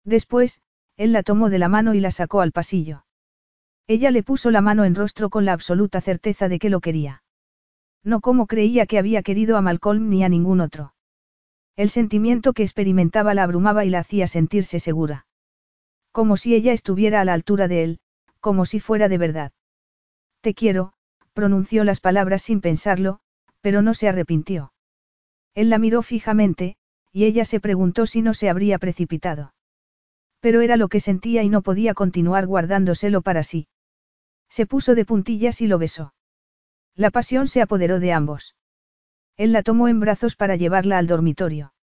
Después, 0.04 0.64
Él 0.98 1.12
la 1.12 1.22
tomó 1.22 1.52
de 1.52 1.60
la 1.60 1.70
mano 1.70 1.94
y 1.94 2.00
la 2.00 2.10
sacó 2.10 2.42
al 2.42 2.52
pasillo. 2.52 3.06
Ella 3.86 4.10
le 4.10 4.24
puso 4.24 4.50
la 4.50 4.62
mano 4.62 4.84
en 4.84 4.96
rostro 4.96 5.30
con 5.30 5.46
la 5.46 5.54
absoluta 5.54 6.02
certeza 6.02 6.50
de 6.50 6.58
que 6.58 6.72
lo 6.72 6.80
quería. 6.80 7.22
No 8.04 8.20
como 8.20 8.48
creía 8.48 8.88
que 8.88 8.98
había 8.98 9.22
querido 9.22 9.58
a 9.58 9.62
Malcolm 9.62 10.10
ni 10.10 10.24
a 10.24 10.30
ningún 10.30 10.60
otro. 10.60 10.96
El 11.76 11.92
sentimiento 11.92 12.54
que 12.54 12.64
experimentaba 12.64 13.36
la 13.36 13.44
abrumaba 13.44 13.86
y 13.86 13.92
la 13.92 14.00
hacía 14.00 14.26
sentirse 14.26 14.80
segura. 14.80 15.28
Como 16.12 16.36
si 16.36 16.56
ella 16.56 16.74
estuviera 16.74 17.22
a 17.22 17.26
la 17.26 17.34
altura 17.34 17.68
de 17.68 17.84
él, 17.84 18.00
como 18.40 18.66
si 18.66 18.80
fuera 18.80 19.08
de 19.08 19.20
verdad. 19.20 19.52
Te 20.42 20.56
quiero, 20.56 20.94
pronunció 21.34 21.84
las 21.84 22.00
palabras 22.00 22.42
sin 22.42 22.60
pensarlo, 22.60 23.20
pero 23.62 23.84
no 23.84 23.94
se 23.94 24.10
arrepintió. 24.10 24.74
Él 25.54 25.70
la 25.70 25.80
miró 25.80 26.02
fijamente, 26.02 26.78
y 27.12 27.26
ella 27.26 27.46
se 27.46 27.60
preguntó 27.60 28.06
si 28.06 28.22
no 28.22 28.34
se 28.34 28.50
habría 28.50 28.80
precipitado. 28.80 29.54
Pero 30.40 30.62
era 30.62 30.78
lo 30.78 30.88
que 30.88 31.00
sentía 31.00 31.44
y 31.44 31.50
no 31.50 31.62
podía 31.62 31.94
continuar 31.94 32.48
guardándoselo 32.48 33.22
para 33.22 33.44
sí. 33.44 33.68
Se 34.50 34.66
puso 34.66 34.96
de 34.96 35.06
puntillas 35.06 35.62
y 35.62 35.68
lo 35.68 35.78
besó. 35.78 36.14
La 36.96 37.12
pasión 37.12 37.48
se 37.48 37.62
apoderó 37.62 38.00
de 38.00 38.12
ambos. 38.12 38.56
Él 39.38 39.54
la 39.54 39.64
tomó 39.64 39.88
en 39.88 40.00
brazos 40.00 40.36
para 40.36 40.56
llevarla 40.56 40.98
al 40.98 41.08
dormitorio. 41.08 41.74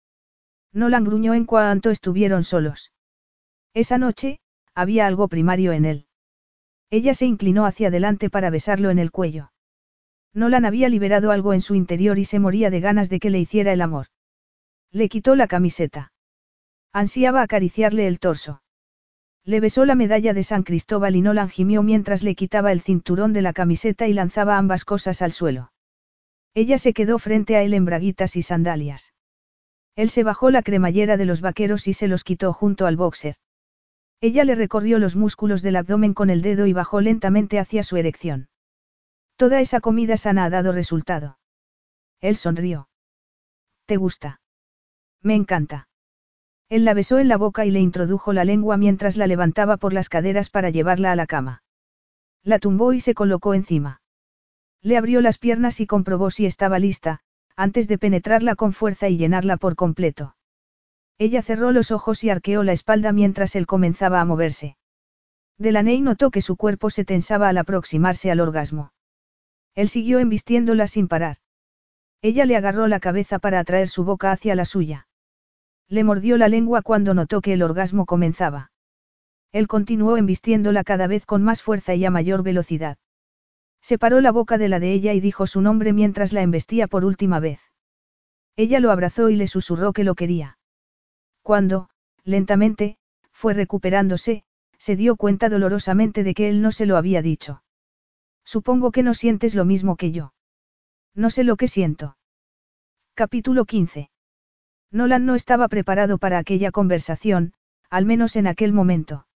No 0.71 0.89
la 0.89 0.97
engruñó 0.97 1.33
en 1.33 1.45
cuanto 1.45 1.89
estuvieron 1.89 2.43
solos. 2.43 2.91
Esa 3.73 3.97
noche, 3.97 4.39
había 4.75 5.07
algo 5.07 5.27
primario 5.27 5.71
en 5.71 5.85
él. 5.85 6.07
Ella 6.91 7.13
se 7.13 7.25
inclinó 7.25 7.65
hacia 7.65 7.89
adelante 7.89 8.29
para 8.29 8.49
besarlo 8.49 8.89
en 8.89 8.99
el 8.99 9.11
cuello. 9.11 9.51
Nolan 10.33 10.65
había 10.65 10.89
liberado 10.89 11.31
algo 11.31 11.53
en 11.53 11.61
su 11.61 11.75
interior 11.75 12.19
y 12.19 12.25
se 12.25 12.39
moría 12.39 12.69
de 12.69 12.79
ganas 12.79 13.09
de 13.09 13.19
que 13.19 13.29
le 13.29 13.39
hiciera 13.39 13.73
el 13.73 13.81
amor. 13.81 14.07
Le 14.91 15.09
quitó 15.09 15.35
la 15.35 15.47
camiseta. 15.47 16.11
Ansiaba 16.93 17.41
acariciarle 17.41 18.07
el 18.07 18.19
torso. 18.19 18.61
Le 19.45 19.59
besó 19.59 19.85
la 19.85 19.95
medalla 19.95 20.33
de 20.33 20.43
San 20.43 20.63
Cristóbal 20.63 21.15
y 21.15 21.21
Nolan 21.21 21.49
gimió 21.49 21.81
mientras 21.81 22.23
le 22.23 22.35
quitaba 22.35 22.71
el 22.71 22.81
cinturón 22.81 23.33
de 23.33 23.41
la 23.41 23.53
camiseta 23.53 24.07
y 24.07 24.13
lanzaba 24.13 24.57
ambas 24.57 24.85
cosas 24.85 25.21
al 25.21 25.31
suelo. 25.31 25.71
Ella 26.53 26.77
se 26.77 26.93
quedó 26.93 27.19
frente 27.19 27.55
a 27.55 27.63
él 27.63 27.73
en 27.73 27.85
braguitas 27.85 28.35
y 28.35 28.41
sandalias. 28.41 29.13
Él 29.95 30.09
se 30.09 30.23
bajó 30.23 30.51
la 30.51 30.61
cremallera 30.61 31.17
de 31.17 31.25
los 31.25 31.41
vaqueros 31.41 31.87
y 31.87 31.93
se 31.93 32.07
los 32.07 32.23
quitó 32.23 32.53
junto 32.53 32.85
al 32.85 32.97
boxer. 32.97 33.35
Ella 34.21 34.43
le 34.43 34.55
recorrió 34.55 34.99
los 34.99 35.15
músculos 35.15 35.61
del 35.61 35.77
abdomen 35.77 36.13
con 36.13 36.29
el 36.29 36.41
dedo 36.41 36.65
y 36.67 36.73
bajó 36.73 37.01
lentamente 37.01 37.59
hacia 37.59 37.83
su 37.83 37.97
erección. 37.97 38.49
Toda 39.39 39.61
esa 39.61 39.79
comida 39.79 40.17
sana 40.17 40.43
ha 40.43 40.49
dado 40.49 40.73
resultado. 40.73 41.39
Él 42.19 42.35
sonrió. 42.35 42.89
¿Te 43.85 43.95
gusta? 43.95 44.41
Me 45.21 45.33
encanta. 45.33 45.87
Él 46.67 46.83
la 46.83 46.93
besó 46.93 47.19
en 47.19 47.29
la 47.29 47.37
boca 47.37 47.65
y 47.65 47.71
le 47.71 47.79
introdujo 47.79 48.33
la 48.33 48.43
lengua 48.43 48.75
mientras 48.75 49.15
la 49.15 49.27
levantaba 49.27 49.77
por 49.77 49.93
las 49.93 50.09
caderas 50.09 50.49
para 50.49 50.71
llevarla 50.71 51.13
a 51.13 51.15
la 51.15 51.25
cama. 51.25 51.63
La 52.43 52.59
tumbó 52.59 52.91
y 52.91 52.99
se 52.99 53.13
colocó 53.13 53.53
encima. 53.53 54.01
Le 54.81 54.97
abrió 54.97 55.21
las 55.21 55.37
piernas 55.37 55.79
y 55.79 55.87
comprobó 55.87 56.31
si 56.31 56.45
estaba 56.45 56.77
lista, 56.77 57.21
antes 57.55 57.87
de 57.87 57.97
penetrarla 57.97 58.55
con 58.55 58.73
fuerza 58.73 59.07
y 59.07 59.15
llenarla 59.15 59.55
por 59.55 59.77
completo. 59.77 60.35
Ella 61.17 61.41
cerró 61.43 61.71
los 61.71 61.91
ojos 61.91 62.25
y 62.25 62.29
arqueó 62.29 62.63
la 62.63 62.73
espalda 62.73 63.13
mientras 63.13 63.55
él 63.55 63.67
comenzaba 63.67 64.19
a 64.19 64.25
moverse. 64.25 64.75
Delaney 65.57 66.01
notó 66.01 66.29
que 66.29 66.41
su 66.41 66.57
cuerpo 66.57 66.89
se 66.89 67.05
tensaba 67.05 67.47
al 67.47 67.57
aproximarse 67.57 68.31
al 68.31 68.41
orgasmo. 68.41 68.91
Él 69.75 69.89
siguió 69.89 70.19
embistiéndola 70.19 70.87
sin 70.87 71.07
parar. 71.07 71.37
Ella 72.21 72.45
le 72.45 72.57
agarró 72.57 72.87
la 72.87 72.99
cabeza 72.99 73.39
para 73.39 73.59
atraer 73.59 73.87
su 73.87 74.03
boca 74.03 74.31
hacia 74.31 74.55
la 74.55 74.65
suya. 74.65 75.07
Le 75.87 76.03
mordió 76.03 76.37
la 76.37 76.49
lengua 76.49 76.81
cuando 76.81 77.13
notó 77.13 77.41
que 77.41 77.53
el 77.53 77.63
orgasmo 77.63 78.05
comenzaba. 78.05 78.71
Él 79.51 79.67
continuó 79.67 80.17
embistiéndola 80.17 80.83
cada 80.83 81.07
vez 81.07 81.25
con 81.25 81.43
más 81.43 81.61
fuerza 81.61 81.95
y 81.95 82.05
a 82.05 82.11
mayor 82.11 82.43
velocidad. 82.43 82.97
Separó 83.81 84.21
la 84.21 84.31
boca 84.31 84.57
de 84.57 84.69
la 84.69 84.79
de 84.79 84.91
ella 84.93 85.13
y 85.13 85.19
dijo 85.19 85.47
su 85.47 85.61
nombre 85.61 85.93
mientras 85.93 86.33
la 86.33 86.41
embestía 86.41 86.87
por 86.87 87.05
última 87.05 87.39
vez. 87.39 87.59
Ella 88.55 88.79
lo 88.79 88.91
abrazó 88.91 89.29
y 89.29 89.37
le 89.37 89.47
susurró 89.47 89.93
que 89.93 90.03
lo 90.03 90.15
quería. 90.15 90.57
Cuando, 91.41 91.89
lentamente, 92.23 92.97
fue 93.31 93.53
recuperándose, 93.53 94.43
se 94.77 94.95
dio 94.95 95.15
cuenta 95.15 95.49
dolorosamente 95.49 96.23
de 96.23 96.33
que 96.33 96.49
él 96.49 96.61
no 96.61 96.71
se 96.71 96.85
lo 96.85 96.97
había 96.97 97.21
dicho. 97.21 97.63
Supongo 98.53 98.91
que 98.91 99.03
no 99.03 99.13
sientes 99.13 99.53
lo 99.53 99.63
mismo 99.63 99.95
que 99.95 100.11
yo. 100.11 100.33
No 101.13 101.29
sé 101.29 101.43
lo 101.43 101.55
que 101.55 101.67
siento. 101.67 102.17
Capítulo 103.13 103.65
15. 103.65 104.09
Nolan 104.89 105.27
no 105.27 105.35
estaba 105.35 105.67
preparado 105.67 106.17
para 106.17 106.39
aquella 106.39 106.71
conversación, 106.71 107.53
al 107.91 108.07
menos 108.07 108.35
en 108.35 108.47
aquel 108.47 108.73
momento. 108.73 109.27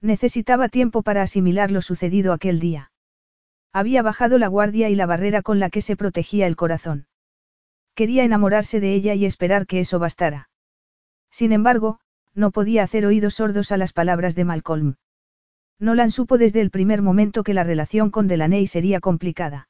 Necesitaba 0.00 0.68
tiempo 0.68 1.04
para 1.04 1.22
asimilar 1.22 1.70
lo 1.70 1.82
sucedido 1.82 2.32
aquel 2.32 2.58
día. 2.58 2.90
Había 3.72 4.02
bajado 4.02 4.38
la 4.38 4.48
guardia 4.48 4.88
y 4.88 4.96
la 4.96 5.06
barrera 5.06 5.42
con 5.42 5.60
la 5.60 5.70
que 5.70 5.80
se 5.80 5.94
protegía 5.94 6.48
el 6.48 6.56
corazón. 6.56 7.06
Quería 7.94 8.24
enamorarse 8.24 8.80
de 8.80 8.92
ella 8.92 9.14
y 9.14 9.24
esperar 9.24 9.68
que 9.68 9.78
eso 9.78 10.00
bastara. 10.00 10.50
Sin 11.30 11.52
embargo, 11.52 12.00
no 12.34 12.50
podía 12.50 12.82
hacer 12.82 13.06
oídos 13.06 13.34
sordos 13.34 13.70
a 13.70 13.76
las 13.76 13.92
palabras 13.92 14.34
de 14.34 14.44
Malcolm. 14.44 14.96
Nolan 15.82 16.12
supo 16.12 16.38
desde 16.38 16.60
el 16.60 16.70
primer 16.70 17.02
momento 17.02 17.42
que 17.42 17.54
la 17.54 17.64
relación 17.64 18.12
con 18.12 18.28
Delaney 18.28 18.68
sería 18.68 19.00
complicada. 19.00 19.68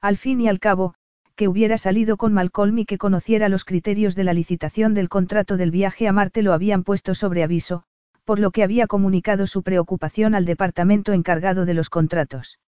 Al 0.00 0.16
fin 0.16 0.40
y 0.40 0.46
al 0.46 0.60
cabo, 0.60 0.94
que 1.34 1.48
hubiera 1.48 1.76
salido 1.76 2.16
con 2.16 2.32
Malcolm 2.32 2.78
y 2.78 2.84
que 2.84 2.98
conociera 2.98 3.48
los 3.48 3.64
criterios 3.64 4.14
de 4.14 4.22
la 4.22 4.32
licitación 4.32 4.94
del 4.94 5.08
contrato 5.08 5.56
del 5.56 5.72
viaje 5.72 6.06
a 6.06 6.12
Marte 6.12 6.42
lo 6.42 6.52
habían 6.52 6.84
puesto 6.84 7.16
sobre 7.16 7.42
aviso, 7.42 7.82
por 8.22 8.38
lo 8.38 8.52
que 8.52 8.62
había 8.62 8.86
comunicado 8.86 9.48
su 9.48 9.64
preocupación 9.64 10.36
al 10.36 10.44
departamento 10.44 11.12
encargado 11.12 11.64
de 11.64 11.74
los 11.74 11.90
contratos. 11.90 12.60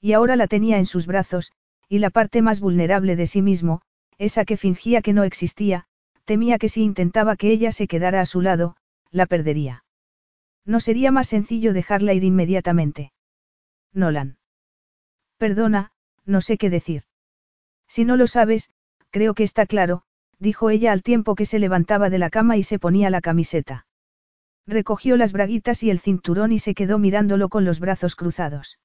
Y 0.00 0.14
ahora 0.14 0.34
la 0.34 0.48
tenía 0.48 0.78
en 0.78 0.86
sus 0.86 1.06
brazos, 1.06 1.52
y 1.88 2.00
la 2.00 2.10
parte 2.10 2.42
más 2.42 2.58
vulnerable 2.58 3.14
de 3.14 3.28
sí 3.28 3.40
mismo, 3.40 3.82
esa 4.18 4.44
que 4.44 4.56
fingía 4.56 5.00
que 5.00 5.12
no 5.12 5.22
existía, 5.22 5.86
temía 6.24 6.58
que 6.58 6.68
si 6.68 6.82
intentaba 6.82 7.36
que 7.36 7.52
ella 7.52 7.70
se 7.70 7.86
quedara 7.86 8.20
a 8.20 8.26
su 8.26 8.40
lado, 8.40 8.74
la 9.12 9.26
perdería. 9.26 9.83
¿No 10.64 10.80
sería 10.80 11.10
más 11.10 11.28
sencillo 11.28 11.72
dejarla 11.72 12.14
ir 12.14 12.24
inmediatamente? 12.24 13.12
Nolan. 13.92 14.38
Perdona, 15.38 15.92
no 16.24 16.40
sé 16.40 16.56
qué 16.56 16.70
decir. 16.70 17.02
Si 17.86 18.04
no 18.04 18.16
lo 18.16 18.26
sabes, 18.26 18.70
creo 19.10 19.34
que 19.34 19.42
está 19.42 19.66
claro, 19.66 20.02
dijo 20.38 20.70
ella 20.70 20.92
al 20.92 21.02
tiempo 21.02 21.34
que 21.34 21.46
se 21.46 21.58
levantaba 21.58 22.10
de 22.10 22.18
la 22.18 22.30
cama 22.30 22.56
y 22.56 22.62
se 22.62 22.78
ponía 22.78 23.10
la 23.10 23.20
camiseta. 23.20 23.86
Recogió 24.66 25.16
las 25.16 25.32
braguitas 25.32 25.82
y 25.82 25.90
el 25.90 26.00
cinturón 26.00 26.52
y 26.52 26.58
se 26.58 26.74
quedó 26.74 26.98
mirándolo 26.98 27.48
con 27.48 27.64
los 27.64 27.80
brazos 27.80 28.16
cruzados. 28.16 28.78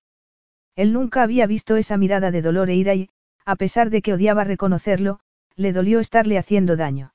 Él 0.75 0.93
nunca 0.93 1.24
había 1.24 1.48
visto 1.48 1.77
esa 1.77 1.98
mirada 1.98 2.32
de 2.32 2.41
dolor 2.41 2.69
e 2.69 2.75
ira 2.75 2.95
y, 2.95 3.09
a 3.45 3.56
pesar 3.56 3.90
de 3.90 4.01
que 4.01 4.14
odiaba 4.14 4.43
reconocerlo, 4.43 5.19
le 5.56 5.74
dolió 5.74 5.99
estarle 5.99 6.38
haciendo 6.38 6.75
daño. 6.75 7.14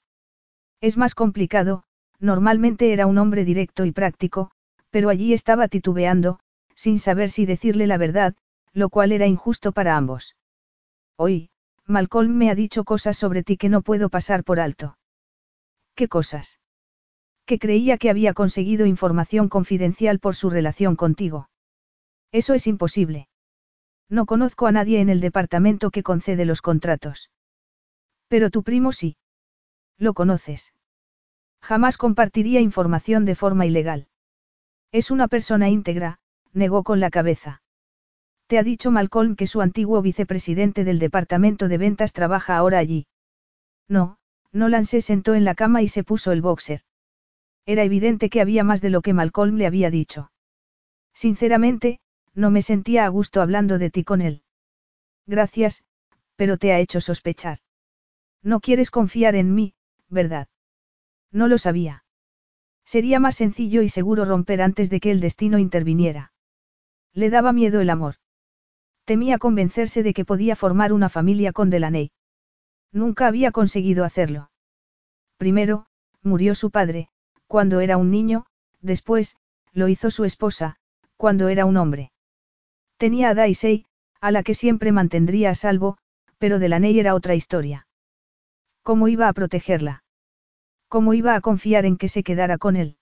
Es 0.80 0.96
más 0.96 1.14
complicado, 1.14 1.84
normalmente 2.24 2.92
era 2.92 3.06
un 3.06 3.18
hombre 3.18 3.44
directo 3.44 3.84
y 3.84 3.92
práctico, 3.92 4.50
pero 4.90 5.10
allí 5.10 5.32
estaba 5.32 5.68
titubeando, 5.68 6.40
sin 6.74 6.98
saber 6.98 7.30
si 7.30 7.46
decirle 7.46 7.86
la 7.86 7.98
verdad, 7.98 8.34
lo 8.72 8.88
cual 8.88 9.12
era 9.12 9.26
injusto 9.26 9.72
para 9.72 9.96
ambos. 9.96 10.34
Hoy, 11.16 11.50
Malcolm 11.86 12.34
me 12.36 12.50
ha 12.50 12.54
dicho 12.54 12.84
cosas 12.84 13.16
sobre 13.18 13.42
ti 13.42 13.56
que 13.56 13.68
no 13.68 13.82
puedo 13.82 14.08
pasar 14.08 14.42
por 14.42 14.58
alto. 14.58 14.96
¿Qué 15.94 16.08
cosas? 16.08 16.60
Que 17.44 17.58
creía 17.58 17.98
que 17.98 18.08
había 18.08 18.32
conseguido 18.32 18.86
información 18.86 19.48
confidencial 19.48 20.18
por 20.18 20.34
su 20.34 20.48
relación 20.48 20.96
contigo. 20.96 21.50
Eso 22.32 22.54
es 22.54 22.66
imposible. 22.66 23.28
No 24.08 24.24
conozco 24.24 24.66
a 24.66 24.72
nadie 24.72 25.00
en 25.00 25.10
el 25.10 25.20
departamento 25.20 25.90
que 25.90 26.02
concede 26.02 26.46
los 26.46 26.62
contratos. 26.62 27.30
Pero 28.28 28.48
tu 28.50 28.62
primo 28.62 28.92
sí. 28.92 29.16
Lo 29.98 30.14
conoces. 30.14 30.72
Jamás 31.64 31.96
compartiría 31.96 32.60
información 32.60 33.24
de 33.24 33.34
forma 33.34 33.64
ilegal. 33.64 34.06
Es 34.92 35.10
una 35.10 35.28
persona 35.28 35.70
íntegra, 35.70 36.18
negó 36.52 36.82
con 36.82 37.00
la 37.00 37.08
cabeza. 37.08 37.62
Te 38.48 38.58
ha 38.58 38.62
dicho 38.62 38.90
Malcolm 38.90 39.34
que 39.34 39.46
su 39.46 39.62
antiguo 39.62 40.02
vicepresidente 40.02 40.84
del 40.84 40.98
departamento 40.98 41.68
de 41.68 41.78
ventas 41.78 42.12
trabaja 42.12 42.58
ahora 42.58 42.76
allí. 42.76 43.06
No, 43.88 44.18
Nolan 44.52 44.84
se 44.84 45.00
sentó 45.00 45.34
en 45.34 45.46
la 45.46 45.54
cama 45.54 45.80
y 45.80 45.88
se 45.88 46.04
puso 46.04 46.32
el 46.32 46.42
boxer. 46.42 46.82
Era 47.64 47.82
evidente 47.82 48.28
que 48.28 48.42
había 48.42 48.62
más 48.62 48.82
de 48.82 48.90
lo 48.90 49.00
que 49.00 49.14
Malcolm 49.14 49.56
le 49.56 49.66
había 49.66 49.90
dicho. 49.90 50.30
Sinceramente, 51.14 51.98
no 52.34 52.50
me 52.50 52.60
sentía 52.60 53.06
a 53.06 53.08
gusto 53.08 53.40
hablando 53.40 53.78
de 53.78 53.88
ti 53.88 54.04
con 54.04 54.20
él. 54.20 54.42
Gracias, 55.26 55.82
pero 56.36 56.58
te 56.58 56.72
ha 56.72 56.78
hecho 56.78 57.00
sospechar. 57.00 57.60
No 58.42 58.60
quieres 58.60 58.90
confiar 58.90 59.34
en 59.34 59.54
mí, 59.54 59.72
¿verdad? 60.10 60.46
No 61.34 61.48
lo 61.48 61.58
sabía. 61.58 62.04
Sería 62.86 63.20
más 63.20 63.34
sencillo 63.36 63.82
y 63.82 63.90
seguro 63.90 64.24
romper 64.24 64.62
antes 64.62 64.88
de 64.88 65.00
que 65.00 65.10
el 65.10 65.20
destino 65.20 65.58
interviniera. 65.58 66.32
Le 67.12 67.28
daba 67.28 67.52
miedo 67.52 67.82
el 67.82 67.90
amor. 67.90 68.14
Temía 69.04 69.36
convencerse 69.36 70.02
de 70.02 70.14
que 70.14 70.24
podía 70.24 70.56
formar 70.56 70.94
una 70.94 71.10
familia 71.10 71.52
con 71.52 71.68
Delaney. 71.68 72.12
Nunca 72.92 73.26
había 73.26 73.52
conseguido 73.52 74.04
hacerlo. 74.04 74.50
Primero, 75.36 75.84
murió 76.22 76.54
su 76.54 76.70
padre, 76.70 77.08
cuando 77.46 77.80
era 77.80 77.98
un 77.98 78.10
niño, 78.10 78.46
Después, 78.84 79.36
lo 79.72 79.88
hizo 79.88 80.10
su 80.10 80.24
esposa, 80.24 80.76
cuando 81.16 81.48
era 81.48 81.64
un 81.64 81.78
hombre. 81.78 82.12
Tenía 82.98 83.30
a 83.30 83.34
Daisy, 83.34 83.86
a 84.20 84.30
la 84.30 84.42
que 84.42 84.54
siempre 84.54 84.92
mantendría 84.92 85.50
a 85.50 85.54
salvo, 85.54 85.96
pero 86.36 86.58
Delaney 86.58 87.00
era 87.00 87.14
otra 87.14 87.34
historia. 87.34 87.86
¿Cómo 88.82 89.08
iba 89.08 89.26
a 89.26 89.32
protegerla? 89.32 90.03
¿Cómo 90.94 91.12
iba 91.12 91.34
a 91.34 91.40
confiar 91.40 91.86
en 91.86 91.96
que 91.96 92.06
se 92.06 92.22
quedara 92.22 92.56
con 92.56 92.76
él? 92.76 92.98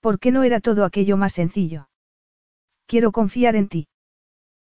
¿Por 0.00 0.18
qué 0.18 0.32
no 0.32 0.42
era 0.42 0.58
todo 0.58 0.84
aquello 0.84 1.16
más 1.16 1.32
sencillo? 1.32 1.88
Quiero 2.86 3.12
confiar 3.12 3.54
en 3.54 3.68
ti. 3.68 3.86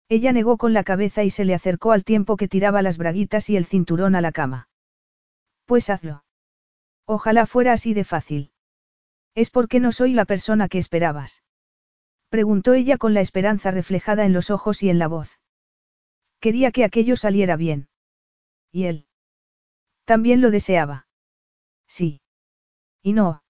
Ella 0.07 0.31
negó 0.33 0.57
con 0.57 0.71
la 0.71 0.83
cabeza 0.83 1.23
y 1.23 1.31
se 1.31 1.45
le 1.45 1.55
acercó 1.55 1.93
al 1.93 2.03
tiempo 2.03 2.37
que 2.37 2.47
tiraba 2.47 2.83
las 2.83 2.99
braguitas 2.99 3.49
y 3.49 3.57
el 3.57 3.65
cinturón 3.65 4.13
a 4.13 4.21
la 4.21 4.31
cama. 4.31 4.69
Pues 5.65 5.89
hazlo. 5.89 6.25
Ojalá 7.07 7.47
fuera 7.47 7.73
así 7.73 7.95
de 7.95 8.03
fácil. 8.03 8.51
¿Es 9.33 9.49
porque 9.49 9.79
no 9.79 9.91
soy 9.91 10.13
la 10.13 10.25
persona 10.25 10.67
que 10.67 10.77
esperabas? 10.77 11.41
Preguntó 12.29 12.75
ella 12.75 12.99
con 12.99 13.15
la 13.15 13.21
esperanza 13.21 13.71
reflejada 13.71 14.25
en 14.25 14.33
los 14.33 14.51
ojos 14.51 14.83
y 14.83 14.91
en 14.91 14.99
la 14.99 15.07
voz. 15.07 15.39
Quería 16.39 16.69
que 16.69 16.83
aquello 16.83 17.15
saliera 17.15 17.55
bien. 17.55 17.89
¿Y 18.71 18.83
él? 18.83 19.07
También 20.05 20.39
lo 20.41 20.51
deseaba. 20.51 21.07
Sí. 21.87 22.21
Y 23.01 23.13
no. 23.13 23.43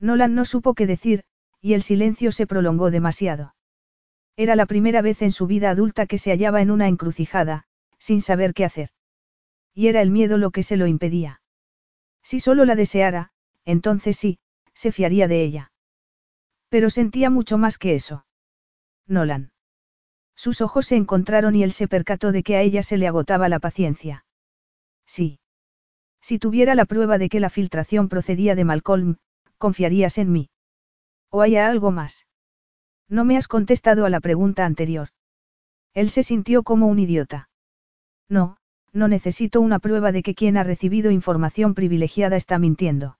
Nolan 0.00 0.34
no 0.34 0.44
supo 0.44 0.74
qué 0.74 0.86
decir, 0.86 1.24
y 1.60 1.74
el 1.74 1.82
silencio 1.82 2.32
se 2.32 2.46
prolongó 2.46 2.90
demasiado. 2.90 3.54
Era 4.36 4.56
la 4.56 4.66
primera 4.66 5.02
vez 5.02 5.22
en 5.22 5.32
su 5.32 5.46
vida 5.46 5.70
adulta 5.70 6.06
que 6.06 6.18
se 6.18 6.30
hallaba 6.30 6.62
en 6.62 6.70
una 6.70 6.88
encrucijada, 6.88 7.64
sin 7.98 8.20
saber 8.20 8.54
qué 8.54 8.64
hacer. 8.64 8.90
Y 9.74 9.86
era 9.86 10.02
el 10.02 10.10
miedo 10.10 10.38
lo 10.38 10.50
que 10.50 10.62
se 10.62 10.76
lo 10.76 10.86
impedía. 10.86 11.40
Si 12.22 12.40
solo 12.40 12.64
la 12.64 12.74
deseara, 12.74 13.32
entonces 13.64 14.16
sí, 14.16 14.38
se 14.74 14.92
fiaría 14.92 15.28
de 15.28 15.42
ella. 15.42 15.72
Pero 16.68 16.90
sentía 16.90 17.30
mucho 17.30 17.58
más 17.58 17.78
que 17.78 17.94
eso. 17.94 18.26
Nolan. 19.06 19.52
Sus 20.34 20.60
ojos 20.60 20.86
se 20.86 20.96
encontraron 20.96 21.54
y 21.54 21.62
él 21.62 21.72
se 21.72 21.88
percató 21.88 22.32
de 22.32 22.42
que 22.42 22.56
a 22.56 22.62
ella 22.62 22.82
se 22.82 22.96
le 22.96 23.06
agotaba 23.06 23.48
la 23.48 23.60
paciencia. 23.60 24.24
Sí. 25.06 25.38
Si 26.22 26.38
tuviera 26.38 26.74
la 26.74 26.86
prueba 26.86 27.18
de 27.18 27.28
que 27.28 27.40
la 27.40 27.50
filtración 27.50 28.08
procedía 28.08 28.54
de 28.54 28.64
Malcolm, 28.64 29.16
confiarías 29.58 30.16
en 30.18 30.32
mí. 30.32 30.50
¿O 31.28 31.42
hay 31.42 31.56
algo 31.56 31.90
más? 31.90 32.26
No 33.08 33.24
me 33.24 33.36
has 33.36 33.48
contestado 33.48 34.06
a 34.06 34.10
la 34.10 34.20
pregunta 34.20 34.64
anterior. 34.64 35.08
Él 35.92 36.10
se 36.10 36.22
sintió 36.22 36.62
como 36.62 36.86
un 36.86 37.00
idiota. 37.00 37.50
No, 38.28 38.56
no 38.92 39.08
necesito 39.08 39.60
una 39.60 39.80
prueba 39.80 40.12
de 40.12 40.22
que 40.22 40.34
quien 40.34 40.56
ha 40.56 40.62
recibido 40.62 41.10
información 41.10 41.74
privilegiada 41.74 42.36
está 42.36 42.58
mintiendo. 42.58 43.18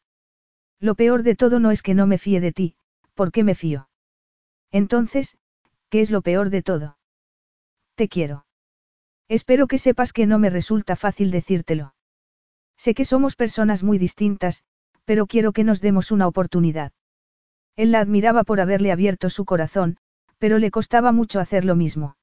Lo 0.78 0.94
peor 0.94 1.22
de 1.22 1.34
todo 1.34 1.58
no 1.58 1.70
es 1.70 1.82
que 1.82 1.94
no 1.94 2.06
me 2.06 2.18
fíe 2.18 2.40
de 2.40 2.52
ti, 2.52 2.76
¿por 3.14 3.32
qué 3.32 3.44
me 3.44 3.54
fío? 3.54 3.88
Entonces, 4.70 5.36
¿qué 5.90 6.00
es 6.00 6.10
lo 6.10 6.22
peor 6.22 6.50
de 6.50 6.62
todo? 6.62 6.98
Te 7.94 8.08
quiero. 8.08 8.46
Espero 9.28 9.66
que 9.66 9.78
sepas 9.78 10.12
que 10.12 10.26
no 10.26 10.38
me 10.38 10.50
resulta 10.50 10.96
fácil 10.96 11.30
decírtelo. 11.30 11.94
Sé 12.82 12.94
que 12.96 13.04
somos 13.04 13.36
personas 13.36 13.84
muy 13.84 13.96
distintas, 13.96 14.64
pero 15.04 15.28
quiero 15.28 15.52
que 15.52 15.62
nos 15.62 15.80
demos 15.80 16.10
una 16.10 16.26
oportunidad. 16.26 16.90
Él 17.76 17.92
la 17.92 18.00
admiraba 18.00 18.42
por 18.42 18.60
haberle 18.60 18.90
abierto 18.90 19.30
su 19.30 19.44
corazón, 19.44 19.98
pero 20.38 20.58
le 20.58 20.72
costaba 20.72 21.12
mucho 21.12 21.38
hacer 21.38 21.64
lo 21.64 21.76
mismo. 21.76 22.16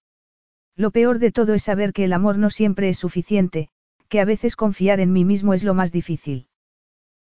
Lo 0.75 0.91
peor 0.91 1.19
de 1.19 1.31
todo 1.31 1.53
es 1.53 1.63
saber 1.63 1.93
que 1.93 2.03
el 2.03 2.11
amor 2.11 2.37
no 2.37 2.49
siempre 2.49 2.89
es 2.89 2.97
suficiente, 2.97 3.69
que 4.09 4.19
a 4.19 4.25
veces 4.25 4.57
confiar 4.57 4.99
en 4.99 5.13
mí 5.13 5.23
mismo 5.23 5.53
es 5.53 5.63
lo 5.63 5.73
más 5.73 5.93
difícil. 5.93 6.49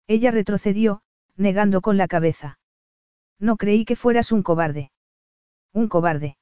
Ella 0.08 0.32
retrocedió, 0.32 1.02
negando 1.36 1.82
con 1.82 1.98
la 1.98 2.08
cabeza. 2.08 2.58
No 3.38 3.58
creí 3.58 3.84
que 3.84 3.98
fueras 3.98 4.32
un 4.32 4.44
cobarde. 4.44 4.94
Un 5.74 5.90
cobarde. 5.90 6.38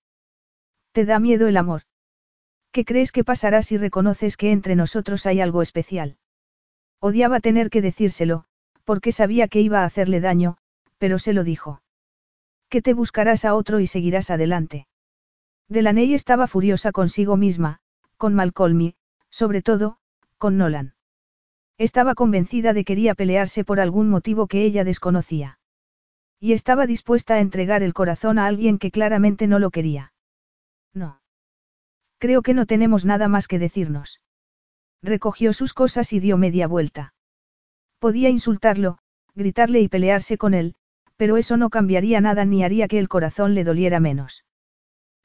¿Te 0.91 1.05
da 1.05 1.17
miedo 1.17 1.47
el 1.47 1.57
amor? 1.57 1.81
¿Qué 2.71 2.85
crees 2.85 3.11
que 3.11 3.23
pasará 3.23 3.63
si 3.63 3.77
reconoces 3.77 4.37
que 4.37 4.51
entre 4.51 4.75
nosotros 4.75 5.25
hay 5.25 5.41
algo 5.41 5.63
especial? 5.63 6.17
Odiaba 7.05 7.41
tener 7.41 7.69
que 7.69 7.81
decírselo, 7.81 8.45
porque 8.85 9.11
sabía 9.11 9.49
que 9.49 9.59
iba 9.59 9.81
a 9.81 9.85
hacerle 9.85 10.21
daño, 10.21 10.55
pero 10.97 11.19
se 11.19 11.33
lo 11.33 11.43
dijo. 11.43 11.81
Que 12.69 12.81
te 12.81 12.93
buscarás 12.93 13.43
a 13.43 13.55
otro 13.55 13.81
y 13.81 13.87
seguirás 13.87 14.29
adelante. 14.29 14.87
Delaney 15.67 16.13
estaba 16.13 16.47
furiosa 16.47 16.93
consigo 16.93 17.35
misma, 17.35 17.81
con 18.15 18.33
Malcolm 18.35 18.93
sobre 19.29 19.61
todo, 19.61 19.97
con 20.37 20.57
Nolan. 20.57 20.93
Estaba 21.77 22.15
convencida 22.15 22.71
de 22.71 22.85
que 22.85 22.93
quería 22.93 23.15
pelearse 23.15 23.65
por 23.65 23.81
algún 23.81 24.07
motivo 24.07 24.47
que 24.47 24.63
ella 24.63 24.85
desconocía. 24.85 25.59
Y 26.39 26.53
estaba 26.53 26.87
dispuesta 26.87 27.33
a 27.33 27.41
entregar 27.41 27.83
el 27.83 27.93
corazón 27.93 28.39
a 28.39 28.45
alguien 28.45 28.79
que 28.79 28.91
claramente 28.91 29.45
no 29.47 29.59
lo 29.59 29.71
quería. 29.71 30.13
No. 30.93 31.19
Creo 32.17 32.43
que 32.43 32.53
no 32.53 32.65
tenemos 32.65 33.03
nada 33.03 33.27
más 33.27 33.49
que 33.49 33.59
decirnos. 33.59 34.21
Recogió 35.03 35.51
sus 35.51 35.73
cosas 35.73 36.13
y 36.13 36.21
dio 36.21 36.37
media 36.37 36.65
vuelta. 36.65 37.13
Podía 37.99 38.29
insultarlo, 38.29 38.97
gritarle 39.35 39.81
y 39.81 39.89
pelearse 39.89 40.37
con 40.37 40.53
él, 40.53 40.75
pero 41.17 41.35
eso 41.35 41.57
no 41.57 41.69
cambiaría 41.69 42.21
nada 42.21 42.45
ni 42.45 42.63
haría 42.63 42.87
que 42.87 42.99
el 42.99 43.09
corazón 43.09 43.53
le 43.53 43.65
doliera 43.65 43.99
menos. 43.99 44.45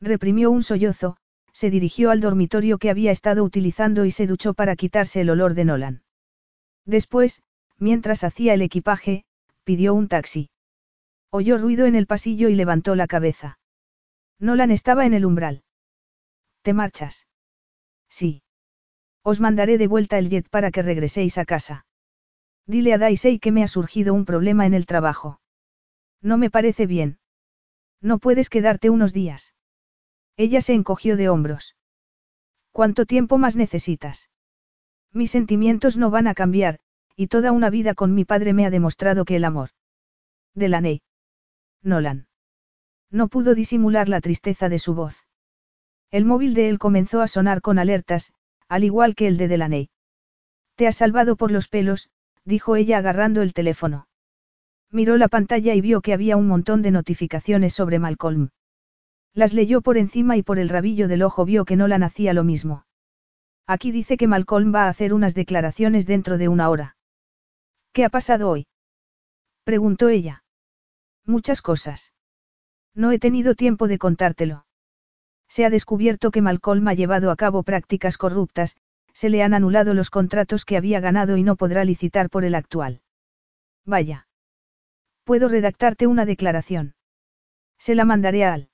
Reprimió 0.01 0.51
un 0.51 0.65
sollozo, 0.65 1.17
se 1.53 1.71
dirigió 1.71 2.11
al 2.11 2.21
dormitorio 2.21 2.79
que 2.79 2.91
había 2.91 3.13
estado 3.13 3.45
utilizando 3.45 4.05
y 4.05 4.11
se 4.11 4.27
duchó 4.27 4.53
para 4.53 4.77
quitarse 4.77 5.21
el 5.21 5.31
olor 5.31 5.55
de 5.55 5.65
Nolan. 5.65 6.03
Después, 6.85 7.43
mientras 7.79 8.25
hacía 8.25 8.55
el 8.55 8.63
equipaje, 8.63 9.25
pidió 9.65 9.95
un 9.95 10.09
taxi. 10.09 10.51
Oyó 11.31 11.59
ruido 11.59 11.87
en 11.87 11.95
el 11.95 12.07
pasillo 12.07 12.49
y 12.49 12.55
levantó 12.55 12.95
la 12.95 13.07
cabeza. 13.07 13.59
Nolan 14.41 14.71
estaba 14.71 15.07
en 15.07 15.15
el 15.15 15.25
umbral. 15.25 15.63
¿Te 16.63 16.73
marchas? 16.73 17.27
Sí. 18.09 18.43
Os 19.23 19.41
mandaré 19.41 19.79
de 19.79 19.87
vuelta 19.87 20.19
el 20.19 20.31
jet 20.31 20.49
para 20.49 20.71
que 20.71 20.83
regreséis 20.83 21.39
a 21.39 21.45
casa. 21.45 21.87
Dile 22.67 22.93
a 22.93 22.99
Daisy 22.99 23.39
que 23.39 23.53
me 23.53 23.63
ha 23.63 23.69
surgido 23.69 24.15
un 24.15 24.25
problema 24.25 24.67
en 24.67 24.75
el 24.75 24.87
trabajo. 24.87 25.41
No 26.21 26.39
me 26.39 26.51
parece 26.51 26.87
bien. 26.87 27.19
No 28.01 28.19
puedes 28.19 28.51
quedarte 28.51 28.91
unos 28.91 29.13
días. 29.13 29.55
Ella 30.37 30.61
se 30.61 30.75
encogió 30.75 31.17
de 31.17 31.29
hombros. 31.29 31.77
¿Cuánto 32.73 33.07
tiempo 33.07 33.39
más 33.39 33.57
necesitas? 33.57 34.31
Mis 35.13 35.31
sentimientos 35.31 35.97
no 35.97 36.11
van 36.11 36.29
a 36.29 36.35
cambiar, 36.35 36.79
y 37.17 37.27
toda 37.27 37.51
una 37.51 37.71
vida 37.71 37.95
con 37.95 38.15
mi 38.15 38.25
padre 38.25 38.53
me 38.53 38.67
ha 38.67 38.71
demostrado 38.71 39.25
que 39.25 39.37
el 39.37 39.45
amor. 39.45 39.71
Delaney. 40.55 41.03
Nolan. 41.83 42.29
No 43.11 43.29
pudo 43.29 43.55
disimular 43.55 44.09
la 44.09 44.21
tristeza 44.21 44.69
de 44.69 44.79
su 44.79 44.95
voz. 44.95 45.25
El 46.11 46.25
móvil 46.25 46.55
de 46.55 46.69
él 46.69 46.79
comenzó 46.79 47.21
a 47.21 47.29
sonar 47.29 47.61
con 47.61 47.79
alertas, 47.79 48.33
al 48.69 48.85
igual 48.85 49.15
que 49.15 49.27
el 49.27 49.37
de 49.37 49.49
Delaney. 49.49 49.91
Te 50.75 50.87
has 50.87 50.97
salvado 50.97 51.37
por 51.37 51.51
los 51.51 51.69
pelos, 51.69 52.11
dijo 52.45 52.77
ella 52.77 52.99
agarrando 52.99 53.43
el 53.43 53.53
teléfono. 53.53 54.09
Miró 54.91 55.17
la 55.17 55.29
pantalla 55.29 55.75
y 55.75 55.81
vio 55.81 56.01
que 56.01 56.13
había 56.13 56.37
un 56.37 56.47
montón 56.47 56.83
de 56.83 56.91
notificaciones 56.91 57.75
sobre 57.75 57.99
Malcolm. 57.99 58.51
Las 59.35 59.53
leyó 59.53 59.83
por 59.83 59.99
encima 59.99 60.37
y 60.37 60.43
por 60.43 60.59
el 60.59 60.69
rabillo 60.69 61.09
del 61.09 61.23
ojo 61.23 61.45
vio 61.45 61.65
que 61.65 61.77
no 61.77 61.89
la 61.89 61.99
nacía 61.99 62.33
lo 62.33 62.45
mismo. 62.45 62.87
Aquí 63.67 63.91
dice 63.91 64.17
que 64.17 64.27
Malcolm 64.27 64.75
va 64.75 64.85
a 64.85 64.89
hacer 64.89 65.13
unas 65.13 65.35
declaraciones 65.35 66.07
dentro 66.07 66.39
de 66.39 66.49
una 66.49 66.71
hora. 66.71 66.97
¿Qué 67.93 68.05
ha 68.05 68.09
pasado 68.09 68.49
hoy? 68.49 68.67
preguntó 69.65 70.09
ella. 70.09 70.43
Muchas 71.27 71.61
cosas. 71.61 72.13
No 72.95 73.13
he 73.13 73.19
tenido 73.19 73.55
tiempo 73.55 73.87
de 73.89 73.99
contártelo. 73.99 74.65
Se 75.49 75.65
ha 75.65 75.71
descubierto 75.71 76.31
que 76.31 76.43
Malcolm 76.43 76.87
ha 76.89 76.95
llevado 76.95 77.31
a 77.31 77.37
cabo 77.37 77.63
prácticas 77.63 78.19
corruptas, 78.19 78.77
se 79.13 79.31
le 79.31 79.43
han 79.43 79.55
anulado 79.55 79.95
los 79.95 80.11
contratos 80.11 80.65
que 80.65 80.77
había 80.77 81.01
ganado 81.01 81.37
y 81.37 81.43
no 81.43 81.57
podrá 81.57 81.85
licitar 81.85 82.31
por 82.31 82.45
el 82.45 82.55
actual. 82.55 83.01
Vaya. 83.85 84.29
Puedo 85.25 85.49
redactarte 85.49 86.07
una 86.07 86.25
declaración. 86.25 86.95
Se 87.79 87.95
la 87.95 88.05
mandaré 88.05 88.45
a 88.45 88.55
Al. 88.55 88.71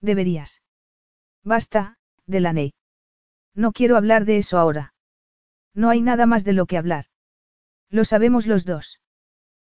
Deberías. 0.00 0.62
Basta, 1.42 1.98
Delaney. 2.26 2.74
No 3.54 3.72
quiero 3.72 3.96
hablar 3.96 4.24
de 4.24 4.38
eso 4.38 4.58
ahora. 4.58 4.94
No 5.74 5.90
hay 5.90 6.00
nada 6.00 6.26
más 6.26 6.44
de 6.44 6.52
lo 6.52 6.66
que 6.66 6.76
hablar. 6.76 7.06
Lo 7.90 8.04
sabemos 8.04 8.46
los 8.46 8.64
dos. 8.64 9.00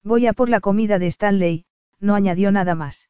Voy 0.04 0.28
a 0.28 0.34
por 0.34 0.50
la 0.50 0.60
comida 0.60 1.00
de 1.00 1.08
Stanley, 1.08 1.66
no 2.00 2.16
añadió 2.16 2.52
nada 2.52 2.76
más. 2.76 3.10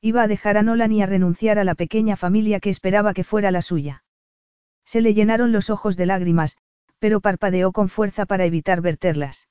Iba 0.00 0.22
a 0.22 0.28
dejar 0.28 0.56
a 0.56 0.62
Nolan 0.62 0.92
y 0.92 1.02
a 1.02 1.06
renunciar 1.06 1.58
a 1.58 1.64
la 1.64 1.74
pequeña 1.74 2.16
familia 2.16 2.60
que 2.60 2.70
esperaba 2.70 3.14
que 3.14 3.24
fuera 3.24 3.50
la 3.50 3.62
suya. 3.62 4.04
Se 4.84 5.00
le 5.00 5.12
llenaron 5.12 5.52
los 5.52 5.70
ojos 5.70 5.96
de 5.96 6.06
lágrimas, 6.06 6.56
pero 6.98 7.20
parpadeó 7.20 7.72
con 7.72 7.88
fuerza 7.88 8.24
para 8.24 8.44
evitar 8.44 8.80
verterlas. 8.80 9.48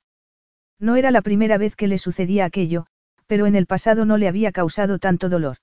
No 0.79 0.95
era 0.95 1.11
la 1.11 1.21
primera 1.21 1.57
vez 1.57 1.75
que 1.75 1.87
le 1.87 1.97
sucedía 1.97 2.45
aquello, 2.45 2.87
pero 3.25 3.45
en 3.45 3.55
el 3.55 3.65
pasado 3.65 4.05
no 4.05 4.17
le 4.17 4.27
había 4.27 4.51
causado 4.51 4.99
tanto 4.99 5.27
dolor. 5.29 5.57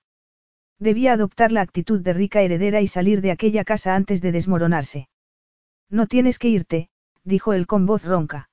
Debía 0.78 1.12
adoptar 1.12 1.52
la 1.52 1.62
actitud 1.62 2.00
de 2.00 2.12
rica 2.12 2.42
heredera 2.42 2.80
y 2.80 2.88
salir 2.88 3.20
de 3.20 3.30
aquella 3.30 3.64
casa 3.64 3.94
antes 3.94 4.20
de 4.20 4.32
desmoronarse. 4.32 5.08
No 5.88 6.06
tienes 6.06 6.38
que 6.38 6.48
irte, 6.48 6.88
dijo 7.22 7.52
él 7.52 7.66
con 7.66 7.86
voz 7.86 8.04
ronca. 8.04 8.50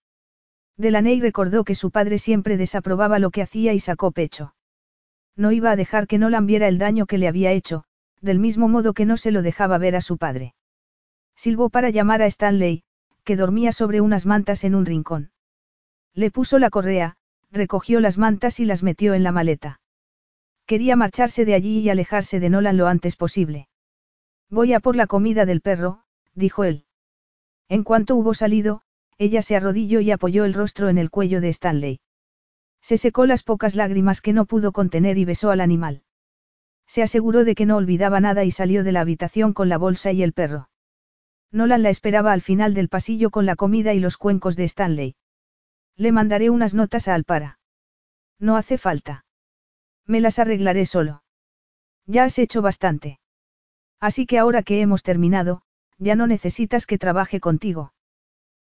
Delaney 0.77 1.19
recordó 1.19 1.63
que 1.63 1.75
su 1.75 1.91
padre 1.91 2.19
siempre 2.19 2.57
desaprobaba 2.57 3.19
lo 3.19 3.31
que 3.31 3.41
hacía 3.41 3.73
y 3.73 3.79
sacó 3.79 4.11
pecho. 4.11 4.53
No 5.35 5.51
iba 5.51 5.71
a 5.71 5.75
dejar 5.75 6.07
que 6.07 6.17
Nolan 6.17 6.45
viera 6.45 6.67
el 6.67 6.77
daño 6.77 7.05
que 7.05 7.17
le 7.17 7.27
había 7.27 7.51
hecho, 7.51 7.83
del 8.21 8.39
mismo 8.39 8.67
modo 8.67 8.93
que 8.93 9.05
no 9.05 9.17
se 9.17 9.31
lo 9.31 9.41
dejaba 9.41 9.77
ver 9.77 9.95
a 9.95 10.01
su 10.01 10.17
padre. 10.17 10.53
Silbó 11.35 11.69
para 11.69 11.89
llamar 11.89 12.21
a 12.21 12.27
Stanley, 12.27 12.83
que 13.23 13.35
dormía 13.35 13.71
sobre 13.71 14.01
unas 14.01 14.25
mantas 14.25 14.63
en 14.63 14.75
un 14.75 14.85
rincón. 14.85 15.31
Le 16.13 16.31
puso 16.31 16.59
la 16.59 16.69
correa, 16.69 17.17
recogió 17.51 17.99
las 17.99 18.17
mantas 18.17 18.59
y 18.59 18.65
las 18.65 18.83
metió 18.83 19.13
en 19.13 19.23
la 19.23 19.31
maleta. 19.31 19.79
Quería 20.65 20.95
marcharse 20.95 21.45
de 21.45 21.53
allí 21.53 21.79
y 21.79 21.89
alejarse 21.89 22.39
de 22.39 22.49
Nolan 22.49 22.77
lo 22.77 22.87
antes 22.87 23.15
posible. 23.15 23.67
Voy 24.49 24.73
a 24.73 24.79
por 24.79 24.95
la 24.95 25.07
comida 25.07 25.45
del 25.45 25.61
perro, 25.61 26.03
dijo 26.33 26.63
él. 26.63 26.85
En 27.69 27.83
cuanto 27.83 28.15
hubo 28.15 28.33
salido, 28.33 28.81
ella 29.17 29.41
se 29.41 29.55
arrodilló 29.55 30.01
y 30.01 30.11
apoyó 30.11 30.45
el 30.45 30.53
rostro 30.53 30.89
en 30.89 30.97
el 30.97 31.09
cuello 31.09 31.41
de 31.41 31.49
Stanley. 31.49 31.99
Se 32.81 32.97
secó 32.97 33.25
las 33.25 33.43
pocas 33.43 33.75
lágrimas 33.75 34.21
que 34.21 34.33
no 34.33 34.45
pudo 34.45 34.71
contener 34.71 35.17
y 35.17 35.25
besó 35.25 35.51
al 35.51 35.61
animal. 35.61 36.03
Se 36.87 37.03
aseguró 37.03 37.45
de 37.45 37.55
que 37.55 37.65
no 37.65 37.77
olvidaba 37.77 38.19
nada 38.19 38.43
y 38.43 38.51
salió 38.51 38.83
de 38.83 38.91
la 38.91 39.01
habitación 39.01 39.53
con 39.53 39.69
la 39.69 39.77
bolsa 39.77 40.11
y 40.11 40.23
el 40.23 40.33
perro. 40.33 40.69
Nolan 41.51 41.83
la 41.83 41.89
esperaba 41.89 42.31
al 42.31 42.41
final 42.41 42.73
del 42.73 42.89
pasillo 42.89 43.29
con 43.29 43.45
la 43.45 43.55
comida 43.55 43.93
y 43.93 43.99
los 43.99 44.17
cuencos 44.17 44.55
de 44.55 44.63
Stanley. 44.65 45.15
Le 45.95 46.11
mandaré 46.11 46.49
unas 46.49 46.73
notas 46.73 47.07
a 47.07 47.15
Alpara. 47.15 47.59
No 48.39 48.55
hace 48.55 48.77
falta. 48.77 49.25
Me 50.05 50.19
las 50.19 50.39
arreglaré 50.39 50.85
solo. 50.85 51.23
Ya 52.05 52.23
has 52.23 52.39
hecho 52.39 52.61
bastante. 52.61 53.19
Así 53.99 54.25
que 54.25 54.39
ahora 54.39 54.63
que 54.63 54.81
hemos 54.81 55.03
terminado, 55.03 55.61
ya 55.97 56.15
no 56.15 56.25
necesitas 56.25 56.87
que 56.87 56.97
trabaje 56.97 57.39
contigo. 57.39 57.93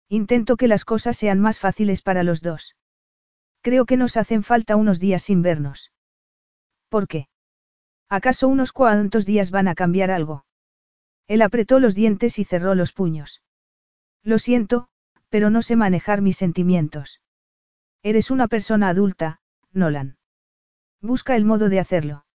Intento 0.07 0.55
que 0.55 0.67
las 0.67 0.85
cosas 0.85 1.17
sean 1.17 1.39
más 1.39 1.59
fáciles 1.59 2.01
para 2.01 2.23
los 2.23 2.41
dos. 2.41 2.75
Creo 3.65 3.87
que 3.87 3.97
nos 3.97 4.15
hacen 4.15 4.43
falta 4.43 4.75
unos 4.75 4.99
días 4.99 5.23
sin 5.23 5.41
vernos. 5.41 5.91
¿Por 6.87 7.07
qué? 7.07 7.29
¿Acaso 8.09 8.47
unos 8.47 8.71
cuantos 8.71 9.25
días 9.25 9.49
van 9.49 9.67
a 9.67 9.73
cambiar 9.73 10.11
algo? 10.11 10.45
Él 11.25 11.41
apretó 11.41 11.79
los 11.79 11.95
dientes 11.95 12.37
y 12.37 12.43
cerró 12.43 12.75
los 12.75 12.91
puños. 12.91 13.41
Lo 14.21 14.37
siento, 14.37 14.87
pero 15.29 15.49
no 15.49 15.63
sé 15.63 15.75
manejar 15.75 16.21
mis 16.21 16.37
sentimientos. 16.37 17.23
Eres 18.03 18.29
una 18.29 18.47
persona 18.47 18.89
adulta, 18.89 19.39
Nolan. 19.71 20.19
Busca 21.01 21.35
el 21.35 21.43
modo 21.43 21.67
de 21.67 21.79
hacerlo. 21.79 22.27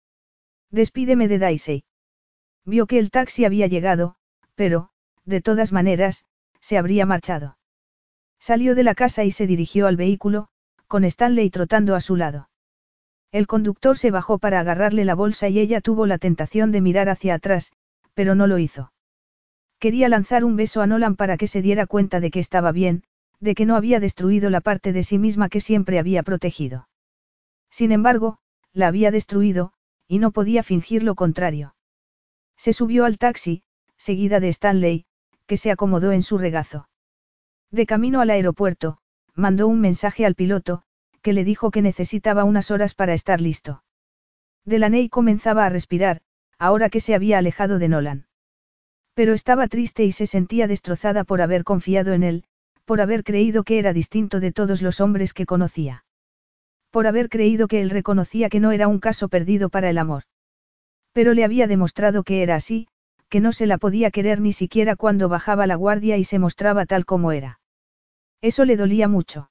Despídeme 0.71 1.29
de 1.29 1.39
Daisy. 1.39 1.85
Vio 2.65 2.87
que 2.87 2.99
el 2.99 3.11
taxi 3.11 3.45
había 3.45 3.67
llegado, 3.67 4.17
pero, 4.55 4.89
de 5.27 5.43
todas 5.43 5.73
maneras, 5.73 6.25
se 6.61 6.79
habría 6.79 7.05
marchado. 7.05 7.59
Salió 8.39 8.75
de 8.75 8.83
la 8.83 8.95
casa 8.95 9.25
y 9.25 9.31
se 9.31 9.47
dirigió 9.47 9.89
al 9.89 9.99
vehículo, 9.99 10.49
con 10.89 11.05
Stanley 11.05 11.51
trotando 11.51 11.95
a 11.95 12.01
su 12.01 12.17
lado. 12.17 12.49
El 13.31 13.47
conductor 13.47 13.99
se 13.99 14.11
bajó 14.11 14.39
para 14.39 14.61
agarrarle 14.61 15.05
la 15.05 15.15
bolsa 15.15 15.49
y 15.49 15.59
ella 15.59 15.81
tuvo 15.81 16.07
la 16.07 16.19
tentación 16.19 16.73
de 16.73 16.81
mirar 16.81 17.09
hacia 17.11 17.35
atrás, 17.35 17.73
pero 18.15 18.35
no 18.35 18.47
lo 18.47 18.59
hizo. 18.59 18.93
Quería 19.79 20.09
lanzar 20.09 20.45
un 20.45 20.57
beso 20.57 20.81
a 20.81 20.87
Nolan 20.87 21.15
para 21.15 21.37
que 21.37 21.47
se 21.47 21.63
diera 21.63 21.87
cuenta 21.87 22.21
de 22.21 22.31
que 22.31 22.41
estaba 22.41 22.73
bien, 22.73 23.05
de 23.39 23.55
que 23.55 23.67
no 23.67 23.77
había 23.77 24.01
destruido 24.01 24.51
la 24.51 24.61
parte 24.61 24.93
de 24.93 25.05
sí 25.05 25.19
misma 25.19 25.49
que 25.49 25.61
siempre 25.61 25.99
había 25.99 26.23
protegido. 26.23 26.89
Sin 27.71 27.93
embargo, 27.93 28.39
la 28.73 28.89
había 28.89 29.11
destruido, 29.11 29.73
y 30.09 30.19
no 30.19 30.33
podía 30.33 30.63
fingir 30.63 31.03
lo 31.03 31.15
contrario. 31.15 31.75
Se 32.57 32.73
subió 32.73 33.05
al 33.05 33.19
taxi, 33.19 33.63
seguida 33.99 34.41
de 34.41 34.49
Stanley, 34.49 35.05
que 35.47 35.57
se 35.57 35.71
acomodó 35.71 36.13
en 36.13 36.23
su 36.23 36.39
regazo. 36.39 36.89
De 37.71 37.87
camino 37.87 38.21
al 38.21 38.31
aeropuerto, 38.31 38.99
mandó 39.39 39.69
un 39.69 39.81
mensaje 39.81 40.27
al 40.27 40.35
piloto, 40.35 40.83
que 41.23 41.33
le 41.33 41.45
dijo 41.45 41.71
que 41.71 41.81
necesitaba 41.81 42.43
unas 42.43 42.71
horas 42.71 42.95
para 42.95 43.15
estar 43.15 43.41
listo. 43.41 43.85
Delaney 44.65 45.09
comenzaba 45.09 45.65
a 45.65 45.69
respirar, 45.69 46.21
ahora 46.59 46.91
que 46.91 47.01
se 47.01 47.15
había 47.15 47.39
alejado 47.39 47.79
de 47.79 47.89
Nolan. 47.89 48.27
Pero 49.15 49.35
estaba 49.35 49.69
triste 49.69 50.05
y 50.05 50.13
se 50.13 50.27
sentía 50.27 50.67
destrozada 50.67 51.23
por 51.23 51.41
haber 51.41 51.63
confiado 51.63 52.13
en 52.13 52.25
él, 52.25 52.45
por 52.85 53.01
haber 53.01 53.23
creído 53.23 53.63
que 53.63 53.79
era 53.79 53.93
distinto 53.93 54.41
de 54.41 54.53
todos 54.53 54.83
los 54.83 55.01
hombres 55.01 55.33
que 55.33 55.47
conocía. 55.47 56.05
Por 56.91 57.07
haber 57.07 57.29
creído 57.29 57.69
que 57.69 57.81
él 57.81 57.91
reconocía 57.91 58.49
que 58.49 58.61
no 58.61 58.73
era 58.73 58.89
un 58.89 58.99
caso 58.99 59.29
perdido 59.29 59.69
para 59.69 59.91
el 59.91 59.99
amor. 59.99 60.25
Pero 61.13 61.33
le 61.33 61.45
había 61.45 61.69
demostrado 61.69 62.25
que 62.25 62.43
era 62.43 62.57
así, 62.57 62.89
que 63.29 63.41
no 63.41 63.53
se 63.53 63.67
la 63.67 63.79
podía 63.79 64.11
querer 64.11 64.41
ni 64.41 64.53
siquiera 64.53 64.97
cuando 64.97 65.29
bajaba 65.29 65.67
la 65.67 65.77
guardia 65.77 66.17
y 66.17 66.25
se 66.25 66.39
mostraba 66.39 66.87
tal 66.87 67.05
como 67.05 67.31
era. 67.31 67.61
Eso 68.41 68.65
le 68.65 68.77
dolía 68.77 69.09
mucho. 69.09 69.51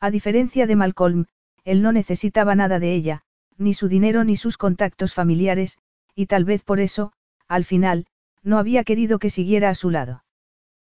A 0.00 0.10
diferencia 0.10 0.66
de 0.66 0.76
Malcolm, 0.76 1.26
él 1.64 1.82
no 1.82 1.92
necesitaba 1.92 2.54
nada 2.54 2.78
de 2.78 2.94
ella, 2.94 3.22
ni 3.58 3.74
su 3.74 3.88
dinero 3.88 4.24
ni 4.24 4.36
sus 4.36 4.58
contactos 4.58 5.14
familiares, 5.14 5.78
y 6.14 6.26
tal 6.26 6.44
vez 6.44 6.62
por 6.62 6.80
eso, 6.80 7.12
al 7.48 7.64
final, 7.64 8.06
no 8.42 8.58
había 8.58 8.84
querido 8.84 9.18
que 9.18 9.30
siguiera 9.30 9.70
a 9.70 9.74
su 9.74 9.90
lado. 9.90 10.24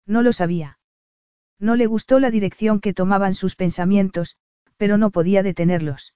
No 0.05 0.21
lo 0.21 0.33
sabía. 0.33 0.79
No 1.59 1.75
le 1.75 1.87
gustó 1.87 2.19
la 2.19 2.31
dirección 2.31 2.79
que 2.79 2.93
tomaban 2.93 3.33
sus 3.33 3.55
pensamientos, 3.55 4.37
pero 4.77 4.97
no 4.97 5.09
podía 5.09 5.43
detenerlos. 5.43 6.13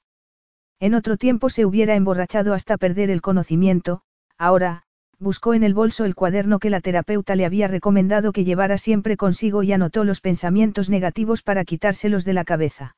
En 0.80 0.94
otro 0.94 1.18
tiempo 1.18 1.50
se 1.50 1.66
hubiera 1.66 1.96
emborrachado 1.96 2.54
hasta 2.54 2.78
perder 2.78 3.10
el 3.10 3.22
conocimiento, 3.22 4.02
ahora, 4.38 4.84
buscó 5.22 5.54
en 5.54 5.62
el 5.62 5.76
bolso 5.76 6.04
el 6.04 6.16
cuaderno 6.16 6.58
que 6.58 6.72
la 6.72 6.82
terapeuta 6.82 7.36
le 7.36 7.46
había 7.46 7.68
recomendado 7.68 8.32
que 8.32 8.44
llevara 8.44 8.80
siempre 8.80 9.18
consigo 9.18 9.62
y 9.62 9.72
anotó 9.72 10.04
los 10.04 10.20
pensamientos 10.20 10.90
negativos 10.90 11.44
para 11.44 11.64
quitárselos 11.64 12.26
de 12.26 12.34
la 12.34 12.44
cabeza. 12.44 12.96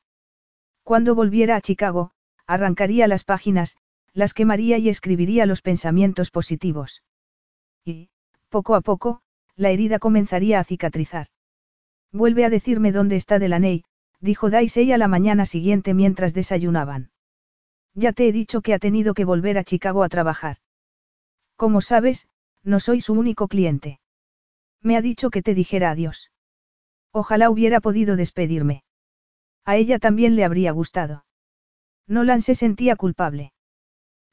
Cuando 0.82 1.14
volviera 1.14 1.54
a 1.54 1.60
Chicago, 1.60 2.12
arrancaría 2.46 3.08
las 3.08 3.24
páginas, 3.24 3.76
las 4.14 4.32
quemaría 4.32 4.78
y 4.78 4.88
escribiría 4.88 5.44
los 5.44 5.60
pensamientos 5.60 6.30
positivos. 6.30 7.02
Y, 7.84 8.08
poco 8.48 8.74
a 8.74 8.80
poco, 8.80 9.20
la 9.54 9.68
herida 9.68 9.98
comenzaría 9.98 10.60
a 10.60 10.64
cicatrizar. 10.64 11.26
Vuelve 12.10 12.46
a 12.46 12.50
decirme 12.50 12.90
dónde 12.90 13.16
está 13.16 13.38
Delaney, 13.38 13.84
dijo 14.20 14.48
Daisy 14.48 14.90
a 14.92 14.98
la 14.98 15.08
mañana 15.08 15.44
siguiente 15.44 15.92
mientras 15.92 16.32
desayunaban. 16.32 17.10
Ya 17.92 18.14
te 18.14 18.26
he 18.26 18.32
dicho 18.32 18.62
que 18.62 18.72
ha 18.72 18.78
tenido 18.78 19.12
que 19.12 19.26
volver 19.26 19.58
a 19.58 19.64
Chicago 19.64 20.02
a 20.02 20.08
trabajar. 20.08 20.56
Como 21.56 21.80
sabes, 21.80 22.28
no 22.62 22.80
soy 22.80 23.00
su 23.00 23.12
único 23.12 23.48
cliente. 23.48 24.00
Me 24.80 24.96
ha 24.96 25.02
dicho 25.02 25.30
que 25.30 25.42
te 25.42 25.54
dijera 25.54 25.90
adiós. 25.90 26.30
Ojalá 27.12 27.50
hubiera 27.50 27.80
podido 27.80 28.16
despedirme. 28.16 28.82
A 29.64 29.76
ella 29.76 29.98
también 29.98 30.36
le 30.36 30.44
habría 30.44 30.72
gustado. 30.72 31.24
Nolan 32.06 32.42
se 32.42 32.54
sentía 32.54 32.96
culpable. 32.96 33.52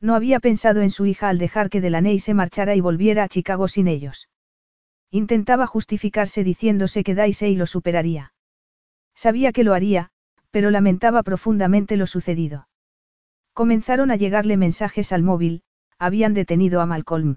No 0.02 0.16
había 0.16 0.40
pensado 0.40 0.82
en 0.82 0.90
su 0.90 1.06
hija 1.06 1.30
al 1.30 1.38
dejar 1.38 1.70
que 1.70 1.80
Delaney 1.80 2.20
se 2.20 2.34
marchara 2.34 2.76
y 2.76 2.82
volviera 2.82 3.24
a 3.24 3.30
Chicago 3.30 3.68
sin 3.68 3.88
ellos. 3.88 4.30
Intentaba 5.12 5.68
justificarse 5.68 6.44
diciéndose 6.44 7.04
que 7.04 7.16
Daisy 7.16 7.56
lo 7.56 7.68
superaría. 7.68 8.34
Sabía 9.14 9.52
que 9.52 9.64
lo 9.64 9.74
haría, 9.74 10.10
pero 10.50 10.72
lamentaba 10.72 11.22
profundamente 11.22 11.98
lo 11.98 12.08
sucedido. 12.08 12.68
Comenzaron 13.54 14.10
a 14.10 14.16
llegarle 14.16 14.58
mensajes 14.58 15.12
al 15.12 15.24
móvil, 15.24 15.64
habían 16.02 16.34
detenido 16.34 16.82
a 16.82 16.88
Malcolm. 16.88 17.36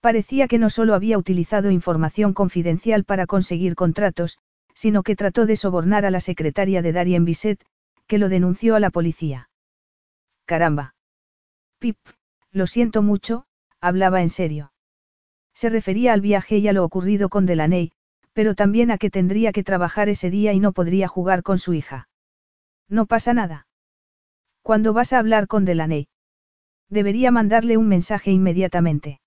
Parecía 0.00 0.48
que 0.48 0.58
no 0.58 0.70
solo 0.70 0.94
había 0.94 1.18
utilizado 1.18 1.70
información 1.70 2.32
confidencial 2.32 3.04
para 3.04 3.26
conseguir 3.26 3.74
contratos, 3.74 4.38
sino 4.74 5.02
que 5.02 5.14
trató 5.14 5.44
de 5.44 5.56
sobornar 5.56 6.06
a 6.06 6.10
la 6.10 6.20
secretaria 6.20 6.80
de 6.80 6.92
Darien 6.92 7.26
Bisset, 7.26 7.62
que 8.06 8.16
lo 8.16 8.30
denunció 8.30 8.76
a 8.76 8.80
la 8.80 8.88
policía. 8.88 9.50
Caramba. 10.46 10.94
Pip, 11.78 11.98
lo 12.50 12.66
siento 12.66 13.02
mucho, 13.02 13.44
hablaba 13.82 14.22
en 14.22 14.30
serio. 14.30 14.72
Se 15.52 15.68
refería 15.68 16.14
al 16.14 16.22
viaje 16.22 16.56
y 16.56 16.68
a 16.68 16.72
lo 16.72 16.82
ocurrido 16.82 17.28
con 17.28 17.44
Delaney, 17.44 17.92
pero 18.32 18.54
también 18.54 18.90
a 18.90 18.96
que 18.96 19.10
tendría 19.10 19.52
que 19.52 19.64
trabajar 19.64 20.08
ese 20.08 20.30
día 20.30 20.54
y 20.54 20.60
no 20.60 20.72
podría 20.72 21.08
jugar 21.08 21.42
con 21.42 21.58
su 21.58 21.74
hija. 21.74 22.08
No 22.88 23.04
pasa 23.04 23.34
nada. 23.34 23.66
¿Cuándo 24.62 24.94
vas 24.94 25.12
a 25.12 25.18
hablar 25.18 25.46
con 25.46 25.66
Delaney? 25.66 26.08
Debería 26.88 27.30
mandarle 27.30 27.76
un 27.76 27.88
mensaje 27.88 28.30
inmediatamente. 28.30 29.20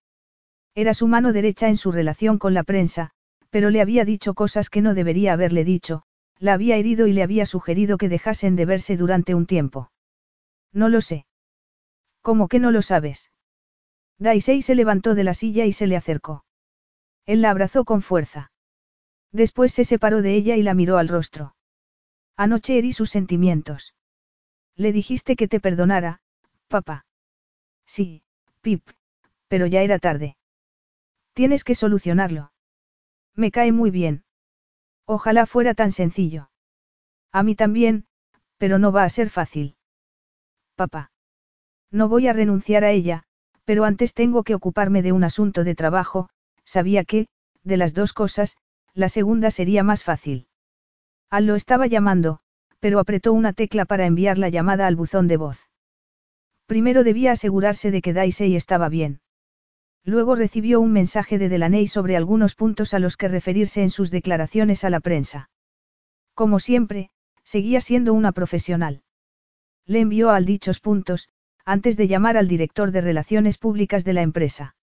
Era 0.76 0.94
su 0.94 1.08
mano 1.08 1.34
derecha 1.34 1.68
en 1.68 1.78
su 1.78 1.92
relación 1.92 2.38
con 2.38 2.54
la 2.54 2.64
prensa, 2.64 3.12
pero 3.50 3.70
le 3.70 3.82
había 3.82 4.06
dicho 4.06 4.34
cosas 4.34 4.70
que 4.70 4.82
no 4.82 4.94
debería 4.94 5.34
haberle 5.34 5.64
dicho, 5.64 6.04
la 6.38 6.54
había 6.54 6.78
herido 6.78 7.08
y 7.08 7.14
le 7.14 7.24
había 7.24 7.46
sugerido 7.46 7.98
que 7.98 8.10
dejasen 8.10 8.56
de 8.56 8.66
verse 8.66 8.96
durante 8.96 9.36
un 9.36 9.46
tiempo. 9.46 9.92
No 10.72 10.88
lo 10.88 11.02
sé. 11.02 11.26
¿Cómo 12.22 12.48
que 12.48 12.60
no 12.60 12.72
lo 12.72 12.82
sabes? 12.82 13.32
Daisei 14.20 14.62
se 14.62 14.76
levantó 14.76 15.16
de 15.16 15.24
la 15.24 15.34
silla 15.34 15.66
y 15.66 15.74
se 15.74 15.88
le 15.88 15.96
acercó. 15.96 16.46
Él 17.26 17.42
la 17.42 17.50
abrazó 17.50 17.86
con 17.86 18.02
fuerza. 18.02 18.52
Después 19.32 19.74
se 19.74 19.86
separó 19.86 20.22
de 20.22 20.36
ella 20.36 20.56
y 20.56 20.64
la 20.64 20.74
miró 20.74 20.98
al 20.98 21.08
rostro. 21.08 21.56
Anoche 22.36 22.78
herí 22.78 22.94
sus 22.94 23.10
sentimientos. 23.10 23.96
Le 24.76 24.92
dijiste 24.92 25.36
que 25.36 25.48
te 25.48 25.60
perdonara, 25.60 26.22
papá. 26.68 27.06
Sí, 27.90 28.22
Pip, 28.62 28.88
pero 29.48 29.66
ya 29.66 29.82
era 29.82 29.98
tarde. 29.98 30.38
Tienes 31.34 31.64
que 31.64 31.74
solucionarlo. 31.74 32.52
Me 33.36 33.50
cae 33.50 33.72
muy 33.72 33.90
bien. 33.90 34.24
Ojalá 35.08 35.48
fuera 35.48 35.74
tan 35.74 35.92
sencillo. 35.92 36.52
A 37.32 37.42
mí 37.42 37.56
también, 37.56 38.06
pero 38.60 38.78
no 38.78 38.92
va 38.92 39.06
a 39.06 39.10
ser 39.10 39.32
fácil. 39.32 39.76
Papá. 40.76 41.12
No 41.90 42.08
voy 42.10 42.28
a 42.28 42.34
renunciar 42.34 42.84
a 42.84 42.92
ella, 42.92 43.24
pero 43.66 43.86
antes 43.86 44.14
tengo 44.14 44.44
que 44.44 44.54
ocuparme 44.54 45.02
de 45.02 45.12
un 45.12 45.24
asunto 45.24 45.64
de 45.64 45.74
trabajo, 45.74 46.30
sabía 46.64 47.04
que, 47.06 47.28
de 47.64 47.78
las 47.78 47.96
dos 47.96 48.14
cosas, 48.14 48.56
la 48.94 49.10
segunda 49.10 49.50
sería 49.50 49.82
más 49.82 50.04
fácil. 50.04 50.48
Al 51.32 51.48
lo 51.48 51.56
estaba 51.56 51.88
llamando, 51.88 52.42
pero 52.80 53.00
apretó 53.00 53.34
una 53.34 53.54
tecla 53.54 53.86
para 53.86 54.06
enviar 54.06 54.38
la 54.38 54.50
llamada 54.50 54.86
al 54.86 54.96
buzón 54.96 55.28
de 55.28 55.38
voz. 55.38 55.69
Primero 56.70 57.04
debía 57.04 57.32
asegurarse 57.32 57.90
de 57.90 58.00
que 58.04 58.14
Daisy 58.14 58.56
estaba 58.56 58.90
bien. 58.90 59.22
Luego 60.06 60.36
recibió 60.36 60.80
un 60.80 60.92
mensaje 60.92 61.40
de 61.40 61.50
Delaney 61.50 61.88
sobre 61.88 62.16
algunos 62.16 62.54
puntos 62.54 62.94
a 62.94 63.00
los 63.00 63.18
que 63.18 63.28
referirse 63.28 63.82
en 63.82 63.90
sus 63.90 64.12
declaraciones 64.12 64.84
a 64.84 64.92
la 64.92 65.00
prensa. 65.00 65.50
Como 66.36 66.60
siempre, 66.60 67.10
seguía 67.44 67.82
siendo 67.82 68.14
una 68.14 68.34
profesional. 68.34 69.02
Le 69.88 70.02
envió 70.02 70.30
al 70.30 70.46
dichos 70.46 70.80
puntos, 70.80 71.30
antes 71.66 71.98
de 71.98 72.08
llamar 72.08 72.38
al 72.38 72.48
director 72.48 72.92
de 72.92 73.02
Relaciones 73.02 73.58
Públicas 73.58 74.06
de 74.06 74.14
la 74.14 74.22
empresa. 74.22 74.76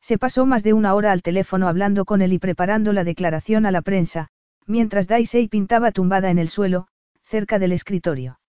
Se 0.00 0.18
pasó 0.18 0.46
más 0.46 0.64
de 0.64 0.72
una 0.72 0.94
hora 0.94 1.12
al 1.12 1.22
teléfono 1.22 1.68
hablando 1.68 2.06
con 2.06 2.22
él 2.22 2.32
y 2.32 2.40
preparando 2.40 2.92
la 2.92 3.04
declaración 3.04 3.66
a 3.66 3.70
la 3.70 3.82
prensa, 3.82 4.30
mientras 4.66 5.06
Daisy 5.06 5.46
pintaba 5.46 5.92
tumbada 5.92 6.30
en 6.30 6.40
el 6.40 6.48
suelo, 6.48 6.88
cerca 7.22 7.60
del 7.60 7.70
escritorio. 7.70 8.40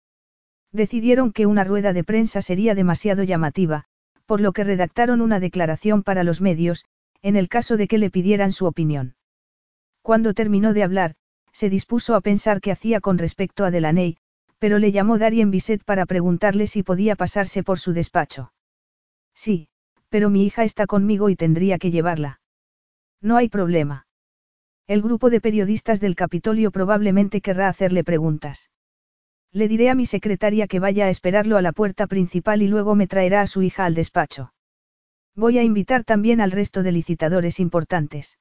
Decidieron 0.76 1.32
que 1.32 1.46
una 1.46 1.64
rueda 1.64 1.94
de 1.94 2.04
prensa 2.04 2.42
sería 2.42 2.76
demasiado 2.76 3.24
llamativa, 3.24 3.86
por 4.26 4.42
lo 4.42 4.52
que 4.52 4.66
redactaron 4.66 5.22
una 5.22 5.40
declaración 5.40 6.04
para 6.04 6.26
los 6.26 6.42
medios, 6.42 6.84
en 7.22 7.38
el 7.38 7.48
caso 7.48 7.78
de 7.78 7.88
que 7.88 7.98
le 7.98 8.10
pidieran 8.10 8.52
su 8.52 8.66
opinión. 8.66 9.16
Cuando 10.02 10.34
terminó 10.34 10.74
de 10.74 10.84
hablar, 10.84 11.16
se 11.54 11.70
dispuso 11.70 12.14
a 12.14 12.20
pensar 12.20 12.60
qué 12.60 12.74
hacía 12.74 13.00
con 13.00 13.18
respecto 13.18 13.64
a 13.64 13.72
Delaney, 13.72 14.18
pero 14.60 14.78
le 14.78 14.92
llamó 14.92 15.18
Darien 15.18 15.50
Bisset 15.50 15.82
para 15.82 16.06
preguntarle 16.06 16.68
si 16.68 16.84
podía 16.84 17.16
pasarse 17.16 17.64
por 17.64 17.80
su 17.80 17.94
despacho. 17.94 18.52
Sí, 19.34 19.70
pero 20.10 20.30
mi 20.30 20.46
hija 20.46 20.66
está 20.66 20.88
conmigo 20.88 21.30
y 21.30 21.38
tendría 21.38 21.78
que 21.78 21.90
llevarla. 21.90 22.42
No 23.22 23.38
hay 23.38 23.48
problema. 23.48 24.08
El 24.88 25.02
grupo 25.02 25.30
de 25.30 25.40
periodistas 25.40 26.02
del 26.02 26.18
Capitolio 26.18 26.70
probablemente 26.70 27.40
querrá 27.40 27.70
hacerle 27.70 28.04
preguntas. 28.04 28.70
Le 29.56 29.70
diré 29.70 29.90
a 29.90 29.96
mi 29.96 30.06
secretaria 30.06 30.68
que 30.68 30.82
vaya 30.82 31.06
a 31.06 31.10
esperarlo 31.10 31.56
a 31.56 31.62
la 31.62 31.72
puerta 31.72 32.08
principal 32.08 32.62
y 32.62 32.68
luego 32.68 32.94
me 32.94 33.08
traerá 33.08 33.40
a 33.40 33.48
su 33.48 33.62
hija 33.62 33.86
al 33.86 33.96
despacho. 33.96 34.52
Voy 35.34 35.58
a 35.58 35.64
invitar 35.64 36.04
también 36.04 36.42
al 36.42 36.52
resto 36.52 36.84
de 36.84 36.92
licitadores 36.92 37.62
importantes. 37.62 38.38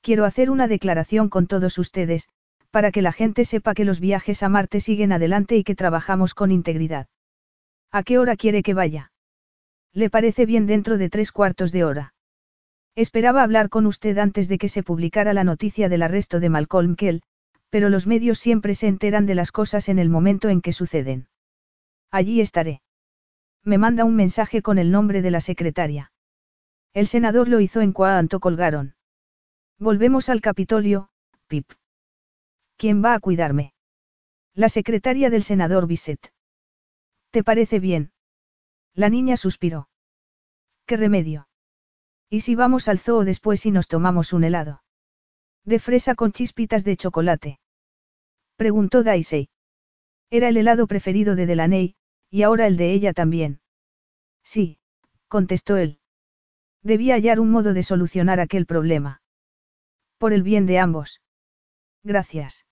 Quiero 0.00 0.24
hacer 0.24 0.48
una 0.48 0.68
declaración 0.68 1.28
con 1.28 1.46
todos 1.48 1.76
ustedes, 1.76 2.30
para 2.70 2.92
que 2.92 3.02
la 3.02 3.12
gente 3.12 3.44
sepa 3.44 3.74
que 3.74 3.84
los 3.84 4.00
viajes 4.00 4.42
a 4.42 4.48
Marte 4.48 4.80
siguen 4.80 5.12
adelante 5.12 5.58
y 5.58 5.64
que 5.64 5.74
trabajamos 5.74 6.32
con 6.32 6.50
integridad. 6.50 7.08
¿A 7.90 8.02
qué 8.02 8.18
hora 8.18 8.34
quiere 8.36 8.62
que 8.62 8.72
vaya? 8.72 9.12
Le 9.92 10.08
parece 10.08 10.46
bien 10.46 10.66
dentro 10.66 10.96
de 10.96 11.10
tres 11.10 11.30
cuartos 11.30 11.72
de 11.72 11.84
hora. 11.84 12.14
Esperaba 12.94 13.42
hablar 13.42 13.68
con 13.68 13.84
usted 13.84 14.16
antes 14.16 14.48
de 14.48 14.56
que 14.56 14.70
se 14.70 14.82
publicara 14.82 15.34
la 15.34 15.44
noticia 15.44 15.90
del 15.90 16.00
arresto 16.00 16.40
de 16.40 16.48
Malcolm 16.48 16.96
Kell, 16.96 17.20
pero 17.72 17.88
los 17.88 18.06
medios 18.06 18.38
siempre 18.38 18.74
se 18.74 18.86
enteran 18.86 19.24
de 19.24 19.34
las 19.34 19.50
cosas 19.50 19.88
en 19.88 19.98
el 19.98 20.10
momento 20.10 20.50
en 20.50 20.60
que 20.60 20.72
suceden. 20.72 21.28
Allí 22.10 22.42
estaré. 22.42 22.82
Me 23.64 23.78
manda 23.78 24.04
un 24.04 24.14
mensaje 24.14 24.60
con 24.60 24.76
el 24.76 24.90
nombre 24.90 25.22
de 25.22 25.30
la 25.30 25.40
secretaria. 25.40 26.12
El 26.92 27.06
senador 27.06 27.48
lo 27.48 27.60
hizo 27.60 27.80
en 27.80 27.92
cuanto 27.92 28.40
colgaron. 28.40 28.94
Volvemos 29.78 30.28
al 30.28 30.42
Capitolio, 30.42 31.08
Pip. 31.46 31.72
¿Quién 32.76 33.02
va 33.02 33.14
a 33.14 33.20
cuidarme? 33.20 33.72
La 34.52 34.68
secretaria 34.68 35.30
del 35.30 35.42
senador 35.42 35.86
Bisset. 35.86 36.30
¿Te 37.30 37.42
parece 37.42 37.80
bien? 37.80 38.12
La 38.92 39.08
niña 39.08 39.38
suspiró. 39.38 39.88
¿Qué 40.84 40.98
remedio? 40.98 41.48
¿Y 42.28 42.40
si 42.40 42.54
vamos 42.54 42.86
al 42.88 42.98
zoo 42.98 43.24
después 43.24 43.64
y 43.64 43.70
nos 43.70 43.88
tomamos 43.88 44.34
un 44.34 44.44
helado? 44.44 44.82
De 45.64 45.78
fresa 45.78 46.14
con 46.14 46.32
chispitas 46.32 46.84
de 46.84 46.98
chocolate. 46.98 47.60
Preguntó 48.62 49.02
Daisy. 49.02 49.48
Era 50.30 50.48
el 50.48 50.56
helado 50.56 50.86
preferido 50.86 51.34
de 51.34 51.46
Delaney, 51.46 51.96
y 52.30 52.42
ahora 52.42 52.68
el 52.68 52.76
de 52.76 52.92
ella 52.92 53.12
también. 53.12 53.60
Sí, 54.44 54.78
contestó 55.26 55.78
él. 55.78 55.98
Debía 56.80 57.14
hallar 57.14 57.40
un 57.40 57.50
modo 57.50 57.74
de 57.74 57.82
solucionar 57.82 58.38
aquel 58.38 58.64
problema. 58.64 59.20
Por 60.16 60.32
el 60.32 60.44
bien 60.44 60.66
de 60.66 60.78
ambos. 60.78 61.20
Gracias. 62.04 62.64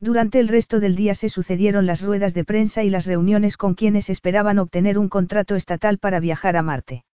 Durante 0.00 0.40
el 0.40 0.48
resto 0.48 0.80
del 0.80 0.96
día 0.96 1.14
se 1.14 1.28
sucedieron 1.28 1.86
las 1.86 2.02
ruedas 2.02 2.34
de 2.34 2.44
prensa 2.44 2.82
y 2.82 2.90
las 2.90 3.06
reuniones 3.06 3.56
con 3.56 3.74
quienes 3.74 4.10
esperaban 4.10 4.58
obtener 4.58 4.98
un 4.98 5.08
contrato 5.08 5.54
estatal 5.54 5.98
para 5.98 6.18
viajar 6.18 6.56
a 6.56 6.64
Marte. 6.64 7.04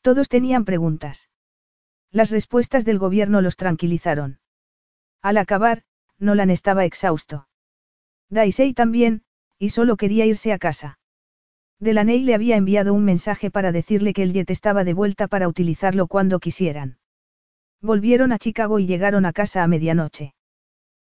Todos 0.00 0.28
tenían 0.28 0.64
preguntas. 0.64 1.30
Las 2.10 2.32
respuestas 2.32 2.84
del 2.84 2.98
gobierno 2.98 3.40
los 3.40 3.54
tranquilizaron. 3.54 4.40
Al 5.22 5.36
acabar, 5.36 5.84
Nolan 6.18 6.50
estaba 6.50 6.84
exhausto. 6.84 7.48
Daisy 8.30 8.74
también, 8.74 9.22
y 9.58 9.70
solo 9.70 9.96
quería 9.96 10.26
irse 10.26 10.52
a 10.52 10.58
casa. 10.58 10.98
Delaney 11.80 12.22
le 12.22 12.34
había 12.34 12.56
enviado 12.56 12.94
un 12.94 13.04
mensaje 13.04 13.50
para 13.50 13.72
decirle 13.72 14.12
que 14.12 14.22
el 14.22 14.32
jet 14.32 14.50
estaba 14.50 14.84
de 14.84 14.94
vuelta 14.94 15.28
para 15.28 15.48
utilizarlo 15.48 16.06
cuando 16.06 16.38
quisieran. 16.38 16.98
Volvieron 17.80 18.32
a 18.32 18.38
Chicago 18.38 18.78
y 18.78 18.86
llegaron 18.86 19.26
a 19.26 19.32
casa 19.32 19.62
a 19.62 19.66
medianoche. 19.66 20.34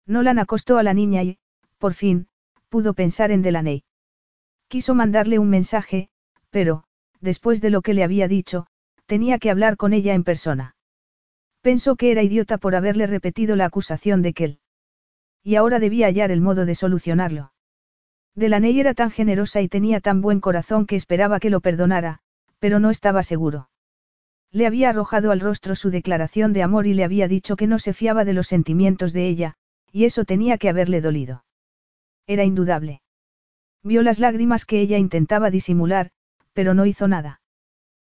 Nolan 0.05 0.39
acostó 0.39 0.77
a 0.77 0.83
la 0.83 0.93
niña 0.93 1.23
y, 1.23 1.37
por 1.77 1.93
fin, 1.93 2.27
pudo 2.69 2.93
pensar 2.93 3.31
en 3.31 3.41
Delaney. 3.41 3.83
Quiso 4.67 4.95
mandarle 4.95 5.39
un 5.39 5.49
mensaje, 5.49 6.09
pero, 6.49 6.83
después 7.21 7.61
de 7.61 7.69
lo 7.69 7.81
que 7.81 7.93
le 7.93 8.03
había 8.03 8.27
dicho, 8.27 8.67
tenía 9.05 9.39
que 9.39 9.51
hablar 9.51 9.77
con 9.77 9.93
ella 9.93 10.13
en 10.13 10.23
persona. 10.23 10.75
Pensó 11.61 11.95
que 11.95 12.11
era 12.11 12.23
idiota 12.23 12.57
por 12.57 12.75
haberle 12.75 13.07
repetido 13.07 13.55
la 13.55 13.65
acusación 13.65 14.21
de 14.21 14.33
que 14.33 14.43
él. 14.43 14.59
Y 15.45 15.57
ahora 15.57 15.77
debía 15.77 16.07
hallar 16.07 16.31
el 16.31 16.41
modo 16.41 16.65
de 16.65 16.73
solucionarlo. 16.73 17.53
Delaney 18.33 18.79
era 18.79 18.95
tan 18.95 19.11
generosa 19.11 19.61
y 19.61 19.67
tenía 19.67 20.01
tan 20.01 20.19
buen 20.19 20.41
corazón 20.41 20.87
que 20.87 20.95
esperaba 20.95 21.39
que 21.39 21.51
lo 21.51 21.61
perdonara, 21.61 22.19
pero 22.57 22.79
no 22.79 22.89
estaba 22.89 23.21
seguro. 23.21 23.69
Le 24.51 24.65
había 24.65 24.89
arrojado 24.89 25.29
al 25.29 25.39
rostro 25.39 25.75
su 25.75 25.91
declaración 25.91 26.51
de 26.51 26.63
amor 26.63 26.87
y 26.87 26.95
le 26.95 27.03
había 27.03 27.27
dicho 27.27 27.57
que 27.57 27.67
no 27.67 27.77
se 27.77 27.93
fiaba 27.93 28.25
de 28.25 28.33
los 28.33 28.47
sentimientos 28.47 29.13
de 29.13 29.27
ella, 29.27 29.53
y 29.91 30.05
eso 30.05 30.25
tenía 30.25 30.57
que 30.57 30.67
haberle 30.67 30.99
dolido. 30.99 31.45
Era 32.25 32.43
indudable. 32.43 33.03
Vio 33.83 34.01
las 34.01 34.17
lágrimas 34.17 34.65
que 34.65 34.81
ella 34.81 34.97
intentaba 34.97 35.51
disimular, 35.51 36.09
pero 36.53 36.73
no 36.73 36.87
hizo 36.87 37.07
nada. 37.07 37.39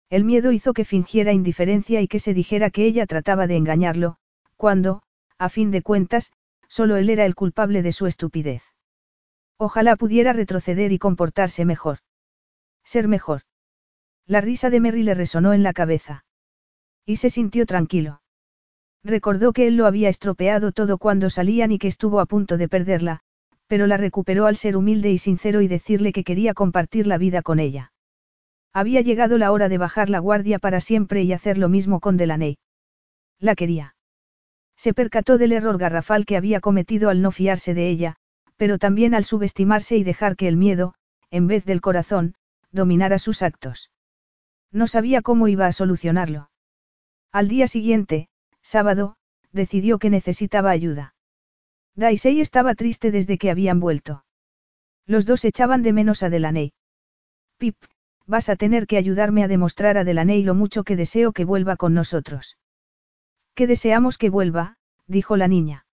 El 0.07 0.23
miedo 0.23 0.51
hizo 0.51 0.73
que 0.73 0.85
fingiera 0.85 1.33
indiferencia 1.33 1.99
y 1.99 2.07
que 2.07 2.19
se 2.19 2.35
dijera 2.35 2.69
que 2.69 2.85
ella 2.85 3.07
trataba 3.07 3.47
de 3.47 3.55
engañarlo, 3.55 4.17
cuando, 4.55 5.01
a 5.39 5.49
fin 5.49 5.71
de 5.71 5.81
cuentas, 5.81 6.31
solo 6.73 6.97
él 6.97 7.11
era 7.11 7.27
el 7.27 7.35
culpable 7.35 7.83
de 7.83 7.91
su 7.91 8.07
estupidez. 8.07 8.63
Ojalá 9.59 9.95
pudiera 9.95 10.33
retroceder 10.33 10.91
y 10.91 10.97
comportarse 10.97 11.65
mejor. 11.65 11.99
Ser 12.83 13.07
mejor. 13.07 13.43
La 14.25 14.41
risa 14.41 14.71
de 14.71 14.79
Merry 14.79 15.03
le 15.03 15.13
resonó 15.13 15.53
en 15.53 15.61
la 15.61 15.73
cabeza. 15.73 16.25
Y 17.05 17.17
se 17.17 17.29
sintió 17.29 17.67
tranquilo. 17.67 18.23
Recordó 19.03 19.53
que 19.53 19.67
él 19.67 19.75
lo 19.75 19.85
había 19.85 20.09
estropeado 20.09 20.71
todo 20.71 20.97
cuando 20.97 21.29
salían 21.29 21.71
y 21.71 21.77
que 21.77 21.89
estuvo 21.89 22.19
a 22.19 22.25
punto 22.25 22.57
de 22.57 22.67
perderla, 22.67 23.19
pero 23.67 23.85
la 23.85 23.97
recuperó 23.97 24.47
al 24.47 24.55
ser 24.55 24.75
humilde 24.75 25.11
y 25.11 25.19
sincero 25.19 25.61
y 25.61 25.67
decirle 25.67 26.11
que 26.11 26.23
quería 26.23 26.55
compartir 26.55 27.05
la 27.05 27.19
vida 27.19 27.43
con 27.43 27.59
ella. 27.59 27.91
Había 28.73 29.01
llegado 29.01 29.37
la 29.37 29.51
hora 29.51 29.69
de 29.69 29.77
bajar 29.77 30.09
la 30.09 30.17
guardia 30.17 30.57
para 30.57 30.81
siempre 30.81 31.21
y 31.21 31.33
hacer 31.33 31.59
lo 31.59 31.69
mismo 31.69 31.99
con 31.99 32.17
Delaney. 32.17 32.57
La 33.39 33.53
quería. 33.53 33.93
Se 34.83 34.93
percató 34.93 35.37
del 35.37 35.53
error 35.53 35.77
garrafal 35.77 36.25
que 36.25 36.35
había 36.35 36.59
cometido 36.59 37.09
al 37.09 37.21
no 37.21 37.31
fiarse 37.31 37.73
de 37.73 37.87
ella, 37.87 38.17
pero 38.57 38.77
también 38.77 39.15
al 39.15 39.23
subestimarse 39.23 39.95
y 39.95 40.03
dejar 40.03 40.35
que 40.35 40.49
el 40.49 40.57
miedo, 40.57 40.93
en 41.31 41.47
vez 41.47 41.63
del 41.63 41.79
corazón, 41.79 42.35
dominara 42.73 43.17
sus 43.17 43.43
actos. 43.43 43.91
No 44.73 44.87
sabía 44.87 45.21
cómo 45.21 45.47
iba 45.47 45.67
a 45.67 45.71
solucionarlo. 45.71 46.49
Al 47.31 47.47
día 47.47 47.67
siguiente, 47.67 48.27
sábado, 48.61 49.15
decidió 49.53 49.99
que 49.99 50.09
necesitaba 50.09 50.71
ayuda. 50.71 51.15
Daisy 51.95 52.41
estaba 52.41 52.75
triste 52.75 53.09
desde 53.09 53.37
que 53.37 53.51
habían 53.51 53.79
vuelto. 53.79 54.25
Los 55.05 55.25
dos 55.25 55.45
echaban 55.45 55.81
de 55.81 55.93
menos 55.93 56.23
a 56.23 56.29
Delaney. 56.29 56.73
Pip, 57.57 57.77
vas 58.25 58.49
a 58.49 58.57
tener 58.57 58.85
que 58.85 58.97
ayudarme 58.97 59.45
a 59.45 59.47
demostrar 59.47 59.97
a 59.97 60.03
Delaney 60.03 60.43
lo 60.43 60.55
mucho 60.55 60.83
que 60.83 60.97
deseo 60.97 61.31
que 61.31 61.45
vuelva 61.45 61.77
con 61.77 61.93
nosotros. 61.93 62.57
Que 63.55 63.67
deseamos 63.67 64.17
que 64.17 64.29
vuelva, 64.29 64.77
dijo 65.07 65.37
la 65.37 65.47
niña. 65.47 65.85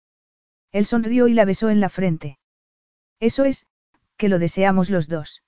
Él 0.70 0.84
sonrió 0.86 1.28
y 1.28 1.34
la 1.34 1.44
besó 1.44 1.70
en 1.70 1.80
la 1.80 1.88
frente. 1.88 2.38
Eso 3.20 3.44
es, 3.44 3.66
que 4.16 4.28
lo 4.28 4.38
deseamos 4.38 4.90
los 4.90 5.08
dos. 5.08 5.42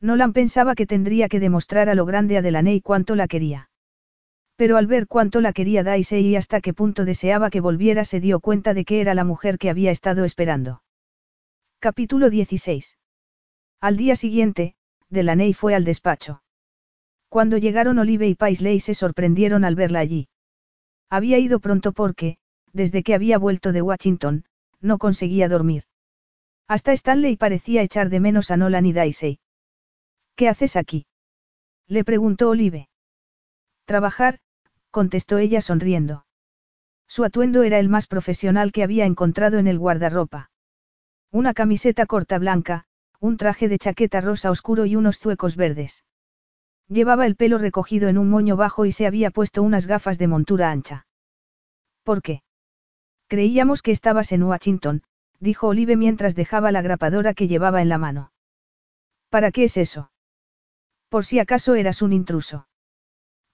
Nolan 0.00 0.32
pensaba 0.32 0.74
que 0.74 0.86
tendría 0.86 1.28
que 1.28 1.40
demostrar 1.40 1.88
a 1.88 1.94
lo 1.94 2.04
grande 2.04 2.36
a 2.36 2.42
Delaney 2.42 2.80
cuánto 2.80 3.16
la 3.16 3.26
quería. 3.26 3.70
Pero 4.56 4.76
al 4.76 4.86
ver 4.86 5.08
cuánto 5.08 5.40
la 5.40 5.52
quería 5.52 5.82
Daisy 5.82 6.16
y 6.18 6.36
hasta 6.36 6.60
qué 6.60 6.72
punto 6.72 7.04
deseaba 7.04 7.50
que 7.50 7.60
volviera 7.60 8.04
se 8.04 8.20
dio 8.20 8.38
cuenta 8.40 8.74
de 8.74 8.84
que 8.84 9.00
era 9.00 9.14
la 9.14 9.24
mujer 9.24 9.58
que 9.58 9.70
había 9.70 9.90
estado 9.90 10.24
esperando. 10.24 10.82
Capítulo 11.80 12.30
16. 12.30 12.98
Al 13.80 13.96
día 13.96 14.14
siguiente, 14.14 14.76
Delaney 15.08 15.54
fue 15.54 15.74
al 15.74 15.84
despacho. 15.84 16.42
Cuando 17.28 17.58
llegaron 17.58 17.98
Olive 17.98 18.28
y 18.28 18.34
Paisley 18.36 18.78
se 18.78 18.94
sorprendieron 18.94 19.64
al 19.64 19.74
verla 19.74 19.98
allí. 19.98 20.28
Había 21.16 21.38
ido 21.38 21.60
pronto 21.60 21.92
porque, 21.92 22.38
desde 22.72 23.04
que 23.04 23.14
había 23.14 23.38
vuelto 23.38 23.70
de 23.70 23.82
Washington, 23.82 24.46
no 24.80 24.98
conseguía 24.98 25.48
dormir. 25.48 25.84
Hasta 26.66 26.92
Stanley 26.92 27.36
parecía 27.36 27.82
echar 27.82 28.10
de 28.10 28.18
menos 28.18 28.50
a 28.50 28.56
Nolan 28.56 28.84
y 28.84 28.92
Daisy. 28.92 29.38
¿Qué 30.34 30.48
haces 30.48 30.74
aquí? 30.74 31.06
Le 31.86 32.02
preguntó 32.02 32.48
Olive. 32.48 32.88
Trabajar, 33.84 34.40
contestó 34.90 35.38
ella 35.38 35.60
sonriendo. 35.60 36.26
Su 37.06 37.22
atuendo 37.22 37.62
era 37.62 37.78
el 37.78 37.88
más 37.88 38.08
profesional 38.08 38.72
que 38.72 38.82
había 38.82 39.06
encontrado 39.06 39.58
en 39.58 39.68
el 39.68 39.78
guardarropa. 39.78 40.50
Una 41.30 41.54
camiseta 41.54 42.06
corta 42.06 42.40
blanca, 42.40 42.86
un 43.20 43.36
traje 43.36 43.68
de 43.68 43.78
chaqueta 43.78 44.20
rosa 44.20 44.50
oscuro 44.50 44.84
y 44.84 44.96
unos 44.96 45.20
zuecos 45.20 45.54
verdes. 45.54 46.02
Llevaba 46.88 47.26
el 47.26 47.36
pelo 47.36 47.58
recogido 47.58 48.08
en 48.08 48.18
un 48.18 48.28
moño 48.28 48.56
bajo 48.56 48.84
y 48.84 48.92
se 48.92 49.06
había 49.06 49.30
puesto 49.30 49.62
unas 49.62 49.86
gafas 49.86 50.18
de 50.18 50.28
montura 50.28 50.70
ancha. 50.70 51.06
¿Por 52.02 52.20
qué? 52.20 52.42
Creíamos 53.26 53.80
que 53.80 53.90
estabas 53.90 54.32
en 54.32 54.42
Washington, 54.42 55.02
dijo 55.40 55.68
Olive 55.68 55.96
mientras 55.96 56.34
dejaba 56.34 56.72
la 56.72 56.82
grapadora 56.82 57.34
que 57.34 57.48
llevaba 57.48 57.80
en 57.80 57.88
la 57.88 57.98
mano. 57.98 58.32
¿Para 59.30 59.50
qué 59.50 59.64
es 59.64 59.76
eso? 59.76 60.10
Por 61.08 61.24
si 61.24 61.38
acaso 61.38 61.74
eras 61.74 62.02
un 62.02 62.12
intruso. 62.12 62.68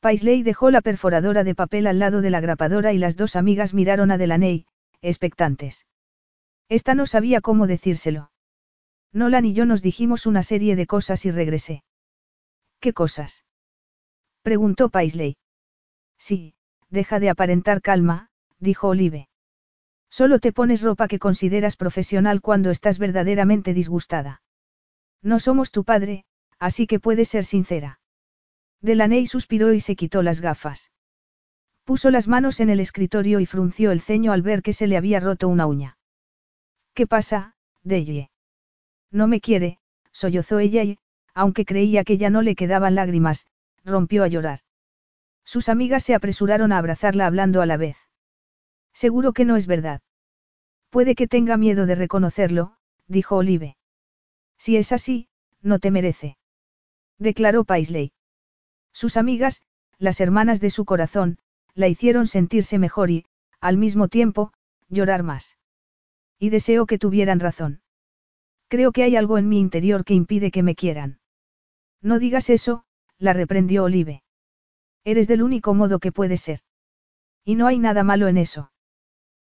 Paisley 0.00 0.42
dejó 0.42 0.70
la 0.70 0.80
perforadora 0.80 1.44
de 1.44 1.54
papel 1.54 1.86
al 1.86 1.98
lado 1.98 2.22
de 2.22 2.30
la 2.30 2.40
grapadora 2.40 2.92
y 2.92 2.98
las 2.98 3.16
dos 3.16 3.36
amigas 3.36 3.74
miraron 3.74 4.10
a 4.10 4.18
Delaney, 4.18 4.66
expectantes. 5.02 5.86
Esta 6.68 6.94
no 6.94 7.06
sabía 7.06 7.40
cómo 7.40 7.66
decírselo. 7.66 8.30
Nolan 9.12 9.44
y 9.44 9.52
yo 9.52 9.66
nos 9.66 9.82
dijimos 9.82 10.26
una 10.26 10.42
serie 10.42 10.76
de 10.76 10.86
cosas 10.86 11.26
y 11.26 11.30
regresé. 11.30 11.82
¿Qué 12.80 12.92
cosas? 12.92 13.44
preguntó 14.42 14.88
Paisley. 14.88 15.36
Sí, 16.18 16.54
deja 16.88 17.20
de 17.20 17.28
aparentar 17.28 17.82
calma, 17.82 18.30
dijo 18.58 18.88
Olive. 18.88 19.28
Solo 20.10 20.38
te 20.38 20.52
pones 20.52 20.82
ropa 20.82 21.06
que 21.06 21.18
consideras 21.18 21.76
profesional 21.76 22.40
cuando 22.40 22.70
estás 22.70 22.98
verdaderamente 22.98 23.74
disgustada. 23.74 24.42
No 25.22 25.38
somos 25.38 25.70
tu 25.70 25.84
padre, 25.84 26.24
así 26.58 26.86
que 26.86 26.98
puedes 26.98 27.28
ser 27.28 27.44
sincera. 27.44 28.00
Delaney 28.80 29.26
suspiró 29.26 29.72
y 29.74 29.80
se 29.80 29.94
quitó 29.94 30.22
las 30.22 30.40
gafas. 30.40 30.90
Puso 31.84 32.10
las 32.10 32.28
manos 32.28 32.60
en 32.60 32.70
el 32.70 32.80
escritorio 32.80 33.40
y 33.40 33.46
frunció 33.46 33.90
el 33.92 34.00
ceño 34.00 34.32
al 34.32 34.42
ver 34.42 34.62
que 34.62 34.72
se 34.72 34.86
le 34.86 34.96
había 34.96 35.20
roto 35.20 35.48
una 35.48 35.66
uña. 35.66 35.98
¿Qué 36.94 37.06
pasa, 37.06 37.56
Deye? 37.82 38.30
No 39.10 39.26
me 39.26 39.40
quiere, 39.40 39.78
sollozó 40.12 40.58
ella 40.58 40.82
y, 40.82 40.98
aunque 41.34 41.64
creía 41.64 42.04
que 42.04 42.18
ya 42.18 42.30
no 42.30 42.42
le 42.42 42.54
quedaban 42.54 42.94
lágrimas, 42.94 43.46
rompió 43.84 44.24
a 44.24 44.28
llorar. 44.28 44.60
Sus 45.44 45.68
amigas 45.68 46.04
se 46.04 46.14
apresuraron 46.14 46.72
a 46.72 46.78
abrazarla 46.78 47.26
hablando 47.26 47.62
a 47.62 47.66
la 47.66 47.76
vez. 47.76 47.96
Seguro 48.92 49.32
que 49.32 49.44
no 49.44 49.56
es 49.56 49.66
verdad. 49.66 50.00
Puede 50.90 51.14
que 51.14 51.28
tenga 51.28 51.56
miedo 51.56 51.86
de 51.86 51.94
reconocerlo, 51.94 52.76
dijo 53.06 53.36
Olive. 53.36 53.76
Si 54.58 54.76
es 54.76 54.92
así, 54.92 55.28
no 55.62 55.78
te 55.78 55.90
merece. 55.90 56.36
Declaró 57.18 57.64
Paisley. 57.64 58.12
Sus 58.92 59.16
amigas, 59.16 59.62
las 59.98 60.20
hermanas 60.20 60.60
de 60.60 60.70
su 60.70 60.84
corazón, 60.84 61.38
la 61.74 61.88
hicieron 61.88 62.26
sentirse 62.26 62.78
mejor 62.78 63.10
y, 63.10 63.24
al 63.60 63.76
mismo 63.76 64.08
tiempo, 64.08 64.52
llorar 64.88 65.22
más. 65.22 65.56
Y 66.38 66.50
deseo 66.50 66.86
que 66.86 66.98
tuvieran 66.98 67.40
razón. 67.40 67.82
Creo 68.68 68.92
que 68.92 69.02
hay 69.02 69.16
algo 69.16 69.38
en 69.38 69.48
mi 69.48 69.60
interior 69.60 70.04
que 70.04 70.14
impide 70.14 70.50
que 70.50 70.62
me 70.62 70.74
quieran. 70.74 71.19
No 72.02 72.18
digas 72.18 72.50
eso, 72.50 72.84
la 73.18 73.32
reprendió 73.32 73.84
Olive. 73.84 74.22
Eres 75.04 75.28
del 75.28 75.42
único 75.42 75.74
modo 75.74 75.98
que 75.98 76.12
puede 76.12 76.36
ser. 76.36 76.60
Y 77.44 77.54
no 77.54 77.66
hay 77.66 77.78
nada 77.78 78.02
malo 78.04 78.28
en 78.28 78.38
eso. 78.38 78.72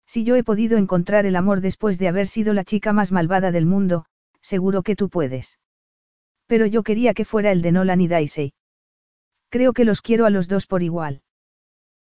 Si 0.05 0.23
yo 0.23 0.35
he 0.35 0.43
podido 0.43 0.77
encontrar 0.77 1.25
el 1.25 1.35
amor 1.35 1.61
después 1.61 1.97
de 1.97 2.07
haber 2.07 2.27
sido 2.27 2.53
la 2.53 2.63
chica 2.63 2.93
más 2.93 3.11
malvada 3.11 3.51
del 3.51 3.65
mundo, 3.65 4.05
seguro 4.41 4.83
que 4.83 4.95
tú 4.95 5.09
puedes. 5.09 5.59
Pero 6.47 6.65
yo 6.65 6.83
quería 6.83 7.13
que 7.13 7.25
fuera 7.25 7.51
el 7.51 7.61
de 7.61 7.71
Nolan 7.71 8.01
y 8.01 8.07
Daisy. 8.07 8.53
Creo 9.49 9.73
que 9.73 9.85
los 9.85 10.01
quiero 10.01 10.25
a 10.25 10.29
los 10.29 10.47
dos 10.47 10.67
por 10.67 10.83
igual. 10.83 11.21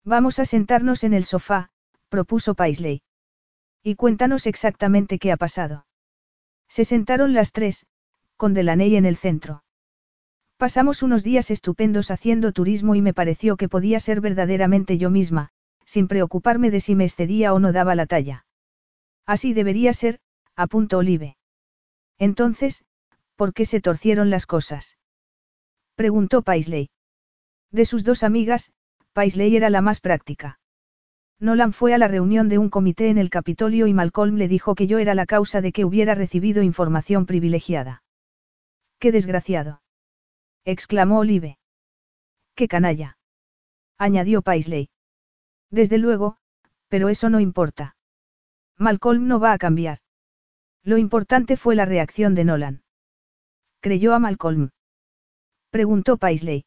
Vamos 0.04 0.40
a 0.40 0.46
sentarnos 0.46 1.04
en 1.04 1.14
el 1.14 1.26
sofá, 1.26 1.70
propuso 2.10 2.56
Paisley. 2.56 3.04
Y 3.84 3.96
cuéntanos 3.96 4.48
exactamente 4.48 5.20
qué 5.20 5.32
ha 5.32 5.38
pasado. 5.38 5.86
Se 6.68 6.86
sentaron 6.86 7.34
las 7.34 7.52
tres, 7.52 7.86
con 8.38 8.54
Delaney 8.54 8.96
en 8.96 9.06
el 9.06 9.18
centro. 9.18 9.64
Pasamos 10.62 11.02
unos 11.02 11.24
días 11.24 11.50
estupendos 11.50 12.12
haciendo 12.12 12.52
turismo 12.52 12.94
y 12.94 13.02
me 13.02 13.16
pareció 13.16 13.58
que 13.58 13.68
podía 13.68 14.00
ser 14.00 14.22
verdaderamente 14.22 15.00
yo 15.00 15.10
misma, 15.10 15.50
sin 15.86 16.08
preocuparme 16.08 16.70
de 16.70 16.82
si 16.82 16.94
me 16.94 17.04
excedía 17.04 17.56
o 17.56 17.60
no 17.60 17.72
daba 17.72 17.96
la 17.96 18.06
talla. 18.06 18.46
Así 19.26 19.56
debería 19.56 19.92
ser, 19.92 20.20
apuntó 20.56 21.00
Olive. 21.00 21.36
Entonces, 22.20 22.86
¿por 23.36 23.56
qué 23.56 23.66
se 23.66 23.82
torcieron 23.82 24.30
las 24.30 24.46
cosas? 24.46 25.00
Preguntó 25.96 26.44
Paisley. 26.44 26.92
De 27.72 27.86
sus 27.86 28.04
dos 28.04 28.22
amigas, 28.22 28.72
Paisley 29.14 29.56
era 29.56 29.72
la 29.72 29.82
más 29.82 30.00
práctica. 30.00 30.60
Nolan 31.40 31.74
fue 31.74 31.96
a 31.96 31.98
la 31.98 32.08
reunión 32.08 32.50
de 32.50 32.60
un 32.60 32.70
comité 32.70 33.10
en 33.10 33.18
el 33.18 33.32
Capitolio 33.32 33.88
y 33.88 33.96
Malcolm 33.96 34.36
le 34.36 34.48
dijo 34.48 34.76
que 34.76 34.86
yo 34.86 35.00
era 35.00 35.16
la 35.16 35.26
causa 35.26 35.60
de 35.62 35.72
que 35.72 35.86
hubiera 35.86 36.14
recibido 36.14 36.62
información 36.62 37.26
privilegiada. 37.26 38.04
¡Qué 39.00 39.12
desgraciado! 39.12 39.81
Exclamó 40.66 41.20
Olive. 41.20 41.58
¡Qué 42.56 42.68
canalla! 42.68 43.18
añadió 43.98 44.42
Paisley. 44.42 44.90
Desde 45.70 45.98
luego, 45.98 46.38
pero 46.88 47.10
eso 47.10 47.30
no 47.30 47.40
importa. 47.40 47.96
Malcolm 48.78 49.28
no 49.28 49.40
va 49.40 49.54
a 49.54 49.58
cambiar. 49.58 50.00
Lo 50.84 50.98
importante 50.98 51.56
fue 51.56 51.76
la 51.76 51.86
reacción 51.86 52.36
de 52.36 52.44
Nolan. 52.44 52.84
¿Creyó 53.80 54.14
a 54.14 54.20
Malcolm? 54.20 54.72
Preguntó 55.70 56.18
Paisley. 56.18 56.66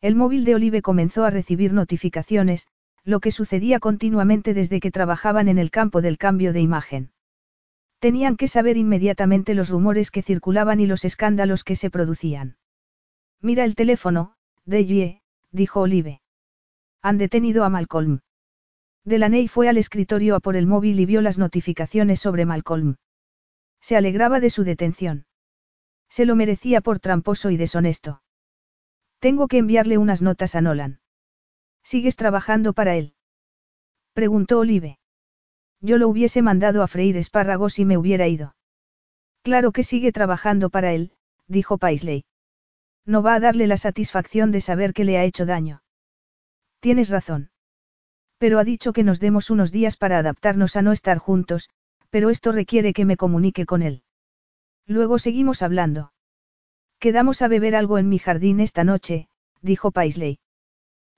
El 0.00 0.16
móvil 0.16 0.44
de 0.44 0.54
Olive 0.54 0.82
comenzó 0.82 1.24
a 1.24 1.30
recibir 1.30 1.72
notificaciones, 1.72 2.66
lo 3.04 3.20
que 3.20 3.30
sucedía 3.30 3.78
continuamente 3.78 4.52
desde 4.52 4.80
que 4.80 4.90
trabajaban 4.90 5.48
en 5.48 5.58
el 5.58 5.70
campo 5.70 6.02
del 6.02 6.18
cambio 6.18 6.52
de 6.52 6.60
imagen. 6.60 7.12
Tenían 8.00 8.36
que 8.36 8.48
saber 8.48 8.76
inmediatamente 8.76 9.54
los 9.54 9.70
rumores 9.70 10.10
que 10.10 10.22
circulaban 10.22 10.80
y 10.80 10.86
los 10.86 11.04
escándalos 11.04 11.64
que 11.64 11.76
se 11.76 11.88
producían. 11.88 12.56
Mira 13.46 13.64
el 13.64 13.76
teléfono, 13.76 14.34
Delie, 14.64 15.22
dijo 15.52 15.82
Olive. 15.82 16.20
Han 17.00 17.16
detenido 17.16 17.62
a 17.62 17.68
Malcolm. 17.68 18.18
Delaney 19.04 19.46
fue 19.46 19.68
al 19.68 19.78
escritorio 19.78 20.34
a 20.34 20.40
por 20.40 20.56
el 20.56 20.66
móvil 20.66 20.98
y 20.98 21.06
vio 21.06 21.20
las 21.22 21.38
notificaciones 21.38 22.18
sobre 22.18 22.44
Malcolm. 22.44 22.96
Se 23.80 23.96
alegraba 23.96 24.40
de 24.40 24.50
su 24.50 24.64
detención. 24.64 25.26
Se 26.08 26.26
lo 26.26 26.34
merecía 26.34 26.80
por 26.80 26.98
tramposo 26.98 27.50
y 27.50 27.56
deshonesto. 27.56 28.20
Tengo 29.20 29.46
que 29.46 29.58
enviarle 29.58 29.96
unas 29.96 30.22
notas 30.22 30.56
a 30.56 30.60
Nolan. 30.60 30.98
¿Sigues 31.84 32.16
trabajando 32.16 32.72
para 32.72 32.96
él? 32.96 33.14
Preguntó 34.12 34.58
Olive. 34.58 34.98
Yo 35.80 35.98
lo 35.98 36.08
hubiese 36.08 36.42
mandado 36.42 36.82
a 36.82 36.88
freír 36.88 37.16
espárragos 37.16 37.78
y 37.78 37.84
me 37.84 37.96
hubiera 37.96 38.26
ido. 38.26 38.56
Claro 39.42 39.70
que 39.70 39.84
sigue 39.84 40.10
trabajando 40.10 40.68
para 40.68 40.92
él, 40.94 41.12
dijo 41.46 41.78
Paisley. 41.78 42.24
No 43.06 43.22
va 43.22 43.34
a 43.34 43.40
darle 43.40 43.68
la 43.68 43.76
satisfacción 43.76 44.50
de 44.50 44.60
saber 44.60 44.92
que 44.92 45.04
le 45.04 45.16
ha 45.16 45.24
hecho 45.24 45.46
daño. 45.46 45.82
Tienes 46.80 47.08
razón. 47.08 47.50
Pero 48.38 48.58
ha 48.58 48.64
dicho 48.64 48.92
que 48.92 49.04
nos 49.04 49.20
demos 49.20 49.48
unos 49.48 49.70
días 49.72 49.96
para 49.96 50.18
adaptarnos 50.18 50.76
a 50.76 50.82
no 50.82 50.92
estar 50.92 51.18
juntos, 51.18 51.70
pero 52.10 52.30
esto 52.30 52.52
requiere 52.52 52.92
que 52.92 53.04
me 53.04 53.16
comunique 53.16 53.64
con 53.64 53.82
él. 53.82 54.02
Luego 54.86 55.18
seguimos 55.18 55.62
hablando. 55.62 56.12
Quedamos 56.98 57.42
a 57.42 57.48
beber 57.48 57.76
algo 57.76 57.98
en 57.98 58.08
mi 58.08 58.18
jardín 58.18 58.60
esta 58.60 58.84
noche, 58.84 59.28
dijo 59.62 59.90
Paisley. 59.90 60.38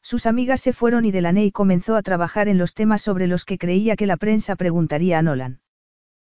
Sus 0.02 0.26
amigas 0.26 0.60
se 0.60 0.72
fueron 0.72 1.04
y 1.04 1.10
Delaney 1.10 1.50
comenzó 1.52 1.96
a 1.96 2.02
trabajar 2.02 2.48
en 2.48 2.58
los 2.58 2.74
temas 2.74 3.02
sobre 3.02 3.26
los 3.26 3.44
que 3.44 3.58
creía 3.58 3.96
que 3.96 4.06
la 4.06 4.16
prensa 4.16 4.56
preguntaría 4.56 5.18
a 5.18 5.22
Nolan. 5.22 5.60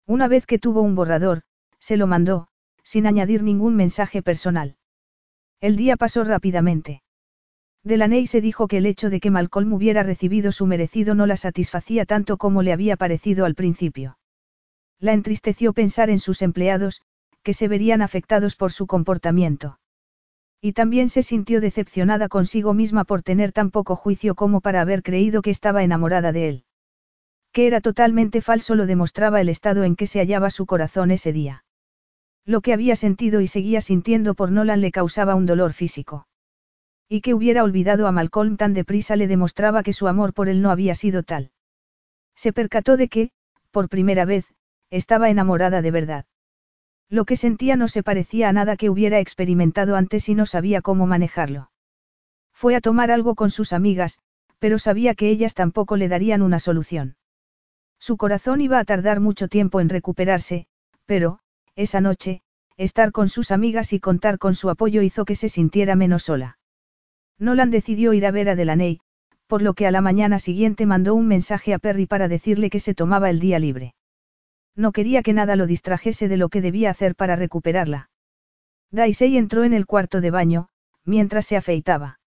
Una 0.07 0.29
vez 0.29 0.47
que 0.47 0.59
tuvo 0.59 0.81
un 0.83 0.95
borrador, 0.95 1.43
se 1.79 1.97
lo 1.97 2.07
mandó, 2.07 2.49
sin 2.83 3.07
añadir 3.07 3.43
ningún 3.43 3.77
mensaje 3.77 4.23
personal. 4.23 4.77
El 5.61 5.77
día 5.77 5.97
pasó 5.97 6.25
rápidamente. 6.25 7.03
Delaney 7.85 8.27
se 8.27 8.41
dijo 8.41 8.67
que 8.67 8.79
el 8.79 8.87
hecho 8.87 9.11
de 9.11 9.21
que 9.21 9.31
Malcolm 9.31 9.73
hubiera 9.75 10.03
recibido 10.03 10.53
su 10.53 10.67
merecido 10.67 11.15
no 11.15 11.27
la 11.27 11.37
satisfacía 11.37 12.07
tanto 12.07 12.39
como 12.39 12.63
le 12.63 12.73
había 12.73 12.97
parecido 12.97 13.45
al 13.45 13.55
principio. 13.55 14.19
La 14.99 15.13
entristeció 15.13 15.73
pensar 15.73 16.09
en 16.09 16.19
sus 16.19 16.41
empleados, 16.43 17.03
que 17.43 17.55
se 17.55 17.69
verían 17.69 18.01
afectados 18.01 18.57
por 18.57 18.73
su 18.73 18.87
comportamiento. 18.87 19.79
Y 20.63 20.73
también 20.73 21.09
se 21.09 21.23
sintió 21.23 21.61
decepcionada 21.61 22.29
consigo 22.29 22.75
misma 22.75 23.05
por 23.05 23.23
tener 23.23 23.53
tan 23.53 23.71
poco 23.71 23.97
juicio 23.97 24.35
como 24.35 24.61
para 24.61 24.83
haber 24.83 25.03
creído 25.03 25.41
que 25.41 25.51
estaba 25.51 25.83
enamorada 25.83 26.33
de 26.33 26.49
él. 26.49 26.65
Que 27.53 27.67
era 27.67 27.81
totalmente 27.81 28.41
falso 28.41 28.75
lo 28.75 28.87
demostraba 28.87 29.41
el 29.41 29.49
estado 29.49 29.85
en 29.85 29.97
que 29.97 30.07
se 30.07 30.21
hallaba 30.21 30.51
su 30.51 30.67
corazón 30.67 31.11
ese 31.11 31.33
día. 31.33 31.65
Lo 32.47 32.61
que 32.61 32.73
había 32.73 32.97
sentido 32.97 33.41
y 33.41 33.47
seguía 33.47 33.81
sintiendo 33.81 34.35
por 34.35 34.51
Nolan 34.51 34.81
le 34.81 34.91
causaba 34.91 35.35
un 35.35 35.47
dolor 35.47 35.73
físico. 35.73 36.27
Y 37.09 37.21
que 37.21 37.35
hubiera 37.35 37.65
olvidado 37.65 38.07
a 38.07 38.13
Malcolm 38.13 38.57
tan 38.57 38.73
deprisa 38.73 39.17
le 39.17 39.27
demostraba 39.27 39.83
que 39.83 39.93
su 39.93 40.09
amor 40.09 40.33
por 40.33 40.49
él 40.49 40.63
no 40.63 40.71
había 40.71 40.95
sido 40.95 41.23
tal. 41.23 41.51
Se 42.35 42.53
percató 42.53 42.97
de 42.97 43.09
que, 43.09 43.31
por 43.71 43.89
primera 43.89 44.25
vez, 44.25 44.47
estaba 44.91 45.31
enamorada 45.31 45.83
de 45.83 45.91
verdad. 45.91 46.27
Lo 47.09 47.25
que 47.25 47.37
sentía 47.37 47.77
no 47.77 47.89
se 47.89 48.03
parecía 48.03 48.49
a 48.49 48.53
nada 48.53 48.77
que 48.77 48.89
hubiera 48.89 49.19
experimentado 49.19 49.97
antes 49.97 50.29
y 50.29 50.35
no 50.35 50.47
sabía 50.47 50.81
cómo 50.81 51.07
manejarlo. 51.07 51.71
Fue 52.53 52.77
a 52.77 52.81
tomar 52.81 53.11
algo 53.11 53.35
con 53.35 53.51
sus 53.51 53.73
amigas, 53.73 54.19
pero 54.61 54.79
sabía 54.79 55.15
que 55.15 55.29
ellas 55.29 55.55
tampoco 55.55 55.97
le 55.97 56.09
darían 56.09 56.43
una 56.43 56.61
solución. 56.61 57.17
Su 57.99 58.17
corazón 58.17 58.61
iba 58.61 58.79
a 58.79 58.85
tardar 58.85 59.19
mucho 59.19 59.49
tiempo 59.49 59.81
en 59.81 59.89
recuperarse, 59.89 60.67
pero, 61.07 61.41
esa 61.83 62.01
noche, 62.01 62.43
estar 62.77 63.13
con 63.13 63.29
sus 63.29 63.51
amigas 63.51 63.93
y 63.93 64.01
contar 64.01 64.39
con 64.39 64.55
su 64.55 64.71
apoyo 64.71 65.03
hizo 65.03 65.25
que 65.25 65.35
se 65.35 65.49
sintiera 65.49 65.97
menos 65.97 66.25
sola. 66.25 66.59
Nolan 67.39 67.71
decidió 67.71 68.13
ir 68.13 68.27
a 68.27 68.31
ver 68.31 68.49
a 68.49 68.57
Delaney, 68.57 69.01
por 69.47 69.63
lo 69.63 69.75
que 69.75 69.87
a 69.87 69.91
la 69.91 70.01
mañana 70.01 70.39
siguiente 70.39 70.87
mandó 70.87 71.15
un 71.15 71.27
mensaje 71.27 71.75
a 71.75 71.79
Perry 71.79 72.07
para 72.07 72.29
decirle 72.29 72.71
que 72.71 72.81
se 72.81 72.95
tomaba 72.95 73.31
el 73.31 73.41
día 73.41 73.59
libre. 73.59 73.95
No 74.77 74.93
quería 74.93 75.23
que 75.23 75.33
nada 75.33 75.57
lo 75.57 75.67
distrajese 75.67 76.29
de 76.29 76.37
lo 76.37 76.49
que 76.49 76.61
debía 76.61 76.91
hacer 76.91 77.15
para 77.17 77.35
recuperarla. 77.35 78.11
Daisy 78.91 79.37
entró 79.37 79.65
en 79.65 79.73
el 79.73 79.87
cuarto 79.87 80.21
de 80.21 80.31
baño, 80.31 80.69
mientras 81.05 81.47
se 81.47 81.57
afeitaba. 81.57 82.21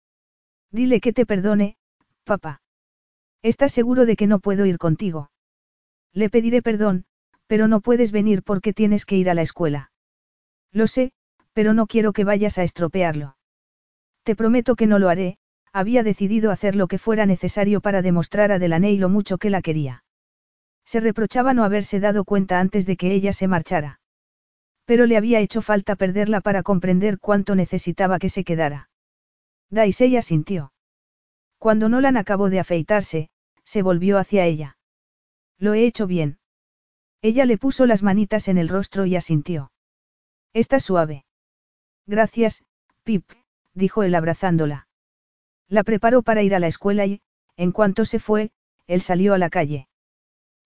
Dile 0.71 1.01
que 1.01 1.13
te 1.13 1.25
perdone, 1.25 1.75
papá. 2.23 2.61
¿Estás 3.41 3.71
seguro 3.71 4.05
de 4.05 4.15
que 4.15 4.27
no 4.27 4.39
puedo 4.39 4.65
ir 4.65 4.77
contigo? 4.77 5.31
Le 6.13 6.29
pediré 6.29 6.61
perdón, 6.61 7.05
pero 7.51 7.67
no 7.67 7.81
puedes 7.81 8.13
venir 8.13 8.43
porque 8.43 8.71
tienes 8.71 9.03
que 9.03 9.17
ir 9.17 9.29
a 9.29 9.33
la 9.33 9.41
escuela. 9.41 9.91
Lo 10.71 10.87
sé, 10.87 11.11
pero 11.51 11.73
no 11.73 11.85
quiero 11.85 12.13
que 12.13 12.23
vayas 12.23 12.57
a 12.57 12.63
estropearlo. 12.63 13.35
Te 14.23 14.37
prometo 14.37 14.77
que 14.77 14.87
no 14.87 14.99
lo 14.99 15.09
haré, 15.09 15.37
había 15.73 16.01
decidido 16.01 16.51
hacer 16.51 16.77
lo 16.77 16.87
que 16.87 16.97
fuera 16.97 17.25
necesario 17.25 17.81
para 17.81 18.01
demostrar 18.01 18.53
a 18.53 18.57
Delaney 18.57 18.95
lo 18.95 19.09
mucho 19.09 19.37
que 19.37 19.49
la 19.49 19.61
quería. 19.61 20.05
Se 20.85 21.01
reprochaba 21.01 21.53
no 21.53 21.65
haberse 21.65 21.99
dado 21.99 22.23
cuenta 22.23 22.61
antes 22.61 22.85
de 22.85 22.95
que 22.95 23.11
ella 23.11 23.33
se 23.33 23.49
marchara. 23.49 23.99
Pero 24.85 25.05
le 25.05 25.17
había 25.17 25.41
hecho 25.41 25.61
falta 25.61 25.97
perderla 25.97 26.39
para 26.39 26.63
comprender 26.63 27.19
cuánto 27.19 27.55
necesitaba 27.55 28.17
que 28.17 28.29
se 28.29 28.45
quedara. 28.45 28.89
Daisy 29.69 30.15
asintió. 30.15 30.71
Cuando 31.57 31.89
Nolan 31.89 32.15
acabó 32.15 32.49
de 32.49 32.61
afeitarse, 32.61 33.29
se 33.65 33.81
volvió 33.81 34.19
hacia 34.19 34.45
ella. 34.45 34.77
Lo 35.59 35.73
he 35.73 35.85
hecho 35.85 36.07
bien. 36.07 36.37
Ella 37.21 37.45
le 37.45 37.57
puso 37.57 37.85
las 37.85 38.01
manitas 38.01 38.47
en 38.47 38.57
el 38.57 38.67
rostro 38.67 39.05
y 39.05 39.15
asintió. 39.15 39.71
Está 40.53 40.79
suave. 40.79 41.25
Gracias, 42.07 42.63
Pip, 43.03 43.29
dijo 43.73 44.03
él 44.03 44.15
abrazándola. 44.15 44.87
La 45.67 45.83
preparó 45.83 46.23
para 46.23 46.41
ir 46.41 46.55
a 46.55 46.59
la 46.59 46.67
escuela 46.67 47.05
y, 47.05 47.21
en 47.57 47.71
cuanto 47.71 48.05
se 48.05 48.19
fue, 48.19 48.51
él 48.87 49.01
salió 49.01 49.33
a 49.33 49.37
la 49.37 49.49
calle. 49.49 49.87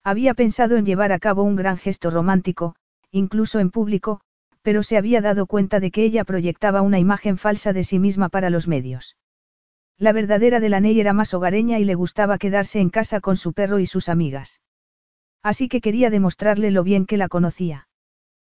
Había 0.02 0.34
pensado 0.34 0.76
en 0.76 0.86
llevar 0.86 1.12
a 1.12 1.18
cabo 1.18 1.42
un 1.42 1.56
gran 1.56 1.76
gesto 1.76 2.10
romántico, 2.10 2.74
incluso 3.10 3.60
en 3.60 3.70
público, 3.70 4.20
pero 4.62 4.82
se 4.82 4.96
había 4.96 5.20
dado 5.20 5.46
cuenta 5.46 5.78
de 5.78 5.90
que 5.90 6.04
ella 6.04 6.24
proyectaba 6.24 6.82
una 6.82 6.98
imagen 6.98 7.38
falsa 7.38 7.72
de 7.72 7.84
sí 7.84 7.98
misma 7.98 8.28
para 8.28 8.50
los 8.50 8.66
medios. 8.66 9.16
La 9.98 10.12
verdadera 10.12 10.58
Delaney 10.58 10.98
era 11.00 11.12
más 11.12 11.34
hogareña 11.34 11.78
y 11.78 11.84
le 11.84 11.94
gustaba 11.94 12.38
quedarse 12.38 12.80
en 12.80 12.90
casa 12.90 13.20
con 13.20 13.36
su 13.36 13.52
perro 13.52 13.78
y 13.78 13.86
sus 13.86 14.08
amigas. 14.08 14.60
Así 15.42 15.68
que 15.68 15.80
quería 15.80 16.10
demostrarle 16.10 16.70
lo 16.70 16.82
bien 16.82 17.06
que 17.06 17.16
la 17.16 17.28
conocía. 17.28 17.88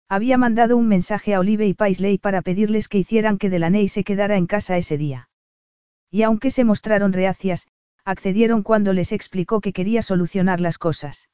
Había 0.08 0.38
mandado 0.38 0.76
un 0.76 0.86
mensaje 0.86 1.34
a 1.34 1.40
Olive 1.40 1.66
y 1.66 1.74
Paisley 1.74 2.18
para 2.18 2.42
pedirles 2.42 2.88
que 2.88 2.98
hicieran 2.98 3.38
que 3.38 3.50
Delaney 3.50 3.88
se 3.88 4.04
quedara 4.04 4.36
en 4.36 4.46
casa 4.46 4.76
ese 4.76 4.96
día. 4.96 5.28
Y 6.10 6.22
aunque 6.22 6.50
se 6.52 6.64
mostraron 6.64 7.12
reacias, 7.12 7.66
accedieron 8.04 8.62
cuando 8.62 8.92
les 8.92 9.10
explicó 9.10 9.60
que 9.60 9.72
quería 9.72 10.02
solucionar 10.02 10.60
las 10.60 10.78
cosas. 10.78 11.28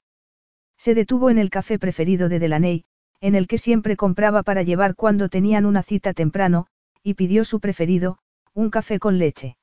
Se 0.79 0.95
detuvo 0.95 1.29
en 1.29 1.37
el 1.37 1.51
café 1.51 1.79
preferido 1.79 2.31
de 2.31 2.39
Delaney, 2.39 2.85
en 3.21 3.35
el 3.35 3.47
que 3.47 3.59
siempre 3.59 3.97
compraba 3.97 4.43
para 4.43 4.63
llevar 4.63 4.97
cuando 4.97 5.29
tenían 5.29 5.67
una 5.67 5.83
cita 5.83 6.15
temprano, 6.15 6.67
y 7.03 7.15
pidió 7.15 7.45
su 7.45 7.61
preferido, 7.61 8.19
un 8.55 8.71
café 8.71 8.99
con 8.99 9.19
leche. 9.19 9.57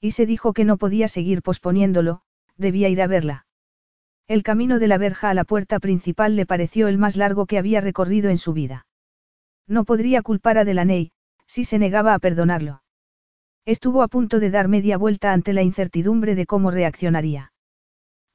Y 0.00 0.10
se 0.10 0.26
dijo 0.26 0.52
que 0.52 0.64
no 0.64 0.76
podía 0.76 1.08
seguir 1.08 1.40
posponiéndolo, 1.40 2.22
debía 2.56 2.88
ir 2.88 3.00
a 3.00 3.06
verla. 3.06 3.46
El 4.26 4.42
camino 4.42 4.78
de 4.78 4.88
la 4.88 4.96
verja 4.96 5.30
a 5.30 5.34
la 5.34 5.44
puerta 5.44 5.78
principal 5.78 6.34
le 6.34 6.46
pareció 6.46 6.88
el 6.88 6.96
más 6.98 7.16
largo 7.16 7.46
que 7.46 7.58
había 7.58 7.80
recorrido 7.80 8.30
en 8.30 8.38
su 8.38 8.52
vida. 8.52 8.86
No 9.66 9.84
podría 9.84 10.22
culpar 10.22 10.58
a 10.58 10.64
Delaney, 10.64 11.12
si 11.46 11.64
se 11.64 11.78
negaba 11.78 12.14
a 12.14 12.18
perdonarlo. 12.18 12.82
Estuvo 13.66 14.02
a 14.02 14.08
punto 14.08 14.40
de 14.40 14.50
dar 14.50 14.68
media 14.68 14.98
vuelta 14.98 15.32
ante 15.32 15.52
la 15.52 15.62
incertidumbre 15.62 16.34
de 16.34 16.46
cómo 16.46 16.70
reaccionaría. 16.70 17.52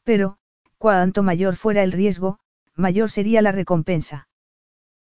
Pero, 0.03 0.37
cuanto 0.77 1.21
mayor 1.21 1.55
fuera 1.55 1.83
el 1.83 1.91
riesgo, 1.91 2.39
mayor 2.75 3.11
sería 3.11 3.41
la 3.41 3.51
recompensa. 3.51 4.27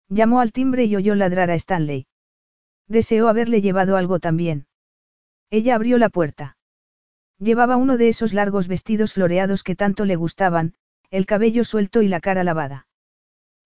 Llamó 0.08 0.40
al 0.40 0.52
timbre 0.52 0.84
y 0.84 0.96
oyó 0.96 1.14
ladrar 1.14 1.50
a 1.50 1.54
Stanley. 1.54 2.06
Deseó 2.88 3.28
haberle 3.28 3.60
llevado 3.60 3.96
algo 3.96 4.18
también. 4.20 4.66
Ella 5.50 5.74
abrió 5.74 5.96
la 5.96 6.08
puerta. 6.10 6.57
Llevaba 7.38 7.76
uno 7.76 7.96
de 7.96 8.08
esos 8.08 8.32
largos 8.32 8.66
vestidos 8.66 9.12
floreados 9.12 9.62
que 9.62 9.76
tanto 9.76 10.04
le 10.04 10.16
gustaban, 10.16 10.74
el 11.10 11.26
cabello 11.26 11.64
suelto 11.64 12.02
y 12.02 12.08
la 12.08 12.20
cara 12.20 12.44
lavada. 12.44 12.86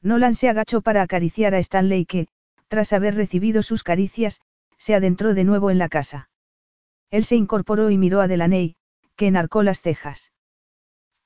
Nolan 0.03 0.35
se 0.35 0.49
agachó 0.49 0.83
para 0.83 1.03
acariciar 1.03 1.55
a 1.55 1.59
Stanley 1.59 2.05
que, 2.05 2.29
tras 2.69 2.93
haber 2.93 3.15
recibido 3.15 3.63
sus 3.63 3.83
caricias, 3.83 4.41
se 4.79 4.95
adentró 4.95 5.33
de 5.35 5.45
nuevo 5.45 5.71
en 5.71 5.79
la 5.79 5.89
casa. 5.89 6.29
Él 7.11 7.25
se 7.25 7.37
incorporó 7.37 7.91
y 7.91 7.99
miró 7.99 8.21
a 8.21 8.29
Delaney, 8.29 8.77
que 9.17 9.27
enarcó 9.27 9.63
las 9.63 9.81
cejas. 9.81 10.33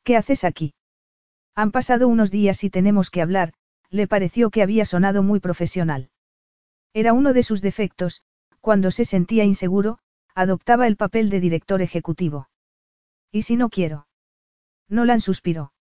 ¿Qué 0.05 0.16
haces 0.16 0.44
aquí? 0.44 0.75
Han 1.55 1.73
pasado 1.73 2.07
unos 2.07 2.31
días 2.31 2.62
y 2.65 2.70
tenemos 2.70 3.10
que 3.10 3.23
hablar, 3.23 3.55
le 3.91 4.07
pareció 4.07 4.50
que 4.50 4.62
había 4.62 4.84
sonado 4.84 5.23
muy 5.23 5.41
profesional. 5.41 6.10
Era 6.92 7.12
uno 7.12 7.33
de 7.33 7.42
sus 7.42 7.62
defectos, 7.62 8.23
cuando 8.60 8.91
se 8.91 9.05
sentía 9.05 9.44
inseguro, 9.44 9.99
adoptaba 10.36 10.86
el 10.86 10.97
papel 10.97 11.31
de 11.31 11.40
director 11.40 11.81
ejecutivo. 11.81 12.50
¿Y 13.32 13.42
si 13.42 13.56
no 13.56 13.70
quiero? 13.70 14.06
Nolan 14.89 15.23
suspiró. 15.23 15.73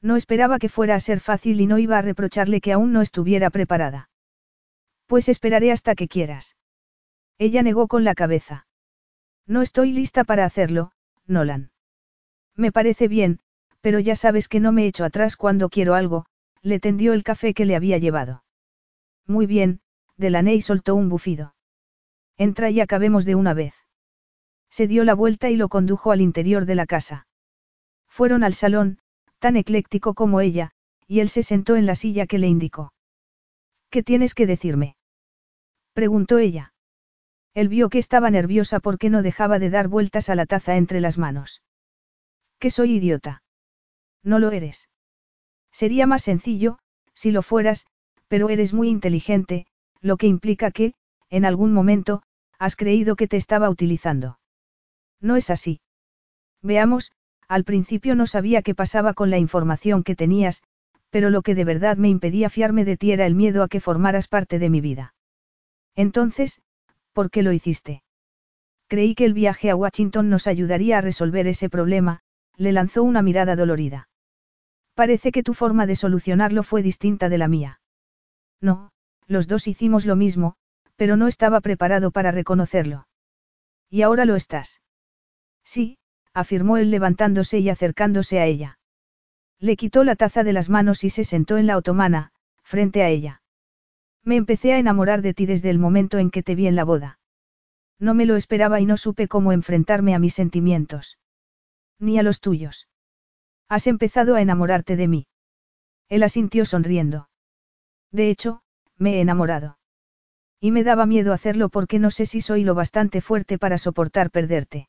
No 0.00 0.16
esperaba 0.16 0.58
que 0.58 0.70
fuera 0.70 0.94
a 0.94 1.00
ser 1.00 1.20
fácil 1.20 1.60
y 1.60 1.66
no 1.66 1.78
iba 1.78 1.98
a 1.98 2.02
reprocharle 2.02 2.62
que 2.62 2.72
aún 2.72 2.92
no 2.92 3.02
estuviera 3.02 3.50
preparada. 3.50 4.08
Pues 5.06 5.28
esperaré 5.28 5.70
hasta 5.70 5.94
que 5.94 6.08
quieras. 6.08 6.56
Ella 7.38 7.62
negó 7.62 7.86
con 7.86 8.04
la 8.04 8.14
cabeza. 8.14 8.66
No 9.46 9.60
estoy 9.60 9.92
lista 9.92 10.24
para 10.24 10.46
hacerlo, 10.46 10.92
Nolan. 11.26 11.70
Me 12.56 12.72
parece 12.72 13.06
bien, 13.06 13.40
pero 13.82 13.98
ya 13.98 14.16
sabes 14.16 14.48
que 14.48 14.60
no 14.60 14.72
me 14.72 14.86
echo 14.86 15.04
atrás 15.04 15.36
cuando 15.36 15.68
quiero 15.68 15.94
algo, 15.94 16.24
le 16.62 16.80
tendió 16.80 17.12
el 17.12 17.22
café 17.22 17.52
que 17.52 17.66
le 17.66 17.76
había 17.76 17.98
llevado. 17.98 18.44
Muy 19.26 19.44
bien, 19.44 19.80
Delaney 20.16 20.62
soltó 20.62 20.94
un 20.94 21.10
bufido. 21.10 21.53
Entra 22.36 22.70
y 22.70 22.80
acabemos 22.80 23.24
de 23.24 23.34
una 23.34 23.54
vez. 23.54 23.74
Se 24.70 24.86
dio 24.86 25.04
la 25.04 25.14
vuelta 25.14 25.50
y 25.50 25.56
lo 25.56 25.68
condujo 25.68 26.10
al 26.10 26.20
interior 26.20 26.64
de 26.66 26.74
la 26.74 26.86
casa. 26.86 27.26
Fueron 28.08 28.42
al 28.42 28.54
salón, 28.54 28.98
tan 29.38 29.56
ecléctico 29.56 30.14
como 30.14 30.40
ella, 30.40 30.72
y 31.06 31.20
él 31.20 31.28
se 31.28 31.42
sentó 31.42 31.76
en 31.76 31.86
la 31.86 31.94
silla 31.94 32.26
que 32.26 32.38
le 32.38 32.48
indicó. 32.48 32.92
¿Qué 33.90 34.02
tienes 34.02 34.34
que 34.34 34.46
decirme? 34.46 34.96
preguntó 35.92 36.38
ella. 36.38 36.72
Él 37.54 37.68
vio 37.68 37.88
que 37.88 37.98
estaba 37.98 38.30
nerviosa 38.30 38.80
porque 38.80 39.10
no 39.10 39.22
dejaba 39.22 39.60
de 39.60 39.70
dar 39.70 39.86
vueltas 39.86 40.28
a 40.28 40.34
la 40.34 40.46
taza 40.46 40.76
entre 40.76 41.00
las 41.00 41.18
manos. 41.18 41.62
Que 42.58 42.70
soy 42.70 42.96
idiota. 42.96 43.42
No 44.24 44.40
lo 44.40 44.50
eres. 44.50 44.88
Sería 45.70 46.06
más 46.06 46.22
sencillo, 46.22 46.78
si 47.12 47.30
lo 47.30 47.42
fueras, 47.42 47.86
pero 48.26 48.48
eres 48.48 48.72
muy 48.72 48.88
inteligente, 48.88 49.66
lo 50.00 50.16
que 50.16 50.26
implica 50.26 50.72
que, 50.72 50.94
en 51.30 51.44
algún 51.44 51.72
momento, 51.72 52.22
has 52.58 52.76
creído 52.76 53.16
que 53.16 53.28
te 53.28 53.36
estaba 53.36 53.68
utilizando. 53.70 54.38
No 55.20 55.36
es 55.36 55.50
así. 55.50 55.80
Veamos, 56.62 57.12
al 57.48 57.64
principio 57.64 58.14
no 58.14 58.26
sabía 58.26 58.62
qué 58.62 58.74
pasaba 58.74 59.14
con 59.14 59.30
la 59.30 59.38
información 59.38 60.02
que 60.02 60.16
tenías, 60.16 60.62
pero 61.10 61.30
lo 61.30 61.42
que 61.42 61.54
de 61.54 61.64
verdad 61.64 61.96
me 61.96 62.08
impedía 62.08 62.50
fiarme 62.50 62.84
de 62.84 62.96
ti 62.96 63.12
era 63.12 63.26
el 63.26 63.34
miedo 63.34 63.62
a 63.62 63.68
que 63.68 63.80
formaras 63.80 64.28
parte 64.28 64.58
de 64.58 64.70
mi 64.70 64.80
vida. 64.80 65.14
Entonces, 65.94 66.60
¿por 67.12 67.30
qué 67.30 67.42
lo 67.42 67.52
hiciste? 67.52 68.02
Creí 68.88 69.14
que 69.14 69.24
el 69.24 69.34
viaje 69.34 69.70
a 69.70 69.76
Washington 69.76 70.28
nos 70.28 70.46
ayudaría 70.46 70.98
a 70.98 71.00
resolver 71.00 71.46
ese 71.46 71.68
problema, 71.68 72.20
le 72.56 72.72
lanzó 72.72 73.02
una 73.02 73.22
mirada 73.22 73.56
dolorida. 73.56 74.08
Parece 74.94 75.32
que 75.32 75.42
tu 75.42 75.54
forma 75.54 75.86
de 75.86 75.96
solucionarlo 75.96 76.62
fue 76.62 76.82
distinta 76.82 77.28
de 77.28 77.38
la 77.38 77.48
mía. 77.48 77.80
No, 78.60 78.90
los 79.26 79.48
dos 79.48 79.66
hicimos 79.66 80.06
lo 80.06 80.16
mismo, 80.16 80.56
pero 80.96 81.16
no 81.16 81.28
estaba 81.28 81.60
preparado 81.60 82.10
para 82.10 82.30
reconocerlo. 82.30 83.06
¿Y 83.90 84.02
ahora 84.02 84.24
lo 84.24 84.36
estás? 84.36 84.80
Sí, 85.64 85.98
afirmó 86.32 86.76
él 86.76 86.90
levantándose 86.90 87.58
y 87.58 87.70
acercándose 87.70 88.38
a 88.40 88.46
ella. 88.46 88.78
Le 89.58 89.76
quitó 89.76 90.04
la 90.04 90.16
taza 90.16 90.44
de 90.44 90.52
las 90.52 90.68
manos 90.68 91.04
y 91.04 91.10
se 91.10 91.24
sentó 91.24 91.56
en 91.58 91.66
la 91.66 91.76
otomana, 91.76 92.32
frente 92.62 93.02
a 93.02 93.08
ella. 93.08 93.42
Me 94.22 94.36
empecé 94.36 94.72
a 94.72 94.78
enamorar 94.78 95.22
de 95.22 95.34
ti 95.34 95.46
desde 95.46 95.70
el 95.70 95.78
momento 95.78 96.18
en 96.18 96.30
que 96.30 96.42
te 96.42 96.54
vi 96.54 96.66
en 96.66 96.76
la 96.76 96.84
boda. 96.84 97.18
No 97.98 98.14
me 98.14 98.26
lo 98.26 98.36
esperaba 98.36 98.80
y 98.80 98.86
no 98.86 98.96
supe 98.96 99.28
cómo 99.28 99.52
enfrentarme 99.52 100.14
a 100.14 100.18
mis 100.18 100.34
sentimientos. 100.34 101.18
Ni 101.98 102.18
a 102.18 102.22
los 102.22 102.40
tuyos. 102.40 102.88
Has 103.68 103.86
empezado 103.86 104.34
a 104.34 104.42
enamorarte 104.42 104.96
de 104.96 105.08
mí. 105.08 105.26
Él 106.08 106.22
asintió 106.22 106.64
sonriendo. 106.64 107.28
De 108.10 108.30
hecho, 108.30 108.62
me 108.96 109.16
he 109.16 109.20
enamorado. 109.20 109.78
Y 110.64 110.70
me 110.70 110.82
daba 110.82 111.04
miedo 111.04 111.34
hacerlo 111.34 111.68
porque 111.68 111.98
no 111.98 112.10
sé 112.10 112.24
si 112.24 112.40
soy 112.40 112.64
lo 112.64 112.74
bastante 112.74 113.20
fuerte 113.20 113.58
para 113.58 113.76
soportar 113.76 114.30
perderte. 114.30 114.88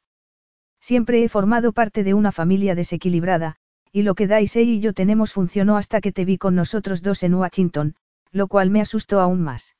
Siempre 0.79 1.21
he 1.21 1.27
formado 1.27 1.73
parte 1.73 2.05
de 2.05 2.13
una 2.13 2.31
familia 2.31 2.75
desequilibrada, 2.75 3.57
y 3.91 4.03
lo 4.03 4.15
que 4.15 4.25
Daisy 4.25 4.61
y 4.61 4.79
yo 4.79 4.93
tenemos 4.93 5.33
funcionó 5.33 5.75
hasta 5.75 5.99
que 5.99 6.13
te 6.13 6.23
vi 6.23 6.37
con 6.37 6.55
nosotros 6.55 7.01
dos 7.01 7.23
en 7.23 7.33
Washington, 7.33 7.95
lo 8.31 8.47
cual 8.47 8.69
me 8.69 8.79
asustó 8.79 9.19
aún 9.19 9.41
más. 9.41 9.75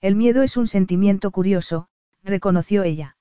El 0.00 0.14
miedo 0.14 0.44
es 0.44 0.56
un 0.56 0.68
sentimiento 0.68 1.32
curioso, 1.32 1.88
reconoció 2.22 2.84
ella. 2.84 3.16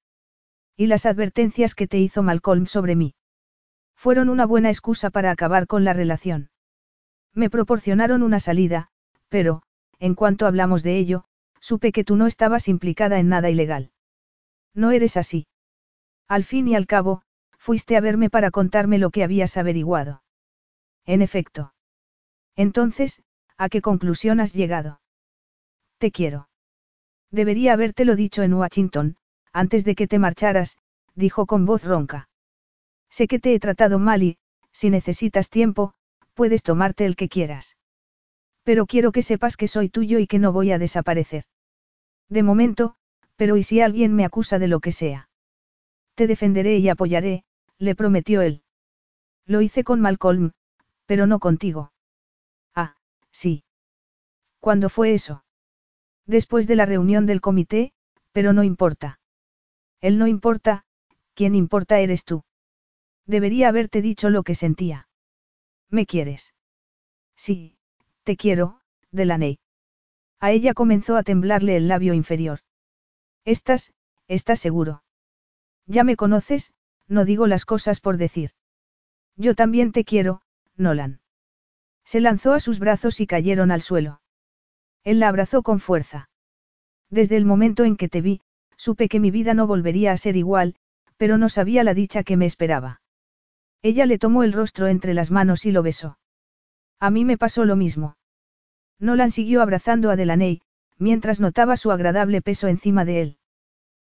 Y 0.76 0.85
las 0.85 1.08
advertencias 1.08 1.74
que 1.74 1.88
te 1.88 1.98
hizo 1.98 2.22
Malcolm 2.22 2.67
sobre 2.67 2.95
mí. 2.95 3.16
Fueron 3.95 4.30
una 4.30 4.45
buena 4.45 4.69
excusa 4.69 5.09
para 5.09 5.32
acabar 5.32 5.66
con 5.66 5.84
la 5.84 5.93
relación. 5.93 6.51
Me 7.34 7.50
proporcionaron 7.50 8.22
una 8.22 8.40
salida, 8.40 8.90
pero, 9.30 9.64
en 9.98 10.14
cuanto 10.14 10.45
hablamos 10.45 10.84
de 10.84 10.98
ello, 11.00 11.26
supe 11.60 11.92
que 11.92 12.03
tú 12.03 12.16
no 12.16 12.27
estabas 12.27 12.68
implicada 12.68 13.19
en 13.19 13.30
nada 13.30 13.50
ilegal. 13.50 13.92
No 14.74 14.92
eres 14.92 15.18
así. 15.18 15.48
Al 16.27 16.44
fin 16.44 16.68
y 16.68 16.76
al 16.76 16.88
cabo, 16.88 17.22
fuiste 17.58 17.98
a 17.98 18.02
verme 18.02 18.30
para 18.30 18.52
contarme 18.52 18.98
lo 18.98 19.10
que 19.10 19.24
habías 19.24 19.58
averiguado. 19.58 20.24
En 21.06 21.22
efecto. 21.22 21.74
Entonces, 22.56 23.24
¿a 23.58 23.69
qué 23.69 23.82
conclusión 23.82 24.40
has 24.40 24.53
llegado? 24.53 25.00
Te 25.98 26.11
quiero. 26.11 26.50
Debería 27.32 27.74
habértelo 27.74 28.16
dicho 28.16 28.44
en 28.44 28.53
Washington, 28.53 29.18
antes 29.53 29.86
de 29.86 29.95
que 29.95 30.08
te 30.08 30.19
marcharas, 30.19 30.77
dijo 31.16 31.45
con 31.45 31.66
voz 31.66 31.84
ronca. 31.84 32.30
Sé 33.10 33.27
que 33.27 33.40
te 33.40 33.53
he 33.53 33.60
tratado 33.60 34.00
mal 34.00 34.22
y, 34.24 34.38
si 34.72 34.90
necesitas 34.90 35.50
tiempo, 35.50 35.94
puedes 36.34 36.61
tomarte 36.61 37.06
el 37.06 37.16
que 37.16 37.30
quieras. 37.30 37.76
Pero 38.67 38.85
quiero 38.85 39.13
que 39.13 39.21
sepas 39.21 39.55
que 39.55 39.69
soy 39.69 39.87
tuyo 39.87 40.19
y 40.19 40.27
que 40.27 40.39
no 40.39 40.51
voy 40.51 40.73
a 40.73 40.77
desaparecer. 40.77 41.45
De 42.27 42.43
momento, 42.43 42.97
pero 43.37 43.55
¿y 43.55 43.63
si 43.63 43.79
alguien 43.79 44.13
me 44.13 44.25
acusa 44.25 44.59
de 44.59 44.67
lo 44.67 44.81
que 44.81 44.91
sea? 44.91 45.29
Te 46.15 46.27
defenderé 46.27 46.77
y 46.77 46.89
apoyaré, 46.89 47.45
le 47.77 47.95
prometió 47.95 48.41
él. 48.41 48.63
Lo 49.45 49.61
hice 49.61 49.85
con 49.85 50.01
Malcolm, 50.01 50.51
pero 51.05 51.27
no 51.27 51.39
contigo. 51.39 51.93
Ah, 52.75 52.97
sí. 53.31 53.63
¿Cuándo 54.59 54.89
fue 54.89 55.13
eso? 55.13 55.45
Después 56.25 56.67
de 56.67 56.75
la 56.75 56.85
reunión 56.85 57.25
del 57.25 57.39
comité, 57.39 57.93
pero 58.33 58.51
no 58.51 58.65
importa. 58.65 59.21
Él 60.01 60.17
no 60.17 60.27
importa, 60.27 60.83
quien 61.35 61.55
importa 61.55 62.01
eres 62.01 62.25
tú. 62.25 62.43
Debería 63.25 63.69
haberte 63.69 64.01
dicho 64.01 64.29
lo 64.29 64.43
que 64.43 64.55
sentía. 64.55 65.07
¿Me 65.89 66.05
quieres? 66.05 66.53
Sí, 67.37 67.76
te 68.27 68.35
quiero, 68.35 68.81
Delaney. 69.09 69.57
A 70.41 70.51
ella 70.51 70.73
comenzó 70.73 71.15
a 71.15 71.23
temblarle 71.23 71.77
el 71.77 71.88
labio 71.88 72.14
inferior. 72.14 72.59
Estás, 73.45 73.93
estás 74.27 74.59
seguro. 74.59 75.01
Ya 75.85 76.03
me 76.03 76.17
conoces, 76.17 76.73
no 77.07 77.23
digo 77.23 77.47
las 77.47 77.64
cosas 77.64 78.01
por 78.01 78.17
decir. 78.17 78.51
Yo 79.38 79.56
también 79.56 79.93
te 79.93 80.03
quiero, 80.03 80.41
Nolan. 80.75 81.22
Se 82.03 82.19
lanzó 82.19 82.51
a 82.51 82.59
sus 82.59 82.80
brazos 82.80 83.22
y 83.22 83.27
cayeron 83.27 83.72
al 83.72 83.81
suelo. 83.81 84.19
Él 85.06 85.22
la 85.22 85.30
abrazó 85.30 85.64
con 85.64 85.80
fuerza. 85.80 86.30
Desde 87.09 87.38
el 87.38 87.45
momento 87.45 87.85
en 87.85 87.95
que 87.95 88.09
te 88.09 88.19
vi, 88.19 88.41
supe 88.75 89.07
que 89.07 89.22
mi 89.22 89.31
vida 89.31 89.53
no 89.53 89.67
volvería 89.67 90.11
a 90.11 90.17
ser 90.17 90.35
igual, 90.35 90.75
pero 91.15 91.38
no 91.38 91.47
sabía 91.47 91.85
la 91.85 91.93
dicha 91.93 92.23
que 92.23 92.35
me 92.35 92.45
esperaba. 92.45 93.01
Ella 93.81 94.06
le 94.06 94.19
tomó 94.19 94.43
el 94.43 94.51
rostro 94.51 94.89
entre 94.89 95.14
las 95.14 95.31
manos 95.31 95.65
y 95.65 95.72
lo 95.72 95.81
besó. 95.81 96.17
A 97.00 97.09
mí 97.09 97.26
me 97.26 97.38
pasó 97.38 97.66
lo 97.66 97.76
mismo. 97.76 98.17
Nolan 99.00 99.32
siguió 99.32 99.61
abrazando 99.61 100.09
a 100.09 100.16
Delaney, 100.16 100.61
mientras 100.98 101.40
notaba 101.40 101.77
su 101.77 101.92
agradable 101.92 102.42
peso 102.42 102.67
encima 102.67 103.06
de 103.06 103.22
él. 103.22 103.38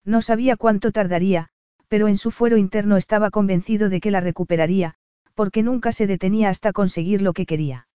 No 0.04 0.22
sabía 0.22 0.58
cuánto 0.58 0.92
tardaría, 0.92 1.50
pero 1.88 2.08
en 2.08 2.18
su 2.18 2.32
fuero 2.32 2.58
interno 2.58 2.98
estaba 2.98 3.30
convencido 3.30 3.90
de 3.90 4.00
que 4.00 4.12
la 4.12 4.22
recuperaría, 4.22 4.96
porque 5.36 5.62
nunca 5.62 5.92
se 5.92 6.08
detenía 6.08 6.50
hasta 6.50 6.74
conseguir 6.74 7.22
lo 7.22 7.34
que 7.34 7.46
quería. 7.46 7.88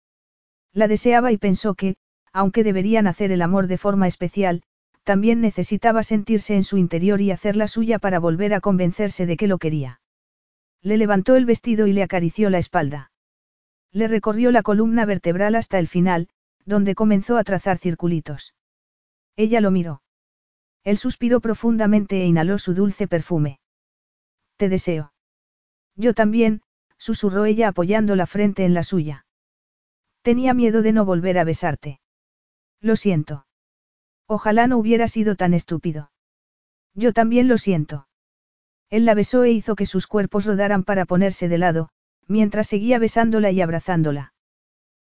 La 0.73 0.87
deseaba 0.87 1.31
y 1.31 1.37
pensó 1.37 1.73
que, 1.73 1.95
aunque 2.31 2.63
deberían 2.63 3.07
hacer 3.07 3.31
el 3.31 3.41
amor 3.41 3.67
de 3.67 3.77
forma 3.77 4.07
especial, 4.07 4.61
también 5.03 5.39
necesitaba 5.39 6.03
sentirse 6.03 6.55
en 6.55 6.63
su 6.63 6.77
interior 6.77 7.21
y 7.21 7.31
hacerla 7.31 7.67
suya 7.67 7.97
para 7.97 8.19
volver 8.19 8.53
a 8.53 8.59
convencerse 8.59 9.25
de 9.25 9.37
que 9.37 9.47
lo 9.47 9.57
quería. 9.57 10.01
Le 10.81 10.97
levantó 10.97 11.35
el 11.35 11.45
vestido 11.45 11.87
y 11.87 11.93
le 11.93 12.03
acarició 12.03 12.49
la 12.49 12.57
espalda. 12.57 13.11
Le 13.95 14.09
recorrió 14.09 14.51
la 14.51 14.61
columna 14.61 15.05
vertebral 15.05 15.55
hasta 15.55 15.79
el 15.79 15.87
final, 15.87 16.27
donde 16.65 16.95
comenzó 16.95 17.37
a 17.37 17.45
trazar 17.45 17.77
circulitos. 17.77 18.53
Ella 19.37 19.61
lo 19.61 19.71
miró. 19.71 20.01
Él 20.83 20.97
suspiró 20.97 21.39
profundamente 21.39 22.21
e 22.21 22.25
inhaló 22.25 22.59
su 22.59 22.73
dulce 22.73 23.07
perfume. 23.07 23.61
Te 24.57 24.67
deseo. 24.67 25.13
Yo 25.95 26.13
también, 26.13 26.61
susurró 26.97 27.45
ella 27.45 27.69
apoyando 27.69 28.17
la 28.17 28.27
frente 28.27 28.65
en 28.65 28.73
la 28.73 28.83
suya. 28.83 29.25
Tenía 30.23 30.53
miedo 30.53 30.81
de 30.81 30.91
no 30.91 31.05
volver 31.05 31.37
a 31.37 31.45
besarte. 31.45 32.01
Lo 32.81 32.97
siento. 32.97 33.47
Ojalá 34.27 34.67
no 34.67 34.77
hubiera 34.77 35.07
sido 35.07 35.37
tan 35.37 35.53
estúpido. 35.53 36.11
Yo 36.95 37.13
también 37.13 37.47
lo 37.47 37.57
siento. 37.57 38.09
Él 38.89 39.05
la 39.05 39.13
besó 39.13 39.45
e 39.45 39.51
hizo 39.51 39.77
que 39.77 39.85
sus 39.85 40.05
cuerpos 40.05 40.43
rodaran 40.43 40.83
para 40.83 41.05
ponerse 41.05 41.47
de 41.47 41.59
lado, 41.59 41.91
mientras 42.27 42.67
seguía 42.67 42.99
besándola 42.99 43.51
y 43.51 43.61
abrazándola. 43.61 44.33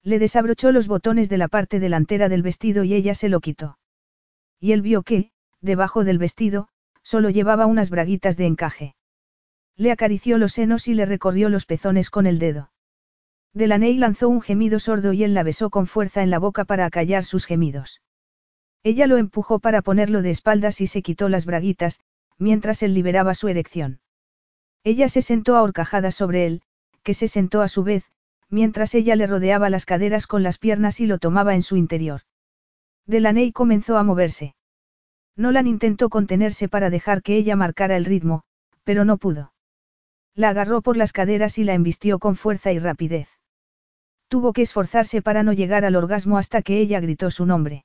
Le 0.02 0.18
desabrochó 0.18 0.72
los 0.72 0.86
botones 0.86 1.28
de 1.28 1.38
la 1.38 1.48
parte 1.48 1.80
delantera 1.80 2.28
del 2.28 2.42
vestido 2.42 2.84
y 2.84 2.94
ella 2.94 3.14
se 3.14 3.28
lo 3.28 3.40
quitó. 3.40 3.78
Y 4.60 4.72
él 4.72 4.82
vio 4.82 5.02
que, 5.02 5.30
debajo 5.60 6.04
del 6.04 6.18
vestido, 6.18 6.68
solo 7.02 7.30
llevaba 7.30 7.66
unas 7.66 7.90
braguitas 7.90 8.36
de 8.36 8.46
encaje. 8.46 8.94
Le 9.76 9.90
acarició 9.90 10.38
los 10.38 10.52
senos 10.52 10.88
y 10.88 10.94
le 10.94 11.06
recorrió 11.06 11.48
los 11.48 11.66
pezones 11.66 12.10
con 12.10 12.26
el 12.26 12.38
dedo. 12.38 12.70
Delaney 13.54 13.96
lanzó 13.96 14.28
un 14.28 14.40
gemido 14.40 14.78
sordo 14.78 15.12
y 15.12 15.24
él 15.24 15.32
la 15.32 15.42
besó 15.42 15.70
con 15.70 15.86
fuerza 15.86 16.22
en 16.22 16.30
la 16.30 16.38
boca 16.38 16.64
para 16.64 16.86
acallar 16.86 17.24
sus 17.24 17.46
gemidos. 17.46 18.02
Ella 18.82 19.06
lo 19.06 19.16
empujó 19.16 19.60
para 19.60 19.80
ponerlo 19.80 20.22
de 20.22 20.30
espaldas 20.30 20.80
y 20.80 20.86
se 20.86 21.02
quitó 21.02 21.28
las 21.28 21.46
braguitas, 21.46 22.00
mientras 22.36 22.82
él 22.82 22.94
liberaba 22.94 23.34
su 23.34 23.48
erección. 23.48 24.00
Ella 24.82 25.08
se 25.08 25.22
sentó 25.22 25.56
ahorcajada 25.56 26.10
sobre 26.10 26.46
él, 26.46 26.62
que 27.04 27.14
se 27.14 27.28
sentó 27.28 27.62
a 27.62 27.68
su 27.68 27.84
vez, 27.84 28.04
mientras 28.50 28.94
ella 28.94 29.14
le 29.14 29.28
rodeaba 29.28 29.70
las 29.70 29.86
caderas 29.86 30.26
con 30.26 30.42
las 30.42 30.58
piernas 30.58 31.00
y 31.00 31.06
lo 31.06 31.18
tomaba 31.18 31.54
en 31.54 31.62
su 31.62 31.76
interior. 31.76 32.22
Delaney 33.06 33.52
comenzó 33.52 33.96
a 33.96 34.02
moverse. 34.02 34.56
Nolan 35.36 35.66
intentó 35.66 36.08
contenerse 36.08 36.68
para 36.68 36.90
dejar 36.90 37.22
que 37.22 37.36
ella 37.36 37.56
marcara 37.56 37.96
el 37.96 38.04
ritmo, 38.04 38.42
pero 38.84 39.04
no 39.04 39.18
pudo. 39.18 39.52
La 40.34 40.48
agarró 40.48 40.82
por 40.82 40.96
las 40.96 41.12
caderas 41.12 41.58
y 41.58 41.64
la 41.64 41.74
embistió 41.74 42.18
con 42.18 42.36
fuerza 42.36 42.72
y 42.72 42.78
rapidez. 42.78 43.28
Tuvo 44.28 44.52
que 44.52 44.62
esforzarse 44.62 45.22
para 45.22 45.42
no 45.42 45.52
llegar 45.52 45.84
al 45.84 45.96
orgasmo 45.96 46.38
hasta 46.38 46.62
que 46.62 46.78
ella 46.78 47.00
gritó 47.00 47.30
su 47.30 47.46
nombre. 47.46 47.84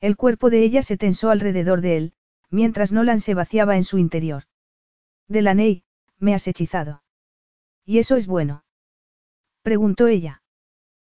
El 0.00 0.16
cuerpo 0.16 0.50
de 0.50 0.62
ella 0.62 0.82
se 0.82 0.96
tensó 0.96 1.30
alrededor 1.30 1.80
de 1.80 1.96
él, 1.96 2.12
mientras 2.50 2.92
Nolan 2.92 3.20
se 3.20 3.34
vaciaba 3.34 3.76
en 3.76 3.84
su 3.84 3.98
interior. 3.98 4.44
Delaney, 5.26 5.82
me 6.18 6.34
has 6.34 6.46
hechizado. 6.46 7.02
¿Y 7.88 8.00
eso 8.00 8.16
es 8.16 8.26
bueno? 8.26 8.64
preguntó 9.62 10.08
ella. 10.08 10.42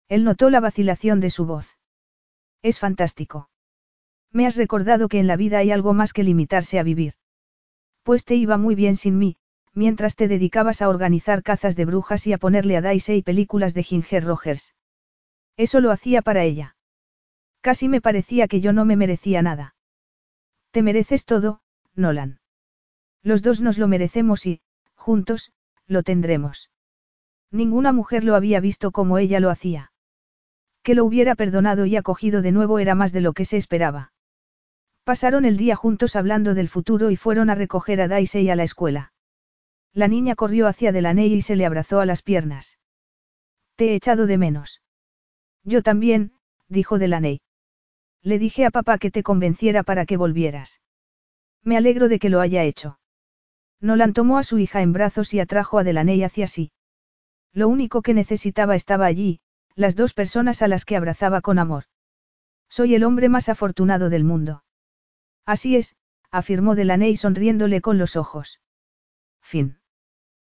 Él 0.10 0.24
notó 0.24 0.50
la 0.50 0.60
vacilación 0.60 1.20
de 1.20 1.30
su 1.30 1.46
voz. 1.46 1.78
Es 2.64 2.80
fantástico. 2.80 3.52
Me 4.32 4.48
has 4.48 4.56
recordado 4.56 5.08
que 5.08 5.20
en 5.20 5.28
la 5.28 5.36
vida 5.36 5.60
hay 5.60 5.70
algo 5.70 5.94
más 5.94 6.14
que 6.14 6.24
limitarse 6.24 6.80
a 6.80 6.84
vivir. 6.84 7.14
Pues 8.02 8.26
te 8.26 8.34
iba 8.34 8.58
muy 8.58 8.74
bien 8.74 8.96
sin 8.96 9.20
mí, 9.20 9.38
mientras 9.76 10.16
te 10.16 10.28
dedicabas 10.28 10.82
a 10.82 10.90
organizar 10.90 11.44
cazas 11.44 11.76
de 11.76 11.86
brujas 11.86 12.26
y 12.26 12.34
a 12.34 12.40
ponerle 12.40 12.76
a 12.76 12.82
Daisy 12.82 13.22
películas 13.22 13.76
de 13.76 13.84
Ginger 13.84 14.24
Rogers. 14.24 14.74
Eso 15.56 15.80
lo 15.80 15.92
hacía 15.92 16.24
para 16.24 16.44
ella. 16.44 16.76
Casi 17.62 17.88
me 17.88 18.02
parecía 18.02 18.48
que 18.48 18.62
yo 18.62 18.74
no 18.74 18.84
me 18.84 18.96
merecía 18.96 19.44
nada. 19.44 19.76
Te 20.72 20.82
mereces 20.82 21.26
todo, 21.26 21.62
Nolan. 21.94 22.40
Los 23.22 23.44
dos 23.44 23.62
nos 23.62 23.78
lo 23.78 23.88
merecemos 23.88 24.48
y, 24.48 24.62
juntos, 24.96 25.54
lo 25.88 26.04
tendremos. 26.04 26.70
Ninguna 27.52 27.92
mujer 27.92 28.24
lo 28.24 28.36
había 28.36 28.60
visto 28.60 28.92
como 28.92 29.18
ella 29.18 29.40
lo 29.40 29.50
hacía. 29.50 29.92
Que 30.82 30.96
lo 30.96 31.06
hubiera 31.06 31.36
perdonado 31.36 31.86
y 31.86 31.96
acogido 31.96 32.42
de 32.42 32.52
nuevo 32.52 32.80
era 32.80 32.96
más 32.96 33.14
de 33.14 33.22
lo 33.22 33.34
que 33.34 33.46
se 33.46 33.58
esperaba. 33.58 34.12
Pasaron 35.04 35.46
el 35.46 35.58
día 35.58 35.76
juntos 35.76 36.16
hablando 36.16 36.54
del 36.54 36.70
futuro 36.70 37.12
y 37.12 37.16
fueron 37.16 37.50
a 37.50 37.56
recoger 37.56 38.02
a 38.02 38.08
Daisy 38.08 38.50
a 38.50 38.56
la 38.56 38.64
escuela. 38.64 39.14
La 39.94 40.08
niña 40.08 40.36
corrió 40.36 40.68
hacia 40.68 40.92
Delaney 40.92 41.34
y 41.34 41.42
se 41.42 41.56
le 41.56 41.66
abrazó 41.66 42.00
a 42.00 42.06
las 42.06 42.22
piernas. 42.22 42.80
Te 43.76 43.92
he 43.92 43.96
echado 43.96 44.26
de 44.28 44.38
menos. 44.38 44.82
Yo 45.64 45.84
también, 45.84 46.34
dijo 46.68 46.98
Delaney. 46.98 47.42
Le 48.22 48.40
dije 48.40 48.66
a 48.66 48.72
papá 48.72 48.98
que 48.98 49.12
te 49.12 49.24
convenciera 49.24 49.84
para 49.84 50.06
que 50.06 50.18
volvieras. 50.18 50.82
Me 51.64 51.78
alegro 51.78 52.08
de 52.08 52.20
que 52.20 52.30
lo 52.30 52.40
haya 52.40 52.64
hecho. 52.64 52.98
Nolan 53.84 54.14
tomó 54.14 54.38
a 54.38 54.44
su 54.44 54.60
hija 54.60 54.82
en 54.82 54.94
brazos 54.94 55.34
y 55.34 55.42
atrajo 55.42 55.78
a 55.78 55.84
Delaney 55.84 56.24
hacia 56.24 56.48
sí. 56.48 56.72
Lo 57.52 57.68
único 57.68 58.02
que 58.02 58.14
necesitaba 58.14 58.76
estaba 58.76 59.06
allí, 59.06 59.42
las 59.76 59.98
dos 59.98 60.14
personas 60.14 60.62
a 60.62 60.70
las 60.70 60.86
que 60.86 60.96
abrazaba 60.96 61.42
con 61.42 61.60
amor. 61.60 61.84
Soy 62.70 62.96
el 62.96 63.04
hombre 63.04 63.28
más 63.28 63.50
afortunado 63.50 64.10
del 64.10 64.24
mundo. 64.24 64.64
Así 65.46 65.76
es, 65.76 65.98
afirmó 66.32 66.76
Delaney 66.76 67.18
sonriéndole 67.18 67.82
con 67.82 67.98
los 67.98 68.16
ojos. 68.16 68.62
Fin. 69.42 69.83